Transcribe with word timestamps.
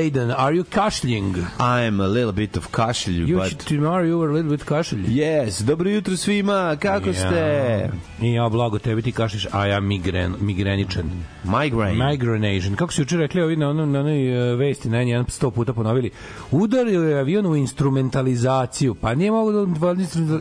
Mladen. 0.00 0.30
Are 0.30 0.52
you 0.52 0.64
kašljing? 0.64 1.34
I'm 1.58 2.00
a 2.00 2.08
little 2.08 2.32
bit 2.32 2.56
of 2.56 2.72
kašelj, 2.72 3.28
You, 3.28 3.38
but... 3.38 3.58
tomorrow 3.58 4.04
you 4.04 4.18
were 4.18 4.30
a 4.30 4.34
little 4.34 4.50
bit 4.50 4.64
kašlj. 4.64 5.04
Yes, 5.08 5.60
dobro 5.60 5.90
jutro 5.90 6.16
svima, 6.16 6.76
kako 6.80 7.12
ste? 7.12 7.90
I 8.20 8.32
ja, 8.32 8.48
blago 8.48 8.78
tebi, 8.78 9.02
ti 9.02 9.12
kašliš, 9.12 9.46
a 9.52 9.66
ja 9.66 9.80
migren, 9.80 10.34
migreničan. 10.40 11.10
Migraine. 11.44 12.10
Migranation. 12.10 12.76
Kako 12.76 12.92
su 12.92 13.02
juče 13.02 13.16
rekli 13.16 13.42
ovi 13.42 13.56
na 13.56 13.68
onoj 13.70 13.86
na 13.86 14.00
onoj 14.00 14.52
e, 14.52 14.56
vesti, 14.56 14.88
na 14.88 15.00
jedan 15.00 15.24
sto 15.28 15.50
puta 15.50 15.72
ponovili. 15.72 16.10
Udario 16.50 17.02
je 17.02 17.18
avion 17.18 17.46
u 17.46 17.56
instrumentalizaciju. 17.56 18.94
Pa 18.94 19.14
nije 19.14 19.30
mogu 19.30 19.52
da 19.52 19.66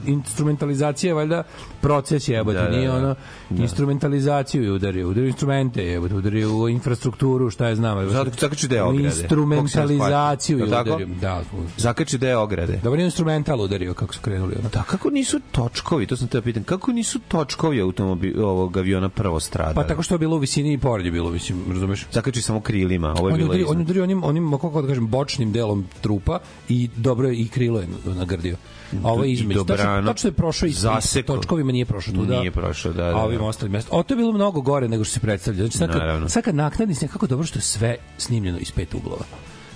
instrumentalizacija 0.05 1.09
je 1.09 1.13
valjda 1.13 1.43
proces 1.81 2.27
jebote, 2.27 2.57
Da, 2.57 2.63
da, 2.63 2.69
nije 2.69 2.87
da. 2.87 2.95
ono 2.95 3.15
instrumentalizaciju 3.57 4.63
je 4.63 4.71
udario, 4.71 5.09
udario 5.09 5.27
instrumente, 5.27 5.85
jebote, 5.85 6.15
udario 6.15 6.55
u 6.55 6.69
infrastrukturu, 6.69 7.49
šta 7.49 7.67
je 7.67 7.75
znam. 7.75 8.09
Zato 8.09 8.31
zakači 8.39 8.67
deo 8.67 8.85
ograde. 8.85 9.05
Instrumentalizaciju 9.05 10.57
je 10.57 10.63
udario. 10.63 11.07
Da, 11.21 11.41
Zakači 11.77 12.17
deo 12.17 12.41
ograde. 12.41 12.79
Dobar 12.83 12.99
je 12.99 13.05
instrumental 13.05 13.61
udario 13.61 13.93
kako 13.93 14.13
su 14.13 14.21
krenuli. 14.21 14.55
Ono. 14.59 14.69
Da, 14.69 14.83
kako 14.83 15.09
nisu 15.09 15.39
točkovi, 15.51 16.05
to 16.05 16.17
sam 16.17 16.27
te 16.27 16.41
pitan, 16.41 16.63
kako 16.63 16.91
nisu 16.91 17.19
točkovi 17.27 17.68
automobil, 17.77 18.45
ovog 18.45 18.77
aviona 18.77 19.09
prvo 19.09 19.39
stradali? 19.39 19.75
Pa 19.75 19.83
tako 19.83 20.03
što 20.03 20.15
je 20.15 20.19
bilo 20.19 20.35
u 20.35 20.39
visini 20.39 20.73
i 20.73 20.77
pored 20.77 21.05
je 21.05 21.11
bilo, 21.11 21.31
mislim, 21.31 21.59
razumeš? 21.69 22.07
Zakači 22.11 22.41
samo 22.41 22.61
krilima, 22.61 23.15
ovo 23.17 23.29
je 23.29 23.33
On 23.33 23.39
je 23.39 23.45
bilo 23.45 23.49
udario, 23.49 23.67
on 23.69 23.77
je 23.77 23.81
udario 23.81 24.03
onim, 24.03 24.23
onim, 24.23 24.51
kako 24.51 24.81
da 24.81 24.87
kažem, 24.87 25.07
bočnim 25.07 25.51
delom 25.51 25.85
trupa 26.01 26.39
i 26.69 26.89
dobro 26.95 27.27
je 27.27 27.35
i 27.35 27.47
krilo 27.47 27.79
je 27.79 27.87
nagrdio. 28.05 28.55
A 29.03 29.11
ovo 29.11 29.23
je 29.23 29.31
između. 29.31 29.63
Tačno, 29.63 29.83
dobrano. 29.83 30.07
tačno 30.07 30.27
je 30.27 30.33
prošao 30.33 30.67
i 30.67 30.71
Zaseko. 30.71 31.35
točkovima 31.35 31.71
nije 31.71 31.85
prošao 31.85 32.13
tu. 32.13 32.25
Da. 32.25 32.39
Nije 32.39 32.51
prošao, 32.51 32.93
da, 32.93 33.03
da, 33.03 33.17
A 33.17 33.23
ovim 33.23 33.39
da. 33.39 33.45
ostalim 33.45 33.71
mesta. 33.71 33.95
O, 33.95 34.03
to 34.03 34.13
je 34.13 34.15
bilo 34.15 34.31
mnogo 34.31 34.61
gore 34.61 34.87
nego 34.87 35.03
što 35.03 35.13
se 35.13 35.19
predstavlja. 35.19 35.57
Znači, 35.57 35.77
sad 35.77 35.91
kad, 35.91 36.31
sad 36.31 36.43
kad 36.43 36.55
naknadni 36.55 36.95
kako 37.11 37.27
dobro 37.27 37.45
što 37.45 37.59
je 37.59 37.63
sve 37.63 37.97
snimljeno 38.17 38.57
iz 38.57 38.71
pet 38.71 38.93
uglova. 38.93 39.25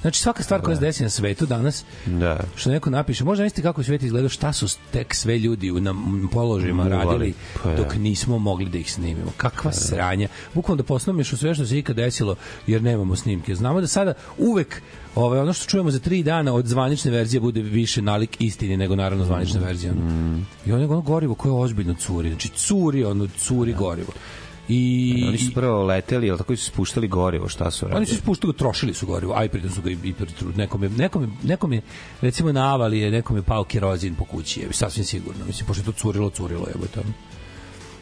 Znači 0.03 0.19
svaka 0.19 0.43
stvar 0.43 0.61
koja 0.61 0.75
se 0.75 0.81
desi 0.81 1.03
na 1.03 1.09
svetu 1.09 1.45
danas, 1.45 1.85
Da. 2.05 2.39
što 2.55 2.69
neko 2.69 2.89
napiše, 2.89 3.23
možda 3.23 3.43
mislite 3.43 3.61
kako 3.61 3.81
je 3.81 3.85
svet 3.85 4.03
izgledao, 4.03 4.29
šta 4.29 4.53
su 4.53 4.77
tek 4.91 5.15
sve 5.15 5.39
ljudi 5.39 5.71
u 5.71 5.79
nam 5.81 6.29
položajima 6.31 6.87
radili 6.87 7.33
Pa 7.63 7.69
da. 7.69 7.75
dok 7.75 7.95
nismo 7.95 8.39
mogli 8.39 8.69
da 8.69 8.77
ih 8.77 8.91
snimimo. 8.91 9.31
Kakva 9.37 9.71
sranja. 9.71 10.27
Bukvalno 10.53 10.83
da 10.83 10.87
posnamiš 10.87 11.33
u 11.33 11.37
sve 11.37 11.55
što 11.55 11.65
se 11.65 11.79
ikad 11.79 11.95
desilo 11.95 12.35
jer 12.67 12.83
nemamo 12.83 13.15
snimke. 13.15 13.55
Znamo 13.55 13.81
da 13.81 13.87
sada 13.87 14.13
uvek 14.37 14.81
Ovaj 15.15 15.39
ono 15.39 15.53
što 15.53 15.65
čujemo 15.65 15.91
za 15.91 15.99
tri 15.99 16.23
dana 16.23 16.53
od 16.53 16.65
zvanične 16.65 17.11
verzije 17.11 17.39
bude 17.41 17.61
više 17.61 18.01
nalik 18.01 18.35
istini 18.39 18.77
nego 18.77 18.95
naravno 18.95 19.25
zvanična 19.25 19.59
verzija. 19.59 19.91
Ono. 19.91 20.41
I 20.65 20.71
ono, 20.71 20.83
ono 20.83 21.01
gorivo 21.01 21.35
koje 21.35 21.51
ozbiljno 21.51 21.93
curi. 21.93 22.29
Znači 22.29 22.49
curi, 22.49 23.03
ono 23.03 23.27
curi 23.37 23.73
gorivo. 23.73 24.13
I, 24.69 25.23
Oni 25.27 25.37
su 25.37 25.53
prvo 25.53 25.83
leteli, 25.83 26.29
ali 26.29 26.37
tako 26.37 26.55
su 26.55 26.65
spuštali 26.65 27.07
gorivo, 27.07 27.49
šta 27.49 27.71
su 27.71 27.85
radili? 27.85 27.97
Oni 27.97 28.05
su 28.05 28.13
ispuštili, 28.13 28.53
trošili 28.53 28.93
su 28.93 29.07
gorivo, 29.07 29.33
aj 29.35 29.49
pritom 29.49 29.69
su 29.69 29.81
ga 29.81 29.89
i, 29.89 29.93
i 29.93 30.13
nekom 30.55 30.83
je, 30.83 30.89
nekom 30.89 31.23
je, 31.23 31.29
nekom 31.43 31.73
je, 31.73 31.81
recimo 32.21 32.51
na 32.51 32.73
avali 32.73 32.99
je, 32.99 33.11
nekom 33.11 33.35
je 33.35 33.43
pao 33.43 33.63
kerozin 33.63 34.15
po 34.15 34.25
kući, 34.25 34.59
je, 34.59 34.67
sasvim 34.71 35.05
sigurno. 35.05 35.45
Mislim, 35.45 35.67
pošto 35.67 35.81
je 35.81 35.85
to 35.85 35.91
curilo, 35.91 36.29
curilo, 36.29 36.67
je, 36.67 36.87
to. 36.93 37.01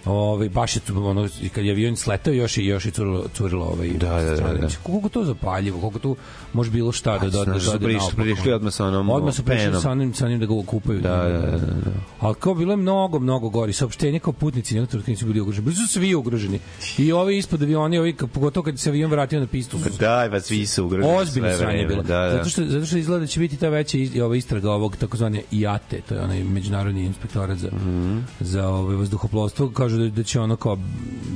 Ove, 0.05 0.49
baš 0.49 0.75
je 0.75 0.79
tu, 0.79 1.05
ono, 1.05 1.29
i 1.41 1.49
kad 1.49 1.65
je 1.65 1.71
avion 1.71 1.95
sletao, 1.95 2.33
još 2.33 2.57
je, 2.57 2.65
još 2.65 2.85
je 2.85 2.91
curilo, 2.91 3.25
curilo 3.29 3.65
ovaj, 3.65 3.89
Da, 3.89 4.09
da, 4.09 4.35
da, 4.35 4.53
da. 4.53 4.67
Koliko 4.83 5.09
to 5.09 5.23
zapaljivo, 5.23 5.79
koliko 5.79 5.99
tu 5.99 6.15
može 6.53 6.71
bilo 6.71 6.91
šta 6.91 7.11
da 7.13 7.19
da 7.19 7.29
doda 7.29 7.51
prišli- 7.79 8.15
prišli 8.15 8.53
odmah 8.53 8.73
sa 8.73 8.85
onom 8.85 9.09
Odmah 9.09 9.33
su 9.33 9.43
prišli 9.43 9.81
sa 9.81 9.91
onim, 9.91 10.13
sa 10.13 10.25
onim 10.25 10.39
da 10.39 10.45
ga 10.45 10.53
okupaju. 10.55 11.01
Da, 11.01 11.15
da, 11.17 11.39
da, 11.41 11.57
da. 11.57 11.91
Ali 12.19 12.35
kao 12.35 12.55
bilo 12.55 12.73
je 12.73 12.77
mnogo, 12.77 13.19
mnogo 13.19 13.49
gori. 13.49 13.73
Saopštenje 13.73 14.19
kao 14.19 14.33
putnici 14.33 14.73
nekog 14.73 14.89
trenutka 14.89 15.11
nisu 15.11 15.25
bili 15.25 15.39
ugroženi. 15.39 15.65
Bili 15.65 15.75
su 15.77 15.87
svi 15.89 16.15
ugroženi. 16.15 16.59
I 16.97 17.11
ovi 17.11 17.37
ispod 17.37 17.61
avioni, 17.61 17.97
ovi, 17.97 18.15
pogotovo 18.33 18.63
kad 18.63 18.79
se 18.79 18.89
avion 18.89 19.11
vratio 19.11 19.39
na 19.39 19.47
pistu, 19.47 19.79
su 19.79 19.89
Daj, 19.99 20.29
pa 20.29 20.39
svi 20.39 20.65
su 20.65 20.85
ugroženi 20.85 21.15
Ozbiljno 21.15 21.57
sranje 21.57 21.85
bilo. 21.85 22.03
Da, 22.03 22.19
da. 22.19 22.31
Zato 22.31 22.49
što 22.49 22.65
zato 22.65 22.85
što 22.85 22.97
izgleda 22.97 23.19
da 23.19 23.27
će 23.27 23.39
biti 23.39 23.57
ta 23.57 23.69
veća 23.69 23.97
ova 24.23 24.35
istraga 24.35 24.71
ovog 24.71 24.95
takozvane 24.95 25.41
IATE, 25.51 26.01
to 26.01 26.15
je 26.15 26.21
onaj 26.21 26.43
međunarodni 26.43 27.03
inspektorat 27.03 27.57
za 27.57 27.67
Mhm. 27.67 28.17
za 28.39 28.67
ovaj 28.67 28.95
vazduhoplovstvo, 28.95 29.69
kažu 29.91 30.03
da, 30.03 30.09
da 30.09 30.23
će 30.23 30.39
ono 30.39 30.55
kao 30.55 30.77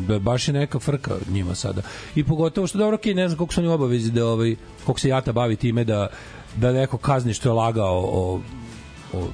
da 0.07 0.19
baš 0.19 0.47
je 0.47 0.53
neka 0.53 0.79
frka 0.79 1.15
njima 1.29 1.55
sada. 1.55 1.81
I 2.15 2.23
pogotovo 2.23 2.67
što 2.67 2.77
dobro, 2.77 2.95
okej, 2.95 3.13
ne 3.13 3.27
znam 3.27 3.37
koliko 3.37 3.53
su 3.53 3.61
oni 3.61 3.69
obavezi 3.69 4.11
da 4.11 4.25
ovaj 4.25 4.55
koliko 4.85 4.99
se 4.99 5.09
IATA 5.09 5.31
bavi 5.31 5.55
time 5.55 5.83
da 5.83 6.07
da 6.55 6.71
neko 6.71 6.97
kazni 6.97 7.33
što 7.33 7.49
je 7.49 7.53
lagao 7.53 7.99
o, 7.99 8.41
o 9.13 9.27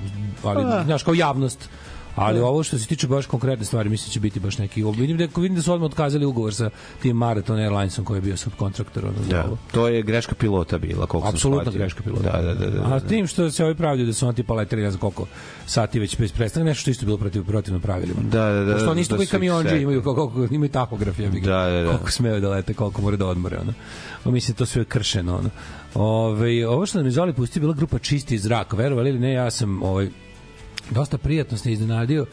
ali 0.44 0.86
znaš 0.86 1.04
kao 1.04 1.14
javnost 1.14 1.70
Ali 2.16 2.40
ovo 2.40 2.64
što 2.64 2.78
se 2.80 2.88
tiče 2.88 3.08
baš 3.08 3.26
konkretne 3.26 3.66
stvari, 3.66 3.90
mislim 3.90 4.10
da 4.10 4.14
će 4.14 4.20
biti 4.20 4.40
baš 4.40 4.58
neki. 4.58 4.84
Vidim 4.84 5.18
da 5.18 5.28
vidim 5.36 5.56
da 5.56 5.62
su 5.62 5.74
odmah 5.74 5.86
otkazali 5.86 6.26
ugovor 6.26 6.54
sa 6.54 6.70
tim 7.02 7.18
Marathon 7.18 7.60
Airlinesom 7.60 8.06
koji 8.06 8.18
je 8.18 8.22
bio 8.22 8.38
subkontraktor 8.38 9.06
ono 9.06 9.16
Da, 9.30 9.46
ovo. 9.46 9.58
to 9.72 9.88
je 9.88 10.02
greška 10.04 10.36
pilota 10.36 10.78
bila, 10.78 11.06
koliko 11.06 11.38
shvatio. 11.38 11.72
greška 11.72 12.04
pilota. 12.04 12.32
Da, 12.32 12.42
da, 12.44 12.54
da. 12.56 12.70
da, 12.70 12.82
A 12.86 12.90
da. 12.90 13.00
tim 13.00 13.28
što 13.28 13.52
se 13.52 13.66
ovi 13.66 13.76
pravdaju 13.76 14.08
da 14.08 14.14
su 14.14 14.28
oni 14.28 14.36
tipa 14.36 14.54
leteli 14.54 14.82
ne 14.82 14.92
znam 14.92 15.00
koliko 15.00 15.26
sati 15.66 16.00
već 16.00 16.18
bez 16.18 16.32
prestanka, 16.32 16.66
nešto 16.66 16.82
što 16.82 16.92
isto 16.92 17.06
bilo 17.06 17.18
protiv 17.18 17.44
protivno 17.44 17.80
pravilima. 17.80 18.22
Da, 18.22 18.46
da, 18.46 18.64
da, 18.64 18.74
Pošto 18.74 18.92
oni 18.92 19.02
isto 19.02 19.14
da 19.14 19.18
koji 19.18 19.28
sekli. 19.28 19.82
imaju 19.82 20.04
koliko, 20.04 20.30
koliko 20.30 20.54
imaju 20.54 20.70
tahograf, 20.70 21.20
ja 21.20 21.30
bih. 21.30 21.44
Da, 21.44 21.66
da, 21.66 21.82
da. 21.82 21.88
Koliko 21.88 22.12
smeju 22.12 22.40
da 22.40 22.50
lete, 22.50 22.74
koliko 22.74 23.02
moraju 23.02 23.18
da 23.18 23.28
odmore, 23.28 23.58
ono. 23.58 23.74
O, 24.26 24.32
mislim 24.32 24.56
to 24.56 24.66
sve 24.66 24.82
je 24.82 24.86
kršeno, 24.86 25.38
ono. 25.38 25.50
Ove, 25.96 26.68
ovo 26.68 26.86
što 26.86 26.98
nam 26.98 27.08
je 27.08 27.12
Zoli 27.12 27.34
pustio 27.34 27.60
bila 27.60 27.74
grupa 27.74 28.00
Čisti 28.00 28.38
zrak, 28.38 28.74
verovali 28.74 29.10
ili 29.10 29.20
ne, 29.20 29.34
ja 29.34 29.52
sam 29.52 29.84
ovaj 29.84 30.10
dosta 30.92 31.18
prijatno 31.18 31.58
se 31.58 31.72
iznenadio. 31.72 32.26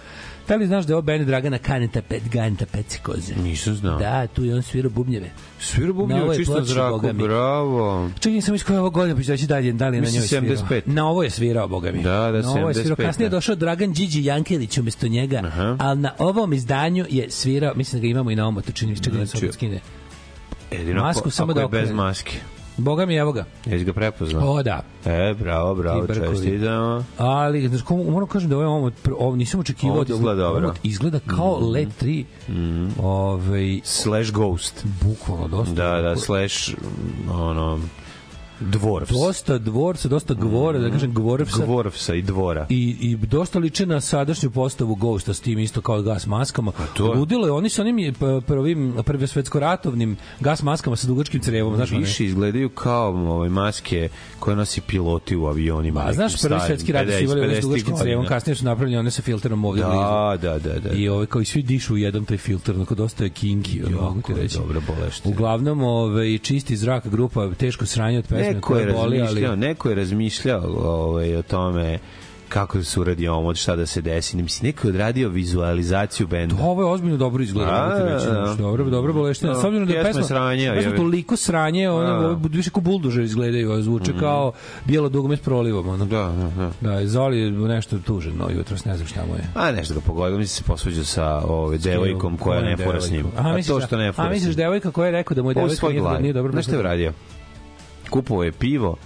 Da 0.48 0.56
li 0.56 0.66
znaš 0.66 0.84
da 0.84 0.92
je 0.92 0.96
ovo 0.96 1.02
band 1.02 1.26
Dragana 1.26 1.58
Kaneta 1.58 2.02
Pet 2.02 2.22
Ganta 2.32 2.66
Pecikoze? 2.66 3.34
Nisam 3.34 3.74
znao. 3.74 3.98
Da, 3.98 4.26
tu 4.26 4.44
je 4.44 4.54
on 4.54 4.62
svirao 4.62 4.90
bubnjeve. 4.90 5.30
Svira 5.60 5.86
Na 5.86 5.92
bubnjeva 5.92 6.22
ovoj 6.22 6.36
čisto 6.36 6.64
zraku, 6.64 7.12
bravo. 7.12 8.10
Čekaj, 8.20 8.40
sam 8.40 8.54
iz 8.54 8.64
koje 8.64 8.78
ovo 8.80 8.90
godine, 8.90 9.16
pa 9.16 9.22
ću 9.22 9.30
reći 9.30 9.46
dalje, 9.46 9.72
da 9.72 9.88
li 9.88 9.96
je 9.96 10.00
na 10.00 10.08
njoj 10.10 10.22
svirao. 10.22 10.56
75. 10.56 10.82
Na 10.86 11.08
ovo 11.08 11.22
je 11.22 11.30
svirao, 11.30 11.68
boga 11.68 11.92
mi. 11.92 12.02
Da, 12.02 12.30
da, 12.32 12.42
na 12.42 12.50
ovo 12.50 12.68
je 12.68 12.74
svirao. 12.74 12.96
75, 12.96 13.06
Kasnije 13.06 13.26
je 13.26 13.30
da. 13.30 13.36
došao 13.36 13.54
Dragan 13.54 13.92
Điđi 13.92 14.24
Jankelić 14.24 14.78
umesto 14.78 15.08
njega, 15.08 15.40
Aha. 15.44 15.76
ali 15.80 16.00
na 16.00 16.12
ovom 16.18 16.52
izdanju 16.52 17.04
je 17.08 17.30
svirao, 17.30 17.74
mislim 17.74 18.00
da 18.00 18.06
ga 18.06 18.10
imamo 18.10 18.30
i 18.30 18.36
na 18.36 18.48
omotu, 18.48 18.72
čini 18.72 18.90
mi 18.90 18.96
se, 18.96 19.02
čekaj 19.02 19.18
da 19.18 19.26
se 19.26 19.30
Znači, 19.30 19.46
opet 19.46 19.54
skine. 19.54 19.80
Jedino 20.72 21.02
Masku 21.02 21.20
ako, 21.20 21.30
samo 21.30 21.52
ako 21.52 21.70
da 21.70 21.76
je 21.76 21.82
bez 21.82 21.92
maske. 21.94 22.32
Boga 22.78 23.06
mi, 23.06 23.16
evo 23.16 23.32
ga. 23.32 23.44
Jesi 23.66 23.84
ga 23.84 23.92
prepoznao? 23.92 24.52
O, 24.52 24.62
da. 24.62 24.82
E, 25.04 25.34
bravo, 25.34 25.74
bravo, 25.74 26.06
čestitamo. 26.06 27.04
Ali, 27.18 27.68
znači, 27.68 27.84
komu, 27.84 28.10
moram 28.10 28.28
kažem 28.28 28.50
da 28.50 28.56
ovaj 28.56 28.66
omot, 28.68 28.94
pr- 29.04 29.14
ovo 29.18 29.36
nisam 29.36 29.60
očekivao. 29.60 29.96
Ovo 29.96 30.04
da 30.04 30.14
izgleda 30.14 30.42
dobro. 30.42 30.74
izgleda 30.82 31.20
kao 31.20 31.60
mm. 31.60 31.70
LED 31.70 31.88
3. 32.02 32.24
Mm. 32.48 33.04
Ovaj, 33.04 33.80
Slash 33.84 34.32
Ghost. 34.32 34.86
bukvalno 35.02 35.48
dosta. 35.48 35.74
Da, 35.74 36.00
da, 36.00 36.16
slash, 36.16 36.74
ono, 37.32 37.78
Dwarfs. 38.60 39.12
Dosta 39.12 39.58
dvorca, 39.58 40.08
dosta 40.08 40.34
gvora, 40.34 40.78
da 40.78 40.90
kažem 40.90 41.14
gvorevsa. 41.14 41.66
Dwarfsa 41.66 42.14
i 42.18 42.22
dvora. 42.22 42.66
i, 42.68 42.96
i 43.00 43.16
dosta 43.16 43.58
liče 43.58 43.86
na 43.86 44.00
sadašnju 44.00 44.50
postavu 44.50 44.94
Ghosta 44.94 45.34
s 45.34 45.40
tim 45.40 45.58
isto 45.58 45.80
kao 45.80 46.02
gas 46.02 46.26
maskama. 46.26 46.72
to 46.96 47.12
je. 47.12 47.18
Ludilo 47.18 47.46
je, 47.46 47.52
oni 47.52 47.68
su 47.68 47.82
onim 47.82 48.14
prvim 48.46 48.94
prvi 49.04 49.26
svetsko 49.26 49.60
ratovnim 49.60 50.16
gas 50.40 50.62
maskama 50.62 50.96
sa 50.96 51.06
dugačkim 51.06 51.40
crevom, 51.40 51.76
znaš? 51.76 51.90
Više 51.90 52.24
izgledaju 52.24 52.68
kao 52.68 53.08
ovaj, 53.10 53.48
maske 53.48 54.08
koje 54.38 54.56
nosi 54.56 54.80
piloti 54.80 55.36
u 55.36 55.46
avionima. 55.46 56.00
A 56.00 56.02
nekim 56.02 56.14
znaš, 56.14 56.42
prvi 56.42 56.60
svetski 56.66 56.92
rat 56.92 57.06
su 57.06 57.12
50, 57.12 57.24
imali 57.24 57.40
one 57.40 57.54
s 57.54 57.58
50 57.58 57.62
dugačkim 57.62 57.96
crevom, 57.96 58.26
kasnije 58.26 58.54
su 58.56 58.64
napravljeni 58.64 58.98
one 58.98 59.10
sa 59.10 59.22
filterom 59.22 59.64
ovde 59.64 59.82
blizu. 59.82 59.98
Da, 59.98 60.36
da, 60.42 60.58
da, 60.58 60.80
da. 60.80 60.90
I 60.94 61.08
ovaj 61.08 61.26
kao 61.26 61.40
i 61.40 61.44
svi 61.44 61.62
dišu 61.62 61.94
u 61.94 61.96
jedan 61.96 62.24
taj 62.24 62.36
filter, 62.36 62.74
onako 62.74 62.94
dosta 62.94 63.24
je 63.24 63.30
kinky, 63.30 63.86
ono, 63.86 64.02
mogu 64.02 64.22
ti 64.22 64.34
reći. 64.34 64.58
dobra 64.58 64.80
boleština. 64.86 65.34
Uglavnom, 65.34 65.82
ovaj 65.82 66.38
čisti 66.38 66.76
zrak 66.76 67.08
grupa, 67.08 67.50
teško 67.54 67.86
sranje 67.86 68.18
od 68.18 68.24
pesme 68.24 68.47
Neko 68.54 68.76
je 68.76 68.92
boli, 68.92 69.18
razmišljao, 69.18 69.50
ali 69.50 69.60
neko 69.60 69.88
je 69.88 69.94
razmišljao 69.94 70.62
ovaj, 70.78 71.36
o 71.36 71.42
tome 71.42 71.98
kako 72.48 72.78
da 72.78 72.84
se 72.84 73.00
uradi 73.00 73.28
omot, 73.28 73.56
šta 73.56 73.76
da 73.76 73.86
se 73.86 74.00
desi. 74.00 74.36
Ne 74.36 74.42
mislim, 74.42 74.66
neko 74.68 74.86
je 74.86 74.90
odradio 74.90 75.28
vizualizaciju 75.28 76.26
benda. 76.26 76.54
Ovo 76.62 76.82
je 76.82 76.86
ozbiljno 76.86 77.16
dobro 77.16 77.42
izgleda, 77.42 77.70
A, 77.70 77.98
reći. 77.98 78.26
da. 78.26 78.44
znači, 78.44 78.62
Dobro, 78.62 78.84
dobro 78.84 79.12
boleština. 79.12 79.52
Da, 79.52 79.60
S 79.60 79.64
obzirom 79.64 79.88
da 79.88 79.94
je 79.94 80.02
pesma, 80.04 80.20
je 80.20 80.24
sranje, 80.24 80.72
pesma 80.74 80.96
toliko 80.96 81.36
sranje, 81.36 81.90
ono, 81.90 82.20
Da. 82.20 82.26
ovo 82.26 82.40
više 82.50 82.70
kao 82.70 82.80
buldožer 82.80 83.24
izgledaju, 83.24 83.72
a 83.72 83.82
zvuče 83.82 84.12
kao 84.20 84.52
bijelo 84.84 85.08
dugme 85.08 85.36
s 85.36 85.40
prolivom. 85.40 85.88
Ono. 85.88 86.04
Da, 86.04 86.32
da, 86.36 86.70
da. 86.80 86.92
Da, 86.92 87.06
Zoli 87.06 87.40
je 87.40 87.50
nešto 87.50 87.98
tužen, 87.98 88.32
no, 88.36 88.50
jutros 88.50 88.84
ne 88.84 88.96
znam 88.96 89.08
šta 89.08 89.20
mu 89.28 89.34
je. 89.34 89.44
A 89.54 89.72
nešto 89.72 89.94
ga 89.94 90.00
pogodilo, 90.00 90.38
mislim 90.38 90.56
se 90.56 90.62
posvađa 90.62 91.04
sa 91.04 91.42
ove, 91.46 91.78
devojkom 91.78 92.36
koja 92.36 92.60
ne 92.60 92.76
fura 92.76 93.00
s 93.00 93.10
njim. 93.10 93.26
A 93.36 93.52
misliš, 93.52 93.66
to 93.66 93.80
što 93.86 93.96
ne 93.96 94.12
fura 94.12 94.28
A 94.28 94.30
misliš 94.30 94.56
devojka 94.56 94.90
koja 94.90 95.06
je 95.06 95.12
rekao 95.12 95.34
da 95.34 95.42
mu 95.42 95.50
je 95.50 95.54
devojka 95.54 95.88
nije, 95.88 96.20
nije 96.20 96.32
dobro 96.32 96.62
šta 96.62 96.72
je 96.72 96.78
uradio? 96.78 97.12
Kupovao 98.10 98.44
je 98.44 98.52
pivo 98.52 98.96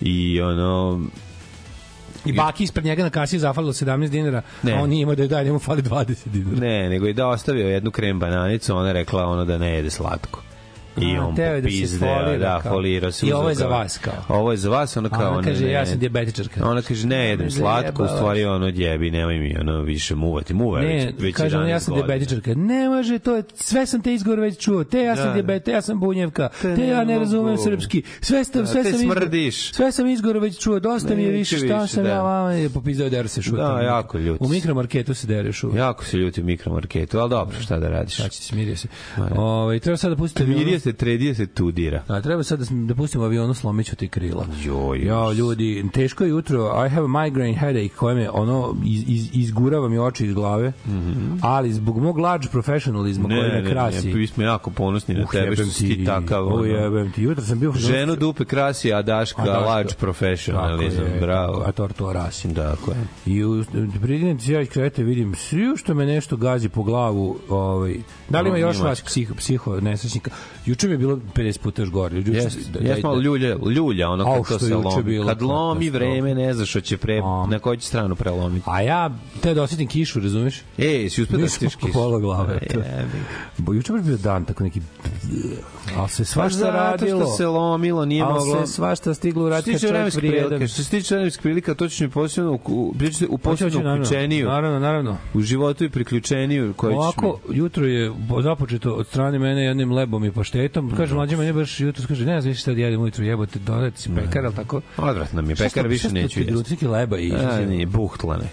i 0.00 0.40
ono 0.40 1.00
I 2.24 2.32
baki 2.32 2.64
ispred 2.64 2.84
njega 2.84 3.02
na 3.02 3.10
kasi 3.10 3.38
zafalilo 3.38 3.72
17 3.72 4.08
dinara, 4.08 4.42
Ne. 4.62 4.72
a 4.72 4.76
on 4.76 4.88
nije 4.90 5.02
imao 5.02 5.14
da 5.14 5.22
je 5.22 5.28
dalje, 5.28 5.44
njemu 5.44 5.58
fali 5.58 5.82
20 5.82 6.28
dinara. 6.28 6.60
ne, 6.60 6.88
nego 6.88 7.06
je 7.06 7.12
da 7.12 7.28
ostavio 7.28 7.68
jednu 7.68 7.90
krem 7.90 8.18
bananicu, 8.18 8.76
ona 8.76 8.86
je 8.86 8.92
rekla 8.92 9.26
ono 9.26 9.44
da 9.44 9.58
ne 9.58 9.70
jede 9.70 9.90
slatko. 9.90 10.42
I 10.98 11.16
A, 11.16 11.26
on 11.26 11.34
teo 11.36 11.54
je 11.54 11.60
da 11.60 11.68
se 11.70 11.98
folira, 11.98 12.38
da, 12.38 12.60
kao. 12.62 12.72
folira 12.72 13.12
se. 13.12 13.26
I 13.26 13.32
ovo 13.32 13.48
je 13.48 13.54
za 13.54 13.66
vas, 13.66 13.98
kao. 13.98 14.14
Ovo 14.28 14.50
je 14.50 14.56
za 14.56 14.70
vas, 14.70 14.96
ona 14.96 15.08
kao... 15.08 15.32
ona 15.32 15.42
kaže, 15.42 15.64
ne, 15.64 15.72
ja 15.72 15.86
sam 15.86 15.98
dijabetičarka. 15.98 16.68
Ona 16.68 16.82
kaže, 16.82 17.06
ne 17.06 17.28
jedem 17.28 17.50
slatko, 17.50 18.04
u 18.04 18.08
stvari 18.08 18.44
ono 18.44 18.70
djebi, 18.70 19.10
nemoj 19.10 19.38
mi 19.38 19.56
ono 19.60 19.82
više 19.82 20.14
muvati. 20.14 20.54
Muva 20.54 20.80
Ne, 20.80 21.12
već, 21.18 21.34
kaže 21.34 21.56
ona, 21.56 21.66
11 21.66 21.70
ja 21.70 21.80
sam 21.80 21.94
dijabetičarka. 21.94 22.54
Ne 22.54 22.88
može, 22.88 23.18
to 23.18 23.36
je, 23.36 23.42
sve 23.54 23.86
sam 23.86 24.02
te 24.02 24.14
izgovor 24.14 24.40
već 24.40 24.58
čuo. 24.58 24.84
Te 24.84 25.00
ja 25.00 25.16
sam 25.16 25.24
Da, 25.24 25.28
da. 25.28 25.34
dijabet, 25.34 25.64
te 25.64 25.70
ja 25.70 25.82
sam 25.82 26.00
bunjevka, 26.00 26.48
Te 26.62 26.86
ja 26.86 27.04
ne 27.04 27.18
razumem 27.18 27.56
srpski. 27.58 28.02
Sve, 28.20 28.44
sam, 28.44 28.66
sve 28.66 28.84
sam 28.84 28.92
izgovor- 28.92 29.16
smrdiš. 29.18 29.72
Sve 29.72 29.92
sam 29.92 30.06
izgovor 30.08 30.38
već 30.38 30.58
čuo, 30.58 30.80
dosta 30.80 31.14
mi 31.14 31.22
je 31.22 31.30
više, 31.30 31.58
šta 31.58 31.86
sam 31.86 32.04
da. 32.04 32.10
ja 32.10 32.22
vama 32.22 32.52
je 32.52 32.70
popizdao 32.70 33.08
der 33.08 33.28
se 33.28 33.42
šuta. 33.42 33.74
Da, 33.74 33.80
jako 33.80 34.18
ljut 34.18 34.36
U 34.40 34.48
mikromarketu 34.48 35.14
se 35.14 35.26
dere 35.26 35.52
šuta. 35.52 35.78
Jako 35.78 36.04
se 36.04 36.16
ljuti 36.16 36.40
u 36.40 36.44
mikromarketu, 36.44 37.18
ali 37.18 37.30
dobro, 37.30 37.56
šta 37.60 37.78
da 37.78 37.88
radiš? 37.88 38.14
Šta 38.14 38.28
će, 38.28 38.42
smirio 38.42 38.76
se. 38.76 38.88
Ovaj 39.36 39.78
treba 39.78 39.96
sad 39.96 40.10
da 40.10 40.16
pustite 40.16 40.44
se, 40.80 40.92
tredije 40.92 41.34
se, 41.34 41.46
tudira. 41.46 42.02
A 42.08 42.20
treba 42.20 42.42
sad 42.42 42.58
da, 42.58 42.66
da 42.70 42.94
pustimo 42.94 43.24
avionu 43.24 43.54
slomiću 43.54 43.96
ti 43.96 44.08
krila. 44.08 44.46
Joj. 44.64 44.98
Ja, 45.00 45.32
ljudi, 45.32 45.84
teško 45.92 46.24
je 46.24 46.30
jutro. 46.30 46.86
I 46.86 46.90
have 46.90 47.06
a 47.06 47.24
migraine 47.24 47.58
headache 47.58 47.88
koje 47.88 48.14
me 48.14 48.30
ono 48.30 48.76
iz, 48.84 49.04
iz, 49.08 49.28
izgurava 49.34 49.88
mi 49.88 49.98
oči 49.98 50.26
iz 50.26 50.34
glave. 50.34 50.72
Ali 51.42 51.72
zbog 51.72 51.98
mog 51.98 52.18
large 52.18 52.48
professionalizma 52.48 53.24
koji 53.24 53.40
Ne, 53.40 53.48
me 53.48 53.62
ne, 53.62 53.70
krasi. 53.70 54.08
ne, 54.08 54.14
mi 54.14 54.26
smo 54.26 54.42
jako 54.42 54.70
ponosni 54.70 55.14
na 55.14 55.22
Uh, 55.22 55.30
tebe 55.30 55.56
što 55.56 55.64
si 55.64 55.88
ti 55.88 56.04
takav. 56.04 56.46
Ono. 56.46 56.64
jebem 56.64 57.12
ti. 57.12 57.22
Jutro 57.22 57.44
sam 57.44 57.60
bio... 57.60 57.72
Ženu 57.72 58.16
dupe 58.16 58.44
krasi, 58.44 58.92
a 58.92 59.02
Daška 59.02 59.42
A 59.42 59.46
Daška- 59.46 59.66
large 59.66 59.94
professionalism. 59.94 60.96
Tako 60.96 61.08
je, 61.08 61.20
Bravo. 61.20 61.62
A 61.66 61.72
torto 61.72 62.12
rasim. 62.12 62.54
Tako 62.54 62.90
je. 62.90 62.96
I 63.26 63.44
u 63.44 63.64
pridinem 64.02 64.40
se 64.40 64.52
ja 64.52 64.66
kreveta 64.66 65.02
vidim 65.02 65.34
svi 65.34 65.76
što 65.76 65.94
me 65.94 66.06
nešto 66.06 66.36
gazi 66.36 66.68
po 66.68 66.82
glavu, 66.82 67.38
ovaj 67.48 67.96
da 68.28 68.40
li 68.40 68.48
ima 68.48 68.58
još 68.58 68.78
vas 68.78 69.00
psiho 69.02 69.34
psiho 69.34 69.80
nesrećnika. 69.80 70.30
Juče 70.70 70.86
mi 70.86 70.94
je 70.94 70.98
bilo 70.98 71.18
50 71.34 71.58
puta 71.58 71.82
još 71.82 71.90
gore. 71.90 72.16
Juče 72.16 72.30
Jes, 72.32 72.54
da- 72.68 72.78
jes 72.80 73.02
malo 73.02 73.20
ljulja, 73.20 73.56
ljulja, 73.66 74.08
ono 74.08 74.44
što 74.44 74.58
se 74.58 74.66
je 74.66 74.76
lomi. 74.76 75.02
bilo 75.02 75.26
Kad 75.26 75.42
lomi 75.42 75.90
vreme, 75.90 76.34
ne 76.34 76.54
znaš 76.54 76.68
što 76.70 76.80
će 76.80 76.96
pre, 76.96 77.18
A. 77.18 77.46
na 77.46 77.58
koju 77.58 77.76
će 77.76 77.86
stranu 77.86 78.14
prelomiti. 78.14 78.64
A 78.66 78.80
ja 78.82 79.10
te 79.40 79.54
da 79.54 79.62
osetim 79.62 79.86
kišu, 79.88 80.20
razumeš? 80.20 80.62
Ej, 80.78 81.10
si 81.10 81.22
uspio 81.22 81.36
da 81.36 81.42
Nisam 81.42 81.56
stiš 81.58 81.76
kiš? 81.76 81.92
pola 81.92 82.18
glave. 82.18 82.58
Jebi. 82.64 83.18
Bo 83.58 83.72
juče 83.72 83.92
baš 83.92 84.02
bio 84.02 84.16
dan 84.18 84.44
tako 84.44 84.64
neki 84.64 84.80
ali 85.96 86.08
se 86.08 86.18
Pa 86.18 86.26
svašta 86.26 86.58
zato 86.58 86.72
radilo. 86.72 87.20
što 87.20 87.30
se 87.30 87.46
lomilo, 87.46 88.04
nije 88.04 88.22
ali 88.22 88.32
moglo... 88.34 88.66
se 88.66 88.72
svašta 88.72 89.14
stiglo 89.14 89.46
u 89.46 89.50
kad 89.50 89.64
tiče 89.64 89.88
čovjek 89.88 90.14
prilika, 90.14 90.66
što 90.66 90.82
se 90.84 90.90
tiče 90.90 91.14
vremenskih 91.14 91.42
prilika, 91.42 91.74
to 91.74 91.88
ćeš 91.88 92.00
mi 92.00 92.08
posebno 92.10 92.52
u- 92.52 92.60
u, 92.66 92.94
Hoće, 92.94 93.26
hoće, 93.26 93.38
posebno 93.38 93.92
uključeniju, 93.94 94.46
Naravno, 94.46 94.78
naravno. 94.78 95.16
u 95.34 95.40
životu 95.40 95.84
i 95.84 95.90
priključeniju 95.90 96.74
Ovako, 96.78 97.38
jutro 97.50 97.86
je 97.86 98.12
započeto 98.40 98.92
od 98.92 99.06
strane 99.06 99.38
mene 99.38 99.64
jednim 99.64 99.92
lebom 99.92 100.24
i 100.24 100.32
paštetom. 100.32 100.59
Kaže, 100.96 101.14
mlađe 101.14 101.36
mene 101.36 101.52
baš 101.52 101.80
jutro, 101.80 102.04
kaže, 102.08 102.24
ne 102.26 102.40
znam 102.40 102.50
više 102.50 102.60
šta 102.60 102.74
da 102.74 102.80
jedem 102.80 103.00
ujutro, 103.00 103.24
jebote, 103.24 103.58
dodati 103.58 104.02
si 104.02 104.10
pekar, 104.14 104.44
ali 104.44 104.54
tako? 104.54 104.80
Odvratno 104.96 105.42
mi 105.42 105.52
je, 105.52 105.56
pekar 105.56 105.86
više 105.86 106.08
neću 106.12 106.34
ti 106.34 106.40
jesti. 106.40 106.52
Druciki 106.52 106.86
leba 106.86 107.18
i... 107.18 107.32
A, 107.32 107.66
nije, 107.66 107.86
buhtlane. 107.86 108.46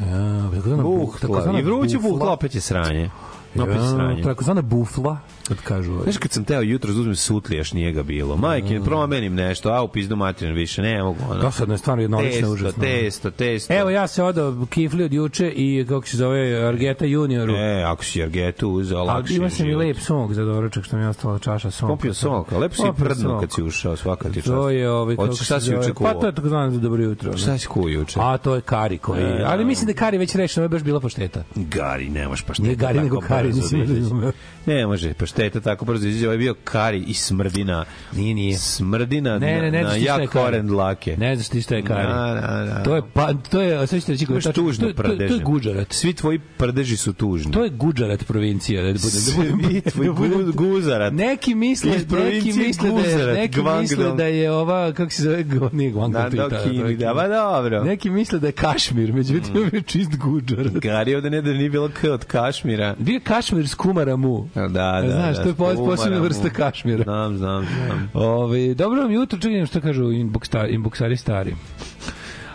Ja, 0.00 0.50
Buhtla. 0.82 1.58
I 1.58 1.62
vruće 1.62 1.98
buhtla, 1.98 2.32
opet 2.32 2.54
je 2.54 2.60
sranje. 2.60 3.10
Opet 3.58 3.74
je 3.74 3.88
sranje. 3.90 4.22
takozvana 4.22 4.62
bufla, 4.62 5.18
kad 5.50 5.62
kažu. 5.62 5.92
ovaj. 5.92 6.02
Znaš 6.04 6.16
kad 6.16 6.32
sam 6.32 6.44
teo 6.44 6.60
jutro 6.60 6.92
da 6.92 7.00
uzmem 7.00 7.16
sutlijaš, 7.16 7.72
nije 7.72 7.92
ga 7.92 8.02
bilo. 8.02 8.36
Majke, 8.36 8.80
promenim 8.84 9.34
nešto, 9.34 9.70
a 9.70 9.82
u 9.82 9.88
pizdu 9.88 10.16
materinu 10.16 10.56
više, 10.56 10.82
ne 10.82 11.02
mogu. 11.02 11.18
Ono. 11.30 11.40
Dosadno 11.40 11.74
je 11.74 11.78
stvarno 11.78 12.02
jednolično 12.02 12.30
testo, 12.40 12.52
užasno. 12.52 12.82
testo, 12.82 13.30
testo. 13.30 13.74
Evo 13.74 13.90
ja 13.90 14.06
se 14.06 14.22
odao 14.22 14.66
kifli 14.70 15.04
od 15.04 15.12
juče 15.12 15.50
i 15.50 15.84
kako 15.88 16.06
se 16.06 16.16
zove 16.16 16.64
Argeta 16.68 17.04
Junioru. 17.04 17.54
E, 17.54 17.82
ako 17.82 18.04
si 18.04 18.22
Argetu 18.22 18.68
uzeo, 18.70 19.04
lakše 19.04 19.34
ima 19.34 19.44
je 19.44 19.50
sam 19.50 19.66
i 19.66 19.70
život. 19.70 19.84
lep 19.84 19.96
sok 19.98 20.32
za 20.32 20.44
doručak 20.44 20.84
što 20.84 20.96
mi 20.96 21.02
je 21.02 21.08
ostala 21.08 21.38
čaša 21.38 21.70
soka. 21.70 21.92
Popio 21.92 22.14
sok, 22.14 22.52
a 22.52 22.58
lepo 22.58 22.74
si 22.74 22.82
Popio 22.86 23.04
prdno 23.04 23.40
kad 23.40 23.52
si 23.52 23.62
ušao, 23.62 23.96
svaka 23.96 24.28
ti 24.28 24.34
čast. 24.34 24.46
To 24.46 24.70
je 24.70 24.90
ovaj 24.90 25.16
kako 25.16 25.34
se 25.34 25.58
zove? 25.58 25.76
juče 25.76 25.92
Pa 26.00 26.14
to 26.14 26.26
je 26.26 26.34
takozvano 26.34 26.70
za 26.70 26.80
dobro 26.80 27.02
jutro. 27.02 27.30
ne? 27.32 27.38
Šta 27.38 27.58
si 27.58 27.66
kuo 27.66 27.88
juče? 27.88 28.18
A 28.22 28.38
to 28.38 28.54
je 28.54 28.60
kari 28.60 28.98
koji. 28.98 29.22
E, 29.22 29.42
Ali 29.46 29.64
mislim 29.64 29.86
da 29.86 29.92
kari 29.92 30.18
već 30.18 30.34
rešeno, 30.34 30.64
je 30.64 30.68
baš 30.68 30.82
bila 30.82 31.00
pašteta. 31.00 31.44
Gari, 31.54 32.08
nemaš 32.08 32.42
pašteta. 32.42 32.62
Nije 32.66 32.76
gari, 32.76 32.94
tako 32.94 33.04
nego 33.04 33.20
kari, 33.20 33.48
nisam 33.52 33.86
da 33.86 33.94
razumeo. 33.94 34.32
Ne 34.66 34.86
može, 34.86 35.14
pašteta 35.14 35.39
tako 35.48 35.84
brzo 35.84 36.08
izađe. 36.08 36.26
Ovo 36.26 36.32
je 36.32 36.38
bio 36.38 36.54
kari 36.64 37.04
i 37.06 37.14
smrdina. 37.14 37.84
Nije, 38.12 38.34
nije. 38.34 38.58
Smrdina 38.58 39.38
Ne, 39.38 39.62
ne, 39.62 39.70
ne, 39.70 39.82
na, 39.82 39.88
na 39.88 39.96
jak 39.96 40.16
kari. 40.16 40.26
koren 40.26 40.66
dlake. 40.66 41.16
Ne 41.16 41.36
znaš 41.36 41.48
ti 41.48 41.62
šta 41.62 41.74
je 41.74 41.82
kari. 41.82 42.06
Da, 42.06 42.40
da, 42.40 42.74
da. 42.74 42.82
To 42.82 42.96
je 42.96 43.02
pa 43.12 43.34
to 43.34 43.60
je 43.60 43.86
sve 43.86 44.00
ćete 44.00 44.12
reći 44.12 44.26
kako 44.26 44.38
je 44.48 44.52
tužno 44.52 44.92
to, 44.92 45.02
to, 45.02 45.16
to 45.16 45.22
je. 45.22 45.40
Guđarat. 45.44 45.92
Svi 45.92 46.12
tvoji 46.14 46.38
prdeži 46.38 46.96
su 46.96 47.12
tužni. 47.12 47.52
To 47.52 47.64
je 47.64 47.70
Guđarat 47.70 48.24
provincija, 48.26 48.82
da 48.82 48.88
budem 48.88 49.00
da 49.26 49.56
budem 49.56 49.82
Svi 49.90 49.90
tvoj 49.90 50.44
da 50.44 50.52
guzarat. 50.52 51.12
Neki 51.12 51.54
misle, 51.54 51.90
neki 51.90 52.52
misle 52.52 52.90
da 52.90 53.00
je, 53.00 53.34
neki 53.34 53.60
misle 53.80 54.12
da 54.16 54.24
je 54.24 54.52
ova 54.52 54.92
kako 54.92 55.10
se 55.10 55.22
zove, 55.22 55.44
nije 55.72 55.90
Guangdong, 55.90 56.30
to 56.30 56.36
Da, 56.36 56.48
da, 56.48 56.62
to 56.62 56.92
da, 56.98 57.14
ba 57.14 57.28
dobro. 57.28 57.84
Neki 57.84 58.10
misle 58.10 58.38
da 58.38 58.46
je 58.46 58.52
Kašmir, 58.52 59.12
međutim 59.12 59.54
mm. 59.54 59.76
je 59.76 59.82
čist 59.82 60.16
Guđarat. 60.16 60.72
Gari 60.72 61.14
ovde 61.14 61.30
ne 61.30 61.42
da 61.42 61.52
nije 61.52 61.70
bilo 61.70 61.88
K 61.88 62.04
od 62.04 62.24
Kašmira. 62.24 62.94
Bio 62.98 63.20
Kašmir 63.24 63.68
s 63.68 63.74
kumaramu. 63.74 64.48
Da, 64.54 64.68
da, 64.68 65.00
Znaš, 65.20 65.36
da, 65.36 65.54
to 65.54 65.70
je 65.70 65.76
posebna 65.76 66.18
vrsta 66.20 66.50
kašmira. 66.50 67.02
Znam, 67.02 67.36
znam, 67.36 67.66
znam. 67.86 68.10
Ove, 68.14 68.74
dobro 68.74 69.02
vam 69.02 69.12
jutro, 69.12 69.38
čekaj 69.38 69.66
što 69.66 69.80
kažu 69.80 70.04
inbox, 70.04 70.68
inboxari 70.70 71.16
stari. 71.16 71.54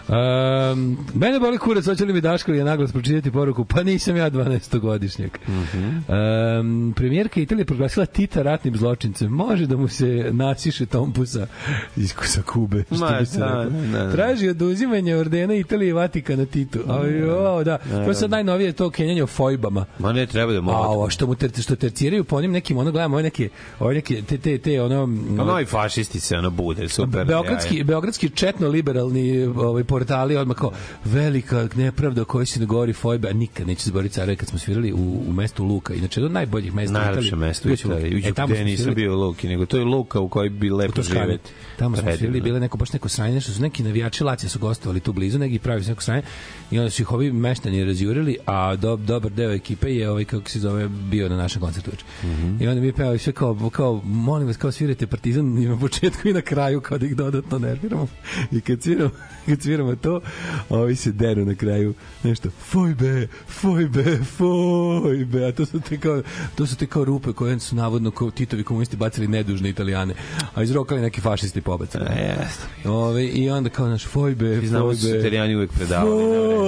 Um, 0.07 0.97
mene 1.13 1.39
boli 1.39 1.57
kurac, 1.57 1.85
hoće 1.85 2.05
li 2.05 2.13
mi 2.13 2.21
Daško 2.21 2.51
ili 2.51 2.57
je 2.57 2.63
naglas 2.65 2.91
pročitati 2.91 3.31
poruku? 3.31 3.65
Pa 3.65 3.83
nisam 3.83 4.17
ja 4.17 4.31
12-godišnjak. 4.31 5.29
Mm 5.47 5.51
-hmm. 5.51 6.59
um, 6.59 6.93
premijerka 6.95 7.39
Italije 7.39 7.65
proglasila 7.65 8.05
Tita 8.05 8.41
ratnim 8.41 8.77
zločincem. 8.77 9.31
Može 9.31 9.65
da 9.65 9.77
mu 9.77 9.87
se 9.87 10.29
nasiše 10.31 10.85
tompusa 10.85 11.47
iz 11.95 12.13
sa 12.23 12.41
Kube. 12.41 12.83
što 12.83 13.05
Ma, 13.05 13.17
bi 13.19 13.25
se 13.25 13.39
da, 13.39 13.67
da, 13.69 14.03
da. 14.03 14.11
Traži 14.11 14.49
oduzimanje 14.49 15.15
ordena 15.15 15.55
Italije 15.55 15.89
i 15.89 15.93
Vatikana 15.93 16.45
Titu. 16.45 16.79
A, 16.87 17.05
jo, 17.07 17.63
da. 17.63 17.77
To 17.77 18.09
je 18.09 18.15
sad 18.15 18.29
najnovije 18.29 18.73
to 18.73 18.89
kenjanje 18.89 19.23
o 19.23 19.27
fojbama. 19.27 19.85
Ma 19.99 20.13
ne 20.13 20.25
treba 20.25 20.51
da 20.51 20.59
A 20.59 20.61
mogu. 20.61 20.77
ovo 20.77 21.09
što 21.09 21.27
mu 21.27 21.35
ter, 21.35 21.51
što 21.61 21.75
terciraju 21.75 22.23
po 22.23 22.35
onim 22.35 22.51
nekim 22.51 22.77
ono 22.77 22.91
gledamo 22.91 23.15
ove 23.15 23.23
neke 23.23 23.49
ove 23.79 23.93
neke 23.95 24.21
te 24.21 24.37
te 24.37 24.57
te 24.57 24.81
ono 24.81 25.09
Pa 25.37 25.43
novi 25.43 25.65
fašisti 25.65 26.19
se 26.19 26.37
ono 26.37 26.49
bude, 26.49 26.89
super. 26.89 27.25
Beogradski, 27.25 27.83
beogradski 27.83 28.29
četno 28.29 28.67
liberalni 28.67 29.43
ovaj 29.43 29.83
portali 29.95 30.35
odmah 30.37 30.57
kao 30.57 30.71
velika 31.05 31.67
nepravda 31.75 32.23
koja 32.23 32.45
se 32.45 32.59
ne 32.59 32.65
govori 32.65 32.93
fojbe, 32.93 33.29
a 33.29 33.33
nikad 33.33 33.67
neće 33.67 33.83
zaboraviti 33.85 34.15
careve 34.15 34.35
kad 34.35 34.47
smo 34.49 34.59
svirali 34.59 34.93
u, 34.93 35.23
u 35.27 35.33
mestu 35.33 35.63
Luka. 35.63 35.93
Inače, 35.93 36.19
jedno 36.19 36.25
od 36.25 36.31
najboljih 36.33 36.73
mesta 36.73 36.91
u 36.99 37.01
Najlepše 37.01 37.27
Italiji. 37.27 37.47
mesto 37.47 37.69
u 37.69 37.71
Luka. 37.71 37.83
Italiji. 37.97 38.23
E, 38.25 38.33
tamo 38.33 38.53
gde 38.53 38.63
nisam 38.65 38.83
svirali- 38.85 38.95
bio 38.95 39.13
u 39.13 39.19
Luki, 39.19 39.47
nego 39.47 39.65
to 39.65 39.77
je 39.77 39.83
Luka 39.85 40.19
u 40.19 40.29
kojoj 40.29 40.49
bi 40.49 40.69
lepo 40.69 41.01
živeti. 41.01 41.49
Tamo 41.77 41.97
smo 41.97 42.15
svirali, 42.17 42.41
bile 42.41 42.59
neko 42.59 42.77
baš 42.77 42.93
neko 42.93 43.09
sranje, 43.09 43.41
što 43.41 43.51
su 43.51 43.61
neki 43.61 43.83
navijači 43.83 44.23
Lacija 44.23 44.49
su 44.49 44.59
gostovali 44.59 44.99
tu 44.99 45.13
blizu, 45.13 45.39
neki 45.39 45.59
pravi 45.59 45.83
su 45.83 45.89
neko 45.89 46.01
sranje 46.01 46.21
i 46.71 46.79
onda 46.79 46.89
su 46.89 47.01
ih 47.01 47.11
ovi 47.11 47.31
meštani 47.31 47.83
razjurili, 47.85 48.37
a 48.45 48.75
do, 48.75 48.95
dobar 48.95 49.31
deo 49.31 49.51
ekipe 49.51 49.95
je 49.95 50.09
ovaj 50.09 50.25
kako 50.25 50.49
se 50.49 50.59
zove 50.59 50.87
bio 50.87 51.29
na 51.29 51.37
našem 51.37 51.61
koncertu 51.61 51.91
juče. 51.91 52.05
Mhm. 52.23 52.63
I 52.63 52.67
onda 52.67 52.81
mi 52.81 52.93
pevali 52.93 53.19
sve 53.19 53.33
kao 53.33 53.69
kao 53.73 54.01
molim 54.03 54.47
vas 54.47 54.57
kao 54.57 54.71
svirate 54.71 55.07
Partizan 55.07 55.57
i 55.57 55.65
na 55.65 55.79
početku 55.79 56.27
i 56.27 56.33
na 56.33 56.41
kraju 56.41 56.81
kao 56.81 56.97
da 56.97 57.05
ih 57.05 57.15
dodatno 57.15 57.59
nerviramo. 57.59 58.07
I 58.51 58.61
kad 58.61 58.81
sviramo 58.83 59.09
kad 59.47 59.61
sviramo 59.61 59.84
to, 59.95 60.21
ovi 60.69 60.95
se 60.95 61.11
deru 61.11 61.45
na 61.45 61.55
kraju 61.55 61.93
nešto 62.23 62.49
fojbe, 62.49 63.27
fojbe, 63.47 64.19
fojbe, 64.37 65.47
a 65.47 65.51
to 65.51 65.65
su 65.65 65.79
te 65.79 65.99
kao, 65.99 66.21
to 66.55 66.65
su 66.65 66.75
te 66.75 66.85
kao 66.85 67.05
rupe 67.05 67.33
koje 67.33 67.59
su 67.59 67.75
navodno 67.75 68.11
kao 68.11 68.31
Titovi 68.31 68.63
komunisti 68.63 68.97
bacili 68.97 69.27
nedužne 69.27 69.69
italijane, 69.69 70.13
a 70.55 70.63
izrokali 70.63 71.01
neki 71.01 71.21
fašisti 71.21 71.61
pobacili. 71.61 72.05
E, 72.09 72.35
jeste. 72.39 72.89
Ove, 72.89 73.25
I 73.25 73.49
onda 73.49 73.69
kao 73.69 73.87
naš 73.87 74.05
fojbe, 74.05 74.59
Ti 74.59 74.67
znamo 74.67 74.87
da 74.87 74.95
su 74.95 75.01
fojbe, 75.01 75.19
italijani 75.19 75.55
uvek 75.55 75.71
predavali. 75.71 76.11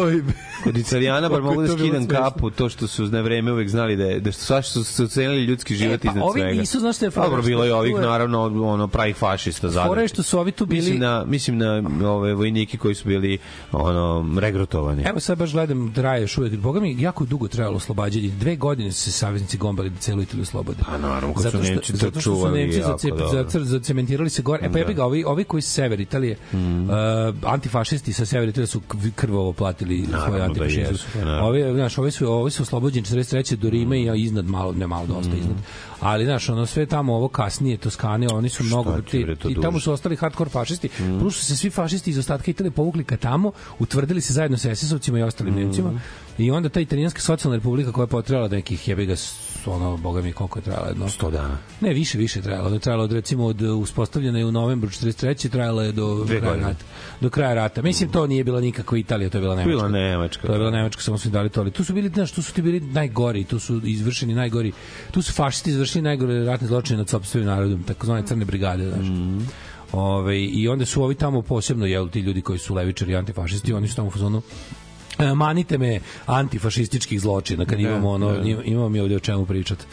fojbe. 0.01 0.33
Kod 0.63 0.77
Italijana 0.77 1.29
bar 1.33 1.41
mogu 1.41 1.62
da 1.62 1.67
skidam 1.67 2.07
kapu, 2.07 2.50
to 2.50 2.69
što 2.69 2.88
su 2.88 3.03
na 3.03 3.21
vreme 3.21 3.51
uvek 3.51 3.69
znali 3.69 3.95
da 3.95 4.03
je, 4.03 4.19
da 4.19 4.31
su 4.31 4.45
svaš 4.45 4.69
su, 4.69 4.83
su 4.83 5.07
cenili 5.07 5.43
ljudski 5.43 5.75
život 5.75 6.01
pa 6.01 6.09
iznad 6.09 6.24
ovi 6.24 6.41
svega. 6.41 6.59
nisu, 6.59 6.79
znaš 6.79 7.01
je 7.01 7.09
Dobro, 7.09 7.41
bilo 7.41 7.63
je 7.63 7.74
ovih, 7.74 7.95
naravno, 7.95 8.43
ono, 8.43 8.88
pravih 8.88 9.15
fašista 9.15 9.69
je 10.01 10.07
što 10.07 10.24
su 10.24 10.39
ovi 10.39 10.51
tu 10.51 10.65
bili... 10.65 10.81
Mislim 10.81 11.00
na, 11.00 11.25
mislim 11.25 11.57
na 11.57 12.12
ove 12.12 12.33
vojnike 12.33 12.77
koji 12.77 12.95
su 12.95 13.06
bili 13.07 13.37
ono, 13.71 14.39
regrutovani. 14.39 15.03
Evo 15.05 15.19
sad 15.19 15.37
baš 15.37 15.51
gledam, 15.51 15.93
traje 15.93 16.27
uvek. 16.37 16.57
Boga 16.57 16.79
mi, 16.79 17.01
jako 17.01 17.25
dugo 17.25 17.47
trajalo 17.47 17.75
oslobađanje. 17.77 18.29
Dve 18.29 18.55
godine 18.55 18.91
su 18.91 19.03
se 19.03 19.11
saveznici 19.11 19.57
gombali 19.57 19.89
da 19.89 19.97
celu 19.97 20.21
Italiju 20.21 20.41
oslobode. 20.43 20.77
Pa 20.85 20.97
naravno, 20.97 21.33
kad 21.33 21.43
su 21.43 21.49
zato 21.49 21.63
što, 21.63 21.71
Nemci 21.71 21.91
to 21.91 21.97
zato 21.97 22.21
što 22.21 22.35
su 22.35 22.47
Nemci 22.51 23.65
zacementirali 23.65 24.29
se 24.29 24.41
gore. 24.41 24.65
E 24.65 24.71
pa 24.71 24.79
ja 24.79 24.85
ga, 24.93 25.05
ovi, 25.05 25.23
ovi 25.23 25.43
koji 25.43 25.61
su 25.61 25.71
sever 25.71 25.99
Italije, 25.99 26.37
mm. 26.53 26.57
uh, 26.57 26.89
antifašisti 27.43 28.13
sa 28.13 28.25
sever 28.25 28.49
Italije 28.49 28.67
su 28.67 28.81
krvavo 29.15 29.53
platili 29.53 30.05
svoje 30.25 30.39
da 30.39 30.45
antifašizam. 30.45 30.95
pa 31.13 31.19
naravno. 31.19 31.47
ovi, 31.47 31.73
znaš, 31.73 31.97
ovi 31.97 32.11
su, 32.11 32.31
ovi 32.31 32.51
su 32.51 32.63
oslobođeni 32.63 33.05
43. 33.05 33.55
do 33.55 33.69
Rima 33.69 33.95
i 33.95 34.23
iznad 34.23 34.45
malo, 34.45 34.71
ne 34.71 34.87
malo, 34.87 35.07
dosta 35.07 35.33
Mm. 35.33 35.39
iznad. 35.39 35.55
Ali, 36.01 36.25
znaš, 36.25 36.50
ono 36.50 36.66
sve 36.66 36.86
tamo, 36.86 37.16
ovo 37.16 37.27
kasnije, 37.27 37.77
Toskane, 37.77 38.27
oni 38.34 38.50
su 38.50 38.63
mnogo, 38.63 39.01
ti, 39.01 39.25
i 39.50 39.62
tamo 39.62 39.80
su 39.80 39.92
ostali 39.92 40.16
hardcore 40.16 40.50
fašisti, 40.50 40.89
plus 41.20 41.36
su 41.36 41.46
se 41.46 41.58
svi 41.58 41.70
fašisti 41.70 42.10
iz 42.10 42.18
ostatka 42.18 42.51
Italije 42.51 42.72
povukli 42.72 43.04
ka 43.04 43.18
tamo, 43.18 43.51
utvrdili 43.80 44.22
se 44.22 44.34
zajedno 44.34 44.58
sa 44.58 44.70
SS-ovcima 44.70 45.20
i 45.20 45.24
ostalim 45.24 45.56
Nemcima 45.56 46.00
I 46.38 46.51
onda 46.51 46.70
ta 46.70 46.79
italijanska 46.79 47.22
socijalna 47.22 47.56
republika 47.56 47.91
koja 47.91 48.03
je 48.03 48.08
potrebala 48.08 48.48
da 48.48 48.56
nekih 48.56 48.88
jebi 48.88 49.06
ga 49.06 49.15
s- 49.15 49.36
ono, 49.65 49.98
boga 49.98 50.22
mi 50.22 50.34
koliko 50.34 50.60
je 50.60 50.63
trajala 50.63 50.88
jedno 50.88 51.06
100 51.08 51.32
dana. 51.32 51.58
Ne, 51.82 51.94
više, 51.94 52.17
više 52.17 52.39
je 52.39 52.44
trajalo. 52.44 52.70
Je 52.70 52.79
trajalo 52.79 53.03
od 53.03 53.12
recimo 53.12 53.46
od 53.46 53.62
uh, 53.62 53.77
uspostavljene 53.77 54.46
u 54.46 54.51
novembru 54.51 54.89
43. 54.89 55.50
trajalo 55.50 55.82
je 55.82 55.91
do 55.91 56.24
Dve 56.24 56.39
kraja 56.39 56.51
godine. 56.51 56.67
rata. 56.67 56.84
Do 57.22 57.29
kraja 57.29 57.53
rata. 57.53 57.82
Mislim 57.82 58.10
to 58.10 58.27
nije 58.27 58.44
bila 58.44 58.62
nikakva 58.62 58.98
Italija, 58.98 59.29
to 59.29 59.38
je 59.38 59.41
bila 59.41 59.56
Nemačka. 59.56 59.70
Bila 59.70 59.89
Nemačka. 59.89 60.48
To 60.48 60.53
je 60.53 60.60
bila 60.60 60.72
Nemačka, 60.72 61.01
samo 61.01 61.17
su 61.17 61.27
im 61.27 61.32
dali 61.32 61.50
to, 61.50 61.62
ali 61.62 61.72
tu 61.72 61.84
su 61.84 61.94
bili, 61.94 62.10
znaš, 62.10 62.32
tu 62.32 62.41
su 62.41 62.53
ti 62.53 62.62
bili 62.62 62.79
najgori, 62.82 63.44
tu 63.44 63.60
su 63.60 63.82
izvršeni 63.84 64.34
najgori, 64.36 64.72
tu 65.12 65.22
su 65.22 65.34
fašisti 65.34 65.70
izvršili 65.70 66.01
najgore 66.01 66.44
ratne 66.46 66.67
zločine 66.67 66.98
nad 66.98 67.10
sopstvenim 67.10 67.48
narodom, 67.48 67.84
takozvane 67.84 68.27
crne 68.27 68.46
brigade, 68.46 68.89
znaš. 68.89 69.08
Mm. 69.08 69.48
Ove, 69.91 70.39
I 70.41 70.67
onda 70.67 70.86
su 70.86 71.03
ovi 71.03 71.15
tamo 71.15 71.41
posebno, 71.41 71.86
jel, 71.86 72.10
ti 72.10 72.20
ljudi 72.20 72.41
koji 72.41 72.60
su 72.60 72.74
levičari 72.75 73.12
i 73.12 73.15
antifašisti, 73.15 73.74
oni 73.74 73.88
su 73.88 73.96
tamo 73.96 74.08
u 74.08 74.12
fazonu 74.12 74.41
manite 75.36 75.77
me 75.77 76.00
antifašističkih 76.25 77.21
zločina 77.21 77.65
kad 77.65 77.79
imamo 77.81 78.09
ono 78.09 78.36
im- 78.38 78.62
imamo 78.65 78.89
mi 78.89 79.00
ovde 79.00 79.15
o 79.15 79.19
čemu 79.19 79.45
pričati. 79.45 79.86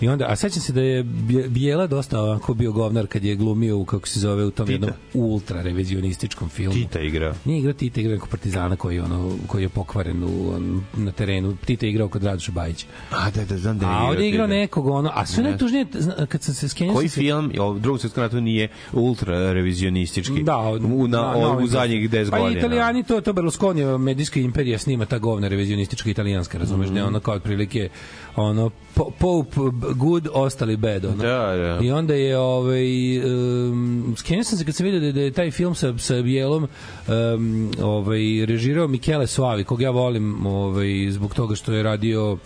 I 0.00 0.08
onda, 0.08 0.26
a 0.26 0.36
sećam 0.36 0.62
se 0.62 0.72
da 0.72 0.80
je 0.82 1.02
Bijela 1.48 1.86
dosta 1.86 2.20
ovako 2.20 2.54
bio 2.54 2.72
govnar 2.72 3.06
kad 3.06 3.24
je 3.24 3.34
glumio 3.34 3.78
u, 3.78 3.84
kako 3.84 4.08
se 4.08 4.20
zove, 4.20 4.44
u 4.44 4.50
tom 4.50 4.66
Tita. 4.66 4.72
jednom 4.74 4.90
ultra 5.14 5.62
revizionističkom 5.62 6.48
filmu. 6.48 6.74
Tita 6.74 7.00
igra. 7.00 7.34
Nije 7.44 7.58
igrao 7.58 7.72
Tita, 7.72 8.00
igrao 8.00 8.14
nekog 8.14 8.28
partizana 8.28 8.76
koji, 8.76 8.96
je 8.96 9.02
ono, 9.02 9.36
koji 9.46 9.62
je 9.62 9.68
pokvaren 9.68 10.24
u, 10.24 10.52
on, 10.52 10.84
na 10.96 11.12
terenu. 11.12 11.56
Tita 11.56 11.86
je 11.86 11.90
igrao 11.90 12.08
kod 12.08 12.24
Radoša 12.24 12.52
Bajića. 12.52 12.86
A, 13.10 13.30
da, 13.30 13.44
da, 13.44 13.58
znam 13.58 13.78
da 13.78 13.86
je 13.86 13.92
A 13.92 14.02
ovde 14.02 14.22
je 14.22 14.28
igrao 14.28 14.46
nekog, 14.46 14.86
ono, 14.86 15.10
a 15.14 15.26
sve 15.26 15.44
najtužnije, 15.44 15.86
zna- 15.92 16.26
kad 16.26 16.42
sam 16.42 16.54
se 16.54 16.68
skenjao... 16.68 16.94
Koji 16.94 17.08
se- 17.08 17.20
film, 17.20 17.52
o 17.60 17.74
drugom 17.74 17.98
svetskom 17.98 18.22
ratu 18.22 18.40
nije 18.40 18.68
ultra 18.92 19.52
revizionistički? 19.52 20.42
Da, 20.42 20.58
u, 20.58 21.08
na, 21.08 21.18
na- 21.18 21.30
o- 21.30 21.40
na 21.48 21.52
u 21.54 21.66
zadnjih 21.66 22.10
10 22.10 22.30
pa 22.30 22.38
godina. 22.38 22.54
i 22.54 22.58
italijani 22.58 23.02
to 23.02 23.20
to 23.20 23.32
Berlusconi 23.32 23.98
medijska 23.98 24.40
imperija 24.40 24.78
snima 24.78 25.06
ta 25.06 25.18
govna 25.18 25.48
revizionistička 25.48 26.10
italijanska 26.10 26.58
razumeš 26.58 26.86
Mhm. 26.86 26.94
ne 26.94 27.04
ono 27.04 27.20
kao 27.20 27.34
otprilike 27.34 27.88
ono 28.36 28.70
po- 28.94 29.10
Pope 29.12 29.60
good 29.94 30.28
ostali 30.32 30.76
bad 30.76 31.04
ono. 31.04 31.16
Da, 31.16 31.38
da. 31.56 31.78
I 31.82 31.90
onda 31.90 32.14
je 32.14 32.38
ovaj 32.38 32.84
um, 33.20 34.14
skenio 34.16 34.44
sam 34.44 34.58
se 34.58 34.64
kad 34.64 34.74
sam 34.74 34.84
vidio 34.84 35.00
da, 35.02 35.12
da 35.12 35.20
je 35.20 35.30
taj 35.30 35.50
film 35.50 35.74
sa 35.74 35.98
sa 35.98 36.14
bijelom 36.14 36.68
um, 37.08 37.70
ovaj 37.82 38.20
režirao 38.46 38.88
Michele 38.88 39.26
Soavi 39.26 39.64
kog 39.64 39.82
ja 39.82 39.90
volim 39.90 40.46
ovaj 40.46 40.86
zbog 41.10 41.34
toga 41.34 41.54
što 41.54 41.72
je 41.72 41.82
radio 41.82 42.36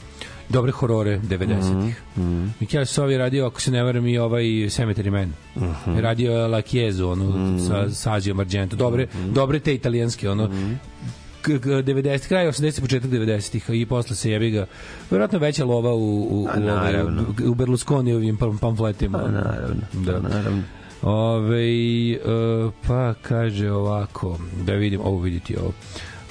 dobre 0.48 0.72
horore 0.72 1.20
90-ih. 1.20 1.96
Mm 2.16 2.22
-hmm. 2.22 2.48
Michele 2.60 2.86
Soavi 2.86 3.12
je 3.12 3.18
radio, 3.18 3.46
ako 3.46 3.60
se 3.60 3.70
ne 3.70 3.82
varam, 3.82 4.06
i 4.06 4.18
ovaj 4.18 4.42
Cemetery 4.44 5.10
Man. 5.10 5.32
Mm. 5.56 5.74
-hmm. 5.86 6.00
Radio 6.00 6.48
La 6.48 6.62
Chiesu, 6.62 7.08
ono, 7.08 7.32
sa, 7.60 7.90
sa 7.90 8.12
Azijom 8.12 8.40
Argento. 8.40 8.76
Dobre, 8.76 9.06
Mhm. 9.14 9.32
dobre 9.32 9.58
te 9.60 9.74
italijanske, 9.74 10.30
ono, 10.30 10.46
k- 10.46 10.50
k- 10.50 11.25
90 11.48 12.28
kraj 12.28 12.46
80 12.46 12.80
početak 12.80 13.10
90-ih 13.10 13.64
i 13.70 13.86
posle 13.86 14.16
se 14.16 14.30
jebi 14.30 14.50
ga 14.50 14.66
verovatno 15.10 15.38
veća 15.38 15.64
lova 15.64 15.94
u 15.94 16.26
u 16.30 16.48
A, 16.52 16.58
naravno. 16.58 17.22
u, 17.44 17.50
u 17.50 17.54
Berlusconiovim 17.54 18.36
pam- 18.36 18.58
pamfletima. 18.58 19.18
Pa, 19.18 19.28
naravno. 19.28 19.82
Da. 19.92 20.20
naravno. 20.20 20.62
Ove, 21.02 21.62
e, 22.12 22.18
pa 22.86 23.14
kaže 23.14 23.70
ovako, 23.70 24.38
da 24.62 24.72
vidim, 24.72 25.00
ovo 25.00 25.20
vidite 25.20 25.54
ovo. 25.60 25.72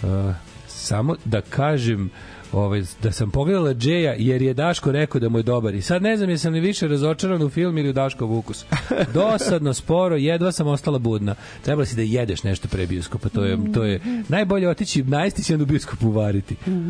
E, 0.03 0.33
samo 0.67 1.15
da 1.25 1.41
kažem 1.41 2.09
ovaj, 2.51 2.83
da 3.03 3.11
sam 3.11 3.31
pogledala 3.31 3.73
Džeja 3.73 4.15
jer 4.17 4.41
je 4.41 4.53
Daško 4.53 4.91
rekao 4.91 5.21
da 5.21 5.29
mu 5.29 5.39
je 5.39 5.43
dobar 5.43 5.75
i 5.75 5.81
sad 5.81 6.01
ne 6.01 6.17
znam 6.17 6.29
jesam 6.29 6.53
li 6.53 6.59
više 6.59 6.87
razočaran 6.87 7.41
u 7.41 7.49
film 7.49 7.77
ili 7.77 7.89
u 7.89 7.93
Daškov 7.93 8.37
ukus. 8.37 8.65
Dosadno, 9.13 9.73
sporo, 9.73 10.15
jedva 10.15 10.51
sam 10.51 10.67
ostala 10.67 10.99
budna. 10.99 11.35
Trebalo 11.61 11.85
si 11.85 11.95
da 11.95 12.01
jedeš 12.01 12.43
nešto 12.43 12.67
pre 12.67 12.87
bioskopa, 12.87 13.29
to 13.29 13.43
je, 13.43 13.57
to 13.73 13.83
je 13.83 13.99
najbolje 14.29 14.69
otići, 14.69 15.03
najesti 15.03 15.43
se 15.43 15.53
onda 15.53 15.63
u 15.63 15.67
bioskop. 15.67 15.99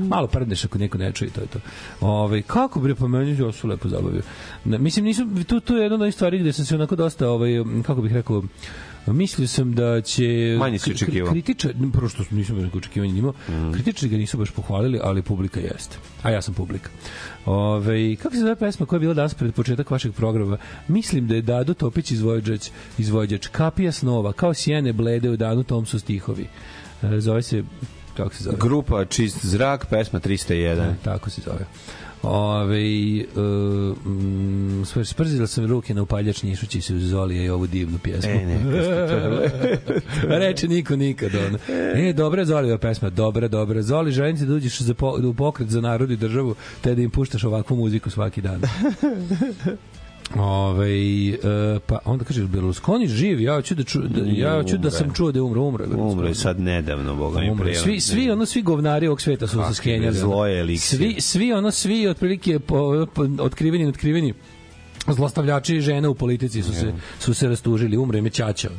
Malo 0.08 0.28
prdneš 0.28 0.66
ako 0.66 0.78
neko 0.78 0.98
ne 0.98 1.12
čuje, 1.12 1.32
to 1.32 1.42
je 1.42 1.48
to. 1.48 1.60
Ove, 2.02 2.42
kako 2.42 2.80
bre, 2.80 2.96
pa 2.96 3.08
meni 3.08 3.52
su 3.54 3.68
lepo 3.68 3.90
zabavio. 3.90 4.22
Mislim, 4.66 5.06
nisu, 5.06 5.28
tu, 5.48 5.60
tu 5.60 5.76
je 5.76 5.84
jedna 5.84 6.06
od 6.06 6.14
stvari 6.14 6.40
gde 6.40 6.54
sam 6.54 6.66
se 6.66 6.76
onako 6.76 6.96
dosta, 6.96 7.30
ovaj, 7.30 7.52
kako 7.86 8.02
bih 8.02 8.14
rekao, 8.14 8.44
Mislio 9.08 9.48
sam 9.48 9.76
da 9.76 10.02
će 10.02 10.56
Manje 10.60 10.80
si 10.80 10.92
očekivao. 10.92 11.32
kritičar, 11.32 11.74
prvo 11.94 12.10
što 12.10 12.24
nisam 12.32 12.58
neko 12.58 12.78
očekivanje 12.78 13.20
imao, 13.20 13.34
mm. 13.50 13.72
kritičari 13.74 14.10
ga 14.10 14.18
nisu 14.18 14.38
baš 14.38 14.52
pohvalili, 14.52 15.00
ali 15.04 15.22
publika 15.22 15.60
jeste. 15.60 15.98
A 16.24 16.30
ja 16.32 16.42
sam 16.42 16.54
publika. 16.54 16.90
Ove, 17.46 18.16
kako 18.16 18.36
se 18.36 18.42
zove 18.42 18.56
pesma 18.56 18.86
koja 18.86 18.98
je 18.98 19.00
bila 19.00 19.14
danas 19.14 19.34
pred 19.34 19.54
početak 19.54 19.92
vašeg 19.92 20.14
programa? 20.14 20.58
Mislim 20.88 21.28
da 21.28 21.36
je 21.36 21.42
Dado 21.42 21.74
Topić 21.74 22.12
izvođač, 22.12 22.70
izvođač 22.98 23.48
Kapija 23.48 23.92
snova, 23.92 24.34
kao 24.34 24.54
sjene 24.54 24.94
blede 24.94 25.30
u 25.30 25.38
danu 25.38 25.64
tom 25.64 25.86
su 25.86 26.00
stihovi. 26.00 26.48
E, 27.04 27.20
zove 27.20 27.42
se, 27.42 27.64
kako 28.18 28.36
se 28.36 28.44
zove? 28.44 28.58
Grupa 28.60 29.06
Čist 29.06 29.46
zrak, 29.46 29.86
pesma 29.86 30.20
301. 30.20 30.82
E, 30.82 30.96
tako 31.04 31.30
se 31.30 31.42
zove. 31.42 31.66
Ove, 32.28 33.26
uh, 33.36 33.98
mm, 34.06 34.84
sprzila 35.04 35.48
sam 35.48 35.66
ruke 35.66 35.94
na 35.94 36.02
upaljač 36.02 36.44
nišući 36.44 36.82
se 36.82 36.94
uz 36.96 37.04
Zolija 37.04 37.44
i 37.44 37.50
ovu 37.50 37.68
divnu 37.68 37.98
pjesmu. 38.04 38.32
E, 38.32 38.60
ste 38.84 40.28
Reče 40.40 40.68
niko 40.68 40.96
nikad. 40.96 41.32
Ono. 41.36 41.58
E, 41.94 42.14
dobra 42.14 42.42
je 42.42 42.46
Zolijeva 42.46 42.78
pesma, 42.78 43.10
dobra, 43.10 43.48
dobra. 43.48 43.82
Zoli, 43.82 44.12
želim 44.12 44.38
ti 44.38 44.46
da 44.46 44.54
uđeš 44.54 44.82
za 44.82 44.94
po, 44.94 45.20
u 45.24 45.34
pokret 45.34 45.70
za 45.70 45.82
narod 45.82 46.12
i 46.12 46.16
državu, 46.16 46.56
te 46.82 46.96
da 46.96 47.02
im 47.02 47.10
puštaš 47.10 47.44
ovakvu 47.44 47.78
muziku 47.78 48.10
svaki 48.10 48.42
dan. 48.42 48.62
Ove, 50.40 50.90
e, 50.90 51.38
pa 51.86 52.00
onda 52.06 52.26
kaže 52.26 52.48
Berlusconi 52.48 53.08
živ, 53.08 53.42
ja 53.42 53.54
hoću 53.54 53.76
da 53.76 53.84
ču, 53.84 54.00
da, 54.00 54.22
ja 54.26 54.54
hoću 54.54 54.78
da 54.78 54.92
sam 54.92 55.14
čuo 55.14 55.32
da 55.32 55.40
je 55.40 55.44
umro, 55.44 55.62
umro 55.62 55.84
je 55.84 55.88
Berlusconi. 55.88 56.14
Umro 56.14 56.28
je 56.28 56.36
sad 56.36 56.60
nedavno, 56.60 57.16
boga 57.16 57.40
mi 57.40 57.52
Umro. 57.52 57.74
Svi 57.74 58.00
svi 58.00 58.32
ono 58.32 58.46
svi 58.46 58.62
govnari 58.62 59.08
ovog 59.08 59.22
sveta 59.22 59.48
su 59.48 59.64
se 59.68 59.74
skenjali. 59.74 60.08
ono. 60.08 60.20
zlo 60.20 60.46
je 60.46 60.60
eliksir. 60.60 60.98
Svi 60.98 61.22
svi 61.22 61.54
ono 61.54 61.72
svi 61.72 62.08
otprilike 62.08 62.60
po, 62.60 63.06
po, 63.14 63.28
otkriveni 63.40 63.88
otkriveni 63.88 64.34
zlostavljači 65.08 65.82
žena 65.82 66.10
u 66.10 66.16
politici 66.16 66.64
su 66.64 66.74
se 66.74 66.94
su 67.20 67.34
se 67.34 67.48
rastužili, 67.48 67.98
umre 67.98 68.20
im 68.20 68.26
je 68.26 68.32
ćaća. 68.32 68.70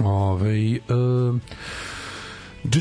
Ovaj 0.00 0.78
dž, 2.64 2.80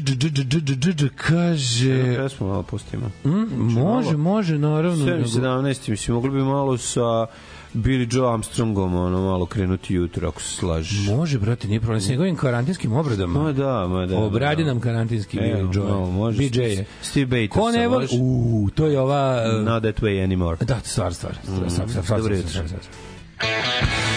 dž, 0.96 1.08
kaže 1.16 2.16
Pesmu 2.16 2.48
malo 2.48 2.64
pustimo. 2.64 3.12
mm, 3.26 3.72
može 3.74 4.18
može 4.18 4.58
naravno 4.58 5.06
7.17, 5.06 5.90
mislim, 5.90 6.16
mogli 6.16 6.32
bi 6.32 6.42
malo 6.42 6.78
sa 6.78 7.28
Billy 7.74 8.08
Joe 8.08 8.34
Armstrongom 8.34 8.96
ono 8.96 9.22
malo 9.22 9.46
krenuti 9.46 9.94
jutro 9.94 10.28
ako 10.28 10.42
se 10.42 10.50
slažeš. 10.50 11.08
može 11.08 11.40
brate 11.40 11.68
nije 11.68 11.80
problem 11.80 12.02
s 12.02 12.10
njegovim 12.10 12.36
karantinskim 12.36 12.94
obradama 12.94 13.44
Ma 13.44 13.52
da, 13.52 13.88
ma 13.88 14.06
da. 14.06 14.18
obradi 14.18 14.62
ma 14.62 14.68
da. 14.68 14.74
nam 14.74 14.82
karantinski 14.82 15.38
Evo, 15.38 15.48
Billy 15.64 15.76
Joe 15.76 16.12
može. 16.12 16.38
BJ 16.40 16.60
je 16.62 16.86
Steve 17.02 17.26
Bates. 17.26 17.50
ko 17.52 17.72
ne 17.72 17.88
voli 17.88 18.08
u 18.14 18.70
to 18.76 18.86
je 18.88 19.00
ova 19.00 19.44
uh, 19.52 19.66
Not 19.66 19.84
that 19.84 20.00
way 20.02 20.28
anymore. 20.28 20.66
Da, 20.66 20.80
stvar, 20.84 21.14
stvar. 21.14 21.36
stvar, 21.44 21.70
stvar, 21.70 21.90
stvar, 21.90 22.04
stvar, 22.04 22.20
Dobro 22.20 22.36
stvar, 22.36 22.60
jutro. 22.60 22.68
stvar, 22.68 22.82
stvar. 22.82 24.13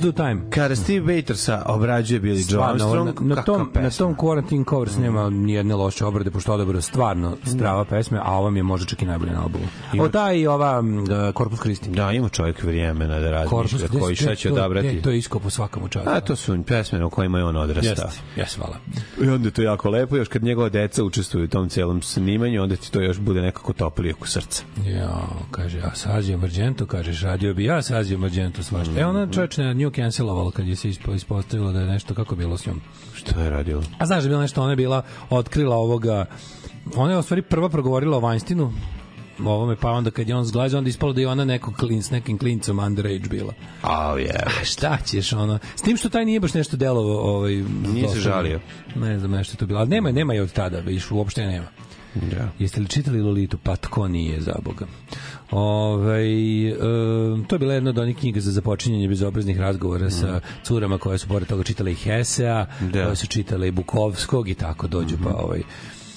Let's 0.00 0.06
do 0.06 0.12
time. 0.12 0.50
Kada 0.50 0.76
Steve 0.76 1.14
Batersa 1.14 1.62
obrađuje 1.66 2.20
Billy 2.20 2.52
Joe 2.52 2.64
Armstrong, 2.64 3.20
na, 3.20 3.34
na, 3.34 3.42
tom, 3.42 3.70
pesma. 3.72 3.82
na 3.82 3.90
tom 3.90 4.16
Quarantine 4.16 4.64
Covers 4.70 4.96
nema 4.96 5.30
ni 5.30 5.52
jedne 5.52 5.74
loše 5.74 6.04
obrade, 6.04 6.30
pošto 6.30 6.52
odabra 6.52 6.80
stvarno 6.80 7.36
strava 7.46 7.84
pesme, 7.84 8.20
a 8.22 8.32
ova 8.32 8.50
mi 8.50 8.58
je 8.58 8.62
možda 8.62 8.86
čak 8.86 9.02
i 9.02 9.06
najbolje 9.06 9.32
na 9.32 9.42
albumu. 9.42 9.66
O 9.98 10.08
ta 10.08 10.32
i 10.32 10.46
ova 10.46 10.82
mm, 10.82 10.98
uh, 10.98 11.06
Corpus 11.36 11.60
Christi. 11.60 11.90
Da, 11.90 12.12
ima 12.12 12.28
čovjek 12.28 12.62
vremena 12.62 13.20
da 13.20 13.30
razmišlja 13.30 13.88
koji 13.90 14.16
se- 14.16 14.22
šta 14.22 14.34
će 14.34 14.48
to- 14.48 14.54
odabrati. 14.54 14.88
gde- 14.88 15.02
To 15.02 15.10
je 15.10 15.18
isko 15.18 15.38
po 15.38 15.50
svakom 15.50 15.88
času. 15.88 16.08
A 16.08 16.20
to 16.20 16.36
su 16.36 16.62
pesme 16.64 17.04
u 17.04 17.10
kojima 17.10 17.38
je 17.38 17.44
on 17.44 17.56
odrastao. 17.56 17.90
Jeste, 18.06 18.20
jes, 18.36 18.54
hvala. 18.54 18.76
I 19.20 19.28
onda 19.28 19.48
je 19.48 19.52
to 19.52 19.62
jako 19.62 19.90
lepo, 19.90 20.16
još 20.16 20.28
kad 20.28 20.42
njegova 20.42 20.68
deca 20.68 21.04
učestvuju 21.04 21.44
u 21.44 21.48
tom 21.48 21.68
celom 21.68 22.02
snimanju, 22.02 22.62
onda 22.62 22.76
ti 22.76 22.92
to 22.92 23.00
još 23.00 23.18
bude 23.18 23.42
nekako 23.42 23.72
toplije 23.72 24.14
oko 24.14 24.26
srca. 24.26 24.62
Ja, 24.86 25.10
kaže, 25.50 25.78
ja 25.78 25.94
sa 25.94 26.12
Azijom 26.12 26.44
Argento, 26.44 26.86
kažeš, 26.86 27.22
radio 27.22 27.54
bi 27.54 27.64
ja 27.64 27.82
sa 27.82 27.96
Azijom 27.96 28.24
Argento 28.24 28.62
svašta. 28.62 28.92
E, 28.96 29.06
ona 29.06 29.26
čovječ 29.28 29.56
na 29.56 29.72
nju 29.72 29.90
cancelovala 29.90 30.50
kad 30.50 30.66
je 30.66 30.76
se 30.76 30.88
ispo, 30.88 31.12
ispostavilo 31.12 31.72
da 31.72 31.80
je 31.80 31.86
nešto, 31.86 32.14
kako 32.14 32.36
bilo 32.36 32.56
s 32.56 32.66
njom. 32.66 32.80
Što 33.14 33.40
je 33.40 33.50
radio? 33.50 33.82
A 33.98 34.06
znaš 34.06 34.18
da 34.18 34.24
je 34.24 34.28
bilo 34.28 34.40
nešto, 34.40 34.62
ona 34.62 34.72
je 34.72 34.76
bila, 34.76 35.02
otkrila 35.30 35.76
ovoga, 35.76 36.24
ona 36.96 37.12
je 37.12 37.18
u 37.18 37.22
stvari 37.22 37.42
prva 37.42 37.68
progovorila 37.68 38.16
o 38.16 38.20
Weinsteinu, 38.20 38.70
ovome, 39.46 39.76
pa 39.76 39.90
onda 39.90 40.10
kad 40.10 40.28
je 40.28 40.36
on 40.36 40.44
zglazio, 40.44 40.78
onda 40.78 40.90
ispalo 40.90 41.12
da 41.12 41.20
je 41.20 41.28
ona 41.28 41.44
neko 41.44 41.72
klin, 41.72 42.02
s 42.02 42.10
nekim 42.10 42.38
klincom 42.38 42.78
underage 42.78 43.28
bila. 43.28 43.52
Oh, 43.82 43.90
yeah. 43.90 44.60
A 44.60 44.64
šta 44.64 44.98
ćeš, 45.06 45.32
ono, 45.32 45.58
s 45.76 45.82
tim 45.82 45.96
što 45.96 46.08
taj 46.08 46.24
nije 46.24 46.40
baš 46.40 46.54
nešto 46.54 46.76
delovo, 46.76 47.20
ovaj, 47.20 47.64
Nije 47.92 48.08
se 48.08 48.20
žalio. 48.20 48.60
Ne 48.94 49.18
znam, 49.18 49.30
nešto 49.30 49.56
to 49.56 49.66
bilo, 49.66 49.80
ali 49.80 49.88
nema, 49.88 50.12
nema 50.12 50.34
je 50.34 50.42
od 50.42 50.52
tada, 50.52 50.80
viš, 50.80 51.10
uopšte 51.10 51.46
nema. 51.46 51.66
Da. 52.14 52.48
Jeste 52.58 52.80
li 52.80 52.88
čitali 52.88 53.20
Lolitu? 53.22 53.58
Pa 53.62 53.76
tko 53.76 54.08
nije, 54.08 54.40
za 54.40 54.54
Boga. 54.64 54.86
Ove, 55.50 56.24
e, 56.68 56.76
to 57.46 57.54
je 57.54 57.58
bila 57.58 57.74
jedna 57.74 57.90
od 57.90 57.98
onih 57.98 58.16
knjiga 58.16 58.40
za 58.40 58.50
započinjanje 58.52 59.08
bezobraznih 59.08 59.60
razgovora 59.60 60.10
sa 60.10 60.40
curama 60.62 60.98
koje 60.98 61.18
su 61.18 61.28
pored 61.28 61.48
toga 61.48 61.62
čitale 61.62 61.92
i 61.92 61.94
Hesea, 61.94 62.66
Da. 62.80 63.04
koje 63.04 63.16
su 63.16 63.26
čitale 63.26 63.68
i 63.68 63.70
Bukovskog 63.70 64.48
i 64.48 64.54
tako 64.54 64.86
dođu 64.86 65.16
pa 65.24 65.30
ovaj 65.30 65.62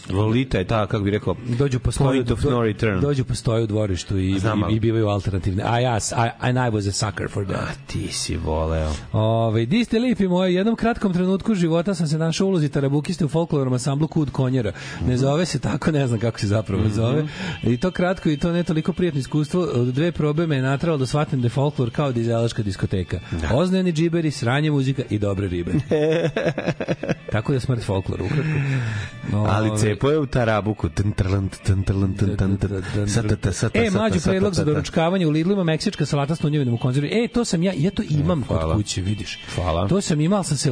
Lolita 0.10 0.58
je 0.58 0.64
ta, 0.68 0.88
kako 0.88 1.04
bi 1.04 1.12
rekao, 1.12 1.36
dođu 1.58 1.80
po 1.80 1.92
stoju 1.92 2.08
point 2.08 2.32
of 2.32 2.44
no 2.44 2.64
return. 2.64 3.02
dođu 3.02 3.24
po 3.24 3.36
stoju 3.36 3.64
u 3.64 3.68
dvorištu 3.68 4.18
i, 4.18 4.40
Znam, 4.40 4.64
i, 4.70 4.76
i 4.76 4.80
bivaju 4.80 5.08
alternativne 5.08 5.64
a 5.66 5.80
ja 5.80 5.98
I, 5.98 6.30
and 6.40 6.58
I 6.58 6.78
was 6.78 6.90
a 6.90 6.92
sucker 6.92 7.30
for 7.30 7.46
that 7.46 7.60
A 7.60 7.74
ti 7.88 8.08
si 8.08 8.38
voleo. 8.38 8.92
Ove, 9.12 9.66
di 9.66 9.86
ste 9.86 10.00
lipi 10.00 10.28
moji, 10.28 10.56
u 10.56 10.58
jednom 10.58 10.76
kratkom 10.76 11.14
trenutku 11.14 11.56
života 11.56 11.96
sam 11.96 12.08
se 12.08 12.18
našao 12.18 12.48
u 12.48 12.50
ulozi 12.50 12.70
tarabukiste 12.70 13.26
u 13.26 13.28
folklornom 13.30 13.74
ansamblu 13.74 14.08
Kud 14.08 14.32
konjera. 14.32 14.72
Ne 15.08 15.18
zove 15.18 15.46
se 15.46 15.60
tako, 15.60 15.92
ne 15.92 16.08
znam 16.08 16.20
kako 16.20 16.40
se 16.40 16.48
zapravo 16.48 16.90
zove. 16.90 17.26
I 17.64 17.78
to 17.78 17.92
kratko 17.92 18.30
i 18.30 18.38
to 18.38 18.52
ne 18.52 18.64
toliko 18.64 18.94
prijatno 18.94 19.20
iskustvo. 19.20 19.62
Od 19.62 19.88
dve 19.88 20.12
probe 20.12 20.48
me 20.48 20.56
je 20.56 20.62
natralo 20.62 20.98
da 20.98 21.06
shvatim 21.06 21.42
da 21.42 21.46
je 21.46 21.50
folklor 21.50 21.92
kao 21.92 22.12
dizelaška 22.12 22.64
diskoteka. 22.64 23.20
Da. 23.32 23.56
Oznojeni 23.56 23.92
džiberi, 23.92 24.32
sranje 24.32 24.72
muzika 24.72 25.04
i 25.10 25.20
dobre 25.20 25.48
ribe. 25.48 25.72
tako 27.32 27.54
da 27.54 27.60
smrt 27.60 27.84
folkloru, 27.84 28.26
ukratko. 28.26 28.60
Ali 29.48 29.80
Cepo 29.94 30.12
je 30.12 30.20
u 30.20 30.26
tarabuku. 30.26 30.88
E, 33.74 33.90
satata, 33.90 34.20
predlog 34.24 34.54
za 34.54 34.64
doručkavanje 34.64 35.28
u 35.28 35.30
Lidlima 35.30 35.64
meksička 35.64 36.06
salata 36.06 36.36
s 36.36 36.40
tunjevinom 36.40 36.74
u 36.74 36.78
konzervi. 36.78 37.10
E, 37.14 37.28
to 37.28 37.46
sam 37.46 37.64
ja, 37.64 37.74
ja 37.78 37.92
to 37.92 38.04
imam 38.10 38.44
kod 38.48 38.74
kuće, 38.74 39.02
vidiš. 39.02 39.40
Hvala. 39.56 39.88
To 39.88 40.02
sam 40.02 40.22
imao, 40.22 40.44
sam 40.44 40.58
se 40.58 40.72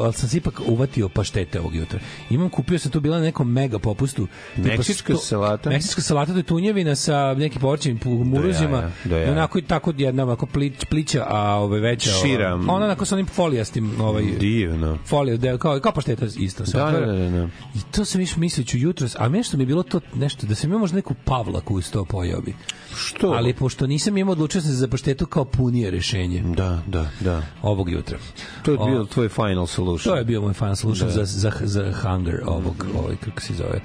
ali 0.00 0.12
sam 0.12 0.28
se 0.28 0.36
ipak 0.36 0.60
uvatio 0.66 1.08
paštete 1.08 1.60
ovog 1.60 1.74
jutra. 1.74 1.98
Imam, 2.30 2.48
kupio 2.48 2.78
sam 2.78 2.90
tu 2.90 3.00
bila 3.00 3.18
na 3.18 3.24
nekom 3.24 3.52
mega 3.52 3.78
popustu. 3.78 4.28
Meksička 4.56 5.16
salata? 5.16 5.70
Meksička 5.70 6.00
salata 6.00 6.32
to 6.32 6.38
je 6.38 6.42
tunjevina 6.42 6.94
sa 6.94 7.34
nekim 7.34 7.60
povrćim 7.60 8.00
muruzima. 8.04 8.90
do 9.04 9.16
jaja. 9.16 9.32
Onako 9.32 9.58
i 9.58 9.62
tako 9.62 9.92
jedna 9.96 10.22
ovako 10.22 10.46
plić, 10.46 10.84
plića, 10.84 11.24
a 11.28 11.56
ove 11.56 11.80
veća. 11.80 12.10
Šira. 12.22 12.54
Ona 12.54 12.84
onako 12.84 13.04
sa 13.04 13.14
onim 13.14 13.26
folijastim 13.26 14.00
ovaj 14.00 14.24
Divno. 14.40 14.98
folija, 15.06 15.36
da, 15.36 15.58
kao, 15.58 15.80
kao 15.80 15.92
pašteta 15.92 16.26
isto. 16.38 16.64
Da, 16.64 16.90
da, 16.90 17.00
da, 17.00 17.30
da. 17.30 17.48
I 17.74 17.78
to 17.90 18.04
sam 18.04 18.20
mislio 18.36 18.61
ću 18.64 18.78
jutros, 18.78 19.16
a 19.18 19.28
nešto 19.28 19.56
mi 19.56 19.62
je 19.62 19.66
bilo 19.66 19.82
to 19.82 20.00
nešto, 20.14 20.46
da 20.46 20.54
sam 20.54 20.70
imao 20.70 20.78
možda 20.80 20.96
neku 20.96 21.14
pavlaku 21.24 21.74
uz 21.74 21.90
to 21.90 22.04
pojao 22.04 22.40
bi. 22.40 22.54
Što? 22.96 23.26
Ali 23.28 23.54
pošto 23.54 23.86
nisam 23.86 24.18
imao, 24.18 24.32
odlučio 24.32 24.60
sam 24.60 24.70
se 24.70 24.76
za 24.76 24.88
paštetu 24.88 25.26
kao 25.26 25.44
punije 25.44 25.90
rešenje 25.90 26.42
Da, 26.46 26.82
da, 26.86 27.10
da. 27.20 27.42
ovog 27.62 27.90
jutra. 27.90 28.18
To 28.62 28.70
je 28.72 28.78
O, 28.80 28.86
bio 28.86 29.04
tvoj 29.04 29.28
final 29.28 29.66
solution. 29.66 30.12
To 30.12 30.18
je 30.18 30.24
bio 30.24 30.40
moj 30.40 30.52
fan 30.52 30.76
solution 30.76 31.08
Da. 31.08 31.14
za, 31.14 31.24
za, 31.24 31.52
za 31.60 31.92
hunger 32.02 32.40
ovog, 32.46 32.86
ovaj, 32.98 33.16
kako 33.16 33.40
se 33.40 33.54
zove. 33.54 33.80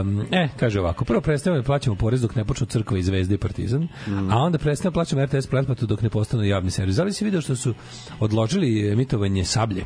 Um, 0.00 0.20
e, 0.30 0.48
kaže 0.56 0.80
ovako, 0.80 1.04
prvo 1.04 1.20
predstavljamo 1.20 1.62
da 1.62 1.66
plaćamo 1.66 1.96
porez 1.96 2.20
dok 2.22 2.34
ne 2.34 2.44
počnu 2.44 2.66
crkva 2.66 2.98
i 2.98 3.02
zvezde 3.02 3.34
i 3.34 3.38
partizan, 3.38 3.88
Mm. 4.06 4.30
a 4.32 4.36
onda 4.36 4.58
predstavljamo 4.58 4.90
da 4.90 4.94
plaćamo 4.94 5.24
RTS 5.24 5.46
pretplatu 5.46 5.86
dok 5.86 6.02
ne 6.02 6.10
postanu 6.10 6.44
javni 6.44 6.70
servis. 6.70 6.96
Da 6.96 7.04
li 7.04 7.12
si 7.12 7.24
video 7.24 7.40
što 7.40 7.56
su 7.56 7.74
odložili 8.20 8.88
emitovanje 8.88 9.44
sablje? 9.44 9.84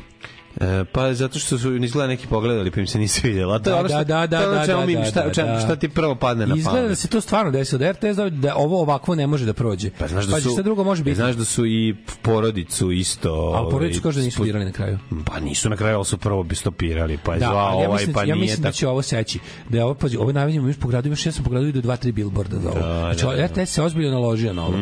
E, 0.61 0.83
pa 0.85 1.13
zato 1.13 1.39
što 1.39 1.57
su 1.57 1.75
izgleda 1.75 2.07
neki 2.07 2.27
pogledali 2.27 2.71
pa 2.71 2.79
im 2.79 2.87
se 2.87 2.99
nisi 2.99 3.27
vidjela. 3.27 3.59
To 3.59 3.69
je 3.69 3.73
Da, 3.73 3.79
ono 3.79 3.89
što, 3.89 4.03
da, 4.03 4.27
da, 4.27 4.41
to 4.41 4.45
ono 4.45 4.55
da, 4.55 4.65
čemu 4.65 4.79
da, 4.79 4.85
mi- 4.85 4.95
da, 4.95 5.05
šta, 5.05 5.23
da, 5.23 5.33
čemu- 5.33 5.47
da. 5.47 5.59
šta 5.59 5.75
ti 5.75 5.89
prvo 5.89 6.15
padne 6.15 6.47
na 6.47 6.55
Izgleda 6.55 6.77
pamet. 6.77 6.89
da 6.89 6.95
se 6.95 7.07
to 7.07 7.21
stvarno 7.21 7.51
desilo, 7.51 7.79
da 7.79 7.91
RTS 7.91 8.15
da, 8.15 8.29
da 8.29 8.55
ovo 8.55 8.81
ovako 8.81 9.15
ne 9.15 9.27
može 9.27 9.45
da 9.45 9.53
prođe. 9.53 9.89
Pa 9.99 10.07
znaš 10.07 10.25
da 10.25 10.31
Pazi, 10.31 10.43
su 10.43 10.49
šta 10.49 10.61
drugo 10.61 10.83
može 10.83 11.03
biti? 11.03 11.15
Znaš 11.15 11.35
da 11.35 11.45
su 11.45 11.65
i 11.65 11.95
porodicu 12.21 12.91
isto. 12.91 13.29
Ali 13.55 13.71
porodicu 13.71 13.97
ovaj, 13.97 14.03
kaže 14.03 14.19
da 14.19 14.25
nisu 14.25 14.43
dirali 14.43 14.65
na 14.65 14.71
kraju. 14.71 14.99
Pa 15.25 15.39
nisu 15.39 15.69
na 15.69 15.75
kraju, 15.75 15.95
ali 15.95 16.05
su 16.05 16.17
prvo 16.17 16.43
bi 16.43 16.55
stopirali, 16.55 17.17
pa 17.23 17.33
je 17.33 17.39
Da, 17.39 17.45
zvao 17.45 17.69
ja 17.71 17.87
ovaj, 17.87 17.87
mislim, 17.91 18.13
pa 18.13 18.19
ja 18.19 18.25
nije 18.25 18.35
mislim 18.35 18.61
da 18.61 18.71
će 18.71 18.87
ovo 18.87 19.01
seći. 19.01 19.39
Da 19.69 19.77
je 19.77 19.83
ovo, 19.83 19.93
pazi, 19.93 20.17
ovo 20.17 20.31
najavljamo 20.31 20.67
još 20.67 20.77
po 20.77 20.87
gradu, 20.87 21.09
još 21.09 21.25
ja 21.25 21.31
sam 21.31 21.43
po 21.43 21.49
gradu 21.49 21.65
vidio 21.65 21.81
dva, 21.81 21.95
tri 21.95 22.11
billboarda 22.11 22.59
za 22.59 22.69
ovo. 22.69 22.79
Da, 22.79 22.99
znači, 23.13 23.25
da, 23.25 23.47
da. 23.47 23.61
RTS 23.61 23.69
se 23.69 23.81
ozbiljno 23.81 24.11
naložio 24.11 24.53
na 24.53 24.65
ovo. 24.65 24.77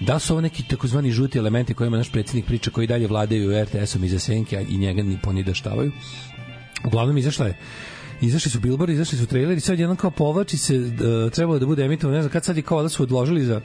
Da 0.00 0.14
li 0.14 0.20
su 0.20 0.32
ovo 0.32 0.40
neki 0.40 0.62
takozvani 0.62 1.10
žuti 1.10 1.38
elementi 1.38 1.74
kojima 1.74 1.96
naš 1.96 2.12
predsjednik 2.12 2.46
priča 2.46 2.70
koji 2.70 2.86
dalje 2.86 3.06
vladaju 3.06 3.64
RTS-om 3.64 4.04
iza 4.04 4.18
senke 4.18 4.56
a 4.56 4.60
i 4.60 4.76
njega 4.78 5.02
ni 5.08 5.18
ponidaštavaju? 5.18 5.92
Uglavnom 6.84 7.18
izašla 7.18 7.46
je 7.46 7.56
izašli 8.20 8.50
su 8.50 8.60
billboardi, 8.60 8.94
izašli 8.94 9.18
su 9.18 9.26
traileri, 9.26 9.60
sad 9.60 9.78
jednom 9.78 9.96
kao 9.96 10.10
povlači 10.10 10.56
se, 10.56 10.76
uh, 10.76 10.90
trebalo 11.32 11.58
da 11.58 11.66
bude 11.66 11.84
emitovano, 11.84 12.16
ne 12.16 12.22
znam, 12.22 12.32
kad 12.32 12.44
sad 12.44 12.56
je 12.56 12.62
kao 12.62 12.82
da 12.82 12.88
su 12.88 13.02
odložili 13.02 13.44
za 13.44 13.60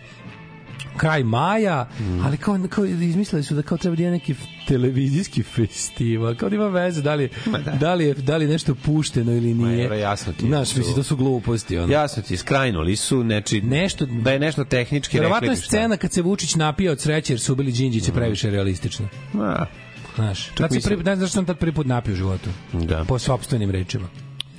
kraj 0.98 1.24
maja, 1.24 1.90
ali 2.24 2.38
kao, 2.38 2.60
kao 2.70 2.86
izmislili 2.86 3.44
su 3.44 3.56
da 3.56 3.62
kao 3.62 3.78
treba 3.78 3.96
da 3.96 4.04
je 4.04 4.12
neki 4.12 4.36
televizijski 4.68 5.44
festival, 5.44 6.36
kao 6.36 6.50
da 6.50 6.56
ima 6.56 6.68
veze 6.68 7.02
da 7.02 7.16
li, 7.16 7.24
je, 7.24 7.30
da 7.74 7.94
li, 7.94 8.06
je, 8.06 8.14
da 8.14 8.38
li 8.38 8.46
je 8.46 8.50
nešto 8.50 8.76
pušteno 8.76 9.32
ili 9.32 9.54
nije. 9.54 9.86
evo, 9.86 9.94
jasno 9.96 10.34
ti 10.34 10.46
Znaš, 10.48 10.70
su- 10.70 10.78
misli, 10.80 10.96
to 10.96 11.04
su 11.04 11.16
gluposti. 11.18 11.78
Ono. 11.78 11.94
Jasno 11.94 12.24
ti, 12.24 12.38
skrajnuli 12.38 12.96
su, 12.96 13.24
neči, 13.24 13.62
Nešto- 13.62 14.06
da 14.06 14.32
je 14.32 14.40
nešto 14.40 14.64
tehnički 14.64 15.18
Verovatno 15.18 15.46
je 15.46 15.50
rekli. 15.50 15.56
bi 15.56 15.62
šta. 15.62 15.68
scena 15.68 15.98
kad 15.98 16.12
se 16.12 16.22
Vučić 16.22 16.56
napija 16.56 16.92
od 16.92 17.00
sreće 17.00 17.34
jer 17.34 17.40
su 17.40 17.54
ubili 17.54 17.72
Đinđića 17.72 18.12
previše 18.12 18.50
realistična. 18.50 19.08
A, 19.36 19.66
Znaš, 20.15 20.47
tad 20.47 20.69
se 20.69 20.76
mislim- 20.76 20.91
prvi, 20.91 21.04
ne 21.04 21.15
znaš 21.15 21.30
što 21.30 21.36
sam 21.36 21.45
tad 21.45 21.58
prvi 21.58 21.71
put 21.71 21.88
napio 21.88 22.13
u 22.13 22.17
životu. 22.17 22.49
Da. 22.73 23.06
Po 23.08 23.19
sopstvenim 23.19 23.71
rečima. 23.71 24.08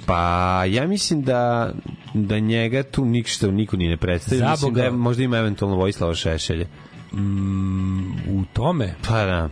Pa 0.07 0.21
ja 0.65 0.87
mislim 0.87 1.23
da 1.23 1.73
da 2.15 2.39
njega 2.39 2.83
tu 2.83 3.05
ništa 3.05 3.51
niko 3.51 3.77
ni 3.77 3.89
ne 3.89 3.97
predstavlja. 3.97 4.51
Mislim 4.51 4.71
Boga. 4.71 4.81
da 4.81 4.85
je, 4.85 4.91
možda 4.91 5.23
ima 5.23 5.37
eventualno 5.39 5.77
Vojislava 5.77 6.15
Šešelja. 6.15 6.67
U 8.29 8.45
tome, 8.53 8.95
Pa 9.09 9.25
da. 9.25 9.49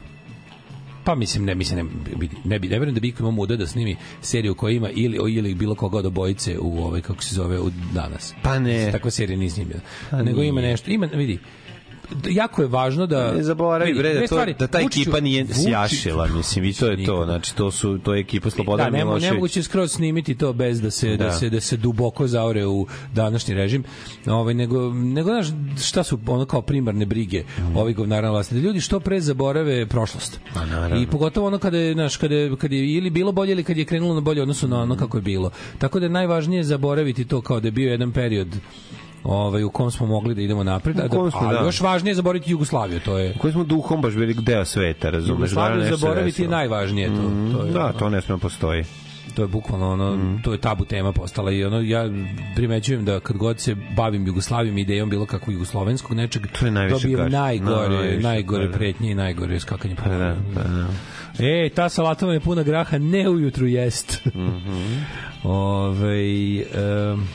Pa 1.04 1.14
mislim 1.14 1.44
ne 1.44 1.54
mislim 1.54 1.78
ne 2.10 2.16
bi 2.16 2.30
ne 2.44 2.58
bi 2.58 2.68
ne 2.68 2.78
verujem 2.78 2.94
da 2.94 3.00
bi 3.00 3.08
iko 3.08 3.22
imao 3.22 3.30
muda 3.30 3.56
da 3.56 3.66
snimi 3.66 3.96
seriju 4.20 4.54
koja 4.54 4.72
ima 4.72 4.90
ili 4.90 5.34
ili 5.34 5.54
bilo 5.54 5.74
koga 5.74 5.98
od 5.98 6.06
obojice 6.06 6.58
u 6.58 6.84
ovaj 6.84 7.00
kako 7.00 7.22
se 7.22 7.34
zove 7.34 7.60
u 7.60 7.70
danas. 7.94 8.34
Pa 8.42 8.58
ne. 8.58 8.92
Takva 8.92 9.10
serija 9.10 9.38
nije 9.38 9.50
snimljena. 9.50 9.80
Pa 10.10 10.22
Nego 10.22 10.42
ima 10.42 10.60
nešto, 10.60 10.90
ima 10.90 11.06
vidi 11.06 11.38
jako 12.26 12.62
je 12.62 12.68
važno 12.68 13.06
da 13.06 13.32
Ne 13.32 13.42
zaboravi 13.42 13.94
bre 13.94 14.14
da, 14.14 14.20
to, 14.20 14.26
stvari. 14.26 14.54
da 14.58 14.66
ta 14.66 14.78
Vučiću- 14.78 15.00
ekipa 15.02 15.20
nije 15.20 15.44
Vučić- 15.44 15.64
sjašila, 15.64 16.26
mislim 16.26 16.64
i 16.64 16.72
to 16.72 16.86
je 16.86 17.04
to, 17.04 17.24
znači 17.24 17.54
to 17.56 17.70
su 17.70 17.98
to 17.98 18.14
je 18.14 18.20
ekipa 18.20 18.50
Slobodan 18.50 18.86
da, 18.86 18.98
ne, 18.98 19.04
Milošević. 19.04 19.30
nemoguće 19.30 19.62
skroz 19.62 19.92
snimiti 19.92 20.34
to 20.34 20.52
bez 20.52 20.80
da 20.80 20.90
se 20.90 21.08
da. 21.08 21.16
Da. 21.16 21.32
se 21.32 21.50
da 21.50 21.60
se 21.60 21.76
duboko 21.76 22.26
zaore 22.26 22.66
u 22.66 22.86
današnji 23.14 23.54
režim. 23.54 23.84
Ovaj 24.26 24.54
nego 24.54 24.92
nego 24.92 25.30
znaš 25.30 25.46
šta 25.82 26.02
su 26.02 26.18
ono 26.26 26.44
kao 26.44 26.62
primarne 26.62 27.06
brige 27.06 27.44
mm. 27.58 27.76
ovih 27.76 27.96
govnara 27.96 28.30
vlasti 28.30 28.54
da 28.54 28.60
ljudi 28.60 28.80
što 28.80 29.00
pre 29.00 29.20
zaborave 29.20 29.86
prošlost. 29.86 30.40
Naravno. 30.54 30.96
I 30.96 31.06
pogotovo 31.06 31.46
ono 31.46 31.58
kada 31.58 31.78
je 31.78 31.92
znaš 31.94 32.16
kada 32.16 32.34
je, 32.34 32.56
kada 32.56 32.74
je 32.74 32.88
ili 32.88 33.10
bilo 33.10 33.32
bolje 33.32 33.52
ili 33.52 33.64
kad 33.64 33.76
je 33.76 33.84
krenulo 33.84 34.14
na 34.14 34.20
bolje 34.20 34.40
u 34.40 34.42
odnosu 34.42 34.68
na 34.68 34.82
ono 34.82 34.96
kako 34.96 35.18
je 35.18 35.22
bilo. 35.22 35.50
Tako 35.78 36.00
da 36.00 36.06
je 36.06 36.10
najvažnije 36.10 36.64
zaboraviti 36.64 37.24
to 37.24 37.40
kao 37.40 37.60
da 37.60 37.68
je 37.68 37.72
bio 37.72 37.90
jedan 37.90 38.12
period 38.12 38.48
ovaj 39.24 39.64
u 39.64 39.70
kom 39.70 39.90
smo 39.90 40.06
mogli 40.06 40.34
da 40.34 40.40
idemo 40.40 40.64
napred, 40.64 41.00
a, 41.00 41.04
U 41.06 41.30
da, 41.30 41.38
a 41.38 41.52
da. 41.52 41.60
još 41.60 41.80
važnije 41.80 42.10
je 42.10 42.14
zaboraviti 42.14 42.50
Jugoslaviju, 42.50 43.00
to 43.00 43.18
je 43.18 43.34
koji 43.34 43.52
smo 43.52 43.64
duhom 43.64 44.00
baš 44.00 44.14
bili 44.14 44.34
deo 44.34 44.64
sveta, 44.64 45.10
razumeš? 45.10 45.30
Jugoslaviju 45.30 45.80
nešto 45.80 45.96
zaboraviti 45.96 46.42
je 46.42 46.48
najvažnije 46.48 47.08
to, 47.08 47.22
to 47.52 47.64
je 47.64 47.72
Da, 47.72 47.84
ono. 47.84 47.92
to 47.92 48.08
ne 48.08 48.20
sme 48.20 48.38
postoji. 48.38 48.84
to 49.34 49.42
je 49.42 49.48
bukvalno 49.48 49.90
ono 49.90 50.18
to 50.42 50.52
je 50.52 50.58
tabu 50.58 50.84
tema 50.84 51.12
postala 51.12 51.52
i 51.52 51.64
ono 51.64 51.80
ja 51.80 52.04
primećujem 52.56 53.04
da 53.04 53.20
kad 53.20 53.36
god 53.36 53.60
se 53.60 53.76
bavim 53.96 54.26
Jugoslavijom 54.26 54.78
idejom 54.78 55.10
bilo 55.10 55.26
kakvog 55.26 55.52
jugoslovenskog 55.52 56.12
nečeg 56.12 56.42
To 56.50 56.64
je 56.66 56.70
najviše 56.72 56.94
dobijem 56.96 57.18
kaže. 57.18 57.30
najgore 57.30 57.88
Najviše, 57.90 58.20
najgore 58.20 58.64
da, 58.64 58.70
da. 58.70 58.78
pretnje 58.78 59.10
i 59.10 59.14
najgore 59.14 59.60
skakanje 59.60 59.94
po 59.96 60.02
Pa 60.02 60.08
da, 60.08 60.36
pa 60.54 60.60
da. 60.62 60.86
E, 61.40 61.70
ta 61.70 61.88
salata 61.88 62.26
vam 62.26 62.34
je 62.34 62.40
puna 62.40 62.62
graha, 62.62 62.98
ne 62.98 63.28
ujutru 63.28 63.66
jest. 63.66 64.26
Mhm. 64.26 65.02
Ove, 65.44 66.64
um, 67.12 67.28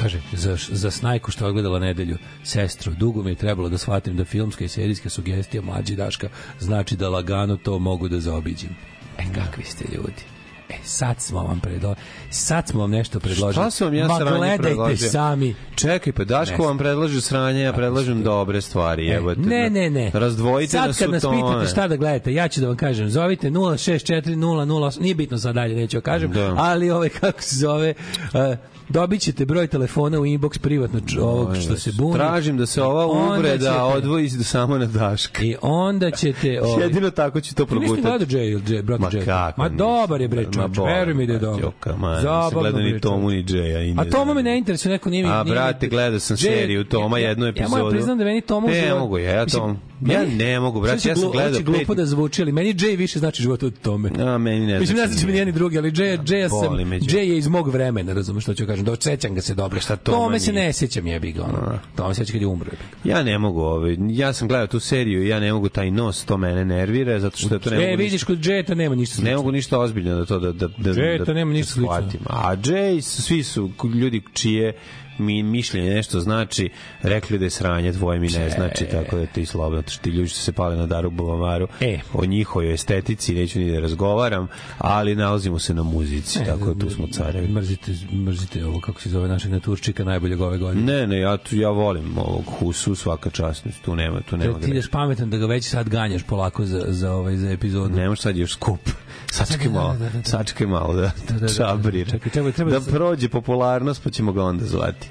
Kaže, 0.00 0.20
za, 0.32 0.56
za 0.68 0.90
snajku 0.90 1.30
što 1.30 1.44
je 1.44 1.48
odgledala 1.48 1.78
nedelju, 1.78 2.16
sestro, 2.44 2.92
dugo 2.92 3.22
mi 3.22 3.30
je 3.30 3.34
trebalo 3.34 3.68
da 3.68 3.78
shvatim 3.78 4.16
da 4.16 4.24
filmska 4.24 4.64
i 4.64 4.68
serijska 4.68 5.08
sugestija 5.08 5.62
mlađi 5.62 5.96
Daška 5.96 6.28
znači 6.60 6.96
da 6.96 7.08
lagano 7.08 7.56
to 7.56 7.78
mogu 7.78 8.08
da 8.08 8.20
zaobiđem. 8.20 8.70
E, 9.18 9.22
kakvi 9.34 9.64
ste 9.64 9.84
ljudi. 9.96 10.22
E, 10.68 10.74
sad 10.84 11.20
smo 11.20 11.42
vam 11.42 11.60
predložili. 11.60 11.96
Sad 12.30 12.68
smo 12.68 12.80
vam 12.80 12.90
nešto 12.90 13.20
predložili. 13.20 13.52
Šta 13.54 13.70
sam 13.70 13.86
vam 13.86 13.94
ja 13.94 14.06
Ma 14.06 14.16
sranje 14.16 14.58
predložio? 14.58 15.10
sami. 15.10 15.54
Čekaj, 15.74 16.12
pa 16.12 16.24
Daško 16.24 16.58
Ne. 16.58 16.66
vam 16.66 16.78
predlaže 16.78 17.20
sranje, 17.20 17.60
ja 17.60 17.72
predlažem 17.72 18.22
dobre 18.22 18.60
stvari. 18.60 19.08
E, 19.08 19.14
Evo, 19.14 19.34
ne, 19.36 19.70
ne, 19.70 19.90
ne. 19.90 20.10
Razdvojite 20.14 20.70
sad 20.70 20.86
nas 20.86 20.98
kad 20.98 21.10
nas 21.10 21.22
pitate 21.22 21.66
šta 21.66 21.88
da 21.88 21.96
gledate, 21.96 22.34
ja 22.34 22.48
ću 22.48 22.60
da 22.60 22.66
vam 22.66 22.76
kažem. 22.76 23.10
Zovite 23.10 23.50
0640008, 23.50 25.00
nije 25.00 25.14
bitno 25.14 25.38
sad 25.38 25.54
dalje, 25.54 25.74
neću 25.76 25.96
da 25.96 26.00
kažem, 26.02 26.32
Da. 26.32 26.54
ali 26.58 26.90
ovaj, 26.90 27.08
kako 27.10 27.42
se 27.42 27.56
zove, 27.56 27.94
uh, 28.24 28.58
dobit 28.90 29.20
ćete 29.20 29.46
broj 29.46 29.66
telefona 29.66 30.20
u 30.20 30.24
inbox 30.24 30.58
privatno 30.58 31.00
ovog 31.20 31.56
što 31.56 31.76
se 31.76 31.90
buni. 31.92 32.14
Tražim 32.14 32.56
da 32.56 32.66
se 32.66 32.82
ova 32.82 33.06
uvreda 33.06 33.58
ćete- 33.64 33.80
odvoji 33.80 34.28
samo 34.30 34.78
na 34.78 34.86
Daška. 34.86 35.42
I 35.42 35.56
onda 35.62 36.10
ćete... 36.10 36.60
Ovaj, 36.62 36.82
Jedino 36.82 37.10
tako 37.10 37.40
ću 37.40 37.54
to 37.54 37.66
progutati. 37.66 38.00
gledao 38.02 38.18
Jay, 38.18 38.60
Jay, 38.60 38.82
brata 38.82 39.02
Ma 39.02 39.10
Jay? 39.10 39.24
kako 39.24 39.60
Ma 39.62 39.68
dobar 39.68 40.20
je 40.20 40.28
bre 40.28 40.44
čovječ, 40.44 40.78
veruj 40.78 41.14
mi 41.14 41.26
da 41.26 41.32
je 41.32 41.38
dobar. 41.38 41.60
joka, 41.60 41.96
man, 41.96 42.22
Zabavno 42.22 42.60
gledao 42.60 42.80
ni 42.82 43.00
Tomu 43.00 43.30
ni 43.30 43.44
Jaya 43.44 43.94
A 43.98 44.04
Toma 44.06 44.34
me 44.34 44.42
ne 44.42 44.58
interesuje, 44.58 44.92
neko 44.92 45.10
nije 45.10 45.22
mi... 45.22 45.30
A, 45.30 45.44
brate, 45.44 45.88
gledao 45.88 46.18
sam 46.20 46.36
Jay- 46.36 46.40
seriju 46.42 46.84
Toma, 46.84 47.18
ja- 47.18 47.28
jednu 47.28 47.44
Ja 47.46 47.50
epizodu. 47.50 47.70
moram 47.72 47.90
priznam 47.90 48.18
da 48.18 48.24
meni 48.24 48.40
Toma 48.40 48.66
u 48.66 48.70
Ne 48.70 48.94
mogu, 48.94 49.18
ja 49.18 49.44
Mislim, 49.44 49.62
Tom- 49.62 49.76
ja 50.02 50.24
ne 50.26 50.60
mogu, 50.60 50.80
brate, 50.80 51.08
ja 51.08 51.16
sam 51.16 51.30
gledao 51.30 51.50
hoće 51.50 51.62
glupo 51.62 51.78
pet- 51.84 51.96
da 51.96 52.06
zvuči, 52.06 52.42
ali 52.42 52.52
meni 52.52 52.74
Jay 52.74 52.96
više 52.96 53.18
znači 53.18 53.42
život 53.42 53.62
od 53.62 53.80
Tome. 53.80 54.10
A, 54.18 54.38
meni 54.38 54.66
ne 54.66 54.80
Mislim, 54.80 54.98
ne 54.98 55.02
znači 55.02 55.18
znači 55.18 55.32
mi 55.32 55.44
ni- 55.44 55.52
drugi, 55.52 55.78
ali 55.78 55.90
Jay, 55.90 56.18
Jay, 56.18 56.48
sam, 56.50 56.76
Jay. 56.78 57.16
Je 57.20 57.38
iz 57.38 57.48
mog 57.48 57.68
vremena, 57.68 58.12
razumeš 58.12 58.42
što 58.42 58.54
ću 58.54 58.66
kažem, 58.66 58.84
da 58.84 58.96
sećam 58.96 59.34
ga 59.34 59.40
se 59.40 59.54
dobro. 59.54 59.80
Šta 59.80 59.96
Toma 59.96 60.18
Tome 60.18 60.40
se 60.40 60.52
ne 60.52 60.72
sećam 60.72 61.06
jebi 61.06 61.32
ga, 61.32 61.42
ono. 61.42 61.78
Tome 61.96 62.14
se 62.14 62.18
seća 62.18 62.32
kad 62.32 62.40
je 62.40 62.46
umro. 62.46 62.70
Ja 63.04 63.22
ne 63.22 63.38
mogu, 63.38 63.60
ovaj, 63.60 63.96
ja 64.00 64.32
sam 64.32 64.48
gledao 64.48 64.66
tu 64.66 64.80
seriju 64.80 65.24
i 65.24 65.28
ja 65.28 65.40
ne 65.40 65.52
mogu 65.52 65.68
taj 65.68 65.90
nos, 65.90 66.24
to 66.24 66.36
mene 66.36 66.64
nervira, 66.64 67.20
zato 67.20 67.36
što 67.38 67.58
to 67.58 67.70
ne 67.70 67.76
E, 67.76 67.80
mogu 67.80 67.90
vidiš, 67.92 68.12
ništa, 68.12 68.26
kod 68.26 68.38
Jay 68.38 68.66
to 68.66 68.74
nema 68.74 68.94
ništa 68.94 69.12
ne 69.12 69.16
slično. 69.16 69.36
mogu 69.36 69.52
ništa 69.52 69.78
ozbiljno 69.78 70.14
da 70.14 70.24
to 70.26 70.38
da 70.38 70.52
da 70.52 70.68
da 70.68 70.90
Jay 70.92 71.18
da, 71.18 71.24
to 71.24 71.34
nema 71.34 71.52
ništa 71.52 71.72
slično. 71.72 72.20
A 72.26 72.56
Jay 72.56 73.00
svi 73.00 73.42
su 73.42 73.70
ljudi 73.94 74.22
čije 74.32 74.72
mi 75.20 75.42
mišljenje 75.42 75.90
nešto 75.90 76.20
znači, 76.20 76.70
rekli 77.02 77.38
da 77.38 77.44
je 77.44 77.50
sranje 77.50 77.92
tvoje 77.92 78.20
mi 78.20 78.28
ne 78.28 78.50
znači, 78.50 78.84
tako 78.86 79.16
da 79.16 79.26
ti 79.26 79.46
slobodno, 79.46 79.82
što 79.88 80.02
ti 80.02 80.10
ljudi 80.10 80.28
što 80.28 80.38
se 80.38 80.52
pale 80.52 80.76
na 80.76 80.86
Daru 80.86 81.10
Buvamaru, 81.10 81.68
E. 81.80 81.98
o 82.12 82.24
njihovoj 82.24 82.72
estetici 82.72 83.34
neću 83.34 83.58
ni 83.58 83.72
da 83.72 83.80
razgovaram, 83.80 84.48
ali 84.78 85.14
nalazimo 85.14 85.58
se 85.58 85.74
na 85.74 85.82
muzici, 85.84 86.38
tako 86.46 86.64
da 86.66 86.80
tu 86.80 86.90
smo 86.90 87.06
carevi. 87.08 87.48
Mrzite, 87.48 87.92
mrzite 88.16 88.64
ovo, 88.66 88.80
kako 88.80 89.00
se 89.00 89.08
zove 89.10 89.28
našeg 89.28 89.52
naturčika 89.52 90.04
najboljeg 90.04 90.40
ove 90.40 90.58
godine. 90.58 90.82
Ne, 90.94 91.06
ne, 91.06 91.20
ja, 91.20 91.36
tu, 91.38 91.56
ja 91.56 91.68
volim 91.70 92.18
ovog 92.18 92.44
Husu, 92.48 92.94
svaka 92.94 93.30
časnost, 93.30 93.82
tu 93.82 93.94
nema, 93.94 94.20
tu 94.20 94.36
nema 94.36 94.52
Ti 94.52 94.58
grehe. 94.58 94.70
ideš 94.70 94.90
pametan 94.90 95.30
da 95.30 95.36
ga 95.36 95.46
već 95.46 95.64
sad 95.64 95.88
ganjaš 95.88 96.22
polako 96.22 96.64
za, 96.64 96.84
za, 96.88 97.12
ovaj, 97.12 97.36
za 97.36 97.50
epizodu. 97.50 97.96
Ne 97.96 98.08
može 98.08 98.22
sad 98.22 98.36
još 98.36 98.52
skup. 98.52 98.80
Sačekaj 99.30 99.66
Da, 99.66 99.72
da, 99.72 99.78
malo, 99.78 99.92
da, 99.92 99.98
da, 100.00 100.10
da. 100.10 100.24
sačekaj 100.24 100.66
malo 100.66 100.94
da, 100.94 101.00
da, 101.00 101.10
da. 101.30 101.38
da 101.38 101.48
čabrira. 101.48 102.10
Čekaj, 102.10 102.32
treba- 102.32 102.52
treba 102.52 102.70
da 102.70 102.78
da- 102.78 102.90
prođe 102.90 103.28
popularnost 103.28 104.02
pa 104.04 104.10
ćemo 104.10 104.32
ga 104.32 104.44
onda 104.44 104.64
zvati. 104.64 105.08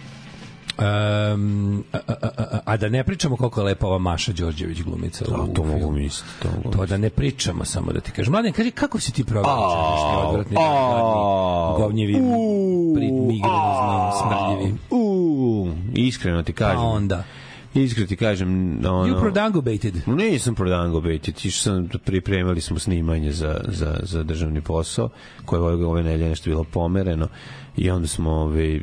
Um, 0.80 1.84
a, 1.94 1.98
a, 2.08 2.30
a, 2.38 2.60
a 2.66 2.78
da 2.78 2.90
ne 2.90 3.04
pričamo 3.04 3.36
koliko 3.36 3.60
je 3.60 3.66
lepa 3.66 3.88
ova 3.88 3.98
Maša 3.98 4.34
Đorđević 4.34 4.82
glumica 4.82 5.26
A, 5.36 5.42
u, 5.42 5.54
to 5.54 5.64
mogu 5.64 5.92
misliti. 5.92 6.34
To 6.42 6.48
mogu 6.56 6.78
To 6.78 6.86
da 6.86 6.98
ne 6.98 7.10
pričamo 7.10 7.66
samo 7.66 7.92
da 7.92 8.00
ti 8.00 8.12
kažem. 8.12 8.32
Mladen, 8.32 8.54
kaži 8.54 8.72
kako 8.72 9.00
si 9.00 9.14
ti 9.14 9.24
proveo 9.24 9.52
A, 9.52 9.56
jučerašnji 9.56 10.30
odvratni 10.30 10.58
a, 10.60 11.76
govnjevi, 11.78 12.14
migrenozno, 13.28 14.12
smrdljivi. 14.22 14.78
U, 14.90 15.70
iskreno 15.94 16.44
ti 16.44 16.52
A 16.52 16.56
kažem. 16.56 16.84
onda, 16.84 17.24
Iskreno 17.74 18.08
ti 18.08 18.16
kažem, 18.16 18.80
ono... 18.86 19.06
you 19.06 19.20
prodangobated. 19.20 19.94
Nisam 20.08 20.56
prodango 20.56 21.02
beti, 21.02 21.32
ti 21.32 21.52
sam 21.52 21.90
pripremali 22.06 22.62
smo 22.62 22.80
snimanje 22.80 23.32
za, 23.32 23.62
za, 23.68 24.00
za 24.04 24.24
državni 24.24 24.62
posao, 24.62 25.10
koje 25.46 25.62
ove, 25.62 25.86
ove 25.86 26.04
nedelje 26.04 26.30
nešto 26.30 26.50
bilo 26.50 26.64
pomereno 26.64 27.28
i 27.78 27.90
onda 27.90 28.08
smo 28.08 28.32
ove, 28.32 28.76
m, 28.76 28.82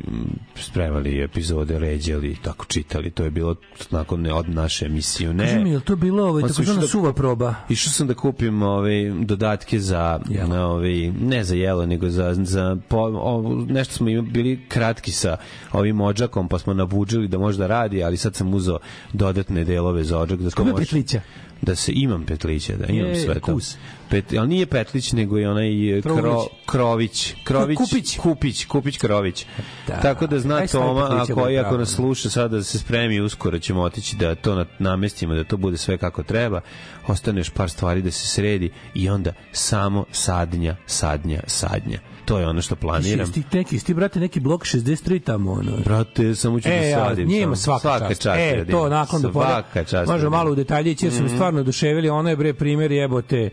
spremali 0.55 1.21
epizode, 1.21 1.79
ređali, 1.79 2.35
tako 2.35 2.65
čitali, 2.65 3.09
to 3.09 3.23
je 3.23 3.29
bilo 3.29 3.55
nakon 3.91 4.21
ne, 4.21 4.33
od 4.33 4.49
naše 4.49 4.85
emisije. 4.85 5.33
Ne, 5.33 5.45
Kaži 5.45 5.59
mi, 5.59 5.71
je 5.71 5.79
to 5.79 5.95
bilo 5.95 6.23
ovaj, 6.23 6.41
Pa 6.41 6.47
tako 6.47 6.61
da- 6.73 6.87
suva 6.87 7.13
proba? 7.13 7.55
Išao 7.69 7.91
sam 7.91 8.07
da 8.07 8.13
kupim 8.13 8.61
ove 8.63 8.87
dodatke 9.11 9.79
za 9.79 10.19
Jelo. 10.29 10.47
na 10.47 10.67
ove 10.67 10.89
ne 11.11 11.43
za 11.43 11.55
jelo 11.55 11.85
nego 11.85 12.09
za 12.09 12.33
za 12.35 12.77
po, 12.87 12.97
o, 12.99 13.41
nešto 13.65 13.93
smo 13.93 14.09
im 14.09 14.27
bili 14.27 14.59
kratki 14.67 15.11
sa 15.11 15.37
ovim 15.71 16.01
odžakom 16.01 16.47
pa 16.47 16.59
smo 16.59 16.73
nabuđili 16.73 17.27
da 17.27 17.37
možda 17.37 17.67
radi 17.67 18.03
ali 18.03 18.17
sad 18.17 18.35
sam 18.35 18.53
uzeo 18.53 18.79
dodatne 19.13 19.63
delove 19.63 20.03
za 20.03 20.19
odžak 20.19 20.39
da 20.39 20.49
to 20.49 20.63
može- 20.63 20.75
petlića? 20.75 21.21
Da 21.61 21.75
se 21.75 21.91
imam 21.91 22.23
petlića 22.23 22.75
da 22.75 22.85
imam 22.85 23.09
Je, 23.09 23.15
sve 23.15 23.33
to 23.33 23.39
kus. 23.43 23.75
Pet, 24.09 24.33
ali 24.33 24.47
nije 24.47 24.65
petlić 24.65 25.11
nego 25.11 25.37
je 25.37 25.49
onaj 25.49 25.97
e, 25.97 26.01
kro, 26.01 26.45
krović 26.65 27.33
krović 27.43 27.77
Kupić. 27.77 28.17
kupić 28.17 28.65
kupić 28.65 28.97
krović 28.97 29.45
Da. 29.87 29.93
tako 29.93 30.27
da 30.27 30.39
zna 30.39 30.55
Aj, 30.55 30.67
Toma 30.67 31.21
ako 31.21 31.49
i 31.49 31.57
ako 31.57 31.77
nas 31.77 31.89
sluša 31.89 32.29
sada 32.29 32.57
da 32.57 32.63
se 32.63 32.79
spremi 32.79 33.19
uskoro 33.21 33.59
ćemo 33.59 33.81
otići 33.81 34.15
da 34.15 34.35
to 34.35 34.55
na- 34.55 34.65
namestimo 34.79 35.33
da 35.35 35.43
to 35.43 35.57
bude 35.57 35.77
sve 35.77 35.97
kako 35.97 36.23
treba 36.23 36.61
ostane 37.07 37.39
još 37.39 37.49
par 37.49 37.69
stvari 37.69 38.01
da 38.01 38.11
se 38.11 38.27
sredi 38.27 38.71
i 38.93 39.09
onda 39.09 39.33
samo 39.51 40.05
sadnja 40.11 40.75
sadnja 40.85 41.39
sadnja 41.47 41.99
to 42.27 42.39
je 42.39 42.47
ono 42.47 42.61
što 42.61 42.75
planiram 42.75 43.27
Ti, 43.27 43.43
ti, 43.43 43.57
neki, 43.57 43.79
ti, 43.79 43.93
brate, 43.93 44.19
neki 44.19 44.39
blok 44.39 44.63
63 44.63 45.21
tamo, 45.21 45.51
ono. 45.51 45.71
brate 45.77 46.35
samo 46.35 46.59
ću 46.59 46.69
E, 46.69 46.91
da 46.91 46.99
sadim 46.99 47.27
njima 47.27 47.55
samo. 47.55 47.79
svaka, 47.79 48.07
čast. 48.09 48.21
čast 48.21 48.39
E, 48.39 48.65
to 48.65 48.89
nakon 48.89 49.21
da 49.21 49.31
svaka 49.31 49.83
čast 49.83 50.11
Može 50.11 50.29
malo 50.29 50.51
u 50.51 50.55
detalje 50.55 50.95
jer 51.01 51.13
su 51.13 51.23
me 51.23 51.29
stvarno 51.29 51.59
oduševili. 51.59 52.09
Ono 52.09 52.29
je 52.29 52.35
bre 52.35 52.53
primjer 52.53 52.91
jebote 52.91 53.49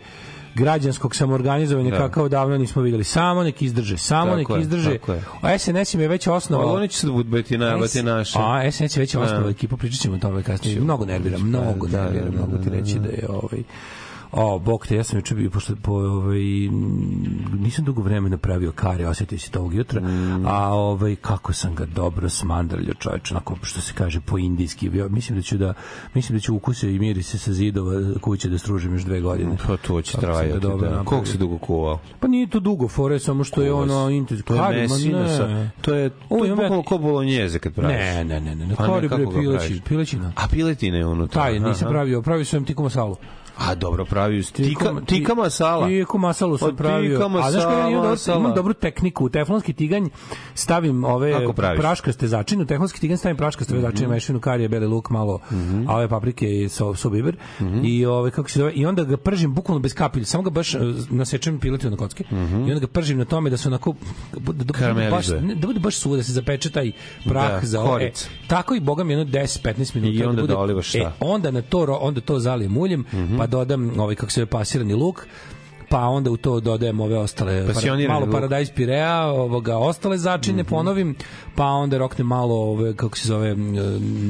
građanskog 0.54 1.14
samorganizovanja 1.16 1.90
Da. 1.90 1.96
kakav 1.98 2.28
davno 2.28 2.58
nismo 2.58 2.82
videli. 2.82 3.04
Samo 3.04 3.42
nek 3.42 3.62
izdrže, 3.62 3.96
samo 3.96 4.24
Tako 4.26 4.37
nek 4.38 4.50
je, 4.50 4.60
izdrže. 4.60 4.98
A 5.42 5.58
SNS 5.58 5.94
im 5.94 6.00
je 6.00 6.08
već 6.08 6.26
osnovao. 6.26 6.68
Ali 6.68 6.76
oni 6.76 6.88
će 6.88 6.98
sad 6.98 7.10
biti 7.24 7.58
najavati 7.58 8.02
naše. 8.02 8.38
A 8.38 8.72
SNS 8.72 8.96
je 8.96 9.00
već 9.00 9.14
Da. 9.14 9.20
osnovao 9.20 9.50
ekipu, 9.50 9.76
pričat 9.76 10.00
ćemo 10.00 10.14
o 10.14 10.18
tome 10.18 10.42
kasnije. 10.42 10.80
Mnogo 10.80 11.04
nervira, 11.04 11.38
mnogo 11.38 11.87
Da, 11.87 11.98
da, 11.98 12.04
nervira, 12.04 12.24
da, 12.24 12.30
mnogo 12.32 12.56
ti 12.56 12.70
da, 12.70 12.76
reći 12.76 12.94
da. 12.94 13.00
da 13.00 13.08
je 13.08 13.26
ovaj 13.28 13.62
O, 14.37 14.59
bog 14.59 14.87
te, 14.87 14.97
ja 14.97 15.05
sam 15.05 15.18
juče 15.18 15.35
bio, 15.35 15.51
pošto 15.51 15.77
po, 15.83 15.92
ovaj, 15.92 16.38
nisam 17.59 17.85
dugo 17.85 18.03
vremena 18.03 18.38
pravio 18.38 18.73
kare, 18.73 19.09
osetio 19.09 19.38
se 19.38 19.51
to 19.51 19.61
ovog 19.61 19.75
jutra, 19.75 20.01
Mm. 20.01 20.47
a 20.47 20.68
ovaj, 20.73 21.16
kako 21.16 21.53
sam 21.53 21.75
ga 21.75 21.85
dobro 21.87 22.29
smandrljao 22.29 22.94
čoveč, 22.94 23.31
onako, 23.31 23.57
što 23.62 23.81
se 23.81 23.92
kaže, 23.94 24.20
po 24.20 24.38
indijski. 24.38 24.90
Ja, 24.94 25.09
mislim 25.09 25.38
da 25.38 25.42
ću 25.42 25.59
da, 25.59 25.75
mislim 26.14 26.38
da 26.38 26.40
ću 26.40 26.55
ukuse 26.55 26.94
i 26.94 26.99
mirise 26.99 27.38
sa 27.38 27.53
zidova 27.53 28.14
kuće 28.20 28.49
da 28.49 28.59
stružim 28.59 28.92
još 28.92 29.03
dve 29.03 29.20
godine. 29.20 29.57
Pa 29.66 29.77
to 29.77 30.03
će 30.03 30.18
trajati, 30.18 30.61
da. 30.61 31.05
Koliko 31.05 31.27
si 31.27 31.38
dugo 31.38 31.59
kuvao? 31.59 31.99
Pa 32.20 32.29
nije 32.29 32.47
to 32.47 32.61
dugo, 32.61 32.88
fore, 32.88 33.18
samo 33.18 33.44
što 33.44 33.62
je 33.62 33.73
ono 33.73 34.11
intens. 34.11 34.42
To 34.44 34.55
je 34.55 34.61
Kari, 34.61 34.81
ne. 34.81 34.88
sa... 34.88 35.68
To 35.81 35.94
je, 35.94 36.11
to 36.29 36.44
je 36.44 36.51
bukvalno 36.51 36.83
ko 36.83 36.99
bolonjeze 36.99 37.59
kad 37.59 37.75
praviš. 37.75 37.97
Ne, 37.97 38.25
ne, 38.25 38.40
ne, 38.40 38.55
ne, 38.55 38.66
ne, 38.66 38.75
Pa 38.75 38.87
kari 38.87 39.09
bre 39.09 39.27
pileći, 39.40 39.81
pilećina. 39.88 40.33
A 40.37 40.49
piletina 40.51 40.99
je 40.99 41.07
unutra. 41.07 41.42
Taj, 41.42 41.61
nisam 41.61 41.88
pravio, 41.88 42.23
pravio 42.23 42.44
sam 42.44 42.64
tiku 42.64 42.83
masalu. 42.83 43.16
A 43.59 43.75
dobro, 43.75 44.05
pravio 44.05 44.43
si. 44.43 44.53
Tika, 44.53 44.95
tika 45.03 45.35
masala. 45.35 45.88
Tiku 45.88 46.19
masalu 46.19 46.59
sam 46.59 46.77
pravio. 46.77 47.17
tika 47.19 47.38
A 47.38 47.51
znaš 47.51 47.62
kako 47.64 47.75
ja 47.75 47.81
imam, 47.81 47.93
dobro, 47.95 48.11
masala. 48.11 48.38
imam 48.38 48.55
dobru 48.55 48.75
tehniku. 48.75 49.25
U 49.25 49.29
teflonski 49.29 49.73
tiganj 49.73 50.09
stavim 50.55 51.05
ove 51.05 51.33
praškaste 51.77 52.29
začine. 52.29 52.62
U 52.62 52.67
teflonski 52.67 53.01
tiganj 53.01 53.17
stavim 53.17 53.37
praškaste 53.37 53.75
mm 53.75 53.77
Mhm. 53.77 53.83
začine, 53.85 54.09
mešavinu 54.09 54.40
karije, 54.40 54.69
beli 54.69 54.87
luk, 54.87 55.11
malo 55.11 55.40
a 55.87 55.97
ove 55.97 56.09
paprike 56.09 56.51
i 56.55 56.69
so, 56.69 56.95
so 56.95 57.11
biber. 57.11 57.37
Mhm. 57.61 57.81
I 57.85 58.07
ove, 58.07 58.31
kako 58.31 58.51
se 58.51 58.59
zove, 58.59 58.73
i 58.73 58.87
onda 58.87 59.05
ga 59.05 59.17
pržim 59.17 59.55
bukvalno 59.55 59.81
bez 59.81 59.95
kapilja. 59.95 60.25
Samo 60.27 60.43
ga 60.43 60.51
baš 60.51 60.75
e, 60.75 60.79
nasečem 61.11 61.59
piletinu 61.59 61.90
na 61.90 61.97
kocke. 61.97 62.25
I 62.33 62.35
onda 62.64 62.79
ga 62.79 62.87
pržim 62.87 63.19
na 63.19 63.25
tome 63.25 63.51
da 63.51 63.57
se 63.57 63.69
onako 63.69 63.95
da, 64.33 64.53
da, 64.55 64.73
bude 64.85 65.11
baš, 65.11 65.27
da 65.27 65.67
bude 65.67 65.81
baš 65.81 65.97
suvo, 65.97 66.17
da 66.17 66.23
se 66.23 66.33
zapeče 66.33 66.71
taj 66.71 66.93
prah 67.25 67.51
Da, 67.53 67.61
za 67.62 67.81
ove. 67.83 68.05
E, 68.05 68.12
tako 68.47 68.75
i 68.75 68.81
boga 68.81 69.05
mi 69.05 69.12
jedno 69.12 69.25
10-15 69.40 69.64
minuta. 69.95 70.12
I 70.14 70.25
onda 70.25 70.43
bude, 70.43 70.53
dolivaš 70.55 70.88
šta? 70.88 70.99
E, 70.99 71.11
onda 71.21 71.51
na 71.51 71.62
to 71.62 71.75
onda 71.95 72.21
to 72.21 72.38
zalijem 72.38 72.77
uljem, 72.77 73.05
Mhm. 73.12 73.37
pa 73.38 73.43
dodam 73.46 74.00
ovaj 74.00 74.14
kako 74.14 74.33
se 74.33 74.46
pasirani 74.46 74.94
luk, 74.94 75.26
pa 75.85 76.01
onda 76.01 76.31
u 76.31 76.37
to 76.37 76.61
dodajem 76.61 77.01
ove 77.01 77.18
ostale 77.18 77.66
para, 77.75 78.09
malo 78.09 78.27
paradajz 78.29 78.70
pirea, 78.70 79.23
ovoga 79.25 79.77
ostale 79.77 80.18
začine 80.18 80.62
Mhm. 80.62 80.70
ponovim, 80.70 81.14
pa 81.55 81.64
onda 81.64 81.99
roknem 81.99 82.27
malo 82.27 82.55
ove 82.57 82.94
kako 82.94 83.18
se 83.18 83.29
zove 83.29 83.51
m, 83.51 83.73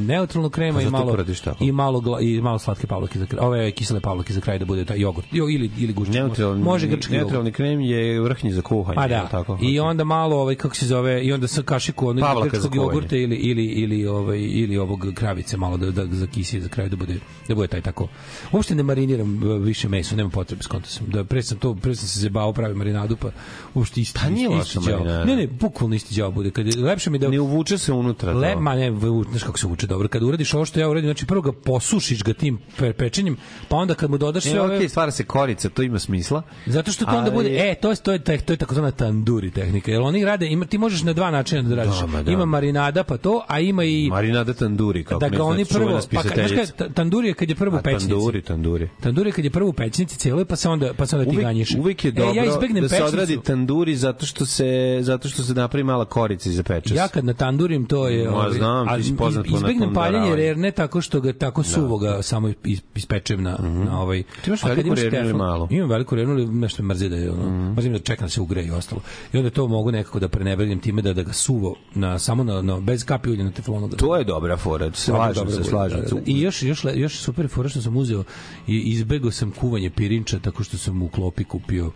neutralnu 0.07 0.51
krema 0.51 0.75
Pa 0.75 0.83
i 0.83 0.85
malo 0.87 1.17
i 1.61 1.73
malo 1.73 2.01
gla- 2.01 2.21
i 2.23 2.41
malo 2.41 2.59
slatke 2.59 2.87
pavlake 2.87 3.19
za 3.19 3.27
kraj, 3.27 3.47
ove 3.47 3.71
kisele 3.71 4.01
pavlake 4.01 4.33
za 4.33 4.41
kraj 4.41 4.59
da 4.59 4.65
bude 4.65 4.85
taj 4.85 5.01
jogurt. 5.01 5.27
Jo, 5.33 5.49
ili 5.49 5.71
ili 5.79 5.93
guščić. 5.93 6.15
Neutralni, 6.15 6.63
Može 6.63 6.87
grčki 6.87 7.05
jogurt. 7.07 7.23
neutralni 7.23 7.53
krem 7.53 7.81
je 7.81 8.21
vrhnji 8.21 8.53
za 8.53 8.63
kuhanje. 8.63 8.97
Pa 8.97 9.09
da. 9.09 9.27
Tako? 9.27 9.59
I 9.63 9.81
onda 9.81 10.05
malo 10.05 10.37
ovaj 10.37 10.55
kako 10.55 10.77
se 10.77 10.87
zove 10.87 11.23
i 11.23 11.33
onda 11.33 11.47
sa 11.49 11.63
kašiku 11.63 12.09
onog 12.09 12.25
grčkog 12.45 12.75
jogurta 12.75 13.17
ili 13.17 13.37
ili 13.37 13.65
ili 13.65 14.07
ovaj 14.07 14.39
ili 14.41 14.79
ovog 14.79 15.07
kravice 15.15 15.57
malo 15.57 15.77
da 15.77 15.91
da 15.93 16.07
za 16.07 16.27
kisi 16.27 16.61
za 16.61 16.69
kraj 16.69 16.89
da 16.89 16.97
bude 16.97 17.15
da 17.49 17.55
bude 17.55 17.69
taj 17.69 17.81
tako. 17.81 18.09
Uopšte 18.53 18.75
ne 18.75 18.83
mariniram 18.83 19.43
e, 19.45 19.59
više 19.59 19.89
meso, 19.89 20.17
nema 20.17 20.31
potrebe 20.31 20.63
skonto 20.63 20.89
sam. 20.89 21.07
Da 21.07 21.25
pre 21.25 21.43
sam 21.45 21.59
to, 21.59 21.75
pre 21.75 21.95
sam 21.95 22.09
se 22.09 22.21
zebao 22.21 22.53
pravi 22.53 22.75
marinadu, 22.75 23.17
pa 23.17 23.29
uopšte 23.75 24.01
isti, 24.01 24.19
Pa 24.23 24.29
nije 24.29 24.49
isti, 24.59 24.79
đavo. 24.87 25.05
Ne, 25.05 25.37
ne, 25.37 25.47
bukvalno 25.47 25.97
isti 25.97 26.15
đavo 26.15 26.31
bude. 26.31 26.51
Kad 26.51 26.67
je, 26.67 26.83
lepše 26.83 27.11
mi 27.11 27.19
da... 27.19 27.29
Ne 27.29 27.41
uvuče 27.41 27.79
se 27.79 27.93
unutra 27.93 28.33
to. 28.33 28.39
Le, 28.39 28.57
ma 28.57 28.75
ne, 28.75 28.93
znaš 29.31 29.43
kako 29.43 29.59
se 29.59 29.67
uče 29.67 29.87
dobro. 29.87 30.09
Kad 30.09 30.23
uradiš 30.23 30.55
ovo 30.55 30.65
što 30.65 30.81
ja 30.81 30.89
uradim, 30.89 31.09
znači 31.09 31.27
prvo 31.27 31.43
ga 31.43 31.53
posušiš 31.53 32.23
ga 32.23 32.33
tim 32.33 32.59
pe, 32.79 32.93
pečenjem, 32.93 33.37
pa 33.69 33.77
onda 33.77 33.95
kad 33.95 34.11
mu 34.11 34.19
dodaš 34.19 34.43
sve 34.43 34.55
Ne, 34.55 34.61
ove... 34.61 34.77
okej, 34.77 34.89
stvara 34.89 35.11
se 35.11 35.25
korica, 35.25 35.69
to 35.69 35.83
ima 35.83 35.99
smisla. 35.99 36.43
Zato 36.67 36.93
što 36.93 37.05
to 37.05 37.17
onda 37.17 37.31
bude, 37.31 37.49
e, 37.51 37.75
to 37.75 37.91
je 37.91 37.97
to 37.97 38.13
je 38.13 38.19
to 38.19 38.33
je, 38.33 38.39
to 38.39 38.53
je 38.53 38.57
takozvana 38.57 38.91
tanduri 38.91 39.51
tehnika. 39.51 39.91
Jer 39.91 40.01
oni 40.01 40.25
rade, 40.25 40.47
ima 40.47 40.65
ti 40.67 40.79
možeš 40.79 41.03
na 41.03 41.13
dva 41.13 41.31
načina 41.31 41.63
da 41.63 41.75
radiš. 41.75 42.01
Da, 42.01 42.07
ma 42.07 42.23
da. 42.23 42.31
Ima 42.31 42.45
marinada 42.45 43.05
pa 43.05 43.17
to, 43.17 43.45
a 43.49 43.61
ima 43.61 43.85
i 43.85 44.09
Marinada 44.11 44.55
tanduri, 44.55 45.05
kako 45.05 45.21
da 45.21 45.29
ga 45.29 45.43
oni 45.43 45.65
znači 45.65 45.75
prvo 45.75 46.01
pa 46.15 46.23
kad, 46.23 46.95
tanduri 46.95 47.29
je 47.29 47.35
kad 47.35 47.49
je 47.49 47.55
prvo 47.55 47.79
u 47.79 47.83
pećnici. 47.83 48.09
tanduri, 48.09 48.43
tanduri. 48.43 48.89
Tanduri 49.01 49.29
je 49.29 49.33
kad 49.33 49.45
je 49.45 49.51
prvo 49.51 49.69
u 49.69 49.73
pećnici 49.73 50.19
cijelo, 50.19 50.45
pa 50.45 50.57
se 50.57 50.69
onda 50.69 50.93
pa 50.97 51.07
se 51.07 51.17
onda 51.17 51.31
Uvek, 51.35 51.47
ganjiš. 51.47 51.75
uvek 51.75 52.05
je 52.05 52.11
dobro 52.11 52.33
e, 52.33 52.37
ja 52.37 52.45
da 52.45 52.53
se 52.53 52.61
pećnicu. 52.61 53.05
odradi 53.05 53.39
tanduri 53.39 53.97
zato 53.97 54.27
što 54.27 54.47
se 54.47 54.65
zato 55.01 55.29
što 55.29 55.43
se 55.43 55.55
napravi 55.55 55.85
mala 55.85 56.05
korica 56.05 56.49
iza 56.51 56.63
pečesa. 56.63 56.95
Ja 56.95 57.09
kad 57.09 57.25
na 57.25 57.35
tandurim 57.35 57.87
to 57.87 58.09
je 58.09 58.29
Ma, 58.29 58.37
ovaj, 58.37 58.53
znam, 58.53 58.87
ti 58.87 58.93
ali 58.93 59.05
si 59.05 59.17
poznat 59.17 59.47
po 59.47 59.57
izbegnem 59.57 59.95
paljenje 59.95 60.37
rerne 60.37 60.71
tako 60.71 61.01
što 61.01 61.21
ga 61.21 61.33
tako 61.33 61.63
suvo 61.63 61.99
ga 61.99 62.23
samo 62.23 62.49
is- 62.65 62.83
ispečem 62.95 63.43
na 63.43 63.59
na 63.85 64.01
ovaj. 64.01 64.23
Ti 64.23 64.29
imaš 64.47 64.63
veliku 64.65 64.95
rernu 64.95 65.19
ili? 65.21 65.65
Mhm. 65.65 65.75
Imam 65.75 65.91
veliku 65.91 66.15
rernu 66.15 66.33
ali 66.33 66.47
nešto 66.47 66.83
me 66.83 66.87
mrzi 66.87 67.09
da 67.09 67.17
je 67.17 67.31
ono 67.31 67.73
mrzim 67.73 67.93
da 67.93 67.99
čekam 67.99 68.25
da 68.27 68.31
se 68.31 68.41
ugreje 68.41 68.67
i 68.67 68.71
ostalo. 68.71 69.01
I 69.33 69.39
onda 69.39 69.51
to 69.51 69.69
mogu 69.69 69.91
nekako 69.93 70.19
da 70.19 70.29
prenebregnem 70.29 70.79
time 70.79 71.03
da 71.03 71.13
da 71.13 71.23
ga 71.23 71.33
suvo 71.33 71.75
na 71.95 72.19
samo 72.19 72.45
na, 72.45 72.63
na 72.63 72.81
bez 72.81 73.05
kapi 73.05 73.31
ulja 73.31 73.45
na 73.45 73.51
teflonu 73.51 73.89
ga 73.89 73.97
To 73.97 74.17
je 74.17 74.25
dobra 74.25 74.57
fora, 74.57 74.91
slažem 74.93 75.51
se, 75.51 75.65
slažem 75.65 76.01
da, 76.01 76.09
se. 76.09 76.15
da, 76.15 76.21
da. 76.21 76.27
I 76.27 76.41
još 76.41 76.63
još 76.63 76.85
još 76.95 77.17
super 77.19 77.49
fora 77.49 77.69
što 77.69 77.81
sam 77.81 77.97
uzeo 77.97 78.25
i 78.67 78.79
izbegao 78.81 79.31
sam 79.31 79.51
kuvanje 79.51 79.91
pirinča 79.91 80.39
tako 80.39 80.65
što 80.65 80.79
sam 80.79 81.03
u 81.03 81.09
klopi 81.25 81.45
kupio 81.45 81.93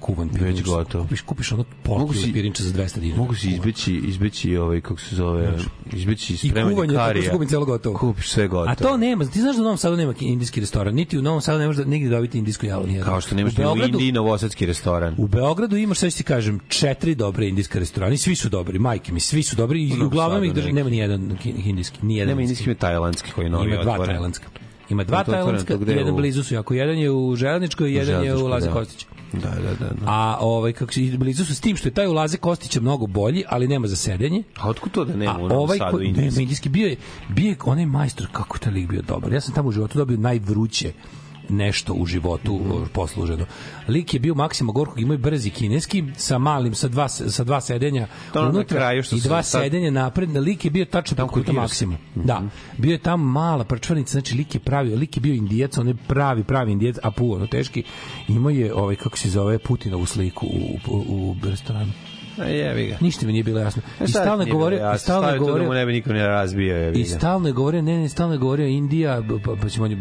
kuvan 0.00 0.28
pirinč. 0.28 0.62
gotovo. 0.62 1.04
Kupiš 1.04 1.20
kupiš 1.22 1.52
ono 1.52 1.64
si- 2.14 2.32
pirinča 2.32 2.62
za 2.62 2.72
200 2.72 3.00
dinara. 3.00 3.20
Mogu 3.20 3.34
se 3.34 3.48
izbeći, 3.48 3.94
izbeći 3.96 4.56
ovaj, 4.56 4.80
kako 4.80 5.00
se 5.00 5.16
zove, 5.16 5.58
izbeći 5.92 6.34
I 6.34 6.36
spremanje 6.38 6.74
kuvanje, 6.74 6.94
tako 6.94 7.06
karija. 7.06 7.22
što 7.22 7.32
kupim 7.32 7.48
celo 7.48 7.64
gotovo. 7.64 7.98
Kupiš 7.98 8.28
sve 8.28 8.48
gotovo. 8.48 8.70
A 8.70 8.74
to 8.74 8.96
nema, 8.96 9.24
ti 9.24 9.40
znaš 9.40 9.56
da 9.56 9.62
u 9.62 9.64
Novom 9.64 9.78
Sadu 9.78 9.96
nema 9.96 10.14
indijski 10.20 10.60
restoran, 10.60 10.94
niti 10.94 11.18
u 11.18 11.22
Novom 11.22 11.40
Sadu 11.40 11.58
ne 11.58 11.66
možeš 11.66 11.84
da 11.84 11.90
nigde 11.90 12.08
dobiti 12.10 12.38
indijsku 12.38 12.66
jalu 12.66 12.86
nijedan. 12.86 13.04
Kao 13.04 13.20
što 13.20 13.34
nemaš 13.34 13.52
u 13.52 13.56
Beogradu- 13.56 13.84
Indiji 13.88 14.12
novosadski 14.12 14.66
restoran. 14.66 15.14
U 15.18 15.26
Beogradu 15.28 15.76
imaš, 15.76 15.98
ću 16.00 16.10
ti 16.10 16.22
kažem, 16.22 16.60
četiri 16.68 17.14
dobre 17.14 17.48
indijska 17.48 17.78
restorana 17.78 18.14
i 18.14 18.18
svi 18.18 18.34
su 18.34 18.48
dobri, 18.48 18.78
majke 18.78 19.12
mi, 19.12 19.20
svi 19.20 19.42
su 19.42 19.56
dobri 19.56 19.82
i 19.82 20.02
uglavnom 20.02 20.44
ih 20.44 20.52
drži, 20.54 20.72
nema 20.72 20.90
ni 20.90 20.98
jedan 20.98 21.36
ki- 21.36 21.54
indijski, 21.64 21.98
ni 22.02 22.16
jedan. 22.16 22.28
Nema 22.28 22.42
indijski, 22.42 22.64
ima 22.64 22.74
tajlandski 22.74 23.30
koji 23.30 23.44
je 23.44 23.50
novi 23.50 23.66
Ima 23.66 23.82
dva 23.82 24.06
tajlandska. 24.06 24.46
Ima 24.90 25.04
dva 25.04 25.24
je 25.28 25.96
jedan 25.96 26.14
u- 26.14 26.16
blizu 26.16 26.42
su 26.42 26.54
jako. 26.54 26.74
Jedan 26.74 26.98
je 26.98 27.10
u 27.10 27.36
Železničkoj 27.36 27.92
jedan 27.92 28.24
je 28.24 28.36
u 28.36 28.46
Laze 28.46 28.66
da. 28.66 28.72
Kostić. 28.72 29.06
Da, 29.32 29.50
da, 29.50 29.74
da. 29.80 29.94
da. 29.94 30.06
A 30.06 30.36
ovaj 30.40 30.72
kako 30.72 30.92
se 30.92 31.00
blizu 31.18 31.44
su 31.44 31.54
s 31.54 31.60
tim 31.60 31.76
što 31.76 31.88
je 31.88 31.94
taj 31.94 32.06
u 32.06 32.12
Laze 32.12 32.36
Kostića 32.36 32.80
mnogo 32.80 33.06
bolji, 33.06 33.44
ali 33.48 33.68
nema 33.68 33.86
za 33.86 33.96
sedenje. 33.96 34.42
A 34.56 34.68
otkud 34.68 34.92
to 34.92 35.04
da 35.04 35.16
nema 35.16 35.32
A 35.32 35.38
u 35.38 35.48
Novom 35.48 35.58
ovaj 35.58 35.78
Sadu 35.78 36.00
indijski? 36.00 36.24
nema 36.30 36.40
indijski 36.42 36.68
bio 36.68 36.86
je 36.88 36.96
bio 37.28 37.48
je 37.48 37.56
onaj 37.64 37.86
majstor 37.86 38.26
kako 38.32 38.58
taj 38.58 38.72
lik 38.72 38.88
bio 38.88 39.02
dobar. 39.02 39.32
Ja 39.32 39.40
sam 39.40 39.54
tamo 39.54 39.68
u 39.68 39.72
životu 39.72 39.98
dobio 39.98 40.16
najvruće 40.16 40.92
nešto 41.48 41.92
u 41.92 42.06
životu 42.06 42.54
mm. 42.54 42.88
posluženo. 42.92 43.46
Lik 43.88 44.14
je 44.14 44.20
bio 44.20 44.34
Maksima 44.34 44.72
Gorkog, 44.72 45.00
imao 45.00 45.14
je 45.14 45.18
brzi 45.18 45.50
kineski 45.50 46.04
sa 46.16 46.38
malim 46.38 46.74
sa 46.74 46.88
dva 46.88 47.08
sa 47.08 47.44
dva 47.44 47.60
sedenja 47.60 48.06
To 48.32 48.42
na 48.42 48.48
unutra 48.48 48.76
kraju 48.76 49.02
što 49.02 49.16
i 49.16 49.20
dva 49.20 49.42
sad- 49.42 49.62
sedenja 49.62 49.90
napred. 49.90 50.36
Lik 50.36 50.64
je 50.64 50.70
bio 50.70 50.84
tačno 50.84 51.16
Tamo 51.16 51.28
kod 51.28 51.42
puta 51.42 51.52
Kirsa. 51.52 51.60
Maksima. 51.60 51.96
Da. 52.14 52.42
Bio 52.78 52.92
je 52.92 52.98
tamo 52.98 53.24
mala 53.24 53.64
prčvanica, 53.64 54.12
znači 54.12 54.34
lik 54.34 54.54
je 54.54 54.60
pravi, 54.60 54.96
lik 54.96 55.16
je 55.16 55.20
bio 55.20 55.34
indijac, 55.34 55.78
on 55.78 55.88
je 55.88 55.94
pravi, 56.08 56.44
pravi 56.44 56.72
indijac, 56.72 56.96
a 57.02 57.10
pu, 57.10 57.32
ono 57.34 57.46
teški. 57.46 57.82
Imao 58.28 58.50
je 58.50 58.74
ovaj 58.74 58.96
kako 58.96 59.18
se 59.18 59.30
zove 59.30 59.58
Putinovu 59.58 60.06
sliku 60.06 60.46
u, 60.46 60.78
u, 60.88 60.96
u 61.18 61.36
restoranu. 61.44 61.92
A 62.38 62.44
jevi 62.44 62.86
ga. 62.86 62.96
Ništa 63.00 63.26
mi 63.26 63.32
nije 63.32 63.44
bilo 63.44 63.60
jasno. 63.60 63.82
I 64.04 64.08
stalno 64.08 64.44
je 64.44 64.52
govorio, 64.52 64.92
i 64.94 64.98
stalno 64.98 65.28
je 65.28 65.38
govorio, 65.38 65.62
da 65.62 65.68
mu 65.68 65.74
ne 65.74 65.86
bi 65.86 65.92
niko 65.92 66.12
ne 66.12 66.26
razbio, 66.26 66.92
I 66.92 67.02
ga. 67.02 67.08
stalno 67.08 67.48
je 67.48 67.52
govorio, 67.52 67.82
ne, 67.82 67.98
ne, 67.98 68.08
stalno 68.08 68.34
je 68.34 68.38
govorio 68.38 68.66
Indija, 68.66 69.22
pa, 69.44 69.56
pa 69.62 69.68
ćemo 69.68 69.86
je 69.86 69.96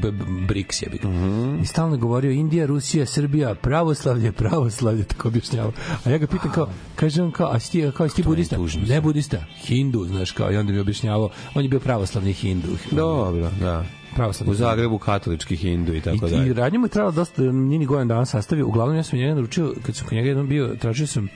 BRICS 0.47 0.81
je 0.81 0.89
mm 1.03 1.07
Mhm. 1.07 1.61
I 1.61 1.65
stalno 1.65 1.95
je 1.95 1.99
govorio 1.99 2.31
Indija, 2.31 2.65
Rusija, 2.65 3.05
Srbija, 3.05 3.55
pravoslavlje, 3.55 4.31
pravoslavlje, 4.31 5.03
tako 5.03 5.27
objašnjava. 5.27 5.71
A 6.05 6.09
ja 6.09 6.17
ga 6.17 6.27
pitam 6.27 6.51
kao, 6.51 6.69
kaže 6.95 7.23
on 7.23 7.31
kao, 7.31 7.49
a 7.51 7.59
si 7.59 7.71
ti, 7.71 7.91
kao, 7.97 8.09
si 8.09 8.15
ti 8.15 8.23
budista? 8.23 8.57
Ne 8.87 9.01
budista, 9.01 9.37
hindu, 9.65 10.05
znaš, 10.05 10.31
kao, 10.31 10.51
i 10.51 10.57
onda 10.57 10.73
mi 10.73 10.79
objašnjavao, 10.79 11.29
on 11.55 11.63
je 11.63 11.69
bio 11.69 11.79
pravoslavni 11.79 12.33
hindu. 12.33 12.67
Dobro, 12.91 13.49
da. 13.59 13.85
Pravoslavni 14.15 14.51
U 14.51 14.55
Zagrebu 14.55 14.97
katolički 14.97 15.55
hindu 15.55 15.93
i 15.93 16.01
tako 16.01 16.27
I, 16.27 16.31
dalje. 16.31 16.49
I 16.49 16.53
radnje 16.53 16.79
mu 16.79 16.85
je 16.85 16.89
trebalo 16.89 17.11
dosta, 17.11 17.41
nije 17.41 17.79
ni 17.79 17.85
godin 17.85 18.07
dana 18.07 18.25
sastavio. 18.25 18.67
Uglavnom, 18.67 18.97
ja 18.97 19.03
sam 19.03 19.19
njega 19.19 19.35
naručio, 19.35 19.73
kad 19.85 19.95
sam 19.95 20.07
kod 20.07 20.13
njega 20.15 20.27
jednom 20.27 20.47
bio, 20.47 20.75
tražio 20.79 21.07
sam 21.07 21.27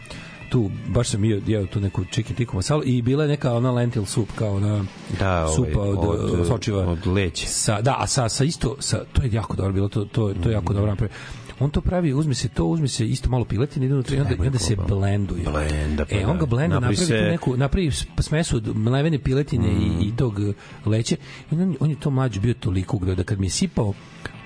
tu, 0.49 0.69
baš 0.87 1.09
sam 1.09 1.23
jeo, 1.25 1.41
jeo 1.47 1.65
tu 1.65 1.79
neku 1.79 2.05
chicken 2.05 2.35
tikku 2.35 2.55
masalu 2.55 2.81
i 2.85 3.01
bila 3.01 3.23
je 3.23 3.29
neka 3.29 3.53
ona 3.53 3.71
lentil 3.71 4.05
soup, 4.05 4.29
kao 4.35 4.55
ona 4.55 4.85
Da, 5.19 5.45
ovaj, 5.45 5.55
supa 5.55 5.79
od, 5.79 5.97
od, 5.99 6.39
od, 6.39 6.47
sočiva. 6.47 6.85
od 6.85 7.07
leće. 7.07 7.47
Sa, 7.47 7.81
da, 7.81 7.95
a 7.99 8.07
sa, 8.07 8.29
sa 8.29 8.43
isto, 8.43 8.75
sa, 8.79 9.03
to 9.13 9.23
je 9.23 9.31
jako 9.31 9.55
dobro 9.55 9.73
bilo, 9.73 9.87
to, 9.87 10.05
to, 10.05 10.33
to 10.33 10.49
je 10.49 10.53
jako 10.53 10.73
dobro 10.73 10.89
napravio. 10.89 11.15
On 11.59 11.69
to 11.69 11.81
pravi, 11.81 12.13
uzme 12.13 12.33
se 12.33 12.47
to, 12.49 12.65
uzme 12.65 12.87
se 12.87 13.07
isto 13.07 13.29
malo 13.29 13.45
piletine, 13.45 13.85
ide 13.85 13.93
unutra 13.95 14.15
i 14.15 14.19
onda, 14.19 14.35
onda 14.39 14.59
se 14.59 14.75
blenduje. 14.77 15.43
Blenda, 15.43 16.05
pa 16.05 16.15
e, 16.15 16.25
on 16.25 16.33
da. 16.33 16.39
ga 16.39 16.45
blenda, 16.45 16.75
Napravi 16.75 16.95
se- 16.95 17.05
tu 17.07 17.13
neku, 17.13 17.57
napravi 17.57 17.91
smesu 18.19 18.57
od 18.57 18.77
mlevene 18.77 19.19
piletine 19.19 19.67
i, 19.67 20.07
i 20.07 20.15
tog 20.15 20.39
uh, 20.39 20.55
leće. 20.85 21.15
I 21.51 21.55
on, 21.55 21.75
on 21.79 21.89
je 21.89 21.99
to 21.99 22.09
mlađe 22.09 22.39
bio 22.39 22.53
toliko 22.53 22.97
ugreo 22.97 23.15
da 23.15 23.23
kad 23.23 23.39
mi 23.39 23.45
je 23.45 23.49
sipao 23.49 23.93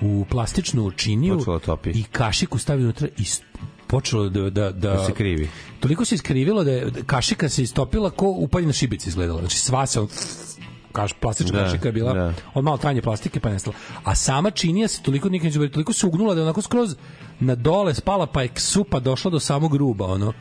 u 0.01 0.25
plastičnu 0.29 0.91
činiju 0.91 1.35
da 1.37 1.59
topi. 1.59 1.89
i 1.89 2.03
kašiku 2.03 2.57
stavio 2.57 2.83
unutra 2.83 3.07
i 3.17 3.23
počelo 3.91 4.29
da, 4.29 4.49
da, 4.49 4.71
da, 4.71 4.71
Da 4.71 5.05
se 5.05 5.13
krivi. 5.13 5.49
Toliko 5.79 6.05
se 6.05 6.15
iskrivilo 6.15 6.63
da 6.63 6.71
je 6.71 6.91
kašika 7.05 7.49
se 7.49 7.63
istopila 7.63 8.09
ko 8.09 8.27
upaljena 8.27 8.73
šibica 8.73 9.09
izgledala. 9.09 9.39
Znači 9.39 9.59
sva 9.59 9.85
se 9.85 9.99
on 9.99 10.07
kaš, 10.91 11.13
plastična 11.13 11.59
Da, 11.59 11.65
kašika 11.65 11.87
je 11.87 11.91
bila 11.91 12.13
da. 12.13 12.33
od 12.53 12.63
malo 12.63 12.77
tanje 12.77 13.01
plastike 13.01 13.39
pa 13.39 13.49
nestala. 13.49 13.75
A 14.03 14.15
sama 14.15 14.51
činija 14.51 14.87
se 14.87 15.01
toliko 15.01 15.29
nikad 15.29 15.53
govoriti, 15.53 15.73
toliko 15.73 15.93
se 15.93 16.07
ugnula 16.07 16.33
da 16.33 16.39
je 16.41 16.43
onako 16.43 16.61
skroz 16.61 16.95
na 17.39 17.55
dole 17.55 17.93
spala 17.93 18.27
pa 18.27 18.41
je 18.41 18.49
supa 18.55 18.99
došla 18.99 19.31
do 19.31 19.39
samog 19.39 19.75
ruba, 19.75 20.05
ono. 20.05 20.33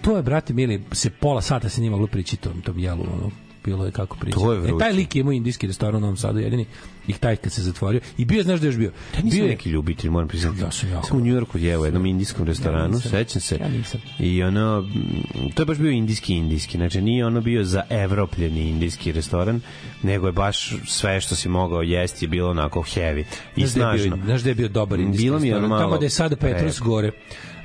To 0.00 0.16
je, 0.16 0.22
brate, 0.22 0.52
mili, 0.52 0.84
se 0.92 1.10
pola 1.10 1.42
sata 1.42 1.68
se 1.68 1.80
nije 1.80 1.90
moglo 1.90 2.06
prići 2.06 2.36
tom, 2.36 2.62
tom 2.62 2.78
jelu, 2.78 3.02
ono 3.02 3.30
bilo 3.64 3.86
je 3.86 3.92
kako 3.92 4.16
priča. 4.16 4.38
To 4.38 4.52
je 4.52 4.58
e, 4.58 4.60
vruće. 4.60 4.78
taj 4.78 4.92
lik 4.92 5.16
je 5.16 5.20
imao 5.20 5.32
indijski 5.32 5.66
restoran 5.66 5.96
u 5.96 6.00
Novom 6.00 6.16
Sadu, 6.16 6.38
jedini, 6.38 6.66
i 7.08 7.12
taj 7.12 7.36
kad 7.36 7.52
se 7.52 7.62
zatvorio. 7.62 8.00
I 8.18 8.24
bio 8.24 8.36
je, 8.36 8.42
znaš 8.42 8.60
da 8.60 8.66
je 8.66 8.68
još 8.68 8.76
bio? 8.76 8.92
Ja 9.16 9.22
nisam 9.22 9.38
bio 9.38 9.44
je, 9.44 9.50
neki 9.50 9.70
ljubitelj, 9.70 10.10
moram 10.10 10.28
priznati. 10.28 10.60
Ja 10.60 10.70
sam 10.70 10.90
jako. 10.90 11.06
Sam 11.06 11.16
u 11.16 11.20
Njujorku 11.20 11.58
jeo 11.58 11.80
u 11.80 11.84
jednom 11.84 12.06
indijskom 12.06 12.46
restoranu, 12.46 12.94
nisam. 12.94 13.10
sećam 13.10 13.40
se. 13.40 13.58
Ja 13.60 13.68
nisam. 13.68 14.00
I 14.18 14.42
ono, 14.42 14.88
to 15.54 15.62
je 15.62 15.66
baš 15.66 15.78
bio 15.78 15.90
indijski 15.90 16.34
indijski, 16.34 16.76
znači 16.76 17.00
nije 17.00 17.26
ono 17.26 17.40
bio 17.40 17.64
za 17.64 17.82
evropljeni 17.90 18.68
indijski 18.68 19.12
restoran, 19.12 19.60
nego 20.02 20.26
je 20.26 20.32
baš 20.32 20.76
sve 20.86 21.20
što 21.20 21.34
si 21.34 21.48
mogao 21.48 21.82
jesti 21.82 22.24
je 22.24 22.28
bilo 22.28 22.50
onako 22.50 22.80
heavy 22.80 23.24
i 23.56 23.66
Znaš 23.66 23.74
da 23.74 23.92
je 23.92 23.98
snažno. 23.98 24.24
znaš 24.24 24.42
da 24.42 24.48
je 24.48 24.54
bio 24.54 24.68
dobar 24.68 25.00
indijski 25.00 25.24
Bilo 25.24 25.38
mi 25.38 25.48
je 25.48 25.54
restoran? 25.54 25.68
malo 25.68 25.82
Tamo 25.82 25.98
da 25.98 26.06
je 26.06 26.10
sada 26.10 26.36
Petrus 26.36 26.80
gore. 26.80 27.12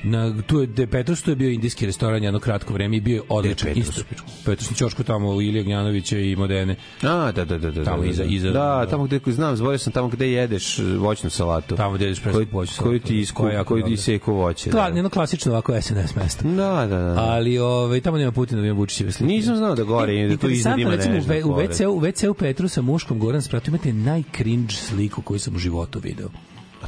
Na, 0.03 0.41
tu 0.41 0.59
je, 0.59 0.67
de 0.67 0.87
Petrus 0.87 1.21
tu 1.21 1.31
je 1.31 1.35
bio 1.35 1.49
indijski 1.49 1.85
restoran 1.85 2.23
jedno 2.23 2.39
kratko 2.39 2.73
vreme 2.73 2.97
i 2.97 3.01
bio 3.01 3.15
je 3.15 3.21
odličan. 3.29 3.67
Je 3.69 3.73
Petrus? 3.75 3.97
Isto, 3.97 4.03
Petrus 4.45 4.69
na 4.69 4.75
Ćošku 4.75 5.03
tamo 5.03 5.29
u 5.29 5.41
Ilija 5.41 5.63
Gnjanovića 5.63 6.17
i 6.19 6.35
Modene. 6.35 6.75
A, 7.01 7.31
da, 7.31 7.45
da, 7.45 7.57
da, 7.57 7.71
da. 7.71 7.83
Tamo 7.83 7.97
da, 7.97 8.03
da, 8.03 8.09
iza- 8.09 8.23
da. 8.23 8.29
iza- 8.29 8.51
Da, 8.51 8.85
tamo 8.85 9.03
gde, 9.03 9.19
znam, 9.27 9.55
zvorio 9.55 9.77
sam 9.77 9.93
tamo 9.93 10.07
gde 10.07 10.31
jedeš 10.31 10.79
voćnu 10.99 11.29
salatu. 11.29 11.75
Tamo 11.75 11.95
gde 11.95 12.05
jedeš 12.05 12.21
presku 12.21 12.37
Koji- 12.37 12.47
voćnu 12.51 12.83
Koji 12.83 12.99
salatu, 12.99 13.07
ti 13.07 13.19
isku, 13.19 13.43
koji 13.65 13.83
ti 13.83 13.97
seku 13.97 14.33
voće. 14.33 14.69
Da. 14.69 14.85
jedno 14.85 15.09
klasično 15.09 15.51
ovako 15.51 15.81
SNS 15.81 16.15
mesto. 16.15 16.43
Da, 16.45 16.53
da, 16.85 16.97
da. 16.97 17.15
Ali 17.19 17.57
ovaj 17.57 18.01
tamo 18.01 18.17
nema 18.17 18.31
Putina, 18.31 18.61
ima 18.61 18.73
Vučićeve 18.73 19.11
slike. 19.11 19.25
Nisam 19.25 19.55
znao 19.55 19.75
da 19.75 19.83
gore, 19.83 20.27
da 20.27 20.37
tu 20.37 20.49
iznad 20.49 20.79
ima 20.79 20.91
recimo, 20.91 21.13
nešto 21.13 21.29
u, 21.29 21.33
ve- 21.53 21.85
u. 21.85 21.99
WC-u, 22.01 22.31
u 22.31 22.35
Petrusa 22.35 22.81
muškom 22.81 23.19
Goran 23.19 23.41
spratu 23.41 23.69
imate 23.69 23.93
najcringe 23.93 24.73
sliku 24.73 25.21
koju 25.21 25.39
sam 25.39 25.55
u 25.55 25.59
životu 25.59 25.99
video. 25.99 26.29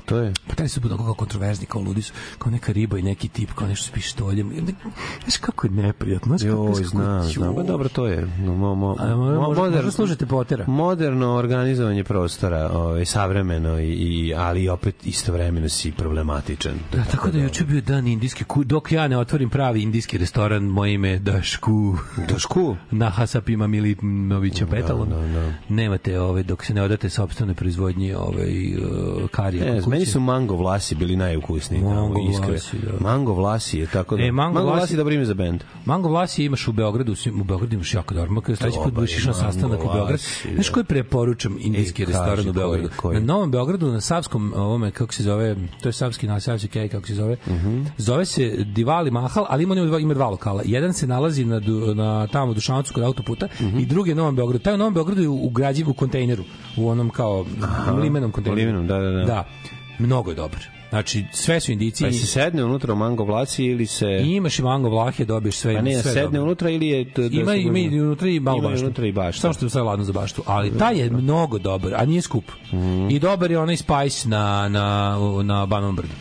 To 0.06 0.18
je? 0.18 0.34
Pa 0.48 0.56
taj 0.56 0.68
su 0.70 0.80
budu 0.80 0.98
kao 0.98 1.14
kontroverzni, 1.14 1.66
kao 1.66 1.82
ludi 1.82 2.02
su, 2.02 2.14
kao 2.38 2.52
neka 2.52 2.72
riba 2.72 2.98
i 2.98 3.02
neki 3.02 3.28
tip, 3.28 3.50
kao 3.56 3.68
nešto 3.68 3.88
s 3.88 3.92
pištoljem. 3.92 4.52
Znaš 5.24 5.38
kako 5.38 5.68
je 5.68 5.72
neprijatno, 5.72 6.38
znaš 6.38 6.52
kako 6.52 6.64
Joj, 6.64 6.74
kako- 6.74 6.84
znam, 6.88 7.24
znam. 7.24 7.56
Pa 7.56 7.64
dobro, 7.64 7.90
to 7.90 8.08
je. 8.08 8.28
No, 8.40 8.56
mo, 8.56 8.76
mo, 8.76 8.96
A, 9.00 9.06
mo- 9.06 9.16
mo- 9.16 9.46
možda- 9.48 9.64
možda 9.64 9.92
slušate 9.92 10.26
Potera. 10.26 10.66
Moderno 10.68 11.36
organizovanje 11.36 12.04
prostora, 12.04 12.70
ovaj, 12.74 13.06
savremeno, 13.06 13.80
i, 13.80 13.92
i, 13.92 14.34
ali 14.34 14.70
opet 14.70 15.08
istovremeno 15.08 15.70
si 15.70 15.92
problematičan. 15.92 16.74
Da, 16.92 17.04
tako 17.04 17.30
da 17.32 17.38
je 17.38 17.44
juče 17.44 17.64
bio 17.66 17.82
dan 17.82 18.08
indijski 18.08 18.44
ku, 18.44 18.64
dok 18.64 18.92
ja 18.92 19.08
ne 19.08 19.18
otvorim 19.18 19.50
pravi 19.50 19.82
indijski 19.82 20.18
restoran, 20.18 20.64
moje 20.64 20.94
ime 20.94 21.10
je 21.10 21.20
Dašku. 21.20 21.98
Dašku? 22.30 22.76
Na 22.92 23.10
Hasapima 23.10 23.68
Milimovića 23.68 24.66
Petalom. 24.68 25.10
da, 25.10 25.16
da. 25.16 25.54
Nemate 25.70 26.20
ove, 26.20 26.44
dok 26.44 26.66
se 26.66 26.74
ne 26.74 26.82
odate 26.82 27.10
sopstvene 27.10 27.54
proizvodnje 27.54 28.18
ovaj, 28.18 28.76
uh, 28.76 29.30
karija. 29.30 29.66
Ne. 29.66 29.82
Meni 29.96 30.06
su 30.06 30.20
mango 30.22 30.56
vlasi 30.56 30.96
bili 30.96 31.16
najukusniji. 31.16 31.82
Mango 31.82 32.14
tamo, 32.14 32.30
iskreno. 32.30 32.52
vlasi, 32.52 32.78
da. 32.80 32.92
Mango 33.02 33.34
vlasi 33.34 33.80
je 33.80 33.88
tako 33.88 34.18
da. 34.18 34.24
E, 34.24 34.32
Mango 34.32 34.54
mango 34.54 34.68
vlasi- 34.68 34.78
vlasi 34.78 34.94
je 34.94 34.98
dobro 34.98 35.14
ime 35.14 35.26
za 35.26 35.34
bend. 35.34 35.64
Mango 35.86 36.10
Vlasi 36.10 36.44
imaš 36.46 36.68
u 36.68 36.72
Beogradu, 36.74 37.14
u 37.34 37.44
Beogradu 37.44 37.74
imaš 37.76 37.94
jako 37.94 38.14
dobro. 38.14 38.42
Kada 38.42 38.56
sledeći 38.56 38.80
put 38.84 38.94
budeš 38.94 39.18
išao 39.18 39.28
na 39.28 39.34
sastanak 39.36 39.80
u 39.82 39.94
Beograd, 39.94 40.20
znaš 40.46 40.68
da. 40.68 40.74
koji 40.74 40.84
preporučam 40.86 41.58
indijski 41.60 42.04
E, 42.04 42.06
restoran 42.06 42.50
u 42.50 42.54
Beogradu? 42.54 42.90
koji? 42.98 43.16
Na 43.16 43.26
Novom 43.26 43.52
Beogradu, 43.52 43.88
na 43.88 44.02
Savskom, 44.02 44.54
ovome, 44.56 44.92
kako 44.92 45.14
se 45.14 45.24
zove, 45.24 45.56
to 45.82 45.90
je 45.90 45.94
Savski 45.94 46.28
na 46.28 46.40
Savski 46.40 46.68
Kej, 46.68 46.90
kako 46.90 47.08
se 47.08 47.16
zove, 47.16 47.38
Mhm. 47.48 47.84
zove 47.98 48.26
se 48.26 48.44
Divali 48.66 49.12
Mahal, 49.12 49.46
ali 49.50 49.64
ima, 49.64 49.76
dva, 49.76 50.00
ima 50.00 50.14
dva 50.14 50.28
lokala. 50.28 50.62
Jedan 50.66 50.94
se 50.94 51.08
nalazi 51.08 51.46
na, 51.46 51.62
na 51.96 52.28
tamo 52.28 52.52
u 52.52 52.56
Dušanovacu 52.56 52.94
kod 52.94 53.04
autoputa 53.04 53.48
Mhm. 53.62 53.80
i 53.80 53.86
drugi 53.86 54.10
je 54.10 54.14
u 54.14 54.18
Novom 54.18 54.36
Beogradu. 54.36 54.60
Taj 54.60 54.74
u 54.74 54.78
Novom 54.78 54.94
Beogradu 54.94 55.22
je 55.22 55.30
ugrađiv 55.30 55.90
u 55.90 55.94
kontejneru, 55.94 56.44
u 56.78 56.90
onom 56.90 57.10
kao 57.10 57.46
limenom 57.96 58.32
kontejneru. 58.32 58.58
limenom, 58.58 58.88
da, 58.88 59.00
da, 59.00 59.10
da. 59.10 59.24
Da, 59.26 59.46
mnogo 60.00 60.32
je 60.32 60.36
dobar. 60.36 60.60
Znači, 60.90 61.26
sve 61.32 61.60
su 61.60 61.72
indici. 61.72 62.04
Pa 62.04 62.12
se 62.12 62.26
sedne 62.26 62.64
unutra 62.64 62.94
u 62.94 62.98
mango 62.98 63.24
vlasi 63.24 63.64
ili 63.66 63.86
se... 63.86 64.08
I 64.24 64.32
imaš 64.32 64.60
i 64.60 64.64
mango 64.64 64.90
vlahe, 64.90 65.26
dobiješ 65.26 65.56
sve. 65.56 65.76
Pa 65.76 65.82
ne, 65.82 65.94
sve 65.94 66.02
sedne 66.04 66.24
dobro. 66.24 66.42
unutra 66.42 66.70
ili 66.70 66.88
je... 66.88 67.06
To, 67.06 67.22
da 67.22 67.28
Ima 67.32 67.52
se- 67.52 67.62
ima 67.62 67.80
i 67.80 68.02
unutra 68.02 68.28
i 68.30 68.40
malo 68.40 68.62
baštu. 68.62 68.86
unutra 68.86 69.08
i 69.08 69.12
baštu. 69.12 69.42
Samo 69.42 69.54
što 69.54 69.66
je 69.66 69.70
sve 69.70 69.82
ladno 69.82 70.06
za 70.06 70.14
baštu, 70.14 70.44
ali 70.46 70.78
taj 70.78 70.98
je 71.00 71.10
mnogo 71.10 71.60
dobar, 71.60 71.94
a 71.96 72.06
nije 72.06 72.22
skup. 72.22 72.44
Mhm. 72.74 73.08
I 73.10 73.20
dobar 73.20 73.52
je 73.52 73.60
onaj 73.60 73.78
spice 73.78 74.30
na 74.30 74.70
na 74.70 75.16
na 75.44 75.66
Banovom 75.66 75.96
brdu. 75.96 76.14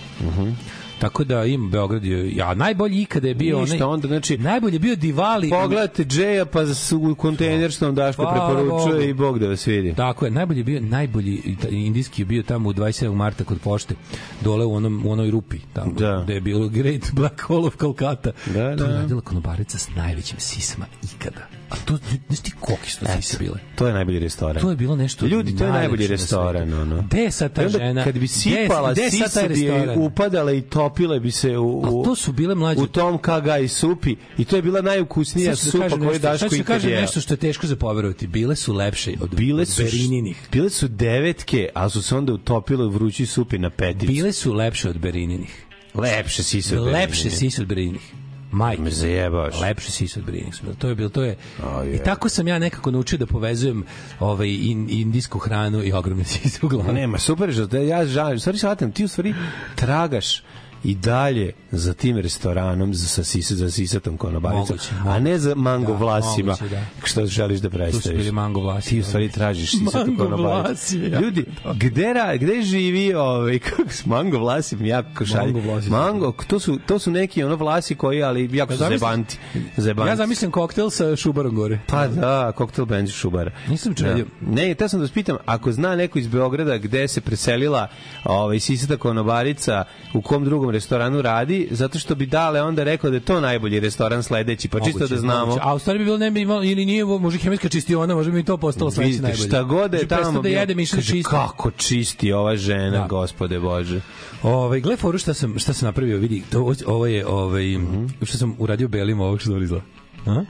Tako 0.99 1.24
da 1.24 1.45
im 1.45 1.70
Beograd 1.70 2.05
je 2.05 2.36
ja 2.36 2.55
najbolji 2.55 3.01
ikada 3.01 3.28
je 3.28 3.34
bio 3.34 3.61
Ništa, 3.61 3.76
onaj 3.76 3.88
onda, 3.88 4.09
znači, 4.09 4.38
najbolji 4.38 4.74
je 4.74 4.78
bio 4.78 4.97
Divali 4.97 5.51
Pogledajte 5.51 6.05
Džeja 6.05 6.45
pa 6.45 6.66
su 6.66 6.99
u 7.01 7.14
kontejner 7.14 7.70
što 7.70 7.92
Daško 7.92 8.22
Hvala 8.22 8.47
preporučuje 8.47 8.95
Bogu. 8.95 9.03
i 9.03 9.12
Bog 9.14 9.38
da 9.38 9.49
vas 9.49 9.66
vidi. 9.66 9.95
Tako 9.95 10.24
je, 10.24 10.30
najbolji 10.30 10.61
je 10.61 10.64
bio, 10.64 10.80
najbolji 10.80 11.42
indijski 11.70 12.22
je 12.22 12.26
bio 12.26 12.42
tamo 12.42 12.68
u 12.68 12.72
27. 12.72 13.14
marta 13.14 13.45
kod 13.45 13.59
pošte, 13.59 13.95
dole 14.40 14.64
u, 14.64 14.74
onom, 14.74 15.07
u 15.07 15.11
onoj 15.12 15.30
rupi, 15.30 15.59
tamo 15.72 15.92
Da. 15.92 16.20
gde 16.24 16.34
je 16.34 16.40
bilo 16.40 16.68
Great 16.68 17.12
Black 17.12 17.40
Hole 17.40 17.66
of 17.66 17.76
Kolkata. 17.76 18.32
Da, 18.47 18.53
To 18.76 18.84
je 18.84 18.88
da. 18.88 19.01
radila 19.01 19.20
konobarica 19.20 19.78
s 19.78 19.88
najvećim 19.97 20.40
sisama 20.40 20.86
ikada. 21.14 21.47
A 21.71 21.77
to, 21.77 21.99
znaš 22.27 22.41
ti 22.41 22.53
koliki 22.61 22.91
su 22.91 23.07
sise 23.17 23.39
bile? 23.39 23.59
To 23.75 23.87
je 23.87 23.93
najbolji 23.93 24.19
restoran. 24.19 24.62
To 24.62 24.71
je 24.71 24.77
bilo 24.77 24.97
nešto 24.97 25.27
Ljudi, 25.27 25.57
to 25.57 25.65
je 25.65 25.73
najbolji 25.73 26.03
na 26.03 26.09
restoran, 26.09 26.62
svetu. 26.62 26.81
ono. 26.83 27.03
Gde 27.03 27.19
je 27.19 27.31
sad 27.31 27.53
ta 27.53 27.62
onda 27.62 27.79
žena? 27.79 28.05
Kad 28.05 28.15
bi 28.15 28.25
je- 28.25 28.29
sipala 28.29 28.93
gde 28.93 29.03
je 29.03 29.11
sad 29.11 29.21
sise 29.23 29.41
taj 29.41 29.49
bi 29.49 29.71
upadale 29.97 30.59
i 30.59 30.62
topile 30.62 31.21
bi 31.21 31.31
se 31.31 31.59
u, 31.59 31.67
u, 31.81 32.01
A 32.03 32.05
to 32.05 32.15
su 32.15 32.33
bile 32.33 32.55
mlađe. 32.55 32.81
u 32.81 32.87
tom 32.87 33.19
kaga 33.19 33.59
i 33.59 33.69
supi 33.69 34.17
i 34.39 34.45
to 34.45 34.57
je 34.57 34.62
bila 34.62 34.83
najukusnija 34.83 35.57
Sad 35.57 35.65
da 35.65 35.71
supa 35.71 35.89
koju 35.91 36.01
nešto, 36.03 36.12
sad 36.12 36.33
Daško 36.33 36.49
ću 36.49 36.57
da 36.57 36.62
kažem 36.65 36.91
nešto 36.93 37.21
što 37.21 37.35
je 37.35 37.39
teško 37.39 37.67
za 37.67 37.77
poverovati. 37.77 38.27
Bile 38.27 38.57
su 38.57 38.73
lepše 38.75 39.12
od, 39.21 39.35
Bile 39.35 39.67
su, 39.67 39.83
Berininih. 39.83 40.49
bile 40.53 40.71
su 40.71 40.89
devetke, 40.89 41.69
a 41.75 41.89
su 41.89 42.03
se 42.03 42.17
onda 42.17 42.33
utopile 42.33 42.87
u 42.87 42.91
vrući 42.91 43.27
supi 43.27 43.59
na 43.59 43.71
peticu. 43.71 44.07
Bile 44.07 44.33
su 44.33 44.53
lepše 44.53 44.89
od 44.89 44.99
Berininih. 44.99 45.65
lepše 45.95 46.43
sise 46.43 46.79
od 46.79 46.87
Lepše 46.87 47.23
Berlina. 47.23 47.37
sise 47.37 47.62
od 47.62 47.69
Berininih. 47.69 48.12
Majke. 48.55 48.82
Me 48.82 48.90
zajebavaš. 48.90 49.61
Lepše 49.61 49.92
sise 49.92 50.20
od 50.20 50.26
bile. 50.26 50.74
To 50.78 50.88
je 50.88 50.94
bilo, 50.94 51.09
to 51.09 51.22
je. 51.22 51.36
Je. 51.84 51.96
I 51.96 51.98
tako 51.98 52.28
sam 52.28 52.48
ja 52.48 52.59
nekako 52.59 52.90
naučio 52.90 53.18
da 53.18 53.26
povezujem 53.26 53.84
ovaj 54.20 54.48
in, 54.48 54.86
indijsku 54.90 55.38
hranu 55.38 55.84
i 55.84 55.92
ogromne 55.92 56.24
sise 56.34 56.59
u 56.62 56.68
glavi. 56.68 56.92
Nema, 56.92 57.18
super 57.18 57.50
je 57.72 57.88
ja 57.88 58.07
žalim. 58.07 58.38
Stvari 58.38 58.59
shvatam, 58.59 58.92
ti 58.92 59.05
u 59.05 59.09
stvari 59.09 59.34
tragaš 59.74 60.42
i 60.85 60.95
dalje 60.95 61.53
za 61.70 61.95
tim 61.95 62.18
restoranom 62.18 62.95
za 62.95 63.07
sa 63.09 63.24
sisa 63.24 63.55
za 63.55 63.70
sisatom 63.70 64.16
konobaricom, 64.16 64.61
Moguće, 64.70 64.91
a 65.07 65.18
ne 65.18 65.39
za 65.39 65.55
mango 65.55 65.93
Da, 65.93 65.99
vlasima 65.99 66.53
moguće, 66.53 66.68
da. 66.68 66.82
što 67.05 67.26
želiš 67.26 67.61
da 67.61 67.70
predstaviš. 67.70 68.18
bili 68.18 68.32
mango 68.32 68.61
vlasi, 68.61 68.89
Ti 68.89 69.01
u 69.01 69.05
stvari 69.05 69.28
tražiš 69.28 69.70
sisatu 69.70 70.12
vlasi, 70.30 70.99
ja. 71.01 71.20
Ljudi, 71.20 71.45
gde, 71.74 72.12
ra, 72.12 72.37
gde 72.37 72.62
živi 72.62 73.14
ovaj 73.14 73.59
kako 73.66 73.91
s 73.91 74.07
mango 74.07 74.39
vlasi 74.39 74.76
jako 74.80 75.26
šalje. 75.26 75.53
Mango 75.53 75.61
vlasi 75.62 75.87
su 75.87 75.93
Mango, 75.93 76.32
to 76.47 76.61
su 76.61 76.78
to 76.78 76.99
su 76.99 77.11
neki 77.11 77.45
ono 77.45 77.57
vlasi 77.57 77.95
koji 77.95 78.22
ali 78.22 78.51
jako 78.53 78.72
su 78.72 78.78
zamislim- 78.78 78.91
zebanti. 78.91 79.39
Zebanti. 79.76 80.11
Ja 80.11 80.16
zamislim 80.16 80.51
koktel 80.51 80.91
sa 80.91 81.16
šubarom 81.16 81.55
gore. 81.55 81.78
Pa 81.87 82.07
da, 82.09 82.53
koktel 82.53 82.85
band 82.85 83.09
Šubara. 83.11 83.51
Nisam 83.68 83.95
čudio. 83.95 84.26
Da. 84.41 84.53
Ne, 84.53 84.74
te 84.74 84.89
sam 84.89 84.99
da 84.99 85.05
vas 85.05 85.11
pitam, 85.12 85.37
ako 85.47 85.72
zna 85.72 85.97
neko 85.97 86.18
iz 86.18 86.26
Beograda 86.26 86.78
gde 86.78 87.09
se 87.09 87.20
preselila 87.20 87.89
ovaj, 88.24 88.61
Sisata 88.61 88.97
Konobarica, 88.97 89.85
u 90.14 90.22
kom 90.22 90.45
drugom 90.45 90.74
restoranu 90.75 91.22
radi, 91.22 91.68
zato 91.70 91.99
što 91.99 92.14
bi 92.14 92.27
dale 92.29 92.62
onda 92.62 92.85
rekao 92.85 93.11
da 93.11 93.16
je 93.16 93.20
to 93.22 93.41
najbolji 93.41 93.81
restoran 93.81 94.22
sledeći, 94.22 94.68
pa 94.68 94.81
čisto 94.81 94.91
Moguće, 94.95 95.14
da 95.14 95.20
znamo. 95.20 95.47
moguće. 95.47 95.61
A 95.62 95.75
u 95.75 95.79
stvari 95.79 95.99
bi 95.99 96.05
bilo 96.05 96.18
ne 96.18 96.31
bi 96.31 96.41
imalo 96.41 96.64
ili 96.64 96.87
nije 96.87 97.05
može 97.05 97.39
hemijska 97.39 97.68
čistiona, 97.68 98.14
može 98.14 98.31
bi 98.31 98.41
i 98.41 98.45
to 98.45 98.57
postalo 98.57 98.91
sledeće 98.91 99.09
Vidite, 99.09 99.22
najbolje. 99.25 99.49
šta 99.49 99.62
god 99.64 99.93
je 99.93 99.99
prestao 99.99 100.22
tamo 100.22 100.43
da 100.43 100.49
jede 100.51 100.75
Kaže, 100.97 101.03
čisto. 101.05 101.31
Kako 101.31 101.70
čisti 101.70 102.33
ova 102.33 102.57
žena, 102.57 102.91
Da. 102.93 103.07
gospode 103.07 103.61
Bože. 103.61 104.01
Ovaj 104.43 104.81
gle 104.81 104.97
foru 104.97 105.18
šta 105.18 105.35
sam 105.35 105.59
šta 105.59 105.72
sam 105.72 105.87
napravio, 105.87 106.18
vidi, 106.18 106.43
to 106.51 106.72
ovo 106.87 107.07
je 107.07 107.27
ovaj 107.27 107.79
Mhm. 107.79 108.07
što 108.22 108.39
sam 108.39 108.55
uradio 108.59 108.89
belim 108.89 109.20
ovog 109.20 109.41
što 109.41 109.51
dobro 109.51 109.64
izgleda. 109.64 109.85
A? 110.27 110.45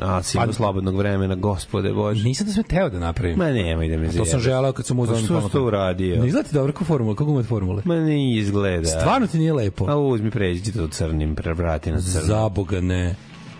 A, 0.00 0.22
si 0.22 0.38
Pa- 0.38 0.52
slobodnog 0.52 0.96
vremena, 0.96 1.34
gospode 1.34 1.92
Bože. 1.92 2.24
Nisam 2.24 2.46
da 2.46 2.52
sve 2.52 2.62
teo 2.62 2.88
da 2.88 2.98
napravim. 2.98 3.38
Ma 3.38 3.44
nemoj 3.46 3.88
da 3.88 3.96
me 3.96 4.10
to 4.10 4.24
sam 4.24 4.40
želeo 4.40 4.72
kad 4.72 4.86
sam 4.86 4.98
uzeo. 4.98 5.12
Pa 5.12 5.18
onu 5.18 5.24
što 5.24 5.34
pametnu. 5.34 5.48
si 5.48 5.52
to 5.52 5.64
uradio? 5.64 6.16
Ne 6.16 6.26
izgleda 6.26 6.48
ti 6.48 6.54
dobro 6.54 6.72
kao 6.72 6.84
formula, 6.84 7.14
kako 7.14 7.30
ima 7.30 7.42
formule? 7.42 7.82
Ma 7.84 7.94
ne 7.96 8.32
izgleda. 8.32 8.86
Stvarno 8.86 9.26
ti 9.26 9.38
nije 9.38 9.52
lepo. 9.52 9.86
A 9.86 9.96
uzmi 9.98 10.30
pređi 10.30 10.72
to 10.72 10.88
crnim, 10.88 11.34
prevrati 11.34 11.90
na 11.90 12.00
crno. 12.00 12.24
Za 12.24 12.48
boga 12.48 12.80
ne. 12.80 13.14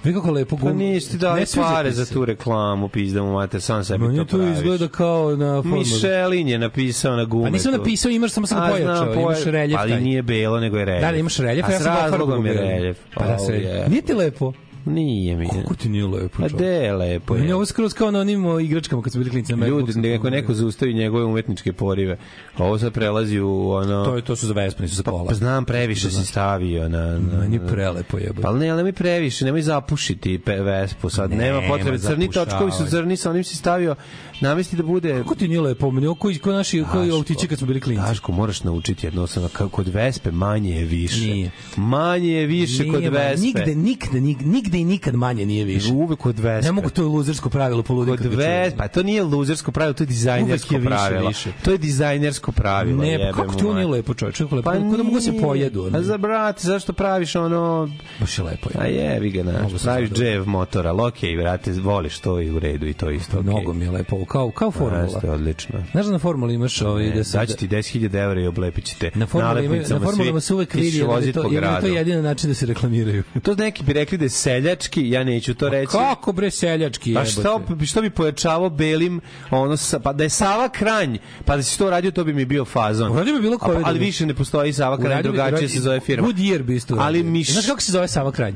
Vi 0.04 0.12
kako 0.12 0.30
lepo 0.30 0.56
Pa 0.56 0.62
gum. 0.62 0.76
nisi 0.78 1.10
ti 1.10 1.18
dali 1.18 1.44
pare 1.56 1.90
za 1.90 2.06
tu 2.06 2.24
reklamu, 2.24 2.88
pizda 2.88 3.22
mu 3.22 3.32
mater, 3.32 3.60
sam 3.60 3.84
sebi 3.84 4.04
Meni 4.04 4.18
to 4.18 4.24
to 4.26 4.36
praviš. 4.36 4.56
izgleda 4.56 4.88
kao 4.88 5.30
na 5.30 5.54
formuli. 5.54 5.78
Mišelin 5.78 6.48
je 6.48 6.58
napisao 6.58 7.16
na 7.16 7.24
gumetu. 7.24 7.46
Pa 7.46 7.52
nisam 7.52 7.72
napisao, 7.72 8.10
imaš 8.10 8.30
samo 8.30 8.46
sam 8.46 8.58
A, 8.58 8.68
pojačao, 8.70 9.06
poja- 9.06 9.20
imaš 9.20 9.44
reljef 9.44 9.78
Ali 9.80 9.90
taj. 9.90 10.00
nije 10.00 10.22
belo, 10.22 10.60
nego 10.60 10.76
je 10.76 10.84
reljef. 10.84 11.02
Da, 11.02 11.10
da, 11.10 11.16
imaš 11.16 11.36
reljef, 11.38 11.68
a 11.68 11.72
ja 11.72 11.78
s 11.78 11.82
sam 11.82 11.92
dao 11.92 12.00
farbu 12.00 12.16
razlogom 12.16 12.46
je 12.46 12.52
reljef. 12.54 12.98
Pa 13.14 13.26
da 13.26 13.38
se, 13.38 13.52
je. 13.54 13.88
nije 13.88 14.02
ti 14.02 14.14
lepo? 14.14 14.52
Nije 14.84 15.36
mi. 15.36 15.48
Kako 15.48 15.74
ti 15.74 15.88
nije 15.88 16.06
lepo? 16.06 16.28
Pa 16.32 16.48
čoveče? 16.48 16.56
de 16.56 16.70
je 16.70 16.92
lepo 16.92 17.34
Meni 17.34 17.46
je 17.46 17.48
je. 17.48 17.54
ovo 17.54 17.66
skroz 17.66 17.94
kao 17.94 18.10
na 18.10 18.20
onim 18.20 18.60
igračkama 18.60 19.02
kad 19.02 19.12
su 19.12 19.18
bili 19.18 19.30
klinci 19.30 19.56
na 19.56 19.66
Ljudi, 19.66 19.92
neko, 19.94 20.30
neko 20.30 20.54
zaustavi 20.54 20.94
njegove 20.94 21.24
umetničke 21.24 21.72
porive. 21.72 22.18
A 22.56 22.64
Ovo 22.64 22.78
sad 22.78 22.92
prelazi 22.92 23.40
u 23.40 23.70
ono... 23.70 24.04
To, 24.04 24.16
je, 24.16 24.22
to 24.22 24.36
su 24.36 24.46
za 24.46 24.52
Vespa, 24.52 24.82
nisu 24.82 24.94
za 24.94 25.02
kola. 25.02 25.24
Pa 25.24 25.34
znam, 25.34 25.64
previše 25.64 26.10
si 26.10 26.26
stavio 26.26 26.88
na... 26.88 27.06
na 27.06 27.38
Meni 27.38 27.56
je 27.56 27.60
na- 27.60 27.66
prelepo 27.66 28.18
jebote. 28.18 28.42
Pa 28.42 28.52
ne, 28.52 28.68
ali 28.68 28.76
nemoj 28.76 28.92
previše, 28.92 29.44
nemoj 29.44 29.62
zapušiti 29.62 30.40
Vespu 30.46 31.10
sad. 31.10 31.30
Nema 31.30 31.42
Nema 31.42 31.68
potrebe, 31.68 31.98
crni 31.98 32.30
točkovi 32.30 32.72
su 32.72 32.86
crni, 32.86 33.16
sa 33.16 33.30
onim 33.30 33.44
si 33.44 33.56
stavio, 33.56 33.94
namesti 34.40 34.76
da 34.76 34.82
bude... 34.82 35.14
Kako 35.18 35.34
ti 35.34 35.48
nije 35.48 35.60
lepo? 35.60 35.92
Koji 36.18 36.38
ko 36.38 36.52
naši 36.52 36.84
koji 36.92 37.10
autići 37.10 37.48
kad 37.48 37.58
smo 37.58 37.66
bili 37.66 37.80
klinci. 37.80 38.02
Daško, 38.02 38.32
moraš 38.32 38.62
naučiti 38.62 39.06
jedno 39.06 39.26
sam 39.26 39.48
kako 39.52 39.68
kod 39.68 39.88
Vespe 39.88 40.30
manje 40.30 40.76
je 40.76 40.84
više. 40.84 41.20
Nije. 41.20 41.50
Manje 41.76 42.32
je 42.32 42.46
više 42.46 42.88
kod 42.88 42.98
Nije, 42.98 43.10
ma, 43.10 43.18
Vespe. 43.18 43.46
Nigde, 43.46 43.74
nigde, 43.74 44.20
nigde, 44.20 44.44
nigde 44.44 44.78
i 44.78 44.84
nikad 44.84 45.14
manje 45.14 45.46
nije 45.46 45.64
više. 45.64 45.92
Uvek 45.92 46.18
kod 46.18 46.38
Vespe. 46.38 46.66
Ne 46.66 46.72
mogu 46.72 46.90
to 46.90 47.02
je 47.02 47.06
luzersko 47.06 47.50
pravilo 47.50 47.82
poludi 47.82 48.10
Kod 48.10 48.34
Vespe, 48.34 48.76
pa 48.76 48.88
to 48.88 49.02
nije 49.02 49.22
luzersko 49.22 49.72
pravilo, 49.72 49.94
to 49.94 50.02
je 50.02 50.06
dizajnersko 50.06 50.74
je 50.74 50.80
više, 50.80 50.88
pravilo. 50.88 51.28
više. 51.28 51.52
To 51.64 51.70
je 51.70 51.78
dizajnersko 51.78 52.52
pravilo. 52.52 53.02
Ne, 53.02 53.08
jebe 53.08 53.30
pa 53.30 53.42
kako 53.42 53.54
to 53.54 53.74
nije 53.74 53.86
lepo, 53.86 54.14
čoveče? 54.14 54.44
Kako 54.44 54.56
lepo? 54.56 54.70
Pa 54.70 54.76
Kako 54.76 54.96
da 54.96 55.02
mogu 55.02 55.16
da 55.16 55.20
se 55.20 55.32
pojedu? 55.40 55.90
A 55.94 56.02
za 56.02 56.18
brate, 56.18 56.60
zašto 56.62 56.92
praviš 56.92 57.36
ono... 57.36 57.90
Baš 58.20 58.38
je 58.38 58.44
lepo. 58.44 58.68
A 58.78 58.86
jevi 58.86 59.30
ga, 59.30 59.44
se 59.78 59.84
praviš 59.84 60.10
džev 60.10 60.48
motora, 60.48 60.90
ali 60.90 61.02
okej, 61.02 61.36
brate, 61.36 61.72
voliš 61.72 62.18
to 62.18 62.40
i 62.40 62.50
u 62.50 62.58
redu 62.58 62.86
i 62.86 62.92
to 62.92 63.10
isto. 63.10 63.42
Mnogo 63.42 63.72
mi 63.72 63.84
je 63.84 63.90
lepo, 63.90 64.16
ovo, 64.16 64.24
kao, 64.30 64.50
kao 64.50 64.70
formula. 64.70 65.02
Jeste, 65.02 65.30
odlično. 65.30 65.84
Znaš 65.92 66.06
da 66.06 66.12
na 66.12 66.18
formuli 66.18 66.54
imaš 66.54 66.82
ovaj, 66.82 67.10
da 67.10 67.24
se... 67.24 67.38
Daći 67.38 67.56
ti 67.56 67.68
10.000 67.68 68.24
evra 68.24 68.40
i 68.40 68.46
oblepit 68.46 68.84
ćete 68.84 69.10
Na 69.14 69.26
formulama, 69.26 69.60
ima, 69.60 69.76
na 69.76 70.00
formulama 70.00 70.40
se 70.40 70.54
uvek 70.54 70.74
vidi, 70.74 70.98
jer 70.98 71.26
je 71.26 71.32
to, 71.32 71.48
jer 71.52 71.62
je 71.64 71.80
to 71.80 71.86
jedini 71.86 72.22
način 72.22 72.50
da 72.50 72.54
se 72.54 72.66
reklamiraju. 72.66 73.22
To 73.42 73.54
neki 73.54 73.84
bi 73.84 73.92
rekli 73.92 74.18
da 74.18 74.24
je 74.24 74.28
seljački, 74.28 75.10
ja 75.10 75.24
neću 75.24 75.54
to 75.54 75.68
reći. 75.68 75.92
Kako 75.92 76.32
bre 76.32 76.50
seljački 76.50 77.14
Pa 77.14 77.20
jebote? 77.20 77.40
što, 77.40 77.58
bi- 77.58 77.86
što 77.86 78.02
bi 78.02 78.10
pojačavao 78.10 78.70
belim, 78.70 79.20
ono, 79.50 79.76
sa, 79.76 79.98
pa 79.98 80.12
da 80.12 80.22
je 80.22 80.28
Sava 80.30 80.68
Kranj, 80.68 81.16
pa 81.44 81.56
da 81.56 81.62
si 81.62 81.78
to 81.78 81.90
radio, 81.90 82.10
to 82.10 82.24
bi 82.24 82.32
mi 82.32 82.44
bio 82.44 82.64
fazon. 82.64 83.12
Uradio 83.12 83.34
bi 83.34 83.40
bilo 83.40 83.56
A, 83.56 83.58
koje 83.58 83.82
pa- 83.82 83.88
Ali 83.88 83.98
da- 83.98 84.04
više 84.04 84.26
ne 84.26 84.34
postoji 84.34 84.72
Sava 84.72 84.98
Kranj, 84.98 85.22
drugačije 85.22 85.68
se 85.68 85.80
zove 85.80 86.00
firma. 86.00 86.28
Goodyear 86.28 86.62
bi 86.62 86.76
isto 86.76 86.96
Ali 86.98 87.22
miš... 87.22 87.52
Znaš 87.52 87.66
kako 87.66 87.80
se 87.80 87.92
zove 87.92 88.08
Sava 88.08 88.32
Kranj? 88.32 88.54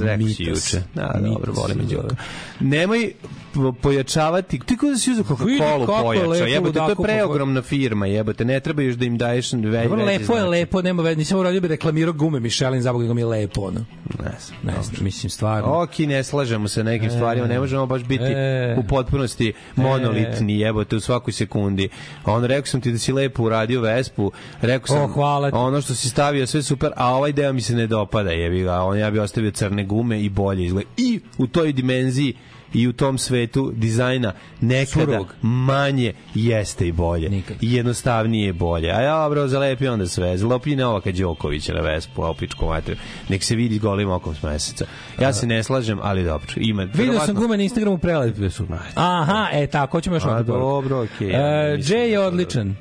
Rekao 0.00 0.28
si 0.28 0.42
juče. 0.42 0.82
Da, 0.94 1.14
Mitos 1.14 1.32
dobro, 1.32 1.52
volim 1.52 1.80
i. 1.80 1.94
Đoka. 1.94 2.16
Nemoj 2.60 3.12
po- 3.54 3.72
pojačavati, 3.72 4.58
ti 4.58 4.76
ko 4.76 4.86
da 4.86 4.98
si 4.98 5.10
uzeo 5.10 5.24
Coca-Cola 5.24 5.86
pojača, 6.02 6.44
jebote, 6.44 6.72
to 6.74 6.88
je 6.88 6.96
preogromna 6.96 7.62
firma, 7.62 8.06
jebote, 8.06 8.44
ne 8.44 8.60
treba 8.60 8.82
još 8.82 8.94
da 8.94 9.04
im 9.04 9.18
daješ 9.18 9.52
ve, 9.52 9.60
veći 9.60 9.88
lepo 9.88 9.96
je, 10.04 10.24
značaj. 10.24 10.48
lepo, 10.48 10.82
nema 10.82 11.02
veze. 11.02 11.16
Nisam 11.16 11.38
uradio 11.38 11.60
bi 11.60 11.68
reklamirao 11.68 12.12
gume 12.12 12.40
Michelin, 12.40 12.82
za 12.82 12.92
nego 12.92 13.14
mi 13.14 13.20
je 13.20 13.26
lepo, 13.26 13.60
ono. 13.60 13.80
Ne 14.18 14.32
znam. 14.40 14.58
Ne 14.64 14.82
znam, 14.82 15.04
mislim, 15.04 15.30
stvarno. 15.30 15.82
Ok, 15.82 15.98
ne 15.98 16.24
slažemo 16.24 16.68
se 16.68 16.84
nekim 16.84 17.10
stvarima, 17.10 17.46
ne 17.46 17.58
možemo 17.58 17.86
baš 17.86 18.02
biti 18.02 18.24
E. 18.24 18.76
u 18.78 18.82
potpunosti 18.82 19.52
monolitni, 19.76 20.60
jebote, 20.60 20.96
u 20.96 21.00
svakoj 21.00 21.32
sekundi. 21.32 21.88
On 22.24 22.44
rekao 22.44 22.66
sam 22.66 22.80
ti 22.80 22.92
da 22.92 22.98
si 22.98 23.12
lepo 23.12 23.42
uradio 23.42 23.80
Vespu, 23.80 24.32
rekao 24.60 24.86
sam 24.86 25.02
O, 25.02 25.06
hvala 25.06 25.50
ti. 25.50 25.56
ono 25.56 25.80
što 25.80 25.94
si 25.94 26.08
stavio 26.08 26.46
sve 26.46 26.62
super, 26.62 26.90
a 26.96 27.06
ovaj 27.08 27.32
deo 27.32 27.52
mi 27.52 27.60
se 27.60 27.74
ne 27.74 27.86
dopada, 27.86 28.30
jebi 28.30 28.62
ga, 28.62 28.74
on 28.74 28.98
ja 28.98 29.10
bi 29.10 29.18
ostavio 29.18 29.50
crne 29.56 29.84
gume 29.84 30.20
i 30.20 30.28
bolje 30.30 30.64
izgleda. 30.64 30.88
I 30.96 31.20
u 31.38 31.46
toj 31.46 31.72
dimenziji 31.72 32.34
i 32.74 32.88
u 32.88 32.92
tom 32.92 33.18
svetu 33.18 33.72
dizajna 33.74 34.32
nekada 34.60 34.86
Surovog. 35.06 35.34
manje 35.42 36.12
jeste 36.34 36.88
i 36.88 36.92
bolje. 36.92 37.28
Nikad. 37.28 37.56
I 37.60 37.72
jednostavnije 37.72 38.46
je 38.46 38.52
bolje. 38.52 38.90
A 38.90 39.00
ja, 39.00 39.28
bro, 39.30 39.48
zalepi 39.48 39.88
onda 39.88 40.06
sve. 40.06 40.38
Zalepi 40.38 40.76
Novaka 40.76 41.12
Đokovića 41.12 41.74
na 41.74 41.80
Vespu, 41.80 42.22
a 42.22 42.30
opičku 42.30 42.66
materiju. 42.66 42.98
Nek 43.28 43.44
se 43.44 43.56
vidi 43.56 43.78
golim 43.78 44.10
okom 44.10 44.34
s 44.34 44.42
meseca. 44.42 44.86
Ja 45.20 45.32
se 45.32 45.46
ne 45.46 45.62
slažem, 45.62 45.98
ali 46.02 46.24
dobro. 46.24 46.46
Ima, 46.56 46.82
Video 46.84 46.96
sam 46.96 47.04
verovatno- 47.06 47.34
gume 47.34 47.56
na 47.56 47.62
Instagramu 47.62 47.98
prelepe 47.98 48.50
su. 48.50 48.66
Aha, 48.94 49.48
e 49.52 49.66
tako 49.66 50.00
ćemo 50.00 50.16
još 50.16 50.22
poruku. 50.22 50.44
dobro, 50.44 51.02
okej, 51.02 51.28
E, 51.28 51.32
ja 51.32 51.76
mislim 51.76 51.98
Jay 51.98 52.02
je 52.02 52.16
da- 52.16 52.22
odličan. 52.22 52.76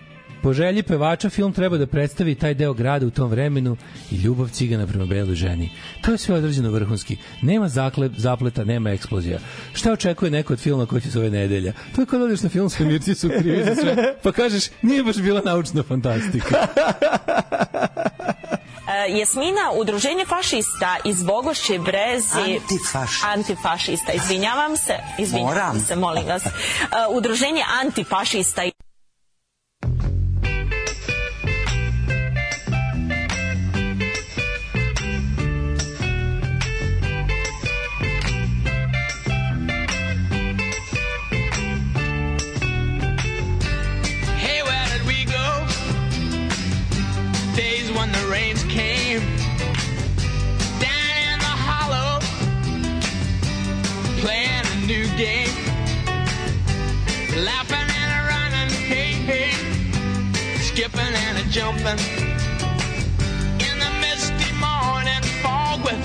Po 0.46 0.54
želji 0.54 0.84
pevača 0.84 1.30
film 1.30 1.54
treba 1.54 1.78
da 1.78 1.88
predstavi 1.88 2.36
taj 2.36 2.54
deo 2.54 2.74
grada 2.74 3.06
u 3.06 3.10
tom 3.10 3.30
vremenu 3.30 3.78
i 4.12 4.16
ljubav 4.16 4.50
cigana 4.50 4.88
prema 4.88 5.06
beloj 5.06 5.36
ženi. 5.36 5.70
To 6.02 6.12
je 6.12 6.18
sve 6.18 6.36
određeno 6.36 6.72
vrhunski. 6.72 7.18
Nema 7.42 7.68
zaklep, 7.70 8.12
zapleta, 8.18 8.64
nema 8.64 8.90
eksplozija. 8.90 9.40
Šta 9.74 9.92
očekuje 9.92 10.32
neko 10.32 10.54
od 10.54 10.60
filma 10.60 10.86
koji 10.86 11.02
će 11.02 11.12
se 11.12 11.20
ove 11.20 11.30
nedelja? 11.30 11.74
To 11.96 12.02
je 12.02 12.06
kao 12.06 12.20
da 12.20 12.26
odeš 12.26 12.42
na 12.42 12.50
film 12.50 12.70
svemirci 12.70 13.16
su 13.22 13.30
krivi 13.40 13.64
za 13.64 13.76
sve, 13.76 14.16
pa 14.24 14.32
kažeš 14.32 14.64
nije 14.82 15.04
baš 15.04 15.18
bila 15.18 15.42
naučna 15.46 15.84
fantastika. 15.84 16.56
E, 18.90 19.18
Jasmina, 19.18 19.72
udruženje 19.76 20.26
fašista 20.26 20.98
iz 21.06 21.24
Bogošće 21.24 21.80
Brezi... 21.80 22.60
Antifašista. 22.62 23.28
Antifašista, 23.28 24.12
izvinjavam 24.14 24.78
se. 24.78 24.94
Izvinjavam 25.20 25.56
Moram. 25.56 25.80
se, 25.80 25.96
molim 25.96 26.26
vas. 26.26 26.46
E, 26.46 26.50
Udruženje 27.10 27.64
antifašista 27.84 28.62
jumping 61.56 62.00
in 63.64 63.80
the 63.80 63.92
misty 64.02 64.52
morning 64.60 65.24
fog 65.42 65.82
with 65.86 66.04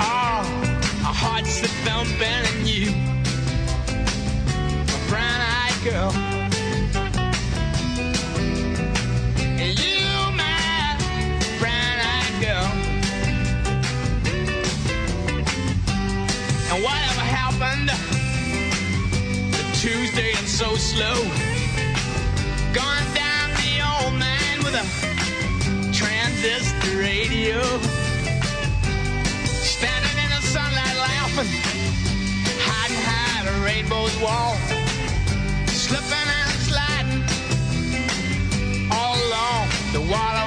ah, 0.00 0.38
all 0.38 1.08
our 1.08 1.12
hearts 1.12 1.60
that 1.60 1.74
thumping 1.82 2.44
and 2.50 2.68
you, 2.68 2.90
a 4.94 4.98
brown-eyed 5.10 5.78
girl. 5.82 6.12
You, 9.58 10.06
my 10.38 10.94
brown-eyed 11.58 12.36
girl. 12.40 12.68
And 16.70 16.78
whatever 16.84 17.24
happened 17.26 17.90
Tuesday 19.74 20.30
and 20.38 20.46
so 20.46 20.76
slow? 20.76 21.16
Gone 22.72 23.14
down 23.14 23.19
transistor 26.40 26.96
radio. 26.96 27.60
Standing 29.44 30.24
in 30.24 30.30
the 30.30 30.40
sunlight 30.40 30.96
laughing, 30.96 31.50
hiding 32.64 32.96
behind 32.96 33.48
a 33.48 33.64
rainbow's 33.64 34.16
wall. 34.20 34.56
Slipping 35.66 36.28
and 36.40 36.50
sliding 36.64 37.22
all 38.90 39.16
along 39.16 39.68
the 39.92 40.00
waterfall 40.00 40.39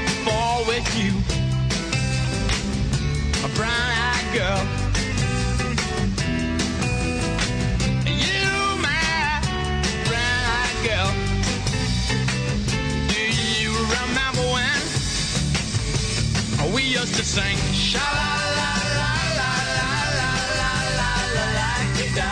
used 17.03 17.15
to 17.15 17.25
sing 17.25 17.57
sha 17.73 17.99
la 17.99 18.31
la 18.57 18.71
la 18.97 19.11
la 19.39 19.51
la 19.77 19.91
la 20.19 20.31
la 20.59 20.71
la 20.99 21.11
la 21.35 21.45
la 21.57 22.29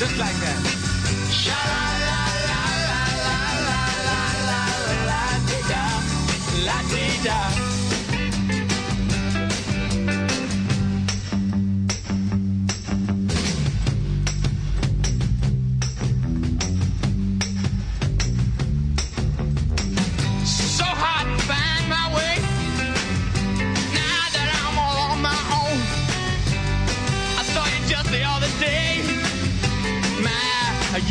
just 0.00 0.16
like 0.22 0.38
that. 0.44 0.60
Sha 1.40 1.60
la 1.72 1.84
la 2.08 2.20
la 2.50 2.62
la 2.84 3.00
la 3.26 3.40
la 3.66 3.80
la 4.10 4.20
la 4.48 4.62
la 5.08 5.22
da 5.70 5.84
la 6.66 6.78
dee 6.92 7.71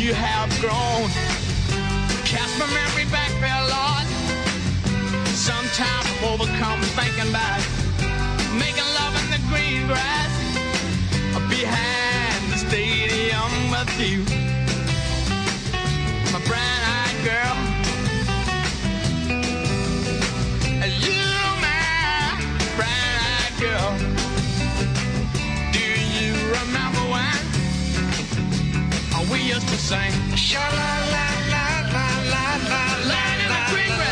you 0.02 0.12
have 0.14 0.50
grown. 0.60 1.08
Cast 2.26 2.58
my 2.58 2.66
memory 2.74 3.04
back 3.12 3.30
there, 3.38 3.62
Lord. 3.70 4.06
Sometimes 5.28 6.06
I'm 6.10 6.24
overcome 6.24 6.82
thinking 6.98 7.30
about 7.30 7.62
making 8.58 8.88
love 8.98 9.14
in 9.22 9.30
the 9.30 9.40
green 9.48 9.86
grass 9.86 10.32
behind 11.48 12.01
sing? 29.92 30.12
Sha 30.48 30.64
la 30.78 30.90
la 31.14 31.26
la 31.52 31.64
la 31.94 32.06
la 32.32 32.46
la 32.70 32.84
la 33.10 33.22
la 33.42 33.52
la 33.52 33.62
la 33.62 34.02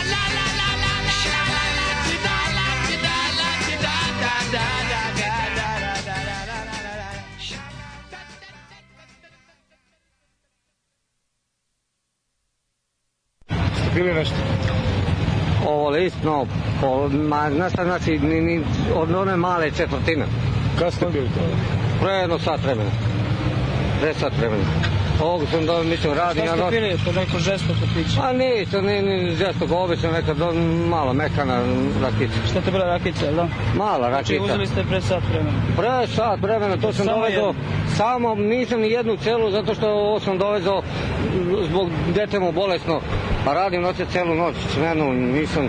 la 0.00 0.48
la 0.48 0.80
la 0.80 1.20
la 1.44 1.64
la 1.78 1.88
di 2.06 2.16
da 2.26 2.38
la 2.58 2.68
di 2.86 2.96
da 3.04 3.18
la 3.38 3.50
di 3.66 3.76
da 3.84 3.96
da 4.22 4.34
da 4.54 4.66
da 4.92 5.04
da 5.18 5.30
da 5.30 5.30
da 5.30 5.70
da 5.70 6.08
da 6.08 6.48
da 6.48 6.58
da 6.66 6.94
da. 7.00 7.10
Bili 13.94 14.14
nešto? 14.14 14.34
Ovo 15.66 15.90
listno, 15.90 16.46
po, 16.80 17.08
ma, 17.08 17.50
znaš 17.50 17.72
šta 17.72 17.84
znači, 17.84 18.18
ni, 18.18 18.40
ni, 18.40 18.60
od 18.94 19.14
one 19.14 19.36
male 19.36 19.70
četvrtine. 19.70 20.24
Kada 20.78 20.90
ste 20.90 21.06
bili 21.06 21.26
to? 21.26 21.40
Pre 22.00 22.12
jedno 22.12 22.38
sat 22.38 22.62
vremena. 22.64 22.90
Pre 24.00 24.14
sat 24.14 24.32
vremena. 24.38 24.64
Ovog 25.22 25.42
sam 25.50 25.66
da, 25.66 25.82
mislim, 25.82 26.12
radim. 26.12 26.44
Šta 26.44 26.54
ste 26.54 26.64
ja 26.64 26.70
pili? 26.70 26.98
To 27.04 27.12
neko 27.12 27.38
žestoko 27.38 27.80
piće. 27.94 28.20
A 28.22 28.32
ništa, 28.32 28.80
ni, 28.80 29.02
ni 29.02 29.36
žestoko, 29.36 29.76
obično 29.76 30.12
neka 30.12 30.34
do, 30.34 30.52
malo 30.88 31.12
mekana 31.12 31.62
rakica. 32.02 32.34
Šta 32.50 32.60
te 32.60 32.70
bila 32.70 32.84
rakica, 32.84 33.24
jel 33.24 33.34
da? 33.34 33.48
Mala 33.76 34.08
Znači 34.08 34.32
rakica. 34.32 34.44
uzeli 34.44 34.66
ste 34.66 34.84
pre 34.84 35.00
sat 35.00 35.22
vremena. 35.30 35.58
Pre 35.76 36.06
sat 36.16 36.40
vremena, 36.40 36.76
to 36.76 36.92
sam 36.92 37.06
Samo 37.06 37.16
dovezao, 37.16 37.54
samo 37.96 38.34
nisam 38.34 38.80
ni 38.80 38.90
jednu 38.90 39.16
celu, 39.16 39.50
zato 39.50 39.74
što 39.74 39.90
ovo 39.90 40.20
sam 40.20 40.38
dovezao 40.38 40.82
zbog 41.68 41.90
detemu 42.14 42.52
bolesno, 42.52 43.00
a 43.48 43.54
radim 43.54 43.82
noće 43.82 44.06
celu 44.12 44.34
noć, 44.34 44.54
smenu, 44.74 45.12
nisam... 45.12 45.68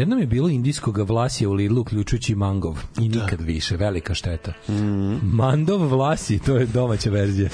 Jednom 0.00 0.18
je 0.18 0.26
bilo 0.26 0.48
indijskog 0.48 0.98
vlasija 0.98 1.48
u 1.48 1.52
Lidlu, 1.52 1.80
uključujući 1.80 2.34
mangov. 2.34 2.78
I 2.98 3.08
nikad 3.08 3.40
više, 3.40 3.76
velika 3.76 4.14
šteta. 4.14 4.52
Mandov 5.22 5.88
vlasi, 5.88 6.38
to 6.38 6.56
je 6.56 6.66
domaća 6.66 7.10
verzija. 7.10 7.50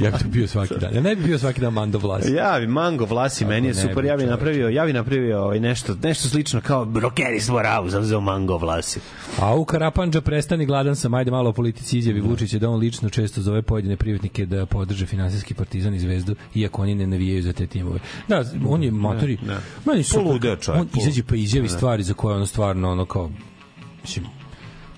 Ja 0.00 0.10
bih 0.10 0.26
bio 0.26 0.48
svaki 0.48 0.74
dan. 0.80 0.94
Ja 0.94 1.00
ne 1.00 1.16
bih 1.16 1.24
bio 1.26 1.38
svaki 1.38 1.60
dan 1.60 1.72
mandov 1.72 2.02
vlasi. 2.02 2.32
Ja 2.32 2.60
bi 2.60 2.66
mango 2.66 3.04
vlasi, 3.04 3.44
meni 3.44 3.68
je 3.68 3.74
ne 3.74 3.80
super. 3.80 4.04
Ja 4.04 4.16
bi 4.16 4.22
čoveče. 4.22 4.30
napravio, 4.30 4.68
ja 4.68 4.84
bi 4.84 4.92
napravio 4.92 5.42
ovaj 5.42 5.60
nešto, 5.60 5.96
nešto 6.02 6.28
slično 6.28 6.60
kao 6.60 6.92
Rokeri 7.00 7.40
Svorau, 7.40 7.90
sam 7.90 8.04
zao 8.04 8.20
mango 8.20 8.56
vlasi. 8.56 9.00
A 9.40 9.54
u 9.54 9.64
Karapanđa 9.64 10.20
prestani 10.20 10.66
gladan 10.66 10.96
sam, 10.96 11.14
ajde 11.14 11.30
malo 11.30 11.50
o 11.50 11.52
politici 11.52 11.98
izjavi 11.98 12.20
Vučića 12.20 12.58
da 12.58 12.70
on 12.70 12.78
lično 12.78 13.08
često 13.10 13.40
zove 13.40 13.62
pojedine 13.62 13.96
privatnike 13.96 14.46
da 14.46 14.66
podrže 14.66 15.06
finansijski 15.06 15.54
partizan 15.54 15.94
i 15.94 15.98
zvezdu, 15.98 16.34
iako 16.54 16.82
oni 16.82 16.94
ne 16.94 17.06
navijaju 17.06 17.42
za 17.42 17.52
te 17.52 17.66
timove. 17.66 17.98
Da, 18.28 18.44
on 18.68 18.82
je 18.82 18.90
matori. 18.90 19.38
ne. 19.46 19.56
Meni 19.86 20.00
je 20.00 20.04
super. 20.04 20.24
Poludeo 20.24 20.56
čovjek, 20.56 20.82
On 20.82 21.00
izađe 21.00 21.22
pa 21.22 21.36
izjavi 21.36 21.68
stvari 21.68 22.02
za 22.02 22.14
koje 22.14 22.36
ono 22.36 22.46
stvarno 22.46 22.90
ono 22.90 23.04
kao 23.04 23.30
mislim 24.02 24.41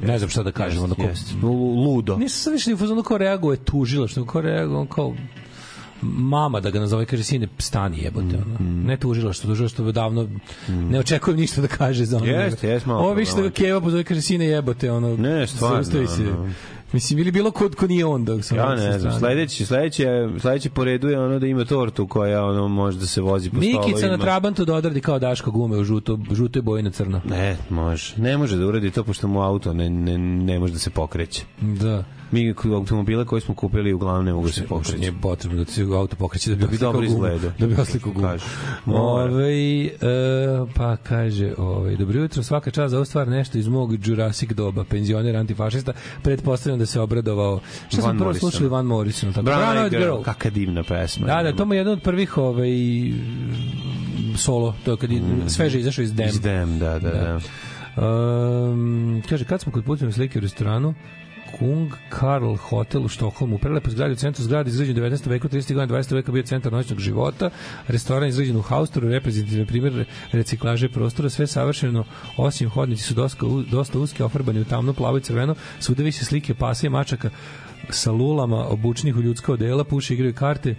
ne 0.01 0.18
znam 0.18 0.30
šta 0.30 0.42
da 0.42 0.53
kažem, 0.53 0.82
ono 0.82 0.95
kao 0.95 1.07
Jeste. 1.07 1.34
Lu- 1.42 1.84
Ludo. 1.84 2.16
Nisam 2.16 2.38
sad 2.42 2.53
više 2.53 2.70
ni 2.70 2.74
u 2.74 2.78
fazonu 2.78 3.03
kao 3.03 3.18
reaguje 3.18 3.57
tužila, 3.57 4.09
što 4.09 4.24
kao 4.26 4.40
reaguje 4.40 4.78
on 4.78 4.86
kao 4.86 5.14
mama 6.03 6.61
da 6.61 6.70
ga 6.70 6.80
nazove 6.80 7.07
kaže 7.07 7.22
sine 7.22 7.49
stani 7.59 7.99
jebote 8.03 8.36
ono. 8.36 8.59
Mm, 8.61 8.86
ne 8.86 8.97
tužila 8.97 9.32
što 9.32 9.49
tužila 9.49 9.68
što 9.68 9.92
davno 9.92 10.28
ne 10.68 10.99
očekujem 10.99 11.40
ništa 11.40 11.61
da 11.61 11.66
kaže 11.68 12.05
za 12.05 12.16
ono 12.16 12.26
Jeste, 12.26 12.68
jeste 12.68 12.88
malo 12.88 13.01
ovo 13.01 13.14
više 13.14 13.32
da 13.36 13.42
ga. 13.42 13.51
Keva 13.51 13.80
pozove 13.80 14.05
kaže 14.05 14.22
sine 14.22 14.47
jebote 14.47 14.92
ono 14.92 15.16
Ne, 15.16 15.47
stvarno, 15.47 15.76
zaustavi 15.82 16.07
se 16.07 16.22
ono. 16.22 16.51
Mislim 16.95 17.18
ili 17.18 17.30
bilo 17.30 17.51
kod 17.51 17.74
ko 17.74 17.86
nije 17.86 18.07
on 18.07 18.24
dok 18.24 18.45
sam 18.45 18.57
Ja 18.57 18.74
ne 18.74 18.99
znam, 18.99 19.18
sledeći, 19.18 19.66
sledeći, 19.66 20.05
sledeći 20.40 20.70
po 20.70 20.84
redu 20.84 21.09
je 21.09 21.20
ono 21.20 21.38
da 21.38 21.47
ima 21.47 21.64
tortu 21.64 22.07
koja 22.07 22.45
ono 22.45 22.68
može 22.68 22.99
da 22.99 23.07
se 23.07 23.20
vozi 23.20 23.51
po 23.51 23.57
stolovima. 23.57 23.86
Mikica 23.86 24.07
na 24.09 24.18
trabantu 24.18 24.64
da 24.64 24.74
odradi 24.74 25.01
kao 25.01 25.18
Daško 25.18 25.51
gume 25.51 25.76
u 25.76 25.84
žuto, 25.84 26.18
žutoj 26.32 26.62
boji 26.62 26.82
na 26.82 26.90
crno. 26.90 27.20
Ne, 27.24 27.57
može. 27.70 28.14
Ne 28.16 28.38
može 28.38 28.57
da 28.57 28.66
uradi 28.66 28.90
to 28.90 29.05
pošto 29.05 29.28
mu 29.28 29.42
auto 29.42 29.72
ne, 29.72 29.90
ne, 29.90 30.18
ne 30.18 30.59
može 30.59 30.72
da 30.72 30.78
se 30.78 30.90
pokreće. 30.90 31.42
Da. 31.61 32.05
Mi 32.35 32.55
automobile 32.74 33.24
koje 33.24 33.41
smo 33.41 33.55
kupili 33.55 33.93
uglavnom 33.93 34.24
ne 34.24 34.32
mogu 34.32 34.47
da 34.47 34.53
se 34.53 34.66
pokreće. 34.66 34.99
nije 34.99 35.12
potrebno 35.22 35.64
da 35.64 35.70
se 35.70 35.82
auto 35.82 36.16
pokreće 36.16 36.51
da 36.51 36.57
bi, 36.57 36.62
Da 36.62 36.66
bi 36.66 36.78
dobro 36.78 37.03
izgledao. 37.05 37.51
Da 37.59 37.66
bi 37.66 37.74
oslikao 37.74 38.12
gumu. 38.12 38.28
Ove, 38.87 39.85
e, 39.85 39.91
pa 40.74 40.97
kaže, 40.97 41.55
ovaj 41.59 41.97
dobro 41.97 42.20
jutro, 42.20 42.43
svaka 42.43 42.70
čast 42.70 42.91
za 42.91 42.97
ovu 42.97 43.05
stvar 43.05 43.28
nešto 43.28 43.59
iz 43.59 43.68
mog 43.68 44.07
Jurassic 44.07 44.51
doba, 44.51 44.85
penzioner 44.85 45.37
antifašista, 45.37 45.93
pretpostavljam 46.22 46.78
da 46.78 46.87
se 46.87 47.01
obradovao. 47.01 47.61
Šta 47.89 47.97
smo 47.97 48.07
Van 48.07 48.16
prvo 48.16 48.28
Morrison. 48.28 48.51
slušali 48.51 48.68
Van 48.68 48.87
Morrison? 48.87 49.32
Tako, 49.32 49.47
Brown 49.47 49.59
Brown 49.59 49.76
Eyed 49.76 49.91
Girl. 49.91 50.03
Girl. 50.03 50.22
Kaka 50.22 50.51
divna 50.51 50.82
pesma. 50.82 51.26
Da, 51.26 51.43
da, 51.43 51.57
to 51.57 51.64
mu 51.66 51.74
je 51.74 51.78
jedan 51.78 51.93
od 51.93 52.03
prvih 52.03 52.39
ovaj, 52.39 52.70
solo, 54.37 54.74
to 54.85 54.91
je 54.91 54.97
kad 54.97 55.11
je 55.12 55.22
sveže 55.47 55.80
izašao 55.80 56.03
iz 56.03 56.14
Dem. 56.14 56.26
Mm. 56.26 56.28
Iz 56.28 56.41
Dem, 56.41 56.78
da, 56.78 56.99
da, 56.99 57.11
da. 57.11 57.41
Um, 57.97 59.22
kaže, 59.28 59.45
kad 59.45 59.61
smo 59.61 59.72
kod 59.72 59.85
putovne 59.85 60.12
slike 60.12 60.39
u 60.39 60.43
restoranu, 60.43 60.95
Kung 61.59 61.92
Karl 62.09 62.55
Hotel 62.57 63.05
u 63.05 63.09
Štokholmu, 63.09 63.59
prelepo 63.59 63.90
zgradi 63.90 64.12
u 64.12 64.16
centru 64.16 64.44
zgrade 64.44 64.70
izgrađen 64.70 64.96
u 64.96 65.00
19. 65.00 65.28
veku, 65.28 65.48
30. 65.48 65.74
godina 65.74 65.98
20. 65.98 66.14
veka 66.14 66.32
bio 66.32 66.42
centar 66.42 66.72
noćnog 66.72 66.98
života, 66.98 67.50
restoran 67.88 68.28
izgrađen 68.28 68.57
u 68.57 68.62
Haustoru, 68.62 69.09
reprezentativni 69.09 69.66
primjer 69.66 70.05
reciklaže 70.32 70.88
prostora, 70.88 71.30
sve 71.30 71.46
savršeno, 71.46 72.05
osim 72.36 72.70
hodnici 72.70 73.02
su 73.02 73.14
dosta, 73.14 73.46
dosta 73.70 73.98
uske, 73.98 74.24
ofarbani 74.24 74.61
u 74.61 74.64
tamno, 74.64 74.92
plavo 74.92 75.18
i 75.18 75.20
crveno, 75.20 75.55
svuda 75.80 76.02
više 76.02 76.24
slike 76.24 76.55
pasa 76.55 76.86
i 76.86 76.90
mačaka 76.90 77.30
sa 77.90 78.12
lulama 78.12 78.66
obučnih 78.68 79.16
u 79.16 79.22
ljudska 79.22 79.52
odela, 79.52 79.84
puše 79.84 80.14
igraju 80.14 80.34
karte, 80.34 80.74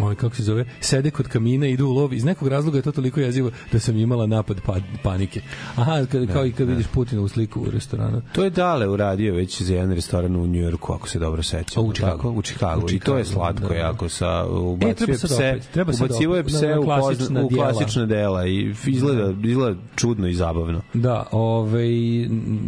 ovaj 0.00 0.14
kako 0.14 0.36
se 0.36 0.42
zove, 0.42 0.64
sede 0.80 1.10
kod 1.10 1.28
kamina, 1.28 1.66
idu 1.66 1.86
u 1.86 1.92
lov. 1.92 2.12
Iz 2.12 2.24
nekog 2.24 2.48
razloga 2.48 2.78
je 2.78 2.82
to 2.82 2.92
toliko 2.92 3.20
jezivo 3.20 3.50
da 3.72 3.78
sam 3.78 3.96
imala 3.96 4.26
napad 4.26 4.60
pa, 4.66 4.76
panike. 5.02 5.40
Aha, 5.76 6.06
kad, 6.12 6.32
kao 6.32 6.46
i 6.46 6.52
kad 6.52 6.68
vidiš 6.68 6.86
Putina 6.86 7.22
u 7.22 7.28
sliku 7.28 7.60
u 7.60 7.70
restoranu. 7.70 8.22
To 8.32 8.44
je 8.44 8.50
Dale 8.50 8.88
uradio 8.88 9.34
već 9.34 9.62
za 9.62 9.74
jedan 9.74 9.92
restoran 9.92 10.36
u 10.36 10.46
Njujorku, 10.46 10.92
ako 10.92 11.08
se 11.08 11.18
dobro 11.18 11.42
sećam. 11.42 11.84
A, 11.84 11.86
u. 11.86 11.92
Tako? 11.92 12.30
U 12.30 12.42
Chicagu. 12.42 12.86
U 12.86 12.90
I 12.90 12.98
to 12.98 13.16
je 13.16 13.24
Chicagu, 13.24 13.44
slatko 13.44 13.68
da, 13.68 13.74
da. 13.74 13.74
jako 13.74 14.08
sa 14.08 14.46
ubacio 14.46 15.06
E, 15.08 15.14
pse, 15.14 15.34
opet, 15.34 15.68
treba 15.72 15.92
je 16.36 16.44
pse 16.44 16.78
u, 16.78 16.84
klasična 16.84 17.44
u 17.44 17.48
klasična 17.48 18.06
dela 18.06 18.46
i 18.46 18.74
izgleda, 18.86 19.48
izgleda 19.48 19.80
čudno 19.96 20.28
i 20.28 20.34
zabavno. 20.34 20.80
Da, 20.94 21.26
ovaj 21.32 21.88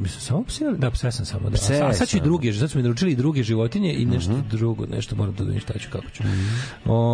samo 0.07 0.45
pse, 0.45 0.65
da 0.79 0.91
pse 0.91 1.13
sam 1.13 1.27
samo 1.27 1.51
da. 1.51 1.57
Pse 1.57 1.81
a 1.83 1.93
sad 1.93 2.09
ću 2.09 2.17
i 2.17 2.21
druge, 2.21 2.53
sad 2.53 2.71
su 2.71 2.79
mi 2.79 2.83
naručili 2.83 3.13
i 3.13 3.17
druge 3.17 3.43
životinje 3.43 3.95
i 3.95 4.05
nešto 4.05 4.33
drugo, 4.51 4.87
nešto 4.87 5.17
moram 5.17 5.35
da 5.35 5.45
vidim 5.45 5.61
šta 5.61 5.79
ću 5.79 5.89
kako 5.93 6.11
ću. 6.11 6.23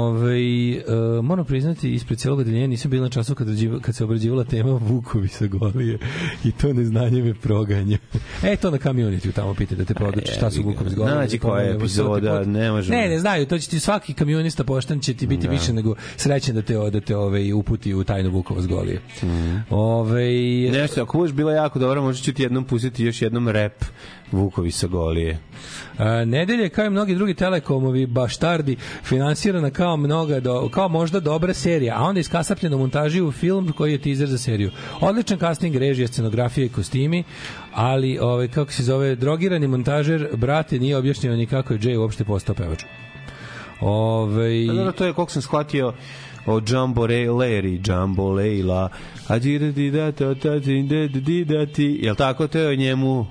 Ovaj 0.00 0.72
e, 0.72 0.82
moram 1.22 1.44
priznati 1.44 1.94
ispred 1.94 2.18
celog 2.18 2.38
odeljenja 2.38 2.66
nisam 2.66 2.90
bila 2.90 3.02
na 3.02 3.08
času 3.10 3.34
kad 3.34 3.48
kad 3.82 3.94
se 3.94 4.04
obrađivala 4.04 4.44
tema 4.44 4.72
Vukovi 4.72 5.28
sa 5.28 5.46
Golije 5.46 5.98
i 6.44 6.52
to 6.52 6.72
neznanje 6.72 7.22
me 7.22 7.34
proganja. 7.34 7.98
e 8.52 8.56
to 8.56 8.70
na 8.70 8.78
community 8.78 9.32
tamo 9.32 9.54
pita 9.54 9.74
da 9.74 9.84
te 9.84 9.94
poduči 9.94 10.32
šta 10.32 10.50
su 10.50 10.62
Vukovi 10.62 10.90
sa 10.90 10.96
Golije. 10.96 11.14
Nađi 11.14 11.38
da 11.38 11.42
koja 11.48 11.62
je 11.62 11.74
epizoda, 11.74 12.38
put. 12.38 12.46
ne 12.46 12.70
možemo. 12.70 12.98
Ne, 12.98 13.08
ne 13.08 13.18
znaju, 13.18 13.46
to 13.46 13.58
će 13.58 13.68
ti 13.68 13.80
svaki 13.80 14.14
kamionista 14.14 14.64
pošten 14.64 15.00
će 15.00 15.14
ti 15.14 15.26
biti 15.26 15.46
Da. 15.46 15.52
više 15.52 15.72
nego 15.72 15.94
srećan 16.16 16.54
da 16.54 16.62
te 16.62 16.74
da 16.90 17.00
te 17.00 17.16
ovaj 17.16 17.52
uputi 17.52 17.94
u 17.94 18.04
tajnu 18.04 18.30
Vukova 18.30 18.62
s 18.62 18.66
Golije. 18.66 19.00
Ovaj 19.70 20.32
Nešto, 20.72 21.02
ako 21.02 21.18
budeš 21.18 21.34
bila 21.34 21.52
jako 21.52 21.78
dobra, 21.78 22.00
možda 22.00 22.22
ću 22.24 22.32
ti 22.32 22.42
jednom 22.42 22.64
pustiti 22.64 23.04
još 23.04 23.22
jednom 23.22 23.48
rep 23.48 23.84
Vukovi 24.32 24.70
sa 24.70 24.86
Golije. 24.86 25.38
A, 25.98 26.24
nedelje 26.24 26.68
kao 26.68 26.84
i 26.84 26.90
mnogi 26.90 27.14
drugi 27.14 27.34
telekomovi 27.34 28.06
baštardi 28.06 28.76
finansirana 29.02 29.70
kao 29.70 29.96
mnoga 29.96 30.40
do, 30.40 30.68
kao 30.68 30.88
možda 30.88 31.20
dobra 31.20 31.54
serija, 31.54 31.94
a 31.98 32.02
onda 32.02 32.20
iskasapljena 32.20 32.76
montaži 32.76 33.20
u 33.22 33.32
film 33.32 33.72
koji 33.72 33.92
je 33.92 34.02
teaser 34.02 34.28
za 34.28 34.38
seriju. 34.38 34.70
Odličan 35.00 35.38
casting, 35.38 35.76
režija, 35.76 36.08
scenografija 36.08 36.64
i 36.64 36.68
kostimi, 36.68 37.24
ali 37.74 38.18
ovaj 38.18 38.48
kako 38.48 38.72
se 38.72 38.82
zove 38.82 39.14
drogirani 39.14 39.66
montažer 39.66 40.28
brate 40.36 40.78
nije 40.78 40.96
objašnjeno 40.96 41.36
ni 41.36 41.46
kako 41.46 41.72
je 41.72 41.78
Jay 41.78 41.98
uopšte 41.98 42.24
postao 42.24 42.54
pevač. 42.54 42.84
Ovaj 43.80 44.64
Pa 44.68 44.74
dobro, 44.74 44.92
to 44.92 45.04
je, 45.04 45.12
koliko 45.12 45.32
sam 45.32 45.42
shvatio, 45.42 45.92
o 46.50 46.60
Jumbo 46.68 47.06
Ray, 47.06 47.28
Larry, 47.28 47.80
Jumbo 47.88 48.32
Leila, 48.32 48.88
a 49.28 49.38
di 49.38 49.58
da 49.58 49.70
di 49.70 49.90
da 49.90 50.12
ta 50.12 50.34
ta 50.34 50.58
di 50.58 50.82
da 50.82 51.20
di 51.20 51.44
da 51.44 51.66
ti, 51.66 51.98
jel 52.02 52.14
tako, 52.14 52.46
to 52.46 52.58
je 52.58 52.68
o 52.68 52.74
njemu 52.74 53.26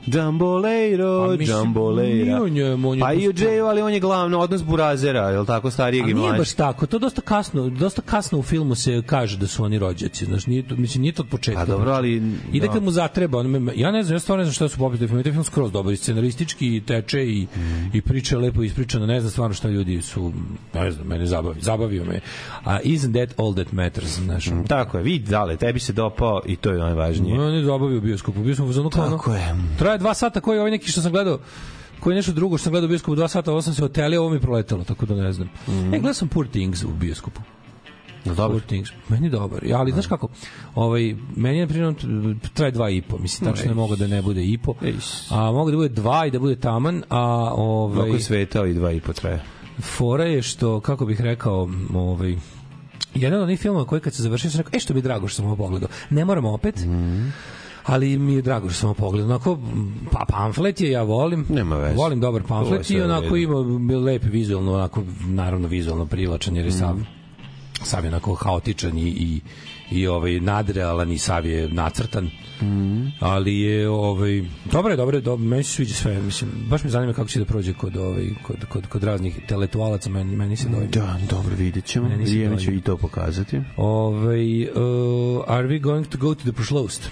Pa 1.30 1.38
mislim, 1.38 1.58
Jumbo 1.58 1.92
nije 1.92 2.42
on 2.42 2.56
je 2.56 2.78
Pa 3.00 3.14
i 3.14 3.28
o 3.28 3.34
ali 3.68 3.82
on 3.82 3.94
je 3.94 4.00
glavno 4.00 4.40
odnos 4.40 4.64
Burazera, 4.64 5.30
jel 5.30 5.46
tako, 5.46 5.72
starijeg 5.72 6.06
A 6.06 6.10
i 6.10 6.14
nije 6.14 6.22
mlađeg. 6.22 6.40
baš 6.40 6.54
tako, 6.54 6.86
to 6.86 7.00
dosta 7.00 7.22
kasno, 7.22 7.70
dosta 7.70 8.02
kasno 8.02 8.40
u 8.40 8.44
filmu 8.44 8.76
se 8.76 9.02
kaže 9.06 9.38
da 9.38 9.48
su 9.48 9.64
oni 9.64 9.80
rođaci, 9.80 10.26
znaš, 10.26 10.48
nije 10.48 10.68
to, 10.68 10.76
mislim, 10.76 11.02
nije 11.02 11.14
to 11.14 11.24
od 11.24 11.30
početka. 11.30 11.62
A 11.62 11.66
dobro, 11.66 11.92
ali... 11.92 12.22
Ide 12.54 12.68
da. 12.68 12.74
kad 12.74 12.84
mu 12.84 12.92
zatreba, 12.92 13.38
on 13.38 13.48
me, 13.48 13.74
ja 13.76 13.92
ne 13.92 14.04
znam, 14.04 14.16
ja 14.16 14.20
stvarno 14.20 14.40
ne 14.42 14.46
znam 14.46 14.54
šta 14.54 14.70
su 14.70 14.78
popite 14.78 15.08
film, 15.08 15.24
taj 15.24 15.32
film 15.32 15.44
skroz 15.44 15.72
dobar, 15.72 15.94
i 15.94 15.98
scenaristički 15.98 16.76
i 16.76 16.82
teče 16.82 17.26
i, 17.26 17.48
Mm. 17.56 17.98
i 17.98 18.02
priča 18.02 18.36
je 18.36 18.40
lepo 18.42 18.64
ispričana, 18.64 19.06
ne 19.06 19.20
znam 19.20 19.32
stvarno 19.32 19.54
šta 19.54 19.70
ljudi 19.70 20.02
su, 20.02 20.34
ne 20.74 20.92
znam, 20.92 21.08
mene 21.08 21.26
zabavi, 21.26 21.62
zabavio 21.62 22.06
me. 22.06 22.20
A 22.64 22.80
isn't 23.10 23.28
that 23.28 23.40
all 23.40 23.56
that 23.56 23.72
matters, 23.72 24.20
znaš? 24.20 24.48
Mm. 24.48 24.64
Tako 24.68 24.98
je, 24.98 25.04
vidi, 25.04 25.32
dale, 25.32 25.58
tebi 25.58 25.80
se 25.80 25.94
dopao 25.94 26.42
i 26.46 26.56
to 26.56 26.72
je 26.72 26.78
najvažnije. 26.80 27.42
On 27.42 27.54
je 27.54 27.64
zabavio 27.64 28.02
bioskopu, 28.02 28.44
bio 28.44 28.56
sam 28.56 28.70
u 28.70 28.74
zonu 28.74 28.90
kao 28.90 29.10
Tako 29.10 29.34
je. 29.34 29.56
traje 29.78 29.98
dva 29.98 30.14
sata, 30.14 30.42
koji 30.42 30.56
je 30.56 30.60
ovaj 30.60 30.72
neki 30.72 30.92
što 30.92 31.02
sam 31.02 31.12
gledao, 31.12 31.40
koji 32.00 32.14
je 32.14 32.16
nešto 32.16 32.32
drugo 32.32 32.58
što 32.58 32.64
sam 32.64 32.72
gledao 32.72 32.86
u 32.86 32.90
bioskopu 32.90 33.16
dva 33.16 33.28
sata, 33.28 33.52
ovo 33.52 33.62
sam 33.62 33.74
se 33.74 33.86
otelio, 33.86 34.22
ovo 34.22 34.30
mi 34.30 34.36
je 34.36 34.42
proletelo, 34.42 34.84
tako 34.84 35.06
da 35.06 35.16
ne 35.16 35.34
znam. 35.34 35.50
Mhm. 35.68 35.86
E, 35.94 36.00
gledao 36.00 36.14
sam 36.14 36.28
Poor 36.28 36.48
Things 36.48 36.84
u 36.84 36.90
bioskopu. 37.00 37.42
Dobro? 38.26 38.50
Poor 38.50 38.62
Things. 38.62 38.90
Meni 39.10 39.28
je 39.28 39.30
dobar. 39.30 39.64
Ja, 39.64 39.78
ali 39.80 39.92
znaš 39.92 40.08
kako, 40.08 40.28
ovaj, 40.76 41.16
meni 41.36 41.58
je 41.58 41.66
na 41.66 41.68
primjer 41.68 41.94
traje 42.54 42.72
dva 42.72 42.90
i 42.90 43.02
po. 43.02 43.18
Mislim, 43.18 43.52
tačno 43.52 43.68
ne 43.70 43.74
mogu 43.76 43.96
da 43.96 44.08
ne 44.08 44.22
bude 44.22 44.46
i 44.46 44.58
po. 44.58 44.74
A 45.30 45.52
mogu 45.52 45.72
da 45.72 45.78
bude 45.78 45.90
dva 45.90 46.26
i 46.26 46.32
da 46.32 46.40
bude 46.40 46.56
taman, 46.56 47.04
a 47.10 47.22
ovaj, 47.56 48.06
Mnogo 48.06 48.20
svetao 48.20 48.68
i 48.68 48.74
dva 48.74 48.92
i 48.92 49.00
po 49.02 49.14
traje. 49.14 49.44
fora 49.82 50.24
je 50.24 50.42
što, 50.42 50.80
kako 50.80 51.06
bih 51.06 51.22
rekao, 51.22 51.70
ovaj, 51.94 52.36
jedan 53.16 53.38
od 53.38 53.44
onih 53.44 53.60
filmova 53.60 53.86
koji 53.86 54.02
kad 54.02 54.14
se 54.14 54.24
završio 54.24 54.52
sam 54.52 54.58
rekao, 54.58 54.72
e 54.74 54.80
što 54.80 54.94
je 54.94 55.02
drago 55.02 55.28
što 55.28 55.36
sam 55.36 55.46
ovo 55.46 55.56
pogledao. 55.58 55.90
Ne 56.10 56.26
moramo 56.26 56.52
opet, 56.52 56.76
Mhm. 56.78 57.28
ali 57.84 58.18
mi 58.18 58.34
je 58.34 58.42
drago 58.42 58.70
što 58.70 58.80
sam 58.80 58.90
ovo 58.90 58.94
pogledao. 58.96 59.30
Onako, 59.30 59.60
pa 60.12 60.26
pamflet 60.30 60.82
je, 60.82 60.92
ja 60.92 61.04
volim. 61.04 61.46
Nema 61.50 61.76
veze. 61.78 61.96
Volim 61.96 62.20
dobar 62.20 62.44
pamflet 62.44 62.90
i 62.90 63.02
onako 63.02 63.36
ima 63.36 63.56
lep 64.00 64.24
vizualno, 64.24 64.74
onako, 64.74 65.04
naravno 65.22 65.68
vizualno 65.68 66.06
privlačan 66.06 66.56
jer 66.56 66.66
je 66.66 66.72
sav, 66.72 66.96
Mhm. 66.96 67.04
Sav 67.84 68.04
je 68.04 68.08
onako 68.08 68.36
haotičan 68.36 68.98
i, 68.98 69.08
i, 69.08 69.42
i 69.92 70.08
ovaj 70.08 70.40
nadrealan 70.40 71.12
i 71.12 71.18
sav 71.18 71.46
je 71.46 71.70
nacrtan. 71.70 72.30
Mhm. 72.62 73.08
Ali 73.20 73.60
je 73.60 73.90
ovaj 73.90 74.44
dobro 74.72 74.94
je, 74.94 74.98
dobro 74.98 75.18
je, 75.18 75.22
dobro, 75.22 75.46
meni 75.46 75.64
se 75.64 75.72
sviđa 75.72 75.94
sve, 75.94 76.22
mislim, 76.22 76.52
baš 76.70 76.84
me 76.84 76.90
zanima 76.90 77.14
kako 77.14 77.30
će 77.30 77.40
da 77.40 77.46
prođe 77.46 77.74
kod 77.74 77.98
ovaj 77.98 78.30
kod 78.44 78.66
kod 78.70 78.88
kod 78.88 79.04
raznih 79.04 79.40
teletualaca, 79.48 80.10
meni 80.10 80.36
meni 80.36 80.56
se 80.56 80.70
dođe. 80.70 80.88
Da, 80.88 81.20
dobro, 81.30 81.56
vidjet 81.56 81.86
ćemo. 81.86 82.10
Meni 82.10 82.26
se 82.26 82.32
Vrijeme 82.32 82.58
će 82.58 82.76
i 82.76 82.82
to 82.82 82.98
pokazati. 82.98 83.62
Ovaj 83.78 84.64
uh, 84.64 84.70
are 85.48 85.68
we 85.68 85.82
going 85.82 86.08
to 86.08 86.18
go 86.18 86.36
to 86.36 86.42
the 86.42 86.52
Prošlost? 86.52 87.10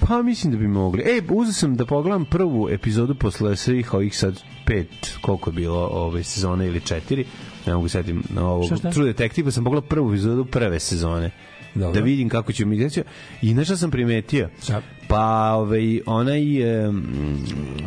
Pa 0.00 0.22
mislim 0.22 0.52
da 0.52 0.58
bi 0.58 0.68
mogli. 0.68 1.02
E, 1.02 1.22
uzeo 1.30 1.52
sam 1.52 1.76
da 1.76 1.86
pogledam 1.86 2.24
prvu 2.24 2.68
epizodu 2.70 3.14
posle 3.14 3.56
svih 3.56 3.94
ovih 3.94 4.18
sad 4.18 4.40
pet, 4.66 5.18
koliko 5.20 5.50
je 5.50 5.54
bilo 5.54 5.88
ove 5.92 6.22
sezone 6.22 6.66
ili 6.66 6.80
četiri, 6.80 7.24
ne 7.66 7.74
mogu 7.74 7.88
setim 7.88 8.22
na 8.30 8.46
ovo. 8.46 8.66
Šta, 8.66 8.76
šta? 8.76 8.90
True 8.90 9.06
Detective, 9.06 9.52
sam 9.52 9.64
pogledao 9.64 9.88
prvu 9.88 10.10
epizodu 10.12 10.44
prve 10.44 10.80
sezone. 10.80 11.30
Dobro. 11.74 11.92
Da 11.92 12.00
vidim 12.00 12.28
kako 12.28 12.52
će 12.52 12.64
mi 12.64 12.76
izaći. 12.76 13.02
I 13.42 13.54
nešto 13.54 13.76
sam 13.76 13.90
primetio. 13.90 14.48
Šta? 14.62 14.82
Pa 15.08 15.24
ovaj, 15.52 16.00
onaj, 16.06 16.42
em, 16.80 17.04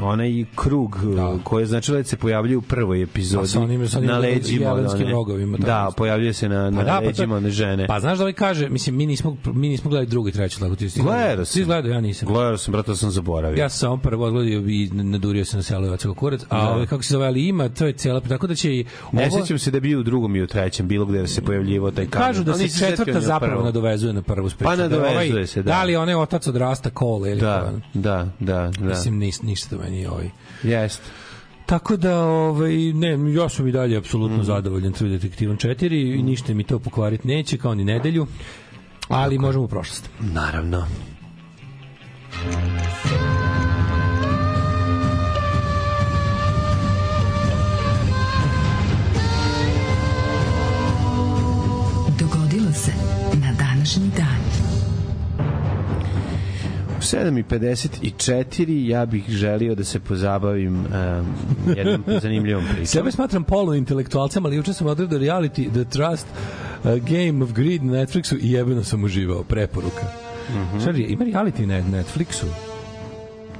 onaj 0.01 0.45
krug 0.55 0.97
da. 1.15 1.37
koji 1.43 1.61
je 1.61 1.67
značilo 1.67 1.97
da 1.97 2.03
se 2.03 2.17
pojavljuje 2.17 2.57
u 2.57 2.61
prvoj 2.61 3.01
epizodi 3.03 3.41
Pa 3.41 3.47
sa 3.47 3.59
onim- 3.61 3.87
sa 3.87 3.97
onim 3.97 4.09
na 4.09 4.17
leđima. 4.17 4.73
one- 4.73 5.11
rogovima, 5.11 5.57
Da, 5.57 5.91
pojavljuje 5.97 6.33
se 6.33 6.49
na, 6.49 6.69
na 6.69 6.77
Pa 6.77 6.83
da, 6.83 6.91
pa 6.91 6.99
to- 6.99 7.05
leđima 7.07 7.35
one 7.35 7.49
žene. 7.49 7.87
Pa 7.87 7.99
znaš 7.99 8.17
da 8.17 8.23
ovaj 8.23 8.33
kaže, 8.33 8.69
mislim, 8.69 8.95
mi 8.95 9.05
nismo, 9.05 9.37
mi 9.45 9.69
nismo 9.69 9.89
gledali 9.89 10.07
drugu 10.07 10.27
i 10.29 10.31
treću, 10.31 10.59
tako 10.59 10.75
ti 10.75 10.89
si 10.89 11.01
Gledao 11.01 11.45
Ti 11.45 11.63
gledao, 11.63 11.91
ja 11.91 12.01
nisam. 12.01 12.27
Gledao 12.27 12.57
sam, 12.57 12.71
brate, 12.71 12.95
sam 12.95 13.11
zaboravio. 13.11 13.57
Ja 13.57 13.69
sam 13.69 13.99
prvo 13.99 14.25
odgledio 14.25 14.59
i 14.61 14.89
nadurio 14.93 15.45
se 15.45 15.57
na 15.57 15.63
selo 15.63 15.85
Jovacko 15.85 16.13
kurac, 16.13 16.41
a 16.49 16.57
Da. 16.57 16.69
ovaj, 16.69 16.85
kako 16.85 17.03
se 17.03 17.11
zove, 17.11 17.25
ali 17.27 17.47
ima, 17.47 17.69
to 17.69 17.85
je 17.85 17.93
cijela, 17.93 18.19
tako 18.21 18.47
da 18.47 18.55
će 18.55 18.71
i 18.71 18.85
Ne 19.11 19.27
ovo- 19.27 19.41
sećam 19.41 19.59
se 19.59 19.71
da 19.71 19.79
bio 19.79 19.99
u 19.99 20.03
drugom 20.03 20.35
i 20.35 20.41
u 20.41 20.47
trećem, 20.47 20.87
bilo 20.87 21.05
gde 21.05 21.19
da 21.19 21.27
se 21.27 21.41
pojavljivo 21.41 21.91
taj 21.91 22.05
kamen. 22.05 22.27
Kažu 22.27 22.43
da 22.43 22.53
se 22.53 22.79
četvrta 22.79 23.21
zapravo 23.21 23.63
nadovezuje 23.63 24.13
na 24.13 24.21
prvu 24.21 24.49
spriču. 24.49 24.65
Pa 24.65 24.75
nadovezuje 24.75 25.31
ovaj, 25.31 25.47
se, 25.47 25.63
da. 25.63 25.71
Da 25.71 25.83
li 25.83 25.95
onaj 25.95 26.15
otac 26.15 26.47
odrasta 26.47 26.89
Cole 27.09 27.31
ili 27.31 27.39
Da, 27.41 27.61
kao- 27.61 27.79
da, 27.93 28.27
da, 28.39 28.71
da. 28.71 28.85
Mislim, 28.85 29.17
nis, 29.17 29.41
ništa 29.41 29.77
meni 29.77 30.07
ovaj. 30.07 30.29
Jeste. 30.63 31.03
Tako 31.65 31.97
da, 31.97 32.19
ovaj, 32.19 32.71
ne, 32.93 33.09
ja 33.33 33.49
sam 33.49 33.67
i 33.67 33.71
dalje 33.71 33.97
apsolutno 33.97 34.37
Mhm. 34.37 34.45
zadovoljan 34.45 34.93
True 34.93 35.09
Detektivom 35.09 35.57
4 35.57 35.85
i 36.13 36.23
ništa 36.23 36.53
mi 36.53 36.63
to 36.63 36.79
pokvariti 36.79 37.27
neće, 37.27 37.57
kao 37.57 37.75
ni 37.75 37.83
nedelju, 37.85 38.27
ali 39.07 39.37
možemo 39.37 39.65
u 39.65 39.67
prošlost. 39.67 40.09
Naravno. 40.21 40.87
Dogodilo 42.45 43.56
7.54 57.15 58.87
ja 58.89 59.05
bih 59.05 59.29
želio 59.29 59.75
da 59.75 59.83
se 59.83 59.99
pozabavim 59.99 60.79
um, 60.79 60.85
jednom 61.77 62.03
zanimljivom 62.21 62.63
pričom. 62.65 62.85
Sebe 62.85 63.11
smatram 63.11 63.43
polu 63.43 63.75
intelektualcem, 63.75 64.45
ali 64.45 64.55
juče 64.55 64.73
sam 64.73 64.87
odgledao 64.87 65.19
reality 65.19 65.71
The 65.71 65.83
Trust 65.83 66.27
uh, 66.83 66.91
Game 66.91 67.43
of 67.43 67.51
Greed 67.53 67.83
na 67.83 67.93
Netflixu 67.93 68.37
i 68.41 68.51
jebeno 68.51 68.83
sam 68.83 69.03
uživao. 69.03 69.43
Preporuka. 69.43 70.03
Mm. 70.49 70.77
-hmm. 70.77 71.11
ima 71.11 71.25
reality 71.25 71.65
na 71.65 71.81
Netflixu? 71.81 72.45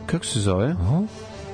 Kako 0.06 0.26
se 0.26 0.40
zove? 0.40 0.76
Aha. 0.82 1.04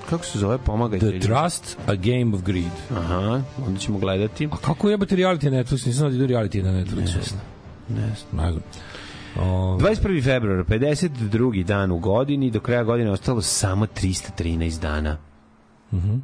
Kako 0.09 0.25
se 0.25 0.39
zove? 0.39 0.57
Pomagajte. 0.57 1.19
The 1.19 1.19
Trust, 1.19 1.77
A 1.87 1.95
Game 1.95 2.35
of 2.35 2.43
Greed. 2.43 2.71
Aha, 2.97 3.41
onda 3.67 3.79
ćemo 3.79 3.99
gledati. 3.99 4.45
A 4.51 4.57
kako 4.57 4.89
jebate 4.89 5.15
reality 5.15 5.49
na 5.49 5.63
Netflixu? 5.63 5.87
Nisam 5.87 5.93
znao 5.93 6.09
da 6.09 6.15
idu 6.15 6.27
reality 6.27 6.63
na 6.63 6.71
Netflixu. 6.71 7.15
Ne 7.15 7.23
znam. 7.23 7.41
Ne 7.89 8.15
znam. 8.31 8.61
Ne 9.35 9.43
znam. 9.43 9.49
O, 9.49 9.77
21. 9.77 10.23
februar, 10.23 10.65
52. 10.65 11.63
dan 11.63 11.91
u 11.91 11.99
godini, 11.99 12.51
do 12.51 12.59
kraja 12.59 12.83
godine 12.83 13.11
ostalo 13.11 13.41
samo 13.41 13.85
313 13.85 14.81
dana. 14.81 15.17
Mhm. 15.91 16.15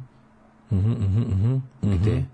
Mhm, 0.70 0.90
mhm, 0.90 1.60
mhm. 1.82 1.96
Gde? 1.96 2.24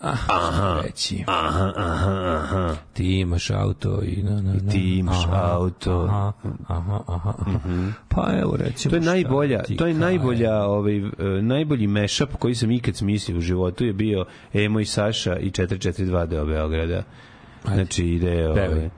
Aha, 0.00 0.80
reći. 0.84 1.24
Aha, 1.26 1.72
aha, 1.76 2.40
aha. 2.42 2.76
Ti 2.92 3.20
imaš 3.20 3.50
auto 3.50 4.02
i 4.02 4.22
na, 4.22 4.40
na, 4.40 4.52
na. 4.52 4.72
Ti 4.72 4.98
imaš 4.98 5.24
Aha, 5.24 5.50
auto. 5.52 6.02
Aha, 6.02 6.32
aha, 6.68 7.00
aha. 7.06 7.32
aha. 7.38 7.92
Pa 8.08 8.32
evo 8.42 8.56
recimo. 8.56 8.90
To 8.90 8.96
je 8.96 9.02
najbolja, 9.02 9.62
to 9.78 9.86
je 9.86 9.94
najbolja, 9.94 10.62
ovaj 10.64 10.96
e, 10.96 11.02
najbolji 11.42 11.86
mashup 11.86 12.36
koji 12.38 12.54
sam 12.54 12.70
ikad 12.70 12.96
smislio 12.96 13.38
u 13.38 13.40
životu 13.40 13.84
je 13.84 13.92
bio 13.92 14.24
Emo 14.52 14.80
i 14.80 14.84
Saša 14.84 15.36
i 15.36 15.50
442 15.50 16.26
deo 16.26 16.46
Beograda. 16.46 17.02
Znači 17.64 18.04
ide 18.04 18.48
ovaj. 18.48 18.90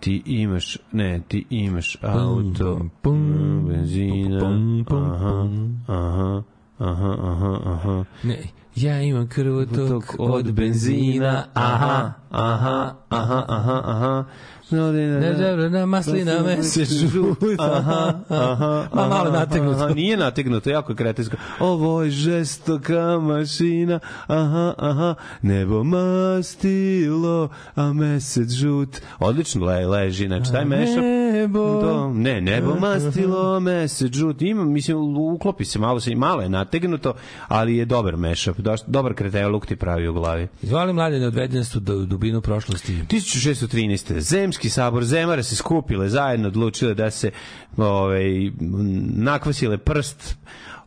Ti 0.00 0.22
imaš, 0.26 0.78
ne, 0.92 1.22
ti 1.28 1.46
imaš 1.50 1.96
auto, 2.02 2.86
pum, 3.02 3.66
benzina, 3.68 4.40
pum, 4.40 4.84
pum, 4.88 5.04
aha, 5.04 5.46
aha, 5.88 6.42
aha, 6.78 7.16
aha, 7.20 7.60
aha. 7.64 8.04
Ne, 8.22 8.38
ja 8.76 9.02
imam 9.02 9.28
krvotok 9.28 9.88
Tok 9.88 10.14
od 10.18 10.52
benzina, 10.52 11.44
aha, 11.54 12.12
aha, 12.30 12.96
aha, 13.10 13.44
aha, 13.48 13.82
aha. 13.84 14.24
No, 14.70 14.92
ne, 14.92 15.06
ne, 15.08 15.20
Ne, 15.20 15.56
ne. 15.56 15.70
na 15.70 15.86
maslina 15.86 16.42
me 16.42 16.62
se 16.62 16.84
žuta. 16.84 17.46
Aha, 17.58 18.20
aha, 18.28 18.86
Ma 18.92 19.08
malo 19.08 19.30
nategnuto. 19.30 19.84
aha, 19.84 19.94
Nije 19.94 20.16
nategnuto, 20.16 20.70
jako 20.70 20.92
je 20.92 20.96
kretensko. 20.96 21.36
Ovo 21.60 22.02
je 22.02 22.10
žestoka 22.10 23.18
mašina, 23.18 23.98
aha, 24.26 24.74
aha, 24.78 25.14
nebo 25.42 25.84
mastilo, 25.84 27.48
a 27.74 27.92
mesec 27.92 28.50
žut. 28.50 28.96
Odlično 29.18 29.66
le, 29.66 29.86
leži, 29.86 30.26
znači 30.26 30.52
taj 30.52 30.64
mešap. 30.64 31.02
Nebo. 31.32 31.80
Do, 31.80 32.10
ne, 32.10 32.40
nebo 32.40 32.74
mastilo, 32.76 33.60
mesec 33.60 34.12
žut. 34.12 34.42
Ima, 34.42 34.64
mislim, 34.64 34.96
uklopi 35.18 35.64
se, 35.64 35.78
malo, 35.78 36.00
se, 36.00 36.14
malo 36.14 36.42
je 36.42 36.48
nategnuto, 36.48 37.14
ali 37.48 37.76
je 37.76 37.84
dobar 37.84 38.16
mešap. 38.16 38.56
Dobar 38.86 39.14
kreteluk 39.14 39.66
ti 39.66 39.76
pravi 39.76 40.08
u 40.08 40.12
glavi. 40.12 40.48
Izvali 40.62 40.92
mlade 40.92 41.26
odvedenstvo 41.26 41.80
do 41.80 41.96
dubinu 41.96 42.40
prošlosti. 42.40 42.98
1613. 43.10 44.18
Zemski 44.20 44.59
sabor 44.68 45.04
Zemara 45.04 45.42
se 45.42 45.56
skupile 45.56 46.08
zajedno 46.08 46.48
odlučile 46.48 46.94
da 46.94 47.10
se 47.10 47.30
ovaj 47.76 48.50
nakvasile 49.16 49.78
prst 49.78 50.36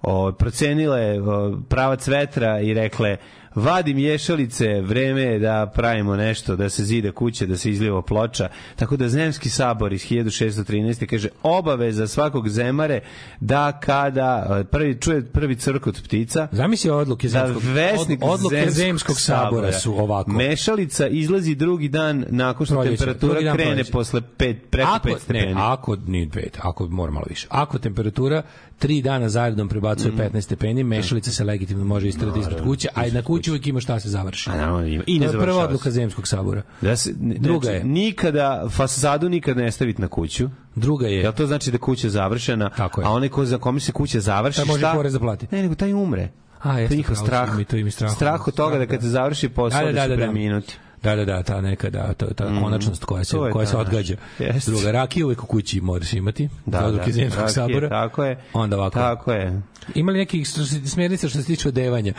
ovaj 0.02 0.34
procenile 0.34 1.22
o, 1.22 1.58
pravac 1.70 2.08
vetra 2.08 2.60
i 2.60 2.74
rekle 2.74 3.18
vadim 3.56 3.98
ješalice, 3.98 4.82
vreme 4.82 5.22
je 5.22 5.40
da 5.40 5.72
pravimo 5.76 6.16
nešto, 6.16 6.56
da 6.56 6.70
se 6.70 6.84
zide 6.84 7.12
kuće, 7.12 7.46
da 7.46 7.58
se 7.58 7.70
izliva 7.70 8.02
ploča. 8.02 8.50
Tako 8.76 8.98
da 8.98 9.10
Zemski 9.10 9.50
sabor 9.50 9.94
iz 9.94 10.02
1613. 10.02 11.06
kaže 11.06 11.30
obaveza 11.44 12.08
svakog 12.08 12.50
zemare 12.50 13.02
da 13.40 13.80
kada 13.80 14.58
e, 14.60 14.64
prvi 14.64 15.02
čuje 15.02 15.26
prvi 15.26 15.56
crkot 15.56 16.04
ptica, 16.04 16.48
Zamisli 16.52 16.90
odluke 16.90 17.28
da 17.28 17.48
zemskog, 17.48 17.64
vesnik 17.74 18.20
od, 18.24 18.30
odluke 18.30 18.56
Zemskog 18.56 19.04
zemskog 19.04 19.20
sabora 19.20 19.72
su 19.72 19.94
ovako. 19.94 20.32
Mešalica 20.32 21.08
izlazi 21.08 21.56
drugi 21.56 21.88
dan 21.88 22.26
nakon 22.30 22.66
što 22.66 22.76
Proljeće, 22.76 22.98
temperatura 22.98 23.40
krene 23.40 23.56
proljeća. 23.56 23.92
posle 23.92 24.22
pet, 24.38 24.58
preko 24.70 24.90
ako, 24.92 25.10
5 25.10 25.20
stepeni. 25.20 25.54
Ne, 25.54 25.62
ako 25.62 25.96
ni 26.08 26.30
pet, 26.30 26.58
ako 26.62 26.88
mora 26.88 27.12
malo 27.12 27.26
više. 27.30 27.48
Ako 27.50 27.80
temperatura 27.80 28.44
tri 28.76 29.02
dana 29.02 29.30
zaredom 29.30 29.70
prebacuje 29.70 30.12
Mm. 30.12 30.18
15 30.18 30.42
stepeni, 30.42 30.84
mešalica 30.84 31.32
se 31.32 31.44
legitimno 31.44 31.86
može 31.86 32.08
istrati 32.08 32.40
ispred 32.40 32.64
kuće, 32.64 32.88
a 32.96 33.08
na 33.08 33.22
kući 33.22 33.52
uvijek 33.52 33.68
ima 33.68 33.80
šta 33.80 34.00
se 34.00 34.10
završi. 34.10 34.50
A 34.50 34.56
naravno 34.56 34.86
ima. 34.86 35.04
I 35.08 35.20
ne 35.20 35.28
to 35.28 35.34
je 35.34 35.40
prva 35.40 35.64
odluka 35.64 35.84
se. 35.84 35.92
zemskog 35.92 36.28
sabora. 36.28 36.62
Da 36.82 36.96
se, 36.96 37.14
ne, 37.20 37.36
Druga 37.36 37.66
znači, 37.66 37.78
je. 37.78 37.84
Nikada, 37.84 38.44
fasadu 38.70 39.30
nikad 39.30 39.58
ne 39.58 39.72
staviti 39.72 40.02
na 40.02 40.08
kuću. 40.08 40.50
Druga 40.76 41.08
je, 41.08 41.18
Jel 41.18 41.34
to 41.34 41.48
znači 41.48 41.72
da 41.72 41.78
kuća 41.78 42.08
je 42.08 42.12
završena, 42.12 42.70
Tako 42.70 43.02
je. 43.02 43.08
a 43.08 43.12
onaj 43.12 43.30
ko 43.30 43.46
za 43.46 43.58
kome 43.58 43.80
se 43.80 43.92
kuća 43.92 44.20
završi, 44.20 44.58
Taj 44.58 44.66
može 44.66 44.80
šta? 44.80 44.94
porez 44.94 45.14
da 45.14 45.20
plati. 45.20 45.48
Ne, 45.52 45.62
nego 45.62 45.76
taj 45.76 45.94
umre. 45.94 46.30
A, 46.60 46.74
to 46.74 46.80
jeste, 46.80 46.94
je 46.94 46.98
njihov 46.98 47.16
pravo 47.16 47.26
si, 47.26 47.28
strah. 47.28 47.50
ima 47.50 47.62
i 47.62 47.66
to 47.66 47.78
ima 47.78 47.88
i 47.88 47.92
strah. 47.92 48.12
Strah 48.12 48.48
od 48.48 48.54
toga 48.56 48.78
da 48.78 48.86
kad 48.86 49.02
se 49.02 49.08
završi 49.10 49.50
posao 49.50 49.80
da, 49.82 49.86
Da, 49.86 49.92
da, 49.94 50.08
da, 50.08 50.16
da. 50.16 50.22
preminuti. 50.22 50.78
Da, 51.04 51.16
da, 51.16 51.26
da, 51.26 51.44
ta 51.44 51.62
neka, 51.62 51.90
da, 51.90 52.14
ta, 52.14 52.34
ta 52.34 52.46
konačnost 52.62 53.04
koja 53.06 53.24
se, 53.24 53.38
Mm. 53.38 53.52
Koja 53.52 53.66
ta 53.66 53.72
se 53.72 53.78
odgađa. 53.78 54.16
Jeste. 54.40 54.72
Druga, 54.72 54.92
rakija 54.92 55.26
uvijek 55.26 55.44
u 55.44 55.48
kući 55.48 55.82
moraš 55.82 56.14
imati, 56.14 56.50
Da, 56.66 56.82
da, 56.82 57.12
zemskog 57.12 57.40
rakije, 57.42 57.54
sabora. 57.54 57.90
Tako 57.90 58.24
je. 58.24 58.38
Onda 58.54 58.78
ovako. 58.78 59.00
Tako 59.00 59.32
je. 59.32 59.62
Ima 59.96 60.12
li 60.12 60.18
nekih 60.18 60.48
što 60.48 60.66
se- 60.66 60.88
smjernica 60.88 61.30
što 61.30 61.40
se 61.40 61.46
tiče 61.46 61.68
odevanja? 61.68 62.14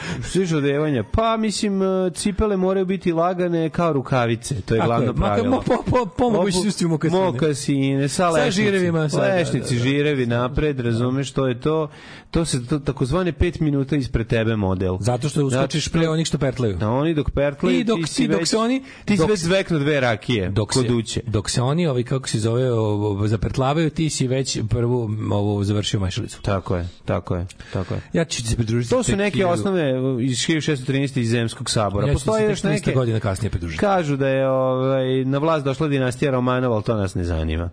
Odevanja. 0.54 1.04
Pa, 1.04 1.36
mislim, 1.36 1.82
e, 1.82 1.86
cipele 2.10 2.56
moraju 2.56 2.86
biti 2.86 3.12
lagane 3.12 3.70
kao 3.70 3.92
rukavice. 3.92 4.54
To 4.56 4.74
je 4.74 4.78
Tako 4.78 4.88
glavno 4.88 5.06
je. 5.06 5.14
Pravilo. 5.14 5.50
mo- 5.50 5.62
po- 5.64 5.82
po- 5.90 6.06
po 6.08 6.30
mogućnosti 6.30 6.86
mokasine. 6.86 7.20
Mokasine, 7.22 8.08
sa 8.08 8.14
Sa 8.16 8.30
lešnici. 8.30 8.62
žirevima, 8.62 9.08
sa- 9.08 9.20
Lešnici, 9.20 9.58
da, 9.68 9.78
da, 9.78 9.84
da. 9.84 9.84
žirevi 9.84 10.26
napred, 10.26 10.80
razumeš, 10.80 11.32
to 11.32 11.46
je 11.46 11.60
to. 11.60 11.88
To 12.30 12.44
se 12.44 12.66
to, 12.66 12.78
takozvane 12.78 13.32
5 13.32 13.60
minuta 13.60 13.96
ispred 13.96 14.26
tebe 14.26 14.56
model. 14.56 14.96
Zato 15.00 15.28
što 15.28 15.44
uskočiš 15.44 15.88
pre 15.88 16.08
onih 16.08 16.26
što 16.26 16.38
pertlaju. 16.38 16.78
A 16.80 16.88
oni 16.88 17.14
dok 17.14 17.30
pertlaju, 17.30 17.78
I 17.78 17.84
dok 17.84 17.98
ti 17.98 18.06
si 18.06 18.28
dok 18.28 18.40
već, 18.40 18.48
se 18.48 18.56
oni- 18.56 18.82
ti 19.04 19.16
si 19.16 19.22
već 19.24 19.40
zveknu 19.40 19.78
dve 19.78 20.00
rakije 20.00 20.48
dok 20.50 20.70
kod 20.70 20.90
uće. 20.90 21.20
dok 21.26 21.50
se 21.50 21.62
oni, 21.62 21.86
ovaj, 21.86 22.02
kako 22.02 22.28
se 22.28 22.38
zove, 22.38 22.72
ovo, 22.72 23.28
zapertlavaju, 23.28 23.90
ti 23.90 24.10
si 24.10 24.26
već 24.26 24.58
prvu 24.68 25.00
ovo, 25.32 25.64
završio 25.64 26.00
mašalicu. 26.00 26.42
Tako 26.42 26.76
je, 26.76 26.88
tako 27.04 27.36
je, 27.36 27.46
tako 27.72 27.94
je. 27.94 28.00
Ja 28.12 28.24
ću 28.24 28.48
se 28.48 28.56
pridružiti. 28.56 28.90
To 28.90 29.02
su 29.02 29.16
neke 29.16 29.46
osnove 29.46 29.90
iz 30.20 30.38
1613. 30.38 31.20
iz 31.20 31.30
Zemskog 31.30 31.70
sabora. 31.70 32.06
Ja 32.06 32.12
Postoje 32.12 32.40
se 32.40 32.50
još 32.50 32.60
tek 32.60 32.70
300 32.70 32.74
neke... 32.74 32.92
godina 32.92 33.20
kasnije 33.20 33.50
pridružiti. 33.50 33.80
Kažu 33.80 34.16
da 34.16 34.28
je 34.28 34.48
ovaj, 34.48 35.24
na 35.24 35.38
vlast 35.38 35.64
došla 35.64 35.88
dinastija 35.88 36.30
Romanova, 36.30 36.74
ali 36.74 36.84
to 36.84 36.96
nas 36.96 37.14
ne 37.14 37.24
zanima. 37.24 37.70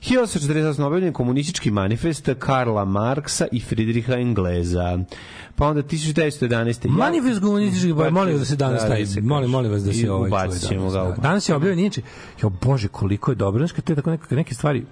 1848. 0.00 0.84
objavljen 0.84 1.12
komunistički 1.12 1.70
manifest 1.70 2.28
Karla 2.38 2.84
Marksa 2.84 3.46
i 3.52 3.60
Friedricha 3.60 4.14
Engleza. 4.14 4.98
Pa 5.56 5.66
onda 5.66 5.82
1911. 5.82 6.88
Manifest 6.88 7.40
komunistički, 7.40 7.94
pa 7.94 8.10
molim 8.10 8.32
vas 8.32 8.40
da 8.40 8.46
se 8.46 8.56
danas 8.56 8.82
Da, 8.82 8.88
taj, 8.88 9.00
da 9.00 9.06
se 9.06 9.20
molim, 9.20 9.50
molim 9.50 9.72
vas 9.72 9.82
da 9.82 9.92
se 9.92 10.10
ovaj 10.10 10.28
ubacit 10.28 10.68
ćemo 10.68 10.90
ga 10.90 10.98
da. 10.98 11.14
Danas 11.18 11.48
je 11.48 11.54
objavljen 11.54 11.78
inače. 11.78 12.02
Jo 12.42 12.50
bože, 12.50 12.88
koliko 12.88 13.30
je 13.30 13.34
dobro. 13.34 13.66
Kad 13.68 13.84
te 13.84 13.94
tako 13.94 14.10
neke, 14.10 14.34
neke 14.34 14.54
stvari. 14.54 14.84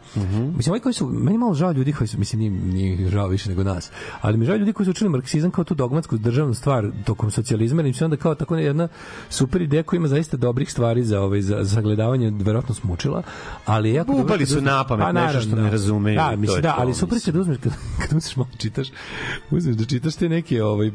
Mislim, 0.56 0.72
ovi 0.72 0.80
koji 0.80 0.92
su, 0.92 1.06
meni 1.06 1.38
malo 1.38 1.54
žao 1.54 1.72
ljudi 1.72 1.92
koji 1.92 2.08
su, 2.08 2.18
mislim, 2.18 2.40
nije, 2.40 2.50
nije 2.50 3.08
žao 3.08 3.28
više 3.28 3.48
nego 3.48 3.64
nas, 3.64 3.90
ali 4.20 4.36
mi 4.36 4.46
žao 4.46 4.56
ljudi 4.56 4.72
koji 4.72 4.84
su 4.84 4.90
učili 4.90 5.10
marksizam 5.10 5.50
kao 5.50 5.64
tu 5.64 5.74
dogmatsku 5.74 6.16
državnu 6.18 6.54
stvar 6.54 6.90
tokom 7.04 7.30
socijalizma, 7.30 7.80
jer 7.80 7.86
im 7.86 7.94
se 7.94 8.04
onda 8.04 8.16
kao 8.16 8.34
tako 8.34 8.56
jedna 8.56 8.88
super 9.28 9.62
ideja 9.62 9.82
koja 9.82 9.98
ima 9.98 10.08
zaista 10.08 10.36
dobrih 10.36 10.70
stvari 10.70 11.04
za 11.04 11.20
ovaj 11.20 11.40
za, 11.42 11.58
za 11.60 11.74
sagledavanje 11.74 12.32
verovatno 12.34 12.74
smučila, 12.74 13.22
ali 13.66 13.92
jako 13.92 14.06
dobro 14.06 14.24
Ubali 14.24 14.38
kad 14.38 14.48
su 14.48 14.54
uzmeš- 14.54 14.64
napamet 14.64 15.04
Pa, 15.04 15.12
nešto 15.12 15.40
što 15.40 15.56
ne 15.56 15.62
da. 15.62 15.70
razumeju, 15.70 16.16
Da, 16.16 16.36
mislim 16.36 16.62
da, 16.62 16.74
ali 16.78 16.94
super 16.94 17.14
mislim. 17.14 17.32
kad 17.32 17.40
uzmeš 17.40 17.56
kad, 17.58 17.72
kad 18.00 18.08
uzmeš 18.08 18.36
malo 18.36 18.48
čitaš, 18.58 18.88
uzmeš 19.50 19.76
da 19.76 19.84
čitaš 19.84 20.14
te 20.14 20.28
neke 20.28 20.53
ovaj 20.60 20.90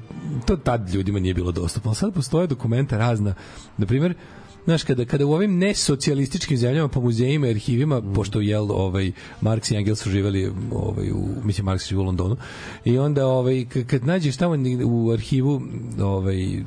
to 0.46 0.58
tad 0.58 0.90
ljudima 0.94 1.20
nije 1.20 1.34
bilo 1.34 1.52
dostupno. 1.52 1.94
Sad 1.94 2.14
postoje 2.14 2.48
dokumenta 2.48 2.98
razna. 2.98 3.36
Na 3.78 3.86
primjer, 3.86 4.14
Znaš, 4.66 4.84
kada, 4.84 5.06
kada 5.06 5.26
u 5.26 5.32
ovim 5.34 5.58
nesocijalističkim 5.58 6.58
zemljama 6.58 6.88
po 6.88 7.02
muzejima 7.02 7.48
i 7.48 7.50
arhivima, 7.50 8.00
Mm. 8.00 8.14
pošto 8.14 8.42
jel, 8.42 8.72
ovaj, 8.72 9.12
Marks 9.42 9.72
i 9.72 9.76
Engels 9.76 10.00
su 10.00 10.10
živeli 10.10 10.52
ovaj, 10.72 11.12
u, 11.12 11.28
mislim, 11.44 11.66
Marks 11.66 11.88
živi 11.90 12.02
u 12.02 12.04
Londonu, 12.04 12.38
i 12.86 12.98
onda 12.98 13.28
ovaj, 13.28 13.66
kad 13.88 14.06
nađeš 14.06 14.38
tamo 14.38 14.56
u 14.86 15.12
arhivu 15.12 15.62
ovaj, 16.02 16.64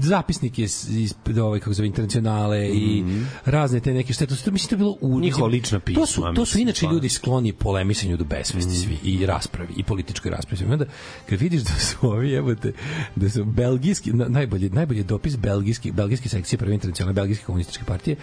zapisnik 0.00 0.58
je 0.58 0.64
iz, 0.64 0.86
iz 0.90 1.14
ovaj 1.38 1.60
kako 1.60 1.72
zove 1.72 1.86
internacionale 1.86 2.68
i 2.68 3.04
razne 3.44 3.80
te 3.80 3.94
neke 3.94 4.12
štete. 4.12 4.36
To 4.36 4.50
mislim 4.50 4.68
to 4.68 4.74
je 4.74 4.78
bilo 4.78 4.96
u. 5.00 5.20
Njihova 5.20 5.48
mislim, 5.48 5.60
lična 5.60 5.80
to 5.94 6.06
su 6.06 6.22
to 6.34 6.46
su 6.46 6.58
inače 6.58 6.86
ljudi 6.86 7.08
skloni 7.08 7.52
polemisanju 7.52 8.16
do 8.16 8.24
besvesti 8.24 8.76
svi 8.76 8.98
i 9.04 9.26
raspravi 9.26 9.74
i 9.76 9.82
političkoj 9.82 10.30
raspravi. 10.30 10.64
I 10.64 10.72
onda 10.72 10.84
kad 11.28 11.40
vidiš 11.40 11.62
da 11.62 11.78
su 11.78 11.96
ovi 12.02 12.30
jebote 12.30 12.72
da 13.16 13.30
su 13.30 13.44
belgijski 13.44 14.12
na- 14.12 14.28
najbolji 14.28 14.70
najbolji 14.70 15.04
dopis 15.04 15.36
belgijski 15.36 15.92
belgijske 15.92 16.28
sekcije 16.28 16.58
prve 16.58 16.74
internacionalne 16.74 17.14
belgijske 17.14 17.44
komunističke 17.44 17.84
partije 17.84 18.16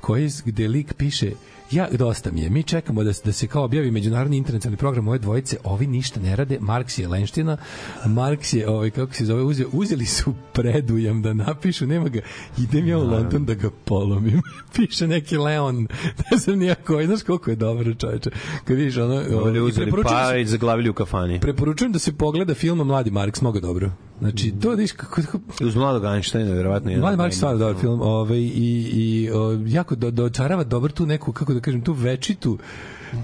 koji 0.00 0.30
gde 0.44 0.68
lik 0.68 0.94
piše 0.94 1.30
ja 1.70 1.88
dosta 1.98 2.30
mi 2.32 2.40
je. 2.40 2.50
Mi 2.50 2.62
čekamo 2.62 3.04
da 3.04 3.12
da 3.24 3.32
se 3.32 3.46
kao 3.46 3.64
objavi 3.64 3.90
međunarodni 3.90 4.36
internacionalni 4.36 4.76
program 4.76 5.08
ove 5.08 5.18
dvojice. 5.18 5.56
Ovi 5.64 5.86
ništa 5.86 6.20
ne 6.20 6.36
rade. 6.36 6.58
Marks 6.60 6.98
je 6.98 7.08
lenština. 7.08 7.56
Marks 8.06 8.52
je 8.52 8.68
ovaj 8.68 8.90
kako 8.90 9.14
se 9.14 9.24
zove 9.24 9.42
uzeo, 9.42 9.68
uzeli 9.72 10.06
su 10.06 10.34
predujam 10.52 11.22
da 11.22 11.32
napišu, 11.34 11.86
nema 11.86 12.08
ga. 12.08 12.20
Idem 12.58 12.88
ja 12.88 12.98
u 12.98 13.10
London 13.10 13.44
da 13.44 13.54
ga 13.54 13.70
polomim. 13.84 14.42
Piše 14.76 15.06
neki 15.06 15.36
Leon. 15.36 15.86
Ne 16.30 16.38
znam 16.38 16.58
ni 16.58 16.66
ja 16.66 16.74
koji, 16.74 17.06
znaš 17.06 17.22
koliko 17.22 17.50
je 17.50 17.56
dobro, 17.56 17.94
čoveče. 17.94 18.30
Kad 18.64 18.76
vidiš 18.76 18.96
ono, 18.96 19.14
Ovdje 19.14 19.36
ovaj, 19.36 19.60
uzeli 19.60 19.92
pare 20.02 20.40
i 20.40 20.46
zaglavili 20.46 20.90
u 20.90 20.94
kafani. 20.94 21.40
Preporučujem 21.40 21.92
da 21.92 21.98
se 21.98 22.12
pogleda 22.12 22.54
film 22.54 22.78
Mladi 22.78 23.10
Marks, 23.10 23.40
mnogo 23.40 23.60
dobro. 23.60 23.90
Znači, 24.20 24.52
to 24.62 24.70
vidiš 24.70 24.92
kako, 24.92 25.22
kako 25.22 25.38
Uz 25.64 25.76
mladog 25.76 26.04
Einsteina, 26.04 26.54
verovatno. 26.54 26.90
Mladi 26.90 27.12
od 27.12 27.18
Marks 27.18 27.36
stvarno 27.36 27.58
dobar 27.58 27.80
film, 27.80 28.00
ovaj 28.00 28.38
i 28.38 28.90
i 28.92 29.30
o, 29.30 29.58
jako 29.66 29.94
do, 29.94 30.10
dočarava 30.10 30.64
dobro 30.64 30.92
tu 30.92 31.06
neku 31.06 31.32
kako 31.32 31.54
da 31.54 31.60
kažem 31.60 31.80
tu 31.82 31.92
večitu 31.92 32.58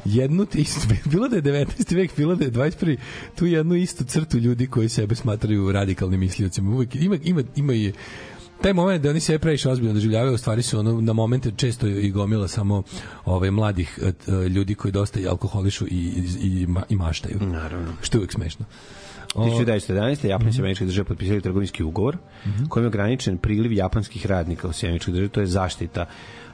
jednu 0.05 0.47
istu, 0.55 0.81
bilo 1.11 1.29
da 1.29 1.37
je 1.37 1.43
19. 1.43 1.97
vek, 1.97 2.17
bilo 2.17 2.35
da 2.35 2.45
je 2.45 2.53
21. 2.53 2.97
tu 3.35 3.47
jednu 3.47 3.75
istu 3.75 4.05
crtu 4.05 4.39
ljudi 4.39 4.67
koji 4.67 4.89
sebe 4.89 5.15
smatraju 5.15 5.73
radikalnim 5.73 6.21
misliocima. 6.21 6.71
Uvijek 6.71 6.95
ima 6.95 7.17
ima 7.25 7.43
ima 7.57 7.75
i 7.75 7.93
taj 8.63 8.73
moment 8.73 9.03
da 9.03 9.11
oni 9.11 9.21
se 9.21 9.39
previše 9.39 9.71
ozbiljno 9.71 9.95
doživljavaju, 9.95 10.35
u 10.35 10.39
stvari 10.39 10.63
su 10.63 10.79
ono 10.79 11.01
na 11.01 11.13
momente 11.13 11.53
često 11.57 11.87
i 11.87 12.11
gomila 12.11 12.49
samo 12.49 12.83
ovaj 13.25 13.51
mladih 13.51 13.99
eh, 14.03 14.49
ljudi 14.49 14.75
koji 14.75 14.93
dosta 14.93 15.21
i 15.21 15.27
alkoholišu 15.27 15.87
i 15.87 15.89
i, 15.91 16.25
i, 16.43 16.67
i 16.89 16.97
maštaju. 16.97 17.39
Naravno. 17.41 17.93
Što 18.03 18.17
je 18.17 18.21
uvijek 18.21 18.33
smešno. 18.33 18.65
O, 19.37 19.45
1911. 19.45 20.29
Japanci 20.29 20.59
i 20.59 20.61
američke 20.61 20.85
države 20.85 21.05
potpisali 21.05 21.41
trgovinski 21.41 21.85
ugovor 21.85 22.17
kojim 22.69 22.85
je 22.85 22.89
ograničen 22.89 23.39
priliv 23.39 23.73
japanskih 23.73 24.27
radnika 24.27 24.69
u 24.69 24.73
sjemičkoj 24.73 25.13
državi, 25.13 25.29
to 25.29 25.41
je 25.41 25.47
zaštita 25.47 26.07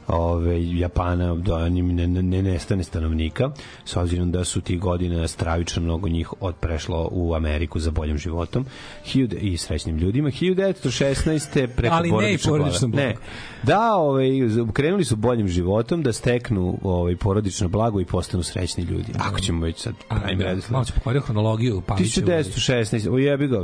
ove 0.08 0.52
Japana 0.70 1.34
da 1.36 1.68
njim 1.68 1.86
ne, 1.88 2.06
ne, 2.06 2.22
ne 2.22 2.42
nestane 2.42 2.84
stanovnika 2.84 3.50
s 3.84 3.96
obzirom 3.96 4.30
da 4.30 4.44
su 4.44 4.60
ti 4.60 4.76
godina 4.76 5.28
stravično 5.28 5.82
mnogo 5.82 6.08
njih 6.08 6.32
odprešlo 6.40 7.08
u 7.12 7.34
Ameriku 7.34 7.78
za 7.80 7.90
boljim 7.90 8.18
životom 8.18 8.66
Hiljade- 9.04 9.36
i 9.36 9.56
srećnim 9.56 9.96
ljudima 9.96 10.30
1916. 10.30 11.66
preko 11.66 11.94
Ali 11.94 12.10
ne 12.12 12.34
i 12.34 12.38
porodičnom 12.38 12.90
blaga. 12.90 13.06
ne, 13.06 13.14
da 13.62 13.92
ovaj, 13.92 14.28
krenuli 14.72 15.04
su 15.04 15.16
boljim 15.16 15.48
životom 15.48 16.02
da 16.02 16.12
steknu 16.12 16.78
ovaj, 16.82 17.16
porodično 17.16 17.68
blago 17.68 18.00
i 18.00 18.04
postanu 18.04 18.42
srećni 18.42 18.84
ljudi 18.84 19.12
ako 19.18 19.40
ćemo 19.40 19.60
već 19.62 19.78
sad 19.78 19.94
pravim 20.08 20.38
da, 20.38 20.44
redosled. 20.44 20.72
malo 20.72 20.84
se 20.84 20.92
pokvario 20.92 21.20
hronologiju 21.20 21.80
Pavićevu. 21.82 22.26
1916. 22.26 23.08
O 23.08 23.18
jebi 23.18 23.48
ga. 23.48 23.56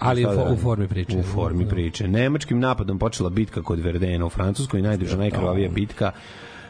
Ali 0.00 0.22
šta 0.22 0.32
u 0.32 0.36
da 0.46 0.56
formi 0.56 0.88
priče. 0.88 1.16
U 1.16 1.22
formi 1.24 1.64
Da. 1.64 1.70
priče. 1.70 2.08
Nemačkim 2.08 2.58
napadom 2.60 2.98
počela 2.98 3.30
bitka 3.30 3.62
kod 3.62 3.78
Verdena 3.78 4.26
u 4.26 4.30
Francuskoj, 4.30 4.82
najduža, 4.82 5.16
najkrvavija 5.16 5.68
bitka 5.76 6.12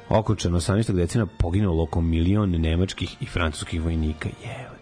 okončana 0.09 0.61
18. 0.61 0.92
decena 0.92 1.26
poginulo 1.26 1.86
oko 1.86 2.00
milion 2.00 2.50
nemačkih 2.50 3.16
i 3.20 3.26
francuskih 3.26 3.82
vojnika. 3.82 4.28
Jevo. 4.42 4.76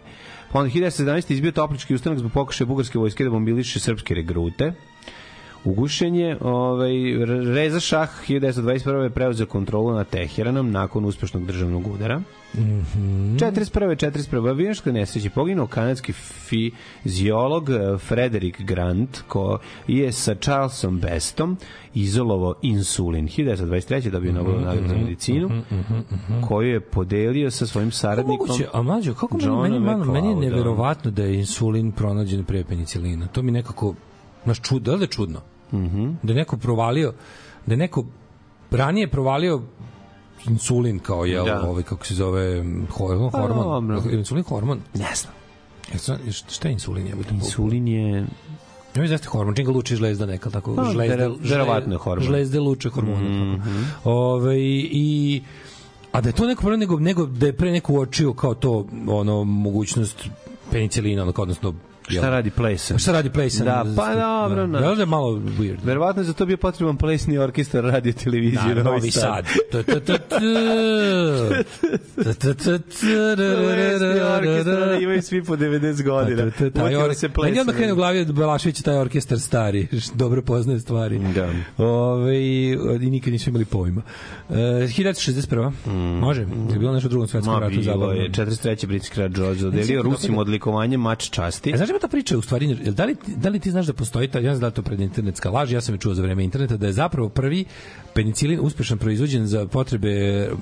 Pa 0.51 0.59
onda 0.59 0.71
1917. 0.71 1.33
izbio 1.33 1.51
toplički 1.51 1.95
ustanak 1.95 2.19
zbog 2.19 2.31
pokušaja 2.31 2.67
bugarske 2.67 2.97
vojske 2.97 3.23
da 3.23 3.29
bombiliše 3.29 3.79
srpske 3.79 4.15
regrute. 4.15 4.73
Ugušen 5.65 6.15
je, 6.15 6.37
ovaj, 6.41 6.93
Reza 7.53 7.79
Šah 7.79 8.09
1921. 8.27 9.03
je 9.03 9.09
preuzeo 9.09 9.45
kontrolu 9.45 9.91
nad 9.91 10.09
Teheranom 10.09 10.71
nakon 10.71 11.05
uspešnog 11.05 11.45
državnog 11.45 11.87
udara. 11.87 12.21
Mhm. 12.55 13.35
41. 13.37 13.95
41. 13.95 14.49
avijanskoj 14.49 14.93
nesreći 14.93 15.29
poginuo 15.29 15.67
kanadski 15.67 16.13
fiziolog 16.13 17.69
eh, 17.69 17.97
Frederick 17.97 18.61
Grant 18.61 19.21
ko 19.27 19.59
je 19.87 20.11
sa 20.11 20.35
Charlesom 20.35 20.99
Bestom 20.99 21.57
izolovao 21.93 22.53
insulin. 22.61 23.27
1923. 23.27 24.09
dobio 24.09 24.31
Mhm, 24.31 24.37
Nobelovu 24.37 24.65
nagradu 24.65 24.87
za 24.87 24.95
medicinu 24.95 25.49
koju 26.47 26.69
je 26.69 26.79
podelio 26.79 27.51
sa 27.51 27.67
svojim 27.67 27.91
saradnikom 27.91 28.47
Moguće, 28.47 28.67
a 28.73 28.81
mlađo, 28.81 29.13
kako 29.13 29.37
meni, 29.37 29.79
meni, 29.79 29.79
meni, 29.79 30.11
meni 30.11 30.29
je 30.29 30.35
neverovatno 30.35 31.11
da 31.11 31.23
je 31.23 31.35
insulin 31.35 31.91
pronađen 31.91 32.43
pre 32.43 32.63
penicilina. 32.63 33.27
To 33.27 33.41
mi 33.41 33.51
nekako, 33.51 33.95
naš 34.45 34.61
čud, 34.61 34.81
da 34.81 34.95
li 34.95 35.03
je 35.03 35.07
čudno? 35.69 35.85
Mhm. 35.85 36.11
Da 36.23 36.33
je 36.33 36.37
neko 36.37 36.57
provalio, 36.57 37.13
da 37.65 37.73
je 37.73 37.77
neko 37.77 38.05
ranije 38.71 39.07
provalio 39.07 39.61
insulin 40.47 40.99
kao 40.99 41.25
je 41.25 41.41
Da. 41.41 41.61
ovaj 41.61 41.83
kako 41.83 42.05
se 42.05 42.13
zove 42.15 42.63
hormon 42.89 43.31
Pa, 43.31 43.39
hormon 43.39 44.01
insulin 44.11 44.43
hormon 44.43 44.79
Ne 44.93 45.11
znam. 45.15 45.33
Ja 45.93 45.97
znam, 45.99 46.17
šta 46.49 46.67
je 46.67 46.71
insulin 46.71 47.07
je 47.07 47.13
Insulin 47.31 47.87
je 47.87 48.25
Ja 48.95 49.01
mi 49.01 49.07
zaste 49.07 49.27
hormon, 49.27 49.55
čim 49.55 49.65
ga 49.65 49.71
luči 49.71 49.95
žlezda 49.95 50.25
neka, 50.25 50.49
tako, 50.49 50.75
Pa, 50.75 50.83
žlezde, 50.83 51.15
vero- 51.15 51.35
verovatno 51.41 51.93
je 51.93 51.97
hormon. 51.97 52.25
Žlezde 52.25 52.59
luče 52.59 52.89
hormone. 52.89 53.29
Mm 53.57 53.61
Ove, 54.03 54.55
i, 54.59 55.41
a 56.11 56.21
da 56.21 56.29
je 56.29 56.33
to 56.33 56.47
neko 56.47 56.63
pre 56.63 56.77
nego, 56.77 56.99
nego 56.99 57.25
da 57.25 57.45
je 57.45 57.53
pre 57.53 57.71
neko 57.71 57.93
uočio 57.93 58.33
kao 58.33 58.53
to, 58.53 58.85
ono, 59.07 59.43
mogućnost 59.43 60.27
penicilina, 60.71 61.33
odnosno, 61.37 61.73
šta 62.09 62.29
radi 62.29 62.49
Plesan? 62.49 62.99
Šta 62.99 63.11
radi 63.11 63.29
Plesan? 63.29 63.65
Da, 63.65 63.85
pa 63.95 64.07
dobro, 64.07 64.55
Da, 64.57 64.79
na. 64.79 64.79
da 64.87 65.01
je 65.01 65.05
malo 65.05 65.31
weird. 65.31 65.77
Verovatno 65.83 66.23
za 66.23 66.33
to 66.33 66.45
bio 66.45 66.57
potreban 66.57 66.97
plesni 66.97 67.37
orkestar 67.37 67.83
radio 67.83 68.13
televizije 68.13 68.75
Da, 68.75 68.83
Novi 68.83 69.11
Sad. 69.11 69.45
Orkestar 74.33 75.01
imaju 75.01 75.21
svi 75.21 75.43
po 75.43 75.55
90 75.55 76.03
godina. 76.03 76.51
Taj 76.51 76.69
Uvatilo 76.75 77.03
or... 77.03 77.15
se 77.15 77.29
Meni 77.43 77.59
odmah 77.59 77.75
krene 77.75 77.93
u 77.93 77.95
glavi 77.95 78.25
da 78.25 78.33
Belašević 78.33 78.81
taj 78.81 78.97
orkestar 78.97 79.39
stari, 79.39 79.87
dobro 80.13 80.41
poznaje 80.41 80.79
stvari. 80.79 81.19
Da. 81.19 81.49
Ove, 81.77 82.35
I 82.37 82.77
nikad 83.01 83.33
nisu 83.33 83.49
imali 83.49 83.65
pojma. 83.65 84.01
E, 84.49 84.53
1961. 84.53 85.71
Može? 86.19 86.41
Je 86.41 86.79
bilo 86.79 86.93
nešto 86.93 87.09
drugom 87.09 87.27
svetskom 87.27 87.59
ratu 87.59 87.81
zabavno? 87.81 88.13
je. 88.13 88.29
43. 88.29 88.85
britski 88.87 89.15
grad 89.15 89.31
George 89.31 89.61
dodelio 89.61 90.03
da 90.03 90.09
Rusima 90.09 90.37
opet- 90.37 90.41
odlikovanje 90.41 90.97
mač 90.97 91.29
časti. 91.29 91.71
E, 91.71 91.77
znaš 91.77 91.89
ima 91.95 92.01
ta 92.01 92.07
priča 92.07 92.37
u 92.37 92.41
stvari, 92.41 92.75
da 92.75 93.05
li, 93.05 93.15
da 93.37 93.49
li 93.49 93.59
ti 93.59 93.71
znaš 93.71 93.85
da 93.85 93.93
postoji 93.93 94.27
ta, 94.27 94.39
ja 94.39 94.55
znam 94.55 94.69
da 94.69 94.75
to 94.75 94.81
pred 94.81 94.99
internetska 94.99 95.49
laž, 95.49 95.71
ja 95.71 95.81
sam 95.81 95.95
je 95.95 95.99
čuo 95.99 96.13
za 96.13 96.21
vreme 96.21 96.43
interneta, 96.43 96.77
da 96.77 96.87
je 96.87 96.93
zapravo 96.93 97.29
prvi 97.29 97.65
penicilin 98.13 98.59
uspešan 98.61 98.97
proizvođen 98.97 99.47
za 99.47 99.67
potrebe 99.67 100.09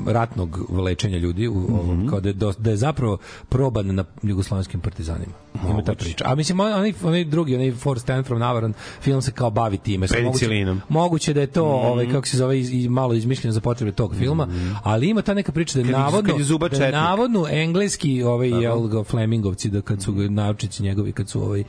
ratnog 0.08 0.72
lečenja 0.72 1.18
ljudi, 1.18 1.48
u, 1.48 1.54
ovom, 1.54 2.08
kao 2.10 2.20
da 2.20 2.30
je, 2.30 2.36
da 2.58 2.70
je 2.70 2.78
zapravo 2.78 3.18
proban 3.50 3.96
na 3.96 4.06
jugoslovenskim 4.24 4.80
partizanima. 4.80 5.34
Ima 5.70 5.84
ta 5.84 5.94
priča. 5.96 6.24
A 6.28 6.36
mislim, 6.36 6.60
on- 6.60 6.74
onaj, 6.74 6.94
onaj 7.04 7.24
drugi, 7.26 7.56
onaj 7.56 7.72
For 7.72 8.00
Stand 8.00 8.26
From 8.26 8.40
Navaran 8.40 8.74
film 9.02 9.22
se 9.22 9.32
kao 9.32 9.50
bavi 9.50 9.78
time. 9.78 10.08
Penicilinom. 10.08 10.76
Moguće, 10.76 10.94
moguće 10.94 11.34
da 11.34 11.42
je 11.42 11.48
to, 11.48 11.64
ovaj, 11.66 12.12
kako 12.12 12.28
se 12.28 12.38
zove, 12.38 12.60
iz, 12.60 12.74
i 12.74 12.90
malo 12.90 13.14
izmišljeno 13.14 13.52
za 13.52 13.62
potrebe 13.62 13.92
tog 13.92 14.16
filma, 14.16 14.48
ali 14.84 15.10
ima 15.10 15.22
ta 15.22 15.34
neka 15.34 15.52
priča 15.52 15.74
da 15.74 15.80
je 15.80 15.92
Kad 15.94 16.02
navodno, 16.02 16.34
kad 16.34 16.40
je 16.40 16.80
da 16.80 16.86
je 16.86 16.92
navodno 16.92 17.48
engleski 17.50 18.24
ovaj, 18.24 18.50
jel, 18.50 19.04
Flemingovci, 19.04 19.70
da 19.70 19.82
kad 19.82 20.02
su 20.02 20.14
ga 20.14 20.30
naučici 20.30 20.84
njegovi, 20.84 21.12
kad 21.12 21.23
kad 21.24 21.30
su 21.30 21.42
ovaj 21.44 21.64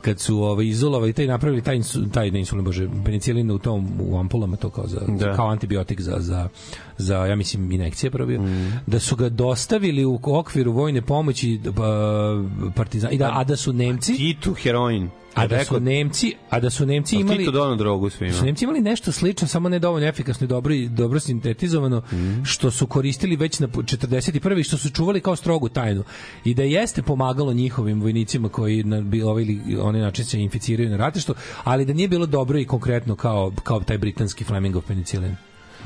kad 0.00 0.20
su 0.20 0.42
ovaj 0.42 0.66
izolovali 0.66 1.12
taj 1.12 1.26
napravili 1.26 1.62
taj 1.62 1.80
taj 2.12 2.30
ne 2.30 2.38
insulin 2.38 2.64
bože 2.64 2.88
penicilin 3.04 3.50
u 3.50 3.58
tom 3.58 4.00
u 4.00 4.18
ampulama 4.18 4.56
to 4.56 4.70
kao 4.70 4.86
za, 4.86 5.00
za 5.18 5.26
Da. 5.26 5.36
kao 5.36 5.48
antibiotik 5.48 6.00
za 6.00 6.16
za 6.18 6.48
za 6.98 7.16
ja 7.16 7.36
mislim 7.36 7.72
injekcije 7.72 8.10
prvo 8.10 8.26
bio, 8.26 8.40
da 8.86 9.00
su 9.00 9.16
ga 9.16 9.28
dostavili 9.28 10.04
u 10.04 10.20
okviru 10.22 10.72
vojne 10.72 11.02
pomoći 11.02 11.60
pa, 11.76 11.82
partizan 12.76 13.12
i 13.12 13.18
da 13.18 13.30
a 13.34 13.44
da 13.44 13.56
su 13.56 13.72
Nemci 13.72 14.16
Titu 14.16 14.54
heroin. 14.54 15.10
a 15.34 15.46
da 15.46 15.64
su 15.64 15.80
Nemci 15.80 16.32
a 16.50 16.60
da 16.60 16.70
su 16.70 16.86
Nemci 16.86 17.16
imali 17.16 17.38
Tito 17.38 17.50
donao 17.50 17.76
drogu 17.76 18.10
svima. 18.10 18.32
su 18.32 18.44
Nemci 18.44 18.64
imali 18.64 18.80
nešto 18.80 19.12
slično, 19.12 19.48
samo 19.48 19.68
ne 19.68 19.78
dovoljno 19.78 20.08
efikasno 20.08 20.44
i 20.44 20.48
dobro, 20.48 20.74
i 20.74 20.88
dobro 20.88 21.20
sintetizovano, 21.20 22.02
što 22.44 22.70
su 22.70 22.86
koristili 22.86 23.36
već 23.36 23.60
na 23.60 23.68
41. 23.68 24.60
i 24.60 24.62
što 24.62 24.76
su 24.76 24.90
čuvali 24.90 25.20
kao 25.20 25.36
strogu 25.36 25.68
tajnu. 25.68 26.04
I 26.44 26.54
da 26.54 26.62
jeste 26.62 27.02
pomagalo 27.02 27.52
njihovim 27.52 28.00
vojnicima 28.00 28.48
koji 28.48 28.84
na 28.84 29.00
bi 29.00 29.22
ovaj 29.22 29.42
ili 29.42 29.76
onaj 29.80 30.00
način 30.00 30.24
se 30.24 30.40
inficiraju 30.40 30.90
na 30.90 30.96
ratištu, 30.96 31.34
ali 31.64 31.84
da 31.84 31.92
nije 31.92 32.08
bilo 32.08 32.26
dobro 32.26 32.58
i 32.58 32.64
konkretno 32.64 33.16
kao, 33.16 33.52
kao 33.62 33.80
taj 33.80 33.98
britanski 33.98 34.44
Flemingov 34.44 34.82
penicilin. 34.82 35.36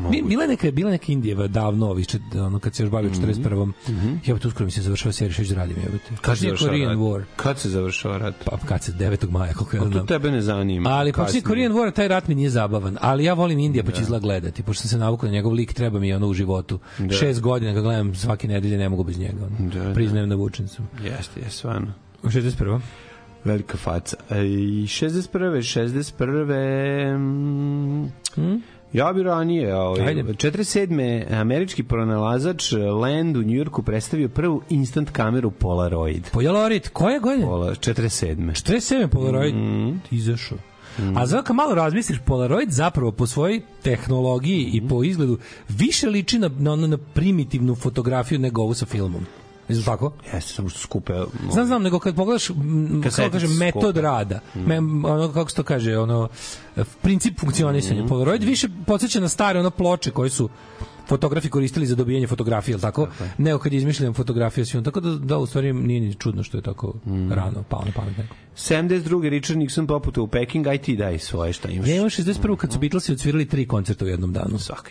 Mi, 0.00 0.22
bila 0.22 0.42
je 0.42 0.48
neka 0.48 0.70
bila 0.70 0.90
neka 0.90 1.04
Indijeva 1.08 1.46
davno, 1.46 1.86
ovi, 1.86 2.04
čet- 2.04 2.34
ono 2.36 2.58
kad 2.58 2.74
se 2.74 2.82
još 2.82 2.90
bavio 2.90 3.10
41. 3.10 3.72
Jebote, 4.26 4.48
uskoro 4.48 4.64
mi 4.64 4.70
se 4.70 4.82
završava 4.82 5.12
serija 5.12 5.34
ću 5.34 5.42
da 5.44 5.54
radim, 5.54 5.76
jebote. 5.78 6.04
Kad 6.20 6.38
se 6.38 6.44
završava 6.44 6.70
Korean 6.70 6.88
rat? 6.88 6.98
War. 6.98 7.22
Kad 7.36 7.58
se 7.58 7.68
završava 7.68 8.18
rat? 8.18 8.34
Pa 8.44 8.58
kad 8.58 8.82
se 8.82 8.92
9. 8.92 9.30
maja, 9.30 9.52
koliko 9.52 9.76
ja 9.76 9.82
A 9.82 9.84
to 9.84 9.90
znam. 9.90 10.06
tebe 10.06 10.30
ne 10.30 10.40
zanima. 10.40 10.90
Ali 10.90 11.12
Kasnije. 11.12 11.42
Korean 11.42 11.72
War, 11.72 11.92
taj 11.92 12.08
rat 12.08 12.28
mi 12.28 12.34
nije 12.34 12.50
zabavan, 12.50 12.96
ali 13.00 13.24
ja 13.24 13.34
volim 13.34 13.58
Indija 13.58 13.84
pa 13.84 13.90
ću 13.92 14.02
izgleda 14.02 14.22
gledati, 14.22 14.62
pošto 14.62 14.80
sam 14.80 14.88
se 14.88 14.98
navukao 14.98 15.26
na 15.26 15.32
njegov 15.32 15.52
lik, 15.52 15.74
treba 15.74 15.98
mi 15.98 16.12
ono 16.12 16.26
u 16.26 16.34
životu. 16.34 16.78
Da. 16.98 17.14
Šest 17.14 17.40
godina 17.40 17.72
ga 17.72 17.80
gledam 17.80 18.14
svake 18.14 18.48
nedelje, 18.48 18.78
ne 18.78 18.88
mogu 18.88 19.04
bez 19.04 19.18
njega. 19.18 19.46
Ono. 19.58 19.70
Da, 19.70 19.84
da. 19.84 19.94
Priznajem 19.94 20.28
da 20.28 20.34
vučen 20.34 20.68
sam. 20.68 20.88
Jeste, 21.04 21.40
je 21.40 21.50
stvarno. 21.50 21.92
U 22.22 22.26
61. 22.28 22.80
Velika 23.44 23.76
faca. 23.76 24.16
E, 24.30 24.38
I 24.38 24.86
61. 24.86 25.62
61. 25.62 27.16
Mm, 28.36 28.62
Ja 28.92 29.12
bi 29.12 29.22
ranije, 29.22 29.74
ovaj, 29.74 30.08
Ajde. 30.08 30.22
47. 30.22 31.40
američki 31.40 31.82
pronalazač 31.82 32.72
Land 32.72 33.36
u 33.36 33.42
Njujorku 33.42 33.82
predstavio 33.82 34.28
prvu 34.28 34.62
instant 34.70 35.10
kameru 35.10 35.50
Polaroid. 35.50 36.30
Polaroid, 36.32 36.88
koje 36.88 37.20
godine? 37.20 37.46
Pola, 37.46 37.70
47. 37.70 38.36
47. 38.52 39.08
Polaroid 39.08 39.54
Mhm. 39.54 39.96
izašao. 40.10 40.58
A 41.16 41.26
zato 41.26 41.42
kad 41.42 41.56
malo 41.56 41.74
razmisliš, 41.74 42.18
Polaroid 42.26 42.70
zapravo 42.70 43.12
po 43.12 43.26
svojoj 43.26 43.60
tehnologiji 43.82 44.70
i 44.72 44.88
po 44.88 45.04
izgledu 45.04 45.38
više 45.68 46.08
liči 46.08 46.38
na, 46.38 46.50
na, 46.58 46.76
na 46.76 46.98
primitivnu 47.14 47.74
fotografiju 47.74 48.38
nego 48.38 48.62
ovu 48.62 48.74
sa 48.74 48.86
filmom. 48.86 49.26
Isto 49.70 49.90
tako? 49.90 50.12
Jeste, 50.34 50.52
samo 50.52 50.68
što 50.68 50.78
skupe. 50.78 51.12
Znam, 51.52 51.66
znam, 51.66 51.82
nego 51.82 51.98
kad 51.98 52.16
pogledaš, 52.16 52.46
kako 53.02 53.30
kaže, 53.32 53.48
metod 53.48 53.82
skupe. 53.82 54.00
rada, 54.00 54.40
me, 54.54 54.78
ono, 54.78 55.32
kako 55.32 55.50
se 55.50 55.56
to 55.56 55.62
kaže, 55.62 55.98
ono, 55.98 56.28
princip 57.02 57.40
funkcionisanja. 57.40 58.06
Polaroid 58.06 58.42
više 58.42 58.68
podsjeća 58.86 59.20
na 59.20 59.28
stare 59.28 59.60
ono 59.60 59.70
ploče 59.70 60.10
koje 60.10 60.30
su 60.30 60.48
fotografi 61.10 61.48
koristili 61.48 61.86
za 61.86 61.94
dobijanje 61.94 62.26
fotografije, 62.26 62.72
jel 62.72 62.80
tako? 62.80 63.08
Nego 63.38 63.58
kad 63.58 63.72
je 63.72 63.76
izmišljena 63.76 64.12
fotografija 64.12 64.64
s 64.64 64.72
tako 64.84 65.00
da, 65.00 65.10
da 65.16 65.38
u 65.38 65.46
stvari 65.46 65.72
nije 65.72 66.00
ni 66.00 66.14
čudno 66.14 66.42
što 66.42 66.58
je 66.58 66.62
tako 66.62 66.94
rano 67.30 67.62
pao 67.68 67.82
na 67.86 67.92
pamet 67.92 68.16
neko. 68.18 68.34
72. 68.56 69.28
Richard 69.28 69.58
Nixon 69.58 69.86
poputa 69.86 70.22
u 70.22 70.26
Peking, 70.26 70.66
aj 70.66 70.78
ti 70.78 70.96
daj 70.96 71.18
svoje 71.18 71.52
šta 71.52 71.68
imaš. 71.68 71.88
Ja 71.88 71.96
imam 71.96 72.08
61. 72.08 72.56
kad 72.56 72.72
su 72.72 72.78
Beatlesi 72.78 73.12
odsvirali 73.12 73.46
tri 73.48 73.66
koncerta 73.66 74.04
u 74.04 74.08
jednom 74.08 74.32
danu. 74.32 74.58
Svaka. 74.58 74.90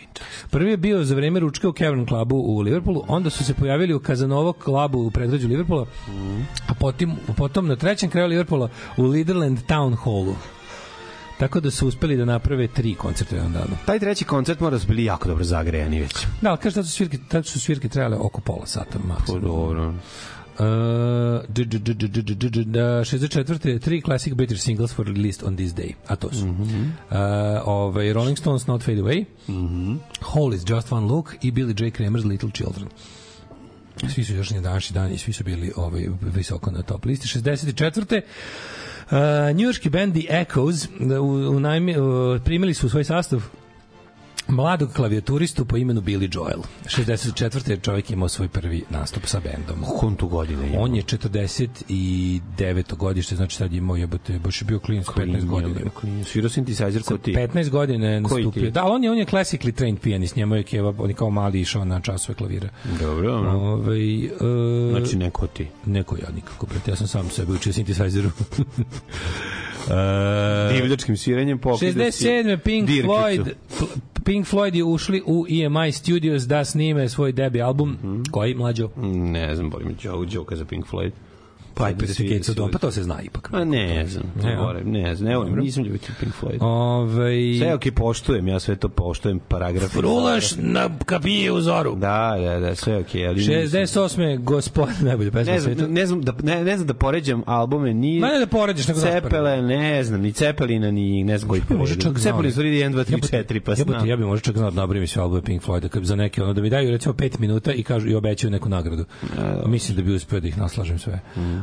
Prvi 0.50 0.70
je 0.70 0.76
bio 0.76 1.04
za 1.04 1.14
vreme 1.14 1.40
ručka 1.40 1.68
u 1.68 1.72
Cavern 1.72 2.06
Clubu 2.06 2.36
u 2.36 2.60
Liverpoolu, 2.60 3.04
onda 3.08 3.30
su 3.30 3.44
se 3.44 3.54
pojavili 3.54 3.94
u 3.94 4.00
Kazanovo 4.00 4.52
klubu 4.52 5.06
u 5.06 5.10
predgrađu 5.10 5.48
Liverpoola, 5.48 5.86
a 6.66 6.74
potom, 6.74 7.16
potom 7.36 7.66
na 7.66 7.76
trećem 7.76 8.10
kraju 8.10 8.28
Liverpoola 8.28 8.68
u 8.96 9.04
Liderland 9.04 9.58
Town 9.68 9.96
Hallu. 9.96 10.34
Tako 11.40 11.60
da 11.60 11.70
su 11.70 11.88
uspeli 11.88 12.16
da 12.16 12.24
naprave 12.24 12.68
tri 12.68 12.94
koncerta 12.94 13.34
jedan 13.34 13.52
jednom 13.52 13.62
danu. 13.62 13.76
Taj 13.86 13.98
treći 13.98 14.24
koncert 14.24 14.60
mora 14.60 14.76
da 14.76 14.80
su 14.80 14.86
bili 14.86 15.04
jako 15.04 15.28
dobro 15.28 15.44
zagrejani 15.44 16.00
već. 16.00 16.26
Da, 16.40 16.48
ali 16.48 16.58
kaže 16.58 16.76
da 16.76 16.84
su 16.84 16.90
svirke, 16.90 17.18
da 17.30 17.42
su 17.42 17.60
svirke 17.60 17.88
trajale 17.88 18.16
oko 18.16 18.40
pola 18.40 18.66
sata 18.66 18.98
maksimum. 19.04 19.40
Pa 19.40 19.46
dobro. 19.46 19.94
E, 20.58 20.62
uh, 20.62 20.68
64. 23.04 23.80
Tri 23.80 24.00
classic 24.00 24.34
British 24.34 24.62
singles 24.62 24.92
for 24.92 25.06
released 25.06 25.48
on 25.48 25.56
this 25.56 25.72
day. 25.72 25.92
A 26.06 26.16
to 26.16 26.32
su. 26.32 26.46
Mm 26.46 26.56
-hmm. 26.56 26.84
uh, 27.10 27.68
ovaj, 27.68 28.12
Rolling 28.12 28.38
Stones 28.38 28.66
Not 28.66 28.82
Fade 28.82 29.00
Away, 29.00 29.24
mm 29.48 29.54
-hmm. 29.54 29.98
Hole 30.20 30.56
is 30.56 30.62
Just 30.66 30.92
One 30.92 31.06
Look 31.06 31.34
i 31.42 31.52
Billy 31.52 31.84
J. 31.84 31.90
Kramer's 31.90 32.28
Little 32.28 32.50
Children. 32.50 32.88
Svi 34.14 34.24
su 34.24 34.34
još 34.34 34.48
današnji 34.50 34.94
dan 34.94 35.12
i 35.12 35.18
svi 35.18 35.32
su 35.32 35.44
bili 35.44 35.72
ovaj, 35.76 36.06
visoko 36.20 36.70
na 36.70 36.82
top 36.82 37.04
listi. 37.04 37.38
64. 37.38 38.20
Uh, 39.10 39.56
njujorski 39.56 39.90
band 39.90 40.14
The 40.14 40.26
Echoes 40.28 40.88
u, 41.20 41.24
u 41.26 41.60
najmi, 41.60 41.98
uh, 41.98 42.42
primili 42.44 42.74
su 42.74 42.86
u 42.86 42.90
svoj 42.90 43.04
sastav 43.04 43.42
mladog 44.50 44.92
klavijaturistu 44.92 45.64
po 45.64 45.76
imenu 45.76 46.00
Billy 46.00 46.36
Joel. 46.36 46.60
64. 46.84 47.70
je 47.70 47.76
čovjek 47.76 48.10
imao 48.10 48.28
svoj 48.28 48.48
prvi 48.48 48.84
nastup 48.90 49.26
sa 49.26 49.40
bendom. 49.40 49.84
Kon 49.98 50.16
tu 50.16 50.28
godine 50.28 50.66
ima? 50.68 50.80
On 50.80 50.94
je 50.94 51.02
49. 51.02 52.96
godište, 52.96 53.36
znači 53.36 53.56
sad 53.56 53.72
je 53.72 53.78
imao 53.78 53.96
jebote, 53.96 54.38
baš 54.38 54.62
je 54.62 54.64
bio 54.64 54.78
klinac 54.78 55.06
15 55.06 55.46
godina. 55.46 55.90
Klin, 56.00 56.24
svirao 56.24 56.48
synthesizer 56.48 57.02
ko 57.04 57.18
ti. 57.18 57.32
15 57.32 57.70
godina 57.70 58.06
je 58.06 58.20
nastupio. 58.20 58.70
Da, 58.70 58.84
on 58.84 59.04
je 59.04 59.10
on 59.10 59.18
je 59.18 59.26
classically 59.26 59.74
trained 59.74 60.00
pianist, 60.00 60.36
njemu 60.36 60.54
je 60.54 60.62
Keva, 60.62 60.94
on 60.98 61.10
je 61.10 61.14
kao 61.14 61.30
mali 61.30 61.60
išao 61.60 61.84
na 61.84 62.00
časove 62.00 62.36
klavira. 62.36 62.68
Dobro, 63.00 63.30
dobro. 63.30 63.50
Ovaj 63.50 64.24
e, 64.24 64.30
Znači 64.90 65.16
neko 65.16 65.46
ti. 65.46 65.66
neko 65.86 66.16
ja 66.16 66.30
nikako, 66.34 66.66
brate, 66.66 66.90
ja 66.90 66.96
sam 66.96 67.06
sam 67.06 67.30
sebe 67.30 67.52
učio 67.52 67.72
synthesizeru. 67.72 68.30
e, 69.88 70.72
Divljačkim 70.72 71.16
sviranjem 71.16 71.58
pokida 71.58 72.12
si 72.12 72.24
67. 72.24 72.58
Pink 72.58 72.86
dirkicu. 72.86 73.08
Floyd 73.08 73.44
Pink 74.24 74.46
Floyd 74.46 74.74
je 74.74 74.84
ušli 74.84 75.22
u 75.26 75.46
EMI 75.48 75.92
Studios 75.92 76.42
da 76.42 76.64
snime 76.64 77.08
svoj 77.08 77.32
debi 77.32 77.62
album 77.62 77.96
koji 78.30 78.54
mlađo 78.54 78.88
Ne 79.32 79.54
znam, 79.54 79.70
boli 79.70 79.84
mi 79.84 79.96
Joe, 80.02 80.26
Joe 80.30 80.56
za 80.56 80.64
Pink 80.64 80.86
Floyd. 80.86 81.10
Pa, 81.74 81.86
at 81.86 81.98
the 81.98 82.24
Gates 82.24 82.48
of 82.48 82.56
Dawn, 82.56 82.70
pa 82.70 82.78
to 82.78 82.90
se 82.90 83.02
zna 83.02 83.22
ipak. 83.22 83.48
Pa 83.50 83.64
ne 83.64 84.06
znam, 84.06 84.24
Ne, 84.42 84.56
volim, 84.56 84.90
ne 84.90 85.14
znam, 85.14 85.30
ne 85.30 85.36
volim, 85.36 85.58
nisam 85.58 85.84
ljubitelj 85.84 86.14
Pink 86.20 86.34
Floyd. 86.40 86.58
Ove, 86.60 87.58
Sve 87.58 87.74
ok, 87.74 87.82
poštujem, 87.96 88.48
ja 88.48 88.60
sve 88.60 88.76
to 88.76 88.88
poštujem, 88.88 89.38
paragraf. 89.48 89.90
Frulaš 89.92 90.56
na 90.56 90.90
kapije 91.06 91.52
u 91.52 91.60
zoru. 91.60 91.94
Da, 91.94 92.36
da, 92.40 92.60
da, 92.60 92.74
sve 92.74 92.98
ok, 92.98 93.14
ali 93.14 93.34
nisam. 93.36 93.54
68. 93.54 94.42
gospod, 94.44 94.88
najbolje 95.00 95.30
pesma 95.30 95.52
Ne 95.52 95.58
na 95.58 95.60
znam, 95.60 95.92
ne 95.92 96.06
znam 96.06 96.22
da 96.22 96.32
ne, 96.42 96.64
ne 96.64 96.76
znam 96.76 96.86
da 96.86 96.94
poređam 96.94 97.42
albume 97.46 97.94
ni 97.94 98.20
Ma 98.20 98.28
ne 98.28 98.38
da 98.38 98.46
poređaš, 98.46 98.88
nego 98.88 99.00
znaš 99.00 99.12
Cepele, 99.12 99.62
ne 99.62 100.04
znam, 100.04 100.20
ni 100.20 100.32
Cepelina 100.32 100.90
ni 100.90 101.24
ne 101.24 101.38
znam 101.38 101.48
koji 101.48 101.62
Ja 101.70 101.76
može 101.76 101.94
čak 101.94 102.18
znao. 102.18 102.32
Cepelin 102.32 102.52
su 102.52 102.66
ide 102.66 102.86
1 102.86 102.92
2 102.92 103.04
3 103.04 103.44
4 103.44 103.60
pa 103.60 103.74
znam. 103.74 104.08
ja 104.08 104.16
bi 104.16 104.24
možda 104.24 104.44
čak 104.44 104.56
znao 104.56 104.70
da 104.70 104.80
nabrim 104.80 105.06
sve 105.06 105.22
albume 105.22 105.42
Pink 105.42 105.62
Floyda 105.62 105.88
kad 105.88 106.04
za 106.04 106.16
neke 106.16 106.42
ono 106.42 106.52
da 106.52 106.62
mi 106.62 106.70
daju 106.70 106.90
recimo 106.90 107.14
5 107.14 107.40
minuta 107.40 107.72
i 107.72 107.82
kažu 107.82 108.08
i 108.08 108.14
obećaju 108.14 108.50
neku 108.50 108.68
nagradu. 108.68 109.04
Mislim 109.66 109.96
da 109.96 110.02
bi 110.02 110.14
uspeo 110.14 110.40
da 110.40 110.48
ih 110.48 110.58
naslažem 110.58 110.98
sve. 110.98 111.20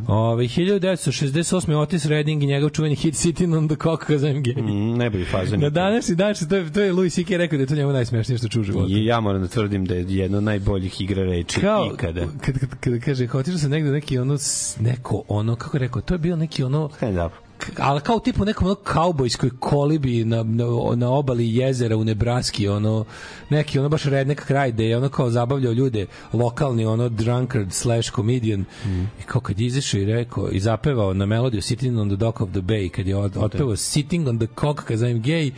Ove 0.08 0.44
1968. 0.44 1.76
Otis 1.76 2.06
Redding 2.06 2.44
i 2.44 2.46
njegov 2.46 2.70
čuveni 2.70 2.96
hit 2.96 3.16
Sitting 3.16 3.56
on 3.56 3.68
the 3.68 3.76
Cock 3.76 4.08
cause 4.08 4.28
I'm 4.28 4.44
gay. 4.44 4.62
Mm, 4.62 4.98
najbolji 4.98 5.26
fazon. 5.26 5.60
Na 5.60 5.70
današnji 5.70 6.16
dan 6.16 6.34
to 6.50 6.56
je 6.56 6.74
to 6.74 6.82
je 6.82 6.94
Louis 6.94 7.14
C.K. 7.14 7.38
rekao 7.38 7.58
da 7.58 7.64
je 7.64 7.68
to 7.68 7.76
njemu 7.76 7.92
najsmešnije 7.92 8.38
što 8.38 8.48
čuo 8.48 8.62
u 8.62 8.64
životu. 8.64 8.88
I 8.90 9.06
ja 9.06 9.20
moram 9.20 9.42
da 9.42 9.48
tvrdim 9.48 9.86
da 9.86 9.96
je 9.96 10.06
jedna 10.08 10.38
od 10.38 10.44
najboljih 10.44 11.02
igra 11.02 11.24
reči 11.24 11.60
kao 11.60 11.92
ikada. 11.94 12.28
kad, 12.42 12.60
kad, 12.60 12.70
kad 12.80 13.00
kaže 13.00 13.28
otišao 13.34 13.60
sam 13.60 13.72
negde 13.72 13.92
neki 13.92 14.18
ono 14.18 14.38
neko 14.80 15.24
ono 15.28 15.56
kako 15.56 15.78
je 15.78 15.82
rekao 15.82 16.02
to 16.02 16.14
je 16.14 16.18
bio 16.18 16.36
neki 16.36 16.64
ono 16.64 16.90
Stand 16.98 17.18
up. 17.26 17.47
Ali 17.78 18.02
kao 18.02 18.20
tipu 18.20 18.46
nekom 18.46 18.68
ono 18.68 18.76
kaubojskoj 18.76 19.50
kolibi 19.60 20.26
na, 20.26 20.44
na, 20.44 20.66
na 20.96 21.10
obali 21.12 21.56
jezera 21.56 21.98
u 21.98 22.04
Nebraski 22.04 22.68
ono 22.68 23.06
neki 23.50 23.80
ono 23.80 23.90
baš 23.90 24.04
redneck 24.04 24.46
kraj 24.46 24.72
gde 24.72 24.86
je 24.86 24.98
ono 24.98 25.10
kao 25.10 25.30
zabavljao 25.30 25.74
ljude 25.74 26.06
lokalni 26.34 26.86
ono 26.86 27.10
drunkard 27.10 27.74
slash 27.74 28.12
comedian. 28.16 28.66
I 29.20 29.24
kao 29.26 29.42
kad 29.42 29.60
je 29.60 29.68
izašao 29.68 30.00
i 30.00 30.06
rekao 30.06 30.50
i 30.52 30.60
zapevao 30.60 31.14
na 31.14 31.26
melodiju 31.26 31.62
Sitting 31.62 32.00
on 32.00 32.10
the 32.10 32.16
Dock 32.16 32.42
of 32.42 32.50
the 32.50 32.60
Bay 32.60 32.90
kad 32.90 33.08
je 33.08 33.16
od, 33.16 33.38
otpevao 33.38 33.76
Sitting 33.76 34.28
on 34.28 34.40
the 34.40 34.48
Cock 34.60 34.88
cause 34.88 35.06
I'm 35.06 35.22
gay 35.22 35.52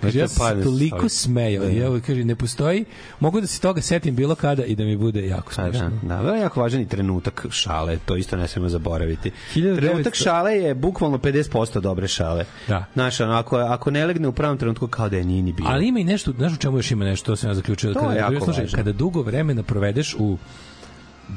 kaže 0.00 0.18
ja 0.18 0.28
sam 0.28 0.62
toliko 0.62 1.08
smejao. 1.08 1.64
Da, 1.64 1.70
i 1.70 1.80
da. 1.80 2.00
kaže 2.06 2.24
ne 2.24 2.36
postoji. 2.36 2.84
Mogu 3.20 3.40
da 3.40 3.46
se 3.46 3.60
toga 3.60 3.80
setim 3.80 4.14
bilo 4.14 4.34
kada 4.34 4.64
i 4.64 4.74
da 4.74 4.84
mi 4.84 4.96
bude 4.96 5.26
jako 5.26 5.48
Pa 5.48 5.54
smešno. 5.54 5.90
da, 6.02 6.16
da, 6.16 6.22
da, 6.22 6.36
jako 6.36 6.60
važan 6.60 6.80
i 6.80 6.88
trenutak 6.88 7.46
šale, 7.50 7.98
to 8.04 8.16
isto 8.16 8.36
ne 8.36 8.48
smemo 8.48 8.68
zaboraviti. 8.68 9.30
1900 9.54 9.76
Trenutak 9.76 10.14
šale 10.14 10.52
je 10.52 10.74
bukvalno 10.74 11.18
50% 11.18 11.45
dobre 11.80 12.08
šale. 12.08 12.44
Da. 12.68 12.84
Znaš, 12.94 13.20
ono, 13.20 13.32
ako, 13.32 13.56
ako 13.56 13.90
ne 13.90 14.06
legne 14.06 14.28
u 14.28 14.32
pravom 14.32 14.58
trenutku, 14.58 14.86
kao 14.86 15.08
da 15.08 15.16
je 15.16 15.24
nije 15.24 15.42
ni 15.42 15.52
bilo. 15.52 15.68
Ali 15.68 15.88
ima 15.88 15.98
i 15.98 16.04
nešto, 16.04 16.32
znaš 16.32 16.52
u 16.52 16.56
čemu 16.56 16.78
još 16.78 16.90
ima 16.90 17.04
nešto, 17.04 17.32
to 17.32 17.36
sam 17.36 17.50
ja 17.50 17.54
zaključio. 17.54 17.94
To 17.94 18.00
kada, 18.00 18.12
je 18.12 18.18
jako 18.18 18.44
slušaj, 18.44 18.64
važno. 18.64 18.76
kada 18.76 18.92
dugo 18.92 19.22
vremena 19.22 19.62
provedeš 19.62 20.16
u 20.18 20.38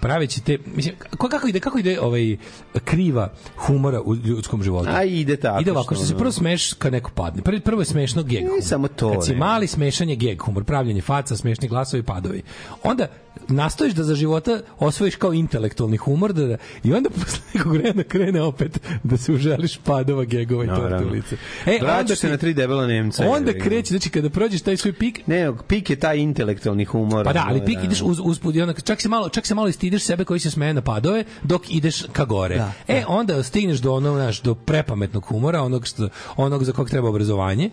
praveći 0.01 0.43
te 0.43 0.57
mislim 0.76 0.95
kako, 1.30 1.47
ide 1.47 1.60
kako 1.60 1.80
ide 1.80 1.99
ovaj 2.01 2.38
kriva 2.84 3.30
humora 3.57 4.01
u 4.01 4.16
ljudskom 4.16 4.64
životu. 4.64 4.89
A 4.93 5.03
ide 5.03 5.38
tako. 5.38 5.62
Ide 5.62 5.72
ovako 5.72 5.95
što 5.95 6.05
se 6.05 6.18
prvo 6.18 6.32
smeš 6.32 6.74
kad 6.74 6.91
neko 6.91 7.12
padne. 7.12 7.41
Prvo 7.41 7.60
prvo 7.60 7.82
je 7.82 7.86
smešno 7.86 8.24
geg. 8.24 8.41
humor. 8.41 8.62
samo 8.62 8.88
to, 8.88 9.12
Kad 9.12 9.26
si 9.26 9.36
mali 9.36 9.68
smešanje 9.68 10.16
geg 10.16 10.41
humor, 10.41 10.64
pravljenje 10.64 11.01
faca, 11.01 11.38
smešni 11.38 11.68
glasovi, 11.68 12.03
padovi. 12.03 12.41
Onda 12.84 13.07
nastojiš 13.48 13.94
da 13.94 14.04
za 14.04 14.16
života 14.16 14.60
osvojiš 14.80 15.16
kao 15.16 15.34
intelektualni 15.34 15.98
humor 15.98 16.34
da, 16.34 16.46
da, 16.46 16.58
i 16.84 16.94
onda 16.94 17.10
posle 17.10 17.40
nekog 17.54 17.72
vremena 17.74 18.04
krene 18.04 18.42
opet 18.42 18.80
da 19.04 19.18
se 19.18 19.32
uželiš 19.32 19.78
padova, 19.78 20.24
gegova 20.24 20.64
i 20.64 20.68
Naravno. 20.68 20.90
torte 20.90 21.06
u 21.06 21.10
lice. 21.10 21.36
E, 21.66 21.72
onda 21.72 21.86
Vraćaš 21.86 22.18
se 22.18 22.28
ti- 22.28 22.32
na 22.32 22.38
tri 22.38 22.54
debela 22.54 22.88
Nemca. 22.88 23.26
Onda 23.28 23.54
kreće, 23.54 23.88
znači 23.88 24.09
kada 24.09 24.30
prođeš 24.30 24.62
taj 24.62 24.78
svoj 24.78 24.93
pik, 24.93 25.28
Ne, 25.28 25.51
pik 25.68 25.89
je 25.89 25.96
taj 25.96 26.18
intelektualni 26.18 26.86
humor. 26.86 27.26
Pa 27.26 27.34
da, 27.34 27.46
ali 27.47 27.66
pik 27.66 27.78
ideš 27.84 28.01
uz 28.01 28.20
usput 28.24 28.55
i 28.55 28.62
onda 28.62 28.74
čak 28.74 29.01
se 29.01 29.09
malo 29.09 29.30
čak 29.30 29.46
se 29.46 29.55
malo 29.55 29.68
istidiš 29.68 30.04
sebe 30.04 30.24
koji 30.24 30.39
se 30.39 30.51
smeje 30.51 30.74
na 30.74 30.82
padove 30.82 31.24
dok 31.43 31.62
ideš 31.70 32.04
ka 32.12 32.26
gore. 32.26 32.55
Da, 32.55 32.72
e 32.88 33.04
onda 33.08 33.43
stigneš 33.43 33.80
do 33.80 33.93
onog 33.93 34.16
znaš 34.16 34.42
do 34.42 34.55
prepametnog 34.55 35.26
humora, 35.26 35.62
onog 35.62 35.88
što 35.88 36.09
onog 36.38 36.63
za 36.63 36.72
kog 36.72 36.89
treba 36.89 37.09
obrazovanje. 37.09 37.70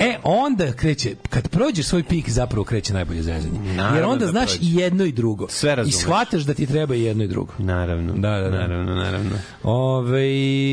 E 0.00 0.16
onda 0.22 0.72
kreće 0.72 1.14
kad 1.30 1.48
prođeš 1.48 1.86
svoj 1.86 2.02
pik 2.02 2.30
zapravo 2.30 2.64
kreće 2.64 2.92
najbolje 2.92 3.22
zezanje. 3.22 3.58
Naravno 3.66 3.96
Jer 3.96 4.04
onda 4.04 4.24
da 4.24 4.30
znaš 4.30 4.54
i 4.54 4.74
jedno 4.76 5.05
i 5.06 5.12
drugo. 5.12 5.46
Sve 5.48 5.72
I 5.72 5.76
razumeš. 5.76 5.96
shvataš 5.96 6.42
da 6.42 6.54
ti 6.54 6.66
treba 6.66 6.94
i 6.94 7.02
jedno 7.02 7.24
i 7.24 7.28
drugo. 7.28 7.52
Naravno. 7.58 8.12
Da, 8.12 8.30
da, 8.30 8.50
da. 8.50 8.50
Naravno, 8.50 8.94
naravno. 8.94 9.30
Ove, 9.62 10.28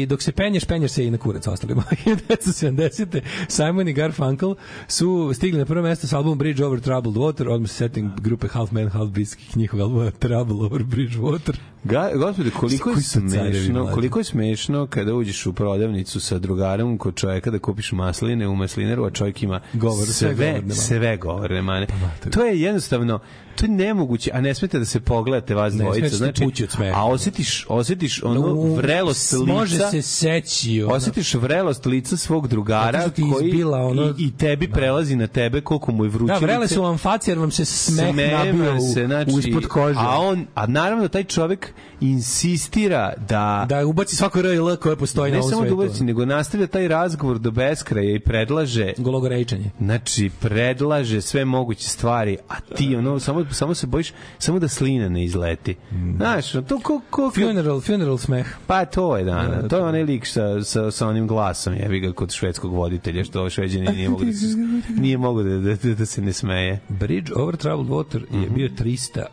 dok 0.05 0.21
se 0.21 0.31
penješ, 0.31 0.65
penješ 0.65 0.91
se 0.91 1.05
i 1.05 1.11
na 1.11 1.17
kurac 1.17 1.47
ostalima. 1.47 1.83
1970. 2.05 3.21
Simon 3.47 3.87
i 3.87 3.93
Garfunkel 3.93 4.55
su 4.87 5.31
stigli 5.33 5.59
na 5.59 5.65
prvo 5.65 5.81
mesto 5.83 6.07
s 6.07 6.13
albumom 6.13 6.37
Bridge 6.37 6.65
Over 6.65 6.79
Troubled 6.79 7.15
Water, 7.15 7.49
odmah 7.49 7.69
se 7.69 7.75
setim 7.75 8.11
grupe 8.17 8.47
Half 8.47 8.71
Man, 8.71 8.87
Half 8.87 9.09
Beast, 9.09 9.55
njihov 9.55 9.81
album 9.81 10.11
Trouble 10.19 10.55
Over 10.55 10.83
Bridge 10.83 11.17
Water. 11.17 11.55
Ga, 11.83 12.11
gospode, 12.15 12.49
koliko 12.49 12.89
je 12.89 13.01
smešno, 13.01 13.91
koliko 13.93 14.19
je 14.19 14.23
smešno 14.23 14.87
kada 14.87 15.13
uđeš 15.13 15.45
u 15.45 15.53
prodavnicu 15.53 16.19
sa 16.19 16.39
drugarom 16.39 16.97
kod 16.97 17.15
čovjeka 17.15 17.51
da 17.51 17.59
kupiš 17.59 17.91
masline 17.91 18.47
u 18.47 18.55
maslinaru, 18.55 19.05
a 19.05 19.09
čovjek 19.09 19.43
ima 19.43 19.59
Govor, 19.73 20.05
sve 20.05 20.13
sve, 20.13 20.29
govorne 20.33 20.61
mane. 20.61 20.75
sve 20.75 21.17
govorne 21.17 21.61
mane. 21.61 21.87
To 22.31 22.45
je 22.45 22.61
jednostavno, 22.61 23.19
to 23.55 23.65
je 23.65 23.69
nemoguće, 23.69 24.31
a 24.33 24.41
ne 24.41 24.53
smete 24.53 24.79
da 24.79 24.85
se 24.85 24.99
pogledate 24.99 25.55
vas 25.55 25.73
Ne 25.73 25.79
dvojica, 25.79 26.09
smete 26.09 26.45
znači, 26.45 26.67
a 26.93 27.07
osjetiš, 27.07 27.65
osjetiš 27.69 28.23
ono 28.23 28.41
U- 28.43 28.75
vrelost 28.75 29.33
lica, 29.33 29.45
Može 29.45 29.79
se 29.81 30.01
seći. 30.01 30.83
ono. 30.83 30.95
osjetiš 30.95 31.33
vrelost 31.33 31.85
lica 31.85 32.17
svog 32.17 32.47
drugara 32.47 33.09
koji 33.11 33.45
izbila 33.45 33.77
ono- 33.79 34.03
i, 34.09 34.13
i 34.19 34.31
tebi 34.31 34.67
prelazi 34.69 35.15
na 35.15 35.27
tebe 35.27 35.61
koliko 35.61 35.91
mu 35.91 36.03
je 36.03 36.09
Da, 36.09 36.13
vrućilice. 36.13 36.45
vrele 36.45 36.67
su 36.67 36.81
vam 36.81 36.97
face 36.97 37.31
jer 37.31 37.39
vam 37.39 37.51
se 37.51 37.65
smeh 37.65 38.15
nabio 38.31 38.75
u, 38.75 38.93
se, 38.93 39.05
znači, 39.05 39.31
uspod 39.31 39.65
kože. 39.65 39.99
A 39.99 40.17
on, 40.19 40.45
a 40.55 40.67
naravno 40.67 41.07
taj 41.07 41.23
čovjek 41.23 41.73
insistira 42.01 43.13
da 43.19 43.65
da 43.69 43.85
ubaci 43.85 44.15
svako 44.15 44.39
R 44.39 44.45
i 44.45 44.55
L 44.57 44.75
koje 44.75 44.95
postoji 44.95 45.31
na 45.31 45.37
ne 45.37 45.39
ovom 45.39 45.51
samo 45.51 45.61
da 45.61 45.67
svetu. 45.67 45.81
ubaci, 45.81 46.03
nego 46.03 46.25
nastavlja 46.25 46.67
taj 46.67 46.87
razgovor 46.87 47.39
do 47.39 47.51
beskraja 47.51 48.15
i 48.15 48.19
predlaže 48.19 48.93
Gologorečanje. 48.97 49.71
Znači, 49.79 50.31
predlaže 50.39 51.21
sve 51.21 51.45
moguće 51.45 51.89
stvari, 51.89 52.37
a 52.49 52.75
ti 52.75 52.95
ono, 52.95 53.19
samo, 53.19 53.42
samo 53.51 53.73
se 53.73 53.87
bojiš, 53.87 54.13
samo 54.39 54.59
da 54.59 54.67
slina 54.67 55.09
ne 55.09 55.23
izleti. 55.23 55.75
Znaš, 56.15 56.51
to 56.51 56.79
ko, 56.83 57.01
ko, 57.09 57.31
Funeral, 57.35 57.81
funeral 57.81 58.17
smeh. 58.17 58.47
Pa 58.67 58.85
to 58.85 59.17
je, 59.17 59.23
da, 59.23 59.59
da, 59.61 59.67
to 59.67 59.77
je 59.77 59.83
onaj 59.83 60.03
lik 60.03 60.27
sa, 60.27 60.63
sa, 60.63 60.91
sa 60.91 61.07
onim 61.07 61.27
glasom, 61.27 61.73
jebi 61.73 61.99
ga 61.99 62.13
kod 62.13 62.31
švedskog 62.31 62.73
voditelja, 62.73 63.23
što 63.23 63.49
šveđani 63.49 63.91
nije 63.91 64.09
mogu 64.13 64.25
da 64.25 64.33
se, 64.33 64.47
nije 64.89 65.17
mogu 65.17 65.43
da, 65.43 65.57
da, 65.57 65.75
da, 65.75 65.93
da 65.95 66.05
se 66.05 66.21
ne 66.21 66.33
smeje. 66.33 66.79
Bridge 66.89 67.31
Over 67.35 67.55
Troubled 67.55 67.89
Water 67.89 68.41
je 68.43 68.49
bio 68.49 68.69
300 68.69 69.23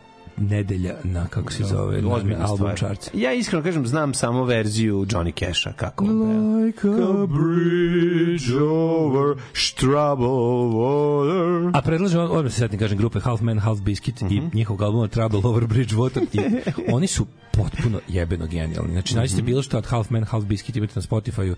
nedelja 0.41 0.95
na 1.03 1.27
kako 1.27 1.51
se 1.51 1.63
zove 1.63 2.01
na, 2.01 2.13
Ozbiljna 2.13 2.39
na 2.39 2.45
album 2.45 2.57
stvar. 2.57 2.77
charts. 2.77 3.09
Ja 3.13 3.33
iskreno 3.33 3.63
kažem, 3.63 3.87
znam 3.87 4.13
samo 4.13 4.43
verziju 4.43 5.05
Johnny 5.05 5.45
Cash-a, 5.45 5.73
kako 5.73 6.05
on. 6.05 6.65
Like 6.65 6.87
a 6.87 7.25
bridge 7.27 8.61
over 8.61 9.35
troubled 9.79 10.73
water. 10.73 11.71
A 11.73 11.81
predlažem, 11.81 12.19
odmah 12.19 12.51
se 12.51 12.59
setim, 12.59 12.79
kažem, 12.79 12.97
grupe 12.97 13.19
Half 13.19 13.41
Man, 13.41 13.59
Half 13.59 13.79
Biscuit 13.81 14.21
i 14.21 14.41
njihovog 14.53 14.81
albuma 14.81 15.07
Trouble 15.07 15.41
Over 15.43 15.67
Bridge 15.67 15.95
Water. 15.95 16.25
I 16.33 16.61
oni 16.95 17.07
su 17.07 17.25
potpuno 17.51 17.99
jebeno 18.07 18.47
genijalni. 18.47 18.91
Znači, 18.91 19.15
nađite 19.15 19.41
bilo 19.41 19.61
što 19.61 19.77
od 19.77 19.85
Half 19.85 20.09
Man, 20.09 20.23
Half 20.23 20.45
Biscuit 20.45 20.75
imate 20.75 20.93
na 20.95 21.01
Spotify-u. 21.01 21.55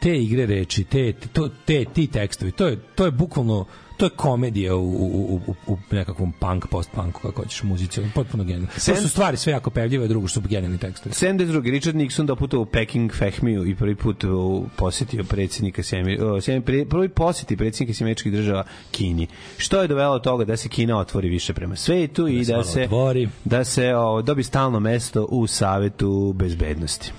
Te 0.00 0.16
igre 0.16 0.46
reči, 0.46 0.84
te, 0.84 1.12
te, 1.12 1.28
to, 1.28 1.50
te, 1.64 1.84
ti 1.84 2.06
tekstovi, 2.06 2.52
to 2.52 2.66
je, 2.66 2.76
to 2.94 3.04
je 3.04 3.10
bukvalno 3.10 3.66
to 3.96 4.06
je 4.06 4.10
komedija 4.10 4.74
u, 4.74 4.80
u, 4.82 5.40
u, 5.46 5.54
u 5.66 5.78
nekakvom 5.90 6.32
punk, 6.32 6.66
post-punku, 6.66 7.20
kako 7.20 7.42
hoćeš, 7.42 7.62
muzici, 7.62 8.00
potpuno 8.14 8.44
genijalno. 8.44 8.66
To 8.66 8.80
Sen- 8.80 8.96
su 8.96 9.08
stvari 9.08 9.36
sve 9.36 9.52
jako 9.52 9.70
pevljive, 9.70 10.08
drugo 10.08 10.28
što 10.28 10.40
su 10.40 10.48
genijalni 10.48 10.78
tekstovi. 10.78 11.14
72. 11.14 11.70
Richard 11.70 11.96
Nixon 11.96 12.26
doputovao 12.26 12.62
u 12.62 12.66
Peking 12.66 13.12
Fehmiju 13.12 13.66
i 13.66 13.74
prvi 13.74 13.94
put 13.94 14.24
u, 14.24 14.66
posjetio 14.76 15.24
predsjednika 15.24 15.82
Sjemi, 15.82 16.18
o, 16.18 16.40
Sjemi, 16.40 16.60
pre- 16.62 16.84
prvi 16.84 17.08
posjeti 17.08 17.56
predsjednika 17.56 17.96
Sjemečkih 17.96 18.32
država 18.32 18.64
Kini. 18.90 19.26
Što 19.56 19.82
je 19.82 19.88
dovelo 19.88 20.14
do 20.14 20.22
toga 20.22 20.44
da 20.44 20.56
se 20.56 20.68
Kina 20.68 20.98
otvori 20.98 21.28
više 21.28 21.54
prema 21.54 21.76
svetu 21.76 22.28
i 22.28 22.44
se 22.44 22.52
da 22.52 22.64
se 22.64 22.82
otvori. 22.82 23.28
da 23.44 23.64
se 23.64 23.94
o, 23.94 24.22
dobi 24.22 24.42
stalno 24.42 24.80
mesto 24.80 25.24
u 25.24 25.46
Savetu 25.46 26.32
bezbednosti. 26.32 27.12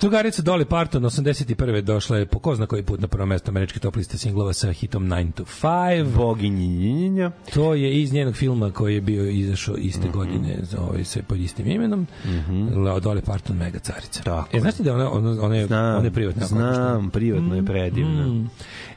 Drugarica 0.00 0.42
Dolly 0.42 0.64
Parton 0.64 1.02
81. 1.02 1.80
došla 1.80 2.16
je 2.16 2.26
po 2.26 2.38
ko 2.38 2.54
zna 2.54 2.66
koji 2.66 2.82
put 2.82 3.00
na 3.00 3.08
prvo 3.08 3.26
mesto 3.26 3.50
američke 3.50 3.80
top 3.80 3.96
liste 3.96 4.18
singlova 4.18 4.52
sa 4.52 4.72
hitom 4.72 5.04
9 5.04 5.32
to 5.32 5.44
5. 5.44 6.12
Boginjinjinja. 6.16 7.30
To 7.54 7.74
je 7.74 8.02
iz 8.02 8.12
njenog 8.12 8.34
filma 8.34 8.70
koji 8.70 8.94
je 8.94 9.00
bio 9.00 9.24
izašao 9.24 9.76
iste 9.76 10.00
Mhm. 10.00 10.12
godine 10.12 10.58
za 10.62 10.80
ovaj 10.80 11.04
sve 11.04 11.22
pod 11.22 11.38
istim 11.40 11.70
imenom. 11.70 12.00
Mm 12.00 12.28
-hmm. 12.28 13.00
Dolly 13.00 13.20
Parton 13.20 13.56
mega 13.56 13.78
carica. 13.78 14.22
Tako 14.22 14.56
E, 14.56 14.60
znaš 14.60 14.74
ti 14.74 14.82
da 14.82 14.94
ona, 14.94 15.12
ona, 15.12 15.42
ona 15.42 15.56
je, 15.56 15.66
Znam, 15.66 15.96
ona 15.96 16.04
je 16.04 16.10
privatna? 16.10 16.46
znam, 16.46 17.10
privatno 17.10 17.56
je 17.56 17.64
predivno. 17.64 18.28
Mm. 18.28 18.50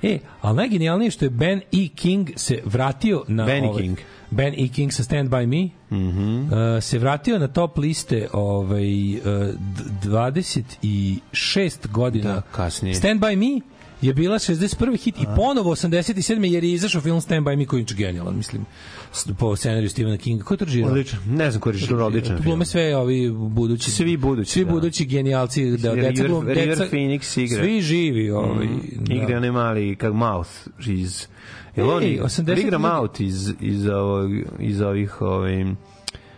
E, 0.03 0.19
ali 0.41 0.55
najgenijalnije 0.57 1.11
što 1.11 1.25
je 1.25 1.29
Ben 1.29 1.61
E. 1.71 1.87
King 1.95 2.29
se 2.35 2.59
vratio 2.65 3.23
na... 3.27 3.45
Benny 3.45 3.69
ovaj, 3.69 3.81
King. 3.83 3.97
Ben 4.31 4.53
E. 4.55 4.67
King 4.67 4.91
sa 4.91 5.03
Stand 5.03 5.29
By 5.29 5.45
Me 5.47 5.69
Mhm. 5.91 6.43
uh, 6.43 6.49
se 6.81 6.99
vratio 6.99 7.39
na 7.39 7.47
top 7.49 7.77
liste 7.77 8.27
ovaj, 8.33 8.85
uh, 9.11 9.21
d- 10.01 10.09
26 10.81 11.21
godina 11.87 12.29
Da, 12.29 12.41
kasnije. 12.43 12.95
Stand 12.95 13.19
By 13.19 13.35
Me 13.37 13.61
je 14.01 14.13
bila 14.13 14.35
61. 14.35 14.69
hit 14.95 15.17
i 15.17 15.25
ponovo 15.35 15.71
87. 15.71 16.13
jer 16.45 16.63
je 16.63 16.73
izašao 16.73 17.01
film 17.01 17.21
Stand 17.21 17.45
By 17.45 17.57
Me 17.57 17.65
koji 17.65 17.81
je 17.81 17.85
genijalan, 17.89 18.37
mislim, 18.37 18.65
po 19.33 19.55
scenariju 19.55 19.89
Stephena 19.89 20.17
Kinga. 20.17 20.43
Ko 20.43 20.53
je 20.53 20.57
to 20.57 20.65
režirao? 20.65 20.89
Odličan. 20.89 21.19
Ne 21.27 21.51
znam 21.51 21.61
ko 21.61 21.69
je 21.69 21.73
režirao 21.73 22.07
odličan 22.07 22.27
film. 22.29 22.43
glume 22.43 22.65
sve 22.65 22.95
ovi 22.95 23.31
budući 23.31 23.91
Svi 23.91 24.17
budući, 24.17 24.51
svi 24.51 24.65
da. 24.65 24.71
budući 24.71 25.05
genijalci 25.05 25.65
da 25.67 25.89
River- 25.89 26.01
deca 26.09 26.23
glum, 26.23 26.47
River 26.47 26.67
deca, 26.69 26.85
Phoenix 26.85 27.41
igra. 27.41 27.63
svi 27.63 27.81
živi 27.81 28.29
ovaj 28.31 28.67
da. 28.95 29.13
Igra 29.15 29.37
onaj 29.37 29.51
mali, 29.51 29.95
kak 29.95 30.13
Mouth 30.13 30.49
iz... 30.87 31.27
Jel 31.75 31.85
Ej, 31.85 31.91
on 31.91 32.03
igra- 32.03 32.23
82. 32.23 32.59
igra 32.59 32.77
Mouth 32.77 33.21
iz, 33.21 33.53
iz, 33.59 33.87
ovog, 33.87 34.31
iz 34.59 34.81
ovih, 34.81 35.21
ovim, 35.21 35.77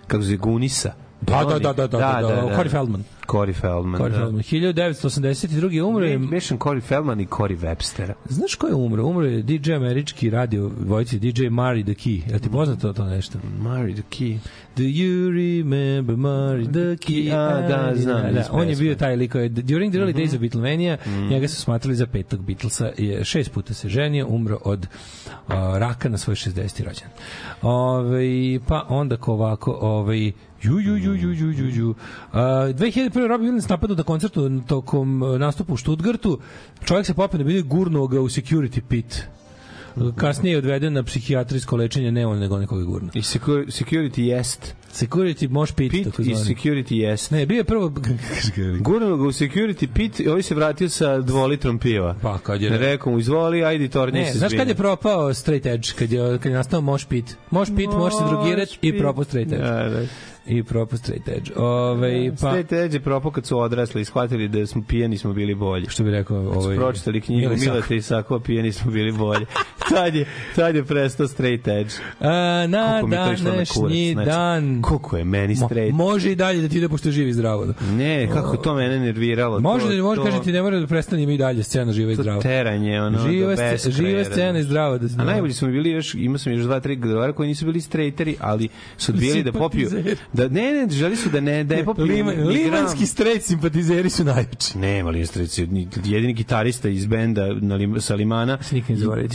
kako 0.07 0.23
se 0.23 0.27
zove, 0.27 0.37
Gunisa. 0.37 0.93
Da, 1.21 1.43
da, 1.43 1.59
da, 1.59 1.73
da, 1.73 1.87
da, 1.87 1.97
da, 1.97 2.21
da, 2.21 2.57
Corey 2.57 2.69
Feldman. 2.69 3.03
Corey 3.27 3.53
Feldman, 3.53 4.01
Corey 4.01 4.11
da. 4.11 4.17
Feldman. 4.17 4.43
1982. 4.43 5.81
umro 5.81 6.05
je 6.05 6.17
Mešan 6.17 6.59
Corey 6.59 6.81
Feldman 6.81 7.19
i 7.19 7.25
Corey 7.25 7.57
Webstera. 7.57 8.13
Znaš 8.25 8.55
ko 8.55 8.67
je 8.67 8.75
umro? 8.75 9.05
Umro 9.05 9.25
je 9.25 9.41
DJ 9.41 9.73
američki 9.73 10.29
radio 10.29 10.71
vojci, 10.85 11.19
DJ 11.19 11.47
Mari 11.49 11.83
the 11.83 11.93
Key. 11.93 12.29
Jel 12.29 12.39
ti 12.39 12.49
poznato 12.49 12.93
to 12.93 13.05
nešto? 13.05 13.39
Mari 13.59 13.93
the 13.93 14.03
Key. 14.11 14.37
Do 14.75 14.83
you 14.83 15.31
remember 15.31 16.15
Mari 16.17 16.65
the 16.65 16.97
Key? 16.97 17.31
A, 17.31 17.61
da, 17.61 17.93
znam, 17.95 18.33
Da, 18.33 18.47
on 18.51 18.69
je 18.69 18.75
bio 18.75 18.95
taj 18.95 19.15
lik. 19.15 19.31
koji 19.31 19.43
je- 19.43 19.49
During 19.49 19.93
the 19.93 19.99
early 19.99 20.09
Mhm. 20.09 20.19
days 20.19 20.33
of 20.33 20.39
Beatlemania, 20.39 20.97
njega 21.29 21.47
su 21.47 21.55
smatrali 21.55 21.95
za 21.95 22.05
petog 22.07 22.41
Beatlesa. 22.41 22.91
Je, 22.97 23.23
šest 23.25 23.51
puta 23.51 23.73
se 23.73 23.89
ženio, 23.89 24.27
umro 24.27 24.59
od 24.63 24.87
uh, 25.25 25.53
raka 25.77 26.09
na 26.09 26.17
svoj 26.17 26.35
60. 26.35 26.83
rođen. 26.83 27.07
Ove, 27.63 28.23
pa 28.67 28.85
onda 28.89 29.17
ko 29.17 29.33
ovako, 29.33 29.71
ovaj, 29.73 30.31
Ju, 30.63 30.79
ju, 30.79 30.97
ju, 30.97 31.13
ju, 31.13 31.33
ju, 31.33 31.51
ju, 31.51 31.69
ju. 31.69 31.89
Uh, 31.89 31.95
2001. 32.33 33.27
Robbie 33.27 33.49
Williams 33.49 33.69
napadao 33.69 33.97
na 33.97 34.03
koncertu 34.03 34.61
tokom 34.61 35.19
nastupa 35.39 35.73
u 35.73 35.77
Stuttgartu. 35.77 36.39
Čovjek 36.85 37.05
se 37.05 37.13
popio 37.13 37.37
na 37.37 37.43
bilo 37.43 37.59
i 37.59 37.63
gurnuo 37.63 38.07
ga 38.07 38.21
u 38.21 38.25
security 38.25 38.81
pit. 38.81 39.23
Kasnije 40.15 40.53
je 40.53 40.57
odveden 40.57 40.93
na 40.93 41.03
psihijatrijsko 41.03 41.75
lečenje, 41.75 42.11
ne 42.11 42.27
on, 42.27 42.39
nego 42.39 42.57
nekog 42.57 42.83
gurno. 42.83 43.09
I 43.13 43.21
security, 43.21 44.21
jest. 44.21 44.75
Security 44.93 45.49
može 45.49 45.73
pit, 45.73 45.91
Pit 45.91 46.03
tako 46.05 46.21
i 46.21 46.25
zvani. 46.25 46.55
security 46.55 46.93
jest. 46.93 47.31
Ne, 47.31 47.45
bio 47.45 47.57
je 47.57 47.63
prvo... 47.63 47.91
Gurnuo 48.85 49.17
ga 49.17 49.23
u 49.23 49.31
security 49.31 49.87
pit 49.93 50.19
i 50.19 50.27
ovaj 50.27 50.41
se 50.43 50.55
vratio 50.55 50.89
sa 50.89 51.21
dvolitrom 51.21 51.79
piva. 51.79 52.15
Pa, 52.21 52.37
kad 52.37 52.61
je... 52.61 52.77
Rekao 52.77 53.11
mu, 53.11 53.19
izvoli, 53.19 53.63
ajde, 53.63 53.87
torni 53.87 54.19
Ne, 54.19 54.31
se 54.31 54.37
znaš 54.37 54.53
kad 54.53 54.67
je 54.67 54.75
propao 54.75 55.33
straight 55.33 55.65
edge, 55.65 55.87
kad 55.99 56.11
je, 56.11 56.37
kad 56.37 56.51
je 56.51 56.57
nastao 56.57 56.81
moš 56.81 57.05
pit? 57.05 57.37
Moš 57.51 57.67
pit, 57.75 57.89
može 57.91 58.15
se 58.15 58.23
drogirati 58.29 58.77
i 58.81 58.99
propao 58.99 59.23
straight 59.23 59.51
edge. 59.53 59.63
Da, 59.63 59.89
da. 59.89 60.01
I 60.47 60.63
propao 60.63 60.97
straight 60.97 61.27
edge. 61.27 61.51
Ove, 61.55 62.29
pa, 62.29 62.37
Straight 62.37 62.71
edge 62.71 62.95
je 62.95 63.01
propao 63.01 63.31
kad 63.31 63.45
su 63.45 63.59
odrasli 63.59 64.01
i 64.01 64.05
shvatili 64.05 64.47
da 64.47 64.65
smo 64.65 64.83
pijeni 64.87 65.17
smo 65.17 65.33
bili 65.33 65.55
bolji. 65.55 65.85
što 65.89 66.03
bi 66.03 66.11
rekao... 66.11 66.37
Ovaj, 66.37 66.75
Pročitali 66.75 67.21
knjigu. 67.21 67.53
Mileta 67.59 67.95
Isakova, 67.95 68.39
pijeni 68.39 68.71
smo 68.71 68.91
bili 68.91 69.11
bolji. 69.11 69.45
tad, 69.89 70.15
je, 70.15 70.25
tad 70.55 70.75
je 70.75 70.83
prestao 70.83 71.27
straight 71.27 71.67
edge. 71.67 71.89
A, 72.19 72.65
na 72.69 73.01
to 73.01 73.07
na 73.07 73.15
današnji 73.17 73.75
kurac, 73.75 73.93
znači. 74.13 74.29
dan 74.29 74.81
Koliko 74.81 75.17
je 75.17 75.23
meni 75.23 75.55
Mo, 75.59 75.67
straight. 75.67 75.95
može 75.95 76.31
i 76.31 76.35
dalje 76.35 76.61
da 76.61 76.67
ti 76.67 76.77
ide 76.77 76.89
pošto 76.89 77.07
je 77.07 77.11
živ 77.11 77.27
i 77.27 77.33
zdravo. 77.33 77.65
Da. 77.65 77.73
Ne, 77.91 78.29
kako 78.33 78.57
to 78.57 78.75
mene 78.75 78.99
nerviralo. 78.99 79.59
Može 79.59 79.85
to, 79.85 79.95
da 79.95 80.03
može 80.03 80.21
to, 80.21 80.25
kaže 80.25 80.41
ti 80.41 80.51
ne 80.51 80.61
mora 80.61 80.79
da 80.79 80.87
prestane 80.87 81.23
ima 81.23 81.31
i 81.31 81.37
dalje 81.37 81.63
scena 81.63 81.93
živa 81.93 82.11
i 82.11 82.15
to 82.15 82.21
zdrava. 82.21 82.41
teranje, 82.41 83.01
ono, 83.01 83.27
Živa, 83.27 83.55
do 83.55 83.91
živa 83.91 84.23
scena 84.23 84.59
i 84.59 84.63
zdrava 84.63 84.97
da 84.97 85.21
A 85.21 85.25
najbolji 85.25 85.53
su 85.53 85.67
mi 85.67 85.71
bili 85.71 85.89
još, 85.89 86.15
imao 86.15 86.37
sam 86.37 86.53
još 86.53 86.61
dva, 86.61 86.79
tri 86.79 86.95
gledovara 86.95 87.33
koji 87.33 87.47
nisu 87.49 87.65
bili 87.65 87.81
straighteri, 87.81 88.35
ali 88.39 88.69
su 88.97 89.11
odbijali 89.11 89.43
da 89.43 89.51
popiju. 89.51 89.89
Da, 90.33 90.47
ne, 90.49 90.61
ne, 90.73 90.89
želi 90.89 91.15
su 91.15 91.29
da 91.29 91.39
ne, 91.41 91.63
da. 91.63 91.75
Lima, 91.97 92.31
ni 92.31 92.37
gram. 92.37 92.47
limanski 92.47 93.05
straight 93.05 93.43
simpatizeri 93.43 94.09
su 94.09 94.23
najjači. 94.23 94.77
Nema 94.77 95.09
Lindstrici, 95.09 95.67
ni- 95.67 95.87
jedini 95.95 96.33
gitarista 96.33 96.89
iz 96.89 97.05
benda 97.05 97.47
na 97.51 97.75
lim, 97.75 98.01
sa 98.01 98.15
Limana 98.15 98.57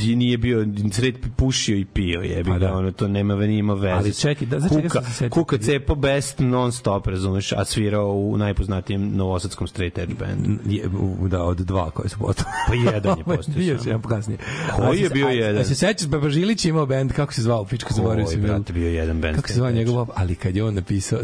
i 0.02 0.16
nije 0.16 0.38
bio 0.38 0.66
sred 0.92 1.14
pušio 1.36 1.76
i 1.76 1.84
pio, 1.84 2.20
jebi 2.20 2.44
Pa 2.44 2.58
ga, 2.58 2.66
da. 2.66 2.74
ono 2.74 2.92
to 2.92 3.08
nema 3.08 3.34
ve 3.34 3.48
ima 3.48 3.74
veze. 3.74 3.88
Ali 3.88 4.14
čekaj, 4.14 4.46
da, 4.46 4.60
znaš 4.60 4.72
čega 4.72 4.88
Kuka, 4.90 5.02
se? 5.04 5.28
Kuka 5.28 5.58
cepo 5.58 5.94
best 5.94 6.38
non 6.38 6.72
stop, 6.72 7.06
razumeš, 7.06 7.52
a 7.52 7.64
svirao 7.64 8.08
u 8.08 8.36
najpoznatijem 8.36 9.10
novosadskom 9.10 9.66
straight 9.66 9.98
edge 9.98 10.14
bandu. 10.16 10.50
Je, 10.66 10.88
u- 11.20 11.28
da, 11.28 11.42
od 11.42 11.56
dva 11.58 11.90
koje 11.90 12.08
su 12.08 12.18
postali. 12.18 12.50
Pa 12.68 12.74
jedan 12.74 13.18
je 13.18 13.24
postao 13.36 13.54
Bio 13.56 13.78
se 13.78 13.88
jedan 13.88 14.02
kasnije. 14.02 14.38
Koji 14.76 14.98
je 14.98 15.08
se- 15.08 15.14
bio 15.14 15.28
jedan? 15.28 15.60
A 15.60 15.64
se 15.64 15.74
sećaš, 15.74 16.08
Baba 16.08 16.30
Žilić 16.30 16.64
je 16.64 16.68
imao 16.68 16.86
bend, 16.86 17.12
kako 17.12 17.32
se 17.32 17.42
zvao, 17.42 17.64
pička 17.64 17.94
zaboravio 17.94 18.24
Koji, 18.24 18.34
sam. 18.34 18.44
jel? 18.44 18.54
brate, 18.54 18.72
bio 18.72 18.88
jedan 18.88 19.20
band 19.20 19.36
Kako 19.36 19.48
se 19.48 19.54
zvao 19.54 19.70
straight 19.70 19.88
njegov, 19.88 20.08
ali 20.14 20.34
kad 20.34 20.56
je 20.56 20.64
on 20.64 20.76
napisao, 20.90 21.20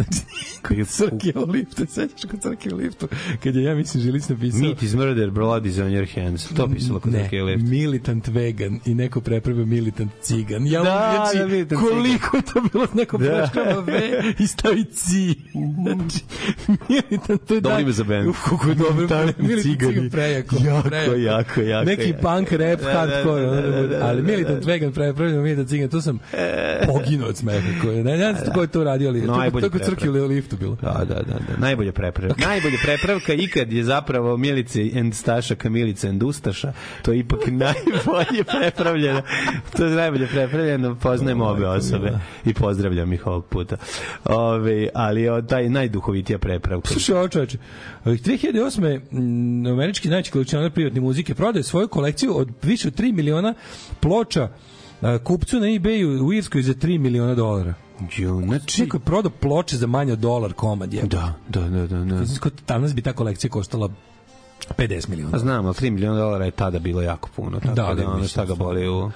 kod 0.62 0.76
crke 0.88 1.32
u 1.36 1.46
liftu, 1.46 1.86
sećaš 1.86 2.24
kod 2.24 2.40
crke 2.42 2.74
u 2.74 2.76
liftu, 2.76 3.08
kad 3.42 3.54
je, 3.56 3.62
ja 3.62 3.74
mislim, 3.74 4.02
Žilić 4.02 4.28
napisao, 4.28 4.60
Meat 4.60 4.82
is 4.82 4.94
murder, 4.94 5.30
blood 5.30 5.66
is 5.66 5.78
on 5.78 5.86
your 5.86 6.06
hands. 6.16 6.48
To 6.48 6.68
pisalo 6.68 7.00
kod 7.00 7.12
ne, 7.12 7.18
neke 7.18 7.42
lift. 7.42 7.64
militant 7.64 8.28
vegan 8.28 8.80
i 8.86 8.94
neko 8.94 9.20
prepravio 9.20 9.66
militant 9.66 10.12
cigan. 10.22 10.66
Ja, 10.66 10.82
Da, 10.82 11.12
znači, 11.14 11.38
da, 11.38 11.46
militant 11.46 11.80
koliko 11.82 12.36
je 12.36 12.42
to 12.44 12.60
bilo 12.72 12.86
neko 12.94 13.18
Da. 13.18 13.24
preškava 13.26 13.80
ve 13.82 14.22
i 14.38 14.46
stavi 14.46 14.84
ci. 14.86 15.34
Znači, 15.52 16.24
militant, 16.88 17.44
to 17.44 17.54
je 17.54 17.60
Dobro 17.60 17.70
dan- 17.70 17.82
ime 17.82 17.92
za 17.92 18.04
band. 18.04 18.32
Kako 18.44 18.68
je 18.68 18.74
dobro. 18.74 18.94
Militant 18.94 19.36
cigani. 19.62 19.62
cigan 19.62 20.10
prejako. 20.10 20.56
Jako, 20.56 20.88
prejako. 20.88 21.14
jako, 21.14 21.60
jako, 21.62 21.84
Neki 21.86 22.02
jako. 22.04 22.22
punk 22.22 22.52
rap, 22.52 22.80
Da, 22.80 22.84
da, 22.84 22.92
hardcore, 22.92 23.42
da, 23.42 23.50
da, 23.52 23.70
da 23.72 23.86
da, 23.88 24.06
ali 24.06 24.22
da, 24.22 24.26
militant 24.26 24.60
da. 24.60 24.66
vegan 24.66 24.92
prepravio 24.92 25.42
militant 25.42 25.68
cigan, 25.68 25.88
to 25.88 26.00
sam 26.00 26.18
poginuo 26.86 27.28
od 27.28 27.36
smeha. 27.36 27.60
Ne, 27.84 28.16
ne 28.16 28.34
znam 28.34 28.54
ko 28.54 28.60
je 28.60 28.68
to 28.68 28.84
radio, 28.84 29.08
ali 29.08 29.20
Kod 29.60 29.72
crke 29.72 29.94
prepravak. 29.96 30.22
u 30.22 30.26
liftu 30.26 30.56
bilo. 30.56 30.76
Da, 30.82 31.04
da, 31.08 31.14
da, 31.14 31.22
da. 31.22 31.56
Najbolje 31.58 31.92
prepravka. 31.92 32.46
Najbolje 32.46 32.78
prepravka 32.82 33.32
ikad 33.32 33.72
je 33.72 33.84
zapravo 33.84 34.36
Milice 34.36 34.90
and 34.96 35.14
Staša 35.14 35.54
Milica 35.64 36.08
and 36.08 36.22
Ustaša. 36.22 36.72
To 37.02 37.12
je 37.12 37.18
ipak 37.18 37.40
najbolje 37.64 38.44
prepravljeno. 38.44 39.22
To 39.76 39.84
je 39.84 39.90
najbolje 39.90 40.26
prepravljeno. 40.26 40.94
Poznajem 40.94 41.40
obe 41.40 41.66
osobe 41.66 42.18
i 42.44 42.54
pozdravljam 42.54 43.12
ih 43.12 43.26
ovog 43.26 43.46
puta. 43.46 43.76
Ove, 44.24 44.88
ali 44.94 45.22
je 45.22 45.46
taj 45.46 45.68
najduhovitija 45.68 46.38
prepravka. 46.38 46.88
Slušaj, 46.88 47.16
ovo 47.16 47.28
čoveče, 47.28 47.58
2008. 48.04 49.00
mm, 49.10 49.66
američki 49.66 50.08
najveći 50.08 50.32
kolekcionar 50.32 50.70
privatne 50.70 51.00
muzike 51.00 51.34
prodaje 51.34 51.62
svoju 51.62 51.88
kolekciju 51.88 52.36
od 52.36 52.48
više 52.62 52.88
od 52.88 52.94
3 52.94 53.12
miliona 53.12 53.54
ploča 54.00 54.48
kupcu 55.24 55.60
na 55.60 55.66
eBayu 55.66 56.22
u 56.22 56.32
Irskoj 56.32 56.62
za 56.62 56.74
3 56.74 56.98
miliona 56.98 57.34
dolara. 57.34 57.74
Jo, 58.16 58.40
znači... 58.40 58.82
Neko 58.82 58.96
je 58.96 59.00
prodao 59.00 59.32
ploče 59.40 59.76
za 59.76 59.86
manje 59.86 60.12
od 60.12 60.18
dolar 60.18 60.52
komad. 60.52 60.94
Je. 60.94 61.02
Da, 61.02 61.34
da, 61.48 61.60
da, 61.60 61.86
da. 61.86 62.04
da. 62.04 62.24
Danas 62.68 62.94
bi 62.94 63.02
ta 63.02 63.12
kolekcija 63.12 63.50
koštala 63.50 63.88
50 64.78 65.08
miliona. 65.08 65.38
Znam, 65.38 65.66
ali 65.66 65.74
3 65.74 65.90
miliona 65.90 66.18
dolara 66.18 66.44
je 66.44 66.50
tada 66.50 66.78
bilo 66.78 67.02
jako 67.02 67.28
puno. 67.36 67.60
Tako 67.60 67.74
Da, 67.74 67.82
da, 67.82 67.94
da, 67.94 67.94
da 67.94 68.06
ono 68.06 68.14
mislim, 68.14 68.28
šta 68.28 68.44
ga 68.44 68.54
boli 68.54 68.88
u... 68.88 69.10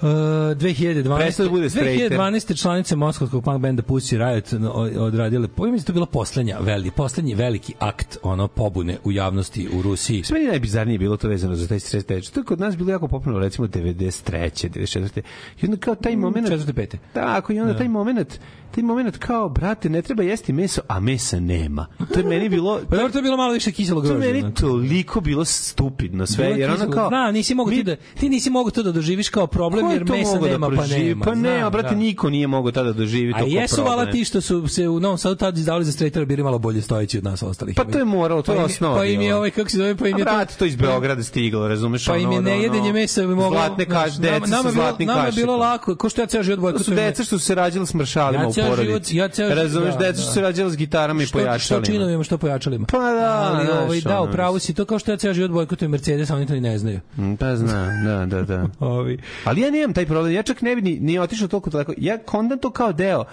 Uh, 0.00 0.08
2012. 0.08 1.18
Prestao 1.18 1.46
da 1.46 1.50
bude 1.50 1.70
straighter. 1.70 2.18
2012. 2.18 2.62
članice 2.62 2.96
moskovskog 2.96 3.44
punk 3.44 3.60
benda 3.60 3.82
Pussy 3.82 4.16
Riot 4.16 4.52
odradile, 4.98 5.48
po 5.48 5.62
mislim 5.62 5.78
da 5.78 5.86
to 5.86 5.92
bila 5.92 6.06
poslednja, 6.06 6.58
veli, 6.60 6.90
poslednji 6.90 7.34
veliki 7.34 7.74
akt 7.78 8.18
ono 8.22 8.48
pobune 8.48 8.96
u 9.04 9.12
javnosti 9.12 9.68
u 9.78 9.82
Rusiji. 9.82 10.22
Sve 10.24 10.34
meni 10.34 10.50
najbizarnije 10.50 10.98
bilo 10.98 11.16
to 11.16 11.28
vezano 11.28 11.54
za 11.54 11.68
taj 11.68 11.80
stres 11.80 12.04
teč. 12.04 12.30
To 12.30 12.40
je 12.40 12.44
kod 12.44 12.60
nas 12.60 12.76
bilo 12.76 12.90
jako 12.90 13.08
popularno, 13.08 13.40
recimo 13.40 13.66
93. 13.66 14.68
94. 14.68 15.22
I 15.62 15.66
onda 15.66 15.76
kao 15.76 15.94
taj 15.94 16.16
moment... 16.16 16.48
Četvrte, 16.48 16.72
pete. 16.72 16.98
Tako, 17.12 17.52
i 17.52 17.60
onda 17.60 17.76
taj 17.76 17.88
moment, 17.88 18.38
taj 18.74 18.82
moment 18.84 19.18
kao, 19.18 19.48
brate, 19.48 19.90
ne 19.90 20.02
treba 20.02 20.22
jesti 20.22 20.52
meso, 20.52 20.80
a 20.88 21.00
mesa 21.00 21.40
nema. 21.40 21.86
To 22.14 22.18
je 22.18 22.24
meni 22.24 22.48
bilo... 22.48 22.80
Pa 22.90 22.96
dobro, 22.96 23.12
to 23.12 23.18
je 23.18 23.22
bilo 23.22 23.36
malo 23.36 23.52
više 23.52 23.72
kiselo 23.72 24.00
To 24.00 24.06
je 24.06 24.10
grožđe. 24.10 24.32
meni 24.32 24.54
toliko 24.54 25.20
bilo 25.20 25.44
stupidno 25.44 26.26
sve, 26.26 26.44
Bilo 26.44 26.56
jer 26.56 26.70
kiselo. 26.72 26.92
kao... 26.92 27.08
Zna, 27.08 27.30
nisi 27.30 27.54
mogu 27.54 27.70
mi- 27.70 27.76
ti 27.76 27.82
da 27.82 27.96
ti 28.20 28.28
nisi 28.28 28.50
mogu 28.50 28.70
to 28.70 28.82
da 28.82 28.92
doživiš 28.92 29.28
kao 29.28 29.46
problem 29.46 29.90
jer 29.90 30.06
to 30.06 30.12
mesa 30.12 30.38
da 30.38 30.46
nema 30.48 30.68
pa 30.68 30.74
proživi? 30.74 31.04
nema. 31.04 31.24
Pa 31.24 31.34
ne, 31.34 31.60
a 31.60 31.70
brate, 31.70 31.88
da. 31.88 31.94
niko 31.94 32.30
nije 32.30 32.46
mogao 32.46 32.72
tada 32.72 32.86
da 32.86 32.92
doživi 32.94 33.32
to 33.32 33.36
A 33.36 33.40
kao 33.40 33.48
jesu 33.48 33.74
problem. 33.74 33.94
vala 33.94 34.10
ti 34.12 34.24
što 34.24 34.40
su 34.40 34.68
se 34.68 34.88
u 34.88 35.00
Novom 35.00 35.18
Sadu 35.18 35.36
tad 35.36 35.58
izdavali 35.58 35.84
za 35.84 35.92
straightera 35.92 36.24
bili 36.26 36.42
malo 36.42 36.58
bolje 36.58 36.82
stojeći 36.82 37.18
od 37.18 37.24
nas 37.24 37.42
ostalih. 37.42 37.74
Pa 37.76 37.84
to 37.84 37.98
je 37.98 38.04
moralo, 38.04 38.42
to 38.42 38.52
je 38.52 38.58
Pa 38.58 38.64
osnova 38.64 38.96
Pa 38.96 39.04
im 39.04 39.20
je 39.20 39.34
ovaj, 39.34 39.50
kako 39.50 39.70
se 39.70 39.76
zove, 39.76 39.96
pa 39.96 40.08
im 40.08 40.14
A 40.14 40.18
je 40.18 40.24
to... 40.24 40.30
brate, 40.30 40.54
to 40.58 40.64
iz 40.64 40.76
Beograda 40.76 41.22
stiglo, 41.22 41.68
razumeš? 41.68 42.06
Pa 42.06 42.16
im 42.16 42.32
je 42.32 42.42
nejedenje 42.42 42.92
mesa 42.92 43.20
bi 43.20 43.34
moglo... 43.34 43.50
Zlatne 43.50 43.84
kaš, 43.84 44.10
znaš, 44.10 44.32
deca 44.32 44.46
sa 44.46 44.50
nama, 44.52 44.58
je 44.58 44.62
bilo, 44.64 44.72
zlatnim 44.74 45.08
nama 45.08 45.26
je 45.26 45.32
bilo 45.32 45.56
lako, 45.56 45.96
ko 45.96 46.08
što 46.08 46.20
ja 46.20 46.26
ceo 46.26 46.42
život 46.42 46.56
To 46.56 46.60
bojkotujem... 46.62 46.84
su 46.86 46.94
deca 46.96 47.24
što 47.24 47.38
su 47.38 47.44
se 47.44 47.54
rađali 47.54 47.86
s 47.86 47.94
maršalima 47.94 48.42
Ja 48.42 48.48
u 48.48 48.52
ceo 48.66 48.70
porodici. 48.70 49.14
život- 49.14 49.22
ja 49.22 49.28
ceo 49.28 49.48
Razumeš, 49.50 49.92
da, 49.92 49.98
deca 49.98 50.12
da. 50.12 50.18
su 50.18 50.32
se 50.32 50.40
rađali 50.40 50.70
s 50.70 50.76
gitarama 50.76 51.22
i 51.22 51.26
pojačalima. 51.26 51.58
Što 51.58 51.80
činovima, 51.82 52.24
što 52.24 52.38
pojačalima. 52.38 52.86
Pa 52.86 52.98
da, 52.98 53.50
Ali, 53.50 53.66
znaš, 53.66 53.78
ovaj, 53.78 54.00
da, 54.00 54.20
upravo 54.22 54.58
si, 54.58 54.74
to 54.74 54.84
kao 54.84 54.98
što 54.98 55.10
ja 55.10 55.16
ceo 55.16 55.34
život 55.34 55.50
bojkotujem 55.50 55.90
Mercedes, 55.90 56.30
oni 56.30 56.46
to 56.46 56.52
ni 56.52 56.60
ne 56.60 56.78
znaju. 56.78 57.00
Mm, 57.16 57.34
Pa 57.34 57.56
zna, 57.56 57.90
da, 58.04 58.26
da, 58.28 58.42
da. 58.44 58.66
Ovi. 58.88 59.18
Ali 59.44 59.60
ja 59.60 59.70
nemam 59.70 59.92
taj 59.92 60.06
problem, 60.06 60.32
ja 60.32 60.42
čak 60.42 60.62
ne 60.62 60.76
bi 60.76 60.82
ni, 60.82 60.98
ni 61.00 61.18
otišao 61.18 61.48
toliko 61.48 61.70
daleko. 61.70 61.92
Ja 61.96 62.18
kondam 62.18 62.58
to 62.58 62.70
kao 62.70 62.92
deo 62.92 63.24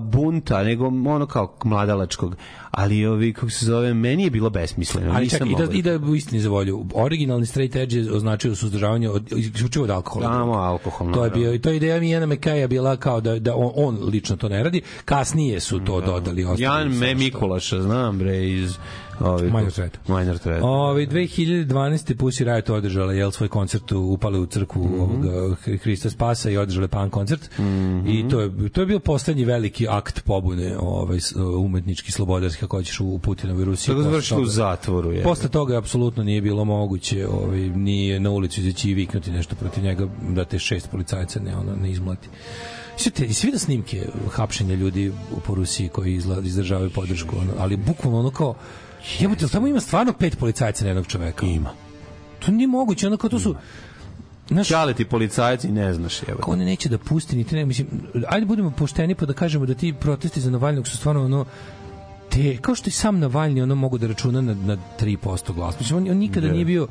bunta, 0.00 0.62
nego 0.62 0.86
ono 0.86 1.26
kao 1.26 1.56
mladalačkog. 1.64 2.36
Ali 2.70 3.06
ovi, 3.06 3.32
kako 3.32 3.50
se 3.50 3.66
zove, 3.66 3.94
meni 3.94 4.24
je 4.24 4.30
bilo 4.30 4.50
besmisleno. 4.50 5.12
Ali 5.14 5.30
čak 5.30 5.40
i 5.40 5.54
da, 5.58 5.72
i 5.72 5.82
da 5.82 6.06
u 6.06 6.14
istini 6.14 6.40
za 6.40 6.48
volju. 6.48 6.86
Originalni 6.94 7.46
straight 7.46 7.76
edge 7.76 7.96
je 7.96 8.12
označio 8.12 8.54
suzdržavanje 8.56 9.10
od, 9.10 9.32
isključivo 9.32 9.84
od 9.84 9.90
alkohola. 9.90 10.26
Samo 10.32 10.52
alkohol, 10.52 11.12
To 11.12 11.24
je 11.24 11.30
naravno. 11.30 11.50
bio, 11.50 11.58
to 11.58 11.70
je 11.70 11.76
ideja 11.76 12.00
Mijana 12.00 12.26
Mekaja 12.26 12.68
bila 12.68 12.96
kao 12.96 13.20
da, 13.20 13.38
da 13.38 13.56
on, 13.56 13.72
on 13.76 14.08
lično 14.08 14.36
to 14.36 14.48
ne 14.48 14.62
radi. 14.62 14.82
Kasnije 15.04 15.60
su 15.60 15.78
to 15.78 16.00
dodali. 16.00 16.44
ostali 16.44 16.62
Jan 16.62 16.88
Me 16.88 17.14
Mikulaša, 17.14 17.82
znam 17.82 18.18
bre, 18.18 18.50
iz... 18.50 18.78
Ovi, 19.20 19.42
Minor 19.44 19.70
Threat. 19.70 20.08
Minor 20.08 20.38
Threat. 20.38 20.60
Ove, 20.62 21.06
2012. 21.06 22.14
Pussy 22.14 22.44
Riot 22.44 22.70
održala 22.70 23.12
jel, 23.12 23.30
svoj 23.30 23.48
koncert, 23.48 23.92
u- 23.92 24.00
upale 24.00 24.38
u 24.38 24.46
crkvu 24.46 24.84
Mhm. 24.84 24.94
ovoga 24.94 25.54
Hrista 25.76 26.10
Spasa 26.10 26.50
i 26.50 26.56
održale 26.56 26.88
punk 26.88 27.12
koncert. 27.12 27.50
I 28.06 28.24
to 28.28 28.40
je, 28.40 28.68
to 28.68 28.80
je 28.80 28.86
bio 28.86 28.98
poslednji 28.98 29.44
veliki 29.44 29.88
akt 29.88 30.24
pobune 30.24 30.76
ovaj, 30.78 31.18
umetnički 31.56 32.12
slobodarski, 32.12 32.60
kako 32.60 32.76
hoćeš, 32.76 33.00
u 33.00 33.18
Putinovoj 33.18 33.64
Rusiji. 33.64 33.86
Tako 33.86 33.96
Posle 33.96 34.10
završilo 34.10 34.40
u 34.40 34.46
zatvoru. 34.46 35.12
Je. 35.12 35.22
Posle 35.22 35.48
toga 35.48 35.78
apsolutno 35.78 36.22
nije 36.24 36.40
bilo 36.40 36.64
moguće 36.64 37.28
ovaj, 37.28 37.60
ni 37.60 38.20
na 38.20 38.30
ulicu 38.30 38.60
izaći 38.60 38.90
i 38.90 38.94
viknuti 38.94 39.30
nešto 39.30 39.56
protiv 39.56 39.84
njega 39.84 40.08
da 40.28 40.44
te 40.44 40.58
šest 40.58 40.90
policajaca 40.90 41.40
ne, 41.40 41.56
ono, 41.56 41.76
ne 41.76 41.90
izmlati. 41.90 42.28
Sve 42.96 43.12
svi 43.28 43.50
da 43.50 43.58
snimke 43.58 44.02
hapšenja 44.30 44.74
ljudi 44.74 45.08
u 45.08 45.40
po 45.40 45.54
Rusiji 45.54 45.88
koji 45.88 46.14
izla, 46.14 46.40
izdržavaju 46.40 46.90
podršku, 46.90 47.36
ono, 47.36 47.52
ali 47.58 47.76
bukvalno 47.76 48.18
ono 48.18 48.30
kao 48.30 48.54
jebote, 49.18 49.48
tamo 49.48 49.66
ima 49.66 49.80
stvarno 49.80 50.12
pet 50.12 50.38
policajaca 50.38 50.84
na 50.84 50.90
jednog 50.90 51.06
čoveka? 51.06 51.46
Ima. 51.46 51.70
To 52.38 52.52
nije 52.52 52.68
moguće, 52.68 53.06
ono 53.06 53.16
kao 53.16 53.30
to 53.30 53.38
su 53.38 53.54
Znaš, 54.48 54.68
Čale 54.68 54.94
ti 54.94 55.04
policajac 55.04 55.64
i 55.64 55.72
ne 55.72 55.94
znaš. 55.94 56.22
Evo. 56.22 56.36
kako 56.36 56.50
one 56.50 56.64
neće 56.64 56.88
da 56.88 56.98
pusti 56.98 57.36
ni 57.36 57.44
te 57.44 57.56
ne, 57.56 57.66
mislim, 57.66 57.88
ajde 58.28 58.46
budemo 58.46 58.70
pošteni 58.70 59.14
pa 59.14 59.26
da 59.26 59.32
kažemo 59.32 59.66
da 59.66 59.74
ti 59.74 59.94
protesti 60.00 60.40
za 60.40 60.50
Navalnog 60.50 60.88
su 60.88 60.96
stvarno 60.96 61.24
ono 61.24 61.44
te, 62.24 62.56
kao 62.56 62.74
što 62.74 62.88
i 62.88 62.92
sam 62.92 63.18
Navalni 63.18 63.62
ono 63.62 63.74
mogu 63.74 63.98
da 63.98 64.06
računa 64.06 64.40
na, 64.40 64.54
na 64.56 64.76
3% 65.00 65.16
glas. 65.52 65.78
Mislim, 65.80 65.96
on, 65.98 66.10
on 66.10 66.16
nikada 66.16 66.46
Da. 66.46 66.52
nije 66.52 66.64
bio 66.64 66.86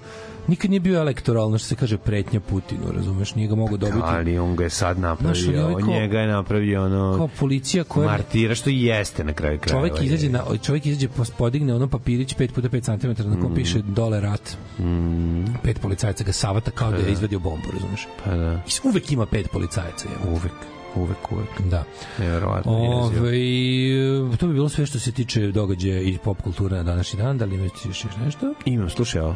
nikad 0.47 0.69
nije 0.69 0.80
bio 0.80 0.99
elektoralno, 0.99 1.57
što 1.57 1.68
se 1.68 1.76
kaže, 1.76 1.97
pretnja 1.97 2.39
Putinu, 2.39 2.91
razumeš, 2.91 3.35
nije 3.35 3.47
ga 3.47 3.55
mogao 3.55 3.77
dobiti. 3.77 4.01
Ali 4.03 4.39
on 4.39 4.55
ga 4.55 4.64
je 4.64 4.69
sad 4.69 4.99
napravio, 4.99 5.34
Znaš, 5.35 5.47
ali 5.47 5.60
ovaj 5.60 5.73
on 5.73 5.81
kao- 5.81 5.93
njega 5.93 6.19
je 6.19 6.27
napravio 6.27 6.85
ono... 6.85 7.14
Kao 7.18 7.30
policija 7.30 7.84
koja... 7.84 8.07
Martira, 8.07 8.55
što 8.55 8.69
jeste 8.69 9.23
na 9.23 9.34
kraju 9.34 9.60
krajeva. 9.60 9.88
Čovjek 9.89 10.05
izađe 10.05 10.30
na 10.30 10.43
čovjek 10.57 10.85
izađe 10.85 11.07
pos- 11.10 11.31
podigne 11.31 11.73
ono 11.76 11.88
papirić 11.88 12.35
5 12.35 12.51
puta 12.51 12.69
5 12.69 12.84
cm 13.15 13.30
na 13.30 13.41
kom 13.41 13.53
piše 13.55 13.81
dole 13.81 14.22
rat. 14.22 14.57
Mm, 14.80 15.43
Pet 15.64 15.80
policajaca 15.81 16.23
ga 16.23 16.31
savata 16.31 16.72
kao 16.72 16.91
da 16.91 16.97
je 16.97 17.11
izvadio 17.11 17.39
bombu, 17.39 17.68
razumeš? 17.73 18.07
pa 18.26 18.31
da, 18.31 18.53
I 18.53 18.88
uvek 18.89 19.11
ima 19.11 19.26
pet 19.26 19.47
policajaca, 19.51 20.07
je. 20.10 20.30
uvek, 20.31 20.53
uvek, 20.95 21.32
uvek. 21.32 21.61
Da. 21.61 21.84
Nevjerovatno. 22.20 22.72
jezivo. 22.72 23.26
Ove, 24.26 24.38
to 24.38 24.48
bi 24.48 24.53
bilo 24.53 24.70
sve 24.70 24.86
što 24.86 24.99
se 24.99 25.11
tiče 25.11 25.52
događaja 25.52 26.02
i 26.02 26.18
pop 26.24 26.41
kulture 26.41 26.78
na 26.78 26.84
današnji 26.84 27.20
dan. 27.20 27.38
Da 27.38 27.45
li 27.45 27.56
imate 27.56 27.76
još 27.86 28.06
nešto? 28.26 28.53
Imam, 28.65 28.90
slušaj 28.90 29.22
ovo. 29.22 29.36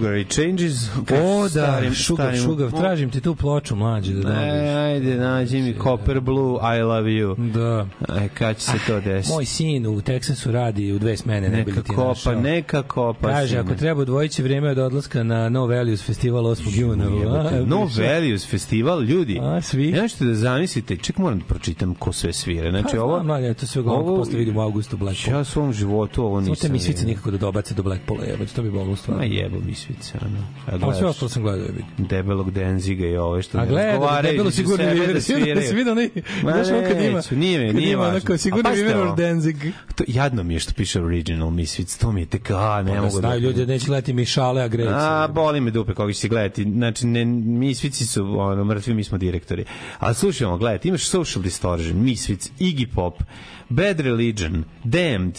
Sugary 0.00 0.24
Changes. 0.26 0.88
O 1.12 1.42
da, 1.44 1.48
Starim- 1.48 1.94
Sugar, 1.94 2.26
starim- 2.26 2.42
Sugar, 2.42 2.70
tražim 2.72 3.10
ti 3.10 3.20
tu 3.20 3.34
ploču 3.34 3.76
mlađe 3.76 4.12
da 4.12 4.20
dobiš. 4.20 4.36
Ajde, 4.76 5.16
nađi 5.16 5.58
mi 5.58 5.74
Copper 5.82 6.20
Blue, 6.20 6.58
I 6.78 6.82
love 6.82 7.10
you. 7.10 7.52
Da. 7.52 7.86
E, 8.16 8.28
kad 8.40 8.56
će 8.56 8.62
se 8.62 8.78
to 8.86 9.00
desiti? 9.02 9.32
Moj 9.32 9.44
sin 9.46 9.86
u 9.88 10.00
Teksasu 10.02 10.52
radi 10.52 10.92
u 10.92 10.98
dve 10.98 11.16
smene, 11.16 11.48
ne 11.48 11.56
Neka 11.58 11.82
ti 11.82 11.88
kopa, 11.88 12.04
našao. 12.04 12.34
neka 12.34 12.82
kopa. 12.82 13.28
Kaže, 13.28 13.58
ako 13.58 13.74
treba 13.74 14.00
odvojići 14.02 14.42
vreme 14.42 14.70
od 14.70 14.78
odlaska 14.78 15.22
na 15.22 15.48
No 15.48 15.66
Values 15.66 16.02
festival 16.02 16.44
8. 16.44 16.80
juna. 16.80 17.04
A, 17.04 17.64
No. 17.66 17.88
Values 17.98 18.46
festival, 18.46 19.02
ljudi. 19.02 19.38
A, 19.42 19.60
svi? 19.62 19.92
Ne 19.92 20.02
možete 20.02 20.24
da 20.24 20.34
zamislite, 20.34 20.96
ček 20.96 21.18
moram 21.18 21.38
da 21.38 21.44
pročitam 21.44 21.94
ko 21.94 22.12
sve 22.12 22.32
svire. 22.32 22.70
Znači, 22.70 22.88
Pa, 22.92 23.02
ovo... 23.02 23.14
znam, 23.14 23.26
mlađe, 23.26 23.54
to 23.54 23.66
sve 23.66 23.82
ovo 23.82 24.16
posle 24.16 24.38
vidimo 24.38 24.60
u 24.60 24.64
augustu 24.64 24.96
Blackpool. 24.96 25.34
Ja 25.34 25.40
u 25.40 25.44
svom 25.44 25.72
životu 25.72 26.24
ovo 26.24 26.36
Samo 26.36 26.50
nisam... 26.50 26.68
te 26.68 26.72
misvice 26.72 26.92
vidio. 26.94 27.08
nikako 27.08 27.30
da 27.30 27.38
dobace 27.38 27.74
do 27.74 27.82
Blackpoola, 27.82 28.24
jebote, 28.24 28.52
to 28.52 28.62
bi 28.62 28.70
Ma 28.70 28.96
stvarno. 28.96 29.22
jebo 29.24 29.60
misvice, 29.60 30.18
ono. 30.22 30.38
A 30.84 30.90
A 30.90 30.94
sve 30.94 31.06
ostalo 31.06 31.28
sam 31.28 31.42
gledao, 31.42 31.66
vidi. 31.66 31.84
debelog 32.00 32.50
Denziga 32.50 33.06
i 33.06 33.16
ove 33.16 33.42
što 33.42 33.58
A 33.58 33.60
ne 33.60 33.66
gleda, 33.66 33.86
razgovaraju 33.86 34.32
debelo 34.32 34.50
sigurno 34.50 34.84
Viver, 34.86 35.06
da 35.08 35.12
da 35.12 35.20
sviraju. 35.20 35.62
se 35.62 35.74
vidi 35.74 35.90
onaj, 35.90 36.08
Ma 36.42 36.52
znaš 36.52 36.68
ono 36.68 36.82
kad 36.82 36.96
ima, 36.98 37.16
neću, 37.16 37.36
nije 37.36 37.58
mi, 37.58 37.66
kad 37.66 37.76
nije 37.76 37.92
ima 37.92 38.00
važno. 38.00 38.10
onako, 38.10 38.29
A 38.29 38.29
sigurno 38.29 38.29
pazite 38.62 38.82
Viver 38.82 38.96
ovo. 38.96 39.10
or 39.10 39.16
Denzig. 39.16 39.56
To, 39.94 40.04
jadno 40.08 40.42
mi 40.42 40.54
je 40.54 40.60
što 40.60 40.72
piše 40.74 41.02
original 41.02 41.50
Misfits, 41.50 41.98
to 41.98 42.12
mi 42.12 42.20
je 42.20 42.26
tek, 42.26 42.50
a, 42.50 42.82
ne 42.82 42.94
Da 42.94 43.00
mogu 43.00 43.14
da... 43.14 43.20
znaju 43.20 43.40
ljudi 43.40 43.66
da 43.66 43.72
neće 43.72 43.86
gledati 43.86 44.12
Mišale, 44.12 44.62
a 44.62 44.68
Grejca. 44.68 45.22
A, 45.22 45.28
boli 45.28 45.60
me 45.60 45.70
dupe 45.70 45.94
koga 45.94 46.12
će 46.12 46.18
se 46.18 46.28
gledati. 46.28 46.62
Znači, 46.62 47.06
ne, 47.06 47.24
Misfici 47.24 48.06
su 48.06 48.40
ono, 48.40 48.64
mrtvi, 48.64 48.94
mi 48.94 49.04
smo 49.04 49.18
direktori. 49.18 49.64
Ali 49.98 50.14
slušajmo, 50.14 50.56
gledajte, 50.58 50.88
imaš 50.88 51.08
Social 51.08 51.42
Distortion, 51.42 52.02
Misfits, 52.04 52.50
Iggy 52.58 52.86
Pop, 52.94 53.22
Bad 53.68 54.00
Religion, 54.00 54.64
Damned, 54.84 55.38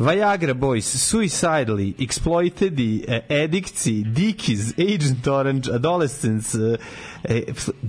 Viagra 0.00 0.54
Boys, 0.54 0.84
Suicidally, 0.84 1.94
Exploited, 1.98 2.72
uh, 2.72 3.14
Addictsi, 3.28 4.02
Dickies, 4.04 4.72
Agent 4.78 5.26
Orange, 5.26 5.70
Adolescence, 5.70 6.54
uh, 6.54 6.76
uh, 7.24 7.36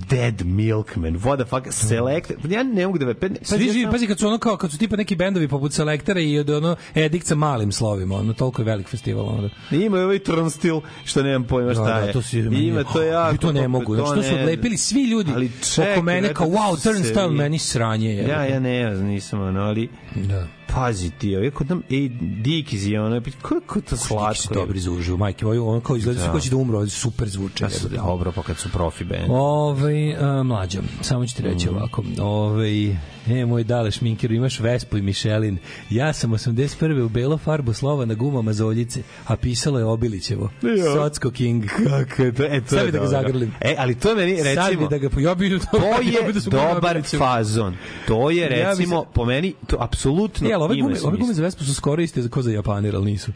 Dead 0.09 0.41
Milkman, 0.41 1.15
what 1.15 1.37
the 1.37 1.45
fuck, 1.45 1.67
Select, 1.71 2.31
ja 2.49 2.63
ne 2.63 2.85
mogu 2.87 2.97
da 2.97 3.05
ve... 3.05 3.13
Pa, 3.13 3.27
Pazi, 3.27 3.65
pazi, 3.67 3.87
pazi 3.91 4.07
kad 4.07 4.19
su 4.19 4.27
ono 4.27 4.37
kao 4.37 4.57
kad 4.57 4.71
su 4.71 4.77
tipa 4.77 4.95
neki 4.95 5.15
bendovi 5.15 5.47
poput 5.47 5.73
Selektera 5.73 6.19
i 6.19 6.39
od 6.39 6.49
ono 6.49 6.75
Edict 6.95 7.27
sa 7.27 7.35
malim 7.35 7.71
slovima, 7.71 8.15
ono 8.15 8.33
toliko 8.33 8.61
je 8.61 8.65
velik 8.65 8.87
festival 8.87 9.25
onda. 9.27 9.49
Ima 9.71 9.97
i 9.97 10.01
ovaj 10.01 10.19
Turnstil, 10.19 10.81
što 11.05 11.23
nemam 11.23 11.43
pojma 11.43 11.73
šta 11.73 11.83
Da, 11.83 11.93
da, 11.93 11.99
je. 11.99 12.13
to 12.13 12.21
su 12.21 12.37
Ima 12.37 12.83
to 12.83 13.01
jako. 13.01 13.37
to 13.37 13.51
ne 13.51 13.67
mogu. 13.67 13.95
Znači 13.95 14.15
to 14.15 14.23
su 14.23 14.35
odlepili 14.35 14.77
svi 14.77 15.03
ljudi 15.03 15.31
Ali 15.35 15.51
čekaj, 15.75 15.93
oko 15.93 16.01
mene 16.01 16.33
kao 16.33 16.47
wow, 16.47 16.83
turnstile 16.83 17.27
vi- 17.27 17.35
meni 17.35 17.59
sranje 17.59 18.09
je. 18.09 18.27
Ja, 18.27 18.45
ja 18.45 18.59
ne 18.59 18.95
nisam 18.95 19.41
ono, 19.41 19.61
ali 19.61 19.89
Da. 20.15 20.47
Pazi 20.73 21.09
ti, 21.11 21.35
ovaj 21.35 21.51
kod 21.51 21.69
nam, 21.69 21.83
ej, 21.89 22.09
Dickies 22.19 22.83
je 22.83 23.01
ono, 23.01 23.21
kako 23.41 23.81
to 23.81 23.97
Slatko 23.97 24.65
za 24.75 24.91
uživo, 24.91 25.17
majke, 25.17 25.45
ovo 25.47 25.73
on 25.73 25.81
kao 25.81 25.95
izgleda 25.97 26.19
Da. 26.19 26.25
da. 26.25 26.31
ko 26.31 26.39
će 26.39 26.49
da 26.49 26.55
umre, 26.55 26.77
ali 26.77 26.89
super 26.89 27.29
zvuče. 27.29 27.63
Pa 27.63 27.69
su 27.69 27.77
jebote. 27.85 27.95
dobro, 27.97 28.31
pa 28.31 28.43
kad 28.43 28.57
su 28.57 28.69
profi 28.69 29.03
band. 29.03 29.25
Ovaj 29.29 30.15
a, 30.15 30.43
mlađo, 30.43 30.79
samo 31.01 31.25
ću 31.25 31.35
ti 31.35 31.43
reći 31.43 31.65
Mhm. 31.67 31.75
ovako. 31.77 32.03
Ovaj 32.19 32.95
E, 33.29 33.45
moj 33.45 33.63
dale 33.63 33.91
šminkeru, 33.91 34.33
imaš 34.33 34.59
Vespu 34.59 34.97
i 34.97 35.01
Mišelin. 35.01 35.57
Ja 35.89 36.13
sam 36.13 36.31
81. 36.31 36.71
u 37.01 37.09
belo 37.09 37.37
farbu 37.37 37.73
slova 37.73 38.05
na 38.05 38.13
gumama 38.13 38.53
za 38.53 38.65
oljice, 38.65 39.03
a 39.25 39.35
pisalo 39.35 39.79
je 39.79 39.85
Obilićevo. 39.85 40.49
Jo. 40.61 40.93
Socko 40.95 41.31
King. 41.31 41.65
Kako 41.89 42.23
je 42.23 42.31
to? 42.33 42.43
E, 42.45 42.61
to 42.61 42.67
Sad 42.67 42.79
je 42.79 42.85
bi 42.85 42.91
da 42.91 42.97
ga 42.97 43.03
dobro. 43.03 43.07
zagrlim. 43.11 43.51
E, 43.61 43.75
ali 43.77 43.95
to 43.95 44.09
je 44.09 44.15
meni, 44.15 44.37
Sad 44.37 44.45
recimo, 44.47 44.79
bi 44.79 44.87
da 44.89 44.97
ga 44.97 45.09
pojobio. 45.09 45.59
to 45.61 45.77
je 46.01 46.33
dobar 46.73 47.01
fazon. 47.17 47.75
To 48.07 48.29
je, 48.29 48.37
Ja 48.37 48.47
bi 48.49 48.55
recimo, 48.55 49.05
po 49.05 49.25
meni, 49.25 49.53
to 49.67 49.77
apsolutno 49.79 50.49
E, 50.49 50.55
ali 50.61 50.73
ove 50.73 50.81
gume, 50.81 50.95
ove 51.03 51.17
gume 51.17 51.33
za 51.33 51.43
Vespu 51.43 51.63
su 51.63 51.73
skoro 51.73 52.01
iste 52.01 52.29
ko 52.29 52.41
za 52.41 52.51
Japanir, 52.51 52.95
ali 52.95 53.05
nisu. 53.05 53.31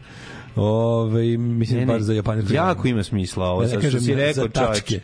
Ove, 0.56 1.36
mislim, 1.36 1.78
Ne, 1.78 1.86
ne, 1.86 1.92
bar 1.92 2.02
za 2.02 2.12
Japanir. 2.12 2.52
Jako 2.52 2.88
ima 2.88 3.02
smisla 3.02 3.46
ovo, 3.46 3.62
Ja 3.62 3.68
sad 3.68 3.82
ne 3.82 3.90
što 3.90 4.00
si 4.00 4.14
rekao, 4.14 4.32
za 4.34 4.40
čoveče. 4.42 4.52
tačke. 4.72 5.00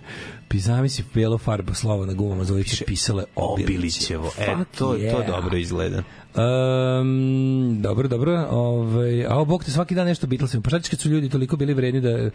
Pi 0.49 0.59
zamisli 0.59 1.05
belo 1.15 1.39
farba 1.39 1.74
slova 1.74 2.07
na 2.07 2.12
gumama 2.12 2.44
za 2.44 2.55
oljice 2.55 2.85
pisale 2.85 3.24
Obilićevo. 3.35 4.31
E, 4.39 4.47
to, 4.47 4.65
to 4.78 4.94
yeah. 4.94 5.27
dobro 5.27 5.57
izgleda. 5.57 6.03
Um, 6.35 7.78
dobro, 7.82 8.09
dobro. 8.09 8.47
Ovaj, 8.51 9.27
a 9.27 9.36
o, 9.36 9.44
bog 9.44 9.65
te 9.65 9.70
svaki 9.70 9.94
dan 9.94 10.07
nešto 10.07 10.27
Beatlesima. 10.27 10.62
Pa 10.62 10.70
šta 10.70 10.90
kad 10.90 11.01
su 11.01 11.09
ljudi 11.09 11.28
toliko 11.28 11.57
bili 11.57 11.74
vredni 11.74 12.01
da 12.01 12.31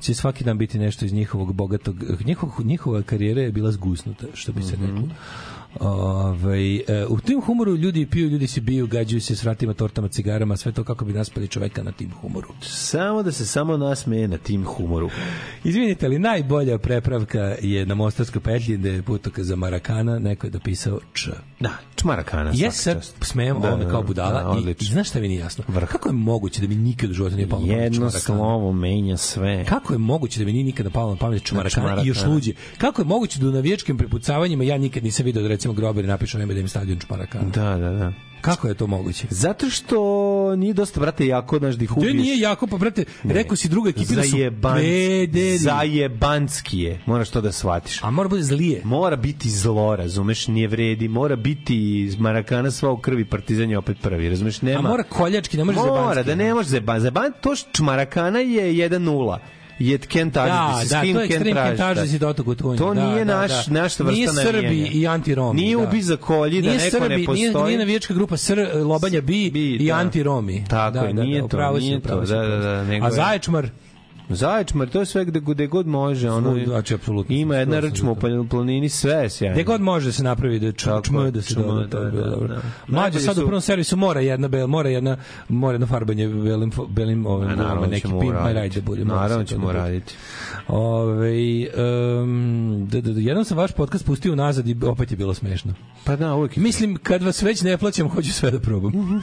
će 0.00 0.14
svaki 0.14 0.44
dan 0.44 0.58
biti 0.58 0.78
nešto 0.78 1.04
iz 1.04 1.12
njihovog 1.12 1.52
bogatog... 1.52 1.96
Njihov, 2.24 2.50
njihova 2.58 3.02
karijera 3.02 3.40
je 3.40 3.52
bila 3.52 3.72
zgusnuta, 3.72 4.26
što 4.34 4.52
bi 4.52 4.62
se 4.62 4.76
Mhm. 4.76 4.84
reklo. 4.86 5.08
Ovaj, 5.80 6.76
e, 6.76 6.82
u 7.08 7.20
tim 7.20 7.40
humoru 7.40 7.76
ljudi 7.76 8.06
piju, 8.06 8.28
ljudi 8.28 8.46
se 8.46 8.60
biju, 8.60 8.86
gađaju 8.86 9.20
se 9.20 9.36
s 9.36 9.44
vratima, 9.44 9.74
tortama, 9.74 10.08
cigarama, 10.08 10.56
sve 10.56 10.72
to 10.72 10.84
kako 10.84 11.04
bi 11.04 11.12
naspali 11.12 11.48
čoveka 11.48 11.82
na 11.82 11.92
tim 11.92 12.10
humoru. 12.20 12.48
Samo 12.62 13.22
da 13.22 13.32
se 13.32 13.46
samo 13.46 13.76
nasmeje 13.76 14.28
na 14.28 14.38
tim 14.38 14.64
humoru. 14.64 15.10
Izvinite, 15.64 16.06
ali 16.06 16.18
najbolja 16.18 16.78
prepravka 16.78 17.56
je 17.62 17.86
na 17.86 17.94
Mostarskoj 17.94 18.40
petlji 18.40 18.76
da 18.76 18.88
je 18.88 19.02
putoka 19.02 19.44
za 19.44 19.56
Marakana, 19.56 20.18
neko 20.18 20.46
je 20.46 20.50
dopisao 20.50 21.00
Č. 21.12 21.30
Da, 21.60 21.70
čmarakana. 21.96 22.52
Ja 22.54 22.70
se 22.70 22.94
čast. 22.94 23.16
smejem 23.20 23.60
Da, 23.60 23.68
ovome 23.68 23.84
da, 23.84 23.90
kao 23.90 24.00
da, 24.00 24.06
budala 24.06 24.54
i, 24.54 24.56
i 24.56 24.58
odlično. 24.58 24.92
znaš 24.92 25.08
šta 25.08 25.20
mi 25.20 25.28
nije 25.28 25.40
jasno? 25.40 25.64
Vrh. 25.68 25.88
Kako 25.88 26.08
je 26.08 26.12
moguće 26.12 26.60
da 26.60 26.68
mi 26.68 26.74
nikad 26.74 27.10
u 27.10 27.12
životu 27.12 27.36
nije 27.36 27.48
palo 27.48 27.62
na 27.62 27.68
pamet 27.68 27.82
Jedno 27.82 28.10
slovo 28.10 28.72
menja 28.72 29.16
sve. 29.16 29.64
Kako 29.64 29.92
je 29.92 29.98
moguće 29.98 30.38
da 30.38 30.44
mi 30.44 30.52
nije 30.52 30.64
nikada 30.64 30.90
palo 30.90 31.10
na 31.10 31.16
pamet 31.16 31.42
Čmarakana 31.44 31.70
Čmarakana. 31.70 32.02
i 32.04 32.08
još 32.08 32.24
luđe? 32.26 32.52
Kako 32.78 33.02
je 33.02 33.06
moguće 33.06 33.40
da 33.40 33.48
u 33.48 33.52
navijačkim 33.52 33.98
prepucavanjima 33.98 34.64
ja 34.64 34.78
nikad 34.78 35.04
nisam 35.04 35.26
video 35.26 35.42
da 35.42 35.48
recimo 35.60 35.74
grobari 35.74 36.06
napišu 36.06 36.38
nema 36.38 36.52
da 36.54 36.60
im 36.60 36.68
stadion 36.68 36.98
Čmarakana? 36.98 37.44
Da, 37.44 37.76
da, 37.76 37.90
da. 37.90 38.12
Kako 38.40 38.68
je 38.68 38.74
to 38.74 38.86
moguće? 38.86 39.26
Zato 39.30 39.70
što 39.70 39.98
nije 40.56 40.72
dosta, 40.74 41.00
brate, 41.00 41.26
jako, 41.26 41.58
znaš, 41.58 41.74
da 41.74 41.84
ih 41.84 41.88
To 41.88 41.94
ubiješ. 41.96 42.14
nije 42.14 42.38
jako, 42.38 42.66
pa 42.66 42.76
brate, 42.76 43.04
rekao 43.24 43.56
si 43.56 43.68
druga 43.68 43.90
ekipi 43.90 44.14
da 44.14 44.22
su 44.22 44.36
pederi. 44.62 45.58
Zajebanski 45.58 46.78
je, 46.80 47.00
moraš 47.06 47.30
to 47.30 47.40
da 47.40 47.52
shvatiš. 47.52 48.02
A 48.02 48.10
mora 48.10 48.28
bude 48.28 48.42
zlije. 48.42 48.80
Mora 48.84 49.16
biti 49.16 49.50
zlo, 49.50 49.96
razumeš, 49.96 50.46
nije 50.48 50.68
vredi, 50.68 51.08
mora 51.08 51.36
biti 51.36 51.76
iz 52.00 52.16
Marakana 52.16 52.70
sva 52.70 52.90
u 52.90 52.96
krvi, 52.98 53.24
Partizan 53.24 53.70
je 53.70 53.78
opet 53.78 53.96
prvi, 54.02 54.28
razumeš, 54.28 54.62
nema. 54.62 54.78
A 54.78 54.82
mora 54.82 55.02
koljački, 55.02 55.56
ne 55.56 55.64
može 55.64 55.78
Mora, 55.78 55.92
zebanski. 55.94 56.24
da 56.24 56.34
ne 56.34 56.54
može 56.54 56.68
zeban. 56.68 57.00
Zeban, 57.00 57.32
to 57.40 57.54
što 57.54 57.84
Marakana 57.84 58.38
je 58.38 58.88
1-0. 58.90 59.38
Je 59.80 59.98
Ken 59.98 60.30
Da, 60.30 60.44
traži, 60.44 60.88
da, 60.88 61.00
to 61.02 61.20
je 61.20 61.26
ekstrem 61.26 61.54
kentaž 61.56 62.08
si 62.08 62.18
dotok 62.18 62.46
u 62.46 62.54
tunju. 62.54 62.78
To 62.78 62.94
da, 62.94 63.04
nije 63.04 63.24
da, 63.24 63.36
naš, 63.36 63.66
da. 63.66 63.72
naša 63.72 64.02
vrsta 64.02 64.04
Nije 64.04 64.28
Srbi 64.28 64.62
navijanja. 64.62 64.90
i 64.92 65.06
anti-Romi. 65.08 65.54
Nije 65.54 65.76
da. 65.76 65.82
ubi 65.82 66.02
za 66.02 66.16
kolji, 66.18 66.62
da 66.62 66.70
neko 66.70 66.90
Srbi, 66.90 67.08
ne 67.10 67.24
postoji. 67.26 67.50
Nije, 67.50 67.64
nije 67.66 67.78
navijačka 67.78 68.14
grupa 68.14 68.36
Sr, 68.36 68.58
Lobanja 68.76 69.20
Bi, 69.20 69.50
Bi, 69.50 69.70
i 69.70 69.88
da. 69.88 69.94
anti-Romi. 69.94 70.64
Tako 70.68 70.90
da, 70.90 71.00
je, 71.00 71.12
da, 71.12 71.22
nije 71.22 71.42
da, 71.42 71.48
to, 71.48 71.78
nije 71.78 72.00
to, 72.00 72.20
da, 72.20 72.36
da, 72.38 72.56
da, 72.56 72.68
A 72.68 73.06
je- 73.06 73.10
Zaječmar, 73.10 73.68
Zaječmar, 74.34 74.88
to 74.88 75.00
je 75.00 75.06
sve 75.06 75.24
gde, 75.24 75.40
gde 75.40 75.66
god 75.66 75.86
može. 75.86 76.30
Ono, 76.30 76.50
Svuda, 76.50 76.66
znači, 76.66 76.94
apsolutno. 76.94 77.36
Ima 77.36 77.56
jedna 77.56 77.80
rčma 77.80 78.10
u 78.10 78.16
planini, 78.50 78.88
sve 78.88 79.12
je 79.12 79.30
sjajno. 79.30 79.54
Gde 79.54 79.64
god 79.64 79.80
može 79.80 80.06
da 80.06 80.12
se 80.12 80.22
napravi 80.22 80.58
da 80.58 80.66
je, 80.66 80.72
da 81.30 81.42
se 81.42 81.54
to 81.54 81.86
da, 81.86 81.98
je 81.98 82.10
bilo 82.10 82.24
da, 82.24 82.30
dobro. 82.30 82.48
da. 82.48 82.60
Mlađe 82.86 83.18
Najbolji 83.18 83.24
sad 83.24 83.38
u 83.38 83.46
prvom 83.46 83.60
servisu 83.60 83.96
mora 83.96 84.20
jedna 84.20 84.48
bel, 84.48 84.66
mora 84.66 84.88
jedna 84.88 85.16
mora 85.48 85.74
jedno 85.74 85.86
farbanje 85.86 86.28
belim 86.28 86.72
belim 86.88 87.26
ovim 87.26 87.48
A, 87.48 87.54
naravno 87.54 87.86
neki 87.86 88.08
pin 88.20 88.32
ride 88.46 88.80
da 88.80 88.86
bude. 88.86 89.04
Naravno 89.04 89.44
ćemo 89.44 89.66
da 89.66 89.70
uraditi. 89.70 90.14
Ove, 90.68 91.66
um, 92.22 92.86
da, 92.90 93.00
da, 93.00 93.12
da, 93.12 93.20
jednom 93.20 93.44
sam 93.44 93.58
vaš 93.58 93.72
podcast 93.72 94.06
pustio 94.06 94.34
nazad 94.34 94.68
i 94.68 94.76
opet 94.82 95.10
je 95.10 95.16
bilo 95.16 95.34
smešno. 95.34 95.74
Pa 96.04 96.16
da, 96.16 96.34
uvijek 96.34 96.56
je 96.56 96.62
Mislim, 96.62 96.96
kad 96.96 97.22
vas 97.22 97.42
već 97.42 97.62
ne 97.62 97.78
plaćam, 97.78 98.08
hoću 98.08 98.32
sve 98.32 98.50
da 98.50 98.60
probam. 98.60 98.92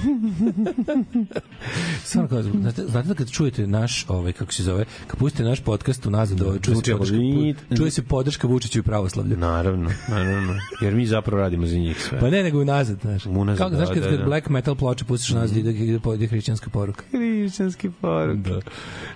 Samo 2.04 2.28
kao, 2.28 2.44
znate, 2.44 2.84
znate 2.88 3.08
da 3.08 3.14
kad 3.14 3.30
čujete 3.30 3.68
naš, 3.68 4.06
ovaj, 4.08 4.34
kako 4.34 4.54
se 4.54 4.64
zove, 4.64 4.86
kad 5.08 5.20
pustite 5.20 5.44
naš 5.44 5.60
podcast 5.60 6.06
u 6.06 6.10
nazad, 6.10 6.42
ovaj, 6.42 6.60
čuje, 6.60 6.76
se 6.76 6.92
podrška, 6.98 7.76
čuje 7.78 7.92
se 7.92 8.04
podrška 8.04 8.48
Vučiću 8.48 8.80
i 8.80 8.84
pravoslavlju. 8.84 9.38
Naravno, 9.38 9.92
naravno. 10.10 10.54
Jer 10.82 10.96
mi 10.96 11.06
zapravo 11.06 11.42
radimo 11.42 11.66
za 11.66 11.76
njih 11.78 12.02
sve. 12.02 12.20
Pa 12.20 12.30
ne, 12.30 12.44
nego 12.44 12.62
unazad, 12.62 13.00
znaš. 13.02 13.26
Unazad, 13.26 13.58
Kako, 13.58 13.76
znaš, 13.76 13.88
da, 13.88 13.94
kad, 13.94 14.04
da, 14.04 14.18
da. 14.18 14.26
black 14.26 14.50
metal 14.50 14.76
ploče 14.76 15.06
pustiš 15.06 15.32
unazad, 15.32 15.58
ide, 15.58 15.72
ide, 15.72 16.00
ide 16.16 16.28
hrišćanska 16.28 16.70
poruka. 16.70 17.04
Hrišćanski 17.12 17.90
poruk. 18.02 18.38
Da. 18.38 18.60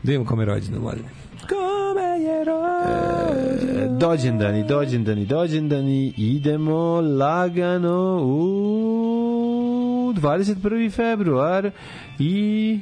Da 0.03 0.12
imamo 0.14 0.30
kome 0.30 0.41
je 0.41 0.45
rođendan, 0.45 0.82
mladine. 0.82 1.10
Kome 1.49 2.24
je 2.24 2.44
rođendan? 2.45 3.95
E, 3.95 3.99
Dođendani, 3.99 4.68
dođendani, 4.68 5.26
dođendani, 5.26 6.14
idemo 6.18 7.02
lagano 7.02 8.22
u 8.24 10.14
21. 10.14 10.91
februar 10.91 11.72
i 12.20 12.80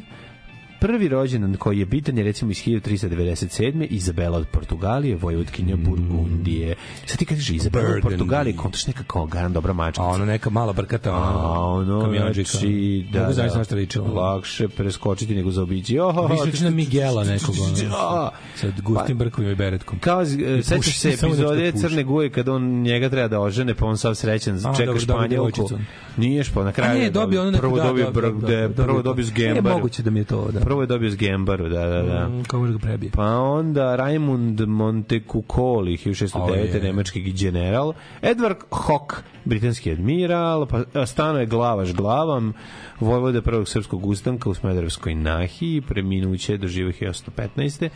prvi 0.79 1.07
rođendan 1.07 1.55
koji 1.55 1.79
je 1.79 1.85
bitan 1.85 2.17
je 2.17 2.23
recimo 2.23 2.51
iz 2.51 2.57
1397. 2.57 3.39
Izabela 3.81 4.37
od 4.37 4.47
Portugalije, 4.47 5.15
Vojvodkinja 5.15 5.75
Burgundije. 5.77 6.75
Sad 7.05 7.17
ti 7.17 7.25
kažeš 7.25 7.49
Izabela 7.49 7.89
od. 7.89 8.01
Portugalije, 8.01 8.55
kontaš 8.55 8.87
neka 8.87 9.03
kao 9.03 9.25
garan 9.25 9.53
dobra 9.53 9.73
mačka. 9.73 10.01
A 10.01 10.05
ono 10.05 10.25
neka 10.25 10.49
mala 10.49 10.73
brkata, 10.73 11.11
A 11.11 11.65
ono, 11.65 12.01
kamionđika. 12.01 12.49
znači, 12.49 13.05
da, 13.13 13.19
Mogu 13.19 13.33
zaista 13.33 13.63
da, 13.65 13.75
ličilo. 13.75 14.13
lakše 14.13 14.67
preskočiti 14.69 15.35
nego 15.35 15.51
zaobići. 15.51 15.99
Oh, 15.99 16.31
Više 16.31 16.43
liči 16.43 16.63
na 16.63 16.69
Miguela 16.69 17.23
nekog, 17.23 17.55
ono, 17.59 17.75
sa 18.55 18.67
gustim 18.79 19.17
brkovima 19.17 19.51
i 19.51 19.55
beretkom. 19.55 19.99
Kao, 19.99 20.21
e, 20.21 20.25
sećaš 20.63 20.97
se 20.97 21.09
nešto 21.09 21.27
epizode. 21.27 21.71
Crne 21.71 22.03
guje 22.03 22.29
kad 22.29 22.49
on 22.49 22.81
njega 22.81 23.09
treba 23.09 23.27
da 23.27 23.39
ožene, 23.39 23.73
pa 23.73 23.85
on 23.85 23.97
sav 23.97 24.15
srećan, 24.15 24.59
čeka 24.77 24.99
Španjolku. 24.99 25.69
Nije 26.17 26.43
špa, 26.43 26.63
na 26.63 26.69
A 26.69 26.71
kraju 26.71 26.99
ne, 26.99 27.09
dobio 27.09 27.41
ono 27.41 27.57
prvo 27.57 27.77
da, 27.77 27.83
dobio 27.83 28.05
da, 28.05 28.21
da, 28.21 28.67
da, 28.67 28.73
prvo 28.75 29.01
dobio- 29.01 29.19
s 29.19 29.29
E, 29.29 29.33
gembaru. 29.33 29.75
moguće 29.75 30.03
da 30.03 30.09
mi 30.09 30.19
je 30.19 30.23
to, 30.23 30.47
da. 30.47 30.59
Prvo 30.69 30.81
je 30.81 30.87
dobio 30.87 31.09
s 31.09 31.15
Gembaru, 31.15 31.69
da, 31.69 31.85
da, 31.85 32.01
da. 32.01 32.27
Mm, 32.27 32.43
Kao 32.43 32.61
ga 32.61 32.77
prebije. 32.79 33.11
Pa 33.11 33.25
onda 33.37 33.95
Raimund 33.95 34.61
Montecuccoli, 34.61 35.97
1609. 35.97 36.77
Oh, 36.77 36.83
nemački 36.83 37.31
general, 37.31 37.93
Edward 38.21 38.55
Hock, 38.71 39.13
britanski 39.45 39.91
admiral, 39.91 40.65
pa 40.65 41.05
stano 41.05 41.39
je 41.39 41.45
glavaš 41.45 41.93
glavam, 41.93 42.53
vojvoda 42.99 43.41
prvog 43.41 43.69
srpskog 43.69 44.05
ustanka 44.05 44.49
u 44.49 44.53
Smederevskoj 44.53 45.15
nahiji, 45.15 45.81
preminuće 45.81 46.57
do 46.57 46.67
živoh 46.67 46.93
1815. 46.93 47.89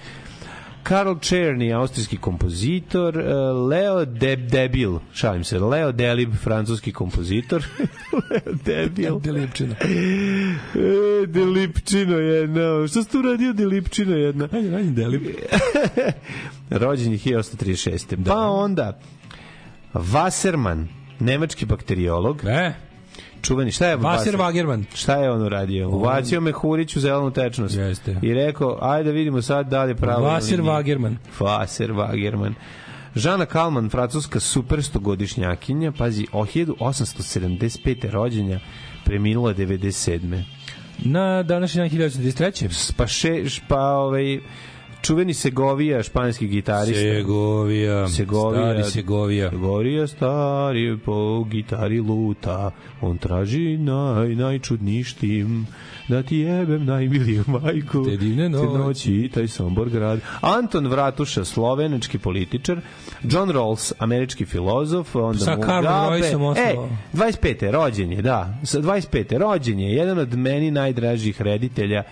Karl 0.83 1.13
Czerny, 1.19 1.73
austrijski 1.73 2.17
kompozitor, 2.17 3.19
eh, 3.19 3.25
Leo 3.69 4.05
De 4.05 4.35
Debil, 4.35 4.99
šalim 5.13 5.43
se, 5.43 5.59
Leo 5.59 5.91
Delib, 5.91 6.35
francuski 6.35 6.91
kompozitor, 6.91 7.63
Leo 8.29 8.55
Debil. 8.65 9.19
Delipčina. 9.19 9.75
E, 9.75 11.27
Delipčino 11.27 12.17
jedna. 12.17 12.87
Šta 12.87 13.03
si 13.03 13.09
tu 13.09 13.21
radio 13.21 13.53
Delipčino 13.53 14.15
jedna? 14.15 14.47
Ajde, 14.51 14.75
ajde, 14.75 14.91
Delip. 14.91 15.21
Rođen 16.83 17.11
je 17.11 17.17
1836. 17.17 18.23
Pa 18.25 18.37
onda 18.37 18.99
Wasserman, 19.93 20.85
nemački 21.19 21.65
bakteriolog. 21.65 22.41
E, 22.45 22.73
Čuveni, 23.43 23.71
šta 23.71 23.87
je 23.87 23.97
Wasser- 23.97 24.37
Wagerman. 24.37 24.83
Šta 24.93 25.15
je 25.15 25.31
on 25.31 25.41
uradio? 25.41 25.89
Uvacio 25.89 26.41
mehurić 26.41 26.95
u 26.95 26.99
zelenu 26.99 27.31
tečnost. 27.31 27.75
Jeste. 27.77 28.15
I 28.21 28.33
rekao, 28.33 28.77
ajde 28.81 29.11
vidimo 29.11 29.41
sad 29.41 29.67
da 29.67 29.83
li 29.83 29.91
je 29.91 29.95
pravo. 29.95 30.39
nije. 30.41 30.57
Wagerman. 30.57 31.15
Vaser 31.39 31.91
Wagerman. 31.91 32.53
Žana 33.15 33.45
Kalman, 33.45 33.89
francuska 33.89 34.39
super 34.39 34.83
stogodišnjakinja, 34.83 35.91
pazi, 35.91 36.27
o 36.31 36.45
1875. 36.45 38.09
rođenja, 38.09 38.59
preminula 39.05 39.53
97. 39.53 40.43
Na 40.99 41.43
današnji 41.43 41.79
dan 41.79 41.89
1923. 41.89 42.93
Pa, 42.97 43.07
še, 43.07 43.43
pa 43.67 43.79
ovaj, 43.81 44.39
čuveni 45.03 45.33
Segovija, 45.33 46.03
španski 46.03 46.47
gitarista. 46.47 47.01
Segovija. 47.01 48.07
Segovija. 48.07 48.73
Stari 48.73 48.91
Segovija. 48.91 49.49
Segovija 49.49 50.07
stari 50.07 50.97
po 51.05 51.43
gitari 51.43 51.99
luta, 51.99 52.71
on 53.01 53.17
traži 53.17 53.77
naj, 53.77 54.35
najčudništim, 54.35 55.67
da 56.07 56.23
ti 56.23 56.37
jebem 56.37 56.85
najmiliju 56.85 57.43
majku. 57.47 58.05
Te 58.05 58.17
divne 58.17 58.43
Te 58.45 58.49
noći. 58.51 58.77
noći 58.77 59.13
i 59.13 59.29
taj 59.29 59.47
Sombor 59.47 59.89
grad. 59.89 60.19
Anton 60.41 60.87
Vratuša, 60.87 61.45
slovenački 61.45 62.17
političar. 62.17 62.81
John 63.23 63.49
Rawls, 63.49 63.91
američki 63.99 64.45
filozof. 64.45 65.15
Onda 65.15 65.39
Sa 65.39 65.55
Mugabe. 65.55 65.87
E, 65.87 66.35
osnovao. 66.35 66.89
25. 67.13 67.71
rođen 67.71 68.11
je, 68.11 68.21
da. 68.21 68.57
Sa 68.63 68.79
25. 68.79 69.37
rođen 69.37 69.79
je. 69.79 69.93
Jedan 69.93 70.17
od 70.17 70.33
meni 70.37 70.71
najdražih 70.71 71.41
reditelja 71.41 72.03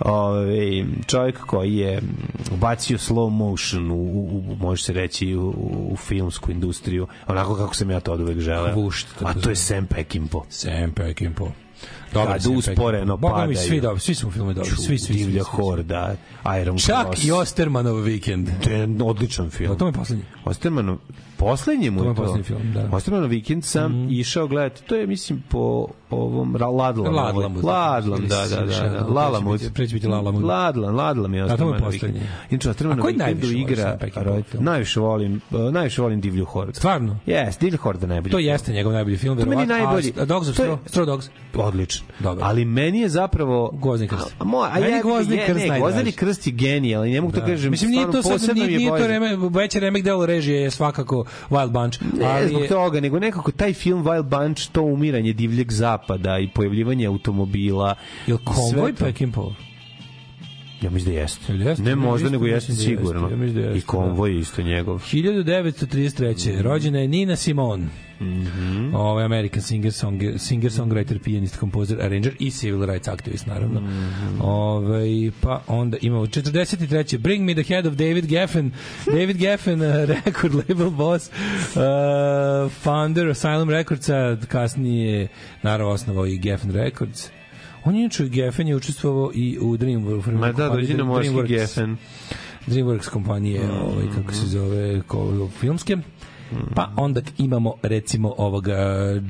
Ove, 0.00 0.84
čovjek 1.06 1.38
koji 1.38 1.76
je 1.76 2.02
ubacio 2.52 2.98
slow 2.98 3.30
motion 3.30 3.90
u, 3.90 3.94
u, 3.94 4.42
u 4.48 4.56
može 4.60 4.82
se 4.82 4.92
reći 4.92 5.34
u, 5.34 5.48
u 5.92 5.96
filmsku 5.96 6.50
industriju 6.50 7.06
onako 7.26 7.54
kako 7.54 7.74
sam 7.74 7.90
ja 7.90 8.00
to 8.00 8.12
od 8.12 8.20
uvek 8.20 8.38
želeo. 8.38 8.74
Vušt, 8.74 9.06
a 9.24 9.34
to 9.34 9.50
je 9.50 9.56
Sam 9.56 9.86
Peckinpah. 9.86 10.42
Sam 10.48 10.92
Peckinpah. 10.92 11.65
Dobar 12.12 12.32
Kad 12.32 12.42
Sam 12.42 12.52
usporeno 12.52 12.82
Peckinpah. 13.06 13.20
Boga 13.22 13.34
mi, 13.38 13.54
padaju. 13.54 13.68
svi 13.68 13.80
dobri, 13.80 14.00
svi 14.00 14.14
su 14.14 14.28
u 14.28 14.30
filmu 14.30 14.52
dobri, 14.52 14.70
svi, 14.70 14.76
svi, 14.78 14.98
svi. 14.98 15.14
divlja 15.14 15.42
svi, 15.42 15.50
svi. 15.50 15.56
horda 15.56 16.16
Iron 16.54 16.78
Čak 16.78 17.02
Cross 17.04 17.24
i 17.24 17.32
Ostermanov 17.32 17.96
vikend. 17.96 18.48
to 18.64 18.70
je 18.70 18.88
odličan 19.02 19.50
film 19.50 19.70
O, 19.70 19.74
to 19.74 19.86
je 19.86 19.92
poslednji. 19.92 20.24
Ostermanov 20.44 20.96
poslednji 21.36 21.90
mu 21.90 21.98
To 21.98 22.04
je 22.04 22.08
je 22.08 22.14
to. 22.14 22.22
poslednji 22.22 22.44
film, 22.44 22.72
da. 22.74 22.88
Ostermanov 22.92 23.28
vikend 23.28 23.64
sam 23.64 24.08
išao 24.10 24.46
gledati. 24.46 24.82
To 24.82 24.96
je 24.96 25.06
mislim 25.06 25.42
po 25.48 25.86
ovom 26.10 26.56
Ra- 26.56 26.66
Ladlam. 26.68 27.14
Ladlamut. 27.14 27.64
Ladlam, 27.64 28.20
da, 28.20 28.46
da, 28.46 28.56
da. 28.56 28.88
da. 28.90 29.06
Lalamut. 29.06 29.60
Preći 29.74 29.94
biti 29.94 30.06
Lalamut. 30.06 30.42
Ladlam, 30.44 30.94
Ladlam 30.94 31.34
je 31.34 31.42
A 31.42 31.46
to 31.46 31.64
mu 31.64 31.70
je 31.70 31.74
Ostermanov 31.74 31.80
poslednji. 31.82 32.18
vikend. 32.18 32.32
Inače, 32.50 32.68
A 32.68 32.70
Ostermanov 32.70 33.06
vikendu 33.06 33.46
igra... 33.48 33.98
Najviše 34.54 35.00
volim, 35.00 35.40
uh, 35.50 35.72
najviše 35.72 36.02
volim 36.02 36.20
Divlju 36.20 36.44
hordu. 36.44 36.72
Stvarno? 36.74 37.18
Jes, 37.26 37.58
Divlja 37.58 37.78
horda 37.78 38.06
najbolji. 38.06 38.32
To 38.32 38.38
jeste 38.38 38.72
njegov 38.72 38.92
najbolji 38.92 39.16
film. 39.16 39.36
To 39.36 39.46
meni 39.46 39.56
verovatno. 39.56 39.84
najbolji. 39.84 40.26
Dogs 40.26 40.48
of 40.48 40.56
To 40.56 40.64
je- 40.64 40.76
Straw, 40.86 41.06
Dogs. 41.06 41.30
Odličan. 42.00 42.24
Dobar. 42.24 42.44
Ali 42.44 42.64
meni 42.64 43.00
je 43.00 43.08
zapravo... 43.08 43.70
Gvozdeni 43.72 44.08
krst. 44.08 44.34
A, 44.38 44.44
mo, 44.44 44.58
a 44.58 44.80
Meni 44.80 44.92
ja, 44.92 45.02
Gvozdeni 45.02 45.42
krst 45.46 45.58
najdraži. 45.58 45.80
Gvozdeni 45.80 46.12
krst 46.12 46.46
je 46.46 46.52
genijalan 46.52 47.08
ne 47.08 47.20
mogu 47.20 47.32
to 47.32 47.40
kažem. 47.40 47.70
Mislim, 47.70 47.90
nije 47.90 48.10
to 48.12 48.22
sad, 48.22 48.56
nije, 48.56 48.78
nije 48.78 48.90
to 48.90 49.06
reme, 49.06 49.36
veći 49.50 49.80
remek 49.80 50.04
delo 50.04 50.26
režije 50.26 50.60
je 50.60 50.70
svakako 50.70 51.24
Wild 51.50 51.70
Bunch. 51.70 52.02
Ne 52.18 52.24
ali 52.26 52.48
zbog 52.48 52.62
je- 52.62 52.68
toga, 52.68 53.00
nego 53.00 53.18
nekako 53.18 53.50
taj 53.50 53.74
film 53.74 54.04
Wild 54.04 54.22
Bunch, 54.22 54.68
to 54.72 54.82
umiranje 54.82 55.32
divljeg 55.32 55.72
zapada 55.72 56.38
i 56.38 56.48
pojavljivanje 56.48 57.06
automobila. 57.06 57.94
Jel 58.26 58.38
konvoj. 58.44 58.94
Peckinpah? 58.94 59.44
Ja 60.82 60.90
mislim 60.90 61.14
da 61.14 61.20
jeste. 61.20 61.52
Jeste? 61.52 61.82
Ne 61.82 61.96
možda, 61.96 62.30
nego 62.30 62.46
jeste 62.46 62.72
da 62.72 62.78
jeste. 62.78 62.90
sigurno. 62.90 63.28
Ja 63.30 63.36
da 63.36 63.44
jeste, 63.44 63.78
I 63.78 63.80
konvoj 63.80 64.32
je 64.32 64.38
isto 64.40 64.62
njegov. 64.62 65.02
1933. 65.12 66.62
Rođena 66.62 66.98
je 66.98 67.08
Nina 67.08 67.36
Simone. 67.36 67.86
Mhm. 68.20 68.94
Ovaj 68.94 69.24
American 69.24 69.62
singer, 69.62 69.92
song, 69.92 70.22
singer, 70.38 70.72
songwriter, 70.72 71.18
pianist, 71.18 71.58
composer, 71.58 72.02
arranger 72.02 72.32
i 72.38 72.50
civil 72.50 72.86
rights 72.86 73.08
activist, 73.08 73.46
naravno. 73.46 73.80
Mhm. 73.80 74.40
Ovaj, 74.40 75.30
pa 75.40 75.62
onda 75.66 75.96
imamo 76.00 76.26
43. 76.26 77.18
Bring 77.18 77.44
me 77.44 77.54
the 77.54 77.74
head 77.74 77.86
of 77.86 77.94
David 77.94 78.26
Geffen. 78.26 78.70
David 79.06 79.36
Geffen, 79.36 79.80
uh, 79.80 79.86
record 80.24 80.54
label 80.54 80.90
boss, 80.90 81.30
uh, 81.30 82.72
founder 82.72 83.28
Asylum 83.28 83.70
Recordsa, 83.70 84.36
kasnije, 84.48 85.28
naravno, 85.62 85.92
osnovao 85.92 86.26
i 86.26 86.38
Geffen 86.38 86.70
Records. 86.70 87.35
On 87.86 87.94
je 87.94 88.00
inače 88.00 88.28
Geffen 88.28 88.68
je 88.68 88.76
učestvovao 88.76 89.30
i 89.34 89.58
u 89.60 89.76
Dreamworks. 89.76 90.32
Ma 90.32 90.52
da, 90.52 90.68
dođi 90.68 90.94
na 90.94 91.04
morski 91.04 91.42
gefen. 91.42 91.96
DreamWorks 92.66 93.08
kompanije, 93.08 93.60
Mm. 93.60 93.70
ovaj, 93.70 94.04
kako 94.14 94.32
se 94.32 94.46
zove, 94.46 95.02
ko, 95.02 95.48
filmske. 95.50 95.96
Pa 96.74 96.92
onda 96.96 97.20
imamo 97.38 97.74
recimo 97.82 98.34
ovoga 98.38 98.76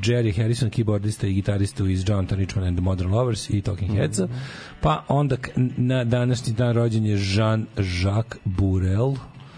Jerry 0.03 0.37
Harrison, 0.37 0.71
keyboardista 0.71 1.27
i 1.27 1.33
gitaristu 1.33 1.87
iz 1.87 2.05
Jonathan 2.09 2.39
Richman 2.39 2.65
and 2.67 2.77
the 2.77 2.85
Modern 2.85 3.11
Lovers 3.11 3.51
i 3.51 3.63
Talking 3.63 3.91
Mm. 3.91 3.97
Headsa. 3.97 4.29
Pa 4.81 5.05
onda 5.09 5.37
na 5.77 6.05
današnji 6.05 6.53
dan 6.53 6.75
rođen 6.75 7.07
je 7.07 7.17
Jean-Jacques 7.17 8.37
Burel, 8.45 9.15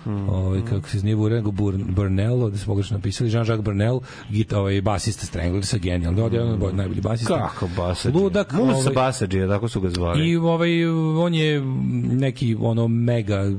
Mm. 0.08 0.28
ovaj 0.28 0.60
kako 0.64 0.88
se 0.88 0.98
nije 0.98 1.16
Burel, 1.16 1.36
nego 1.36 1.50
Bur, 1.50 1.74
Burnell, 1.78 2.42
ovde 2.42 2.58
su 2.58 2.66
pogrešno 2.66 2.96
napisali, 2.96 3.30
Jean-Jacques 3.30 3.62
Burnell, 3.62 4.00
git, 4.30 4.52
ovaj, 4.52 4.80
basista 4.80 5.26
Stranglersa, 5.26 5.78
genijalno, 5.78 6.22
je 6.22 6.30
jedan 6.32 6.62
od 6.62 6.74
najbolji 6.74 7.00
basista. 7.00 7.48
Kako 7.48 7.68
basadžija? 7.76 8.22
Ludak, 8.22 8.52
Musa 8.52 8.72
ovaj- 8.72 8.94
basadžija, 8.94 9.48
tako 9.48 9.68
su 9.68 9.80
ga 9.80 9.90
zvali. 9.90 10.28
I 10.28 10.36
ovaj 10.36 10.86
on 11.18 11.34
je 11.34 11.60
neki 12.10 12.56
ono 12.60 12.88
mega 12.88 13.36
m, 13.36 13.58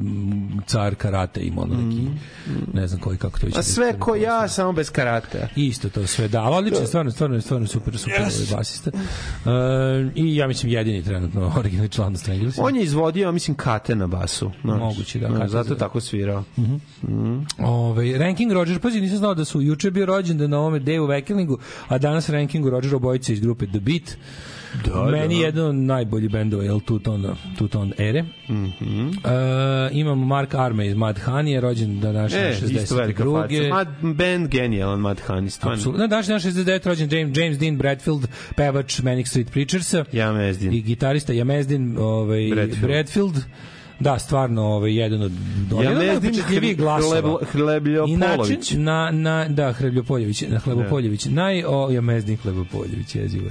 car 0.67 0.95
karate 0.95 1.41
ima 1.41 1.61
ono 1.61 1.73
neki 1.76 2.07
ne 2.73 2.88
znam 2.88 3.01
koji 3.01 3.17
kako 3.17 3.39
to. 3.39 3.47
Mm. 3.47 3.51
A 3.55 3.63
sve 3.63 3.99
ko 3.99 4.15
ja, 4.15 4.47
samo 4.47 4.71
bez 4.71 4.91
karate. 4.91 5.47
Isto 5.55 5.89
to 5.89 6.07
sve 6.07 6.27
da, 6.27 6.41
ali 6.41 6.55
odlično, 6.57 6.85
stvarno, 6.85 7.11
stvarno, 7.11 7.41
stvarno 7.41 7.67
super, 7.67 7.97
super 7.97 8.19
Yes. 8.19 8.23
ovaj 8.43 8.57
basista. 8.57 8.91
E, 8.91 9.49
I 10.15 10.35
ja 10.35 10.47
mislim 10.47 10.71
jedini 10.71 11.03
trenutno 11.03 11.51
originalni 11.59 11.89
član 11.89 12.17
Stranglers. 12.17 12.55
On 12.59 12.76
je 12.76 12.84
izvodio, 12.84 13.23
ja 13.23 13.31
mislim, 13.31 13.57
kate 13.57 13.95
na 13.95 14.07
basu. 14.07 14.51
znaš. 14.63 14.80
Moguće, 14.80 15.19
da, 15.19 15.27
kate 15.30 15.47
Zato 15.47 15.69
za- 15.69 15.76
tako 15.76 15.99
svirao. 16.01 16.39
Ovaj 17.57 18.18
ranking 18.18 18.52
Roger, 18.52 18.80
pazi, 18.80 19.02
nisam 19.02 19.18
znao 19.18 19.34
da 19.36 19.45
su 19.45 19.61
juče 19.61 19.91
bio 19.91 20.06
rođendan 20.06 20.49
na 20.49 20.60
ovome 20.60 20.80
Dave 20.80 20.99
Wecklingu, 20.99 21.57
a 21.88 21.98
danas 21.98 22.30
rankingu 22.30 22.70
Roger 22.70 22.95
obojice 22.95 23.34
iz 23.34 23.40
grupe 23.40 23.66
The 23.68 23.80
Beat. 23.80 24.18
Da, 24.86 25.03
Meni 25.03 25.36
da. 25.36 25.45
jedan 25.45 25.66
od 25.66 25.76
najboljih 25.76 26.30
bendova, 26.32 26.64
jel, 26.64 26.80
Tuton, 26.80 27.36
Tuton 27.57 27.94
ere. 27.98 28.24
Mhm. 28.49 29.07
E, 29.07 29.10
imamo 29.91 30.26
Mark 30.26 30.56
Arme 30.56 30.88
iz 30.88 30.95
Mad 30.95 31.20
Honey, 31.26 31.60
rođen 31.60 31.99
da 31.99 32.11
naš 32.11 32.34
E, 32.34 32.56
isto 32.72 32.95
velika 32.95 33.24
faca. 33.24 33.48
62. 33.48 33.70
Mad, 33.70 33.88
band 34.02 34.48
genijalan, 34.48 34.99
Mad 34.99 35.22
Honey, 35.28 35.49
stvarno. 35.49 35.76
Apsolutno. 35.78 36.02
Na 36.02 36.07
današnji 36.07 36.32
dan 36.32 36.40
69. 36.40 36.88
rođen 36.88 37.10
James, 37.14 37.38
James 37.38 37.57
Dean 37.57 37.78
Bradfield, 37.78 38.28
pevač 38.56 39.02
Manic 39.02 39.28
Street 39.28 39.52
Preachersa 39.52 40.06
Ja 40.11 40.34
mezdin. 40.34 40.74
i 40.74 40.82
gitarista 40.82 41.34
Jamezdin 41.34 41.98
ovaj, 41.98 42.49
Bradfield. 42.49 42.82
Bradfield. 42.82 43.36
Da, 43.99 44.19
stvarno 44.19 44.63
ovaj, 44.63 44.95
jedan 44.95 45.21
od 45.21 45.31
Ja 45.71 45.81
jedan 45.81 45.97
od 45.97 45.97
mezdin 45.97 46.31
najupečatljivijih 46.31 46.77
glasova. 46.77 47.39
Način 48.17 48.84
na, 48.84 49.09
na, 49.11 49.47
da, 49.49 49.73
Hrebljopoljević, 49.73 50.41
na 50.41 50.59
Hlebopoljević. 50.59 51.26
Naj, 51.26 51.63
o, 51.67 51.89
ja 51.91 52.01
mezdin 52.01 52.38
Hrebopoljević, 52.38 53.15
jezivo. 53.15 53.49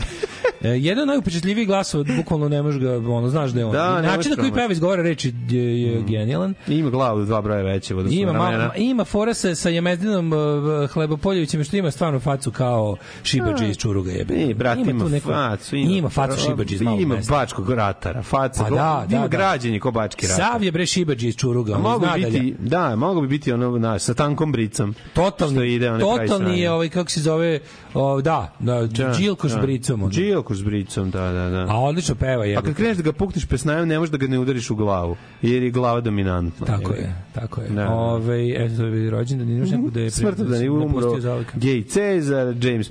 E, 0.62 0.68
jedan 0.68 1.02
od 1.02 1.08
najupečatljivih 1.08 1.66
glasova, 1.66 2.04
bukvalno 2.16 2.48
ne 2.48 2.62
možeš 2.62 2.80
ga, 2.80 2.96
ono, 2.96 3.28
znaš 3.28 3.50
da 3.50 3.60
je 3.60 3.66
on. 3.66 3.72
Da, 3.72 3.96
I 4.02 4.06
način 4.06 4.30
na 4.30 4.36
koji 4.36 4.52
peva 4.52 4.72
izgovara 4.72 5.02
reči 5.02 5.34
je, 5.48 5.82
je 5.82 6.02
genijalan. 6.02 6.54
I 6.68 6.78
Ima 6.78 6.90
glavu 6.90 7.24
dva 7.24 7.42
broja 7.42 7.62
veće 7.62 7.94
Ima, 8.10 8.32
ma, 8.32 8.70
ima 8.76 9.04
fora 9.04 9.34
sa, 9.34 9.54
sa 9.54 9.68
Jemezdinom 9.68 10.32
uh, 10.32 10.90
Hlebopoljevićem 10.90 11.64
što 11.64 11.76
ima 11.76 11.90
stvarno 11.90 12.20
facu 12.20 12.50
kao 12.50 12.96
Šibađe 13.22 13.68
iz 13.68 13.76
Čuruga 13.76 14.10
jebe. 14.12 14.34
Ne, 14.34 14.54
brat, 14.54 14.78
ima, 14.78 15.04
tu 15.04 15.08
neku- 15.08 15.32
facu. 15.32 15.76
Ima, 15.76 16.08
facu 16.08 16.40
Šibađe 16.40 16.74
iz 16.74 16.82
malog 16.82 17.00
Ima 17.00 17.14
mesta. 17.14 17.34
bačkog 17.34 17.70
ratara, 17.70 18.22
faca. 18.22 18.64
Pa 18.64 18.70
da, 18.70 19.04
da, 19.08 19.16
ima 19.16 19.28
da. 19.28 19.28
građenje 19.28 19.80
ko 19.80 19.90
bački 19.90 20.26
ratar. 20.26 20.46
Sav 20.46 20.62
je 20.64 20.72
bre 20.72 20.86
Šibađe 20.86 21.28
iz 21.28 21.36
Čuruga. 21.36 21.74
A 21.74 21.78
mogu 21.78 22.06
biti, 22.16 22.54
da, 22.58 22.96
mogu 22.96 23.20
bi 23.20 23.28
biti 23.28 23.52
ono, 23.52 23.78
na, 23.78 23.98
sa 23.98 24.14
tankom 24.14 24.52
bricom. 24.52 24.94
Totalni, 25.14 25.74
ide, 25.74 25.98
totalni 25.98 26.60
je 26.60 26.70
ovaj 26.70 26.88
kako 26.88 27.10
se 27.10 27.20
zove, 27.20 27.60
o, 27.94 28.20
da, 28.20 28.52
da, 28.58 28.86
Da, 28.86 28.86
da. 28.86 29.60
bricom. 29.60 30.02
ono. 30.02 30.10
Ovako 30.48 30.54
s 30.54 30.62
bricom, 30.62 31.10
da, 31.10 31.32
da, 31.32 31.50
da. 31.50 31.66
A 31.68 31.80
odlično 31.80 32.14
peva 32.14 32.44
je. 32.44 32.56
A 32.56 32.62
kad 32.62 32.74
kreneš 32.74 32.96
da 32.96 33.02
ga 33.02 33.12
pukneš 33.12 33.46
pesnajem, 33.46 33.88
ne 33.88 33.98
možeš 33.98 34.12
da 34.12 34.18
ga 34.18 34.26
ne 34.26 34.38
udariš 34.38 34.70
u 34.70 34.76
glavu, 34.76 35.16
jer 35.42 35.62
je 35.62 35.70
glava 35.70 36.00
dominantna. 36.00 36.66
Tako 36.66 36.92
je, 36.92 37.14
tako 37.32 37.60
je. 37.60 37.68
Da, 37.68 37.74
da. 37.74 37.90
Ove, 37.90 38.64
eto, 38.64 38.84
je 38.84 39.10
rođendan, 39.10 39.48
imaš 39.50 39.70
neku 39.70 39.90
da 39.90 40.00
je 40.00 40.10
Smrtodan 40.10 40.62
je 40.62 40.70
umro 40.70 40.86
napustio 40.86 41.20
zauvek. 41.20 41.56
Gej 41.56 41.82
Cezar, 41.82 42.54
James 42.60 42.90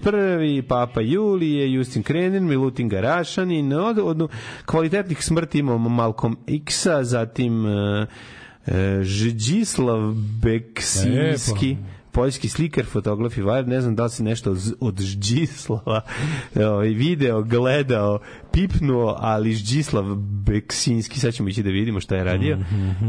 I, 0.49 0.61
Papa 0.61 1.01
Julije, 1.01 1.73
Justin 1.73 2.03
Krenin, 2.03 2.45
Milutin 2.47 2.89
Garašanin, 2.89 3.73
od, 3.73 3.99
od 3.99 4.29
kvalitetnih 4.65 5.23
smrti 5.23 5.59
imamo 5.59 5.89
Malcolm 5.89 6.35
X-a, 6.47 7.03
zatim 7.03 7.65
uh, 7.65 7.71
uh, 8.67 8.73
Žiđislav 9.01 10.13
Beksinski, 10.43 11.77
poljski 12.17 12.49
slikar, 12.49 12.85
fotograf 12.85 13.37
i 13.37 13.41
vajar, 13.41 13.67
ne 13.67 13.81
znam 13.81 13.95
da 13.95 14.03
li 14.03 14.09
si 14.09 14.23
nešto 14.23 14.55
od, 14.79 14.99
Žđislava 15.01 16.01
ovaj, 16.55 16.87
video, 16.87 17.43
gledao, 17.43 18.19
pipnuo, 18.51 19.15
ali 19.19 19.53
Žđislav 19.53 20.15
Beksinski, 20.15 21.19
sad 21.19 21.33
ćemo 21.33 21.49
ići 21.49 21.63
da 21.63 21.69
vidimo 21.69 21.99
šta 21.99 22.15
je 22.15 22.23
radio. 22.23 22.57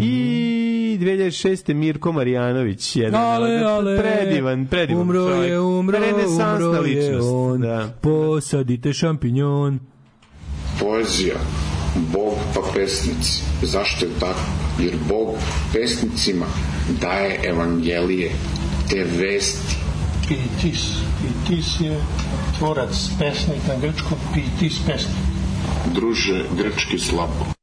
I 0.00 0.98
2006. 1.00 1.74
Mirko 1.74 2.12
Marjanović, 2.12 2.96
jedan 2.96 3.20
Ale, 3.20 3.56
ale, 3.56 3.98
predivan, 3.98 4.66
predivan 4.66 5.02
umro 5.02 5.28
čovjek. 5.28 5.50
je, 5.50 5.60
umro, 5.60 5.98
Renesansna 5.98 6.68
umro 6.68 6.82
je 6.82 7.00
ličnost. 7.00 7.28
on. 7.32 7.60
Da. 7.60 7.88
Posadite 8.00 8.92
šampinjon. 8.92 9.78
Poezija, 10.80 11.36
Bog 12.12 12.34
pa 12.54 12.60
pesnici. 12.74 13.42
Zašto 13.62 14.04
je 14.06 14.10
tako? 14.20 14.40
Jer 14.80 14.94
Bog 15.08 15.34
pesnicima 15.72 16.46
daje 17.00 17.40
evangelije, 17.44 18.30
te 18.88 19.04
vesti. 19.04 19.76
Pitis. 20.28 20.82
Pitis 21.20 21.80
je 21.80 22.00
tvorac, 22.58 22.96
pesnik 23.18 23.64
na 23.68 23.76
grčkom, 23.80 24.18
pitis 24.34 24.80
pesnik. 24.86 25.24
Druže, 25.94 26.44
grčki 26.56 26.98
slabo. 26.98 27.57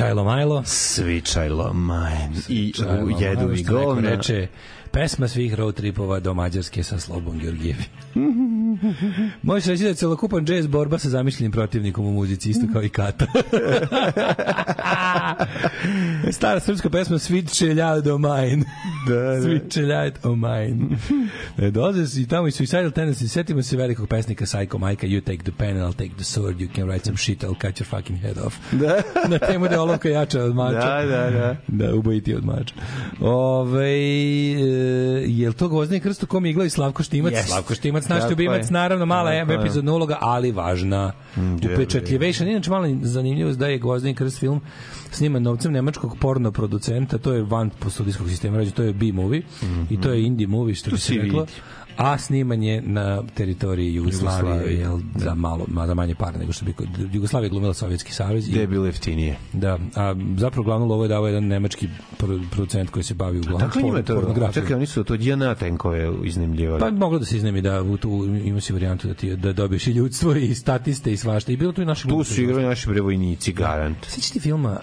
Svičajlo 0.00 0.24
Majlo. 0.24 0.62
Svičajlo 0.64 1.72
Mine. 1.72 2.40
I 2.48 2.72
u 3.04 3.10
jedu 3.20 3.40
Majlo, 3.40 3.52
neko 3.52 3.72
govna. 3.72 4.10
Reče, 4.10 4.46
pesma 4.90 5.28
svih 5.28 5.54
road 5.54 5.74
tripova 5.74 6.20
do 6.20 6.34
Mađarske 6.34 6.82
sa 6.82 6.98
Slobom 6.98 7.38
Georgijevi. 7.38 7.84
Možeš 9.42 9.66
reći 9.66 9.82
da 9.82 9.88
je 9.88 9.94
celokupan 9.94 10.44
džez 10.44 10.66
borba 10.66 10.98
sa 10.98 11.08
zamišljenim 11.08 11.52
protivnikom 11.52 12.06
u 12.06 12.12
muzici, 12.12 12.50
isto 12.50 12.66
kao 12.72 12.82
i 12.82 12.88
Kata. 12.88 13.26
Stara 16.36 16.60
srpska 16.60 16.90
pesma 16.90 17.18
Sweet 17.18 17.58
Čeljad 17.58 18.06
o 18.06 18.18
mine. 18.18 18.64
Da, 19.08 19.14
da. 19.14 19.40
Sweet 19.40 19.72
Čeljad 19.74 20.18
o 20.22 20.36
mine. 20.36 20.76
E, 21.58 21.70
Dolaze 21.70 22.06
si 22.06 22.26
tamo 22.28 22.46
i 22.48 22.50
Suicidal 22.50 22.90
Tendency, 22.90 23.28
setimo 23.28 23.62
se 23.62 23.76
velikog 23.76 24.08
pesnika 24.08 24.44
Psycho 24.44 24.78
Majka, 24.78 25.06
you 25.06 25.20
take 25.20 25.42
the 25.42 25.52
pen 25.58 25.76
and 25.76 25.86
I'll 25.86 25.98
take 25.98 26.14
the 26.16 26.24
sword, 26.24 26.60
you 26.60 26.68
can 26.74 26.88
write 26.88 27.04
some 27.04 27.16
shit, 27.16 27.42
I'll 27.42 27.54
cut 27.60 27.80
your 27.80 27.86
fucking 27.86 28.18
head 28.22 28.38
off. 28.38 28.58
Da. 28.72 29.02
Na 29.30 29.38
temu 29.38 29.68
da 29.68 29.74
je 29.74 29.80
olovka 29.80 30.08
jača 30.08 30.44
od 30.44 30.54
mača. 30.54 30.78
Da, 30.78 31.06
da, 31.06 31.30
da. 31.30 31.56
Da, 31.66 31.94
ubojiti 31.94 32.34
od 32.34 32.44
mača. 32.44 32.74
Ove, 33.20 33.90
e, 33.90 34.60
je 35.26 35.48
li 35.48 35.54
to 35.54 35.68
Gvozdeni 35.68 36.00
krst 36.00 36.22
u 36.22 36.26
kom 36.26 36.44
je 36.46 36.50
igrao 36.50 36.66
i 36.66 36.70
Slavko 36.70 37.02
Štimac? 37.02 37.32
Jest. 37.32 37.48
Slavko 37.48 37.74
Štimac, 37.74 38.08
naš 38.08 38.18
Tako 38.20 38.30
ljubimac, 38.30 38.66
je. 38.66 38.72
naravno, 38.72 39.06
mala 39.06 39.30
Tako 39.30 39.52
je. 39.52 39.58
epizodna 39.60 39.92
uloga, 39.92 40.18
ali 40.20 40.52
važna. 40.52 41.12
Mm, 41.36 41.54
Upečatljivation. 41.54 42.48
Inače, 42.48 42.70
malo 42.70 42.86
zanimljivost 43.02 43.58
da 43.58 43.66
je 43.66 43.78
Gvozdeni 43.78 44.14
krst 44.14 44.38
film 44.38 44.60
sniman 45.10 45.42
novcem 45.42 45.72
nemačkog 45.72 46.16
porno 46.20 46.52
producenta, 46.52 47.18
to 47.18 47.32
je 47.32 47.42
van 47.42 47.70
studijskog 47.88 48.28
sistema, 48.28 48.56
rađe, 48.56 48.70
to 48.70 48.82
je 48.82 48.89
B-movie 48.92 49.42
i 49.90 49.96
to 49.96 50.10
je 50.10 50.22
indie 50.22 50.46
movie, 50.46 50.74
što 50.74 50.90
To 50.90 50.96
bi 50.96 51.00
se 51.00 51.06
se 51.06 51.14
reklo. 51.14 51.40
vidi. 51.40 51.52
A 51.96 52.18
sniman 52.18 52.62
je 52.62 52.82
na 52.82 53.22
teritoriji 53.34 53.94
Jugoslavije, 53.94 54.50
Jugoslavije, 54.50 54.80
jel, 54.80 54.98
za 55.16 55.34
malo, 55.34 55.64
ma, 55.68 55.86
za 55.86 55.94
manje 55.94 56.14
para 56.14 56.38
nego 56.38 56.52
što 56.52 56.64
bi 56.64 56.72
kod 56.72 56.88
Jugoslavije 57.12 57.50
glumila 57.50 57.74
Sovjetski 57.74 58.12
savez. 58.12 58.48
i- 58.48 58.50
Gde 58.50 58.60
je 58.60 58.66
bilo 58.66 58.86
jeftinije? 58.86 59.36
Da, 59.52 59.78
a 59.94 60.14
zapravo 60.36 60.64
glavnu 60.64 60.86
lovu 60.86 61.04
je 61.04 61.08
dao 61.08 61.26
jedan 61.26 61.44
nemački 61.44 61.88
pro- 62.18 62.40
producent 62.50 62.90
koji 62.90 63.02
se 63.02 63.14
bavi 63.14 63.38
uglavnom 63.38 63.60
Dakle, 63.60 63.82
je 63.82 64.04
to, 64.04 64.52
čekaj, 64.52 64.76
oni 64.76 64.86
su 64.86 65.04
to 65.04 65.16
DNA 65.16 65.54
tenkove 65.54 66.12
iznajmljivali. 66.24 66.80
Pa 66.80 66.90
moglo 66.90 67.18
da 67.18 67.24
se 67.24 67.36
iznemi 67.36 67.60
da 67.62 67.82
u 67.82 67.96
tu 67.96 68.10
ima 68.44 68.60
si 68.60 68.72
varijantu 68.72 69.08
da 69.08 69.14
ti 69.14 69.36
da 69.36 69.52
dobiješ 69.52 69.86
i 69.86 69.92
ljudstvo 69.92 70.34
i 70.34 70.54
statiste 70.54 71.12
i 71.12 71.16
svašta. 71.16 71.52
I 71.52 71.56
bilo 71.56 71.72
tu 71.72 71.82
i 71.82 71.86
naše 71.86 72.08
tu 72.08 72.24
su 72.24 72.42
igrali 72.42 72.62
naši 72.64 72.88
brevojnici, 72.88 73.52
garant. 73.52 74.04
Sećaš 74.04 74.30
ti 74.30 74.40
filma, 74.40 74.76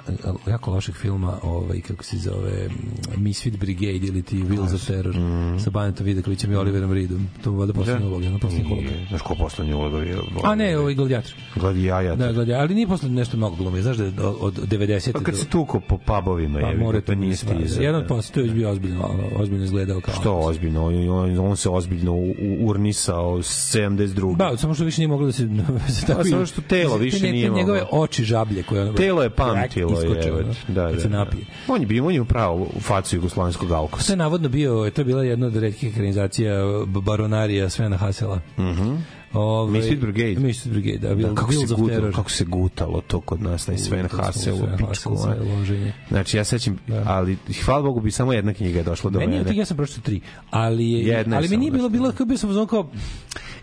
jako 0.47 0.71
lošeg 0.71 0.95
filma, 0.95 1.37
ovaj, 1.43 1.81
kako 1.81 2.03
se 2.03 2.17
zove, 2.17 2.67
mm, 2.67 3.23
Misfit 3.23 3.57
Brigade 3.57 4.07
ili 4.07 4.21
ti 4.21 4.37
Wheels 4.37 4.75
of 4.75 4.87
Terror, 4.87 5.15
sa 5.59 5.69
Banetom 5.69 6.05
Vidakovićem 6.05 6.51
i 6.51 6.55
Oliverom 6.55 6.91
Reedom. 6.97 7.27
To 7.43 7.51
je 7.51 7.57
valjda 7.57 7.73
poslednja 7.73 7.99
Da. 7.99 8.07
uloga, 8.07 8.23
jedna 8.25 8.39
poslednja 8.39 8.69
uloga. 8.71 8.89
Znaš 9.09 9.21
ko 9.21 9.35
poslednji 9.35 9.73
uloga 9.73 9.97
je? 9.97 10.15
A 10.43 10.55
ne, 10.55 10.77
ovaj 10.77 10.93
gladijator. 10.93 11.33
Gladijaja. 11.55 12.15
Da, 12.15 12.31
gladijator, 12.31 12.61
ali 12.61 12.75
nije 12.75 12.87
posle 12.87 13.09
nešto 13.09 13.37
mnogo 13.37 13.55
glumio, 13.55 13.81
znaš 13.81 13.97
da 13.97 14.03
je 14.03 14.11
od, 14.17 14.37
od 14.41 14.69
90. 14.69 15.11
Pa 15.11 15.19
kad 15.19 15.33
do- 15.35 15.39
se 15.39 15.47
tuko 15.47 15.79
po 15.79 15.97
pubovima, 15.97 16.59
Pa 16.59 16.67
je, 16.67 16.77
mora 16.77 17.01
to 17.01 17.15
nije 17.15 17.35
stizao. 17.35 17.83
Jedan 17.83 18.01
od 18.01 18.07
posle, 18.07 18.33
to 18.33 18.39
je 18.39 18.43
već 18.43 18.53
bio 18.53 18.69
ozbiljno, 18.69 19.09
ozbiljno 19.35 19.65
izgledao 19.65 20.01
kao. 20.01 20.13
Što 20.13 20.33
ozbiljno? 20.33 20.85
On, 20.85 21.39
on, 21.39 21.57
se 21.57 21.69
ozbiljno 21.69 22.13
urnisao 22.61 23.37
72. 23.37 24.35
Da, 24.37 24.57
samo 24.57 24.73
što 24.73 24.83
više 24.83 25.01
nije 25.01 25.07
moglo 25.07 25.25
da 25.25 25.31
se, 25.31 25.49
se 25.89 26.05
tako 26.05 26.19
Pa, 26.19 26.23
samo 26.23 26.45
što 26.45 26.61
telo 26.61 26.97
više 26.97 27.31
nije 27.31 27.49
njegove 27.49 27.81
moglo. 27.81 27.99
oči 27.99 28.23
žablje 28.23 28.63
koje 28.63 28.81
ono 28.81 28.93
Telo 28.93 29.23
je 29.23 29.29
pamtilo, 29.29 30.01
je. 30.01 30.43
Da, 30.67 30.91
da, 30.91 30.99
se 30.99 31.07
da. 31.09 31.17
napije. 31.17 31.45
On 31.67 31.81
je 31.81 31.87
bio, 31.87 32.05
on 32.05 32.13
je 32.13 32.21
upravo 32.21 32.67
u 32.75 32.79
facu 32.79 33.15
jugoslovenskog 33.15 33.71
alkosa. 33.71 34.05
To 34.07 34.13
je 34.13 34.17
navodno 34.17 34.49
bio, 34.49 34.89
to 34.89 35.01
je 35.01 35.05
bila 35.05 35.23
jedna 35.23 35.47
od 35.47 35.55
retkih 35.55 35.89
ekranizacija 35.89 36.53
baronarija 36.87 37.69
Svena 37.69 37.97
Hasela. 37.97 38.41
Mhm. 38.57 38.97
Ove, 39.37 39.71
Misfit 39.71 39.99
Brigade. 39.99 40.35
Misfit 40.37 40.71
Brigade, 40.71 40.97
da, 40.97 41.07
Da, 41.07 41.15
Will, 41.15 41.35
kako, 41.35 41.51
se 41.51 41.75
gutalo, 41.75 42.11
kako 42.11 42.31
se 42.31 42.45
gutalo 42.45 43.01
to 43.01 43.21
kod 43.21 43.41
nas, 43.41 43.65
taj 43.65 43.77
Sven 43.77 44.01
Gutalo 44.01 44.21
se 44.23 44.25
Hassel 44.25 44.53
u 44.53 44.57
Sven 44.57 44.77
pičku. 44.77 45.17
Znači, 46.09 46.37
ja 46.37 46.43
sećam, 46.43 46.77
ali 47.05 47.37
hvala 47.65 47.81
Bogu 47.81 47.99
bi 47.99 48.11
samo 48.11 48.33
jedna 48.33 48.53
knjiga 48.53 48.77
je 48.77 48.83
došla 48.83 49.09
do 49.09 49.19
Meni 49.19 49.33
je 49.33 49.37
mene. 49.37 49.49
tih, 49.49 49.57
ja 49.57 49.65
sam 49.65 49.77
pročitao 49.77 50.01
tri, 50.01 50.21
ali, 50.49 50.91
je, 50.91 51.07
Jedna 51.07 51.35
je 51.35 51.37
ali 51.37 51.47
mi 51.49 51.57
nije 51.57 51.71
bilo, 51.71 51.89
bilo, 51.89 52.11
kao 52.11 52.25
bio 52.25 52.37
sam 52.37 52.49
uzmano 52.49 52.67
kao, 52.67 52.89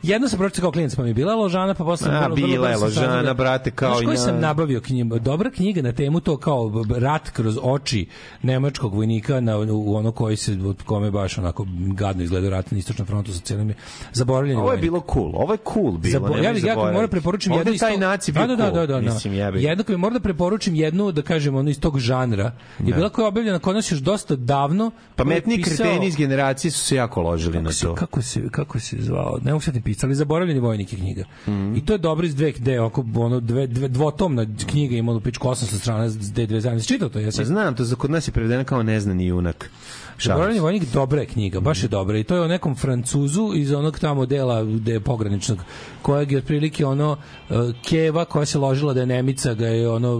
jedna 0.02 0.28
sam 0.28 0.38
pročitao 0.38 0.62
kao 0.62 0.72
klinac, 0.72 0.94
pa 0.94 1.02
mi 1.02 1.10
je 1.10 1.14
bila 1.14 1.34
ložana, 1.34 1.74
pa 1.74 1.84
posle... 1.84 2.08
A, 2.12 2.28
bila 2.28 2.68
je 2.68 2.76
ložana, 2.76 3.22
da- 3.22 3.34
brate, 3.34 3.70
kao 3.70 3.90
Znaš 3.90 4.02
i 4.02 4.06
na- 4.06 4.16
sam 4.16 4.40
nabavio 4.40 4.80
knjigu? 4.80 5.18
Dobra 5.18 5.50
knjiga 5.50 5.82
na 5.82 5.92
temu 5.92 6.20
to 6.20 6.36
kao 6.36 6.84
rat 6.96 7.30
kroz 7.30 7.58
oči 7.62 8.06
nemačkog 8.42 8.94
vojnika 8.94 9.40
na, 9.40 9.58
u 9.58 9.94
ono 9.96 10.12
koji 10.12 10.36
se, 10.36 10.58
od 10.64 10.82
kome 10.82 11.10
baš 11.10 11.38
onako 11.38 11.66
gadno 11.70 12.22
izgleda 12.22 12.48
rat 12.48 12.70
na 12.70 12.78
istočnom 12.78 13.06
frontu 13.06 13.32
sa 13.32 13.40
cijelim 13.40 13.74
zaboravljenim 14.12 14.58
Ovo 14.58 14.72
je 14.72 14.78
bilo 14.78 15.02
cool, 15.12 15.30
ovo 15.34 15.52
je 15.52 15.58
cool 15.66 15.92
bilo. 15.92 16.12
Zabo, 16.12 16.36
ja 16.36 16.52
bih 16.52 16.64
ja 16.64 16.74
moram 16.74 17.10
preporučim 17.10 17.52
Ovde 17.52 17.60
jednu 17.62 17.78
taj 17.78 17.96
naci 17.98 18.32
bio 18.32 18.46
da, 18.46 18.56
da, 18.56 18.64
da, 18.66 18.86
da, 18.86 19.00
da. 19.00 19.00
Mislim, 19.02 19.32
jebi. 19.34 19.62
Jedno 19.62 19.84
koji 19.84 19.98
moram 19.98 20.14
da 20.14 20.20
preporučim 20.20 20.74
jednu 20.74 21.12
da 21.12 21.22
kažem 21.22 21.54
ono 21.54 21.70
iz 21.70 21.80
tog 21.80 21.98
žanra. 21.98 22.52
Je 22.78 22.94
bila 22.94 23.08
koja 23.08 23.24
je 23.24 23.28
objavljena 23.28 23.58
kod 23.58 23.74
nas 23.74 23.92
još 23.92 24.00
dosta 24.00 24.36
davno. 24.36 24.90
Pametni 25.16 25.56
pisao- 25.56 25.76
kreteni 25.76 26.06
iz 26.06 26.16
generacije 26.16 26.70
su 26.70 26.80
se 26.80 26.96
jako 26.96 27.22
ložili 27.22 27.62
na 27.62 27.70
to. 27.72 27.94
kako 27.94 28.22
se 28.22 28.48
kako 28.50 28.80
se 28.80 28.96
zvao 29.00 29.38
ne 29.42 29.52
mogu 29.52 29.62
se 29.62 29.80
pisali 29.82 30.14
zaboravljeni 30.14 30.60
vojnik 30.60 30.88
knjiga 30.90 31.24
Mhm. 31.46 31.76
i 31.76 31.86
to 31.86 31.92
je 31.92 31.98
dobro 31.98 32.26
iz 32.26 32.34
dve 32.34 32.52
gde 32.52 32.80
oko 32.80 33.04
ono 33.16 33.40
dve, 33.40 33.66
dve 33.66 33.88
dvotomna 33.88 34.46
knjiga 34.66 34.96
ima 34.96 35.12
u 35.12 35.20
pičku 35.20 35.48
800 35.48 35.78
strana 35.78 36.08
d 36.34 36.46
dve 36.46 36.60
zajedno 36.60 36.82
čitao 36.84 37.08
to 37.08 37.18
jesi 37.18 37.40
Ja 37.40 37.44
znam, 37.44 37.74
to 37.74 37.84
za 37.84 37.96
kod 37.96 38.10
nas 38.10 38.28
je 38.28 38.32
prevedeno 38.32 38.64
kao 38.64 38.82
neznani 38.82 39.26
junak. 39.26 39.70
Se. 40.18 40.60
vojnik 40.60 40.82
dobra 40.92 41.20
je 41.20 41.26
knjiga, 41.26 41.60
baš 41.60 41.82
je 41.82 41.88
dobra 41.88 42.18
i 42.18 42.24
to 42.24 42.34
je 42.34 42.40
o 42.40 42.48
nekom 42.48 42.74
Francuzu 42.76 43.52
iz 43.54 43.72
onog 43.72 43.98
tamo 43.98 44.26
dela 44.26 44.64
gde 44.64 44.92
je 44.92 45.00
pograničnog 45.00 45.58
kojeg 46.02 46.32
je 46.32 46.38
otprilike 46.38 46.86
ono 46.86 47.10
uh, 47.50 47.56
Keva 47.88 48.24
koja 48.24 48.46
se 48.46 48.58
ložila 48.58 48.94
da 48.94 49.00
je 49.00 49.06
Nemica 49.06 49.54
ga 49.54 49.66
je 49.66 49.90
ono 49.90 50.18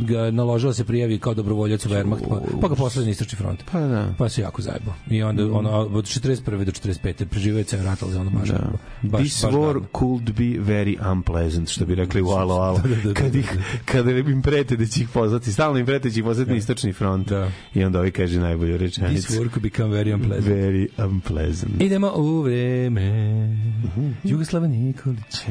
ga 0.00 0.30
naložila 0.30 0.70
da 0.70 0.74
se 0.74 0.84
prijavi 0.84 1.18
kao 1.18 1.34
dobrovoljac 1.34 1.86
u 1.86 1.88
Wehrmacht 1.88 2.28
pa, 2.28 2.40
pa 2.60 2.68
ga 2.68 2.74
poslali 2.74 3.06
na 3.06 3.10
istočni 3.10 3.38
front. 3.38 3.64
Pa 3.72 3.80
da. 3.80 4.14
Pa 4.18 4.28
se 4.28 4.40
jako 4.42 4.62
zajebao. 4.62 4.94
I 5.10 5.22
onda 5.22 5.44
ono 5.52 5.70
od 5.70 6.04
41. 6.04 6.64
do 6.64 6.72
45. 6.72 7.24
preživio 7.24 7.58
je 7.58 7.64
ceo 7.64 7.82
rat, 7.82 8.02
ali 8.02 8.16
ono 8.16 8.30
baš, 8.30 8.48
Da. 8.48 8.70
baš, 9.02 9.20
This 9.20 9.42
baš 9.44 9.54
war 9.54 9.80
could 9.98 10.24
be 10.24 10.72
very 10.72 11.12
unpleasant, 11.12 11.68
što 11.68 11.86
bi 11.86 11.94
rekli 11.94 12.22
u 12.22 12.28
Alo 12.42 12.54
Alo. 12.54 12.78
Da, 12.78 12.88
da, 12.88 12.94
da, 12.94 13.14
Kad, 13.14 13.32
da, 13.32 13.38
ih, 13.38 13.52
da. 13.56 13.62
kada 13.84 14.10
im 14.10 14.42
prete 14.42 14.76
da 14.76 14.86
će 14.86 15.00
ih 15.00 15.08
poslati, 15.08 15.52
stalno 15.52 15.78
im 15.78 15.86
prete 15.86 16.08
da 16.08 16.12
će 16.14 16.20
ih 16.20 16.24
poslati 16.24 16.50
na 16.50 16.56
istočni 16.56 16.92
front. 16.92 17.28
Da. 17.28 17.50
I 17.74 17.84
onda 17.84 17.98
ovi 17.98 18.10
kaže 18.10 18.40
najbolju 18.62 18.78
This 18.78 18.98
rečenicu. 18.98 19.32
war 19.34 19.48
could 19.48 19.62
become 19.62 19.90
very 19.90 20.12
unpleasant. 20.12 20.46
Very 20.48 20.88
unpleasant. 20.98 21.82
Idemo 21.82 22.12
u 22.16 22.42
vreme 22.42 23.48
Jugoslava 24.24 24.66
Nikolića. 24.66 25.46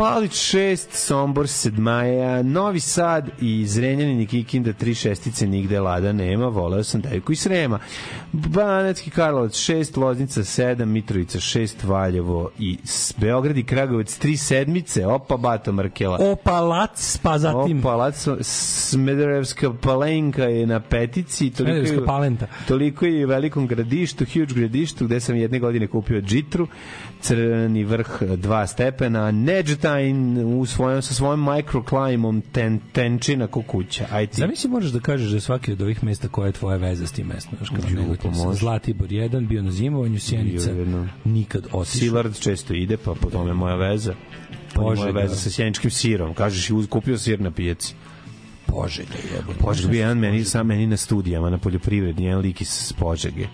Palić 0.00 0.32
6, 0.32 0.92
Sombor 0.92 1.46
7 1.46 1.78
maja, 1.78 2.42
Novi 2.42 2.80
Sad 2.80 3.30
i 3.40 3.66
Zrenjanin 3.66 4.20
i 4.20 4.26
Kikinda 4.26 4.72
3 4.72 4.94
šestice 4.94 5.46
nigde 5.46 5.80
lada 5.80 6.12
nema, 6.12 6.48
voleo 6.48 6.84
sam 6.84 7.00
Devku 7.00 7.32
i 7.32 7.36
Srema. 7.36 7.78
Banacki 8.32 9.10
Karlovac 9.10 9.52
6, 9.52 9.98
Loznica 10.00 10.40
7, 10.40 10.84
Mitrovica 10.84 11.38
6, 11.38 11.84
Valjevo 11.84 12.50
i 12.58 12.78
Beograd 13.16 13.58
i 13.58 13.64
Kragovac 13.64 14.18
3 14.18 14.36
sedmice, 14.36 15.06
opa 15.06 15.36
Bato 15.36 15.72
Markela. 15.72 16.18
Opalac, 16.20 17.18
pa 17.22 17.38
zatim 17.38 17.78
Opa, 17.78 17.96
Laco, 17.96 18.36
Smederevska 18.40 19.72
palenka 19.82 20.44
je 20.44 20.66
na 20.66 20.80
petici. 20.80 21.52
Smederevska 21.54 22.04
palenta. 22.06 22.46
toliko 22.68 23.06
je 23.06 23.24
u 23.24 23.28
velikom 23.28 23.66
gradištu, 23.66 24.24
huge 24.24 24.54
gradištu, 24.54 25.04
gde 25.04 25.20
sam 25.20 25.36
jedne 25.36 25.58
godine 25.58 25.86
kupio 25.86 26.20
džitru, 26.20 26.68
crni 27.20 27.84
vrh 27.84 28.22
dva 28.36 28.66
stepena, 28.66 29.30
Neđetajn 29.30 30.38
u 30.60 30.66
svojom, 30.66 31.02
sa 31.02 31.14
svojom 31.14 31.44
microclimom 31.54 32.42
ten, 32.52 32.80
tenčina 32.92 33.46
ko 33.46 33.62
kuća. 33.62 34.06
Aj 34.10 34.26
ti. 34.26 34.40
Zamisli 34.40 34.70
možeš 34.70 34.90
da 34.90 35.00
kažeš 35.00 35.30
da 35.30 35.40
svaki 35.40 35.72
od 35.72 35.82
ovih 35.82 36.04
mesta 36.04 36.28
koja 36.28 36.46
je 36.46 36.52
tvoja 36.52 36.76
veza 36.76 37.06
s 37.06 37.12
tim 37.12 37.26
mestom. 37.26 37.54
Znaš, 37.56 37.68
kao 37.68 37.90
Ju, 37.90 37.96
nego 37.96 38.30
može. 38.30 38.58
Zlatibor 38.58 39.08
1, 39.08 39.46
bio 39.46 39.62
na 39.62 39.70
zimovanju, 39.70 40.20
Sjenica, 40.20 40.70
nikad 41.24 41.64
otišao. 41.64 41.84
Silard 41.84 42.38
često 42.40 42.74
ide, 42.74 42.96
pa 42.96 43.14
po 43.14 43.30
tome 43.30 43.50
je 43.50 43.54
moja 43.54 43.74
veza. 43.74 44.14
Pa 44.74 44.80
Požega. 44.80 45.12
moja 45.12 45.22
veza 45.22 45.36
sa 45.36 45.50
sjeničkim 45.50 45.90
sirom. 45.90 46.34
Kažeš, 46.34 46.68
kupio 46.88 47.18
sir 47.18 47.40
na 47.40 47.50
pijaci. 47.50 47.94
Požega 48.66 49.14
jebote. 49.36 49.58
Požeg 49.58 49.90
bio 49.90 50.00
jedan 50.00 50.18
meni, 50.18 50.44
sam 50.44 50.66
meni 50.66 50.86
na 50.86 50.96
studijama, 50.96 51.50
na 51.50 51.58
poljoprivredi, 51.58 52.24
jedan 52.24 52.40
lik 52.40 52.60
iz 52.60 52.92
Požege. 52.98 53.46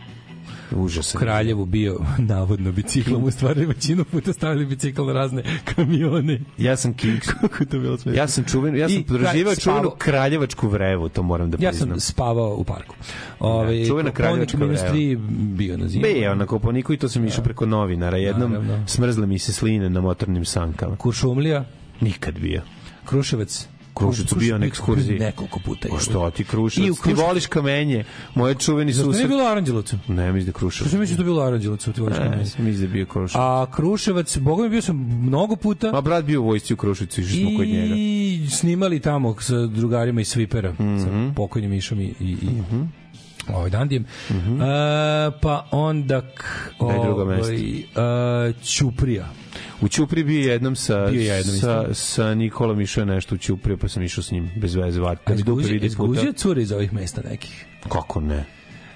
Užasan. 0.71 1.19
U 1.19 1.21
Kraljevu 1.21 1.65
bio 1.67 1.99
navodno 2.31 2.73
biciklom, 2.73 3.25
u 3.25 3.31
stvari 3.31 3.67
većinu 3.67 4.05
puta 4.05 4.33
stavili 4.33 4.67
bicikl 4.67 5.05
na 5.05 5.13
razne 5.13 5.43
kamione. 5.67 6.41
Ja 6.59 6.77
sam 6.77 6.95
kiks. 6.95 7.27
Kako 7.41 7.65
to 7.65 7.79
bilo 7.79 7.99
smešno. 7.99 8.21
Ja 8.21 8.29
sam 8.29 8.45
čuven, 8.45 8.77
ja 8.77 8.89
sam 8.89 9.03
podrživao 9.03 9.55
čuvenu 9.57 9.91
kraljevačku 9.99 10.69
vrevu, 10.69 11.09
to 11.09 11.23
moram 11.23 11.51
da 11.51 11.57
Ja 11.61 11.71
priznam. 11.71 11.89
sam 11.91 12.01
spavao 12.03 12.55
u 12.55 12.65
parku. 12.65 12.95
Ove, 13.41 13.79
Da, 13.79 13.87
čuvena 13.87 14.11
kraljevačka 14.11 14.59
minus 14.59 14.81
vreva. 14.81 14.95
3 14.95 15.17
bio 15.49 15.77
na 15.77 15.89
zimu. 15.89 16.03
Bio 16.05 16.35
na 16.35 16.47
Koponiku 16.47 16.93
i 16.93 16.97
to 16.97 17.09
sam 17.09 17.25
išao 17.27 17.45
preko 17.45 17.67
novinara. 17.67 18.17
Jednom 18.17 18.51
Naravno. 18.53 18.85
smrzle 18.87 19.27
mi 19.27 19.39
se 19.39 19.53
sline 19.53 19.91
na 19.91 20.01
motornim 20.01 20.45
sankama. 20.45 20.97
Kuršumlija, 20.97 21.65
Nikad 22.01 22.39
bio. 22.39 22.63
Kruševac, 23.05 23.69
Kruševcu 23.97 24.37
bio 24.37 24.59
na 24.59 24.67
ekskurziji. 24.67 25.19
Nekoliko 25.19 25.61
puta. 25.61 25.89
Pa 25.91 25.99
što 25.99 26.31
ti 26.31 26.45
I 26.77 26.91
u? 26.91 26.95
Ti 27.05 27.15
voliš 27.15 27.47
kamenje. 27.47 28.05
Moje 28.35 28.55
čuveni 28.55 28.93
Zašto 28.93 29.05
susret. 29.05 29.29
nije 29.29 29.37
bilo 29.39 29.51
Aranđelovcu? 29.51 29.97
Ne, 30.09 30.33
mislim 30.33 30.47
da 30.47 30.59
Kruševac. 30.59 30.87
Što 30.87 30.91
sam 30.91 31.01
mislio 31.01 31.17
da 31.17 31.25
bilo 31.25 31.43
Aranđelovcu, 31.43 31.93
ti 31.93 32.01
voliš 32.01 32.17
Ne, 32.19 32.25
kamenje? 32.25 32.43
mislim 32.43 32.77
da 32.77 32.83
je 32.83 32.89
bio 32.89 33.07
Kruševac. 33.07 33.43
A 33.43 33.67
Kruševac, 33.73 34.39
boga 34.39 34.63
mi 34.63 34.69
bio 34.69 34.83
sam 34.83 34.97
mnogo 35.23 35.57
puta. 35.57 35.91
A 35.95 36.01
brat 36.01 36.25
bio 36.25 36.41
u 36.41 36.45
vojsci 36.45 36.75
u 36.75 36.77
Kruševcu, 36.77 37.21
išli 37.21 37.41
smo 37.41 37.59
kod 37.59 37.69
njega. 37.69 37.85
Mhm. 37.87 37.95
I 37.97 38.47
snimali 38.51 39.01
tamo 39.01 39.37
sa 39.41 39.67
drugarima 39.67 40.21
iz 40.21 40.29
Svipera, 40.29 40.75
sa 40.79 41.33
pokojnim 41.37 41.71
Mišom 41.71 42.01
i, 42.01 42.15
i, 42.21 42.25
i 42.33 42.49
ovaj 43.49 43.71
Dandijem. 43.71 44.03
E, 44.03 44.07
pa 45.43 45.67
onda 45.71 46.23
Mhm. 46.93 47.03
drugo 47.03 47.25
mesto. 47.25 47.47
ovaj, 47.47 48.49
e, 48.49 48.53
Ćuprija. 48.65 49.29
U 49.81 49.89
Ćupri 49.89 50.25
bio 50.25 50.53
jednom 50.53 50.77
sa, 50.77 51.07
Bio 51.07 51.35
jednom 51.35 51.57
sa, 51.57 51.95
sa 51.95 52.35
Nikolom 52.35 52.81
išao 52.81 53.05
nešto 53.05 53.35
u 53.35 53.39
Ćupri, 53.39 53.77
pa 53.77 53.89
sam 53.89 54.03
išao 54.03 54.25
s 54.25 54.31
njim 54.31 54.51
bez 54.57 54.75
veze 54.75 55.01
dupe 55.01 55.63
Izguzio-. 55.77 55.87
Izguzio 55.87 56.33
cure 56.33 56.63
iz 56.63 56.73
ovih 56.73 56.93
mesta 56.93 57.21
nekih. 57.31 57.65
Kako 57.89 58.21
ne? 58.21 58.45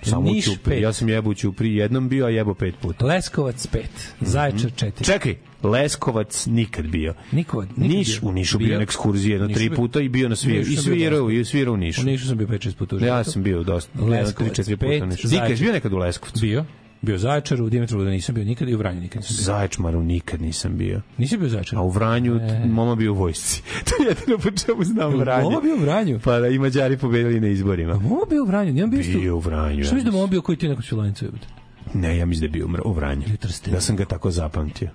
Samo 0.03 0.23
Niš 0.23 0.47
u 0.47 0.51
Ćupri. 0.51 0.71
pet. 0.71 0.83
Ja 0.83 0.93
sam 0.93 1.09
jebo 1.09 1.31
u 1.31 1.35
Ćupri 1.35 1.75
jednom 1.75 2.09
bio, 2.09 2.27
a 2.27 2.31
jebo 2.31 2.55
pet 2.55 2.75
puta. 2.83 3.07
Leskovac 3.07 3.67
5, 3.67 3.79
Zaječar 4.21 4.71
4. 4.71 5.05
Čekaj, 5.05 5.35
Leskovac 5.63 6.47
nikad 6.47 6.87
bio. 6.87 7.15
Niko, 7.33 7.63
nikad 7.63 7.79
Niš, 7.79 8.21
bio. 8.21 8.29
u 8.29 8.33
Nišu 8.33 8.59
bio, 8.59 8.67
Bio. 8.67 8.77
na 8.77 8.83
ekskurziji 8.83 9.33
jedno 9.33 9.49
tri 9.49 9.71
puta 9.71 10.01
i 10.01 10.09
bio 10.09 10.29
na. 10.29 10.37
Nišu 10.47 10.73
I 10.73 10.77
svirao, 10.77 11.31
i 11.31 11.45
svirao 11.45 11.75
u 11.75 11.77
Nišu. 11.77 12.01
U 12.01 12.05
Nišu 12.05 12.27
sam 12.27 12.39
bio 12.39 12.47
5-6 12.47 12.75
puta. 12.75 12.97
u 12.97 12.99
Ja 12.99 13.25
sam 13.25 13.43
bio 13.43 13.63
dosta. 13.63 14.05
Leskovac 14.05 14.57
četiri 14.57 14.77
puta 14.77 14.87
u 14.87 14.91
5, 14.91 15.07
Nišu. 15.07 15.29
Dika, 15.29 15.45
jesi 15.45 15.63
bio 15.63 15.73
nekad 15.73 15.93
u 15.93 15.99
Leskovcu? 15.99 16.41
Bio. 16.41 16.65
Bio 17.03 17.15
u 17.15 17.19
Zaječaru, 17.19 17.67
u 17.67 17.71
Dimitrovgradu 17.71 18.11
nisam 18.11 18.35
bio 18.35 18.45
nikad 18.45 18.69
i 18.69 18.75
u 18.75 18.79
Vranju 18.79 19.01
nikad 19.01 19.23
nisam 19.23 19.37
bio. 19.37 19.45
Zaječmaru 19.45 20.03
nikad 20.03 20.43
nisam 20.43 20.77
bio. 20.77 21.01
Nisi 21.19 21.37
bio 21.39 21.49
Zaječaru? 21.49 21.83
A 21.83 21.85
u 21.85 21.91
Vranju, 21.91 22.37
E. 22.37 22.65
mama 22.67 22.95
bio 22.95 23.13
u 23.13 23.17
vojsci. 23.17 23.63
to 23.89 24.03
je 24.03 24.09
jedino 24.09 24.39
po 24.39 24.51
čemu 24.51 24.85
znam 24.85 25.17
Vranje. 25.17 25.45
Mama 25.45 25.61
bio 25.61 25.75
u 25.75 25.79
Vranju? 25.79 26.21
Pa 26.25 26.39
da 26.39 26.49
i 26.49 26.59
Mađari 26.59 26.97
pobedili 26.97 27.41
na 27.41 27.49
izborima. 27.49 27.95
Mama 27.95 28.25
bio 28.31 28.43
u 28.43 28.47
Vranju, 28.47 28.73
nijem 28.73 28.91
bio. 28.91 29.03
Bio 29.21 29.37
u 29.37 29.41
Vranju. 29.41 29.85
Što 29.85 29.93
ja 29.93 29.95
misliš 29.95 30.13
da 30.13 30.19
mama 30.19 30.27
bio 30.27 30.43
koji 30.43 30.59
ti 30.59 30.69
neko 30.69 30.83
jebote? 31.21 31.47
Ne, 31.95 32.17
ja 32.17 32.27
mislim 32.27 32.41
da 32.53 32.59
je 32.59 32.65
bio 32.65 32.83
u 32.85 32.93
Vranju. 32.93 33.23
Ja 33.73 33.81
sam 33.81 33.97
ga 33.97 34.05
tako 34.05 34.31
zapamtio. 34.31 34.89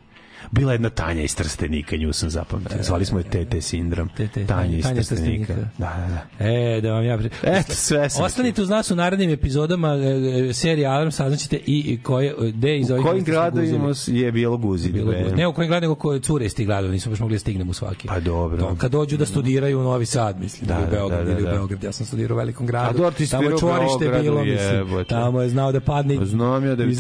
Bila 0.55 0.71
je 0.71 0.75
jedna 0.75 0.89
Tanja 0.89 1.21
iz 1.23 1.35
Trstenika, 1.35 1.95
nju 1.97 2.13
sam 2.13 2.29
zapamtio. 2.29 2.83
Zvali 2.83 3.05
smo 3.05 3.19
je 3.19 3.23
TT 3.23 3.55
sindrom. 3.63 4.09
TT, 4.09 4.47
Tanja 4.47 4.77
iz 4.77 4.83
Tanja 4.83 4.99
iz 4.99 5.09
Trstenika. 5.09 5.55
Da, 5.55 5.61
da, 5.77 6.07
da. 6.39 6.49
E, 6.49 6.81
da 6.81 6.91
vam 6.91 7.05
ja... 7.05 7.17
pri- 7.17 7.29
Eto, 7.43 7.73
sve 7.73 8.09
sam 8.09 8.25
Ostanite 8.25 8.61
uz 8.61 8.69
nas 8.69 8.91
u 8.91 8.95
narednim 8.95 9.29
epizodama 9.29 9.89
e, 9.95 10.49
e, 10.49 10.53
serije 10.53 10.87
Alarm, 10.87 11.11
saznaćete 11.11 11.59
i 11.65 11.99
koje, 12.03 12.35
gde 12.53 12.77
iz 12.79 12.89
U 12.89 12.93
ovih 12.93 13.05
kojim 13.05 13.17
mesta 13.17 13.31
smo 13.31 13.41
gradovima 13.41 13.93
je 14.07 14.31
bilo 14.31 14.57
guzi? 14.57 14.91
Bilo 14.91 15.11
dve? 15.11 15.23
guzi. 15.23 15.35
Ne 15.35 15.47
u 15.47 15.53
kojim 15.53 15.69
gradovima, 15.69 15.95
koje 15.95 16.19
cure 16.19 16.45
iz 16.45 16.55
tih 16.55 16.67
gradova, 16.67 16.93
nismo 16.93 17.09
baš 17.09 17.19
mogli 17.19 17.35
da 17.35 17.39
stignemo 17.39 17.71
u 17.71 17.73
svaki. 17.73 18.07
Pa 18.07 18.19
dobro. 18.19 18.57
To, 18.57 18.75
kad 18.77 18.91
dođu 18.91 19.17
da 19.17 19.25
studiraju 19.25 19.79
u 19.79 19.83
Novi 19.83 20.05
Sad, 20.05 20.39
mislim, 20.39 20.67
Da, 20.67 20.73
ili 20.73 20.83
u 20.83 20.85
da, 20.85 20.91
Beograd, 20.91 21.19
da, 21.19 21.25
da, 21.25 21.31
ili 21.31 21.43
u 21.43 21.45
da. 21.45 21.51
Beograd. 21.51 21.83
Ja 21.83 21.91
sam 21.91 22.05
studirao 22.05 22.35
u 22.35 22.37
velikom 22.37 22.67
gradu. 22.67 22.89
A 22.89 22.93
dobro, 22.93 23.11
ti 23.11 23.31
tamo 23.31 23.47
u 23.47 23.59
čvorište 23.59 23.99
Beogradu, 23.99 24.23
bilo, 24.23 24.43
mislim. 24.43 25.05
Tamo 25.09 25.41
je 25.41 25.49
znao 25.49 25.71
da 25.71 25.79
padne 25.79 26.17
Pa 26.17 26.25
Znam 26.25 26.65
ja 26.65 26.75
da, 26.75 26.83
tebi, 26.83 26.95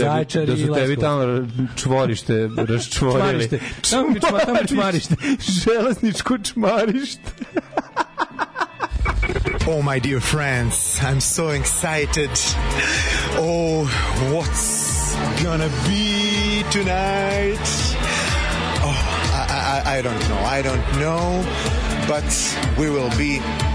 da 0.45 0.57
su 0.57 0.73
tebi 0.73 0.97
tamo 0.97 1.47
čvorište 1.75 2.49
raščvorili. 2.69 3.44
Čmarište. 3.47 3.89
Tamo 3.89 4.07
mi 4.09 4.19
čma- 4.19 4.45
tamo 4.45 4.57
je 4.59 4.67
čmarište. 4.67 5.15
Železničko 5.39 6.37
čmarište. 6.37 7.29
Oh, 9.67 9.81
my 9.81 9.97
dear 9.99 10.19
friends, 10.19 10.99
I'm 11.01 11.19
so 11.19 11.49
excited. 11.49 12.29
Oh, 13.37 13.85
what's 14.31 15.15
gonna 15.41 15.69
be 15.87 16.63
tonight? 16.69 17.65
Oh, 18.85 18.95
I, 19.33 19.81
I, 19.85 19.97
I 19.97 20.01
don't 20.03 20.19
know. 20.29 20.37
I 20.45 20.61
don't 20.61 20.85
know, 20.99 21.43
but 22.07 22.23
we 22.77 22.91
will 22.91 23.09
be 23.17 23.39
the 23.39 23.74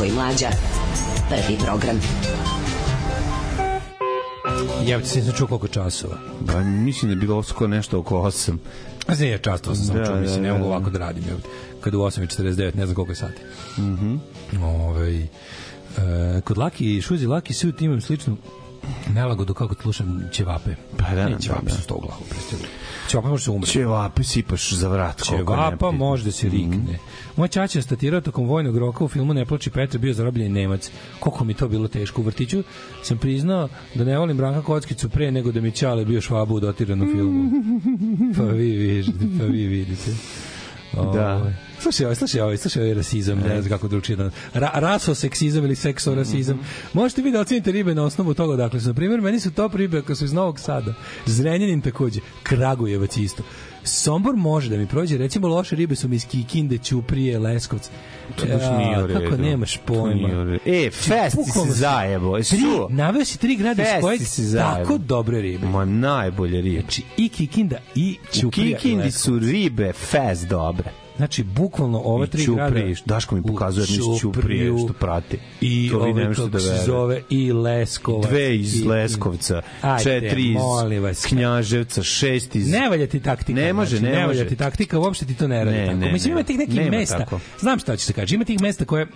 Daško 0.00 0.04
i 0.04 0.16
Mlađa. 0.16 0.48
Prvi 1.28 1.58
program. 1.64 2.00
Jebate 4.84 5.08
se, 5.08 5.18
nisam 5.18 5.34
čuo 5.36 5.46
koliko 5.46 5.68
časova. 5.68 6.16
Ba, 6.40 6.60
mislim 6.62 7.08
da 7.08 7.12
je 7.12 7.20
bilo 7.20 7.42
skoro 7.42 7.68
nešto 7.68 7.98
oko 7.98 8.16
8. 8.16 8.56
A 9.06 9.14
ne, 9.14 9.38
často 9.38 9.74
sam 9.74 9.86
Da, 9.86 10.04
čuo, 10.04 10.14
da, 10.14 10.20
mislim, 10.20 10.42
ne 10.42 10.48
da, 10.48 10.54
mogu 10.54 10.64
da. 10.64 10.70
ovako 10.70 10.90
da 10.90 10.98
radim. 10.98 11.24
Kad 11.80 11.94
u 11.94 11.98
8.49, 11.98 12.76
ne 12.76 12.86
znam 12.86 12.94
koliko 12.94 13.12
je 13.12 13.16
sati. 13.16 13.42
Mhm. 13.78 14.16
Ovaj, 14.62 15.22
e, 15.22 15.28
kod 16.44 16.58
Laki 16.58 16.96
i 16.96 17.02
Šuzi 17.02 17.26
Laki 17.26 17.54
Suit 17.54 17.80
imam 17.80 18.00
sličnu 18.00 18.36
nelagodu 19.14 19.54
kako 19.54 19.74
slušam 19.82 20.28
ćevape. 20.32 20.74
Pa 20.96 21.14
da, 21.14 21.24
ne, 21.24 21.30
da, 21.30 21.38
ćevape 21.38 21.66
da. 21.66 21.74
su 21.74 21.82
sto 21.82 21.94
u 21.94 22.00
glavu. 22.00 22.22
prestani. 22.30 22.62
Ćevape 23.10 23.28
može 23.28 23.44
se 23.44 23.50
umreti. 23.50 23.72
Ćevape 23.72 24.24
sipaš 24.24 24.72
za 24.72 24.88
vrat. 24.88 25.22
Ćevapa 25.22 25.90
može 25.90 26.24
da 26.24 26.32
se 26.32 26.48
rikne. 26.48 26.98
Moj 27.36 27.48
čača 27.48 27.78
je 27.78 27.82
statirao 27.82 28.20
tokom 28.20 28.46
vojnog 28.46 28.78
roka 28.78 29.04
u 29.04 29.08
filmu 29.08 29.34
Ne 29.34 29.46
plači 29.46 29.70
Petra 29.70 29.98
bio 29.98 30.14
zarobljeni 30.14 30.60
Nemac. 30.60 30.90
Koliko 31.20 31.44
mi 31.44 31.54
to 31.54 31.68
bilo 31.68 31.88
teško. 31.88 32.20
U 32.20 32.24
vrtiću 32.24 32.62
sam 33.02 33.18
priznao 33.18 33.68
da 33.94 34.04
ne 34.04 34.18
volim 34.18 34.36
Branka 34.36 34.62
Kockicu 34.62 35.08
pre 35.08 35.30
nego 35.30 35.52
da 35.52 35.60
mi 35.60 35.72
Ćale 35.72 36.04
bio 36.04 36.20
švabu 36.20 36.54
u 36.54 36.60
dotiranom 36.60 37.12
filmu. 37.12 37.50
Pa 38.36 38.42
vi 38.42 38.70
vidite, 38.70 39.26
pa 39.38 39.44
vi 39.44 39.66
vidite. 39.66 40.10
Da. 40.92 41.52
Slušaj, 41.80 42.04
ovaj, 42.06 42.16
slušaj, 42.16 42.40
ovaj, 42.40 42.56
slušaj, 42.56 42.82
ovaj 42.82 42.94
rasizam, 42.94 43.38
ne 43.38 43.62
znam 43.62 43.68
kako 43.70 43.88
drugačije 43.88 44.16
da... 44.16 44.30
Ra, 44.54 44.70
rasoseksizam 44.74 45.64
ili 45.64 45.76
seksorasizam. 45.76 46.58
Možete 46.92 47.22
vi 47.22 47.30
da 47.30 47.40
ocenite 47.40 47.72
ribe 47.72 47.94
na 47.94 48.04
osnovu 48.04 48.34
toga, 48.34 48.56
dakle, 48.56 48.80
su, 48.80 48.88
na 48.88 48.94
primjer, 48.94 49.20
meni 49.20 49.40
su 49.40 49.50
top 49.50 49.74
ribe 49.74 49.98
ako 49.98 50.14
su 50.14 50.24
iz 50.24 50.32
Novog 50.32 50.60
Sada, 50.60 50.94
Zrenjanin 51.26 51.80
takođe, 51.80 52.20
Kragujevac 52.42 53.16
isto. 53.16 53.42
Sombor 53.84 54.36
može 54.36 54.70
da 54.70 54.76
mi 54.76 54.86
prođe, 54.86 55.18
recimo 55.18 55.48
loše 55.48 55.76
ribe 55.76 55.96
su 55.96 56.08
mi 56.08 56.16
iz 56.16 56.26
Kikinde, 56.26 56.78
Ćuprije, 56.78 57.38
Leskovc. 57.38 57.90
To 58.36 58.46
baš 58.46 58.62
nije 58.78 59.04
u 59.04 59.08
Kako 59.08 59.18
redu. 59.20 59.42
nemaš 59.42 59.76
nije 59.76 59.84
u 59.84 60.02
pojma. 60.02 60.58
E, 60.66 60.90
Fest 60.90 61.06
se 61.30 61.36
Bukvalno 61.36 61.72
si- 61.72 61.78
zajebo, 61.78 62.36
jesi 62.36 62.60
čuo? 62.60 62.88
naveo 62.90 63.24
si 63.24 63.38
tri 63.38 63.56
grada 63.56 63.82
iz 63.82 63.88
Fest 63.88 64.00
kojeg 64.02 64.20
tako 64.56 64.98
dobre 64.98 65.40
ribe. 65.40 65.66
Ma 65.66 65.84
najbolje 65.84 66.60
ribe. 66.60 66.80
Znači, 66.80 67.02
i 67.16 67.28
Kikinda, 67.28 67.78
i 67.94 68.16
U 68.22 68.40
Ćuprija. 68.40 68.66
i 68.68 68.74
Kikindi 68.74 69.04
Leskovac. 69.04 69.22
su 69.42 69.50
ribe 69.50 69.92
fest 69.92 70.48
dobre. 70.48 70.90
Znači, 71.20 71.42
bukvalno 71.44 71.98
ove 71.98 72.26
I 72.26 72.30
tri 72.30 72.44
Ćuprije, 72.44 72.66
grada... 72.86 73.00
Daško 73.06 73.34
mi 73.34 73.42
pokazuje 73.42 73.82
jednu 73.82 73.94
iz 74.14 74.20
Ćuprije 74.20 74.42
Ćupriju 74.42 74.78
što 74.78 74.92
prati. 74.92 75.38
I 75.60 75.88
To 75.90 75.96
ovaj, 75.98 76.12
možete 76.12 76.34
kako 76.36 76.48
da 76.48 76.60
se 76.60 76.82
zove, 76.86 77.22
i 77.30 77.52
Leskovac. 77.52 78.28
Dve 78.28 78.56
iz 78.56 78.80
i- 78.80 78.84
Leskovca, 78.84 79.62
Ajde, 79.82 80.04
četiri 80.04 80.42
iz 80.44 80.56
vas. 81.02 81.26
Knjaževca, 81.26 82.02
šest 82.02 82.56
iz... 82.56 82.70
Ne 82.70 82.88
valja 82.88 83.06
ti 83.06 83.20
taktika. 83.20 83.60
Ne 83.60 83.72
može, 83.72 83.96
znači, 83.98 84.04
ne 84.04 84.10
ne 84.10 84.26
valja 84.26 84.38
može. 84.38 84.48
ti 84.48 84.56
taktika, 84.56 84.98
uopšte 84.98 85.26
ti 85.26 85.34
to 85.34 85.48
ne 85.48 85.64
radi 85.64 85.76
Ne, 85.76 85.86
tako. 85.86 85.98
ne, 85.98 86.12
Mislim, 86.12 86.32
ima 86.32 86.42
tih 86.42 86.58
nekih 86.58 86.90
mesta. 86.90 87.18
tako. 87.18 87.40
Znam 87.60 87.78
šta 87.78 87.96
će 87.96 88.04
se 88.04 88.12
kaže. 88.12 88.34
Ima 88.34 88.44
tih 88.44 88.60
mesta 88.60 88.84
koje... 88.84 89.06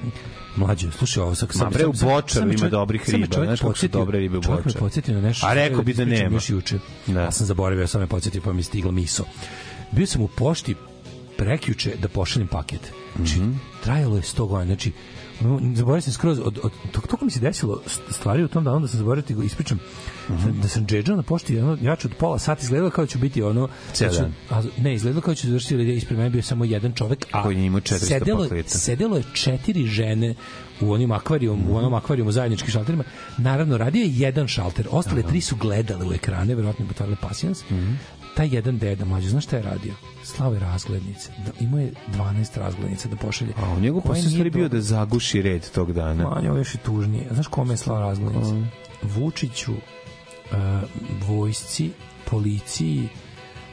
Mlađe, 0.57 0.91
slušaj 0.91 1.23
ovo. 1.23 1.35
Sad, 1.35 1.49
Ma 1.55 1.71
bre, 1.71 1.87
u 1.87 1.93
Bočaru 1.95 2.53
ima 2.53 2.69
dobrih 2.69 3.11
riba, 3.11 3.27
znaš 3.37 3.61
kako 3.61 3.75
su 3.75 3.89
dobre 3.89 4.19
ribe 4.19 4.39
u 4.39 4.43
Čovjek 4.43 4.59
me 4.59 4.65
Bočaru. 4.65 4.81
podsjetio 4.81 5.15
na 5.15 5.21
nešto. 5.21 5.47
A 5.47 5.55
rekao 5.55 5.77
sam 5.77 5.85
bi 5.85 5.95
da 5.95 6.05
nema. 6.05 6.37
Još 6.37 6.51
juče. 6.51 6.79
Da. 7.07 7.21
Ja 7.21 7.31
sam 7.31 7.47
zaboravio, 7.47 7.87
sam 7.87 8.01
me 8.01 8.07
podsjetio 8.07 8.43
pa 8.43 8.53
mi 8.53 8.63
stigla 8.63 8.93
miso. 8.93 9.25
Bio 9.93 10.07
sam 10.07 10.23
u 10.23 10.29
pošti 10.29 10.75
prekjuče 11.37 11.93
da 11.97 12.09
pošaljem 12.09 12.49
paket. 12.49 12.93
Znači, 13.17 13.41
Mhm. 13.41 13.53
trajalo 13.83 14.17
je 14.17 14.23
100 14.23 14.47
godina. 14.47 14.67
Znači, 14.67 14.93
zaboravio 15.75 16.01
sam 16.01 16.13
skroz 16.13 16.39
od, 16.39 16.59
od 16.63 16.73
tog, 16.93 17.07
toga 17.07 17.25
mi 17.25 17.31
se 17.31 17.41
desilo 17.41 17.81
stvari 18.11 18.45
u 18.45 18.49
tom 18.49 18.65
danu 18.65 18.81
da 18.81 18.89
sam 18.89 18.99
zaboravio 18.99 19.23
da 19.23 19.41
ti 19.41 19.47
ispričam 19.47 19.79
Mhm. 20.31 20.61
da 20.61 20.69
sam 20.69 20.87
džedžao 20.87 21.17
na 21.17 21.23
pošti 21.23 21.59
ono, 21.59 21.79
jače 21.83 22.09
od 22.09 22.15
pola 22.15 22.39
sata 22.39 22.63
izgledalo 22.63 22.91
kao 22.91 23.05
da 23.05 23.09
ću 23.09 23.19
biti 23.19 23.43
ono 23.43 23.69
Ceo 23.93 24.09
da 24.09 24.15
ću- 24.15 24.25
a, 24.51 24.63
ne, 24.79 24.95
izgledalo 24.95 25.21
kao 25.21 25.31
da 25.31 25.37
ću 25.37 25.47
završiti 25.47 25.75
ili 25.75 25.97
ispred 25.97 26.19
mene 26.19 26.31
bio 26.31 26.43
samo 26.43 26.65
jedan 26.65 26.93
čovek 26.93 27.27
a 27.33 27.43
Koji 27.43 27.57
je 27.57 27.67
imao 27.67 27.81
400 27.81 27.99
sedelo, 27.99 28.49
sedelo 28.67 29.17
je 29.17 29.23
četiri 29.35 29.87
žene 29.87 30.35
u 30.81 30.93
onim 30.93 31.13
akvarijum, 31.13 31.61
u 31.69 31.77
onom 31.77 31.95
akvarijumu 31.95 32.33
zajedničkim 32.33 32.71
šalterima. 32.71 33.05
Naravno, 33.39 33.79
radio 33.79 34.03
je 34.03 34.11
jedan 34.13 34.49
šalter, 34.49 34.87
ostale 34.91 35.23
tri 35.23 35.41
su 35.41 35.57
gledale 35.57 36.07
u 36.07 36.13
ekrane, 36.13 36.55
verovatno 36.55 36.87
potvarale 36.87 37.17
pasijans. 37.19 37.65
Mhm. 37.65 37.93
Taj 38.35 38.49
jedan 38.53 38.79
deda, 38.79 39.05
mlađe, 39.05 39.29
znaš 39.29 39.45
šta 39.45 39.57
je 39.57 39.63
radio? 39.63 39.95
Slao 40.23 40.53
je 40.53 40.61
razglednice. 40.61 41.31
Da, 41.47 41.65
imao 41.65 41.81
je 41.81 41.93
12 42.17 42.59
razglednica 42.59 43.09
da 43.09 43.17
pošalje. 43.17 43.53
A 43.57 43.75
u 43.77 43.81
njegu 43.81 44.01
posle 44.01 44.31
stvari 44.31 44.51
bio 44.51 44.69
da 44.69 44.81
zaguši 44.81 45.43
red 45.43 45.71
tog 45.71 45.93
dana. 45.93 46.25
Ma, 46.25 46.31
ovo 46.31 46.57
je 46.57 46.61
još 46.61 46.75
i 46.75 46.79
tužnije. 46.79 47.27
Znaš 47.31 47.47
kome 47.47 47.73
je 47.73 47.77
slao 47.77 48.01
razglednice? 48.01 48.55
Vučiću, 49.03 49.73
uh, 49.73 49.79
vojsci, 51.29 51.91
policiji, 52.31 53.09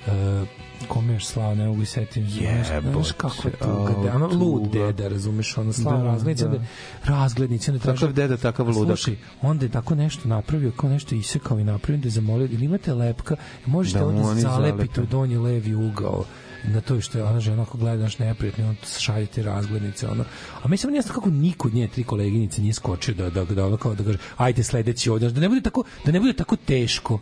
uh, 0.08 0.48
kome 0.88 1.08
je 1.08 1.16
još 1.16 1.26
slao, 1.26 1.56
ne 1.56 1.68
mogu 1.68 1.86
se 1.86 1.92
setim. 1.92 2.28
Znaš- 2.30 3.12
kako 3.12 3.48
je 3.48 3.52
tuga, 3.54 3.94
da, 4.04 4.16
ono 4.16 4.28
lud 4.28 4.70
deda, 4.72 5.08
razumeš, 5.08 5.58
ono 5.58 5.74
slao 5.74 5.98
Da, 5.98 6.04
razglednice, 6.04 6.48
da. 6.48 6.58
da. 6.58 6.66
razglednice, 7.06 7.72
onda 7.72 7.84
traži- 7.84 8.00
Takav 8.00 8.14
deda, 8.14 8.38
takav 8.38 8.68
ludak. 8.68 8.98
Slušaj, 8.98 9.16
onda 9.42 9.66
je 9.66 9.70
tako 9.70 9.96
nešto 9.96 10.28
napravio, 10.28 10.72
kao 10.72 10.90
nešto 10.90 11.16
isekao 11.16 11.60
i 11.60 11.64
napravio 11.64 12.02
da 12.02 12.08
je 12.08 12.12
zamolio, 12.12 12.46
ili 12.46 12.66
imate 12.66 12.94
lepka, 12.94 13.36
možete 13.66 14.00
Da 14.00 14.06
da 14.06 14.12
onda 14.12 14.42
zalepiti 14.42 15.02
u 15.02 15.06
donji 15.06 15.38
levi 15.38 15.76
ugao 15.76 16.24
na 16.64 16.82
to 16.82 17.02
što 17.02 17.18
je 17.18 17.24
ona 17.24 17.40
žena 17.40 17.62
ako 17.62 17.78
gleda 17.78 18.04
naš 18.04 18.20
neprijatno 18.20 18.70
on 18.70 18.76
šalje 19.00 19.26
te 19.26 19.44
razglednice 19.44 20.08
ono 20.08 20.24
a 20.64 20.68
mislim 20.68 20.92
nije 20.92 21.04
kako 21.04 21.30
niko 21.30 21.68
od 21.68 21.74
nje 21.74 21.88
tri 21.88 22.04
koleginice 22.04 22.62
nije 22.62 22.74
skočio 22.74 23.14
da 23.14 23.30
da 23.30 23.46
da 23.46 23.66
ono 23.66 23.78
kao 23.78 23.96
da 23.96 24.04
kaže 24.04 24.18
ajde 24.38 24.64
sledeći 24.64 25.10
ovde 25.10 25.32
da 25.32 25.42
ne 25.42 25.50
bude 25.50 25.62
tako 25.62 25.84
da 26.06 26.12
ne 26.12 26.20
bude 26.20 26.34
tako 26.34 26.56
teško 26.56 27.20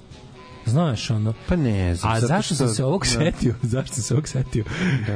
Znaš, 0.69 1.09
ono. 1.09 1.33
Pa 1.47 1.55
ne 1.55 1.95
znam. 1.95 2.11
A 2.11 2.19
zašto 2.19 2.55
sam 2.55 2.67
što- 2.67 2.73
se 2.75 2.85
ovog 2.85 3.01
da. 3.03 3.09
setio? 3.09 3.55
Zašto 3.63 3.93
sam 3.93 4.03
se 4.03 4.13
ovog 4.13 4.27
setio? 4.27 4.63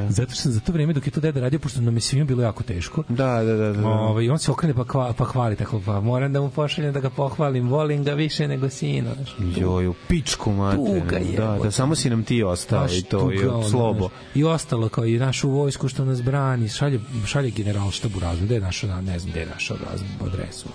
Zato 0.08 0.26
što 0.26 0.42
sam 0.42 0.52
za 0.52 0.60
to 0.60 0.72
vreme 0.72 0.92
dok 0.92 1.06
je 1.06 1.12
to 1.12 1.20
deda 1.20 1.40
radio, 1.40 1.58
pošto 1.58 1.80
nam 1.80 1.94
je 1.94 2.00
svima 2.00 2.24
bilo 2.24 2.42
jako 2.42 2.62
teško, 2.62 3.02
Da, 3.08 3.34
da, 3.36 3.54
da. 3.54 3.72
da. 3.72 3.88
Ovaj 3.88 4.30
on 4.30 4.38
se 4.38 4.50
okrene 4.50 4.74
pa 4.74 4.84
kva, 4.84 5.12
pa 5.12 5.24
hvali 5.24 5.56
tako 5.56 5.80
pa 5.80 6.00
moram 6.00 6.32
da 6.32 6.40
mu 6.40 6.50
pošaljem 6.50 6.92
da 6.92 7.00
ga 7.00 7.10
pohvalim 7.10 7.68
volim 7.68 8.04
ga 8.04 8.12
više 8.12 8.48
nego 8.48 8.68
sina 8.70 9.14
znaš. 9.14 9.36
Joj, 9.56 9.86
u 9.86 9.94
pičku 10.08 10.52
materinu. 10.52 11.00
Tuga 11.00 11.16
je, 11.16 11.36
Da, 11.36 11.58
da, 11.58 11.70
samo 11.70 11.94
si 11.94 12.10
nam 12.10 12.24
ti 12.24 12.42
ostao 12.42 12.80
Baš 12.80 12.92
i 12.92 13.02
to, 13.02 13.32
i 13.32 13.36
tuga, 13.36 13.54
ono, 13.54 13.68
slobo. 13.68 13.98
znaš. 13.98 14.12
I 14.34 14.44
ostalo 14.44 14.88
kao 14.88 15.04
i 15.06 15.18
našu 15.18 15.50
vojsku 15.50 15.88
što 15.88 16.04
nas 16.04 16.22
brani, 16.22 16.68
šalje, 16.68 17.00
šalje 17.26 17.50
general 17.50 17.90
štab 17.90 18.16
u 18.16 18.20
razvoj, 18.20 18.44
gde 18.44 18.54
je 18.54 18.60
našao, 18.60 18.90
na- 18.90 19.00
ne 19.02 19.18
znam 19.18 19.30
gde 19.30 19.40
je 19.40 19.46
našao 19.46 19.76
razvoj, 19.90 20.08
adresu. 20.22 20.68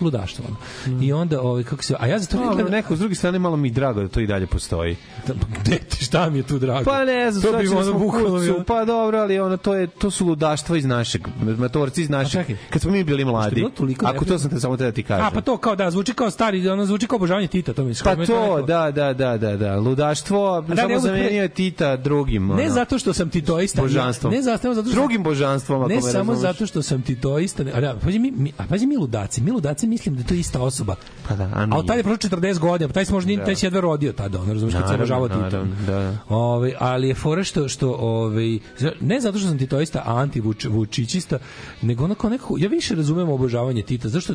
Ludaštvo. 0.00 0.44
ono. 0.48 1.02
I 1.02 1.12
onda, 1.12 1.42
ovaj, 1.42 1.62
kako 1.62 1.82
se, 1.82 1.94
a 1.98 2.06
ja 2.06 2.18
za 2.18 2.26
to 2.26 2.36
To 2.36 2.42
ne 2.42 2.46
ali 2.46 2.56
gledam, 2.56 2.72
neko 2.72 2.96
s 2.96 2.98
druge 2.98 3.14
strane 3.14 3.38
malo 3.38 3.56
mi 3.56 3.68
je 3.68 3.72
drago 3.72 4.02
da 4.02 4.08
to 4.08 4.20
i 4.20 4.26
dalje 4.26 4.46
postoji. 4.46 4.96
gde 5.60 5.78
ti, 5.78 6.04
šta 6.04 6.30
mi 6.30 6.38
je 6.38 6.42
tu 6.42 6.58
drago? 6.58 6.84
Pa 6.84 7.04
ne 7.04 7.30
znam, 7.32 7.52
to 7.52 7.58
bi 7.58 7.68
da 7.68 7.76
ono 7.76 7.92
bukvalno 7.92 8.64
pa 8.66 8.84
dobro, 8.84 9.18
ali 9.18 9.38
ono 9.38 9.56
to 9.56 9.74
je 9.74 9.86
to 9.86 10.10
su 10.10 10.26
ludaštva 10.26 10.76
iz 10.76 10.84
našeg, 10.84 11.28
matorci 11.58 12.02
iz 12.02 12.10
našeg. 12.10 12.46
Kad 12.70 12.82
smo 12.82 12.90
mi 12.90 13.04
bili 13.04 13.24
mladi. 13.24 13.64
Ako 14.04 14.24
to 14.24 14.38
sam 14.38 14.50
te 14.50 14.60
samo 14.60 14.76
te 14.76 14.84
da 14.84 14.92
ti 14.92 15.02
kažem. 15.02 15.26
A 15.26 15.30
pa 15.30 15.40
to 15.40 15.56
kao 15.56 15.76
da 15.76 15.90
zvuči 15.90 16.14
kao 16.14 16.30
stari, 16.30 16.68
ono 16.68 16.86
zvuči 16.86 17.06
kao 17.06 17.16
obožavanje 17.16 17.46
Tita, 17.46 17.72
to 17.72 17.84
mi 17.84 17.94
se 17.94 18.04
Pa 18.04 18.16
to, 18.26 18.62
da, 18.66 18.90
da, 18.90 19.12
da, 19.12 19.36
da, 19.36 19.56
da. 19.56 19.76
Ludaštvo, 19.76 20.60
da, 20.60 20.76
samo 20.76 20.98
zamenio 20.98 21.42
je 21.42 21.48
Tita 21.48 21.96
drugim. 21.96 22.46
Ne 22.48 22.70
zato 22.70 22.98
što 22.98 23.12
sam 23.12 23.30
titoista. 23.30 23.82
Božanstvom. 23.82 24.32
Ne 24.32 24.42
zato, 24.42 24.74
zato 24.74 24.88
što 24.88 25.00
Drugim 25.00 25.22
božanstvom, 25.22 25.80
ako 25.82 25.88
Ne 25.88 26.02
samo 26.02 26.34
zato 26.34 26.66
što 26.66 26.82
sam 26.82 27.02
titoista. 27.02 27.64
A 27.74 27.80
da, 27.80 27.94
pazi 28.04 28.18
mi, 28.18 28.30
mi, 28.30 28.52
a 28.58 28.62
pazi 28.68 28.86
mi 28.86 28.96
ludaci. 28.96 29.40
Mi 29.40 29.50
ludaci 29.50 29.86
mislim 29.90 30.14
da 30.14 30.20
je 30.20 30.26
to 30.26 30.34
ista 30.34 30.62
osoba. 30.62 30.96
Pa 31.28 31.34
da, 31.36 31.44
a 31.44 31.66
A 31.70 31.82
tada 31.82 31.94
je 31.94 32.02
prošlo 32.02 32.30
40 32.30 32.58
godina, 32.58 32.88
pa 32.88 32.94
taj 32.94 33.04
se 33.04 33.12
možda 33.12 33.28
nije, 33.28 33.44
taj 33.44 33.56
se 33.56 33.66
jedva 33.66 33.80
rodio 33.80 34.12
tada, 34.12 34.40
ono, 34.40 34.52
razumiješ, 34.52 34.78
kad 34.78 34.88
se 34.88 34.94
obožavao 34.94 35.28
Tita. 35.28 35.64
da. 35.86 36.16
Ove, 36.28 36.74
ali 36.78 37.08
je 37.08 37.14
fora 37.14 37.44
što, 37.44 37.68
što 37.68 37.92
ove, 37.92 38.58
ne 39.00 39.20
zato 39.20 39.38
što 39.38 39.48
sam 39.48 39.58
titoista, 39.58 40.02
a 40.06 40.16
anti-vučićista, 40.16 41.38
nego 41.82 42.04
onako 42.04 42.28
nekako, 42.28 42.56
ja 42.58 42.68
više 42.68 42.94
razumem 42.94 43.28
obožavanje 43.28 43.82
Tita, 43.82 44.08
zašto 44.08 44.34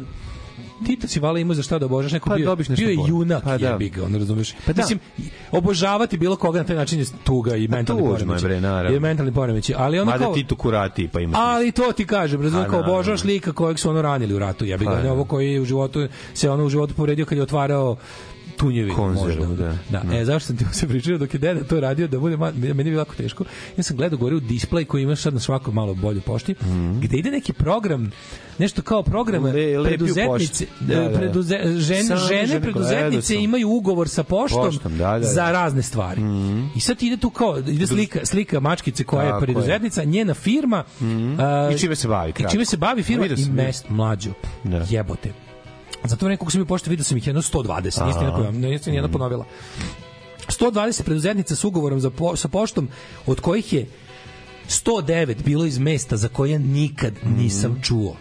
Tito 0.85 1.07
si 1.07 1.19
vala 1.19 1.39
imao 1.39 1.55
za 1.55 1.63
šta 1.63 1.79
da 1.79 1.85
obožaš 1.85 2.11
neko 2.11 2.29
Pa 2.29 2.35
bio, 2.35 2.45
dobiš 2.45 2.69
nešto 2.69 2.85
bio 2.85 2.89
je 2.89 2.97
junak 3.07 3.43
Pa 3.43 3.57
da. 3.57 3.67
jebi 3.67 3.89
ga, 3.89 4.03
ono 4.03 4.17
razumeš. 4.17 4.53
Pa 4.65 4.73
da. 4.73 4.81
Mislim, 4.81 4.99
obožavati 5.51 6.17
bilo 6.17 6.35
koga 6.35 6.59
na 6.59 6.65
taj 6.65 6.75
način 6.75 6.99
je 6.99 7.05
tuga 7.23 7.55
i 7.55 7.67
mentalni 7.67 8.01
tužno 8.01 8.13
je, 8.13 8.19
poremećaj. 8.19 8.47
bre, 8.49 8.61
naravno. 8.61 8.95
Je 8.95 8.99
mentalni 8.99 9.33
poremećaj, 9.33 9.75
ali 9.79 9.99
ono 9.99 10.11
Mada 10.11 10.23
kao, 10.23 10.33
ti 10.33 10.43
tu 10.43 10.55
kurati, 10.55 11.07
pa 11.07 11.19
ima 11.19 11.37
ali 11.41 11.71
to 11.71 11.91
ti 11.91 12.05
kažem, 12.05 12.41
razumem, 12.41 12.65
A, 12.65 12.69
kao 12.69 12.79
obožavaš 12.79 13.23
lika 13.23 13.51
kojeg 13.53 13.79
su 13.79 13.89
ono 13.89 14.01
ranili 14.01 14.33
u 14.33 14.39
ratu, 14.39 14.65
jebi 14.65 14.85
ga, 14.85 14.91
Pa, 14.91 14.97
ne 14.97 15.03
da. 15.03 15.11
ovo 15.11 15.25
koji 15.25 15.51
je 15.53 15.61
u 15.61 15.65
životu, 15.65 16.07
se 16.33 16.49
ono 16.49 16.65
u 16.65 16.69
životu 16.69 16.93
povredio 16.93 17.25
kad 17.25 17.37
je 17.37 17.43
otvarao 17.43 17.95
tunjevi 18.57 18.91
Konzervu, 18.91 19.45
možda. 19.47 19.77
da. 19.89 19.99
da. 20.01 20.17
E, 20.17 20.25
zašto 20.25 20.47
sam 20.47 20.57
ti 20.57 20.65
se 20.79 20.87
pričao 20.87 21.17
dok 21.17 21.33
je 21.33 21.39
deda 21.39 21.63
to 21.63 21.79
radio 21.79 22.07
da 22.07 22.19
bude 22.19 22.37
meni 22.37 22.69
je 22.69 22.83
bilo 22.83 22.97
jako 22.97 23.15
teško. 23.15 23.43
Ja 23.77 23.83
sam 23.83 23.97
gledao 23.97 24.19
gore 24.19 24.35
u 24.35 24.41
display 24.41 24.85
koji 24.85 25.03
imaš 25.03 25.21
sad 25.21 25.33
na 25.33 25.39
svakoj 25.39 25.73
malo 25.73 25.93
bolje 25.93 26.21
pošti, 26.21 26.55
gde 27.01 27.17
ide 27.17 27.31
neki 27.31 27.53
program 27.53 28.11
nešto 28.57 28.81
kao 28.81 29.03
program. 29.03 29.43
Le- 29.43 29.83
preduzetnice, 29.83 30.25
pošti. 30.27 30.67
Da, 30.79 30.95
da. 31.01 31.17
preduze, 31.17 31.57
žene, 31.65 32.15
žene 32.19 32.45
žene, 32.45 32.61
preduzetnice 32.61 33.35
imaju 33.35 33.69
ugovor 33.69 34.09
sa 34.09 34.23
poštom, 34.23 34.61
Poštom, 34.61 34.97
da, 34.97 35.05
da, 35.05 35.19
da. 35.19 35.25
za 35.25 35.51
razne 35.51 35.81
stvari. 35.81 36.21
I 36.75 36.79
sad 36.79 37.03
ide 37.03 37.17
tu 37.17 37.29
kao 37.29 37.59
ide 37.59 37.87
slika 37.87 38.19
slika 38.25 38.59
mačkice 38.59 39.03
koja 39.03 39.23
Tako 39.23 39.35
je 39.35 39.41
je. 39.41 39.45
preduzetnica, 39.45 40.03
njena 40.03 40.33
firma 40.33 40.83
a, 41.39 41.69
I 41.75 41.77
čime 41.77 41.95
se 41.95 42.07
bavi, 42.07 42.29
I 42.29 42.33
kratko. 42.33 42.51
čime 42.51 42.65
se 42.65 42.77
bavi 42.77 43.03
firma 43.03 43.21
Vidio 43.23 43.35
i 43.35 43.37
sam, 43.37 43.53
mest 43.53 43.85
mlađu. 43.89 44.29
Da. 44.63 44.85
Jebote. 44.89 45.44
Zato 46.07 46.25
vreme 46.25 46.37
kako 46.37 46.51
sam 46.51 46.61
mi 46.61 46.67
pošto 46.67 46.89
vidio 46.89 47.03
sam 47.03 47.17
ih 47.17 47.27
jedno 47.27 47.41
120, 47.41 47.83
niste 48.05 48.25
jedna, 48.25 48.51
niste 48.51 48.89
ni 48.89 48.97
jedna 48.97 49.11
ponovila. 49.11 49.45
120 50.47 51.03
preduzetnica 51.03 51.55
s 51.55 51.63
ugovorom 51.63 51.99
za 51.99 52.09
po, 52.09 52.35
sa 52.35 52.47
poštom, 52.47 52.89
od 53.25 53.39
kojih 53.39 53.73
je 53.73 53.87
109 54.67 55.43
bilo 55.43 55.65
iz 55.65 55.79
mesta 55.79 56.17
za 56.17 56.27
koje 56.27 56.59
nikad 56.59 57.13
nisam 57.37 57.79
čuo. 57.83 58.15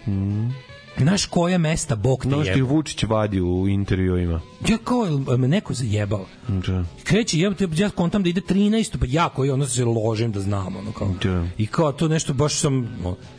Znaš 0.98 1.26
koja 1.26 1.58
mesta 1.58 1.96
Bog 1.96 2.22
te 2.22 2.28
No 2.28 2.36
što 2.36 2.50
jebe? 2.50 2.58
je 2.58 2.62
Vučić 2.62 3.02
vadi 3.02 3.40
u 3.40 3.68
intervjuima. 3.68 4.40
Ja 4.68 4.78
kao, 4.84 5.18
me 5.36 5.48
neko 5.48 5.74
zajebao. 5.74 6.26
Da. 6.48 6.84
Kreće, 7.04 7.38
ja, 7.38 7.52
ja 7.76 7.90
kontam 7.90 8.22
da 8.22 8.28
ide 8.28 8.40
13, 8.40 8.96
pa 8.98 9.06
ja 9.08 9.28
koji 9.28 9.50
ono 9.50 9.66
se 9.66 9.84
ložim 9.84 10.32
da 10.32 10.40
znam, 10.40 10.76
ono 10.76 10.92
kao. 10.92 11.14
Da. 11.22 11.46
I 11.58 11.66
kao 11.66 11.92
to 11.92 12.08
nešto 12.08 12.32
baš 12.32 12.60
sam... 12.60 12.82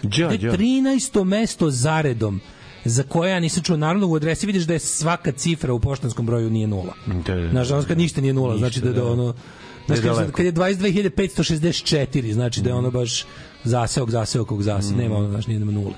da 0.02 0.10
đa. 0.38 0.58
13. 0.58 1.24
mesto 1.24 1.70
zaredom 1.70 2.42
za 2.86 3.04
koje 3.04 3.32
ja 3.32 3.40
nisam 3.40 3.64
čuo. 3.64 3.78
Naravno, 3.78 4.08
u 4.08 4.16
adresi 4.16 4.46
vidiš 4.46 4.64
da 4.64 4.74
je 4.74 4.80
svaka 4.80 5.32
cifra 5.32 5.74
u 5.74 5.80
poštanskom 5.80 6.26
broju 6.26 6.50
nije 6.50 6.68
nula. 6.68 6.94
Da, 7.26 7.36
da. 7.36 7.52
Nažalost, 7.52 7.88
kad 7.88 7.98
ništa 7.98 8.22
nije 8.22 8.34
nula, 8.34 8.54
Ništa, 8.54 8.68
znači 8.68 8.82
da, 8.82 8.90
da 8.90 9.02
da. 9.02 9.08
ono... 9.08 9.34
Znači, 9.86 10.02
Da 10.02 10.10
je 10.10 10.16
kad, 10.16 10.32
kad 10.32 10.46
je 10.46 10.54
22.564, 10.54 12.34
znači 12.34 12.62
da 12.62 12.70
je 12.70 12.76
ono 12.76 12.92
baš 12.92 13.26
zaseok, 13.64 14.10
zaseok, 14.10 14.48
kog 14.48 14.64
zase, 14.64 14.94
Mm. 14.94 14.98
nema 14.98 15.16
ono, 15.16 15.30
znači 15.30 15.48
nije 15.50 15.60
nema 15.60 15.72
nule. 15.72 15.94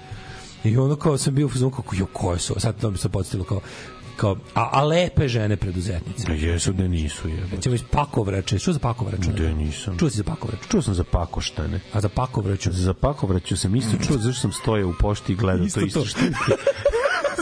I 0.63 0.77
ono 0.77 0.95
kao 0.95 1.17
sam 1.17 1.35
bio 1.35 1.45
u 1.45 1.49
fazonu 1.49 1.71
kako, 1.71 1.95
jo, 1.95 2.05
koje 2.13 2.39
su, 2.39 2.55
sad 2.57 2.81
to 2.81 2.91
bi 2.91 2.97
se 2.97 3.09
podsjetilo 3.09 3.43
kao, 3.43 3.61
kao 4.17 4.37
a, 4.55 4.69
a 4.71 4.83
lepe 4.83 5.27
žene 5.27 5.55
preduzetnice. 5.57 6.27
Da 6.27 6.33
jesu 6.33 6.73
da 6.73 6.87
nisu 6.87 7.29
jebote. 7.29 7.55
Recimo 7.55 7.75
iz 7.75 7.83
Pakovrače, 7.83 8.59
što 8.59 8.73
za 8.73 8.79
Pakovraču? 8.79 9.31
Da 9.31 9.49
nisam. 9.49 9.97
Čuo 9.97 10.09
si 10.09 10.17
za 10.17 10.23
Pakovraču? 10.23 10.69
Čuo 10.69 10.81
sam 10.81 10.93
za 10.93 11.03
pakoštane. 11.03 11.79
A 11.93 12.01
za 12.01 12.09
Pakovraću? 12.09 12.71
Za 12.71 12.93
pakovraću 12.93 13.57
sam 13.57 13.75
isto 13.75 13.97
čuo 13.99 14.17
zašto 14.17 14.41
sam 14.41 14.51
stojao 14.53 14.89
u 14.89 14.93
pošti 14.93 15.33
i 15.33 15.35
gledao 15.35 15.65
Isto 15.65 15.79
to 15.79 15.85
isto 15.85 15.99
to. 15.99 16.05
što 16.05 16.19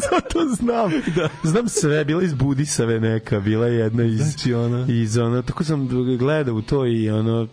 Zato 0.06 0.40
znam. 0.52 0.92
Da. 1.16 1.30
Znam 1.44 1.70
sve, 1.70 2.06
bila 2.06 2.24
iz 2.24 2.34
Budisave 2.34 3.00
neka, 3.00 3.40
bila 3.40 3.68
je 3.68 3.76
jedna 3.76 4.04
iz, 4.04 4.18
Znači, 4.20 4.54
ona- 4.54 4.86
iz 4.90 5.18
ono, 5.18 5.42
tako 5.42 5.64
sam 5.64 5.88
gledao 6.18 6.56
u 6.56 6.62
to 6.62 6.86
i 6.88 7.10
ono, 7.10 7.48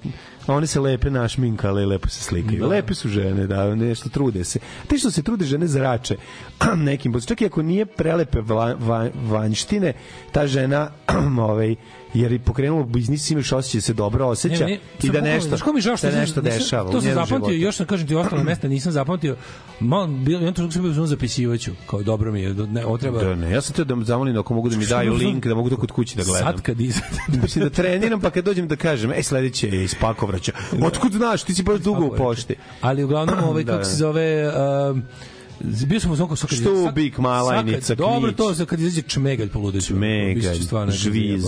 a 0.46 0.54
one 0.54 0.66
se 0.66 0.80
lepe 0.80 1.10
našminkale 1.10 1.86
lepo 1.86 2.08
se 2.08 2.22
slikaju. 2.22 2.60
Da. 2.60 2.66
Lepe 2.66 2.94
su 2.94 3.08
žene, 3.08 3.46
da, 3.46 3.74
nešto 3.74 4.08
trude 4.08 4.44
se. 4.44 4.58
Te 4.86 4.98
što 4.98 5.10
se 5.10 5.22
trude 5.22 5.44
žene 5.44 5.66
zrače 5.66 6.16
nekim, 6.76 7.20
čak 7.26 7.40
i 7.40 7.46
ako 7.46 7.62
nije 7.62 7.86
prelepe 7.86 8.40
vla, 8.40 8.74
va, 8.74 9.08
vanjštine, 9.28 9.92
ta 10.32 10.46
žena 10.46 10.90
ovaj, 11.48 11.76
jer 12.14 12.32
je 12.32 12.38
pokrenulo 12.38 12.84
biznis, 12.84 13.30
imaš 13.30 13.52
osjećaj 13.52 13.78
da 13.78 13.82
se 13.82 13.92
dobro 13.92 14.26
osjeća 14.26 14.66
Ne, 14.66 14.70
ne, 14.70 14.78
i 15.02 15.10
da 15.10 15.20
nešto, 15.20 15.48
znaš 15.48 15.62
ko 15.62 15.72
mi 15.72 15.80
žao 15.80 15.96
što 15.96 16.10
da 16.10 16.16
nešto 16.16 16.40
nisam- 16.40 16.58
dešava 16.58 16.90
To 16.92 17.00
sam 17.00 17.10
zapamtio, 17.10 17.36
životu. 17.38 17.52
još 17.54 17.76
sam 17.76 17.86
kažem 17.86 18.08
ti 18.08 18.14
ostale 18.14 18.44
mesta 18.44 18.68
nisam 18.68 18.92
zapamtio. 18.92 19.36
Malo 19.80 20.06
bilo 20.06 20.38
jedno 20.38 20.52
trenutku 20.52 20.72
sam 20.72 20.82
bio 20.82 21.06
zapisivaću, 21.06 21.72
kao 21.86 22.02
dobro 22.02 22.32
mi 22.32 22.42
je, 22.42 22.54
ne, 22.54 22.82
treba. 23.00 23.24
Da, 23.24 23.34
ne, 23.34 23.50
ja 23.50 23.60
sam 23.60 23.74
teo 23.74 23.84
da 23.84 24.04
zamolim 24.04 24.38
ako 24.38 24.54
mogu 24.54 24.68
da 24.68 24.76
mi 24.76 24.86
daju 24.86 25.14
link, 25.14 25.46
da 25.46 25.54
mogu 25.54 25.70
to 25.70 25.76
kod 25.76 25.90
kući 25.92 26.16
da 26.16 26.24
gledam. 26.24 26.46
Sad 26.46 26.62
kad 26.62 26.80
izađe 26.80 27.06
Mislim 27.42 27.64
da 27.64 27.70
treniram, 27.70 28.20
pa 28.20 28.30
kad 28.30 28.44
dođem 28.44 28.68
da 28.68 28.76
kažem, 28.76 29.12
ej, 29.12 29.22
sledeće 29.22 29.68
je 29.68 29.84
iz 29.84 29.94
Pakovraća. 30.00 30.52
Otkud 30.82 31.12
znaš, 31.12 31.42
ti 31.42 31.54
si 31.54 31.62
baš 31.62 31.80
dugo 31.80 32.04
u 32.06 32.14
pošti. 32.16 32.54
Ali 32.80 33.04
uglavnom 33.04 33.44
ovaj 33.44 33.64
Da, 33.64 33.72
kako 33.72 33.78
da. 33.78 33.84
se 33.84 33.96
zove 33.96 34.48
um, 34.90 35.02
bio 35.86 36.00
sam 36.00 36.10
u 36.10 36.16
zonku 36.16 36.36
svaka 36.36 36.54
Štubik, 36.54 37.18
Malajnica, 37.18 37.94
Dobro 37.94 38.32
to 38.32 38.52
za 38.54 38.64
kad 38.64 38.80
izađe 38.80 39.02
čmegalj 39.02 39.48
poludeću. 39.48 39.86
Čmegalj, 39.86 40.58
žviz. 40.90 41.44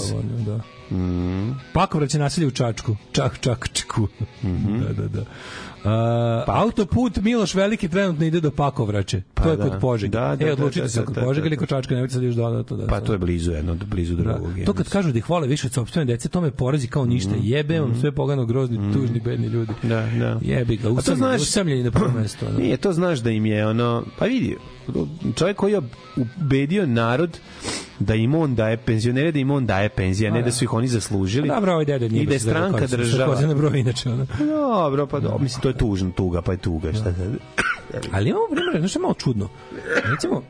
Da. 0.46 0.60
Mm. 0.96 1.60
Pakovraće 1.72 2.18
naselje 2.18 2.46
u 2.46 2.50
Čačku. 2.50 2.96
Čak, 3.12 3.38
čakčku. 3.40 4.08
Mhm. 4.44 4.78
da, 4.82 4.92
da, 4.92 5.08
da. 5.08 5.24
Uh, 5.84 5.90
autoput 6.48 7.16
Miloš 7.16 7.54
Veliki 7.54 7.88
trenutno 7.88 8.24
ide 8.26 8.40
do 8.40 8.50
Pakovraće. 8.50 9.22
to 9.34 9.50
je 9.50 9.56
Pa 9.56 9.64
da. 9.64 9.70
kod 9.70 9.80
Požege. 9.80 10.10
Da, 10.10 10.36
da, 10.36 10.46
e, 10.46 10.52
odlučite 10.52 10.82
da, 10.82 10.88
se 10.88 11.00
da, 11.00 11.06
kod 11.06 11.14
da, 11.14 11.20
Požege 11.20 11.42
da, 11.42 11.46
ili 11.46 11.56
da. 11.56 11.60
kod 11.60 11.68
Čačka, 11.68 11.94
nemojte 11.94 12.14
sad 12.14 12.22
još 12.22 12.34
dodato. 12.34 12.76
Da, 12.76 12.86
Pa 12.86 13.00
to 13.00 13.12
je 13.12 13.18
blizu 13.18 13.52
jedno, 13.52 13.76
blizu 13.86 14.14
drugog. 14.14 14.58
Da. 14.58 14.64
To 14.64 14.72
kad 14.72 14.88
kažu 14.88 15.12
da 15.12 15.18
ih 15.18 15.30
vole 15.30 15.48
više 15.48 15.66
od 15.66 15.72
sopstvene 15.72 16.04
dece, 16.06 16.28
to 16.28 16.40
me 16.40 16.50
porazi 16.50 16.86
kao 16.86 17.04
ništa. 17.04 17.30
Jebe 17.36 17.80
vam 17.80 17.94
sve 18.00 18.12
pogano, 18.12 18.46
grozni, 18.46 18.92
tužni, 18.92 19.20
bedni 19.20 19.46
ljudi. 19.46 19.72
Da, 19.82 20.08
da. 20.18 20.38
Jebi 20.42 20.76
ga, 20.76 20.90
usamljeni, 20.90 21.18
znaš- 21.18 21.42
usamljeni 21.42 21.82
na 21.82 21.90
prvo 21.90 22.10
mesto. 22.12 22.46
ono. 22.46 22.58
Nije, 22.58 22.76
to 22.76 22.92
znaš 22.92 23.18
da 23.18 23.30
im 23.30 23.46
je 23.46 23.66
ono, 23.66 24.04
pa 24.18 24.24
vidi, 24.24 24.56
čovjek 25.36 25.56
koji 25.56 25.72
je 25.72 25.80
ubedio 26.16 26.86
narod 26.86 27.38
da 27.98 28.14
im 28.14 28.34
on 28.34 28.54
daje 28.54 28.76
penzionere, 28.76 29.32
da 29.32 29.38
im 29.38 29.50
on 29.50 29.66
daje 29.66 29.88
penzije, 29.88 30.30
ne 30.30 30.38
A, 30.38 30.42
da 30.42 30.46
da. 30.46 30.52
su 30.52 30.64
ih 30.64 30.72
oni 30.72 30.88
zaslužili. 30.88 31.48
Dobro, 31.48 31.72
ovaj 31.72 31.84
dede 31.84 32.08
nije 32.08 32.22
I 32.22 32.26
da 32.26 32.32
je 32.32 32.38
stranka 32.40 32.80
da 32.80 32.88
se 32.88 32.96
država. 32.96 33.40
Na 33.40 33.54
broj 33.54 33.80
inače. 33.80 34.10
Ono. 34.10 34.26
Dobro, 34.38 35.06
pa 35.06 35.20
dobro, 35.20 35.38
mislim, 35.38 35.62
to 35.62 35.68
je 35.68 35.78
tužno, 35.78 36.10
tuga, 36.10 36.42
pa 36.42 36.52
je 36.52 36.58
tuga, 36.58 36.92
šta 36.92 37.02
sad? 37.02 37.36
Ali 38.12 38.30
imamo 38.30 38.46
primjer, 38.46 38.78
znaš 38.78 38.96
je 38.96 39.00
malo 39.00 39.14
čudno. 39.14 39.48
Recimo, 40.04 40.42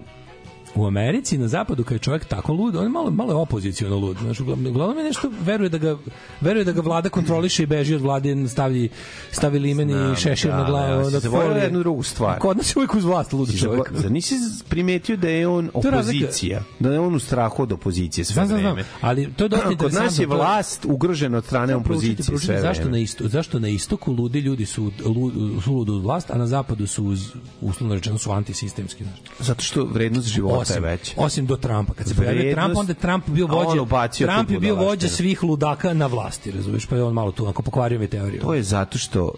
u 0.74 0.86
Americi 0.86 1.38
na 1.38 1.48
zapadu 1.48 1.84
kad 1.84 1.92
je 1.92 1.98
čovjek 1.98 2.24
tako 2.24 2.52
lud, 2.52 2.76
on 2.76 2.82
je 2.82 2.88
malo 2.88 3.10
malo 3.10 3.32
je 3.32 3.36
opoziciono 3.36 3.96
lud. 3.96 4.16
Znaš, 4.18 4.40
uglavnom, 4.40 4.98
je 4.98 5.04
nešto 5.04 5.30
veruje 5.40 5.68
da 5.68 5.78
ga 5.78 5.96
veruje 6.40 6.64
da 6.64 6.72
ga 6.72 6.80
vlada 6.80 7.08
kontroliše 7.08 7.62
i 7.62 7.66
beži 7.66 7.94
od 7.94 8.00
vlade, 8.00 8.48
stavi 8.48 8.88
stavi 9.30 9.58
limen 9.58 9.90
i 9.90 10.16
šešir 10.16 10.50
da, 10.50 10.56
na 10.56 10.62
da, 10.62 10.70
glavu. 10.70 11.10
na 11.10 11.20
zaboravio 11.20 11.48
folije. 11.48 11.64
jednu 11.64 11.78
drugu 11.78 12.02
stvar. 12.02 12.38
Kod 12.38 12.56
nas 12.56 12.66
je 12.66 12.74
uvijek 12.76 12.94
uz 12.94 13.04
vlast 13.04 13.32
lud 13.32 13.58
čovjek. 13.60 13.92
zar 13.92 14.10
nisi 14.12 14.34
primetio 14.68 15.16
da 15.16 15.28
je 15.28 15.48
on 15.48 15.70
opozicija? 15.74 16.62
Da 16.80 16.92
je 16.92 17.00
on 17.00 17.14
u 17.14 17.18
strahu 17.18 17.62
od 17.62 17.72
opozicije 17.72 18.24
sve 18.24 18.34
Znam, 18.34 18.46
znam, 18.46 18.60
znam. 18.60 18.72
vreme. 18.72 18.88
Ali 19.00 19.32
to 19.32 19.44
je 19.44 19.48
dosta 19.48 19.76
Kod 19.78 19.92
nas 19.92 20.18
je 20.18 20.26
vlast 20.26 20.84
ugrožena 20.84 21.38
od 21.38 21.44
strane 21.44 21.76
opozicije 21.76 22.38
sve 22.38 22.60
zašto 22.60 22.82
na 22.82 22.88
vreme. 22.88 23.02
isto 23.02 23.28
zašto 23.28 23.58
na 23.58 23.68
istoku 23.68 24.12
ludi 24.12 24.40
ljudi 24.40 24.66
su 24.66 24.90
lu- 25.04 25.60
su 25.60 25.74
uz 25.76 26.02
vlast, 26.02 26.30
a 26.30 26.38
na 26.38 26.46
zapadu 26.46 26.86
su 26.86 27.04
uz 27.04 27.32
uslovno 27.60 27.94
rečeno 27.94 28.18
su 28.18 28.32
antisistemski, 28.32 29.04
znači. 29.04 29.22
Zato 29.40 29.62
što 29.62 29.84
vrednost 29.84 30.28
života 30.28 30.63
je 30.70 30.80
veća. 30.80 31.12
Osim 31.16 31.46
do 31.46 31.56
Trumpa. 31.56 31.94
Kad 31.94 32.08
se 32.08 32.14
pojavio 32.14 32.54
Trump, 32.54 32.76
onda 32.76 32.90
je 32.90 32.94
Trump 32.94 33.28
bio 33.28 33.46
vođa. 33.46 34.08
Trump 34.26 34.50
je 34.50 34.60
bio 34.60 34.74
vođa 34.74 35.08
svih 35.08 35.42
ludaka 35.42 35.94
na 35.94 36.06
vlasti, 36.06 36.50
razumiješ? 36.50 36.86
Pa 36.86 36.96
je 36.96 37.02
on 37.02 37.14
malo 37.14 37.32
tu 37.32 37.44
onako 37.44 37.62
pokvario 37.62 37.98
mi 37.98 38.08
teoriju. 38.08 38.40
To 38.40 38.54
je 38.54 38.62
zato 38.62 38.98
što 38.98 39.32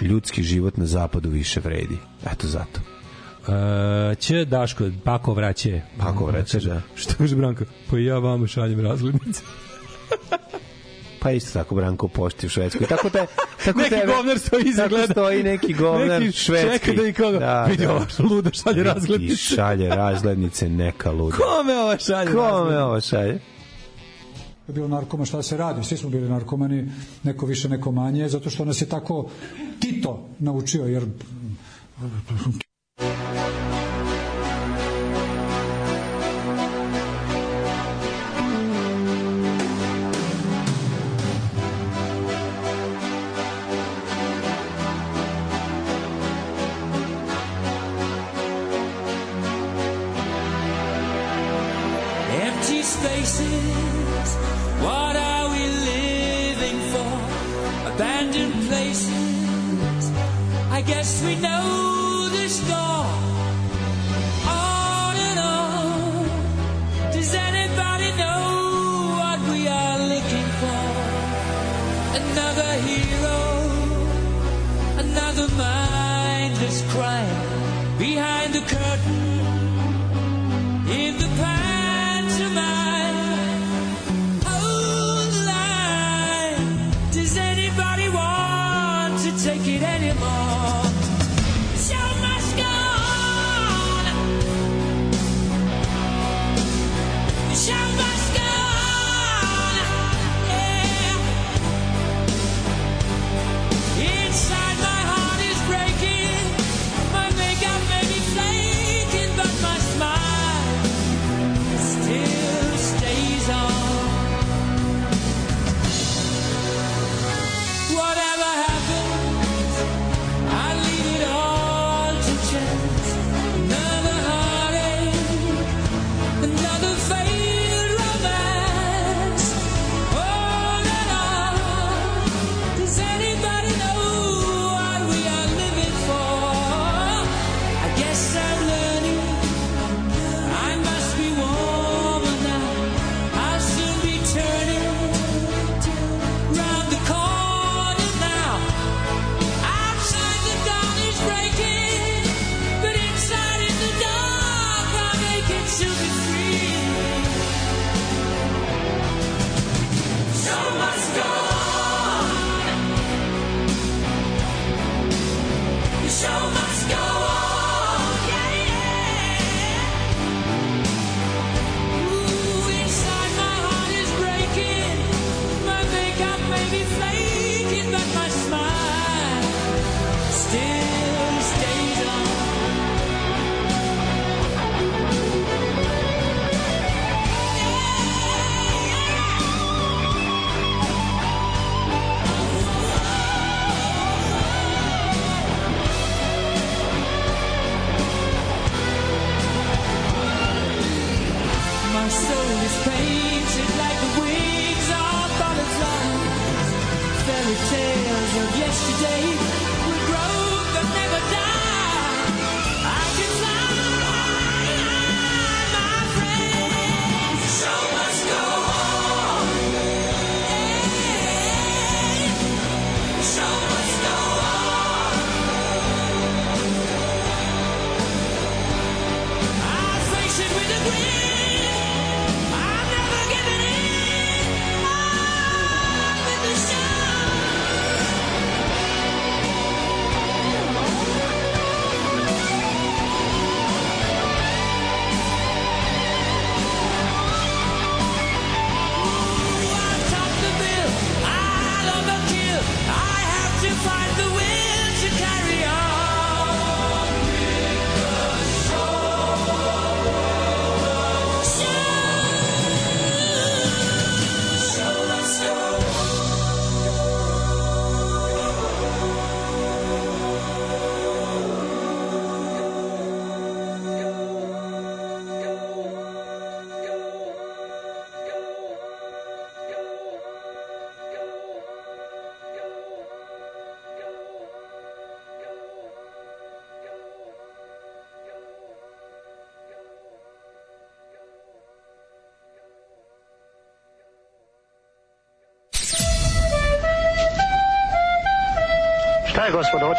ljudski 0.00 0.42
život 0.42 0.76
na 0.76 0.86
zapadu 0.86 1.30
više 1.30 1.60
vredi. 1.60 1.98
Eto 2.32 2.46
zato. 2.46 2.80
Uh, 3.46 4.18
će 4.18 4.44
Daško, 4.44 4.84
Pako 5.04 5.34
vraće. 5.34 5.80
Pako 5.98 6.26
vraće, 6.26 6.60
da. 6.60 6.80
Što 6.94 7.14
kaže 7.18 7.36
Branko? 7.36 7.64
Pa 7.90 7.98
ja 7.98 8.18
vama 8.18 8.46
šaljem 8.46 8.80
razglednice. 8.80 9.42
Pa 11.22 11.30
isto 11.30 11.52
tako 11.52 11.74
Branko 11.74 12.08
pošti 12.08 12.46
u 12.46 12.50
Švedskoj. 12.50 12.86
Tako 12.86 13.10
te, 13.10 13.26
tako 13.64 13.78
neki 13.78 13.90
tebe, 13.90 14.06
govnar 14.08 14.38
stoji 14.38 14.64
iza 14.64 14.82
tako 14.82 14.88
gleda. 14.90 15.12
stoji 15.12 15.42
neki 15.42 15.72
govnar 15.74 16.20
neki 16.20 16.32
švedski. 16.34 16.86
Čeka 16.86 17.02
da 17.02 17.08
i 17.08 17.12
koga. 17.12 17.38
Da, 17.38 17.64
Vidi 17.64 17.84
da. 17.84 17.92
ovo, 17.92 18.06
luda 18.20 18.50
šalje 18.52 18.76
Neki 18.76 18.88
razglednice. 18.88 19.36
šalje 19.36 19.88
razglednice, 19.88 20.68
neka 20.68 21.10
luda. 21.10 21.36
Kome 21.36 21.74
ova 21.74 21.98
šalje 21.98 22.26
Kome 22.26 22.42
razglednice? 22.42 22.78
ovo 22.78 23.00
šalje? 23.00 23.40
je 24.68 24.74
bio 24.74 24.88
narkoman, 24.88 25.26
šta 25.26 25.42
se 25.42 25.56
radi? 25.56 25.84
Svi 25.84 25.96
smo 25.96 26.10
bili 26.10 26.28
narkomani, 26.28 26.90
neko 27.22 27.46
više, 27.46 27.68
neko 27.68 27.92
manje, 27.92 28.28
zato 28.28 28.50
što 28.50 28.64
nas 28.64 28.80
je 28.80 28.86
tako 28.86 29.30
Tito 29.80 30.28
naučio, 30.38 30.84
jer 30.84 31.04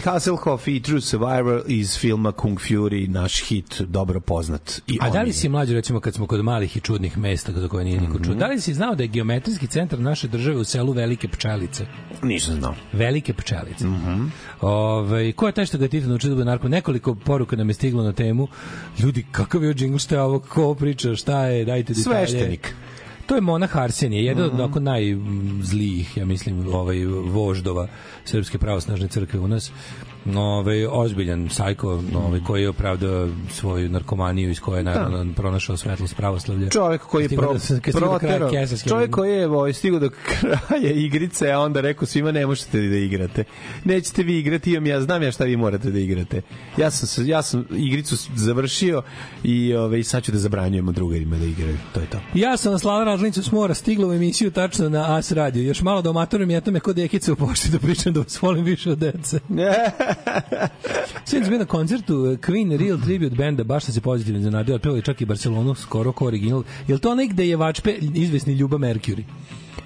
David 0.00 0.12
Hasselhoff 0.12 0.68
i 0.68 0.80
True 0.80 1.00
Survivor 1.00 1.62
iz 1.66 1.98
filma 1.98 2.32
Kung 2.32 2.58
Fury, 2.58 3.08
naš 3.08 3.42
hit, 3.48 3.80
dobro 3.80 4.20
poznat. 4.20 4.80
I 4.86 4.98
A 5.00 5.10
da 5.10 5.22
li 5.22 5.32
si 5.32 5.48
mlađi, 5.48 5.74
recimo, 5.74 6.00
kad 6.00 6.14
smo 6.14 6.26
kod 6.26 6.44
malih 6.44 6.76
i 6.76 6.80
čudnih 6.80 7.18
mesta 7.18 7.52
za 7.52 7.68
koje 7.68 7.84
nije 7.84 8.00
niko 8.00 8.18
čuo, 8.24 8.34
da 8.34 8.46
li 8.46 8.60
si 8.60 8.74
znao 8.74 8.94
da 8.94 9.02
je 9.02 9.08
geometrijski 9.08 9.66
centar 9.66 9.98
naše 9.98 10.28
države 10.28 10.56
u 10.56 10.64
selu 10.64 10.92
Velike 10.92 11.28
Pčelice? 11.28 11.86
Nisam 12.22 12.54
znao. 12.54 12.74
Velike 12.92 13.32
Pčelice. 13.32 13.84
Ove, 14.60 15.32
ko 15.32 15.46
je 15.46 15.52
taj 15.52 15.66
što 15.66 15.78
ga 15.78 15.88
Tito 15.88 16.08
naučio 16.08 16.30
da 16.30 16.34
bude 16.36 16.44
narko? 16.44 16.68
Nekoliko 16.68 17.14
poruka 17.14 17.56
nam 17.56 17.68
je 17.68 17.74
stiglo 17.74 18.02
na 18.02 18.12
temu. 18.12 18.48
Ljudi, 18.98 19.26
kakav 19.32 19.64
je 19.64 19.74
džingl, 19.74 19.98
šta 19.98 20.14
je 20.14 20.22
ovo, 20.22 20.38
ko 20.38 20.74
priča, 20.74 21.16
šta 21.16 21.46
je, 21.46 21.64
dajte 21.64 21.94
detalje. 21.94 22.26
Sveštenik. 22.26 22.74
To 23.30 23.34
je 23.34 23.40
monah 23.40 23.76
Arsenije, 23.76 24.24
jedan 24.24 24.44
od 24.44 24.54
onako 24.54 24.80
najzlijih, 24.80 26.16
ja 26.16 26.24
mislim, 26.24 26.74
ovaj 26.74 27.04
voždova 27.06 27.88
Srpske 28.30 28.58
pravosnažne 28.58 29.08
crkve 29.08 29.40
u 29.40 29.48
nas. 29.48 29.72
Ovaj 30.36 30.86
ozbiljan 30.86 31.48
sajko, 31.48 31.88
ovaj 32.16 32.40
koji 32.40 32.62
je 32.62 32.68
opravdao 32.68 33.28
svoju 33.50 33.88
narkomaniju 33.88 34.50
iz 34.50 34.60
koje 34.60 34.78
je 34.78 34.84
naravno 34.84 35.32
pronašao 35.34 35.76
svetlost 35.76 36.16
pravoslavlja. 36.16 36.68
Čovek 36.68 37.00
koji 37.02 37.24
je 37.24 37.28
pro, 37.30 37.52
do- 37.52 37.58
stigao 37.58 37.80
do 37.92 38.00
protero, 38.00 38.30
heroinom. 38.30 38.50
koji 39.10 39.32
je 39.32 39.46
ovaj, 39.48 39.72
stigao 39.72 40.00
do 40.00 40.10
kraja 40.10 40.92
igrice, 40.92 41.50
a 41.50 41.60
onda 41.60 41.80
rekao 41.80 42.06
svima 42.06 42.32
ne 42.32 42.46
možete 42.46 42.80
da 42.80 42.96
igrate. 42.96 43.44
Nećete 43.84 44.22
vi 44.22 44.38
igrati, 44.38 44.70
imam 44.70 44.86
ja, 44.86 45.00
znam 45.00 45.22
ja 45.22 45.32
šta 45.32 45.44
vi 45.44 45.56
morate 45.56 45.90
da 45.90 45.98
igrate. 45.98 46.42
Ja 46.76 46.90
sam, 46.90 47.06
se- 47.08 47.26
ja 47.26 47.42
sam 47.42 47.64
igricu 47.70 48.16
završio 48.36 49.02
i 49.44 49.74
ovaj, 49.74 50.02
sad 50.02 50.22
ću 50.22 50.32
da 50.32 50.38
zabranjujemo 50.38 50.92
drugarima 50.92 51.36
da 51.36 51.44
igraju. 51.44 51.76
To 51.92 52.00
je 52.00 52.06
to. 52.06 52.18
Ja 52.34 52.56
sam 52.56 52.78
slala 52.78 53.04
različicu 53.04 53.42
s 53.42 53.52
mora, 53.52 53.74
stigla 53.74 54.08
u 54.08 54.12
emisiju 54.12 54.50
tačno 54.50 54.88
na 54.88 55.16
AS 55.16 55.32
radio. 55.32 55.62
Još 55.62 55.82
malo 55.82 56.02
da 56.02 56.10
omatorim, 56.10 56.50
ja 56.50 56.60
to 56.60 56.70
me 56.70 56.80
kod 56.80 56.96
dekice 56.96 57.32
u 57.32 57.36
pošti 57.36 57.68
da 57.70 57.78
pričam 57.78 58.12
da 58.12 58.20
vas 58.20 58.42
volim 58.42 58.64
više 58.64 58.90
od 58.90 58.98
dece. 58.98 59.40
Svijem 61.24 61.48
bio 61.48 61.58
na 61.58 61.64
koncertu 61.64 62.26
eh, 62.26 62.36
Queen 62.36 62.76
Real 62.76 62.98
Tribute 63.00 63.36
Banda, 63.36 63.64
baš 63.64 63.84
sam 63.84 63.94
se 63.94 64.00
pozitivno 64.00 64.38
iznenadio, 64.38 64.74
otpevali 64.74 65.02
čak 65.02 65.20
i 65.20 65.24
Barcelonu, 65.24 65.74
skoro 65.74 66.12
ko 66.12 66.26
original. 66.26 66.62
Je 66.88 66.94
li 66.94 67.00
to 67.00 67.10
onaj 67.10 67.26
gde 67.26 67.48
je 67.48 67.56
vačpe 67.56 67.94
izvesni 68.14 68.54
Ljuba 68.54 68.78
Mercury? 68.78 69.22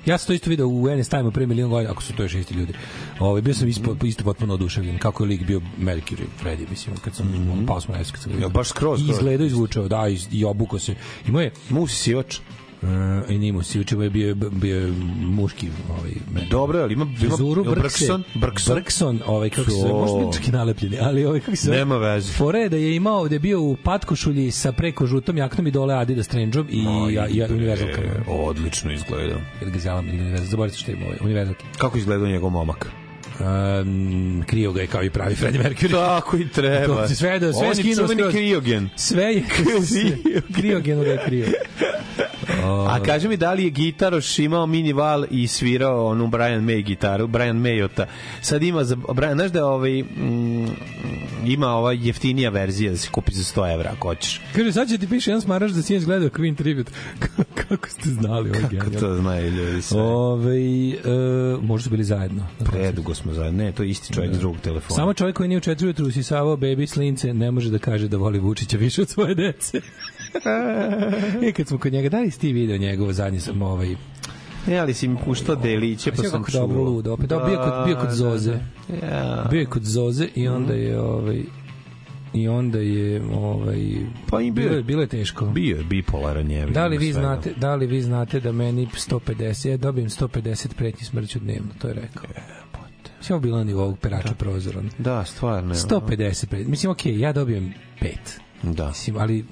Ja 0.06 0.18
sam 0.18 0.26
to 0.26 0.32
isto 0.32 0.51
video 0.51 0.66
u 0.66 0.96
NS 0.96 1.09
Time 1.09 1.30
pre 1.30 1.46
milion 1.46 1.70
godina, 1.70 1.92
ako 1.92 2.02
su 2.02 2.12
to 2.12 2.22
još 2.22 2.34
isti 2.34 2.55
ljudi. 2.55 2.72
Ovaj 3.20 3.42
bio 3.42 3.55
sam 3.55 3.68
isto, 3.68 3.96
isto 4.05 4.24
potpuno 4.24 4.55
oduševljen 4.55 4.98
kako 4.98 5.22
je 5.22 5.28
lik 5.28 5.46
bio 5.46 5.60
Mercury, 5.80 6.24
Freddy, 6.42 6.70
mislim, 6.70 6.96
kad 6.96 7.14
sam 7.14 7.26
mm 7.26 7.32
-hmm. 7.32 7.66
pao 7.66 7.80
sam 7.80 7.92
na 7.92 7.98
kad 7.98 8.20
sam 8.20 8.32
vidio. 8.32 8.48
baš 8.48 8.68
skroz, 8.68 9.01
I 9.01 9.10
izgledao 9.10 9.46
izvučao, 9.46 9.88
da, 9.88 10.09
i, 10.09 10.18
i 10.32 10.44
obuko 10.44 10.78
se. 10.78 10.94
Imao 11.26 11.42
je 11.42 11.52
Musi 11.70 11.96
sivač. 11.96 12.38
Uh, 12.82 12.88
i 13.30 13.38
nimo 13.38 13.62
si 13.62 13.80
učivo 13.80 14.02
je 14.02 14.10
bio, 14.10 14.34
bio 14.34 14.92
muški 15.20 15.68
ovaj, 15.90 16.10
men. 16.34 16.48
Dobro, 16.51 16.78
ali 16.78 16.92
ima, 16.92 17.06
Frizuru 17.18 17.64
Brkson, 17.64 18.24
Brkson. 18.34 18.74
Brkson, 18.74 19.20
ovaj, 19.26 19.51
kako 19.51 19.70
se 19.70 19.88
možda 19.92 20.32
čak 20.32 20.48
i 20.48 20.51
nalepljeni, 20.51 20.98
ali 21.01 21.24
ovaj, 21.24 21.40
kako 21.40 21.56
se 21.56 21.70
Nema 21.70 21.96
veze. 21.96 22.32
Fore 22.32 22.68
da 22.68 22.76
je 22.76 22.96
imao, 22.96 23.28
da 23.28 23.34
je 23.34 23.38
bio 23.38 23.60
u 23.60 23.76
patkošulji 23.76 24.51
sa 24.51 24.72
preko 24.72 25.06
žutom 25.06 25.36
jaknom 25.36 25.66
i 25.66 25.70
dole 25.70 25.94
Adidas 25.94 26.28
trendžom 26.28 26.66
i, 26.70 26.84
ja, 27.14 27.26
ja, 27.30 27.46
univerzalkama. 27.51 28.09
Odlično 28.28 28.92
izgleda. 28.92 29.40
Ili 29.62 29.70
ga 29.70 29.78
zelam, 29.78 30.09
ili 30.09 30.20
univerzal, 30.20 30.46
zaboravite 30.46 30.78
što 30.78 30.92
ima 30.92 31.06
ovaj, 31.06 31.18
univerzalki. 31.20 31.64
Kako 31.78 31.98
izgleda 31.98 32.26
njegov 32.26 32.51
momak? 32.51 32.88
Um, 33.40 34.44
krio 34.46 34.72
ga 34.72 34.80
je 34.80 34.86
kao 34.86 35.02
i 35.02 35.10
pravi 35.10 35.34
Freddie 35.34 35.62
Mercury. 35.62 35.90
Tako 35.90 36.36
i 36.36 36.48
treba. 36.48 37.09
To, 37.09 37.14
sve, 37.14 37.38
da, 37.38 37.52
sve 37.52 37.74
skinuo 37.74 38.09
skroz. 38.09 38.32
kriogen. 38.32 38.88
Sve 38.96 39.24
je 39.24 39.44
kriogenu 40.55 41.02
ga 41.02 41.10
je 41.10 41.22
krio. 41.26 41.46
A 42.88 43.02
kaži 43.06 43.28
mi 43.28 43.36
da 43.36 43.52
li 43.52 43.64
je 43.64 43.70
gitaroš 43.70 44.38
imao 44.38 44.66
mini 44.66 44.92
val 44.92 45.24
i 45.30 45.46
svirao 45.46 46.06
onu 46.06 46.26
Brian 46.26 46.64
May 46.64 46.82
gitaru, 46.82 47.26
Brian 47.26 47.56
Mayota. 47.56 48.04
Sad 48.40 48.62
ima 48.62 48.84
za 48.84 48.96
Brian, 49.14 49.34
znaš 49.34 49.50
da 49.50 49.66
ovaj 49.66 50.02
mm, 50.02 50.66
ima 51.46 51.68
ova 51.68 51.92
jeftinija 51.92 52.50
verzija 52.50 52.90
da 52.90 52.96
se 52.96 53.08
kupi 53.10 53.32
za 53.34 53.42
100 53.42 53.74
evra 53.74 53.90
ako 53.96 54.08
hoćeš. 54.08 54.40
Kaže, 54.54 54.72
sad 54.72 54.88
će 54.88 54.98
ti 54.98 55.08
piše 55.08 55.30
jedan 55.30 55.40
smaraš 55.40 55.72
da 55.72 55.82
si 55.82 55.98
gledao 55.98 56.28
Queen 56.28 56.56
Tribute. 56.56 56.92
Kako 57.68 57.88
ste 57.88 58.08
znali 58.08 58.50
ovo 58.50 58.60
Kako 58.60 58.68
genijalno. 58.68 59.00
to 59.00 59.16
znaju 59.16 59.50
ljudi 59.50 59.82
sve. 59.82 60.00
Ove, 60.00 60.56
e, 60.56 60.98
možda 61.62 61.84
su 61.84 61.90
bili 61.90 62.04
zajedno. 62.04 62.46
Predugo 62.64 63.14
smo 63.14 63.32
zajedno. 63.32 63.64
Ne, 63.64 63.72
to 63.72 63.82
je 63.82 63.88
isti 63.88 64.14
čovjek 64.14 64.34
s 64.34 64.38
drugog 64.38 64.60
telefona. 64.60 64.96
Samo 64.96 65.14
čovjek 65.14 65.36
koji 65.36 65.48
nije 65.48 65.58
u 65.58 65.60
četiri 65.60 65.86
ujutru 65.86 66.06
usisavao 66.06 66.56
bebi 66.56 66.86
slince 66.86 67.34
ne 67.34 67.50
može 67.50 67.70
da 67.70 67.78
kaže 67.78 68.08
da 68.08 68.16
voli 68.16 68.38
Vučića 68.38 68.76
više 68.76 69.02
od 69.02 69.08
svoje 69.08 69.34
dece. 69.34 69.80
I 71.48 71.52
kad 71.52 71.66
smo 71.69 71.78
kod 71.78 71.93
njega, 71.93 72.09
da 72.09 72.20
li 72.20 72.31
si 72.31 72.40
ti 72.40 72.52
video 72.52 72.77
njegovo 72.78 73.12
zadnje 73.12 73.40
sam 73.40 73.62
ovaj... 73.62 73.97
Ne, 74.66 74.78
ali 74.78 74.94
si 74.94 75.09
mi 75.09 75.16
puštao 75.24 75.56
deliće, 75.56 76.11
pa 76.12 76.23
sam 76.23 76.44
čuo. 76.44 76.61
dobro 76.61 76.82
ludo. 76.82 77.12
Opet, 77.12 77.28
da, 77.28 77.39
bio, 77.39 77.56
kod, 77.56 77.86
bio 77.86 77.97
kod 77.97 78.11
Zoze. 78.11 78.59
Da, 79.01 79.06
ja. 79.06 79.47
Bio 79.51 79.61
je 79.61 79.66
kod 79.66 79.82
Zoze 79.85 80.28
i 80.35 80.48
onda 80.48 80.74
je 80.74 81.01
ovaj 81.01 81.43
i 82.35 82.48
onda 82.48 82.78
je 82.78 83.23
ovaj 83.35 83.86
Pa 84.31 84.40
i 84.40 84.51
bio 84.51 84.65
bilo 84.65 84.77
je- 84.77 84.82
bilo 84.82 85.01
je 85.01 85.09
teško. 85.09 85.44
Bio 85.44 85.77
je 85.77 85.85
bipolaran 85.85 86.51
je. 86.51 86.66
Da 86.66 86.86
li 86.86 86.98
vi 86.98 87.12
svega. 87.12 87.20
znate, 87.20 87.52
da 87.56 87.74
li 87.74 87.86
vi 87.86 88.02
znate 88.02 88.40
da 88.40 88.52
meni 88.52 88.86
150, 88.89 89.69
ja 89.69 89.77
dobijem 89.77 90.09
150 90.09 90.74
pretnji 90.74 91.06
smrću 91.06 91.39
dnevno, 91.39 91.69
to 91.78 91.89
je 91.89 91.94
rekao. 91.94 92.24
Samo 93.20 93.40
bilo 93.40 93.59
na 93.59 93.65
nivou 93.65 93.97
perača 93.97 94.35
prozora. 94.35 94.82
Da, 94.98 95.24
stvarno. 95.24 95.74
je, 95.74 95.81
ono. 95.90 96.01
150 96.01 96.47
pretnji. 96.47 96.70
Mislim, 96.70 96.93
okej, 96.93 97.20
ja 97.20 97.32
dobijem 97.32 97.74
5. 98.01 98.09
Da. 98.65 98.89
Mislim, 98.89 99.16
ali 99.16 99.44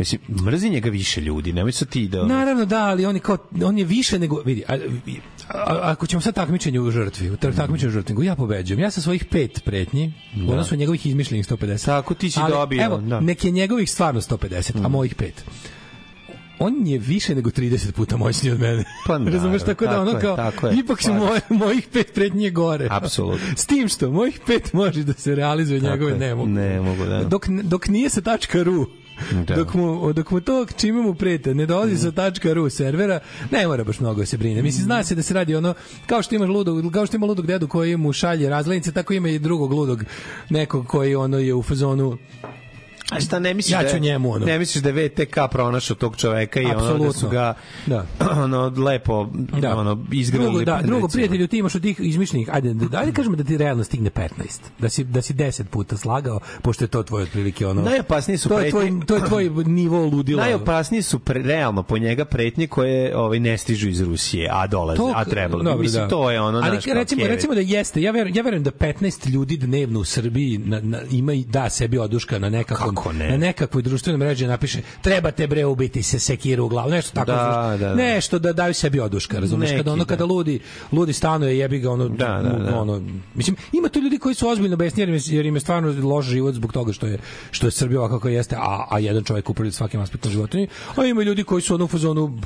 Mislim, 0.00 0.20
mrzi 0.44 0.70
njega 0.70 0.90
više 0.90 1.20
ljudi, 1.20 1.52
nemoj 1.52 1.72
sa 1.72 1.84
ti 1.84 2.08
da... 2.08 2.24
Naravno 2.26 2.64
da, 2.64 2.78
ali 2.80 3.06
on 3.06 3.16
je 3.16 3.20
kao 3.20 3.36
on 3.64 3.78
je 3.78 3.84
više 3.84 4.18
nego 4.18 4.36
vidi, 4.38 4.62
a, 4.68 4.74
a, 5.48 5.78
ako 5.82 6.06
ćemo 6.06 6.20
sad 6.20 6.34
takmičenje 6.34 6.80
u 6.80 6.90
žrtvi, 6.90 7.30
u 7.30 7.34
tak- 7.34 7.56
takmičenju 7.56 7.88
u 7.88 7.92
žrtvi, 7.92 8.26
ja 8.26 8.36
pobeđujem. 8.36 8.80
Ja 8.80 8.90
sa 8.90 9.00
svojih 9.00 9.24
pet 9.24 9.64
pretnji, 9.64 10.12
Da. 10.34 10.42
da. 10.42 10.50
odnosno 10.50 10.76
njegovih 10.76 11.06
izmišljenih 11.06 11.46
150. 11.46 11.84
Tako 11.86 12.14
ti 12.14 12.30
si 12.30 12.38
ali, 12.40 12.50
dobio, 12.50 12.84
Evo, 12.84 12.98
da. 12.98 13.20
nek 13.20 13.44
je 13.44 13.50
njegovih 13.50 13.90
stvarno 13.90 14.20
150, 14.20 14.84
a 14.84 14.88
mojih 14.88 15.14
pet. 15.14 15.44
On 16.58 16.86
je 16.86 16.98
više 16.98 17.34
nego 17.34 17.50
30 17.50 17.92
puta 17.92 18.16
moćniji 18.16 18.52
od 18.52 18.60
mene. 18.60 18.84
Pa 19.06 19.12
naravno, 19.18 19.30
Razumeš 19.32 19.62
tako 19.62 19.84
da 19.84 19.90
tako 19.90 20.02
ono 20.02 20.10
je, 20.10 20.20
kao 20.20 20.36
tako 20.36 20.66
je. 20.66 20.76
ipak 20.76 21.02
su 21.02 21.14
moje, 21.14 21.40
mojih 21.50 21.88
pet 21.92 22.14
pretnji 22.14 22.44
je 22.44 22.50
gore. 22.50 22.88
Apsolutno. 22.90 23.46
S 23.56 23.66
tim 23.66 23.88
što 23.88 24.10
mojih 24.10 24.40
pet 24.46 24.72
može 24.72 25.02
da 25.02 25.12
se 25.12 25.34
realizuje, 25.34 25.80
Tako 25.80 25.92
njegove 25.92 26.12
je. 26.12 26.18
ne 26.18 26.34
mogu. 26.34 26.48
Ne 26.48 26.80
mogu, 26.80 27.04
da. 27.04 27.24
Dok, 27.24 27.48
dok 27.48 27.88
nije 27.88 28.10
sa 28.10 28.20
tačka 28.20 28.62
ru, 28.62 28.86
Da. 29.46 29.54
dok, 29.54 29.74
mu, 29.74 30.12
dok 30.12 30.30
mu 30.30 30.40
to 30.40 30.66
čime 30.76 31.02
mu 31.02 31.14
prete 31.14 31.54
ne 31.54 31.66
dolazi 31.66 31.98
sa 31.98 32.12
tačka 32.12 32.52
ru 32.52 32.70
servera, 32.70 33.20
ne 33.50 33.66
mora 33.66 33.84
baš 33.84 34.00
mnogo 34.00 34.20
da 34.20 34.26
se 34.26 34.36
brine. 34.36 34.62
Mislim, 34.62 34.84
zna 34.84 35.04
se 35.04 35.14
da 35.14 35.22
se 35.22 35.34
radi 35.34 35.56
ono, 35.56 35.74
kao 36.06 36.22
što 36.22 36.34
imaš 36.34 36.48
ludog, 36.48 36.92
kao 36.92 37.06
što 37.06 37.16
ima 37.16 37.26
ludog 37.26 37.46
dedu 37.46 37.68
koji 37.68 37.96
mu 37.96 38.12
šalje 38.12 38.48
razglednice, 38.48 38.92
tako 38.92 39.12
ima 39.12 39.28
i 39.28 39.38
drugog 39.38 39.72
ludog 39.72 40.04
nekog 40.48 40.86
koji 40.86 41.14
ono 41.14 41.38
je 41.38 41.54
u 41.54 41.62
fazonu 41.62 42.18
A 43.10 43.20
šta 43.20 43.38
ne 43.38 43.54
misliš 43.54 43.72
Ja 43.72 43.82
da 43.82 43.88
ću 43.88 43.96
je- 43.96 44.00
njemu, 44.00 44.32
ono. 44.32 44.46
Ne 44.46 44.58
misliš 44.58 44.82
da 44.82 44.90
je 44.90 45.08
VTK 45.08 45.36
pronašao 45.50 45.96
tog 45.96 46.16
čoveka 46.16 46.60
i 46.60 46.64
ono 46.66 46.98
da 46.98 47.12
su 47.12 47.28
ga 47.28 47.54
Da. 47.86 48.06
ono 48.44 48.72
lepo 48.78 49.26
Da. 49.60 49.76
ono 49.76 50.06
izgrali 50.12 50.44
Drugo, 50.44 50.64
da, 50.64 50.80
drugo 50.82 51.08
prijatelju, 51.08 51.46
ti 51.46 51.58
imaš 51.58 51.74
od 51.74 51.82
tih 51.82 51.96
izmišljenih, 52.00 52.48
ajde, 52.52 52.74
da, 52.74 52.98
ajde 52.98 53.12
kažemo 53.12 53.36
da 53.36 53.44
ti 53.44 53.56
realno 53.56 53.84
stigne 53.84 54.10
15. 54.10 54.28
Da 54.78 54.88
si, 54.88 55.04
da 55.04 55.22
si 55.22 55.34
10 55.34 55.64
puta 55.64 55.96
slagao, 55.96 56.40
pošto 56.62 56.84
je 56.84 56.88
to 56.88 57.02
tvoj 57.02 57.22
otprilike 57.22 57.66
ono... 57.66 57.82
Najopasnije 57.82 58.38
su 58.38 58.48
to 58.48 58.58
je, 58.58 58.70
tvoj, 58.70 58.84
pretnje- 58.84 59.06
to 59.06 59.14
je 59.14 59.24
tvoj 59.24 59.50
nivo 59.66 60.06
ludila. 60.06 60.42
Najopasnije 60.42 61.02
su 61.02 61.18
pre, 61.18 61.42
realno 61.42 61.82
po 61.82 61.98
njega 61.98 62.24
pretnje 62.24 62.66
koje 62.66 62.90
ovaj 63.16 63.40
ne 63.40 63.58
stižu 63.58 63.88
iz 63.88 64.00
Rusije, 64.00 64.48
a 64.52 64.66
dolaze, 64.66 64.96
To- 64.96 65.12
a 65.16 65.24
trebalo. 65.24 65.62
dobro, 65.62 65.78
Mislim 65.78 66.02
da. 66.02 66.08
to 66.08 66.30
je 66.30 66.40
ono 66.40 66.58
Ali 66.58 66.70
naš 66.70 66.84
kao 66.84 66.94
recimo, 66.94 67.18
kevet. 67.18 67.34
recimo 67.34 67.54
da 67.54 67.60
jeste, 67.60 68.02
ja 68.02 68.12
verujem, 68.12 68.36
ja 68.36 68.42
verujem 68.42 68.62
da 68.62 68.70
15 68.70 69.28
ljudi 69.28 69.56
dnevno 69.56 70.00
u 70.00 70.04
Srbiji 70.04 70.58
na, 70.58 70.80
na, 70.80 70.98
ima 71.10 71.32
i 71.32 71.44
da 71.44 71.70
sebi 71.70 71.98
oduška 71.98 72.38
na 72.38 72.50
nekakvom 72.50 72.94
Kako 73.00 73.12
ne? 73.12 73.28
na 73.30 73.36
nekakvoj 73.36 73.82
društvenoj 73.82 74.18
mreži 74.18 74.46
napiše 74.46 74.82
trebate 75.02 75.46
bre 75.46 75.64
ubiti 75.64 76.02
se 76.02 76.18
sekiru 76.18 76.64
u 76.64 76.68
glavu, 76.68 76.90
nešto 76.90 77.14
tako. 77.14 77.30
Da, 77.30 77.76
da, 77.80 77.88
da. 77.88 77.94
Nešto 77.94 78.38
da 78.38 78.52
daju 78.52 78.74
sebi 78.74 79.00
oduška, 79.00 79.40
razumeš? 79.40 79.70
Kada 79.70 79.92
ono 79.92 80.04
da. 80.04 80.08
kada 80.08 80.24
ludi, 80.24 80.60
ludi 80.92 81.12
stanuje, 81.12 81.58
jebi 81.58 81.78
ga 81.78 81.90
ono, 81.90 82.08
Da, 82.08 82.40
da, 82.42 82.70
da. 82.70 82.80
ono 82.80 83.02
mislim 83.34 83.56
ima 83.72 83.88
tu 83.88 84.00
ljudi 84.00 84.18
koji 84.18 84.34
su 84.34 84.48
ozbiljno 84.48 84.76
besni 84.76 85.02
jer 85.02 85.08
im 85.08 85.14
je, 85.14 85.20
jer 85.26 85.46
im 85.46 85.56
je 85.56 85.60
stvarno 85.60 86.08
loš 86.08 86.26
život 86.26 86.54
zbog 86.54 86.72
toga 86.72 86.92
što 86.92 87.06
je 87.06 87.18
što 87.50 87.66
je 87.66 87.70
Srbija 87.70 88.00
ovako 88.00 88.18
kako 88.18 88.28
jeste, 88.28 88.56
a 88.58 88.86
a 88.90 88.98
jedan 88.98 89.24
čovjek 89.24 89.50
upravlja 89.50 89.72
svakim 89.72 90.00
aspektom 90.00 90.32
života. 90.32 90.58
A 90.96 91.04
ima 91.04 91.22
ljudi 91.22 91.44
koji 91.44 91.62
su 91.62 91.74
ono 91.74 91.84
u 91.84 91.88
fazonu 91.88 92.38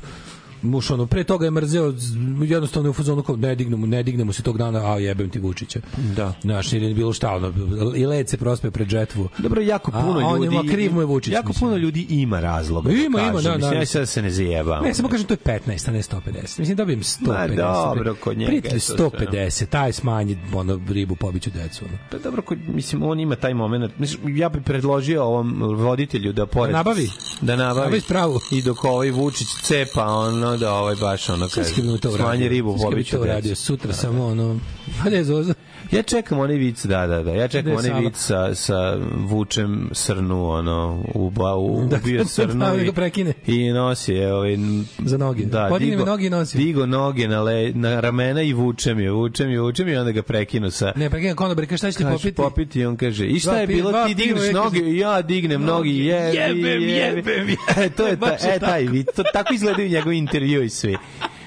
muš 0.63 0.91
ono 0.91 1.07
pre 1.07 1.25
toga 1.25 1.45
je 1.45 1.51
mrzeo 1.51 1.95
jednostavno 2.43 2.87
je 2.87 2.91
u 2.91 2.95
fazonu 2.95 3.23
kao 3.23 3.37
ne 3.37 3.55
dignemo 3.55 3.87
ne 3.87 4.03
dignemo 4.03 4.33
se 4.33 4.43
tog 4.43 4.59
dana 4.59 4.79
a 4.87 4.99
jebem 4.99 5.31
ti 5.31 5.39
Vučića 5.39 5.81
Da. 6.17 6.35
znaš 6.43 6.73
ili 6.73 6.95
bilo 6.95 7.13
šta 7.13 7.31
ono 7.31 7.53
i 7.97 8.07
led 8.07 8.29
se 8.29 8.37
prospe 8.37 8.71
pred 8.71 8.89
žetvu 8.89 9.29
Dobro, 9.39 9.61
jako 9.63 9.91
A, 9.95 10.01
puno 10.01 10.21
a 10.21 10.25
on 10.25 10.43
je 10.43 10.47
ljudi. 10.47 10.57
ma 10.59 10.63
kriv 10.65 10.95
mu 10.95 11.01
je 11.01 11.07
Vučić, 11.07 11.33
Jako 11.33 11.49
mislim. 11.49 11.61
puno 11.61 11.77
ljudi 11.77 12.07
ima 12.11 12.41
razloga. 12.41 12.89
da 12.89 12.95
Ima, 12.97 13.21
ima, 13.21 13.33
kažu. 13.33 13.43
da, 13.43 13.51
da. 13.51 13.57
Mislim, 13.57 13.73
ja 13.75 13.87
sad 13.87 14.09
se 14.09 14.23
ne 14.23 14.31
zajebam. 14.31 14.85
Ne, 14.85 14.95
samo 14.95 15.09
kažem 15.09 15.27
to 15.27 15.35
je 15.35 15.39
15, 15.39 15.89
a 15.89 15.93
ne 15.93 16.03
150. 16.03 16.59
Mislim 16.59 16.77
dobijem 16.77 17.01
150. 17.01 17.27
Ma, 17.27 17.47
dobro, 17.57 18.15
kod 18.15 18.39
njega 18.39 18.53
je 18.53 18.61
Prijatelj 18.61 18.81
to 18.81 19.11
sve, 19.11 19.27
150, 19.29 19.67
taj 19.67 19.93
smanji 19.93 20.39
ono 20.55 20.81
ribu 20.89 21.17
pobiću 21.17 21.51
decu. 21.53 21.85
Ono. 21.85 21.99
Pa 22.11 22.19
dobro, 22.19 22.43
kod, 22.43 22.59
mislim, 22.69 23.03
on 23.03 23.21
ima 23.21 23.37
taj 23.37 23.55
moment. 23.55 23.99
Mislim, 23.99 24.37
ja 24.37 24.49
bih 24.49 24.63
predložio 24.65 25.25
ovom 25.25 25.63
voditelju 25.75 26.33
da 26.33 26.47
pored... 26.47 26.73
Da 26.73 26.79
nabavi. 26.79 27.09
Da 27.41 27.57
nabavi. 27.57 27.75
Nabavi 27.77 28.01
spravu. 28.01 28.41
I 28.53 28.63
dok 28.63 28.85
ovaj 28.85 29.11
Vučić 29.11 29.49
cepa, 29.63 30.05
ono, 30.07 30.54
da 30.57 30.73
ovaj 30.73 30.97
baš 30.97 31.29
ono 31.29 31.49
Sve 31.49 31.65
kaže, 31.65 32.17
smanje 32.17 32.49
ribu 32.49 32.77
Sve 32.79 32.89
bi 32.89 32.93
pobiću 32.93 33.17
to. 33.17 33.55
Sutra 33.55 33.93
samo 33.93 34.27
ono... 34.27 34.59
Hajde, 34.99 35.25
Zoza. 35.25 35.55
Ja 35.91 36.03
čekam 36.03 36.39
onaj 36.39 36.57
vic, 36.57 36.85
da, 36.85 37.07
da, 37.07 37.23
da. 37.23 37.31
Ja 37.33 37.49
čekam 37.49 37.73
Ide 37.73 37.79
onaj 37.81 38.01
vic 38.01 38.17
sa, 38.17 38.55
sa 38.55 38.97
vučem 39.19 39.89
srnu, 39.93 40.49
ono, 40.49 41.05
u, 41.15 41.27
u, 41.59 41.87
Da, 41.91 41.97
ubio 41.97 42.19
da, 42.19 42.25
srnu 42.25 42.55
da, 42.55 42.71
da 42.71 42.83
i, 42.83 42.85
ga 42.85 42.93
prekine. 42.93 43.33
i 43.47 43.69
nosi 43.69 44.13
je, 44.13 44.35
ovaj, 44.35 44.57
Za 44.99 45.17
noge. 45.19 45.45
Da, 45.45 45.67
Podigne 45.71 45.97
digo- 45.97 46.07
noge 46.07 46.27
i 46.27 46.31
nosi. 46.31 46.59
Digo 46.59 46.87
noge 46.87 47.29
na, 47.29 47.43
le, 47.43 47.73
na 47.75 48.01
ramena 48.01 48.43
i 48.43 48.53
vučem 48.53 49.01
je, 49.01 49.11
vučem 49.11 49.51
je, 49.51 49.61
vučem 49.61 49.89
je 49.89 49.95
i 49.95 49.99
onda 49.99 50.13
ga 50.13 50.23
prekinu 50.23 50.71
sa... 50.71 50.93
Ne, 50.97 51.11
prekine 51.11 51.35
konobar, 51.35 51.67
kaže 51.67 51.77
šta 51.79 51.93
ćete 51.93 52.05
popiti? 52.05 52.33
popiti 52.33 52.81
i 52.81 52.87
on 52.87 52.97
kaže, 52.97 53.27
i 53.27 53.41
šta 53.41 53.51
Dva 53.51 53.61
je 53.61 53.67
bilo, 53.67 53.91
dva 53.91 54.07
ti 54.07 54.15
digneš 54.15 54.53
noge 54.53 54.81
i 54.81 54.99
ja 54.99 55.23
dignem 55.23 55.63
noge 55.63 55.89
i 55.89 56.05
jebi, 56.05 56.37
Jebem, 56.37 56.65
jebi. 56.65 56.93
jebem, 56.93 57.49
E, 57.77 57.91
to 57.91 58.07
je, 58.07 58.17
ta, 58.17 58.37
e, 58.45 58.59
taj 58.59 58.83
vid, 58.83 59.07
to, 59.17 59.23
tako 59.33 59.55
izgledaju 59.55 59.89
njegovi 59.89 60.19
intervju 60.19 60.63
i 60.63 60.69
svi. 60.71 60.97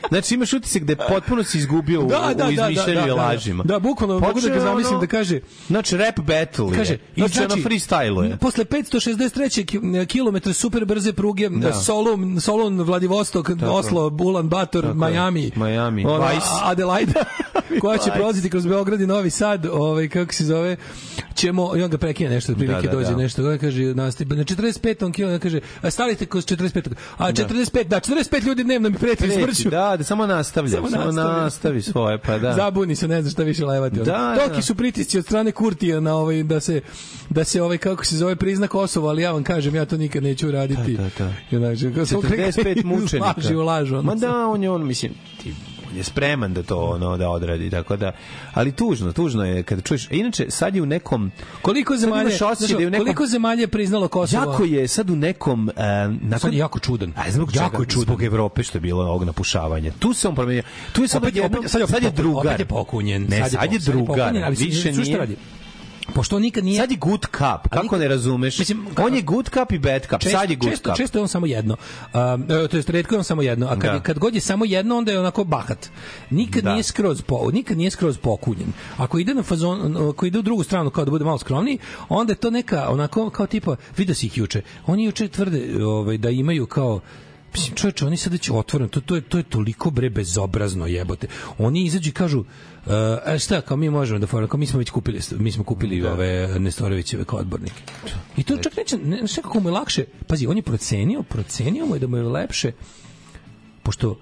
Znači 0.10 0.34
imaš 0.34 0.54
utisak 0.54 0.84
da 0.84 0.92
je 0.92 0.98
potpuno 1.10 1.44
se 1.44 1.58
izgubio 1.58 2.02
u, 2.02 2.06
Da, 2.06 2.34
da, 2.36 2.48
u 2.48 2.52
da, 2.52 2.64
izmišljanju 2.64 2.76
da, 2.96 3.06
i 3.06 3.10
da, 3.10 3.16
da. 3.16 3.16
lažima. 3.16 3.64
Da, 3.64 3.80
bukvalno 3.80 4.20
mogu 4.20 4.42
da 4.42 4.50
ga 4.50 4.60
zamislim 4.60 4.94
ono- 4.94 5.02
da 5.02 5.08
kaže 5.08 5.40
Znači, 5.68 5.98
rap 5.98 6.20
battle 6.20 6.72
Kaže, 6.76 6.94
je. 6.94 7.00
Znači, 7.18 7.34
znači, 7.34 7.58
na 7.58 7.64
freestyle 7.64 8.24
je. 8.24 8.38
Posle 8.38 8.66
563. 8.66 9.66
ki- 9.66 10.06
kilometra 10.08 10.54
super 10.54 10.86
brze 10.86 11.14
pruge 11.14 11.50
Da. 11.50 11.74
Solun, 11.74 12.42
Solun, 12.42 12.82
Vladivostok, 12.82 13.50
Oslo, 13.64 14.18
Ulan 14.20 14.50
Bator, 14.50 14.84
Tako. 14.84 14.96
Miami, 14.96 15.52
Miami, 15.56 16.06
Vice. 16.06 16.48
Adelaide, 16.64 17.14
koja 17.82 17.98
će 17.98 18.12
prolaziti 18.12 18.50
kroz 18.50 18.66
Beograd 18.66 19.02
i 19.02 19.08
Novi 19.08 19.30
Sad, 19.30 19.66
ovaj, 19.66 20.10
kako 20.10 20.34
se 20.34 20.46
zove, 20.46 20.78
ćemo, 21.38 21.78
i 21.78 21.84
on 21.84 21.90
ga 21.90 21.98
prekine 21.98 22.30
nešto, 22.30 22.52
otprilike 22.52 22.82
Da, 22.82 22.88
da, 22.88 22.98
dođe 22.98 23.10
da. 23.12 23.16
nešto, 23.18 23.44
ovaj 23.44 23.58
kaže, 23.58 23.84
nastup, 23.84 24.30
na 24.30 24.44
45. 24.44 25.14
kilo, 25.14 25.40
kaže, 25.40 25.60
a 25.82 25.92
stavite 25.92 26.26
kroz 26.26 26.46
45. 26.46 26.90
A 27.18 27.32
45, 27.32 27.84
da, 27.84 28.00
45 28.00 28.46
ljudi 28.46 28.64
dnevno 28.64 28.90
mi 28.90 28.96
preti 28.98 29.32
smrću. 29.32 29.70
Da, 29.70 29.96
da, 29.98 30.04
samo 30.04 30.28
nastavlja, 30.28 30.72
Samo 30.72 30.90
samo, 30.90 31.06
nastavi. 31.06 31.42
nastavi 31.42 31.82
svoje, 31.82 32.18
pa 32.18 32.38
da. 32.38 32.54
Zabuni 32.54 32.96
se, 32.96 33.08
ne 33.08 33.22
zna 33.22 33.32
šta 33.32 33.44
više 33.44 33.66
levati. 33.66 33.96
ono. 33.96 34.06
Da, 34.06 34.36
Toki 34.38 34.56
da. 34.56 34.62
su 34.62 34.76
pritisci 34.76 35.18
od 35.18 35.26
strane 35.26 35.52
Kurtija 35.52 36.00
na 36.00 36.16
ovaj 36.16 36.44
da 36.44 36.60
se 36.60 36.82
da 37.30 37.44
se 37.44 37.62
ovaj 37.62 37.78
kako 37.78 38.06
se 38.06 38.18
zove 38.18 38.36
prizna 38.36 38.68
Kosovo, 38.68 39.10
ali 39.10 39.22
ja 39.22 39.32
vam 39.32 39.44
kažem 39.44 39.76
ja 39.76 39.86
to 39.86 39.98
nikad 39.98 40.24
neću 40.24 40.48
uraditi. 40.48 40.94
Da, 40.98 41.04
da, 41.20 41.32
da. 41.52 41.58
Znači, 41.58 41.94
kako 41.94 42.06
sam 42.06 42.22
45 42.22 42.84
mučenika. 42.86 43.34
Laži 43.38 43.54
lažu. 43.56 44.02
Ma 44.02 44.16
da, 44.16 44.48
on 44.48 44.64
je 44.64 44.70
on, 44.70 44.88
mislim, 44.88 45.12
ti, 45.44 45.54
on 45.92 45.98
je 45.98 46.04
spreman 46.04 46.54
da 46.54 46.64
to 46.64 46.78
ono 46.80 47.18
da 47.18 47.30
odradi 47.30 47.70
tako 47.70 47.96
da 47.96 48.12
ali 48.54 48.72
tužno 48.72 49.14
tužno 49.14 49.46
je 49.46 49.64
kada 49.64 49.82
čuješ 49.82 50.08
inače 50.12 50.46
sad 50.50 50.76
je 50.76 50.82
u 50.82 50.86
nekom 50.86 51.32
Koliko 51.62 51.94
sad 51.94 52.00
zemalja, 52.00 52.30
znaš, 52.30 52.70
da 52.70 52.80
je 52.80 52.88
u 52.88 52.90
nekom 52.90 53.06
koliko 53.06 53.26
zemalja 53.26 53.62
je 53.62 53.68
priznalo 53.68 54.08
Kosovo? 54.08 54.52
jako 54.52 54.64
je 54.64 54.88
sad 54.88 55.10
u 55.10 55.16
nekom 55.16 55.68
uh, 55.68 55.76
nakon 56.22 56.40
Sad 56.40 56.54
je 56.54 56.60
jako 56.60 56.80
čudan. 56.80 57.14
A 57.16 57.32
zbog 57.32 57.56
Jako 57.56 57.64
jako 57.64 57.82
je 57.82 57.88
čudan. 57.88 58.04
Zbog 58.04 58.24
Evrope 58.24 58.64
što 58.64 58.78
je 58.78 58.82
bilo 58.82 59.04
ovog 59.04 59.24
napušavanja. 59.24 59.92
Tu 60.00 60.14
se 60.14 60.28
on 60.28 60.36
promenio. 60.36 60.64
Tu 60.92 61.02
je 61.02 61.08
sad 61.08 61.24
opet, 61.24 61.40
opet, 61.46 61.72
sad, 61.72 61.80
je, 61.80 61.84
opet, 61.84 61.96
sad 61.96 62.04
je 62.04 62.12
drugar. 62.12 62.48
Opet 62.48 62.60
je 62.60 62.66
pokunjen. 62.66 63.26
Ne, 63.30 63.50
sad 63.50 63.74
je, 63.74 63.80
po- 63.80 63.92
drugar. 63.92 64.18
pokunjen, 64.18 64.44
ali 64.44 64.56
više 64.56 64.92
nije. 64.92 65.28
Pošto 66.16 66.40
nikad 66.40 66.64
nije... 66.66 66.82
Sad 66.82 66.92
je 66.92 66.98
good 66.98 67.22
cup. 67.22 67.70
Kako 67.70 67.84
nikad- 67.84 68.00
ne 68.00 68.08
razumeš? 68.08 68.60
Mislim, 68.60 68.88
on 68.98 69.16
je 69.16 69.22
good 69.22 69.50
cup 69.50 69.72
i 69.72 69.80
bad 69.80 70.02
cup. 70.02 70.24
sad 70.24 70.50
je 70.50 70.56
good 70.56 70.72
često, 70.72 70.90
cup. 70.90 70.98
često 70.98 71.18
je 71.18 71.22
on 71.22 71.28
samo 71.28 71.46
jedno. 71.46 71.78
Um, 72.14 72.44
e, 72.44 72.68
to 72.68 72.78
jest 72.78 72.90
retko 72.90 73.16
je 73.16 73.18
on 73.18 73.24
samo 73.24 73.42
jedno, 73.42 73.68
a 73.68 73.80
kad, 73.80 73.94
Da. 73.94 74.00
kad 74.00 74.20
god 74.20 74.36
je 74.36 74.42
samo 74.42 74.66
jedno, 74.66 74.98
onda 74.98 75.12
je 75.12 75.20
onako 75.20 75.44
bahat. 75.44 75.90
Nikad 76.30 76.64
Da. 76.64 76.72
nije 76.72 76.84
skroz 76.84 77.22
po, 77.22 77.52
nikad 77.54 77.78
nije 77.78 77.90
skroz 77.92 78.18
pokunjen. 78.18 78.74
Ako 78.98 79.20
ide 79.20 79.34
na 79.34 79.44
fazon, 79.44 79.98
ako 80.10 80.26
ide 80.26 80.40
u 80.40 80.42
drugu 80.42 80.64
stranu 80.64 80.90
kao 80.90 81.06
da 81.06 81.12
bude 81.12 81.26
malo 81.26 81.38
skromniji, 81.38 81.78
onda 82.10 82.32
je 82.32 82.38
to 82.38 82.50
neka 82.52 82.90
onako 82.90 83.30
kao 83.30 83.48
tipa, 83.48 83.76
vidio 83.98 84.16
si 84.16 84.26
ih 84.26 84.38
juče. 84.38 84.62
Oni 84.86 85.04
juče 85.04 85.28
tvrde 85.28 85.86
ovaj 85.86 86.18
da 86.18 86.30
imaju 86.30 86.66
kao 86.66 87.00
Mislim, 87.54 87.76
čoveče, 87.76 88.06
oni 88.06 88.18
sada 88.18 88.38
će 88.38 88.54
otvoreno, 88.54 88.90
to, 88.90 89.02
to, 89.02 89.16
je, 89.16 89.22
to 89.22 89.38
je 89.38 89.44
toliko 89.44 89.90
bre 89.90 90.10
bezobrazno 90.10 90.88
jebote. 90.88 91.28
Oni 91.58 91.86
izađu 91.86 92.10
i 92.10 92.14
kažu, 92.14 92.44
uh, 92.88 93.34
e, 93.34 93.40
šta, 93.40 93.62
kao 93.62 93.78
mi 93.78 93.90
možemo 93.90 94.20
da 94.20 94.28
foramo, 94.28 94.48
kao 94.48 94.58
mi 94.58 94.66
smo 94.66 94.80
već 94.80 94.90
kupili, 94.90 95.20
mi 95.40 95.52
smo 95.52 95.64
kupili 95.64 96.06
ove 96.06 96.60
Nestorovićeve 96.60 97.26
kao 97.26 97.40
odbornike. 97.40 97.82
I 98.38 98.44
to 98.44 98.58
čak 98.58 98.78
neće, 98.78 98.98
ne, 98.98 99.18
znaš 99.18 99.36
kako 99.36 99.60
mu 99.60 99.70
je 99.70 99.74
lakše, 99.74 100.06
pazi, 100.28 100.48
on 100.48 100.58
je 100.58 100.64
procenio, 100.64 101.24
procenio 101.24 101.86
mu 101.86 101.96
je 101.96 102.00
da 102.00 102.08
mu 102.08 102.18
je 102.18 102.24
lepše, 102.24 102.72
pošto 103.84 104.18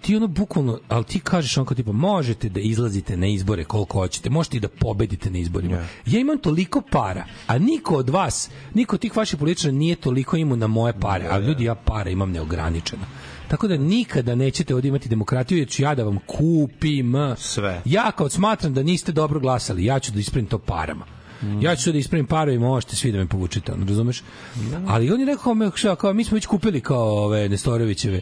ti 0.00 0.16
ono 0.16 0.26
bukvalno, 0.26 0.80
ali 0.88 1.04
ti 1.04 1.20
kažeš 1.20 1.56
onako 1.56 1.74
tipa, 1.74 1.92
možete 1.92 2.48
da 2.48 2.60
izlazite 2.60 3.16
na 3.16 3.26
izbore 3.26 3.64
koliko 3.64 3.98
hoćete, 3.98 4.30
možete 4.30 4.56
i 4.56 4.60
da 4.60 4.68
pobedite 4.68 5.30
na 5.30 5.38
izborima. 5.38 5.76
Ja 6.06 6.20
imam 6.20 6.38
toliko 6.38 6.82
para, 6.90 7.24
a 7.46 7.58
niko 7.58 7.96
od 7.96 8.10
vas, 8.10 8.50
niko 8.74 8.96
od 8.96 9.00
tih 9.00 9.16
vaših 9.16 9.38
političara 9.38 9.72
nije 9.72 9.96
toliko 9.96 10.36
imao 10.36 10.56
na 10.56 10.66
moje 10.66 11.00
pare, 11.00 11.26
a 11.30 11.38
ljudi 11.38 11.64
ja 11.64 11.74
para 11.74 12.10
imam 12.10 12.30
neograničeno. 12.30 13.02
Tako 13.50 13.68
da 13.68 13.76
nikada 13.76 14.34
nećete 14.34 14.74
ovdje 14.74 14.88
imati 14.88 15.08
demokratiju, 15.08 15.58
jer 15.58 15.68
ću 15.68 15.82
ja 15.82 15.94
da 15.94 16.04
vam 16.04 16.18
kupim 16.26 17.14
Sve. 17.36 17.82
Ja 17.84 18.12
kao 18.12 18.28
smatram 18.28 18.74
da 18.74 18.82
niste 18.82 19.12
dobro 19.12 19.40
glasali, 19.40 19.84
ja 19.84 19.98
ću 19.98 20.12
da 20.12 20.20
ispravim 20.20 20.46
to 20.46 20.58
parama. 20.58 21.06
Ja 21.60 21.76
ću 21.76 21.92
da 21.92 21.98
ispravim 21.98 22.26
pare 22.26 22.54
i 22.54 22.58
možete 22.58 22.96
svi 22.96 23.12
da 23.12 23.18
me 23.18 23.26
povučete, 23.26 23.72
ono, 23.72 23.86
razumeš? 23.86 24.22
Ali 24.86 25.12
on 25.12 25.20
je 25.20 25.26
rekao, 25.26 25.54
me, 25.54 25.70
kao, 25.98 26.12
mi 26.12 26.24
smo 26.24 26.34
već 26.34 26.46
kupili 26.46 26.80
kao 26.80 27.24
ove 27.24 27.48
Nestorovićeve 27.48 28.20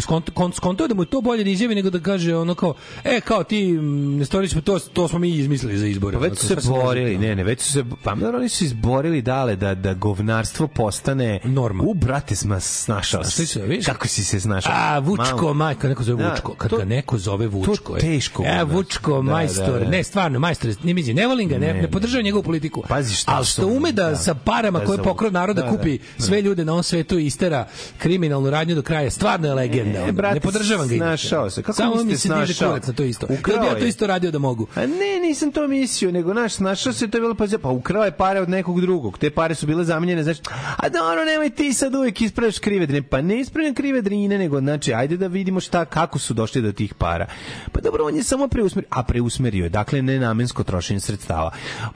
skonto, 0.00 0.86
da 0.88 0.94
mu 0.94 1.02
je 1.02 1.06
to 1.06 1.20
bolje 1.20 1.44
da 1.44 1.50
izjavi 1.50 1.74
nego 1.74 1.90
da 1.90 2.00
kaže 2.00 2.36
ono 2.36 2.54
kao, 2.54 2.74
e, 3.04 3.20
kao 3.20 3.44
ti 3.44 3.78
pa 4.54 4.60
to, 4.60 4.78
to 4.78 5.08
smo 5.08 5.18
mi 5.18 5.30
izmislili 5.30 5.78
za 5.78 5.86
izbore. 5.86 6.18
Pa 6.18 6.22
već 6.22 6.38
su 6.38 6.46
se 6.46 6.56
borili, 6.64 7.18
ne, 7.18 7.36
ne, 7.36 7.44
već 7.44 7.60
su 7.60 7.72
se, 7.72 7.84
pa 8.02 8.12
oni 8.34 8.48
su 8.48 8.64
izborili 8.64 9.22
dale 9.22 9.56
da, 9.56 9.74
da 9.74 9.94
govnarstvo 9.94 10.66
postane 10.66 11.40
Norma. 11.44 11.84
U, 11.84 11.94
brate, 11.94 12.36
sma, 12.36 12.60
snašao 12.60 13.24
se. 13.24 13.60
Kako 13.86 14.08
si 14.08 14.24
se 14.24 14.40
snašao? 14.40 14.72
A, 14.76 14.98
Vučko, 14.98 15.36
Malo. 15.36 15.54
majka, 15.54 15.88
neko 15.88 16.02
zove 16.02 16.22
Da, 16.24 16.30
Vučko. 16.30 16.54
Kad 16.54 16.70
to- 16.70 16.76
ga 16.76 16.84
neko 16.84 17.18
zove 17.18 17.46
Vučko. 17.46 17.74
to 17.84 17.96
je. 17.96 18.00
teško 18.00 18.42
E. 18.46 18.64
Vučko, 18.64 19.12
Da, 19.12 19.22
majstor. 19.22 19.72
da, 19.72 19.78
da. 19.78 19.90
Ne, 19.90 20.04
stvarno, 20.04 20.38
majstor. 20.38 20.74
Ne, 20.82 20.94
mislim, 20.94 21.16
ne 21.16 21.26
volim 21.26 21.48
ga, 21.48 21.58
ne, 21.58 21.66
Ne, 21.66 21.82
ne, 21.82 21.90
podržavam 21.90 22.24
njegovu 22.24 22.42
politiku. 22.42 22.82
Pazi 22.88 23.14
šta 23.14 23.32
Ali 23.32 23.46
što 23.46 23.66
ume 23.66 23.92
da, 23.92 24.10
da. 24.10 24.16
sa 24.16 24.34
parama 24.34 24.78
Da, 24.78 24.84
koje 24.84 24.98
pokrov 24.98 25.32
naroda 25.32 25.62
da, 25.62 25.70
kupi 25.70 25.98
da. 26.18 26.24
sve 26.24 26.42
ljude 26.42 26.64
na 26.64 26.72
ovom 26.72 26.82
svetu 26.82 27.18
i 27.18 27.26
istera 27.26 27.66
kriminalnu 27.98 28.50
radnju 28.50 28.74
do 28.74 28.82
kraja. 28.82 29.10
Stvarno 29.10 29.46
je 29.48 29.54
legenda. 29.54 29.83
E, 29.84 30.02
ono. 30.02 30.12
brate, 30.12 30.34
ne 30.34 30.40
podržavam 30.40 30.88
ga. 30.88 30.96
snašao 30.96 31.50
se. 31.50 31.62
Kako 31.62 31.76
Samo 31.76 32.04
mi 32.04 32.16
se 32.16 32.28
diže 32.28 32.54
kurac 32.64 32.86
na 32.86 32.92
to 32.92 33.02
isto. 33.02 33.26
Ukrao 33.30 33.60
bi 33.60 33.66
ja 33.66 33.78
to 33.78 33.84
isto 33.84 34.06
radio 34.06 34.30
da 34.30 34.38
mogu. 34.38 34.66
A 34.74 34.80
ne, 34.80 35.20
nisam 35.22 35.52
to 35.52 35.68
mislio, 35.68 36.12
nego 36.12 36.34
naš, 36.34 36.52
snašao 36.52 36.92
se, 36.92 37.10
to 37.10 37.16
je 37.16 37.20
bilo 37.20 37.34
pa, 37.34 37.46
pa 37.62 37.68
ukrao 37.68 38.04
je 38.04 38.10
pare 38.10 38.40
od 38.40 38.48
nekog 38.48 38.80
drugog. 38.80 39.18
Te 39.18 39.30
pare 39.30 39.54
su 39.54 39.66
bile 39.66 39.84
zamenjene, 39.84 40.22
znači, 40.22 40.40
a 40.76 40.88
dobro, 40.88 41.24
nemoj 41.24 41.50
ti 41.50 41.72
sad 41.72 41.94
uvijek 41.94 42.20
ispravljaš 42.20 42.58
krive 42.58 42.86
drine. 42.86 43.02
Pa 43.02 43.22
ne 43.22 43.40
ispravljam 43.40 43.74
krive 43.74 44.02
drine, 44.02 44.38
nego, 44.38 44.60
znači, 44.60 44.94
ajde 44.94 45.16
da 45.16 45.26
vidimo 45.26 45.60
šta, 45.60 45.84
kako 45.84 46.18
su 46.18 46.34
došli 46.34 46.62
do 46.62 46.72
tih 46.72 46.94
para. 46.94 47.26
Pa 47.72 47.80
dobro, 47.80 48.04
on 48.04 48.16
je 48.16 48.22
samo 48.22 48.48
preusmerio, 48.48 48.88
a 48.90 49.02
preusmerio 49.02 49.64
je, 49.64 49.68
dakle, 49.68 50.02
nenamensko 50.02 50.64
trošenje 50.64 51.00
sredstava. 51.00 51.50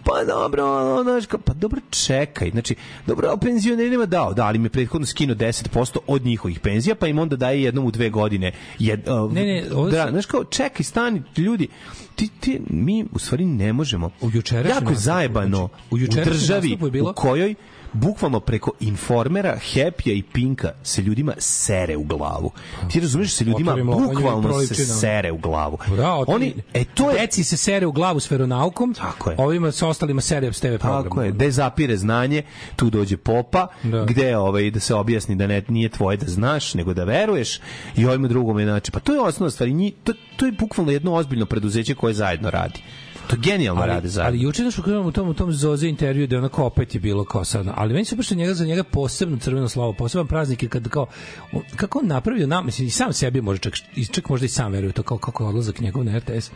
Pa 0.05 0.25
dobro, 0.25 0.67
ono, 1.01 1.21
pa 1.45 1.53
dobro, 1.53 1.81
čekaj, 1.91 2.51
znači, 2.51 2.75
dobro, 3.07 3.37
penzionerima 3.37 4.07
dao, 4.07 4.35
da, 4.35 4.47
ali 4.47 4.59
mi 4.59 4.67
je 4.67 4.71
prethodno 4.71 5.07
skinuo 5.07 5.37
10% 5.37 5.99
od 6.07 6.25
njihovih 6.25 6.61
penzija, 6.61 6.95
pa 6.95 7.07
im 7.07 7.19
onda 7.19 7.37
daje 7.37 7.63
jednom 7.79 7.87
u 7.87 7.91
dve 7.91 8.11
godine. 8.11 8.53
Jed, 8.79 9.01
uh, 9.01 9.33
Ne, 9.33 9.45
ne, 9.45 9.65
ovdje 9.75 9.99
da, 9.99 10.05
su- 10.05 10.11
znaš 10.11 10.27
kao, 10.27 10.45
čekaj, 10.45 10.85
stani, 10.85 11.23
ljudi, 11.37 11.69
ti, 12.15 12.29
ti, 12.41 12.61
mi 12.67 13.05
u 13.13 13.19
stvari 13.19 13.45
ne 13.45 13.73
možemo. 13.73 14.11
U 14.21 14.31
jako 14.69 14.95
zajebano 14.95 15.69
znači, 15.89 16.05
u 16.05 16.21
u 16.21 16.25
državi 16.25 16.71
je 16.73 16.91
bilo- 16.91 17.11
u 17.11 17.15
kojoj 17.15 17.55
bukvalno 17.93 18.41
preko 18.41 18.71
informera, 18.81 19.59
Happy-a 19.75 20.13
i 20.13 20.23
Pinka 20.23 20.73
se 20.83 21.03
ljudima 21.03 21.33
sere 21.39 21.97
u 21.97 22.05
glavu. 22.05 22.51
Ti 22.91 23.01
razumiješ 23.01 23.35
se 23.35 23.45
ljudima 23.45 23.77
bukvalno 23.77 24.61
se 24.61 24.75
sere 24.75 25.33
u 25.33 25.39
glavu. 25.39 25.79
Da, 25.97 26.25
Oni, 26.27 26.55
e 26.75 26.85
to 26.85 27.11
je 27.11 27.19
Deci 27.29 27.45
se 27.45 27.57
sere 27.57 27.87
u 27.87 27.93
glavu 27.93 28.21
s 28.21 28.31
veronaukom, 28.31 28.95
Tako 28.95 29.31
je. 29.31 29.37
ovima 29.39 29.73
sa 29.73 29.89
ostalima 29.89 30.21
sere 30.21 30.53
s 30.53 30.61
TV 30.61 30.67
programom. 30.79 31.05
Tako 31.05 31.23
je, 31.23 31.33
gde 31.33 31.51
zapire 31.51 31.97
znanje, 31.97 32.43
tu 32.77 32.91
dođe 32.91 33.17
popa, 33.17 33.67
Da. 33.83 34.05
gde 34.05 34.37
ovaj, 34.37 34.71
da 34.71 34.81
se 34.81 34.95
objasni 34.95 35.37
da 35.37 35.47
ne, 35.47 35.63
nije 35.69 35.89
tvoje 35.89 36.17
da 36.17 36.27
znaš, 36.27 36.75
nego 36.75 36.95
da 36.95 37.05
veruješ 37.05 37.61
i 37.97 38.07
ovim 38.07 38.29
drugom 38.29 38.63
znači, 38.63 38.91
pa 38.91 39.01
to 39.01 39.15
je 39.15 39.21
osnovna 39.21 39.51
stvar, 39.51 39.69
to, 40.05 40.13
to 40.37 40.47
je 40.47 40.53
bukvalno 40.53 40.93
jedno 40.93 41.15
ozbiljno 41.15 41.47
preduzeće 41.47 41.95
koje 41.95 42.15
zajedno 42.15 42.51
radi. 42.51 42.83
To 43.29 43.37
genijalno 43.37 43.87
rade 43.87 44.01
ali, 44.01 44.09
zajedno. 44.09 44.29
ali 44.29 44.41
juče 44.41 44.65
nešto 44.65 44.83
kažem 44.83 45.07
u 45.07 45.13
tom 45.13 45.29
u 45.29 45.35
tom 45.35 45.53
Zoze 45.53 45.89
intervju 45.89 46.27
da 46.27 46.35
je 46.35 46.39
onako 46.39 46.65
opet 46.65 46.95
je 46.95 47.01
bilo 47.01 47.25
kao 47.25 47.45
sad. 47.45 47.67
Ali 47.75 47.93
meni 47.93 48.05
se 48.05 48.17
baš 48.17 48.31
njega 48.31 48.55
za 48.55 48.65
njega 48.65 48.85
posebno 48.85 49.39
crveno 49.39 49.69
slavo, 49.69 49.93
poseban 49.93 50.27
praznik 50.27 50.63
je 50.63 50.69
kad 50.69 50.89
kao 50.89 51.07
on, 51.53 51.63
kako 51.77 51.99
on 51.99 52.07
napravio 52.07 52.47
nam, 52.47 52.67
mislim 52.67 52.89
i 52.89 52.91
sam 52.91 53.13
sebi 53.13 53.41
može 53.41 53.61
čak 53.61 53.75
i 53.97 54.07
čak 54.07 54.29
možda 54.29 54.47
i 54.47 54.49
sam 54.49 54.73
veruje 54.73 54.93
to 54.93 55.03
kao 55.03 55.19
kako 55.19 55.45
je 55.45 55.49
odlazak 55.49 55.81
njegov 55.81 56.05
na 56.05 56.19
RTS 56.19 56.51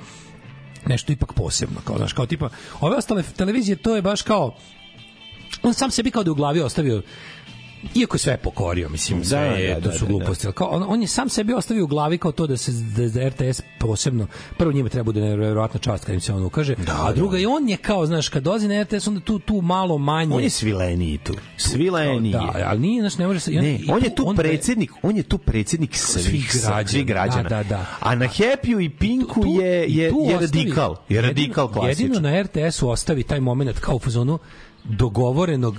nešto 0.87 1.13
ipak 1.13 1.33
posebno, 1.33 1.81
kao 1.85 1.97
znaš, 1.97 2.13
kao 2.13 2.27
tipa 2.27 2.49
ove 2.81 2.97
ostale 2.97 3.23
televizije 3.37 3.77
to 3.77 3.97
je 3.97 4.03
baš 4.03 4.23
kao 4.23 4.57
on 5.63 5.75
sam 5.75 5.91
sebi 5.91 6.11
kao 6.11 6.23
da 6.23 6.31
u 6.31 6.35
glavi 6.35 6.61
ostavio 6.61 7.03
iako 7.95 8.15
je 8.15 8.19
sve 8.19 8.37
pokorio, 8.37 8.89
mislim, 8.89 9.25
sve 9.25 9.39
Da, 9.39 9.45
je, 9.45 9.75
da, 9.75 9.81
to 9.81 9.89
da, 9.89 9.95
su 9.95 10.05
da, 10.05 10.11
gluposti. 10.11 10.47
ali 10.47 10.55
Kao, 10.55 10.69
on, 10.69 10.85
on 10.89 11.01
je 11.03 11.09
sam 11.09 11.29
sebi 11.29 11.53
ostavio 11.53 11.85
u 11.85 11.87
glavi 11.87 12.19
kao 12.19 12.33
to 12.33 12.47
da 12.47 12.57
se 12.57 12.73
da, 12.73 13.09
da 13.09 13.29
RTS 13.29 13.61
posebno, 13.81 14.27
prvo 14.59 14.73
njima 14.73 14.89
treba 14.89 15.05
bude 15.05 15.21
nevjerovatna 15.21 15.81
čast 15.81 16.05
kad 16.05 16.15
im 16.15 16.21
se 16.21 16.33
on 16.33 16.45
ukaže, 16.45 16.75
a 17.03 17.13
druga 17.13 17.39
i 17.39 17.47
on 17.47 17.69
je 17.69 17.77
kao, 17.77 18.07
znaš, 18.07 18.29
kad 18.29 18.43
dozi 18.43 18.69
na 18.69 18.83
RTS, 18.83 19.07
onda 19.07 19.21
tu, 19.21 19.39
tu 19.39 19.61
malo 19.61 19.99
manje. 19.99 20.35
On 20.35 20.43
je 20.43 20.51
svileniji 20.51 21.19
tu. 21.19 21.35
Svileniji. 21.57 22.33
Da, 22.33 22.63
ali 22.67 22.81
nije, 22.81 23.03
znaš, 23.03 23.19
ne 23.19 23.27
može 23.27 23.41
se... 23.41 23.51
Ne, 23.51 23.75
i 23.75 23.91
on 23.91 24.05
je 24.05 24.15
tu 24.15 24.29
onda 24.29 24.43
predsjednik, 24.43 24.91
on 25.03 25.17
je 25.17 25.23
tu 25.23 25.39
predsjednik 25.39 25.97
svih, 25.97 26.25
Svih 26.25 26.51
građana. 26.55 26.89
svih 26.89 27.07
građana. 27.07 27.43
Da, 27.43 27.57
da, 27.57 27.63
da. 27.63 27.87
A 28.01 28.15
na 28.15 28.27
Happy-u 28.27 28.81
i 28.81 28.91
Pinku 28.91 29.45
je, 29.47 29.87
I 29.87 29.97
je, 29.97 30.11
tu 30.11 30.27
je 30.29 30.39
radikal. 30.39 30.97
Je 31.09 31.21
radikal 31.23 31.65
jedino, 31.65 31.81
klasičan. 31.81 32.07
jedino 32.07 32.21
na 32.21 32.43
RTS-u 32.43 32.89
ostavi 32.89 33.23
taj 33.23 33.41
moment 33.41 33.79
kao 33.79 33.95
u 33.95 33.99
fazonu 33.99 34.39
dogovorenog 34.85 35.77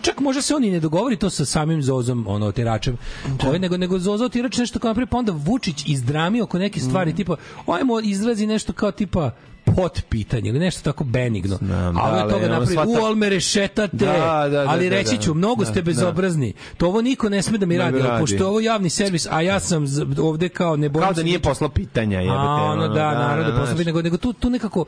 čak 0.00 0.20
može 0.20 0.42
se 0.42 0.54
on 0.54 0.64
i 0.64 0.70
ne 0.70 0.80
dogovori 0.80 1.16
to 1.16 1.30
sa 1.30 1.44
samim 1.44 1.82
Zozom, 1.82 2.24
ono, 2.28 2.52
tiračem, 2.52 2.96
ovaj, 3.40 3.58
nego, 3.58 3.76
nego 3.76 3.98
Zozo 3.98 4.28
tirač 4.28 4.58
nešto 4.58 4.78
kao 4.78 4.88
napravi, 4.88 5.06
pa 5.06 5.18
onda 5.18 5.32
Vučić 5.34 5.84
izdrami 5.86 6.40
oko 6.40 6.58
neke 6.58 6.80
stvari, 6.80 7.14
tipa, 7.14 7.36
ajmo 7.68 8.00
izrazi 8.00 8.46
nešto 8.46 8.72
kao 8.72 8.90
tipa 8.92 9.30
pot 9.66 10.00
pitanje 10.04 10.48
ili 10.48 10.58
nešto 10.58 10.82
tako 10.82 11.04
benigno. 11.04 11.56
Znam, 11.56 11.94
da, 11.94 12.00
ali 12.02 12.20
toga 12.22 12.36
ono 12.36 12.48
napravi, 12.50 12.76
shvata- 12.76 13.00
u, 13.00 13.04
ali 13.04 13.16
me 13.16 13.28
rešetate, 13.28 13.96
Da, 13.96 14.06
da, 14.06 14.48
da, 14.48 14.64
ali 14.68 14.88
da, 14.90 14.96
reći 14.96 15.16
da. 15.16 15.22
ću, 15.22 15.34
mnogo 15.34 15.64
Da, 15.64 15.66
ste 15.66 15.74
da. 15.74 15.84
bezobrazni. 15.84 16.52
To 16.76 16.86
ovo 16.86 17.02
niko 17.02 17.28
ne 17.28 17.42
sme 17.42 17.58
da 17.58 17.66
mi 17.66 17.78
Da 17.78 17.84
mi 17.84 17.90
radi, 17.90 17.98
radi. 18.00 18.20
pošto 18.20 18.36
je 18.36 18.46
ovo 18.46 18.60
javni 18.60 18.90
servis, 18.90 19.26
a 19.26 19.40
ja 19.40 19.60
sam 19.60 19.84
ovde 20.20 20.48
kao 20.48 20.76
ne 20.76 20.88
bojim 20.88 21.04
Kao 21.04 21.12
da 21.12 21.22
nije 21.22 21.38
poslao 21.40 21.70
pitanja. 21.70 22.20
Jebate, 22.20 22.38
A, 22.40 22.54
ono, 22.64 22.88
da, 22.88 23.10
narod 23.10 23.46
je 23.46 23.52
znaš. 23.52 23.60
poslao, 23.60 23.84
nego, 23.84 24.02
nego 24.02 24.16
tu, 24.16 24.32
tu 24.32 24.50
nekako, 24.50 24.84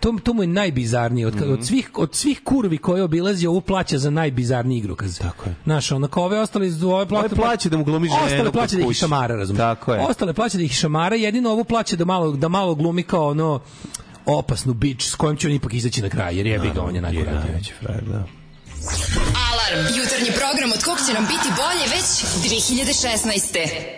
to, 0.00 0.14
to 0.22 0.32
mu 0.32 0.42
je 0.42 0.46
najbizarnije. 0.46 1.26
Od, 1.26 1.34
Mhm. 1.34 1.52
od, 1.52 1.66
svih, 1.66 1.90
od 1.94 2.14
svih 2.14 2.40
kurvi 2.44 2.78
koje 2.78 3.02
obilazi, 3.02 3.46
ovu 3.46 3.60
plaća 3.60 3.98
za 3.98 4.10
najbizarniji 4.10 4.78
igrokaz. 4.78 5.18
Tako 5.18 5.48
je. 5.48 5.54
Znaš, 5.64 5.92
ono, 5.92 6.08
kao 6.08 6.24
ove 6.24 6.40
ostale, 6.40 6.66
ove 6.84 7.06
plaća, 7.06 7.18
Ovaj 7.18 7.28
plaća 7.28 7.68
da 7.68 7.76
mu 7.76 7.84
glumi 7.84 8.08
ženu 8.08 8.20
Ostale 8.24 8.44
kod 8.44 8.52
plaća 8.52 8.76
da 8.76 8.82
ih 8.82 8.96
šamara, 8.96 9.36
razumiješ? 9.36 9.58
Tako 9.58 9.94
je. 9.94 10.00
Ostale 10.00 10.32
plaća 10.34 10.56
da 10.58 10.64
ih 10.64 10.72
šamara, 10.72 11.16
jedino 11.16 11.50
ovu 11.50 11.64
plaća 11.64 11.96
da 11.96 12.04
malo, 12.04 12.32
da 12.32 12.48
malo 12.48 12.74
glumi 12.74 13.02
kao 13.02 13.28
ono, 13.28 13.60
opasnu 14.26 14.74
bič 14.74 15.06
s 15.06 15.14
kojim 15.14 15.36
će 15.36 15.46
on 15.46 15.52
ipak 15.52 15.74
izaći 15.74 16.02
na 16.02 16.08
kraj, 16.08 16.36
jer 16.36 16.46
jebi 16.46 16.70
ga, 16.74 16.82
on 16.82 16.94
je 16.94 17.00
najgore. 17.00 17.32
Najveći 17.32 17.72
frajer, 17.80 18.04
da. 18.04 18.24
Alarm. 19.50 19.86
Jutarnji 19.98 20.30
program 20.40 20.72
od 20.74 20.84
kog 20.84 20.98
će 21.06 21.12
nam 21.14 21.26
biti 21.26 21.48
bolje 21.56 21.84
već 21.96 22.06
2016. 22.62 23.97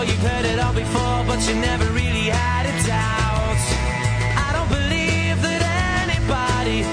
Sure 0.00 0.08
you've 0.08 0.22
heard 0.22 0.46
it 0.46 0.58
all 0.58 0.72
before, 0.72 1.24
but 1.26 1.46
you 1.46 1.54
never 1.56 1.84
really 1.92 2.32
had 2.32 2.64
a 2.64 2.72
doubt. 2.88 3.60
I 4.46 4.50
don't 4.56 4.70
believe 4.72 5.36
that 5.44 5.62
anybody 6.08 6.84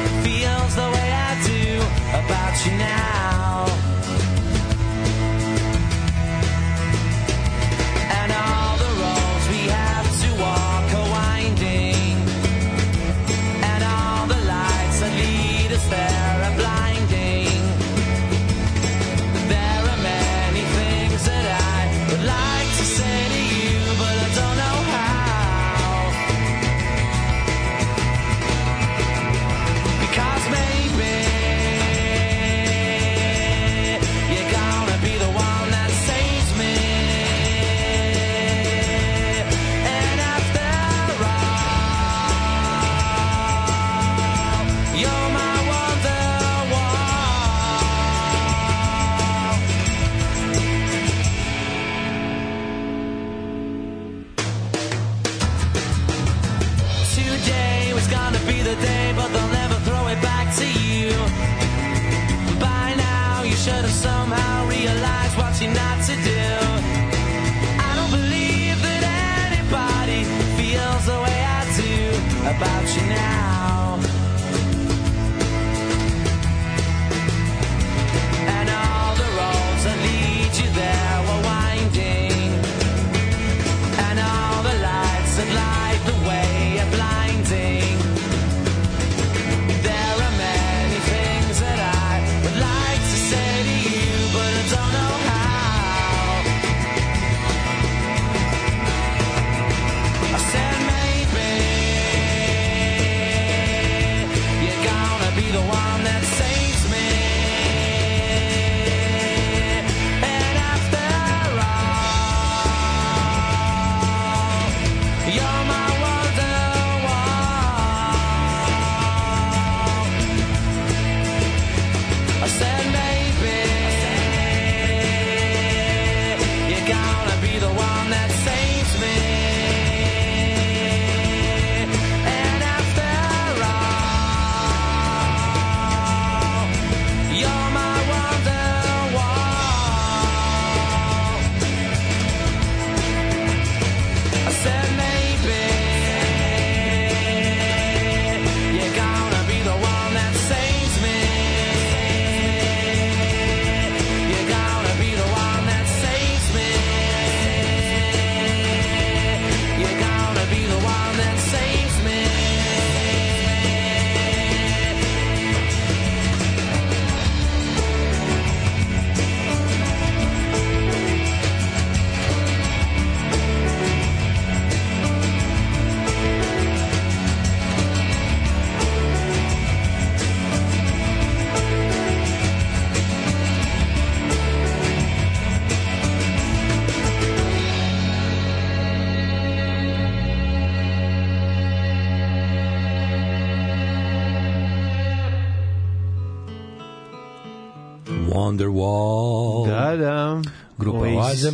Wonderwall. 198.78 199.68
Da, 199.68 199.96
da. 199.96 200.42
Grupa 200.78 200.98
Oasis. 200.98 201.54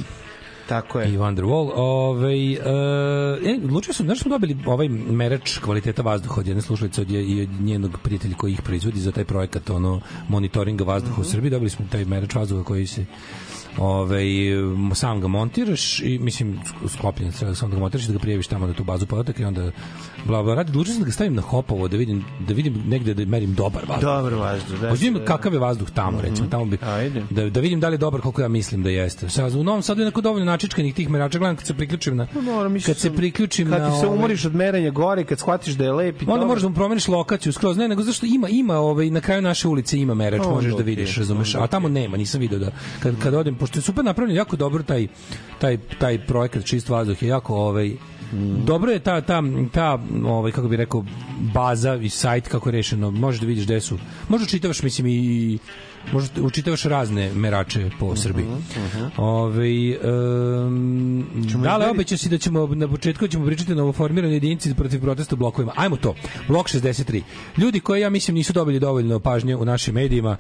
Tako 0.68 1.00
je. 1.00 1.14
I 1.14 1.18
Wonderwall. 1.18 1.72
Ovaj, 1.76 2.54
uh, 2.54 2.60
e, 3.48 3.60
odlučio 3.64 3.94
sam, 3.94 4.06
znaš 4.06 4.20
smo 4.20 4.30
dobili 4.30 4.58
ovaj 4.66 4.90
merač 4.90 5.58
kvaliteta 5.58 6.02
vazduha 6.02 6.40
od 6.40 6.48
jedne 6.48 6.62
slušalice 6.62 7.02
od 7.02 7.12
je, 7.12 7.26
i 7.26 7.42
od 7.42 7.50
njenog 7.62 8.00
prijatelja 8.04 8.36
koji 8.36 8.52
ih 8.52 8.62
proizvodi 8.62 9.00
za 9.00 9.12
taj 9.12 9.26
projekat 9.26 9.70
ono 9.70 10.02
monitoringa 10.30 10.84
vazduha 10.84 11.22
u 11.22 11.24
Srbiji. 11.24 11.50
Dobili 11.52 11.70
smo 11.70 11.86
taj 11.92 12.06
merač 12.06 12.36
vazduha 12.36 12.64
koji 12.64 12.88
se 12.88 13.06
ovaj 13.78 14.26
sam 14.96 15.22
ga 15.22 15.28
montiraš 15.28 16.00
i 16.00 16.20
mislim 16.20 16.60
sklopljen 16.88 17.32
samo 17.32 17.70
da 17.70 17.76
ga 17.76 17.80
montiraš 17.80 18.06
da 18.06 18.14
ga 18.14 18.20
prijaviš 18.20 18.48
tamo 18.48 18.68
na 18.68 18.74
tu 18.74 18.84
bazu 18.84 19.06
podataka 19.06 19.44
i 19.44 19.46
onda 19.46 19.72
bla 20.26 20.44
bla 20.44 20.56
radi 20.56 20.70
odlučio 20.70 20.94
sam 20.94 21.02
da 21.02 21.06
ga 21.06 21.12
stavim 21.12 21.34
na 21.34 21.42
hopovo 21.42 21.88
da 21.88 21.98
vidim 21.98 22.26
da 22.48 22.54
vidim 22.54 22.84
negde 22.88 23.14
da 23.14 23.26
merim 23.26 23.54
dobar 23.54 23.84
vazduh. 23.88 24.04
Dobar 24.04 24.34
vazduh, 24.34 24.80
da. 24.80 24.90
Vidim 24.90 25.14
da. 25.14 25.26
kakav 25.26 25.54
je 25.54 25.60
vazduh 25.60 25.90
tamo, 25.90 26.22
recimo, 26.22 26.48
tamo 26.50 26.66
bi, 26.66 26.78
Ajde. 26.82 27.24
da, 27.30 27.50
da 27.50 27.60
vidim 27.60 27.80
da 27.80 27.88
li 27.88 27.94
je 27.94 27.98
dobar 27.98 28.22
koliko 28.22 28.42
ja 28.42 28.48
mislim 28.48 28.84
da 28.84 28.90
jeste. 28.90 29.30
Sad, 29.30 29.56
u 29.56 29.64
Novom 29.64 29.82
Sadu 29.82 30.02
je 30.02 30.06
neko 30.06 30.22
dovoljno 30.22 30.46
načičkanih 30.46 30.94
tih 30.94 31.10
merača, 31.10 31.40
gledam 31.40 31.56
kad 31.56 31.68
se 31.68 31.74
priključim 31.74 32.16
na, 32.18 32.28
Moram, 32.42 32.76
kad 32.86 32.98
se 32.98 33.16
priključim 33.16 33.70
kad 33.70 33.82
na... 33.82 33.92
ti 33.92 34.00
se 34.00 34.08
ovaj- 34.08 34.18
umoriš 34.18 34.46
od 34.46 34.56
merenja 34.56 34.90
gore, 34.90 35.24
kad 35.24 35.40
shvatiš 35.40 35.74
da 35.74 35.84
je 35.84 35.92
lep 35.92 36.22
i 36.22 36.26
Onda 36.28 36.46
možeš 36.46 36.62
da 36.62 36.70
mu 36.70 36.76
promeniš 36.76 37.08
lokaciju 37.08 37.54
skroz, 37.54 37.78
ne, 37.78 37.88
nego 37.88 38.04
zašto 38.04 38.26
ima 38.26 38.50
ima 38.50 38.78
ovaj 38.78 39.10
na 39.10 39.22
kraju 39.22 39.42
naše 39.42 39.68
ulice 39.68 40.00
ima 40.00 40.14
merač, 40.14 40.42
Onda 40.42 40.56
možeš 40.56 40.74
da 40.74 40.84
vidiš, 40.84 41.18
razumeš, 41.18 41.56
a 41.56 41.68
tamo 41.68 41.90
nema, 41.90 42.18
nisam 42.18 42.42
video 42.42 42.60
da 42.60 42.72
kad 43.00 43.16
kad 43.24 43.34
odem 43.34 43.56
pošto 43.56 43.80
je 43.80 43.84
super 43.84 44.06
napravljen, 44.06 44.38
jako 44.38 44.56
dobro 44.56 44.84
taj 44.84 45.08
taj 45.60 45.78
taj 46.00 46.26
projekat 46.26 46.66
čist 46.66 46.90
vazduh 46.90 47.24
je 47.24 47.30
jako 47.30 47.56
ovaj 47.56 47.92
Dobro 48.66 48.92
je 48.92 49.00
ta 49.00 49.22
ta 49.22 49.42
ta 49.74 50.00
ovaj 50.26 50.52
kako 50.52 50.68
bih 50.68 50.78
rekao 50.78 51.06
baza 51.54 51.96
i 51.96 52.10
sajt 52.10 52.48
kako 52.48 52.70
je 52.70 52.74
rešeno. 52.74 53.12
Možeš 53.12 53.42
da 53.42 53.48
vidiš 53.48 53.66
gde 53.66 53.82
su. 53.82 53.98
Možeš 54.30 54.48
čitavaš 54.48 54.84
mislim 54.84 55.08
i 55.08 55.58
možeš 56.12 56.30
učitavaš 56.42 56.84
razne 56.84 57.34
merače 57.34 57.90
po 58.00 58.16
Srbiji. 58.16 58.46
Ovaj 59.18 59.92
um, 59.92 61.26
da 61.64 61.78
li 61.78 61.86
obećao 61.90 62.18
si 62.18 62.30
da 62.30 62.38
ćemo 62.38 62.68
na 62.68 62.88
početku 62.88 63.28
ćemo 63.28 63.46
pričati 63.46 63.72
o 63.72 63.76
novoformiranoj 63.76 64.36
jedinici 64.36 64.74
protiv 64.74 65.02
protesta 65.02 65.36
u 65.36 65.38
blokovima. 65.38 65.74
Ajmo 65.76 65.98
to. 65.98 66.16
Blok 66.48 66.68
63. 66.68 67.22
Ljudi 67.58 67.80
koji 67.80 68.02
ja 68.02 68.10
mislim 68.10 68.36
nisu 68.36 68.54
dobili 68.54 68.80
dovoljno 68.80 69.20
pažnje 69.20 69.56
u 69.56 69.66
našim 69.66 69.96
medijima. 69.96 70.38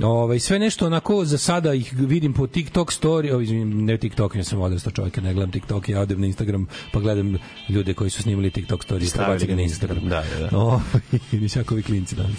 Ovaj 0.00 0.38
sve 0.38 0.58
nešto 0.58 0.86
onako 0.86 1.24
za 1.24 1.38
sada 1.38 1.74
ih 1.74 1.92
vidim 1.96 2.32
po 2.32 2.46
TikTok 2.46 2.92
story, 2.92 3.32
ovaj 3.32 3.44
izvinim, 3.44 3.84
ne 3.84 3.98
TikTok, 3.98 4.34
ja 4.34 4.44
sam 4.44 4.60
odrastao 4.60 4.92
čovjek, 4.92 5.16
ne 5.16 5.34
gledam 5.34 5.52
TikTok, 5.52 5.88
ja 5.88 6.00
odem 6.00 6.20
na 6.20 6.26
Instagram 6.26 6.66
pa 6.92 7.00
gledam 7.00 7.38
ljude 7.68 7.94
koji 7.94 8.10
su 8.10 8.22
snimali 8.22 8.50
TikTok 8.50 8.84
story 8.84 9.08
i 9.08 9.12
prebacili 9.12 9.48
ga 9.48 9.56
na 9.56 9.62
Instagram. 9.62 10.08
Da, 10.08 10.24
da, 10.38 10.46
da. 10.46 10.58
Ovaj, 10.58 10.80
nisu 11.32 11.58
jako 11.58 11.74
ovi 11.74 11.82
klinci 11.82 12.16
danas. 12.16 12.38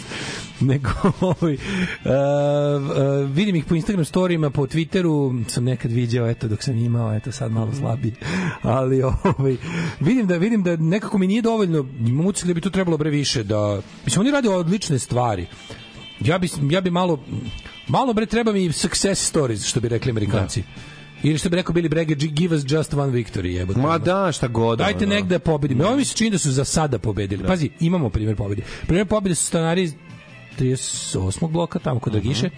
Nego, 0.59 0.89
ovaj, 1.21 1.53
uh, 1.53 1.59
uh, 2.77 3.29
vidim 3.35 3.55
ih 3.55 3.65
po 3.65 3.75
Instagram 3.75 4.05
storijima, 4.05 4.49
po 4.49 4.61
Twitteru 4.61 5.43
sam 5.49 5.63
nekad 5.63 5.91
viđao, 5.91 6.29
eto, 6.29 6.47
dok 6.47 6.63
sam 6.63 6.77
imao, 6.77 7.15
eto, 7.15 7.31
sad 7.31 7.51
malo 7.51 7.73
slabiji. 7.73 8.13
Ali, 8.61 9.01
ovaj, 9.03 9.55
vidim 9.99 10.27
da, 10.27 10.37
vidim 10.37 10.63
da 10.63 10.75
nekako 10.75 11.17
mi 11.17 11.27
nije 11.27 11.41
dovoljno, 11.41 11.85
imam 11.99 12.25
utisak 12.25 12.47
da 12.47 12.53
bi 12.53 12.61
tu 12.61 12.69
trebalo 12.69 12.97
bre 12.97 13.09
više, 13.09 13.43
da, 13.43 13.81
mislim, 14.05 14.21
oni 14.21 14.31
rade 14.31 14.49
odlične 14.49 14.99
stvari. 14.99 15.45
Ja 16.19 16.37
bi, 16.37 16.49
ja 16.69 16.81
bi 16.81 16.91
malo, 16.91 17.19
malo 17.87 18.13
bre 18.13 18.25
treba 18.25 18.51
mi 18.51 18.71
success 18.71 19.27
stories, 19.27 19.65
što 19.65 19.79
bi 19.79 19.89
rekli 19.89 20.11
Amerikanci. 20.11 20.63
Ili 21.23 21.37
što 21.37 21.49
bi 21.49 21.55
rekao 21.55 21.75
Billy 21.75 21.89
Bragg, 21.89 22.11
give 22.11 22.55
us 22.55 22.63
just 22.67 22.93
one 22.93 23.11
victory, 23.11 23.45
jebote. 23.45 23.79
Ma 23.79 23.97
da, 23.97 24.31
šta 24.31 24.47
god. 24.47 24.77
Dajte 24.77 25.05
ono. 25.05 25.15
negde 25.15 25.35
da 25.35 25.39
pobedimo. 25.39 25.85
Ovo 25.85 25.95
mi 25.95 26.05
se 26.05 26.15
čini 26.15 26.29
da 26.29 26.37
su 26.37 26.51
za 26.51 26.65
sada 26.65 26.99
pobedili. 26.99 27.43
Pazi, 27.43 27.69
imamo 27.79 28.09
primjer 28.09 28.35
pobede. 28.35 28.61
Primjer 28.87 29.07
pobede 29.07 29.35
su 29.35 29.45
stanari 29.45 29.91
38. 30.59 31.51
bloka, 31.51 31.79
tamo 31.79 31.99
kod 31.99 32.13
Dragiše. 32.13 32.49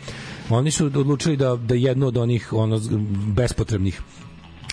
Oni 0.50 0.72
su 0.72 0.86
odlučili 0.86 1.38
da, 1.38 1.56
da 1.56 1.76
jedno 1.76 2.08
od 2.08 2.18
onih 2.18 2.54
ono, 2.54 2.82
bespotrebnih 3.36 4.02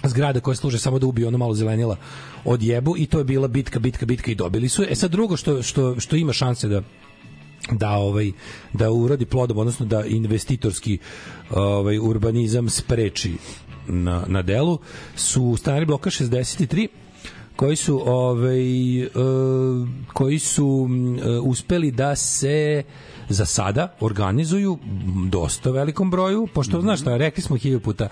zgrada 0.04 0.40
koje 0.40 0.56
služe 0.56 0.78
samo 0.78 0.98
da 0.98 1.06
ubiju 1.06 1.28
ono 1.28 1.38
malo 1.38 1.54
zelenila 1.54 1.96
od 2.44 2.62
jebu 2.62 2.94
i 2.98 3.06
to 3.06 3.18
je 3.18 3.24
bila 3.24 3.48
bitka, 3.48 3.78
bitka, 3.78 4.06
bitka 4.06 4.30
i 4.30 4.34
dobili 4.34 4.68
su. 4.68 4.84
E 4.88 4.94
sad 4.94 5.10
drugo 5.10 5.36
što, 5.36 5.62
što, 5.62 6.00
što 6.00 6.16
ima 6.16 6.32
šanse 6.32 6.68
da 6.68 6.82
da 7.72 7.90
ovaj 7.90 8.32
da 8.72 8.90
uradi 8.90 9.24
plodom 9.24 9.58
odnosno 9.58 9.86
da 9.86 10.04
investitorski 10.04 10.98
ovaj 11.50 11.98
urbanizam 11.98 12.68
spreči 12.68 13.32
na 13.88 14.24
na 14.26 14.42
delu 14.42 14.78
su 15.16 15.56
stanari 15.58 15.86
bloka 15.86 16.10
63 16.10 16.88
koji 17.56 17.76
su 17.76 18.02
ovaj 18.06 19.02
e, 19.02 19.08
koji 20.12 20.38
su 20.38 20.88
e, 21.24 21.30
uspeli 21.38 21.90
da 21.90 22.16
se 22.16 22.82
za 23.28 23.44
sada 23.44 23.88
organizuju 24.00 24.78
dosta 25.30 25.70
velikom 25.70 26.10
broju, 26.10 26.48
pošto 26.54 26.80
znaš 26.80 27.00
šta, 27.00 27.16
rekli 27.16 27.42
smo 27.42 27.56
hiljadu 27.56 27.80
puta, 27.80 28.08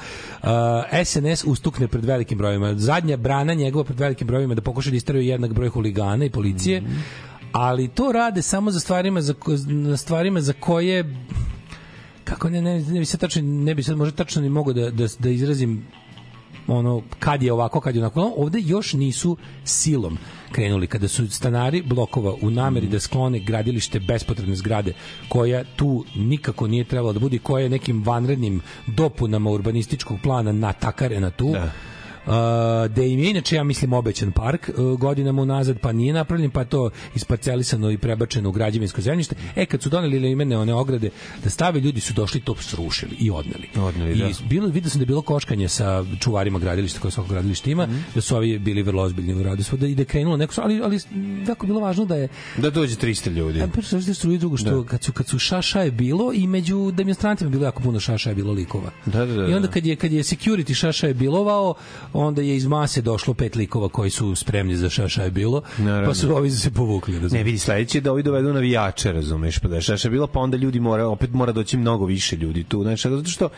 e, 0.92 1.04
SNS 1.04 1.44
ustukne 1.46 1.88
pred 1.88 2.04
velikim 2.04 2.38
brojima. 2.38 2.74
Zadnja 2.74 3.16
brana 3.16 3.54
njegova 3.54 3.84
pred 3.84 4.00
velikim 4.00 4.26
brojima 4.26 4.54
da 4.54 4.62
pokuša 4.62 4.90
da 4.90 4.96
isteraju 4.96 5.24
jednak 5.24 5.52
broj 5.52 5.68
huligana 5.68 6.24
i 6.24 6.30
policije, 6.30 6.82
ali 7.52 7.88
to 7.88 8.12
rade 8.12 8.42
samo 8.42 8.70
za 8.70 8.80
stvarima 8.80 9.20
za, 9.20 9.34
na 9.66 9.96
stvarima 9.96 10.40
za 10.40 10.52
koje 10.52 11.04
kako 12.24 12.50
ne, 12.50 12.62
ne, 12.62 12.80
ne 12.80 12.98
bi 12.98 13.04
sad 13.04 13.20
tačno, 13.20 13.42
ne 13.42 13.74
bi 13.74 13.82
sad 13.82 13.96
možda 13.96 14.16
tačno 14.16 14.42
ni 14.42 14.48
mogao 14.48 14.72
da, 14.72 14.90
da, 14.90 15.06
da 15.18 15.28
izrazim 15.28 15.86
ono 16.66 17.02
kad 17.18 17.42
je 17.42 17.52
ovako 17.52 17.80
kad 17.80 17.96
je 17.96 18.02
onako 18.02 18.32
ovde 18.36 18.60
još 18.60 18.92
nisu 18.92 19.36
silom 19.64 20.18
krenuli 20.52 20.86
kada 20.86 21.08
su 21.08 21.30
stanari 21.30 21.82
blokova 21.82 22.34
u 22.42 22.50
nameri 22.50 22.86
da 22.86 23.00
sklone 23.00 23.38
gradilište 23.38 24.00
bespotrebne 24.00 24.56
zgrade 24.56 24.92
koja 25.28 25.64
tu 25.76 26.04
nikako 26.14 26.66
nije 26.66 26.84
trebala 26.84 27.12
da 27.12 27.18
bude 27.18 27.38
koja 27.38 27.62
je 27.62 27.68
nekim 27.68 28.02
vanrednim 28.04 28.60
dopunama 28.86 29.50
urbanističkog 29.50 30.18
plana 30.22 30.52
natakarena 30.52 31.30
tu 31.30 31.52
da. 31.52 31.70
Da 32.88 33.02
im 33.02 33.18
je 33.18 33.30
inače 33.30 33.56
ja 33.56 33.64
mislim 33.64 33.92
obećan 33.92 34.32
park 34.32 34.70
uh, 34.76 34.98
godinama 35.00 35.42
unazad 35.42 35.78
pa 35.78 35.92
nije 35.92 36.12
napravljen 36.12 36.50
pa 36.50 36.64
to 36.64 36.90
isparcelisano 37.14 37.90
i 37.90 37.98
prebačeno 37.98 38.48
u 38.48 38.52
građevinsko 38.52 39.00
zemljište 39.00 39.34
e 39.56 39.66
kad 39.66 39.82
su 39.82 39.88
doneli 39.88 40.30
imene 40.30 40.58
one 40.58 40.74
ograde 40.74 41.10
da 41.44 41.50
stave 41.50 41.80
ljudi 41.80 42.00
su 42.00 42.12
došli 42.12 42.40
to 42.40 42.54
srušili 42.56 43.16
i 43.18 43.30
odneli 43.30 43.68
Odneli, 43.76 44.18
da. 44.18 44.26
i 44.26 44.32
bilo 44.48 44.68
vidio 44.68 44.90
sam 44.90 44.98
da 44.98 45.02
je 45.02 45.06
bilo 45.06 45.22
koškanje 45.22 45.68
sa 45.68 46.04
čuvarima 46.20 46.58
gradilišta 46.58 47.00
koje 47.00 47.12
svako 47.12 47.28
gradilište 47.28 47.70
ima 47.70 47.88
da 48.14 48.20
su 48.20 48.36
ovi 48.36 48.58
bili 48.58 48.82
vrlo 48.82 49.02
ozbiljni 49.02 49.34
u 49.34 49.42
radu 49.42 49.62
da 49.76 49.86
ide 49.86 50.04
krenulo 50.04 50.36
neko 50.36 50.54
ali 50.62 50.80
ali 50.82 51.00
jako 51.48 51.66
je 51.66 51.68
bilo 51.68 51.80
važno 51.80 52.04
da 52.04 52.16
je 52.16 52.28
Da 52.56 52.70
dođe 52.70 52.96
300 52.96 53.30
ljudi. 53.30 53.62
a 53.62 53.66
prvo 53.66 53.82
što 53.82 54.14
su 54.14 54.36
drugo 54.36 54.56
što 54.56 54.82
Da. 54.82 54.88
kad 54.88 55.02
su 55.04 55.12
kad 55.12 55.28
su 55.28 55.38
šaša 55.38 55.80
je 55.80 55.90
bilo 55.90 56.32
i 56.32 56.46
među 56.46 56.90
demonstrantima 56.90 57.50
bilo 57.50 57.64
jako 57.64 57.82
puno 57.82 58.00
šaša 58.00 58.28
je 58.30 58.34
bilo 58.34 58.52
likova. 58.52 58.90
Da, 59.06 59.26
da, 59.26 59.34
da, 59.34 59.48
I 59.48 59.54
onda 59.54 59.66
da. 59.66 59.72
kad 59.72 59.86
je 59.86 59.96
kad 59.96 60.12
je 60.12 60.22
security 60.22 60.74
šaša 60.74 61.06
je 61.06 61.14
bilovao, 61.14 61.74
onda 62.14 62.42
je 62.42 62.56
iz 62.56 62.66
mase 62.66 63.02
došlo 63.02 63.34
pet 63.34 63.56
likova 63.56 63.88
koji 63.88 64.10
su 64.10 64.34
spremni 64.34 64.76
za 64.76 64.90
šaša 64.90 65.22
je 65.22 65.30
bilo, 65.30 65.62
Naravno. 65.78 66.08
pa 66.08 66.14
su 66.14 66.36
ovi 66.36 66.50
se 66.50 66.70
povukli. 66.70 67.14
razumeš? 67.14 67.32
Ne, 67.32 67.42
vidi, 67.42 67.58
sledeće 67.58 67.98
je 67.98 68.02
da 68.02 68.12
ovi 68.12 68.22
dovedu 68.22 68.52
navijače, 68.52 69.12
razumeš, 69.12 69.58
pa 69.58 69.68
da 69.68 69.74
je 69.74 69.80
šaša 69.82 70.10
bilo, 70.10 70.26
pa 70.26 70.40
onda 70.40 70.56
ljudi 70.56 70.80
mora, 70.80 71.06
opet 71.08 71.30
mora 71.32 71.52
doći 71.52 71.76
mnogo 71.76 72.06
više 72.06 72.36
ljudi 72.36 72.64
tu, 72.64 72.82
znači, 72.82 73.08
zato 73.10 73.28
što 73.28 73.48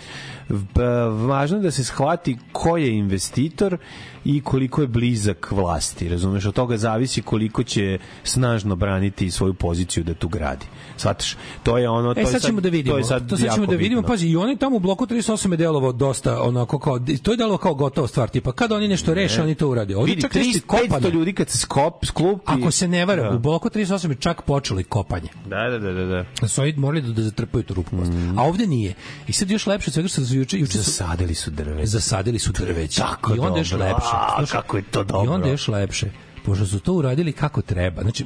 važno 1.27 1.57
je 1.57 1.63
da 1.63 1.71
se 1.71 1.85
shvati 1.85 2.39
ko 2.53 2.77
je 2.77 2.99
investitor 2.99 3.79
i 4.25 4.41
koliko 4.41 4.81
je 4.83 4.87
blizak 4.89 5.53
vlasti, 5.53 6.09
razumeš, 6.09 6.45
od 6.45 6.55
toga 6.55 6.77
zavisi 6.77 7.23
koliko 7.23 7.63
će 7.63 7.99
snažno 8.25 8.77
braniti 8.77 9.31
svoju 9.31 9.55
poziciju 9.55 10.05
da 10.05 10.15
tu 10.15 10.29
gradi. 10.29 10.67
Svataš, 10.97 11.37
to 11.63 11.79
je 11.79 11.89
ono, 11.89 12.15
to 12.15 12.21
E 12.21 12.23
je 12.23 12.27
sad 12.27 12.43
ćemo 12.43 12.61
da 12.61 12.69
vidimo. 12.69 12.95
To 12.95 12.99
je 12.99 13.05
sad, 13.05 13.29
to 13.31 13.37
sad 13.37 13.55
ćemo 13.55 13.67
da 13.67 13.77
vidimo. 13.77 14.01
bitno. 14.01 14.13
Pazi, 14.13 14.29
i 14.29 14.37
oni 14.37 14.57
tamo 14.57 14.77
u 14.77 14.81
bloku 14.81 15.07
38 15.07 15.51
je 15.51 15.57
delovao 15.57 15.93
dosta 15.93 16.43
onako 16.43 16.79
kao 16.79 16.99
to 17.23 17.31
je 17.31 17.37
delovalo 17.37 17.59
kao 17.59 17.75
gotova 17.75 18.09
stvar, 18.09 18.29
tipa 18.29 18.53
kad 18.53 18.73
oni 18.73 18.89
nešto 18.89 19.15
reše, 19.15 19.43
oni 19.43 19.55
to 19.55 19.69
urade. 19.69 19.97
Ovde 19.97 20.11
Vidi, 20.11 20.23
čak 20.23 20.35
nešto 20.35 20.51
i 20.51 20.53
300, 20.53 20.67
kopano. 20.67 21.09
500 21.09 21.13
ljudi 21.13 21.33
kad 21.33 21.49
se 21.49 21.59
skop, 21.59 22.05
sklupi... 22.05 22.43
Ako 22.47 22.71
se 22.71 22.89
ne 22.89 23.07
varam, 23.07 23.31
Da. 23.31 23.37
u 23.37 23.39
bloku 23.39 23.69
38 23.69 24.09
je 24.11 24.15
čak 24.17 24.43
počelo 24.43 24.81
i 24.81 24.85
kopanje. 24.85 25.29
Da, 25.47 25.69
da, 25.71 25.79
da, 25.79 25.93
da. 25.93 26.05
da. 26.05 26.25
Da 26.41 26.49
su 26.49 26.63
morali 26.77 27.03
da, 27.03 27.13
da 27.13 27.23
zatrpaju 27.23 27.63
tu 27.65 27.75
rupu. 27.75 27.97
A 28.37 28.43
ovde 28.43 28.67
nije. 28.67 28.95
I 29.29 29.33
sad 29.33 29.51
još 29.51 29.67
lepše 29.67 29.91
od 29.91 29.95
svega 29.95 30.09
što 30.09 30.25
su 30.25 30.36
juče 30.37 30.59
juče 30.59 30.79
Zasadili 30.79 31.35
su 31.35 31.51
drveće. 31.51 31.87
zasadili 31.87 32.39
su 32.39 32.53
drveće. 32.53 33.01
tako 33.01 33.35
I 33.35 33.39
onda 33.39 33.59
još 33.59 33.71
dobro. 33.71 33.87
lepše. 33.87 34.09
A, 34.13 34.47
kako 34.47 34.77
je 34.77 34.83
to 34.83 35.01
I 35.01 35.05
dobro. 35.05 35.33
onda 35.33 35.49
još 35.49 35.69
lepše. 35.69 36.07
Pošto 36.45 36.67
su 36.67 36.81
to 36.81 36.93
uradili 36.93 37.33
kako 37.33 37.63
treba. 37.63 38.03
Znači, 38.03 38.25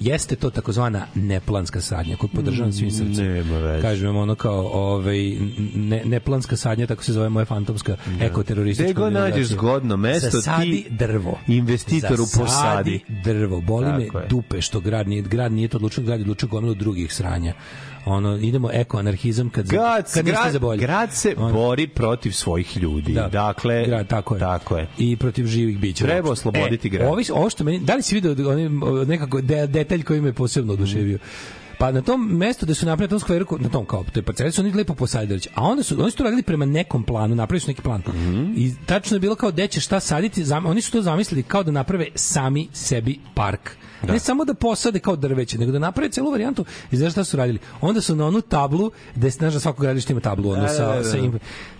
jeste 0.00 0.36
to 0.36 0.50
takozvana 0.50 1.06
neplanska 1.14 1.80
sadnja 1.80 2.16
koju 2.16 2.30
podržavam 2.30 2.72
svim 2.72 2.90
srcem. 2.90 3.26
Nema 3.26 3.58
veze. 3.58 3.82
Kažem 3.82 4.16
ono 4.16 4.34
kao 4.34 4.60
ovaj, 4.64 5.18
ne, 5.74 6.02
neplanska 6.04 6.56
sadnja, 6.56 6.86
tako 6.86 7.04
se 7.04 7.12
zove 7.12 7.28
moja 7.28 7.44
fantomska 7.44 7.96
ekoteroristička 8.20 8.84
Gde 8.84 8.92
god 8.94 9.12
nađeš 9.12 9.46
zgodno 9.46 9.96
mesto, 9.96 10.30
Zasadi 10.30 10.70
ti 10.72 10.90
drvo. 10.90 11.38
investitoru 11.48 12.16
Zasadi 12.16 12.40
posadi. 12.40 13.00
drvo. 13.24 13.60
Boli 13.60 13.86
me 13.88 14.06
Tako 14.06 14.18
je. 14.18 14.26
dupe 14.28 14.60
što 14.60 14.80
grad 14.80 15.08
nije, 15.08 15.22
grad 15.22 15.52
nije 15.52 15.68
to 15.68 15.76
odlučio, 15.76 16.04
grad 16.04 16.18
je 16.18 16.24
odlučio 16.24 16.48
gomilu 16.48 16.74
drugih 16.74 17.14
sranja. 17.14 17.54
Ono, 18.08 18.36
idemo 18.36 18.70
ekoanarhizam 18.72 19.50
kad, 19.50 19.66
Grad, 19.68 20.12
kad 20.12 20.24
niste 20.24 20.42
za 20.44 20.50
grad, 20.50 20.60
bolje. 20.60 20.78
grad 20.80 21.12
se 21.12 21.34
Ono. 21.38 21.52
bori 21.52 21.88
protiv 21.88 22.30
svojih 22.30 22.76
ljudi. 22.76 23.12
Da. 23.12 23.28
Dakle, 23.28 23.84
grad, 23.86 24.06
tako 24.08 24.34
je. 24.34 24.40
Tako 24.40 24.76
je. 24.76 24.88
I 24.98 25.16
protiv 25.16 25.46
živih 25.46 25.78
bića. 25.78 26.04
Treba 26.04 26.28
uopšte. 26.28 26.48
osloboditi 26.48 26.88
e, 26.88 26.90
grad. 26.90 27.08
Ovi, 27.08 27.24
ovo 27.32 27.50
što 27.50 27.64
meni, 27.64 27.78
da 27.78 27.94
li 27.94 28.02
si 28.02 28.14
video 28.14 28.50
oni, 28.50 28.68
nekako 29.06 29.40
de, 29.40 29.66
detalj 29.66 30.02
koji 30.02 30.20
me 30.20 30.32
posebno 30.32 30.72
oduševio? 30.72 31.18
Pa 31.78 31.90
na 31.92 32.02
tom 32.02 32.36
mestu 32.36 32.66
da 32.66 32.74
su 32.74 32.86
napravili 32.86 33.06
na 33.06 33.10
tom 33.10 33.20
skveru, 33.20 33.46
na 33.60 33.68
tom 33.68 33.86
kao, 33.86 34.04
to 34.12 34.18
je 34.18 34.22
parceli, 34.24 34.52
su 34.52 34.60
oni 34.60 34.72
lepo 34.72 34.94
posadili. 34.94 35.40
A 35.54 35.62
onda 35.64 35.82
su, 35.82 36.00
oni 36.02 36.10
su 36.10 36.16
to 36.16 36.24
radili 36.24 36.42
prema 36.42 36.64
nekom 36.64 37.04
planu, 37.04 37.34
napravili 37.34 37.60
su 37.60 37.68
neki 37.70 37.82
plan. 37.82 38.02
I 38.56 38.72
tačno 38.86 39.16
je 39.16 39.20
bilo 39.20 39.34
kao 39.34 39.50
gde 39.50 39.66
će 39.66 39.80
šta 39.80 40.00
saditi, 40.00 40.44
zam, 40.44 40.66
oni 40.66 40.80
su 40.80 40.92
to 40.92 41.02
zamislili 41.02 41.42
kao 41.42 41.62
da 41.62 41.70
naprave 41.70 42.06
sami 42.14 42.68
sebi 42.72 43.18
park. 43.34 43.70
Da. 44.02 44.12
Ne 44.12 44.18
samo 44.18 44.44
da 44.44 44.54
posade 44.54 44.98
kao 44.98 45.16
drveće, 45.16 45.58
nego 45.58 45.72
da 45.72 45.78
naprave 45.78 46.10
celu 46.10 46.30
varijantu 46.30 46.64
i 46.90 46.96
znaš 46.96 47.12
šta 47.12 47.24
su 47.24 47.36
radili. 47.36 47.58
Onda 47.80 48.00
su 48.00 48.16
na 48.16 48.26
onu 48.26 48.40
tablu, 48.40 48.90
gde 49.14 49.30
znaš 49.30 49.54
da 49.54 49.60
svako 49.60 49.82
gradilište 49.82 50.12
ima 50.12 50.20
tablu, 50.20 50.50
ono 50.50 50.62
Da, 50.62 50.68
sa, 50.68 50.86
da, 50.86 50.92
da, 50.92 50.98
da. 50.98 51.04
sa 51.04 51.16
im- 51.16 51.38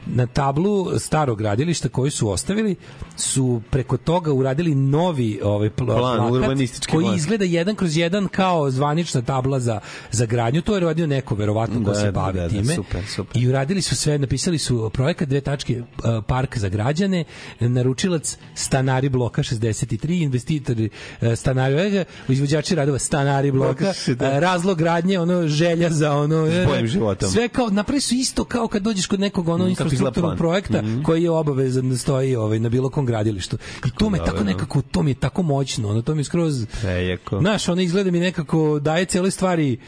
na 0.08 0.26
tablu 0.26 0.68
starog 0.98 1.38
gradilišta 1.38 1.88
koji 1.88 2.10
su 2.10 2.30
ostavili 2.30 2.76
su 3.16 3.62
preko 3.70 3.96
toga 3.96 4.32
uradili 4.32 4.74
novi 4.74 5.40
ovaj 5.42 5.70
pl- 5.70 5.86
Plan, 5.88 6.32
urbanistički 6.32 6.92
koji 6.92 7.04
plan. 7.04 7.16
izgleda 7.16 7.44
jedan 7.44 7.74
kroz 7.74 7.96
jedan 7.96 8.28
kao 8.28 8.70
zvanična 8.70 9.22
tabla 9.22 9.60
za 9.60 9.80
za 10.10 10.26
gradnju 10.26 10.62
to 10.62 10.74
je 10.74 10.80
radio 10.80 11.06
neko 11.06 11.34
verovatno 11.34 11.74
ko 11.76 11.90
Da, 11.90 11.94
se 11.94 12.04
da, 12.04 12.12
bavi 12.12 12.34
da, 12.34 12.42
da, 12.42 12.48
time 12.50 12.74
super, 12.74 13.02
super. 13.06 13.42
i 13.42 13.48
uradili 13.48 13.82
su 13.82 13.96
sve 13.96 14.18
napisali 14.18 14.58
su 14.58 14.90
projekat 14.90 15.28
dve 15.28 15.40
tačke 15.40 15.80
uh, 15.80 15.86
park 16.26 16.58
za 16.58 16.68
građane 16.68 17.24
naručilac 17.60 18.38
stanari 18.54 19.08
bloka 19.08 19.42
63 19.42 20.22
investitori 20.22 20.88
uh, 21.20 21.28
stanari 21.34 21.74
uh, 21.98 22.04
izvođači 22.28 22.74
radova 22.74 22.98
stanari 22.98 23.50
bloka 23.52 23.88
uh, 24.08 24.16
razlog 24.20 24.78
gradnje 24.78 25.18
ono 25.18 25.48
želja 25.48 25.90
za 25.90 26.12
ono 26.12 26.46
S 26.46 26.66
boljim 26.66 26.86
životom. 26.86 27.30
sve 27.30 27.48
kao 27.48 27.70
napravi 27.70 28.00
su 28.00 28.14
isto 28.14 28.44
kao 28.44 28.68
kad 28.68 28.82
dođeš 28.82 29.06
kod 29.06 29.20
nekog 29.20 29.48
ono 29.48 29.64
Mm, 29.64 29.74
infrastrukturnog 30.00 30.38
projekta 30.38 30.82
Mhm. 30.82 31.02
koji 31.02 31.22
je 31.22 31.30
obavezan 31.30 31.90
da 31.90 31.96
stoji 31.96 32.36
ovaj 32.36 32.58
na 32.58 32.68
bilo 32.68 32.90
kom 32.90 33.06
gradilištu 33.06 33.56
i 33.86 33.90
to 33.98 34.10
me 34.10 34.18
dobro, 34.18 34.32
tako 34.32 34.44
no. 34.44 34.50
nekako 34.50 34.82
to 34.82 35.02
mi 35.02 35.10
je 35.10 35.14
tako 35.14 35.42
moćno 35.42 35.88
ono 35.88 36.02
to 36.02 36.14
mi 36.14 36.20
je 36.20 36.24
skroz 36.24 36.66
Prejako. 36.80 37.40
Znaš, 37.40 37.68
ono 37.68 37.80
izgleda 37.82 38.10
mi 38.10 38.20
nekako 38.20 38.78
daje 38.78 39.04
cele 39.04 39.30
stvari 39.30 39.78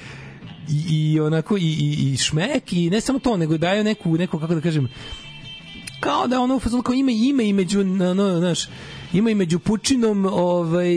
i, 0.68 0.84
i 0.90 1.20
onako 1.20 1.56
i, 1.56 1.60
i, 1.62 2.12
i 2.12 2.16
šmek 2.16 2.72
i 2.72 2.90
ne 2.90 3.00
samo 3.00 3.18
to, 3.18 3.36
nego 3.36 3.58
daje 3.58 3.84
neku, 3.84 4.16
neku 4.16 4.38
kako 4.38 4.54
da 4.54 4.60
kažem, 4.60 4.88
kao 6.00 6.26
da 6.26 6.40
ono 6.40 6.56
u 6.56 6.60
fazonu 6.60 6.82
kao 6.82 6.94
ima 6.94 7.10
ime 7.12 7.48
i 7.48 7.52
među 7.52 7.80
ono, 7.80 8.38
znaš, 8.38 8.68
ima 9.12 9.30
i 9.30 9.34
među 9.34 9.58
pučinom 9.58 10.26
ovaj 10.26 10.96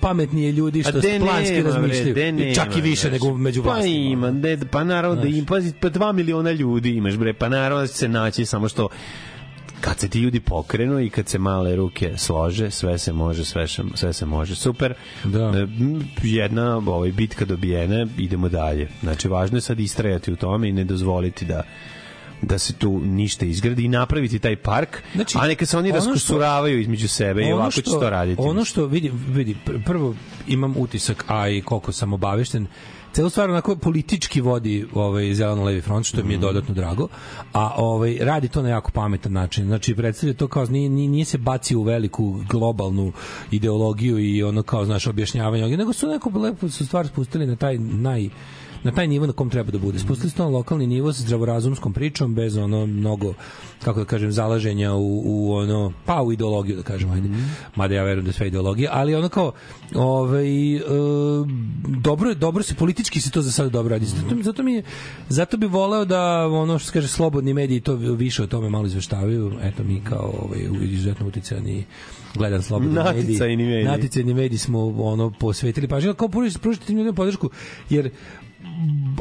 pametnije 0.00 0.52
ljudi 0.52 0.82
što 0.82 1.00
de 1.00 1.20
planski 1.20 1.54
nema, 1.54 1.70
razmišljaju 1.70 2.14
nema, 2.14 2.54
čak 2.54 2.76
i 2.76 2.80
više 2.80 3.10
nego 3.10 3.36
među 3.36 3.62
Pa 3.62 3.70
vlastima 3.70 4.10
ima, 4.10 4.30
de, 4.30 4.58
pa 4.70 4.84
naravno 4.84 5.22
da 5.22 5.28
im, 5.28 5.46
pazi, 5.46 5.72
pa 5.80 5.88
dva 5.88 6.12
miliona 6.12 6.50
ljudi 6.50 6.90
imaš, 6.90 7.16
bre, 7.16 7.32
pa 7.34 7.48
naravno 7.48 7.80
da 7.80 7.86
će 7.86 7.94
se 7.94 8.08
naći, 8.08 8.46
samo 8.46 8.68
što 8.68 8.88
kad 9.84 9.98
se 9.98 10.08
ti 10.08 10.18
ljudi 10.18 10.40
pokrenu 10.40 11.00
i 11.00 11.10
kad 11.10 11.28
se 11.28 11.38
male 11.38 11.76
ruke 11.76 12.12
slože, 12.16 12.70
sve 12.70 12.98
se 12.98 13.12
može, 13.12 13.44
sve 13.44 13.68
se, 13.68 13.82
sve 13.94 14.12
se 14.12 14.26
može. 14.26 14.54
Super. 14.54 14.94
Da. 15.24 15.52
E, 15.56 15.66
Jedna 16.22 16.76
ovaj, 16.76 17.12
bitka 17.12 17.44
dobijena, 17.44 18.06
idemo 18.18 18.48
dalje. 18.48 18.88
Znači, 19.02 19.28
važno 19.28 19.56
je 19.56 19.60
sad 19.60 19.80
istrajati 19.80 20.32
u 20.32 20.36
tome 20.36 20.68
i 20.68 20.72
ne 20.72 20.84
dozvoliti 20.84 21.44
da 21.44 21.62
da 22.44 22.58
se 22.58 22.72
tu 22.72 23.00
ništa 23.00 23.46
izgradi 23.46 23.84
i 23.84 23.88
napraviti 23.88 24.38
taj 24.38 24.56
park, 24.56 25.02
Znači, 25.14 25.38
a 25.40 25.46
neka 25.46 25.66
se 25.66 25.78
oni 25.78 25.88
što- 25.88 25.96
raskusuravaju 25.96 26.80
između 26.80 27.08
sebe 27.08 27.42
i 27.42 27.52
ovako 27.52 27.70
će 27.70 27.82
to 27.82 28.10
raditi. 28.10 28.42
Ono 28.42 28.64
što 28.64 28.86
vidi, 28.86 29.12
vidi, 29.28 29.56
pr- 29.66 29.84
prvo 29.84 30.14
imam 30.46 30.74
utisak, 30.76 31.24
a 31.28 31.48
i 31.48 31.60
koliko 31.60 31.92
sam 31.92 32.12
obavešten, 32.12 32.66
celu 33.12 33.30
stvar 33.30 33.50
onako 33.50 33.76
politički 33.76 34.40
vodi 34.40 34.86
ovaj 34.94 35.34
zeleno-levi 35.34 35.80
front, 35.80 36.06
što 36.06 36.18
Mhm. 36.18 36.28
mi 36.28 36.34
je 36.34 36.38
dodatno 36.38 36.74
drago, 36.74 37.08
a 37.52 37.74
ovaj 37.76 38.18
radi 38.20 38.48
to 38.48 38.62
na 38.62 38.68
jako 38.68 38.90
pametan 38.90 39.32
način. 39.32 39.66
Znači, 39.66 39.94
predstavlja 39.94 40.34
to 40.34 40.48
kao, 40.48 40.66
nije, 40.66 40.88
nije, 40.88 41.24
se 41.24 41.38
bacio 41.38 41.78
u 41.78 41.82
veliku 41.82 42.40
globalnu 42.48 43.12
ideologiju 43.50 44.18
i 44.18 44.42
ono 44.42 44.62
kao, 44.62 44.84
znaš, 44.84 45.06
objašnjavanje, 45.06 45.76
nego 45.76 45.92
su 45.92 46.06
neko 46.06 46.30
lepo 46.30 46.68
su 46.68 46.86
stvar 46.86 47.06
spustili 47.06 47.46
na 47.46 47.56
taj 47.56 47.78
naj 47.78 48.28
na 48.84 48.92
taj 48.92 49.06
nivo 49.08 49.26
na 49.26 49.32
kom 49.32 49.50
treba 49.50 49.70
da 49.70 49.78
bude. 49.78 49.98
Spustili 49.98 50.30
su 50.30 50.36
to 50.36 50.42
na 50.42 50.50
lokalni 50.50 50.86
nivo 50.86 51.12
sa 51.12 51.22
zdravorazumskom 51.22 51.92
pričom, 51.92 52.34
bez 52.34 52.56
ono 52.56 52.86
mnogo, 52.86 53.34
kako 53.84 54.00
da 54.00 54.06
kažem, 54.06 54.32
zalaženja 54.32 54.92
u, 54.94 55.22
u 55.24 55.54
ono, 55.54 55.92
pa 56.04 56.22
u 56.22 56.32
ideologiju, 56.32 56.76
da 56.76 56.82
kažem, 56.82 57.10
ajde. 57.10 57.28
Mada 57.76 57.94
ja 57.94 58.02
verujem 58.02 58.26
da 58.26 58.32
sve 58.32 58.46
ideologija, 58.46 58.90
ali 58.92 59.14
ono 59.14 59.28
kao, 59.28 59.52
ovaj, 59.94 60.76
e, 60.76 60.80
dobro, 61.86 62.34
dobro 62.34 62.62
se, 62.62 62.74
politički 62.74 63.20
se 63.20 63.30
to 63.30 63.42
za 63.42 63.52
sada 63.52 63.68
dobro 63.68 63.92
radi. 63.94 64.06
Zato, 64.06 64.42
zato, 64.42 64.62
mi 64.62 64.74
je, 64.74 64.82
zato 65.28 65.56
bi 65.56 65.66
voleo 65.66 66.04
da, 66.04 66.46
ono 66.46 66.78
što 66.78 66.86
se 66.86 66.92
kaže, 66.92 67.08
slobodni 67.08 67.54
mediji 67.54 67.80
to 67.80 67.94
više 67.94 68.42
o 68.42 68.46
tome 68.46 68.70
malo 68.70 68.86
izveštavaju. 68.86 69.52
Eto, 69.62 69.84
mi 69.84 70.00
kao 70.04 70.34
ovaj, 70.42 70.60
izuzetno 70.82 71.26
uticani 71.26 71.84
gledan 72.34 72.62
slobodni 72.62 72.94
mediji. 72.94 73.22
Naticajni 73.22 73.64
mediji. 73.64 73.84
Naticajni 73.84 74.34
mediji 74.34 74.58
smo 74.58 74.86
ono 74.86 75.30
posvetili 75.30 75.88
pažnju, 75.88 76.14
kao 76.14 76.28
tim 76.86 76.96
ljudima 76.96 77.12
podršku, 77.12 77.50
jer 77.90 78.10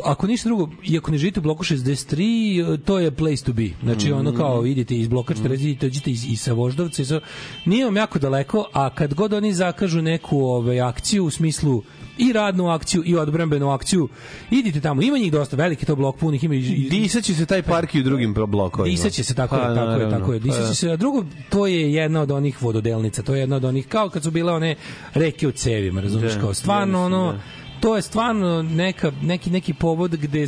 ako 0.03 0.27
ništa 0.27 0.49
drugo, 0.49 0.69
i 0.83 0.97
ako 0.97 1.11
ne 1.11 1.17
živite 1.17 1.39
u 1.39 1.43
bloku 1.43 1.63
63, 1.63 2.77
to 2.85 2.99
je 2.99 3.11
place 3.11 3.43
to 3.43 3.53
be. 3.53 3.69
Znači, 3.83 4.11
ono 4.11 4.33
kao, 4.35 4.65
idete 4.65 4.95
iz 4.95 5.07
bloka 5.07 5.33
40, 5.33 5.67
idete, 5.67 5.85
dođete 5.85 6.11
iz, 6.11 6.25
i 6.25 6.35
sa 6.35 6.53
Voždovca, 6.53 7.01
i 7.01 7.05
sa, 7.05 7.19
nije 7.65 7.85
vam 7.85 7.97
jako 7.97 8.19
daleko, 8.19 8.65
a 8.73 8.89
kad 8.89 9.13
god 9.13 9.33
oni 9.33 9.53
zakažu 9.53 10.01
neku 10.01 10.39
ovaj, 10.39 10.81
akciju 10.81 11.25
u 11.25 11.29
smislu 11.29 11.83
i 12.17 12.33
radnu 12.33 12.67
akciju 12.69 13.03
i 13.05 13.15
odbrambenu 13.15 13.69
akciju, 13.69 14.09
idite 14.51 14.81
tamo, 14.81 15.01
ima 15.01 15.17
njih 15.17 15.31
dosta, 15.31 15.55
veliki 15.55 15.85
to 15.85 15.95
blok 15.95 16.17
punih, 16.17 16.43
ima 16.43 16.55
i, 16.55 16.87
Disaće 16.89 17.35
se 17.35 17.45
taj 17.45 17.61
park 17.61 17.95
i 17.95 17.99
u 17.99 18.03
drugim 18.03 18.33
blokovima. 18.33 18.91
Disaće 18.91 19.23
se 19.23 19.33
tako, 19.33 19.55
Pa, 19.55 19.61
je, 19.61 19.75
tako 19.75 20.01
je, 20.01 20.09
tako 20.09 20.33
je. 20.33 20.39
Pa, 20.39 20.43
Disaće 20.43 20.75
se, 20.75 20.89
a 20.91 20.95
drugo 20.95 21.25
to 21.49 21.67
je 21.67 21.93
jedna 21.93 22.21
od 22.21 22.31
onih 22.31 22.61
vododelnica, 22.63 23.21
to 23.21 23.35
je 23.35 23.39
jedna 23.39 23.55
od 23.55 23.65
onih 23.65 23.87
kao 23.87 24.09
kad 24.09 24.23
su 24.23 24.31
bile 24.31 24.53
one 24.53 24.75
reke 25.13 25.47
u 25.47 25.51
cevima, 25.51 26.01
razumiješ, 26.01 26.33
Da, 26.33 26.39
kao 26.39 26.53
stvarno 26.53 27.05
ono 27.05 27.31
da. 27.31 27.62
To 27.83 27.95
je 27.95 28.01
stvarno 28.01 28.61
neka, 28.61 29.11
neki, 29.21 29.49
neki 29.49 29.73
povod 29.73 30.15
gde 30.15 30.47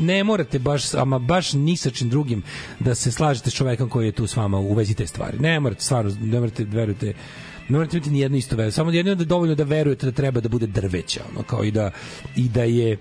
ne 0.00 0.24
morate 0.24 0.58
baš, 0.58 0.94
ama 0.94 1.18
baš 1.18 1.52
ni 1.52 1.76
sa 1.76 1.90
čim 1.90 2.08
drugim 2.08 2.42
da 2.80 2.94
se 2.94 3.12
slažete 3.12 3.50
s 3.50 3.54
čovekom 3.54 3.88
koji 3.88 4.06
je 4.06 4.12
tu 4.12 4.26
s 4.26 4.36
vama 4.36 4.58
u 4.58 4.74
vezi 4.74 4.94
te 4.94 5.06
stvari. 5.06 5.38
Ne 5.38 5.60
morate, 5.60 5.82
stvarno, 5.82 6.16
ne 6.20 6.40
morate, 6.40 6.64
verujete, 6.64 7.06
ne 7.68 7.78
morate 7.78 7.96
imati 7.96 8.10
ni 8.10 8.20
jedno 8.20 8.38
isto 8.38 8.56
veru. 8.56 8.70
Samo 8.70 8.90
jedno 8.90 9.14
da 9.14 9.24
dovoljno 9.24 9.54
da 9.54 9.64
verujete 9.64 10.06
da 10.06 10.12
treba 10.12 10.40
da 10.40 10.48
bude 10.48 10.66
drveća, 10.66 11.20
ono, 11.32 11.42
kao 11.42 11.64
i 11.64 11.70
da, 11.70 11.90
i 12.36 12.48
da 12.48 12.62
je 12.62 12.98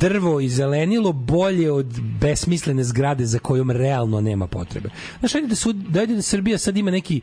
drvo 0.00 0.40
i 0.40 0.48
zelenilo 0.48 1.12
bolje 1.12 1.72
od 1.72 2.00
besmislene 2.20 2.84
zgrade 2.84 3.26
za 3.26 3.38
kojom 3.38 3.70
realno 3.70 4.20
nema 4.20 4.46
potrebe. 4.46 4.90
Znaš, 5.18 5.34
ajde 5.34 5.46
da, 5.46 5.54
su, 5.54 5.72
da, 5.72 6.00
ajde 6.00 6.14
da 6.14 6.22
Srbija 6.22 6.58
sad 6.58 6.76
ima 6.76 6.90
neki 6.90 7.20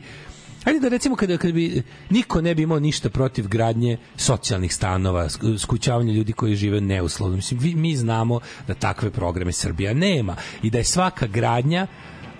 Ajde 0.64 0.80
da 0.80 0.88
recimo 0.88 1.16
kada, 1.16 1.36
kada 1.36 1.52
bi 1.52 1.82
niko 2.10 2.40
ne 2.40 2.54
bi 2.54 2.62
imao 2.62 2.80
ništa 2.80 3.10
protiv 3.10 3.48
gradnje 3.48 3.98
socijalnih 4.16 4.74
stanova, 4.74 5.24
sk- 5.24 5.58
skućavanja 5.58 6.12
ljudi 6.12 6.32
koji 6.32 6.54
žive 6.54 6.80
neuslovno. 6.80 7.36
Mislim, 7.36 7.60
vi, 7.60 7.74
mi 7.74 7.96
znamo 7.96 8.40
da 8.66 8.74
takve 8.74 9.10
programe 9.10 9.52
Srbija 9.52 9.94
nema 9.94 10.36
i 10.62 10.70
da 10.70 10.78
je 10.78 10.84
svaka 10.84 11.26
gradnja 11.26 11.86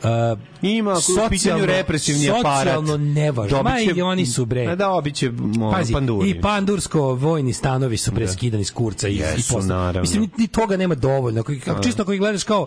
Uh, 0.03 0.39
Ima 0.63 0.93
u 0.93 1.29
pitanju 1.31 1.67
represivni 1.67 2.31
aparat. 2.31 2.59
Socijalno 2.59 2.97
nevažno. 2.97 3.63
Ma 3.63 3.81
i 3.97 4.03
oni 4.03 4.27
su 4.27 4.45
bre. 4.45 4.77
Da, 4.77 4.91
obiće 4.91 5.31
Pazi, 5.73 5.93
panduri. 5.93 6.31
i 6.31 6.41
pandursko 6.41 7.01
vojni 7.01 7.53
stanovi 7.53 7.97
su 7.97 8.11
bre 8.13 8.29
skidani 8.29 8.65
s 8.65 8.71
kurca 8.71 9.09
i, 9.09 9.13
i 9.13 9.17
Jesu, 9.17 9.55
posle. 9.55 9.69
naravno. 9.69 10.01
Mislim, 10.01 10.23
ni, 10.23 10.29
ni 10.37 10.47
toga 10.47 10.77
nema 10.77 10.95
dovoljno. 10.95 11.41
Ako, 11.41 11.53
kako, 11.65 11.83
čisto 11.83 12.03
ako 12.03 12.13
gledaš 12.13 12.45
kao 12.45 12.67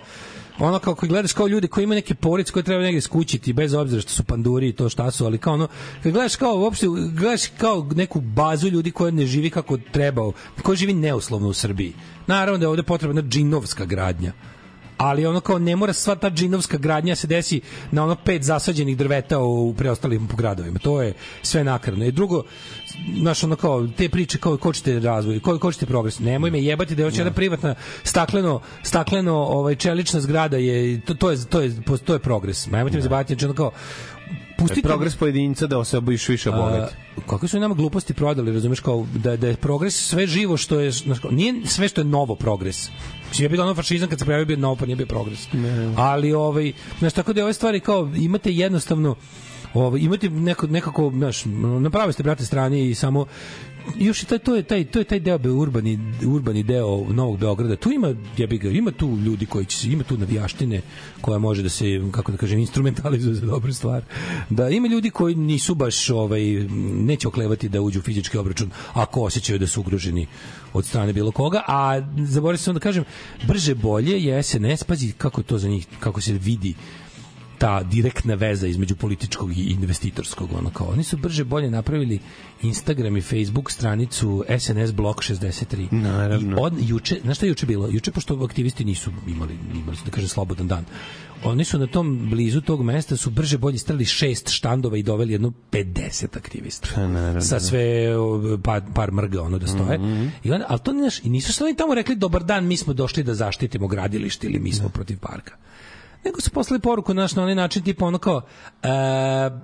ono 0.59 0.79
kao 0.79 0.95
koji 0.95 1.09
gledaš 1.09 1.33
kao 1.33 1.47
ljudi 1.47 1.67
koji 1.67 1.83
imaju 1.83 1.95
neke 1.95 2.15
porodice 2.15 2.51
koje 2.51 2.63
treba 2.63 2.83
negde 2.83 3.01
skućiti 3.01 3.53
bez 3.53 3.73
obzira 3.73 4.01
što 4.01 4.11
su 4.11 4.23
panduri 4.23 4.69
i 4.69 4.73
to 4.73 4.89
šta 4.89 5.11
su, 5.11 5.25
ali 5.25 5.37
kao 5.37 5.53
ono 5.53 5.67
kad 6.03 6.11
gledaš 6.11 6.35
kao 6.35 6.59
uopšte 6.59 6.87
gledaš 7.13 7.41
kao 7.57 7.89
neku 7.95 8.21
bazu 8.21 8.67
ljudi 8.67 8.91
koja 8.91 9.11
ne 9.11 9.25
živi 9.25 9.49
kako 9.49 9.77
treba, 9.91 10.31
koja 10.63 10.75
živi 10.75 10.93
neuslovno 10.93 11.47
u 11.47 11.53
Srbiji. 11.53 11.93
Naravno 12.27 12.57
da 12.57 12.63
je 12.63 12.69
ovde 12.69 12.83
potrebna 12.83 13.21
džinovska 13.21 13.85
gradnja 13.85 14.33
ali 14.97 15.25
ono 15.25 15.39
kao 15.39 15.59
ne 15.59 15.75
mora 15.75 15.93
sva 15.93 16.15
ta 16.15 16.29
džinovska 16.29 16.77
gradnja 16.77 17.15
se 17.15 17.27
desi 17.27 17.61
na 17.91 18.03
ono 18.03 18.15
pet 18.15 18.43
zasađenih 18.43 18.97
drveta 18.97 19.39
u 19.39 19.73
preostalim 19.73 20.27
gradovima. 20.37 20.79
To 20.79 21.01
je 21.01 21.13
sve 21.41 21.63
nakarno. 21.63 22.05
I 22.05 22.11
drugo, 22.11 22.43
znaš, 23.19 23.43
ono 23.43 23.55
kao, 23.55 23.87
te 23.87 24.09
priče 24.09 24.37
kao 24.37 24.57
kočite 24.57 24.99
razvoj, 24.99 25.39
ko, 25.39 25.59
kočite 25.59 25.85
progres. 25.85 26.19
Nemoj 26.19 26.51
me 26.51 26.63
jebati 26.63 26.95
da 26.95 27.01
je 27.01 27.09
hoće 27.09 27.19
jedna 27.19 27.33
privatna 27.33 27.75
stakleno, 28.03 28.61
stakleno 28.83 29.33
ovaj, 29.35 29.75
čelična 29.75 30.21
zgrada 30.21 30.57
je, 30.57 31.01
to, 31.01 31.13
to 31.13 31.31
je, 31.31 31.45
to 31.49 31.61
je, 31.61 31.71
to 32.05 32.13
je 32.13 32.19
progres. 32.19 32.67
Nemojte 32.67 32.97
me 32.97 33.03
zabavati, 33.03 33.33
znači 33.33 33.45
ono 33.45 33.53
kao, 33.53 33.71
pustite... 34.57 34.87
Progres 34.87 35.15
pojedinca 35.15 35.67
da 35.67 35.83
se 35.83 35.97
obojiš 35.97 36.29
više 36.29 36.51
bogat. 36.51 36.91
A, 37.17 37.21
kakve 37.29 37.47
su 37.47 37.59
nama 37.59 37.75
gluposti 37.75 38.13
prodali, 38.13 38.53
razumeš 38.53 38.79
kao 38.79 39.07
da 39.15 39.37
da 39.37 39.47
je 39.47 39.55
progres 39.55 40.07
sve 40.07 40.27
živo 40.27 40.57
što 40.57 40.79
je 40.79 40.91
znaš, 40.91 41.19
kao, 41.19 41.31
nije 41.31 41.53
sve 41.65 41.87
što 41.87 42.01
je 42.01 42.05
novo 42.05 42.35
progres. 42.35 42.89
Mislim 43.29 43.45
je 43.45 43.49
bilo 43.49 43.63
ono 43.63 43.75
fašizam 43.75 44.09
kad 44.09 44.19
se 44.19 44.25
pojavio 44.25 44.45
bio 44.45 44.57
novo 44.57 44.75
pa 44.75 44.85
nije 44.85 44.95
bio 44.95 45.05
progres. 45.05 45.47
Ali 45.95 46.33
ovaj 46.33 46.71
znaš 46.99 47.13
tako 47.13 47.33
da 47.33 47.39
je 47.39 47.43
ove 47.43 47.53
stvari 47.53 47.79
kao 47.79 48.11
imate 48.15 48.51
jednostavno 48.51 49.15
Ovo, 49.73 49.97
imate 49.97 50.29
neko, 50.29 50.67
nekako, 50.67 51.11
znaš, 51.15 51.45
na 51.79 51.89
pravoj 51.89 52.13
ste, 52.13 52.23
brate, 52.23 52.45
strani 52.45 52.89
i 52.89 52.95
samo 52.95 53.25
još 53.95 54.23
i 54.23 54.25
taj, 54.25 54.39
to 54.39 54.55
je 54.55 54.63
taj 54.63 54.85
to 54.85 54.99
je 54.99 55.05
taj 55.05 55.19
deo 55.19 55.39
urbani 55.55 55.99
urbani 56.27 56.63
deo 56.63 57.05
Novog 57.09 57.37
Beograda. 57.39 57.75
Tu 57.75 57.91
ima 57.91 58.15
ja 58.37 58.47
bih 58.47 58.63
ima 58.63 58.91
tu 58.91 59.17
ljudi 59.17 59.45
koji 59.45 59.65
će 59.65 59.91
ima 59.91 60.03
tu 60.03 60.17
navijaštine 60.17 60.81
koja 61.21 61.37
može 61.37 61.63
da 61.63 61.69
se 61.69 61.85
kako 62.11 62.31
da 62.31 62.37
kažem 62.37 62.59
instrumentalizuje 62.59 63.35
za 63.35 63.45
dobru 63.45 63.73
stvar. 63.73 64.03
Da 64.49 64.69
ima 64.69 64.87
ljudi 64.87 65.09
koji 65.09 65.35
nisu 65.35 65.75
baš 65.75 66.09
ovaj 66.09 66.41
neće 66.93 67.27
oklevati 67.27 67.69
da 67.69 67.81
uđu 67.81 67.99
u 67.99 68.01
fizički 68.01 68.37
obračun 68.37 68.69
ako 68.93 69.21
osjećaju 69.21 69.59
da 69.59 69.67
su 69.67 69.81
ugroženi 69.81 70.27
od 70.73 70.85
strane 70.85 71.13
bilo 71.13 71.31
koga, 71.31 71.63
a 71.67 72.01
zaboravio 72.17 72.57
sam 72.57 72.73
da 72.73 72.79
kažem 72.79 73.03
brže 73.47 73.75
bolje 73.75 74.23
je 74.23 74.43
SNS 74.43 74.83
pazi 74.83 75.11
kako 75.17 75.43
to 75.43 75.57
za 75.57 75.67
njih 75.67 75.87
kako 75.99 76.21
se 76.21 76.33
vidi 76.33 76.73
ta 77.57 77.83
direktna 77.83 78.33
veza 78.35 78.67
između 78.67 78.95
političkog 78.95 79.51
i 79.51 79.61
investitorskog 79.63 80.49
ono 80.53 80.69
kao 80.69 80.87
oni 80.87 81.03
su 81.03 81.17
brže 81.17 81.43
bolje 81.43 81.71
napravili 81.71 82.19
Instagram 82.61 83.17
i 83.17 83.21
Facebook 83.21 83.71
stranicu 83.71 84.43
SNS 84.59 84.91
blok 84.91 85.17
63 85.17 85.91
Naravno. 85.91 86.51
I 86.51 86.59
od 86.59 86.73
juče 86.79 87.19
znaš 87.23 87.37
šta 87.37 87.45
je 87.45 87.49
juče 87.49 87.65
bilo 87.65 87.87
juče 87.87 88.11
pošto 88.11 88.43
aktivisti 88.43 88.85
nisu 88.85 89.11
imali 89.27 89.53
imali 89.75 89.97
da 90.05 90.11
kaže 90.11 90.27
slobodan 90.27 90.67
dan 90.67 90.85
oni 91.43 91.63
su 91.63 91.79
na 91.79 91.87
tom 91.87 92.29
blizu 92.29 92.61
tog 92.61 92.83
mesta 92.83 93.17
su 93.17 93.29
brže 93.29 93.57
bolje 93.57 93.77
stavili 93.77 94.05
šest 94.05 94.49
štandova 94.49 94.97
i 94.97 95.03
doveli 95.03 95.33
jedno 95.33 95.51
50 95.71 96.37
aktivista 96.37 96.87
Pa, 96.95 97.07
naravno. 97.07 97.41
sa 97.41 97.59
sve 97.59 97.83
o, 98.17 98.57
par, 98.57 98.81
par 98.95 99.11
mrga 99.11 99.41
ono 99.41 99.59
da 99.59 99.67
stoje 99.67 99.97
Mhm. 99.97 100.27
i 100.43 100.51
onda, 100.51 100.65
ali 100.69 100.79
to 100.79 100.91
znaš, 100.91 101.19
i 101.19 101.29
nisu 101.29 101.53
se 101.53 101.63
oni 101.63 101.75
tamo 101.75 101.93
rekli 101.93 102.15
dobar 102.15 102.43
dan 102.43 102.67
mi 102.67 102.77
smo 102.77 102.93
došli 102.93 103.23
da 103.23 103.33
zaštitimo 103.35 103.87
gradilište 103.87 104.47
ili 104.47 104.59
mi 104.59 104.71
smo 104.73 104.89
protiv 104.89 105.19
parka 105.19 105.55
nego 106.25 106.41
su 106.41 106.49
poslali 106.49 106.79
poruku 106.79 107.13
naš 107.13 107.35
na 107.35 107.43
onaj 107.43 107.55
način 107.55 107.83
tipa 107.83 108.05
ono 108.05 108.17
kao 108.17 108.41
e, 108.83 108.87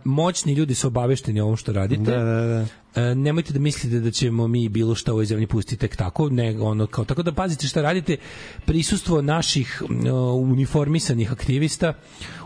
moćni 0.04 0.54
ljudi 0.54 0.76
su 0.76 0.88
obavešteni 0.88 1.42
o 1.42 1.44
ovom 1.44 1.58
što 1.58 1.74
radite 1.74 2.12
Da, 2.12 2.18
da, 2.18 2.42
da. 2.42 2.66
E, 3.02 3.16
nemojte 3.16 3.54
da 3.54 3.60
mislite 3.60 4.00
da 4.00 4.12
ćemo 4.12 4.48
mi 4.48 4.70
bilo 4.70 4.96
šta 4.96 5.12
u 5.12 5.16
ovoj 5.16 5.26
zemlji 5.26 5.48
pustiti 5.48 5.80
tek 5.80 5.96
tako, 5.96 6.30
nego 6.30 6.66
ono 6.66 6.88
kao 6.88 7.06
tako 7.06 7.24
da 7.24 7.34
pazite 7.34 7.68
šta 7.68 7.82
radite. 7.82 8.18
Prisustvo 8.66 9.22
naših 9.22 9.84
o, 10.12 10.34
uniformisanih 10.34 11.32
aktivista 11.32 11.94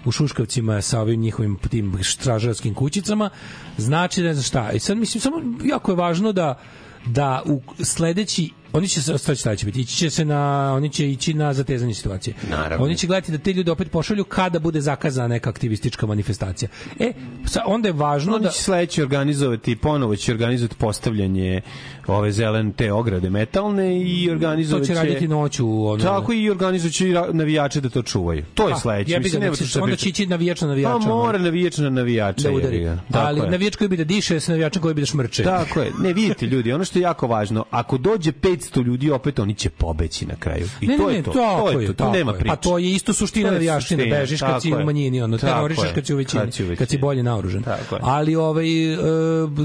u 0.06 0.12
Šuškavcima 0.12 0.82
sa 0.82 1.02
ovim 1.02 1.20
njihovim 1.22 1.58
tim 1.70 2.00
stražarskim 2.04 2.74
kućicama 2.74 3.30
znači 3.78 4.22
ne 4.22 4.34
znam 4.34 4.44
šta. 4.44 4.72
I 4.72 4.80
sad 4.80 4.98
mislim 4.98 5.22
samo 5.22 5.42
jako 5.64 5.92
je 5.92 5.96
važno 5.96 6.32
da 6.32 6.60
da 7.06 7.42
u 7.46 7.62
sledeći 7.84 8.50
oni 8.74 8.88
će 8.88 9.02
se 9.02 9.36
šta 9.36 9.56
će, 9.56 9.66
biti 9.66 9.82
ići 9.82 9.96
će 9.96 10.10
se 10.10 10.26
na 10.26 10.40
oni 10.74 10.90
će 10.90 11.10
ići 11.10 11.34
na 11.34 11.54
zatezanje 11.54 11.94
situacije 11.94 12.36
Naravno. 12.50 12.86
oni 12.86 12.98
će 12.98 13.08
gledati 13.08 13.32
da 13.32 13.38
te 13.38 13.54
ljude 13.54 13.72
opet 13.72 13.92
pošalju 13.92 14.24
kada 14.24 14.60
bude 14.60 14.82
zakazana 14.82 15.28
neka 15.28 15.50
aktivistička 15.50 16.06
manifestacija 16.06 16.70
e 17.00 17.12
sa, 17.46 17.62
onda 17.66 17.88
je 17.88 17.94
važno 17.94 18.36
Oni 18.36 18.44
da 18.44 18.50
će 18.50 18.62
sledeće 18.62 19.04
organizovati, 19.04 19.76
ponovo 19.76 20.16
će 20.16 20.32
organizovati 20.32 20.76
postavljanje 20.76 21.62
ove 22.08 22.32
zelene 22.32 22.72
te 22.72 22.94
ograde 22.94 23.30
metalne 23.30 24.02
i 24.02 24.26
to 24.28 24.32
organizovat 24.34 24.86
će 24.86 24.94
raditi 24.94 25.28
noću 25.28 25.86
ono 25.86 26.04
Tako 26.04 26.34
i 26.34 26.50
organizovat 26.50 26.94
će 26.94 27.10
i 27.10 27.14
ra- 27.14 27.34
navijače 27.34 27.82
da 27.82 27.90
to 27.90 28.02
čuvaju. 28.04 28.44
To 28.54 28.68
je 28.68 28.72
Pa, 28.72 28.80
sledeće. 28.80 29.20
Mislim, 29.20 29.42
se- 29.44 29.50
tu 29.54 29.66
šta 29.66 29.84
onda 29.84 29.96
će 29.96 30.10
ići 30.10 30.26
navijač 30.28 30.62
na 30.62 30.68
navijača, 30.68 31.00
Pa 31.00 31.08
mora 31.08 31.38
navijač 31.40 31.78
na 31.78 31.90
navijača. 31.90 32.44
da 32.44 32.52
udari. 32.52 32.90
Ali 33.12 33.42
navijač 33.42 33.76
koji 33.76 33.88
bi 33.88 33.98
da 33.98 34.04
diše 34.04 34.40
sa 34.40 34.52
navijačem 34.52 34.82
koji 34.82 34.94
bi 34.94 35.02
da 35.02 35.06
šmrče. 35.06 35.44
Tako 35.44 35.80
je. 35.80 35.92
Ne, 36.00 36.14
vidite 36.14 36.46
ljudi, 36.46 36.74
ono 36.74 36.86
što 36.86 37.00
je 37.00 37.04
jako 37.04 37.28
važno, 37.28 37.66
ako 37.72 37.98
dođe 37.98 38.32
500 38.72 38.84
ljudi, 38.84 39.12
opet 39.12 39.40
oni 39.40 39.56
će 39.56 39.70
pobeći 39.70 40.26
na 40.26 40.36
kraju. 40.36 40.70
I 40.82 40.88
ne, 40.88 40.98
to 40.98 41.08
ne, 41.08 41.16
je 41.16 41.24
to. 41.24 41.32
to 41.32 41.80
je 41.80 41.88
to. 41.88 41.94
Tako 41.94 42.12
nema 42.12 42.34
priče. 42.34 42.48
Pa 42.48 42.56
to 42.56 42.78
je 42.78 42.92
isto 42.92 43.14
suština 43.14 43.50
To 43.50 43.54
je 43.54 43.54
navijaštine, 43.54 44.06
bežiš 44.06 44.40
kad 44.40 44.62
si 44.62 44.74
u 44.74 44.86
manjini, 44.86 45.22
ono, 45.22 45.38
terorišeš 45.38 45.90
kad 45.96 46.06
si 46.06 46.14
u 46.14 46.18
većini, 46.18 46.44
Kad 46.44 46.54
si 46.54 46.76
kad 46.76 46.90
si 46.90 46.98
bolje 46.98 47.24
naoružan. 47.24 47.64
Ali 48.02 48.36
ovaj 48.36 48.94
e, 48.94 48.98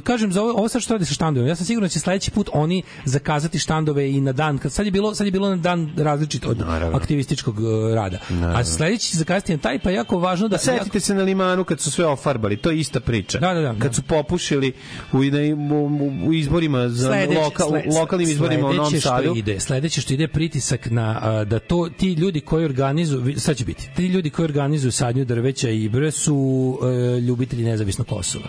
kažem 0.05 0.33
za 0.33 0.43
ovo, 0.43 0.69
sad 0.69 0.83
što 0.83 0.95
radi 0.95 1.05
sa 1.05 1.15
štandovima, 1.15 1.49
ja 1.49 1.57
sam 1.57 1.67
siguran 1.67 1.85
da 1.85 1.89
će 1.89 2.01
sledeći 2.01 2.31
put 2.31 2.51
oni 2.53 2.83
zakazati 3.05 3.59
štandove 3.59 4.11
i 4.11 4.21
na 4.21 4.33
dan, 4.33 4.59
kad 4.59 4.73
sad 4.73 4.87
je 4.87 4.93
bilo, 4.93 5.15
sad 5.15 5.27
je 5.27 5.31
bilo 5.31 5.49
na 5.49 5.57
dan 5.57 5.91
različit 5.97 6.47
od 6.47 6.63
aktivističkog 6.95 7.57
e, 7.61 7.95
rada. 7.95 8.19
A 8.55 8.65
sledeći 8.65 9.17
zakazati 9.17 9.53
na 9.53 9.59
taj, 9.59 9.79
pa 9.79 9.91
jako 9.91 10.19
važno 10.19 10.49
da 10.49 10.59
Setite 10.59 11.01
se 11.01 11.15
na 11.15 11.23
limanu 11.23 11.65
kad 11.65 11.81
su 11.81 11.91
sve 11.91 12.07
ofarbali, 12.07 12.57
to 12.57 12.71
je 12.71 12.79
ista 12.79 13.01
priča. 13.01 13.39
Da, 13.39 13.55
da, 13.55 13.61
da. 13.61 13.75
Kad 13.79 13.95
su 13.95 14.03
popušili 14.03 14.73
u, 15.13 15.17
u, 15.17 16.29
u, 16.29 16.33
izborima 16.33 16.89
za 16.89 17.09
Sledeće- 17.09 17.39
loka, 17.45 17.65
sle- 17.65 18.01
lokalnim 18.01 18.31
izborima 18.31 18.69
u 18.69 18.73
Novom 18.91 19.01
Sadu. 19.01 19.29
Što 19.29 19.39
ide, 19.39 19.61
sledeće 19.61 20.01
što 20.01 20.15
ide 20.15 20.29
pritisak 20.29 20.91
na 20.91 21.19
a, 21.23 21.45
da 21.45 21.59
to 21.59 21.89
ti 21.97 22.13
ljudi 22.13 22.41
koji 22.41 22.65
organizuju 22.65 23.41
sad 23.41 23.57
će 23.57 23.65
biti. 23.65 23.91
Ti 23.97 24.07
ljudi 24.07 24.31
koji 24.31 24.45
organizuju 24.45 24.93
sadnju 24.93 25.25
drveća 25.25 25.71
i 25.71 25.89
bre 25.89 26.11
su 26.11 26.79
e, 27.17 27.21
ljubitelji 27.21 27.65
nezavisnog 27.65 28.07
Kosova. 28.07 28.49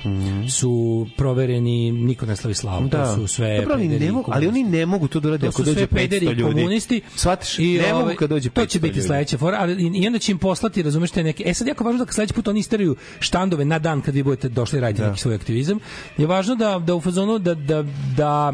Su 0.49 1.07
provereni 1.17 1.91
niko 1.91 2.25
ne 2.25 2.35
slavi 2.35 2.53
slavu. 2.53 2.89
To 2.89 3.15
su 3.15 3.27
sve. 3.27 3.57
Dobro, 3.57 3.73
ali, 3.73 3.83
pederi 3.83 4.05
ne 4.05 4.11
mogu, 4.11 4.31
ali 4.35 4.47
oni 4.47 4.63
ne 4.63 4.85
mogu 4.85 5.07
to 5.07 5.19
da 5.19 5.27
urade 5.27 5.45
to 5.45 5.49
ako 5.49 5.63
dođe 5.63 5.77
sve 5.77 5.87
pederi 5.87 6.25
500 6.25 6.31
i 6.31 6.35
ljudi. 6.35 6.53
komunisti. 6.53 7.01
Shvataš? 7.15 7.59
I, 7.59 7.77
ne 7.77 7.93
mogu 7.93 8.03
ovaj, 8.03 8.15
kad 8.15 8.29
dođe 8.29 8.49
500 8.49 8.53
To 8.53 8.65
će 8.65 8.79
biti 8.79 9.01
sledeća 9.01 9.37
fora, 9.37 9.57
ali 9.59 9.83
i, 9.83 9.91
i 10.03 10.07
onda 10.07 10.19
će 10.19 10.31
im 10.31 10.37
poslati, 10.37 10.83
razumeš, 10.83 11.11
te 11.11 11.23
neke. 11.23 11.43
E 11.47 11.53
sad 11.53 11.67
jako 11.67 11.83
važno 11.83 12.05
da 12.05 12.11
sledeći 12.11 12.33
put 12.33 12.47
oni 12.47 12.59
isteraju 12.59 12.95
štandove 13.19 13.65
na 13.65 13.79
dan 13.79 14.01
kad 14.01 14.15
vi 14.15 14.23
budete 14.23 14.49
došli 14.49 14.79
raditi 14.79 15.01
neki 15.01 15.19
svoj 15.19 15.35
aktivizam. 15.35 15.79
Je 16.17 16.27
važno 16.27 16.55
da 16.55 16.79
da 16.79 16.95
u 16.95 17.01
fazonu 17.01 17.39
da 17.39 17.55
da 17.55 17.83
da 18.17 18.53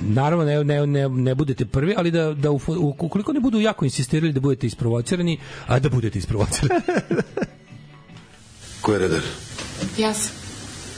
naravno 0.00 0.44
ne, 0.44 0.64
ne, 0.64 0.86
ne, 0.86 1.08
ne 1.08 1.34
budete 1.34 1.64
prvi, 1.64 1.94
ali 1.96 2.10
da, 2.10 2.34
da 2.34 2.50
u, 2.50 2.60
u- 2.68 2.94
ukoliko 2.98 3.32
ne 3.32 3.40
budu 3.40 3.60
jako 3.60 3.84
insistirali 3.84 4.32
da 4.32 4.40
budete 4.40 4.66
isprovocirani, 4.66 5.38
a 5.66 5.78
da 5.78 5.88
budete 5.88 6.18
isprovocirani. 6.18 6.80
Ko 8.80 8.92
je 8.92 8.98
redar? 8.98 9.20
Ja 9.98 10.14
sam. 10.14 10.30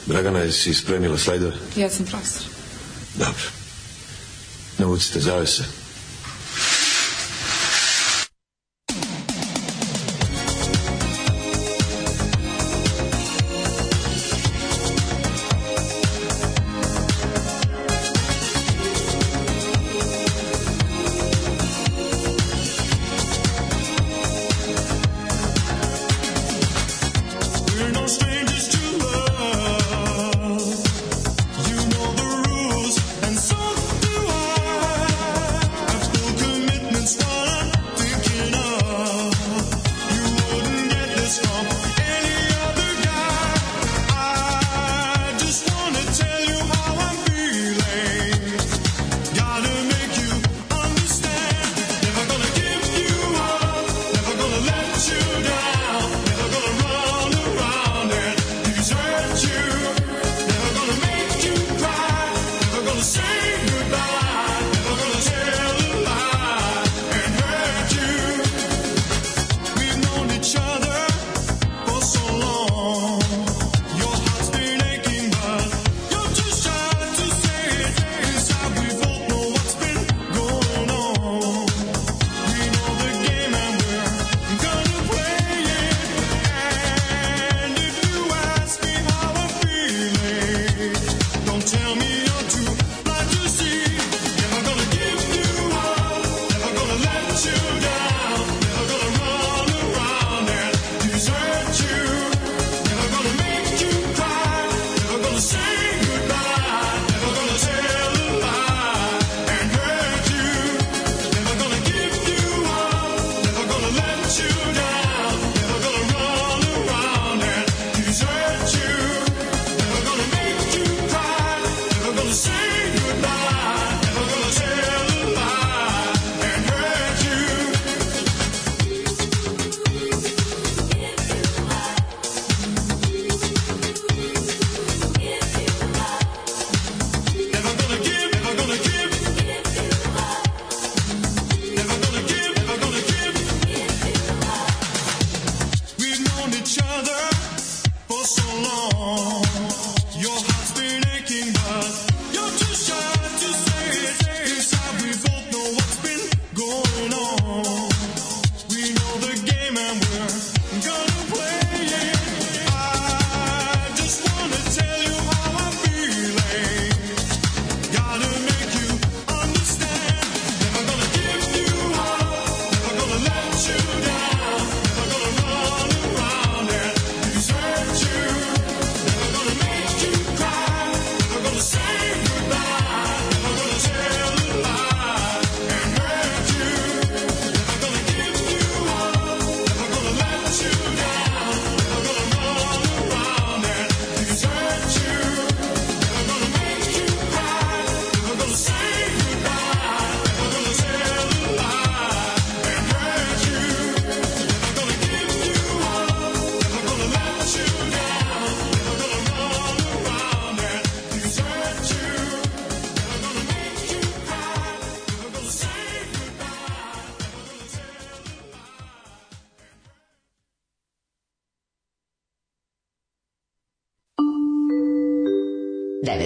Dragana, 0.05 0.39
jesi 0.39 0.73
spremila 0.73 1.17
slajdove? 1.17 1.53
Ja 1.75 1.89
sam 1.89 2.05
profesor. 2.05 2.41
Dobro. 3.15 3.43
Navucite 4.77 5.19
zavese. 5.19 5.63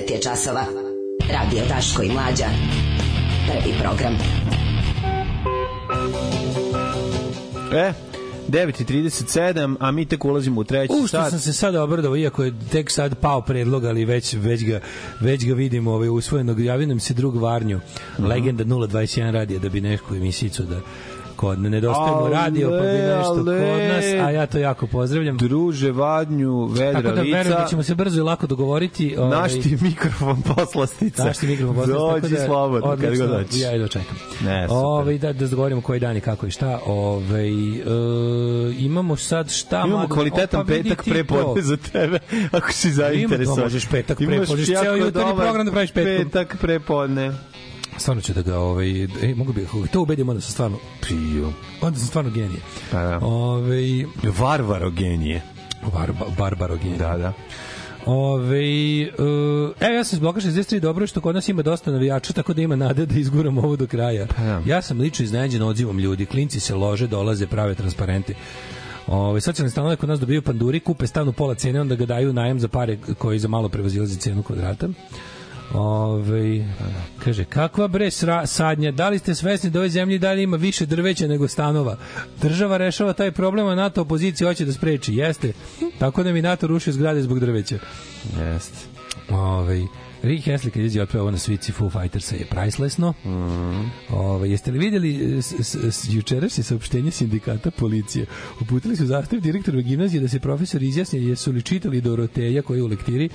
9 0.01 0.11
je 0.11 0.21
časova. 0.21 0.63
Radio 1.30 1.61
Daško 1.67 2.03
i 2.03 2.09
Mlađa. 2.09 2.45
Prvi 3.47 3.73
program. 3.80 4.13
E, 7.73 7.93
9.37, 8.49 9.75
a 9.80 9.91
mi 9.91 10.05
tek 10.05 10.25
ulazimo 10.25 10.61
u 10.61 10.63
treći 10.63 10.93
U 10.93 10.97
što 10.97 11.17
sat. 11.17 11.30
sam 11.30 11.39
se 11.39 11.53
sad 11.53 11.75
obradao, 11.75 12.17
iako 12.17 12.43
je 12.43 12.53
tek 12.71 12.91
sad 12.91 13.15
pao 13.15 13.41
predlog, 13.41 13.85
ali 13.85 14.05
već, 14.05 14.33
već, 14.33 14.63
ga, 14.63 14.80
već 15.19 15.45
ga 15.45 15.53
vidimo 15.53 15.91
ovaj, 15.91 16.09
usvojenog. 16.09 16.59
Javio 16.59 16.88
nam 16.88 16.99
se 16.99 17.13
drug 17.13 17.35
Varnju, 17.35 17.80
Mhm. 18.13 18.25
legenda 18.25 18.63
021 18.65 19.31
radija, 19.31 19.59
da 19.59 19.69
bi 19.69 19.81
neku 19.81 20.15
emisicu 20.15 20.63
da 20.63 20.80
kod 21.41 21.59
ne 21.59 21.69
nedostaje 21.69 22.15
mu 22.15 22.27
radio, 22.29 22.69
pa 22.69 22.77
bi 22.77 22.87
Ale, 22.87 23.17
nešto 23.17 23.33
kod 23.33 23.45
nas, 23.87 24.05
a 24.27 24.31
ja 24.31 24.45
to 24.45 24.57
jako 24.57 24.87
pozdravljam. 24.87 25.37
Druže, 25.37 25.91
Vadnju, 25.91 26.65
vedra 26.65 27.01
Tako 27.01 27.15
da 27.15 27.21
verujem 27.21 27.47
lica. 27.47 27.59
da 27.59 27.65
ćemo 27.69 27.83
se 27.83 27.95
brzo 27.95 28.19
i 28.19 28.23
lako 28.23 28.47
dogovoriti. 28.47 29.15
Naš 29.31 29.51
ti 29.51 29.77
mikrofon 29.81 30.41
poslastica. 30.55 31.23
Naš 31.25 31.37
ti 31.37 31.47
mikrofon 31.47 31.75
poslastica. 31.75 32.19
Dođi 32.21 32.45
slobodno, 32.45 32.89
kad 32.89 33.03
odlično, 33.03 33.27
god 33.27 33.37
hoćeš. 33.43 33.61
Ja 33.61 33.71
jedno 33.71 33.87
čekam. 33.87 34.15
Ne, 34.45 34.67
super. 34.67 34.77
Ove, 34.85 35.17
da, 35.17 35.33
da 35.33 35.47
dogovorimo 35.47 35.81
koji 35.81 35.99
dan 35.99 36.17
i 36.17 36.21
kako 36.21 36.45
i 36.47 36.51
šta. 36.51 36.79
Ove, 36.85 37.47
e, 37.49 37.51
imamo 38.79 39.15
sad 39.15 39.51
šta... 39.51 39.83
Imamo 39.87 40.03
mlado- 40.03 40.13
kvalitetan 40.13 40.65
petak 40.65 41.03
pre 41.05 41.23
podne 41.23 41.61
za 41.61 41.77
tebe, 41.77 42.19
ako 42.51 42.71
si 42.71 42.91
zainteresovan. 42.91 43.57
Ima, 43.57 43.65
možeš 43.65 43.87
petak 43.87 44.17
pre 44.17 44.35
Imaš 44.35 44.49
možeš 44.49 44.67
ceo 44.67 44.95
jutarnji 44.95 45.35
program 45.35 45.65
da 45.65 45.71
praviš 45.71 45.91
petkom. 45.91 46.25
Petak 46.25 46.57
pre 46.61 46.79
podne. 46.79 47.31
Stvarno 48.01 48.21
ću 48.21 48.33
da 48.33 48.41
ga, 48.41 48.57
ovaj, 48.59 49.03
e, 49.03 49.35
mogu 49.35 49.53
bi, 49.53 49.67
to 49.91 50.01
ubedim, 50.01 50.30
onda 50.30 50.41
sam 50.41 50.51
stvarno, 50.51 50.77
Piju. 51.07 51.53
onda 51.81 51.99
sam 51.99 52.07
stvarno 52.07 52.31
genije. 52.31 52.59
Pa 52.91 53.03
da. 53.03 53.19
Ove, 53.21 54.05
Varvarogenije. 54.39 55.41
bar, 55.93 56.11
barbarogenije. 56.38 56.97
Da, 56.97 57.17
da. 57.17 57.33
Ove, 58.05 58.61
uh, 59.03 59.71
evo 59.80 59.93
ja 59.95 60.03
sam 60.03 60.17
s 60.17 60.19
bloka 60.19 60.39
63 60.41 60.80
dobro 60.80 61.07
što 61.07 61.21
kod 61.21 61.35
nas 61.35 61.49
ima 61.49 61.61
dosta 61.61 61.91
navijača 61.91 62.33
tako 62.33 62.53
da 62.53 62.61
ima 62.61 62.75
nade 62.75 63.05
da 63.05 63.19
izguramo 63.19 63.61
ovo 63.61 63.75
do 63.75 63.88
kraja. 63.88 64.25
da. 64.38 64.61
Ja 64.65 64.81
sam 64.81 64.99
lično 64.99 65.23
iznenađen 65.25 65.61
odzivom 65.61 65.99
ljudi. 65.99 66.25
Klinci 66.25 66.59
se 66.59 66.75
lože, 66.75 67.07
dolaze, 67.07 67.47
prave 67.47 67.75
transparente. 67.75 68.33
Ove, 69.07 69.41
socijalne 69.41 69.69
stanove 69.69 69.95
kod 69.95 70.09
nas 70.09 70.19
dobiju 70.19 70.41
panduri, 70.41 70.80
kupe 70.80 71.07
stan 71.07 71.27
u 71.27 71.33
pola 71.33 71.55
cene, 71.55 71.81
onda 71.81 71.95
ga 71.95 72.05
daju 72.05 72.30
u 72.30 72.33
najam 72.33 72.59
za 72.59 72.67
pare 72.67 72.97
koji 73.17 73.39
za 73.39 73.47
malo 73.47 73.69
prevazilazi 73.69 74.19
cenu 74.19 74.43
kvadrata. 74.43 74.88
Ove, 75.74 76.66
kaže, 77.24 77.45
kakva 77.45 77.88
bre 77.88 78.11
sra, 78.11 78.45
sadnja, 78.48 78.91
da 78.91 79.09
li 79.09 79.19
ste 79.19 79.35
svesni 79.35 79.69
da 79.69 79.80
u 79.80 79.82
ovoj 79.82 79.90
zemlji 79.90 80.19
dalje 80.19 80.43
ima 80.43 80.58
više 80.58 80.85
drveća 80.85 81.27
nego 81.27 81.48
stanova? 81.48 81.98
Država 82.41 82.77
rešava 82.77 83.14
taj 83.14 83.32
problem, 83.32 83.67
a 83.67 83.75
NATO 83.75 84.01
opozicija 84.01 84.48
hoće 84.48 84.66
da 84.66 84.74
spreči. 84.74 85.16
Jeste. 85.16 85.53
Tako 86.00 86.24
da 86.24 86.33
mi 86.33 86.41
NATO 86.41 86.67
ruši 86.67 86.91
zgrade 86.91 87.22
zbog 87.22 87.40
drveća. 87.40 87.77
Jeste. 88.40 88.77
Ove, 89.30 89.82
Rick 90.24 90.48
Astley 90.48 90.69
kad 90.69 90.83
izađe 90.83 91.01
otpeva 91.01 91.22
ovo 91.22 91.32
na 91.32 91.38
svici 91.38 91.72
Foo 91.72 91.90
Fightersa 91.90 92.35
je 92.35 92.45
pricelessno. 92.45 93.14
Mhm. 93.25 93.82
Ove, 94.09 94.50
jeste 94.50 94.72
li 94.72 94.80
vidjeli 94.80 95.41
jučerašnje 96.09 96.64
saopštenje 96.64 97.11
sindikata 97.11 97.72
policije? 97.72 98.25
Uputili 98.61 98.95
su 98.95 99.06
zahtev 99.06 99.40
direktoru 99.40 99.82
gimnazije 99.82 100.22
da 100.22 100.27
se 100.27 100.40
profesor 100.40 100.83
izjasni 100.83 101.25
jesu 101.27 101.51
li 101.51 101.61
čitali 101.61 102.01
Doroteja 102.01 102.61
koji 102.61 102.77
je 102.77 102.83
u 102.83 102.88
lektiri 102.88 103.30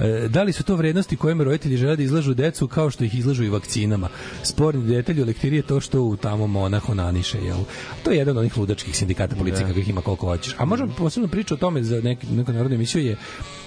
e, 0.00 0.28
da 0.28 0.42
li 0.42 0.52
su 0.52 0.62
to 0.62 0.76
vrednosti 0.76 1.16
kojima 1.16 1.44
roditelji 1.44 1.76
žele 1.76 1.96
da 1.96 2.02
izlažu 2.02 2.34
decu 2.34 2.68
kao 2.68 2.90
što 2.90 3.04
ih 3.04 3.14
izlažu 3.14 3.44
i 3.44 3.48
vakcinama. 3.48 4.08
Sporni 4.42 4.86
detalj 4.86 5.20
u 5.20 5.24
lektiri 5.24 5.56
je 5.56 5.62
to 5.62 5.80
što 5.80 6.02
u 6.02 6.16
tamo 6.16 6.46
monah 6.46 6.88
onaniše. 6.88 7.38
Jel? 7.38 7.58
To 8.02 8.10
je 8.10 8.18
jedan 8.18 8.36
od 8.36 8.40
onih 8.40 8.58
ludačkih 8.58 8.96
sindikata 8.96 9.36
policije 9.36 9.66
kakvih 9.66 9.88
ima 9.88 10.00
koliko 10.00 10.26
hoćeš. 10.26 10.54
A 10.58 10.64
možemo 10.64 10.94
posebno 10.98 11.28
priču 11.28 11.54
o 11.54 11.56
tome 11.56 11.82
za 11.82 12.00
nek, 12.00 12.18
neku 12.30 12.52
narodnu 12.52 12.74
emisiju 12.74 13.02
je 13.02 13.16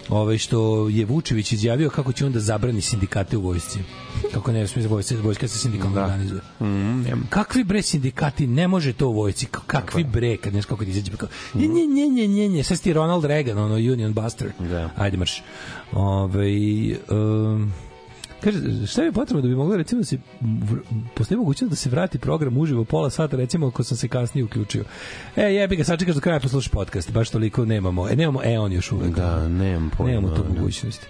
ovaj 0.09 0.37
što 0.37 0.59
je 0.89 1.05
Vučević 1.05 1.51
izjavio 1.51 1.89
kako 1.89 2.11
će 2.11 2.25
on 2.25 2.31
da 2.31 2.39
zabrani 2.39 2.81
sindikate 2.81 3.37
u 3.37 3.41
vojsci. 3.41 3.79
Kako 4.33 4.51
ne 4.51 4.67
smije 4.67 4.87
vojska, 4.87 5.15
vojska 5.23 5.47
se 5.47 5.57
sindikalno 5.57 6.01
organizuje. 6.01 6.41
Mm, 6.61 7.27
Kakvi 7.29 7.63
bre 7.63 7.81
sindikati 7.81 8.47
ne 8.47 8.67
može 8.67 8.93
to 8.93 9.07
u 9.07 9.13
vojsci? 9.13 9.45
K- 9.45 9.59
Kakvi 9.67 10.03
bre 10.03 10.37
kad 10.37 10.53
nešto 10.53 10.69
kako 10.69 10.83
ti 10.85 10.91
izađe 10.91 11.11
pa 11.11 11.17
kao 11.17 11.29
nje 11.53 11.67
nje 11.67 11.85
nje 11.85 12.07
nje 12.07 12.27
nje 12.27 12.47
nje 12.47 12.63
sad 12.63 12.81
ti 12.81 12.93
Ronald 12.93 13.25
Reagan 13.25 13.57
ono 13.57 13.75
Union 13.75 14.13
Buster. 14.13 14.51
Da. 14.59 14.89
Ajde 14.97 15.17
marš. 15.17 15.43
Ovaj 15.91 16.53
um, 16.91 17.73
Kaže, 18.43 18.87
šta 18.87 19.03
je 19.03 19.11
potrebno 19.11 19.41
da 19.41 19.47
bi 19.47 19.55
moglo 19.55 19.77
recimo 19.77 20.01
da 20.01 20.05
se 20.05 20.17
postoji 21.15 21.37
mogućnost 21.37 21.69
da 21.69 21.75
se 21.75 21.89
vrati 21.89 22.19
program 22.19 22.57
uživo 22.57 22.83
pola 22.83 23.09
sata 23.09 23.37
recimo 23.37 23.67
ako 23.67 23.83
sam 23.83 23.97
se 23.97 24.07
kasnije 24.07 24.45
uključio. 24.45 24.83
E, 25.35 25.41
jebi 25.41 25.75
ga, 25.75 25.83
sačekaš 25.83 26.15
do 26.15 26.21
kraja 26.21 26.39
poslušaš 26.39 26.71
podcast, 26.71 27.11
baš 27.11 27.29
toliko 27.29 27.65
nemamo. 27.65 28.09
E, 28.09 28.15
nemamo 28.15 28.41
e 28.43 28.59
on 28.59 28.71
još 28.71 28.91
uvek. 28.91 29.15
Da, 29.15 29.47
nemam 29.47 29.91
pojma. 29.97 30.11
Nemamo 30.11 30.35
tu 30.35 30.43
da. 30.43 30.49
mogućnost. 30.49 31.07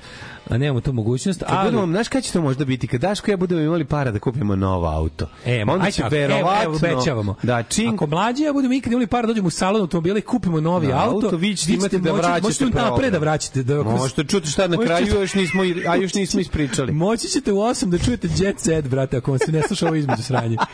A 0.50 0.58
nemamo 0.58 0.82
tu 0.82 0.94
mogućnost, 0.94 1.40
Kad 1.40 1.50
ali 1.58 1.72
budemo, 1.72 1.88
znaš 1.88 2.08
kada 2.08 2.22
će 2.22 2.32
to 2.32 2.42
možda 2.42 2.66
biti? 2.66 2.88
Kad 2.88 3.02
Daško 3.02 3.32
ja 3.32 3.38
budemo 3.38 3.62
imali 3.62 3.86
para 3.86 4.12
da 4.12 4.20
kupimo 4.20 4.56
novo 4.56 4.88
auto. 4.88 5.28
E, 5.46 5.64
onda 5.68 5.92
će 5.92 6.02
tako, 6.02 6.16
verovatno... 6.16 7.10
evo. 7.12 7.36
Da, 7.44 7.64
čim... 7.64 7.94
Ako 7.94 8.08
mlađi 8.08 8.44
ja 8.44 8.54
budemo 8.54 8.74
ikad 8.74 8.92
imali 8.94 9.08
para 9.08 9.22
da 9.22 9.28
dođemo 9.28 9.48
u 9.48 9.52
salon 9.52 9.82
automobila 9.82 10.18
i 10.18 10.22
kupimo 10.22 10.62
novi 10.62 10.88
Na 10.88 11.04
auto, 11.04 11.26
auto, 11.26 11.38
vi 11.38 11.56
ćete 11.56 11.74
imati 11.74 12.00
da 12.00 12.12
vraćate 12.12 12.42
Možete 12.42 12.66
napred 12.66 13.12
da 13.12 13.18
vraćate. 13.20 13.64
Da, 13.64 13.84
Možete 13.84 14.24
čuti 14.24 14.48
šta 14.48 14.68
na 14.68 14.78
kraju, 14.78 15.08
još 15.22 15.34
nismo, 15.34 15.62
a 15.90 15.96
još 15.96 16.14
nismo 16.14 16.40
ispričali. 16.40 16.92
Moći 17.04 17.28
ćete 17.28 17.52
u 17.54 17.58
8 17.58 17.86
da 17.86 17.98
čujete 17.98 18.28
Jet 18.38 18.60
Set, 18.60 18.88
brate, 18.88 19.18
ako 19.18 19.32
vam 19.32 19.40
se 19.40 19.52
ne 19.52 19.62
sluša 19.62 19.86
ovo 19.86 19.96
između 19.96 20.24
sranje. 20.24 20.58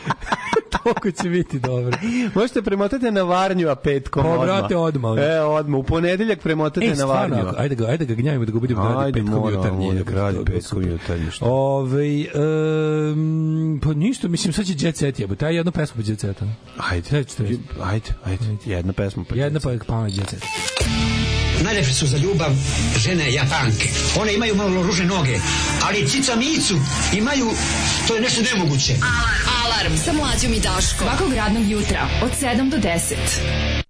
Toliko 0.82 1.10
će 1.22 1.28
biti 1.28 1.58
dobro. 1.58 1.98
Možete 2.34 2.62
premotati 2.62 3.10
na 3.10 3.22
Varnju, 3.22 3.68
a 3.68 3.74
petkom 3.74 4.22
Pa, 4.22 4.28
odmah. 4.28 4.46
brate, 4.46 4.76
odmah. 4.76 5.18
E, 5.18 5.40
odmah. 5.40 5.80
U 5.80 5.82
ponedeljak 5.82 6.40
premotate 6.40 6.86
E, 6.86 6.94
na 6.94 7.04
Varnju. 7.04 7.36
ajde 7.56 7.74
ga, 7.74 7.86
ajde 7.86 8.04
ga 8.04 8.14
gnjavimo 8.14 8.44
da 8.44 8.52
ga 8.52 8.58
budemo 8.58 8.82
da 8.82 8.88
radi 8.88 9.04
Ajde, 9.04 9.20
petkom 9.20 9.59
jutarnje. 9.64 10.04
da 10.04 10.12
radi 10.12 10.38
petkom 10.44 10.90
jutarnje, 10.90 11.30
što? 11.30 11.44
Ove, 11.44 12.26
um, 12.34 13.80
pa 13.82 13.92
ništa, 13.94 14.28
mislim, 14.28 14.52
sad 14.52 14.66
će 14.66 14.74
Jet 14.78 14.96
Set 14.96 15.18
jebote, 15.18 15.46
aj 15.46 15.56
jednu 15.56 15.72
pesmu 15.72 16.02
po 16.02 16.10
Jet 16.10 16.20
Seta. 16.20 16.46
Ajde, 16.90 17.08
ajde, 17.16 17.58
ajde, 17.82 18.12
ajde, 18.24 18.44
jedna 18.64 18.92
pesma. 18.92 19.24
Pa 19.28 19.34
Jedna 19.34 19.60
pa 19.60 19.70
pamet 19.86 20.16
Jet 20.16 20.28
Set. 20.30 20.42
Najlepše 21.64 21.94
su 21.94 22.06
za 22.06 22.16
ljubav 22.16 22.50
žene 22.96 23.32
japanke. 23.32 23.88
One 24.20 24.34
imaju 24.34 24.54
malo 24.54 24.82
ružne 24.82 25.06
noge, 25.06 25.38
ali 25.88 26.08
cica 26.08 26.36
micu 26.36 26.74
imaju, 27.12 27.50
to 28.08 28.14
je 28.14 28.20
nešto 28.20 28.42
nemoguće. 28.54 28.92
Alarm 29.64 29.96
sa 29.96 30.12
mlađom 30.12 30.52
i 30.52 30.60
Daškom. 30.60 31.08
Svakog 31.08 31.32
radnog 31.32 31.70
jutra 31.70 32.08
od 32.22 32.30
7 32.42 32.70
do 32.70 32.76
10. 32.76 33.89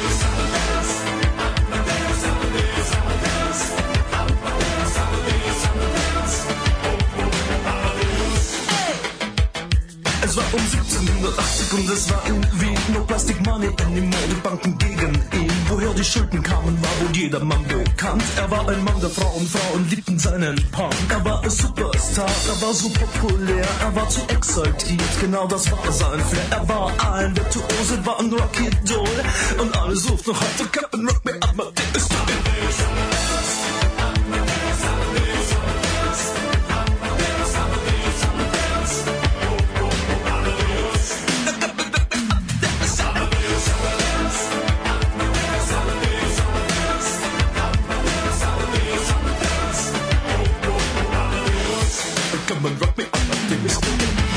Es 10.31 10.37
war 10.37 10.45
um 10.53 10.61
1780 10.61 11.73
und 11.73 11.89
es 11.91 12.09
war 12.09 12.25
in 12.25 12.41
Wien 12.61 12.77
No 12.93 13.03
Plastic 13.03 13.45
Money 13.45 13.67
anymore, 13.85 14.23
die 14.29 14.41
Banken 14.41 14.77
gegen 14.77 15.13
ihn. 15.13 15.51
Woher 15.67 15.93
die 15.93 16.05
Schulden 16.05 16.41
kamen, 16.41 16.81
war 16.81 16.89
wohl 17.01 17.13
jedermann 17.13 17.61
bekannt. 17.67 18.23
Er 18.37 18.49
war 18.49 18.65
ein 18.69 18.81
Mann 18.81 18.97
der 19.01 19.09
Frauen, 19.09 19.45
Frauen 19.45 19.89
liebten 19.89 20.17
seinen 20.17 20.55
Punk. 20.71 20.95
Er 21.09 21.25
war 21.25 21.43
ein 21.43 21.49
Superstar, 21.49 22.29
er 22.47 22.61
war 22.65 22.73
so 22.73 22.87
populär 22.91 23.67
Er 23.81 23.93
war 23.93 24.07
zu 24.07 24.21
exaltiert, 24.29 25.19
genau 25.19 25.47
das 25.47 25.69
war 25.69 25.91
sein 25.91 26.21
Flair. 26.21 26.45
Er 26.49 26.69
war 26.69 27.13
ein 27.13 27.35
Virtuose, 27.35 28.05
war 28.05 28.17
ein 28.17 28.31
Rocky-Doll 28.31 29.23
Und 29.57 29.77
alle 29.77 29.97
suchten 29.97 30.31
noch 30.31 30.39
heute 30.39 30.69
Captain 30.71 31.09
Rock 31.09 31.25
Me 31.25 31.33
Amadeus 31.41 32.07
Come 52.51 52.65
on, 52.65 52.77
rock 52.79 52.97
me 52.97 53.05
optimistic. 53.05 54.30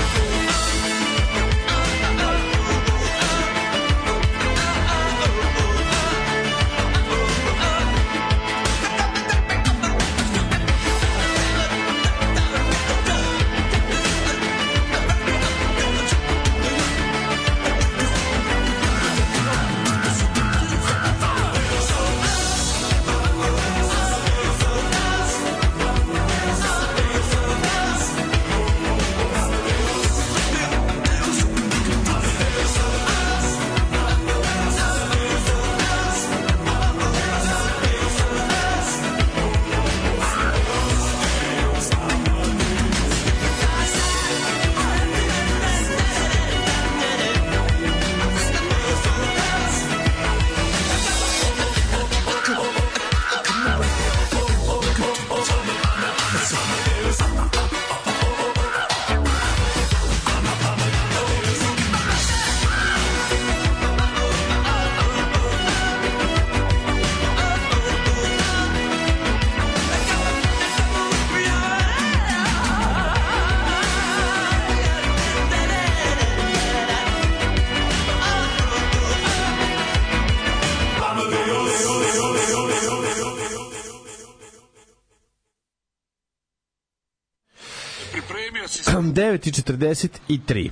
9.43. 89.14 90.70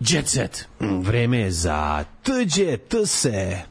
Jet 0.00 0.28
set. 0.28 0.68
Mm, 0.80 1.00
Vreme 1.02 1.38
je 1.38 1.50
za 1.50 2.04
tuđe 2.22 2.76
tse. 2.76 3.69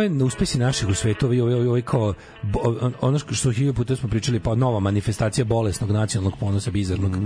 Ove 0.00 0.24
uspesi 0.24 0.58
naših 0.58 0.88
u 0.88 0.94
svetu, 0.94 1.26
ovi, 1.26 1.40
ovi, 1.40 1.54
ovi, 1.54 1.66
ovi 1.66 1.82
kao, 1.82 2.14
bo- 2.42 2.90
ono 3.00 3.18
što- 3.18 3.50
hiljadu 3.52 3.76
puta 3.76 3.96
smo 3.96 4.08
pričali, 4.08 4.40
pa 4.40 4.54
nova 4.54 4.80
manifestacija 4.80 5.44
bolesnog 5.44 5.90
nacionalnog 5.90 6.38
ponosa 6.40 6.70
bizarnog. 6.70 7.16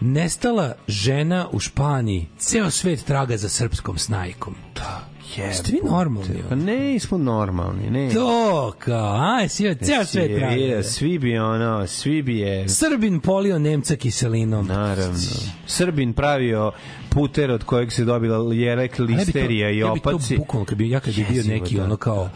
Nestala 0.00 0.74
žena 0.88 1.48
u 1.52 1.60
Španiji, 1.60 2.26
ceo 2.38 2.70
svet 2.70 3.04
traga 3.04 3.36
za 3.36 3.48
srpskom 3.48 3.98
snajkom. 3.98 4.54
Da, 4.74 5.08
Jeste 5.38 5.72
vi 5.72 5.80
normalni? 5.90 6.42
Pa 6.48 6.54
ne, 6.54 6.78
nismo 6.78 7.18
normalni, 7.18 7.90
ne. 7.90 8.10
To, 8.14 8.72
kao, 8.78 9.34
aj, 9.36 9.48
svi, 9.48 9.76
ceo 9.82 10.04
svet 10.04 10.38
traga. 10.38 10.54
vidio, 10.54 10.82
Svi 10.82 11.18
bi 11.18 11.38
ono, 11.38 11.86
svi 11.86 12.22
bi 12.22 12.38
je... 12.38 12.68
Srbin 12.68 13.20
polio 13.20 13.58
Nemca 13.58 13.96
kiselinom. 13.96 14.66
Naravno. 14.66 15.18
Srbin 15.66 16.12
pravio 16.12 16.72
puter 17.10 17.50
od 17.50 17.64
kojeg 17.64 17.92
se 17.92 18.04
dobila 18.04 18.54
jerek, 18.54 18.98
listerija 18.98 19.70
i 19.70 19.78
ja 19.78 19.92
bi 19.94 20.00
to 20.00 20.10
opaci. 20.10 20.36
bukvalno, 20.36 20.64
kad 20.64 20.78
bi, 20.78 20.90
ja 20.90 21.00
kad 21.00 21.14
bi 21.14 21.26
bio 21.30 21.42
neki 21.44 21.76
da. 21.76 21.84
ono 21.84 21.96
kao 21.96 22.30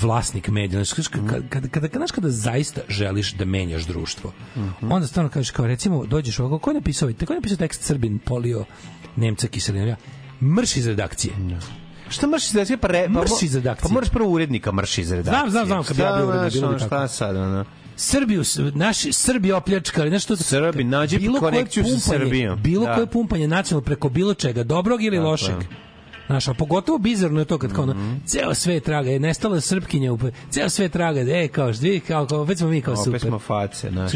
vlasnik 0.00 0.48
medija, 0.48 0.84
znaš, 0.84 1.08
kada, 1.08 1.28
kada, 1.28 1.68
kada, 1.68 1.88
kada, 1.88 2.06
kada 2.06 2.30
zaista 2.30 2.80
želiš 2.88 3.32
da 3.32 3.44
menjaš 3.44 3.86
društvo, 3.86 4.32
onda 4.82 5.06
stvarno 5.06 5.30
kažeš 5.30 5.50
kao 5.50 5.66
recimo 5.66 6.06
dođeš 6.06 6.38
ovako, 6.38 6.58
ko 6.58 6.70
je 6.70 6.74
napisao, 6.74 7.08
ko 7.26 7.32
je 7.32 7.36
napisao 7.36 7.56
tekst 7.56 7.82
Srbin 7.82 8.18
polio 8.18 8.64
Nemca 9.16 9.48
kiselinom? 9.48 9.88
Ja, 9.88 9.96
mrš 10.40 10.76
iz 10.76 10.86
redakcije. 10.86 11.34
Šta 12.08 12.26
mrš 12.26 12.44
iz 12.44 12.54
redakcije? 12.54 12.76
Pa, 12.76 12.88
re, 12.88 13.04
pa, 13.04 13.20
Mrš 13.20 13.30
mo- 13.30 13.44
iz 13.44 13.54
redakcije. 13.54 13.82
Pa 13.82 13.94
moraš 13.94 14.08
prvo 14.10 14.28
urednika 14.30 14.72
mrš 14.72 14.98
iz 14.98 15.12
redakcije. 15.12 15.32
Znam, 15.32 15.50
znam, 15.50 15.66
znam, 15.66 15.84
kad 15.84 15.96
bi 15.96 16.02
ja 16.02 16.08
Šta, 16.08 16.16
bio 16.16 16.28
urednik, 16.28 16.52
bilo. 16.52 16.78
Šta 16.78 17.08
sad, 17.08 17.36
ono? 17.36 17.64
Srbiju, 17.96 18.42
naši 18.74 19.12
Srbi 19.12 19.52
opljačkali, 19.52 20.10
nešto 20.10 20.36
Srbi, 20.36 20.84
nađi 20.84 21.18
bilo 21.18 21.40
konekciju 21.40 21.84
sa 21.86 21.98
Srbijom. 22.00 22.58
Bilo 22.58 22.86
Da. 22.86 22.94
koje 22.94 23.06
pumpanje 23.06 23.48
nacionalno 23.48 23.84
preko 23.84 24.08
bilo 24.08 24.34
čega, 24.34 24.62
dobrog 24.62 25.02
ili 25.02 25.16
Tako 25.16 25.28
lošeg. 25.28 25.50
je. 25.52 25.66
Znaš, 26.26 26.48
a 26.48 26.54
pogotovo 26.54 26.98
bizarno 26.98 27.40
je 27.40 27.44
to 27.44 27.58
kad 27.58 27.72
kao 27.72 27.86
Mhm. 27.86 28.00
ono, 28.00 28.20
ceo 28.26 28.54
sve 28.54 28.80
traga, 28.80 29.10
je 29.10 29.20
nestala 29.20 29.60
srpkinja, 29.60 30.10
ceo 30.50 30.68
sve 30.68 30.88
traga, 30.88 31.20
e, 31.22 31.48
kao, 31.48 31.72
vi, 31.72 32.00
kao, 32.00 32.26
kao, 32.26 32.40
opet 32.40 32.58
smo 32.58 32.68
mi 32.68 32.80
kao 32.80 32.94
Opet 32.94 33.04
super. 33.04 33.20
smo 33.20 33.38
face, 33.38 33.90
znaš. 33.90 34.12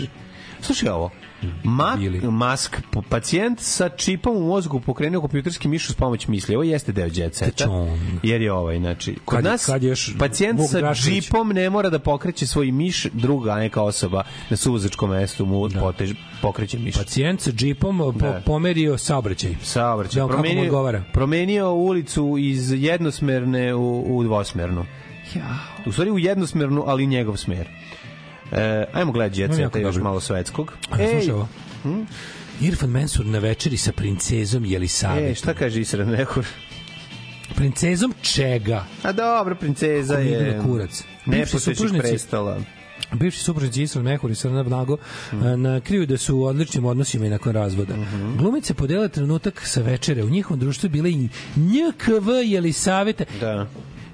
Slušaj 0.61 0.89
ovo. 0.89 1.11
Ma, 1.65 1.99
mask, 2.31 2.77
pacijent 3.09 3.61
sa 3.61 3.89
čipom 3.89 4.37
u 4.37 4.47
mozgu 4.47 4.81
pokrenuo 4.81 5.21
kompjuterski 5.21 5.69
miš 5.69 5.89
uz 5.91 5.97
pomoć 5.97 6.27
misli. 6.29 6.55
Ovo 6.55 6.63
jeste 6.65 6.93
deo 6.93 7.09
jet 7.15 7.35
seta. 7.35 7.65
Jer 8.23 8.43
je 8.43 8.53
ovaj, 8.53 8.79
znači, 8.79 9.17
kod 9.25 9.37
Kad 9.37 9.45
nas 9.45 9.67
kad 9.67 9.83
je 9.83 9.89
još 9.89 10.19
pacijent 10.19 10.59
Vuk 10.61 10.71
sa 10.71 10.95
čipom 10.95 11.49
ne 11.49 11.71
mora 11.71 11.91
da 11.91 11.99
pokreće 11.99 12.47
svoj 12.47 12.71
miš, 12.71 13.07
druga 13.13 13.55
neka 13.55 13.83
osoba 13.83 14.23
na 14.51 14.57
suvozačkom 14.57 15.11
mestu 15.11 15.47
mu 15.47 15.69
potež, 15.81 16.13
pokreće 16.43 16.79
miš. 16.79 16.95
Pacijent 16.95 17.41
sa 17.41 17.51
džipom 17.51 17.99
po, 17.99 18.13
Da. 18.13 18.43
pomerio 18.47 18.99
saobraćaj. 18.99 19.55
Saobraćaj. 19.63 20.23
Da, 20.23 20.29
Promenio, 20.29 20.65
odgovara. 20.65 21.05
promenio 21.13 21.73
ulicu 21.73 22.37
iz 22.39 22.73
jednosmerne 22.73 23.75
u, 23.75 24.17
u 24.17 24.23
dvosmernu. 24.23 24.85
Ja. 25.35 25.59
U 25.87 25.93
stvari 25.93 26.11
u 26.11 26.19
jednosmernu, 26.19 26.85
ali 26.87 27.07
njegov 27.07 27.37
smer. 27.37 27.69
E, 28.53 28.85
ajmo 28.93 29.13
gledati 29.13 29.41
jet 29.41 29.59
jako 29.59 29.79
još 29.79 29.97
malo 29.97 30.21
svetskog. 30.21 30.73
Slušaj 30.87 31.31
ovo. 31.31 31.49
Irfan 32.61 32.91
Mensur 32.91 33.27
na 33.27 33.39
večeri 33.39 33.77
sa 33.77 33.93
princezom 33.93 34.65
Jelisavetom. 34.65 35.31
E, 35.31 35.35
šta 35.35 35.55
kaže 35.55 35.81
Isra 35.81 36.05
Nehur? 36.05 36.47
Princezom 37.57 38.15
čega? 38.23 38.85
A 39.03 39.13
dobro, 39.13 39.55
princeza 39.55 40.15
Kako 40.15 40.29
je 40.29 40.57
na 40.57 40.65
kurac. 40.65 41.05
Nepostojećih 41.27 41.91
prestala. 41.99 42.61
Bivši 43.13 43.39
supružnici 43.39 43.83
Isran 43.83 44.05
Mehur 44.05 44.31
i 44.31 44.35
Srna 44.35 44.63
Blago 44.63 44.97
mm. 45.33 45.63
nakriju 45.63 46.07
da 46.07 46.17
su 46.17 46.37
u 46.37 46.45
odličnim 46.45 46.85
odnosima 46.85 47.27
i 47.27 47.31
nakon 47.31 47.53
razvoda. 47.53 47.97
Mhm. 47.97 48.37
Glumice 48.37 48.75
podele 48.75 49.09
trenutak 49.09 49.67
sa 49.67 49.83
večere. 49.83 50.25
U 50.25 50.31
njihovom 50.31 50.61
društvu 50.61 50.87
je 50.87 50.91
bila 50.91 51.09
i 51.09 51.29
NJKV 51.57 52.31
Jelisaveta. 52.45 53.25
Da. 53.41 53.67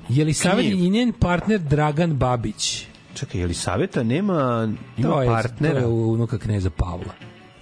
Jelisaveta 0.09 0.69
i 0.69 0.91
njen 0.91 1.13
partner 1.13 1.61
Dragan 1.61 2.15
Babić. 2.15 2.87
Čekaj, 3.17 3.41
Jelisaveta 3.41 4.03
nema, 4.03 4.69
ima 4.97 5.09
To 5.09 5.23
je, 5.23 5.27
to 5.27 5.33
partnera? 5.33 5.81
je 5.81 5.87
unuka 5.87 6.39
kneza 6.39 6.71
Pavla. 6.71 7.13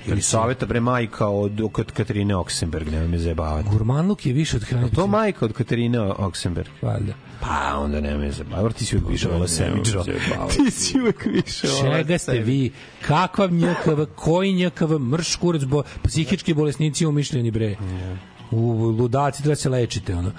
Jelisaveta 0.07 0.67
bre 0.67 0.81
majka 0.81 1.29
od, 1.29 1.61
od 1.61 1.93
Katarine 1.93 2.37
Oksenberg, 2.37 2.89
nema 2.89 3.07
me 3.07 3.19
zajebavati. 3.19 3.69
Gurmanluk 3.69 4.27
je 4.27 4.33
više 4.33 4.57
od 4.57 4.65
hrane. 4.65 4.91
To 4.91 5.07
majka 5.07 5.45
od 5.45 5.53
Katarine 5.53 6.01
Oksenberg. 6.01 6.69
Valjda. 6.83 7.13
Pa 7.41 7.79
onda 7.79 8.01
nema 8.01 8.19
me 8.19 8.33
zajebavati. 8.33 8.79
Ti 8.79 8.85
si 8.85 8.97
uvijek 8.97 9.11
više 9.11 9.29
vola 9.29 9.49
Semidžo. 9.49 10.05
Ti 10.51 10.71
si 10.71 11.01
uvijek 11.01 11.25
više 11.25 11.69
vola 11.69 11.97
Čega 11.97 12.19
ste 12.19 12.39
vi? 12.39 12.73
Kakav 13.07 13.53
njkv? 13.53 14.03
Koji 14.15 14.53
njkv? 14.53 14.99
Mrš 14.99 15.37
kurac? 15.37 15.63
Bo, 15.63 15.83
psihički 16.03 16.55
bolesnici 16.55 17.07
umišljeni 17.07 17.51
bre. 17.51 17.77
U 18.51 18.61
ludaci 18.91 19.43
treba 19.43 19.57
se 19.57 19.69
lečite 19.69 20.15
ono. 20.15 20.33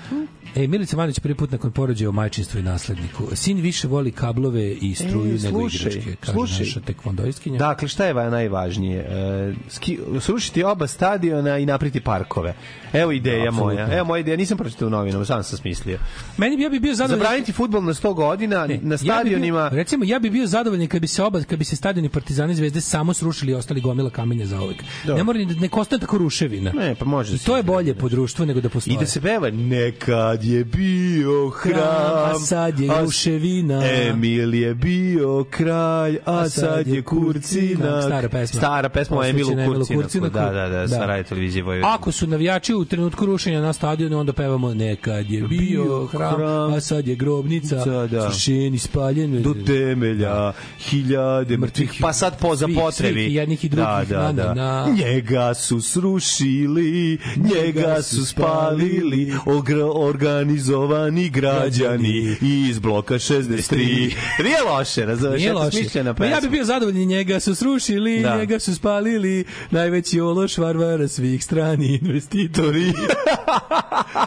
E, 0.55 0.67
Milica 0.67 0.97
Manić 0.97 1.19
prvi 1.19 1.35
put 1.35 1.51
nakon 1.51 1.71
porođaja 1.71 2.09
o 2.09 2.13
majčinstvu 2.13 2.59
i 2.59 2.63
nasledniku. 2.63 3.23
Sin 3.33 3.57
više 3.57 3.87
voli 3.87 4.11
kablove 4.11 4.71
i 4.71 4.95
struju 4.95 5.25
E, 5.29 5.39
nego 5.39 5.59
slušaj, 5.59 5.91
igračke, 5.91 6.15
kaže 6.15 6.33
slušaj. 6.33 6.59
naša 6.59 6.79
tekvondoistkinja. 6.79 7.57
Dakle, 7.59 7.87
šta 7.87 8.05
je 8.05 8.13
va- 8.13 8.29
najvažnije? 8.29 8.99
E, 8.99 9.53
ski, 9.69 9.99
srušiti 10.19 10.63
oba 10.63 10.87
stadiona 10.87 11.57
i 11.57 11.65
napriti 11.65 11.99
parkove. 11.99 12.53
Evo 12.93 13.11
ideja 13.11 13.43
Apsolutno. 13.43 13.63
moja. 13.65 13.95
Evo 13.95 14.05
moja 14.05 14.19
ideja, 14.19 14.37
nisam 14.37 14.57
pročitao 14.57 14.87
u 14.87 14.91
novinama, 14.91 15.25
sam 15.25 15.43
sam 15.43 15.57
smislio. 15.57 15.99
Meni 16.37 16.57
bi 16.57 16.63
ja 16.63 16.69
bi 16.69 16.79
bio 16.79 16.95
zadovoljan. 16.95 17.19
Zabraniti 17.19 17.51
futbol 17.51 17.83
na 17.83 17.93
100 17.93 18.13
godina, 18.13 18.67
Ne, 18.67 18.79
na 18.79 18.93
ja 18.93 18.97
stadionima... 18.97 19.63
bi 19.63 19.69
bio, 19.69 19.77
recimo, 19.77 20.05
ja 20.05 20.19
bi 20.19 20.29
bio 20.29 20.47
zadovoljan 20.47 20.87
kad 20.87 21.01
bi 21.01 21.07
se 21.07 21.23
oba, 21.23 21.43
kad 21.43 21.59
bi 21.59 21.65
se 21.65 21.75
stadioni 21.75 22.09
Partizani 22.09 22.53
i 22.53 22.55
Zvezde 22.55 22.81
samo 22.81 23.13
srušili 23.13 23.51
i 23.51 23.55
ostali 23.55 23.81
gomila 23.81 24.09
kamenja 24.09 24.45
za 24.45 24.61
uvek. 24.61 24.83
Da. 25.05 25.15
Ne 25.15 25.23
mora 25.23 25.39
ni 25.39 25.45
da 25.45 25.53
ne 25.53 25.69
ostane 25.73 25.99
tako 25.99 26.17
ruševina. 26.17 26.71
Ne, 26.71 26.95
pa 26.95 27.05
može 27.05 27.35
I 27.35 27.39
to 27.39 27.57
je 27.57 27.63
bolje. 27.63 27.94
Lepo 27.95 28.09
društvo 28.09 28.45
nego 28.45 28.61
da 28.61 28.69
postoje. 28.69 28.93
I 28.93 28.97
da 28.97 29.05
se 29.05 29.21
peva 29.21 29.49
nekad 29.49 30.43
je 30.43 30.63
bio 30.63 31.49
hram, 31.49 31.81
a 32.25 32.39
sad 32.39 32.79
je 32.79 32.89
ruševina. 33.01 33.81
Emil 33.85 34.53
je 34.55 34.73
bio 34.75 35.43
kralj, 35.43 36.17
a, 36.25 36.49
sad 36.49 36.87
je 36.87 37.01
kurcina. 37.01 38.01
Stara 38.01 38.29
pesma. 38.29 38.57
Stara 38.59 38.89
pesma 38.89 39.17
o 39.17 39.23
Emilu 39.25 39.51
Kurcinaku. 39.87 40.33
Da, 40.33 40.51
da, 40.51 40.69
da, 40.69 40.87
sa 40.87 41.05
radio 41.05 41.23
televizije 41.23 41.63
Vojvodine. 41.63 41.93
Ako 41.93 42.11
su 42.11 42.27
navijači 42.27 42.73
u 42.73 42.85
trenutku 42.85 43.25
rušenja 43.25 43.61
na 43.61 43.73
stadionu, 43.73 44.19
onda 44.19 44.33
pevamo 44.33 44.73
nekad 44.73 45.31
je 45.31 45.41
bio 45.41 46.05
hram, 46.05 46.41
a 46.73 46.81
sad 46.81 47.07
je 47.07 47.15
grobnica, 47.15 47.85
Da, 47.85 48.07
da. 48.07 48.31
srušen, 48.31 48.79
spaljen. 48.79 49.41
do 49.43 49.53
temelja, 49.65 50.53
hiljade 50.79 51.57
mrtvih, 51.57 51.91
pa 52.01 52.13
sad 52.13 52.39
po 52.39 52.55
za 52.55 52.67
potrebi. 52.75 53.13
svih, 53.13 53.35
jednih 53.35 53.65
i 53.65 53.69
drugih, 53.69 54.09
da, 54.09 54.31
da, 54.31 54.53
da. 54.53 54.87
Njega 54.97 55.53
su 55.53 55.81
srušili, 55.81 57.17
njega 57.37 57.84
su 58.01 58.25
spalili, 58.25 59.33
ogr- 59.45 59.91
organizovani 59.95 61.29
građani 61.29 62.35
iz 62.41 62.79
bloka 62.79 63.13
63. 63.15 63.75
Nije 64.43 64.61
loše, 64.63 65.05
razumeš? 65.05 65.39
Nije 65.39 65.53
loše. 65.53 65.71
smišljena 65.71 66.15
Ma 66.19 66.25
ja 66.25 66.29
bi 66.29 66.35
pesma. 66.35 66.49
bio 66.49 66.63
zadovoljan, 66.65 67.01
njega 67.01 67.39
su 67.39 67.55
srušili, 67.55 68.19
Da. 68.19 68.37
njega 68.37 68.59
su 68.59 68.75
spalili, 68.75 69.45
najveći 69.71 70.19
ološ 70.21 70.57
varvara 70.57 71.07
svih 71.07 71.43
strani 71.43 71.95
investitori. 71.95 72.93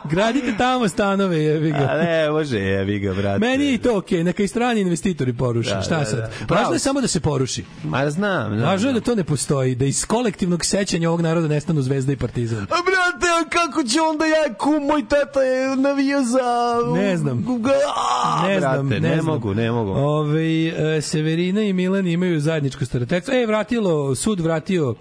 Gradite 0.04 0.54
tamo 0.58 0.88
stanove, 0.88 1.38
jebi 1.38 1.70
ga. 1.70 1.88
A 1.90 1.96
ne, 1.96 2.30
može, 2.30 2.58
jebi 2.58 2.98
ga, 2.98 3.14
brate. 3.14 3.38
Meni 3.38 3.64
je 3.64 3.74
i 3.74 3.78
to 3.78 3.96
okej, 3.98 4.24
neka 4.24 4.42
i 4.42 4.48
strani 4.48 4.80
investitori 4.80 5.32
poruše. 5.32 5.70
Da, 5.70 5.82
Šta 5.82 5.98
da, 5.98 6.04
sad? 6.04 6.16
da. 6.16 6.22
Važno 6.24 6.46
Pravo 6.46 6.72
je 6.72 6.78
samo 6.78 7.00
da 7.00 7.08
se 7.08 7.20
poruši. 7.20 7.64
Ma 7.84 8.10
znam, 8.10 8.48
znam. 8.48 8.60
Važno 8.62 8.88
je 8.88 8.94
da 8.94 9.00
to 9.00 9.14
ne 9.14 9.24
postoji, 9.24 9.74
da 9.74 9.84
iz 9.84 10.04
kolektivnog 10.04 10.64
sećanja 10.64 11.08
ovog 11.08 11.20
naroda 11.20 11.48
nestanu 11.48 11.82
Zvezda 11.82 12.12
i 12.12 12.16
Partizan. 12.16 12.62
A 12.62 12.66
brate, 12.66 13.47
kako 13.48 13.82
će 13.82 14.00
onda 14.00 14.26
ja, 14.26 14.54
kum, 14.54 14.86
moj 14.86 15.08
tata 15.08 15.42
je 15.42 15.76
navio 15.76 16.22
za... 16.22 16.76
Ne 16.94 17.16
znam. 17.16 17.44
A, 17.96 18.46
Ne 18.48 18.60
znam, 18.60 18.88
brate, 18.88 19.00
ne 19.00 19.08
ne, 19.08 19.22
znam. 19.22 19.34
mogu, 19.34 19.54
ne 19.54 19.70
mogu. 19.70 19.90
Ove, 19.90 20.66
e, 20.66 21.00
Severina 21.02 21.62
i 21.62 21.72
Milan 21.72 22.06
imaju 22.06 22.40
zajedničko 22.40 22.84
starateljstvo. 22.84 23.34
E, 23.34 23.46
vratilo, 23.46 24.14
sud 24.14 24.40
vratio 24.40 24.94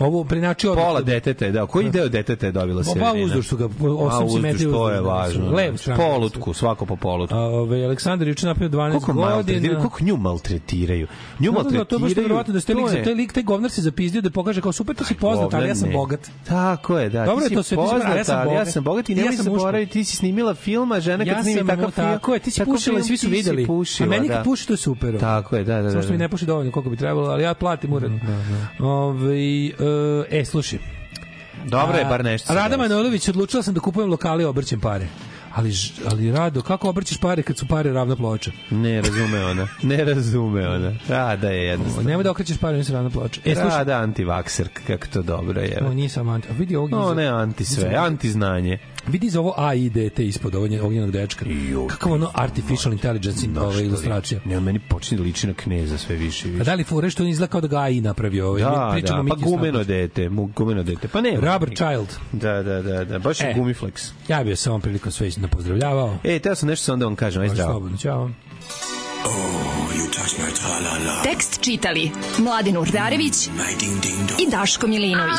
ovo 0.00 0.24
prenačio 0.24 0.74
Pola 0.74 1.00
deteta 1.00 1.44
je 1.44 1.52
dao. 1.52 1.66
Koji 1.66 1.90
deo 1.90 2.08
deteta 2.08 2.46
je 2.46 2.52
dobila 2.52 2.80
Pa, 2.80 2.84
Severina? 2.84 3.24
uzduž 3.24 3.46
su 3.46 3.56
ga, 3.56 3.64
A, 3.64 3.68
osam 3.88 4.26
uzduž, 4.26 4.40
simetriju 4.40 4.72
to 4.72 4.90
je 4.90 5.00
važno. 5.00 5.48
znači, 5.48 5.78
stranu. 5.78 6.00
Polutku, 6.02 6.52
svako 6.54 6.86
po 6.86 6.96
polutku. 6.96 7.36
A, 7.36 7.40
ove, 7.40 7.84
Aleksandar 7.84 8.28
juče 8.28 8.46
napravio 8.46 8.78
12 8.78 8.90
Koliko 8.90 9.12
godina. 9.12 9.30
maltretiraju, 9.30 9.78
koliko 9.78 10.04
nju 10.04 10.16
maltretiraju. 10.16 11.06
Nju 11.40 11.52
Da, 11.52 11.58
da, 11.58 11.62
da, 11.62 11.62
maltretiraju. 11.62 11.84
to 11.84 11.96
je 11.96 12.00
baš 12.00 12.16
nevjerovatno 12.16 12.54
da 12.54 12.60
ste 12.60 12.74
lik 12.74 13.04
taj 13.04 13.14
lik, 13.14 13.32
taj 13.32 13.42
govnar 13.42 13.70
se 13.70 13.82
zapizdio 13.82 14.22
da 14.22 14.30
pokaže 14.30 14.60
kao 14.60 14.72
super, 14.72 14.96
to 14.96 15.04
si 15.04 15.14
poznat, 15.14 15.54
ali 15.54 15.68
ja 15.68 15.74
sam 15.74 15.88
ne. 15.88 15.94
bogat. 15.94 16.20
Tako 16.44 16.98
je, 16.98 17.08
da. 17.08 17.24
Dobro 17.24 17.44
je 17.44 17.50
to 17.50 17.62
sve, 17.62 17.76
poznat, 17.76 18.04
a 18.04 18.16
ja 18.16 18.24
sam 18.24 18.38
ali 18.40 18.54
ja 18.54 18.66
sam 18.66 18.84
bogat 18.84 19.08
i 19.10 19.14
nemoj 19.14 19.32
sam 19.32 19.44
muško. 19.44 19.58
zaboraviti, 19.58 19.92
ti 19.92 20.04
si 20.04 20.16
snimila 20.16 20.54
film, 20.54 20.92
a 20.92 21.00
žena 21.00 21.24
kad 21.24 21.42
snimi 21.42 21.66
takav 21.66 21.90
film... 21.90 22.06
tako 22.06 22.34
je, 22.34 22.40
ti 22.40 22.50
si 22.50 22.64
pušila 22.64 22.98
i 22.98 23.02
svi 23.02 23.16
su 23.16 23.28
videli. 23.28 23.66
a 24.00 24.06
meni 24.06 24.28
da. 24.28 24.34
kad 24.34 24.44
puši 24.44 24.66
to 24.66 24.72
je 24.72 24.76
super. 24.76 25.18
Tako 25.20 25.56
je, 25.56 25.64
da, 25.64 25.76
da, 25.76 25.82
da. 25.82 25.90
Samo 25.90 26.02
što 26.02 26.12
mi 26.12 26.18
da. 26.18 26.24
ne 26.24 26.28
puši 26.28 26.46
dovoljno 26.46 26.72
koliko 26.72 26.90
bi 26.90 26.96
trebalo, 26.96 27.28
ali 27.28 27.42
ja 27.42 27.54
platim 27.54 27.92
uredno. 27.92 28.18
Ove, 28.80 29.36
e, 30.30 30.44
slušaj. 30.44 30.78
Dobro 31.64 31.98
je, 31.98 32.04
bar 32.04 32.24
nešto. 32.24 32.54
Rada. 32.54 32.76
Manojlović, 32.76 33.28
odlučila 33.28 33.62
sam 33.62 33.74
da 33.74 33.80
kupujem 33.80 34.10
lokale 34.10 34.42
i 34.42 34.46
obrćem 34.46 34.80
pare. 34.80 35.06
Ali, 35.54 35.72
ali 36.10 36.32
Rado, 36.32 36.62
kako 36.62 36.88
obrćeš 36.88 37.18
pare 37.18 37.42
kad 37.42 37.58
su 37.58 37.66
pare 37.68 37.92
ravna 37.92 38.16
ploča? 38.16 38.50
Ne 38.70 39.00
razume 39.02 39.44
ona. 39.44 39.68
Ne 39.82 40.04
razume 40.04 40.68
ona. 40.68 40.92
Rada 41.08 41.48
je 41.48 41.64
jednostavno. 41.64 42.08
Nemoj 42.08 42.24
da 42.24 42.30
okrećeš 42.30 42.58
pare, 42.58 42.76
nisu 42.76 42.92
ravna 42.92 43.10
ploča. 43.10 43.40
E, 43.44 43.54
slušaj, 43.54 43.78
Rada 43.78 43.96
antivakser, 43.98 44.68
kako 44.86 45.06
to 45.06 45.22
dobro 45.22 45.60
je. 45.60 45.78
ovo 45.84 45.94
nije 45.94 46.08
samo 46.08 46.32
anti. 46.32 46.48
Vidi 46.58 46.76
ovog 46.76 46.90
No, 46.90 47.14
ne 47.14 47.26
anti 47.26 47.64
sve, 47.64 47.94
anti 47.96 48.30
znanje. 48.30 48.78
Vidi 49.06 49.30
za 49.30 49.40
ovo 49.40 49.54
A 49.56 49.70
te 50.10 50.26
ispod 50.26 50.54
ovog, 50.54 50.68
nje- 50.68 50.80
ovog 50.80 50.92
njenog 50.92 51.10
dečka. 51.10 51.44
Kakav 51.88 52.12
ono 52.12 52.30
artificial 52.34 52.92
intelligence 52.92 53.46
in, 53.46 53.58
ova 53.58 53.80
ilustracija. 53.80 54.40
Ne, 54.44 54.60
meni 54.60 54.78
počinje 54.80 55.18
da 55.18 55.24
liči 55.24 55.46
na 55.46 55.54
kneza 55.54 55.98
sve 55.98 56.16
više 56.16 56.48
i 56.48 56.50
A 56.50 56.52
više. 56.52 56.64
da 56.64 56.74
li 56.74 56.84
fore 56.84 57.10
što 57.10 57.22
on 57.22 57.28
izgleda 57.28 57.50
kao 57.50 57.60
da 57.60 57.66
ga 57.66 57.78
AI 57.78 58.00
napravio? 58.00 58.48
Ovaj, 58.48 58.62
Da, 58.62 58.90
pričamo 58.92 59.16
da, 59.16 59.22
mi 59.22 59.28
pa 59.30 59.36
gumeno 59.36 59.84
dete, 59.84 60.28
mu, 60.28 60.46
gumeno 60.46 60.82
dete. 60.82 61.08
Pa 61.08 61.20
ne. 61.20 61.30
Rubber 61.32 61.70
Child. 61.70 62.08
Da, 62.32 62.62
da, 62.62 62.82
da, 62.82 63.04
da, 63.04 63.18
baš 63.18 63.40
je 63.40 63.50
E. 63.50 63.54
gumiflex. 63.54 64.10
Ja 64.28 64.44
bih 64.44 64.58
se 64.58 64.70
ovom 64.70 64.80
prilikom 64.80 65.12
sve 65.12 65.30
napozdravljavao. 65.36 66.18
E, 66.24 66.38
teo 66.38 66.54
sam 66.54 66.68
nešto 66.68 66.84
sam 66.84 66.92
onda 66.92 67.06
vam 67.06 67.16
kažem, 67.16 67.42
aj 67.42 67.48
zdravo. 67.48 67.70
slobodno, 67.72 67.96
ćao. 67.98 68.30
Tekst 71.24 71.60
čitali 71.60 72.10
Mladin 72.38 72.76
Urdarević 72.76 73.46
i 74.38 74.50
Daško 74.50 74.86
Milinović. 74.86 75.38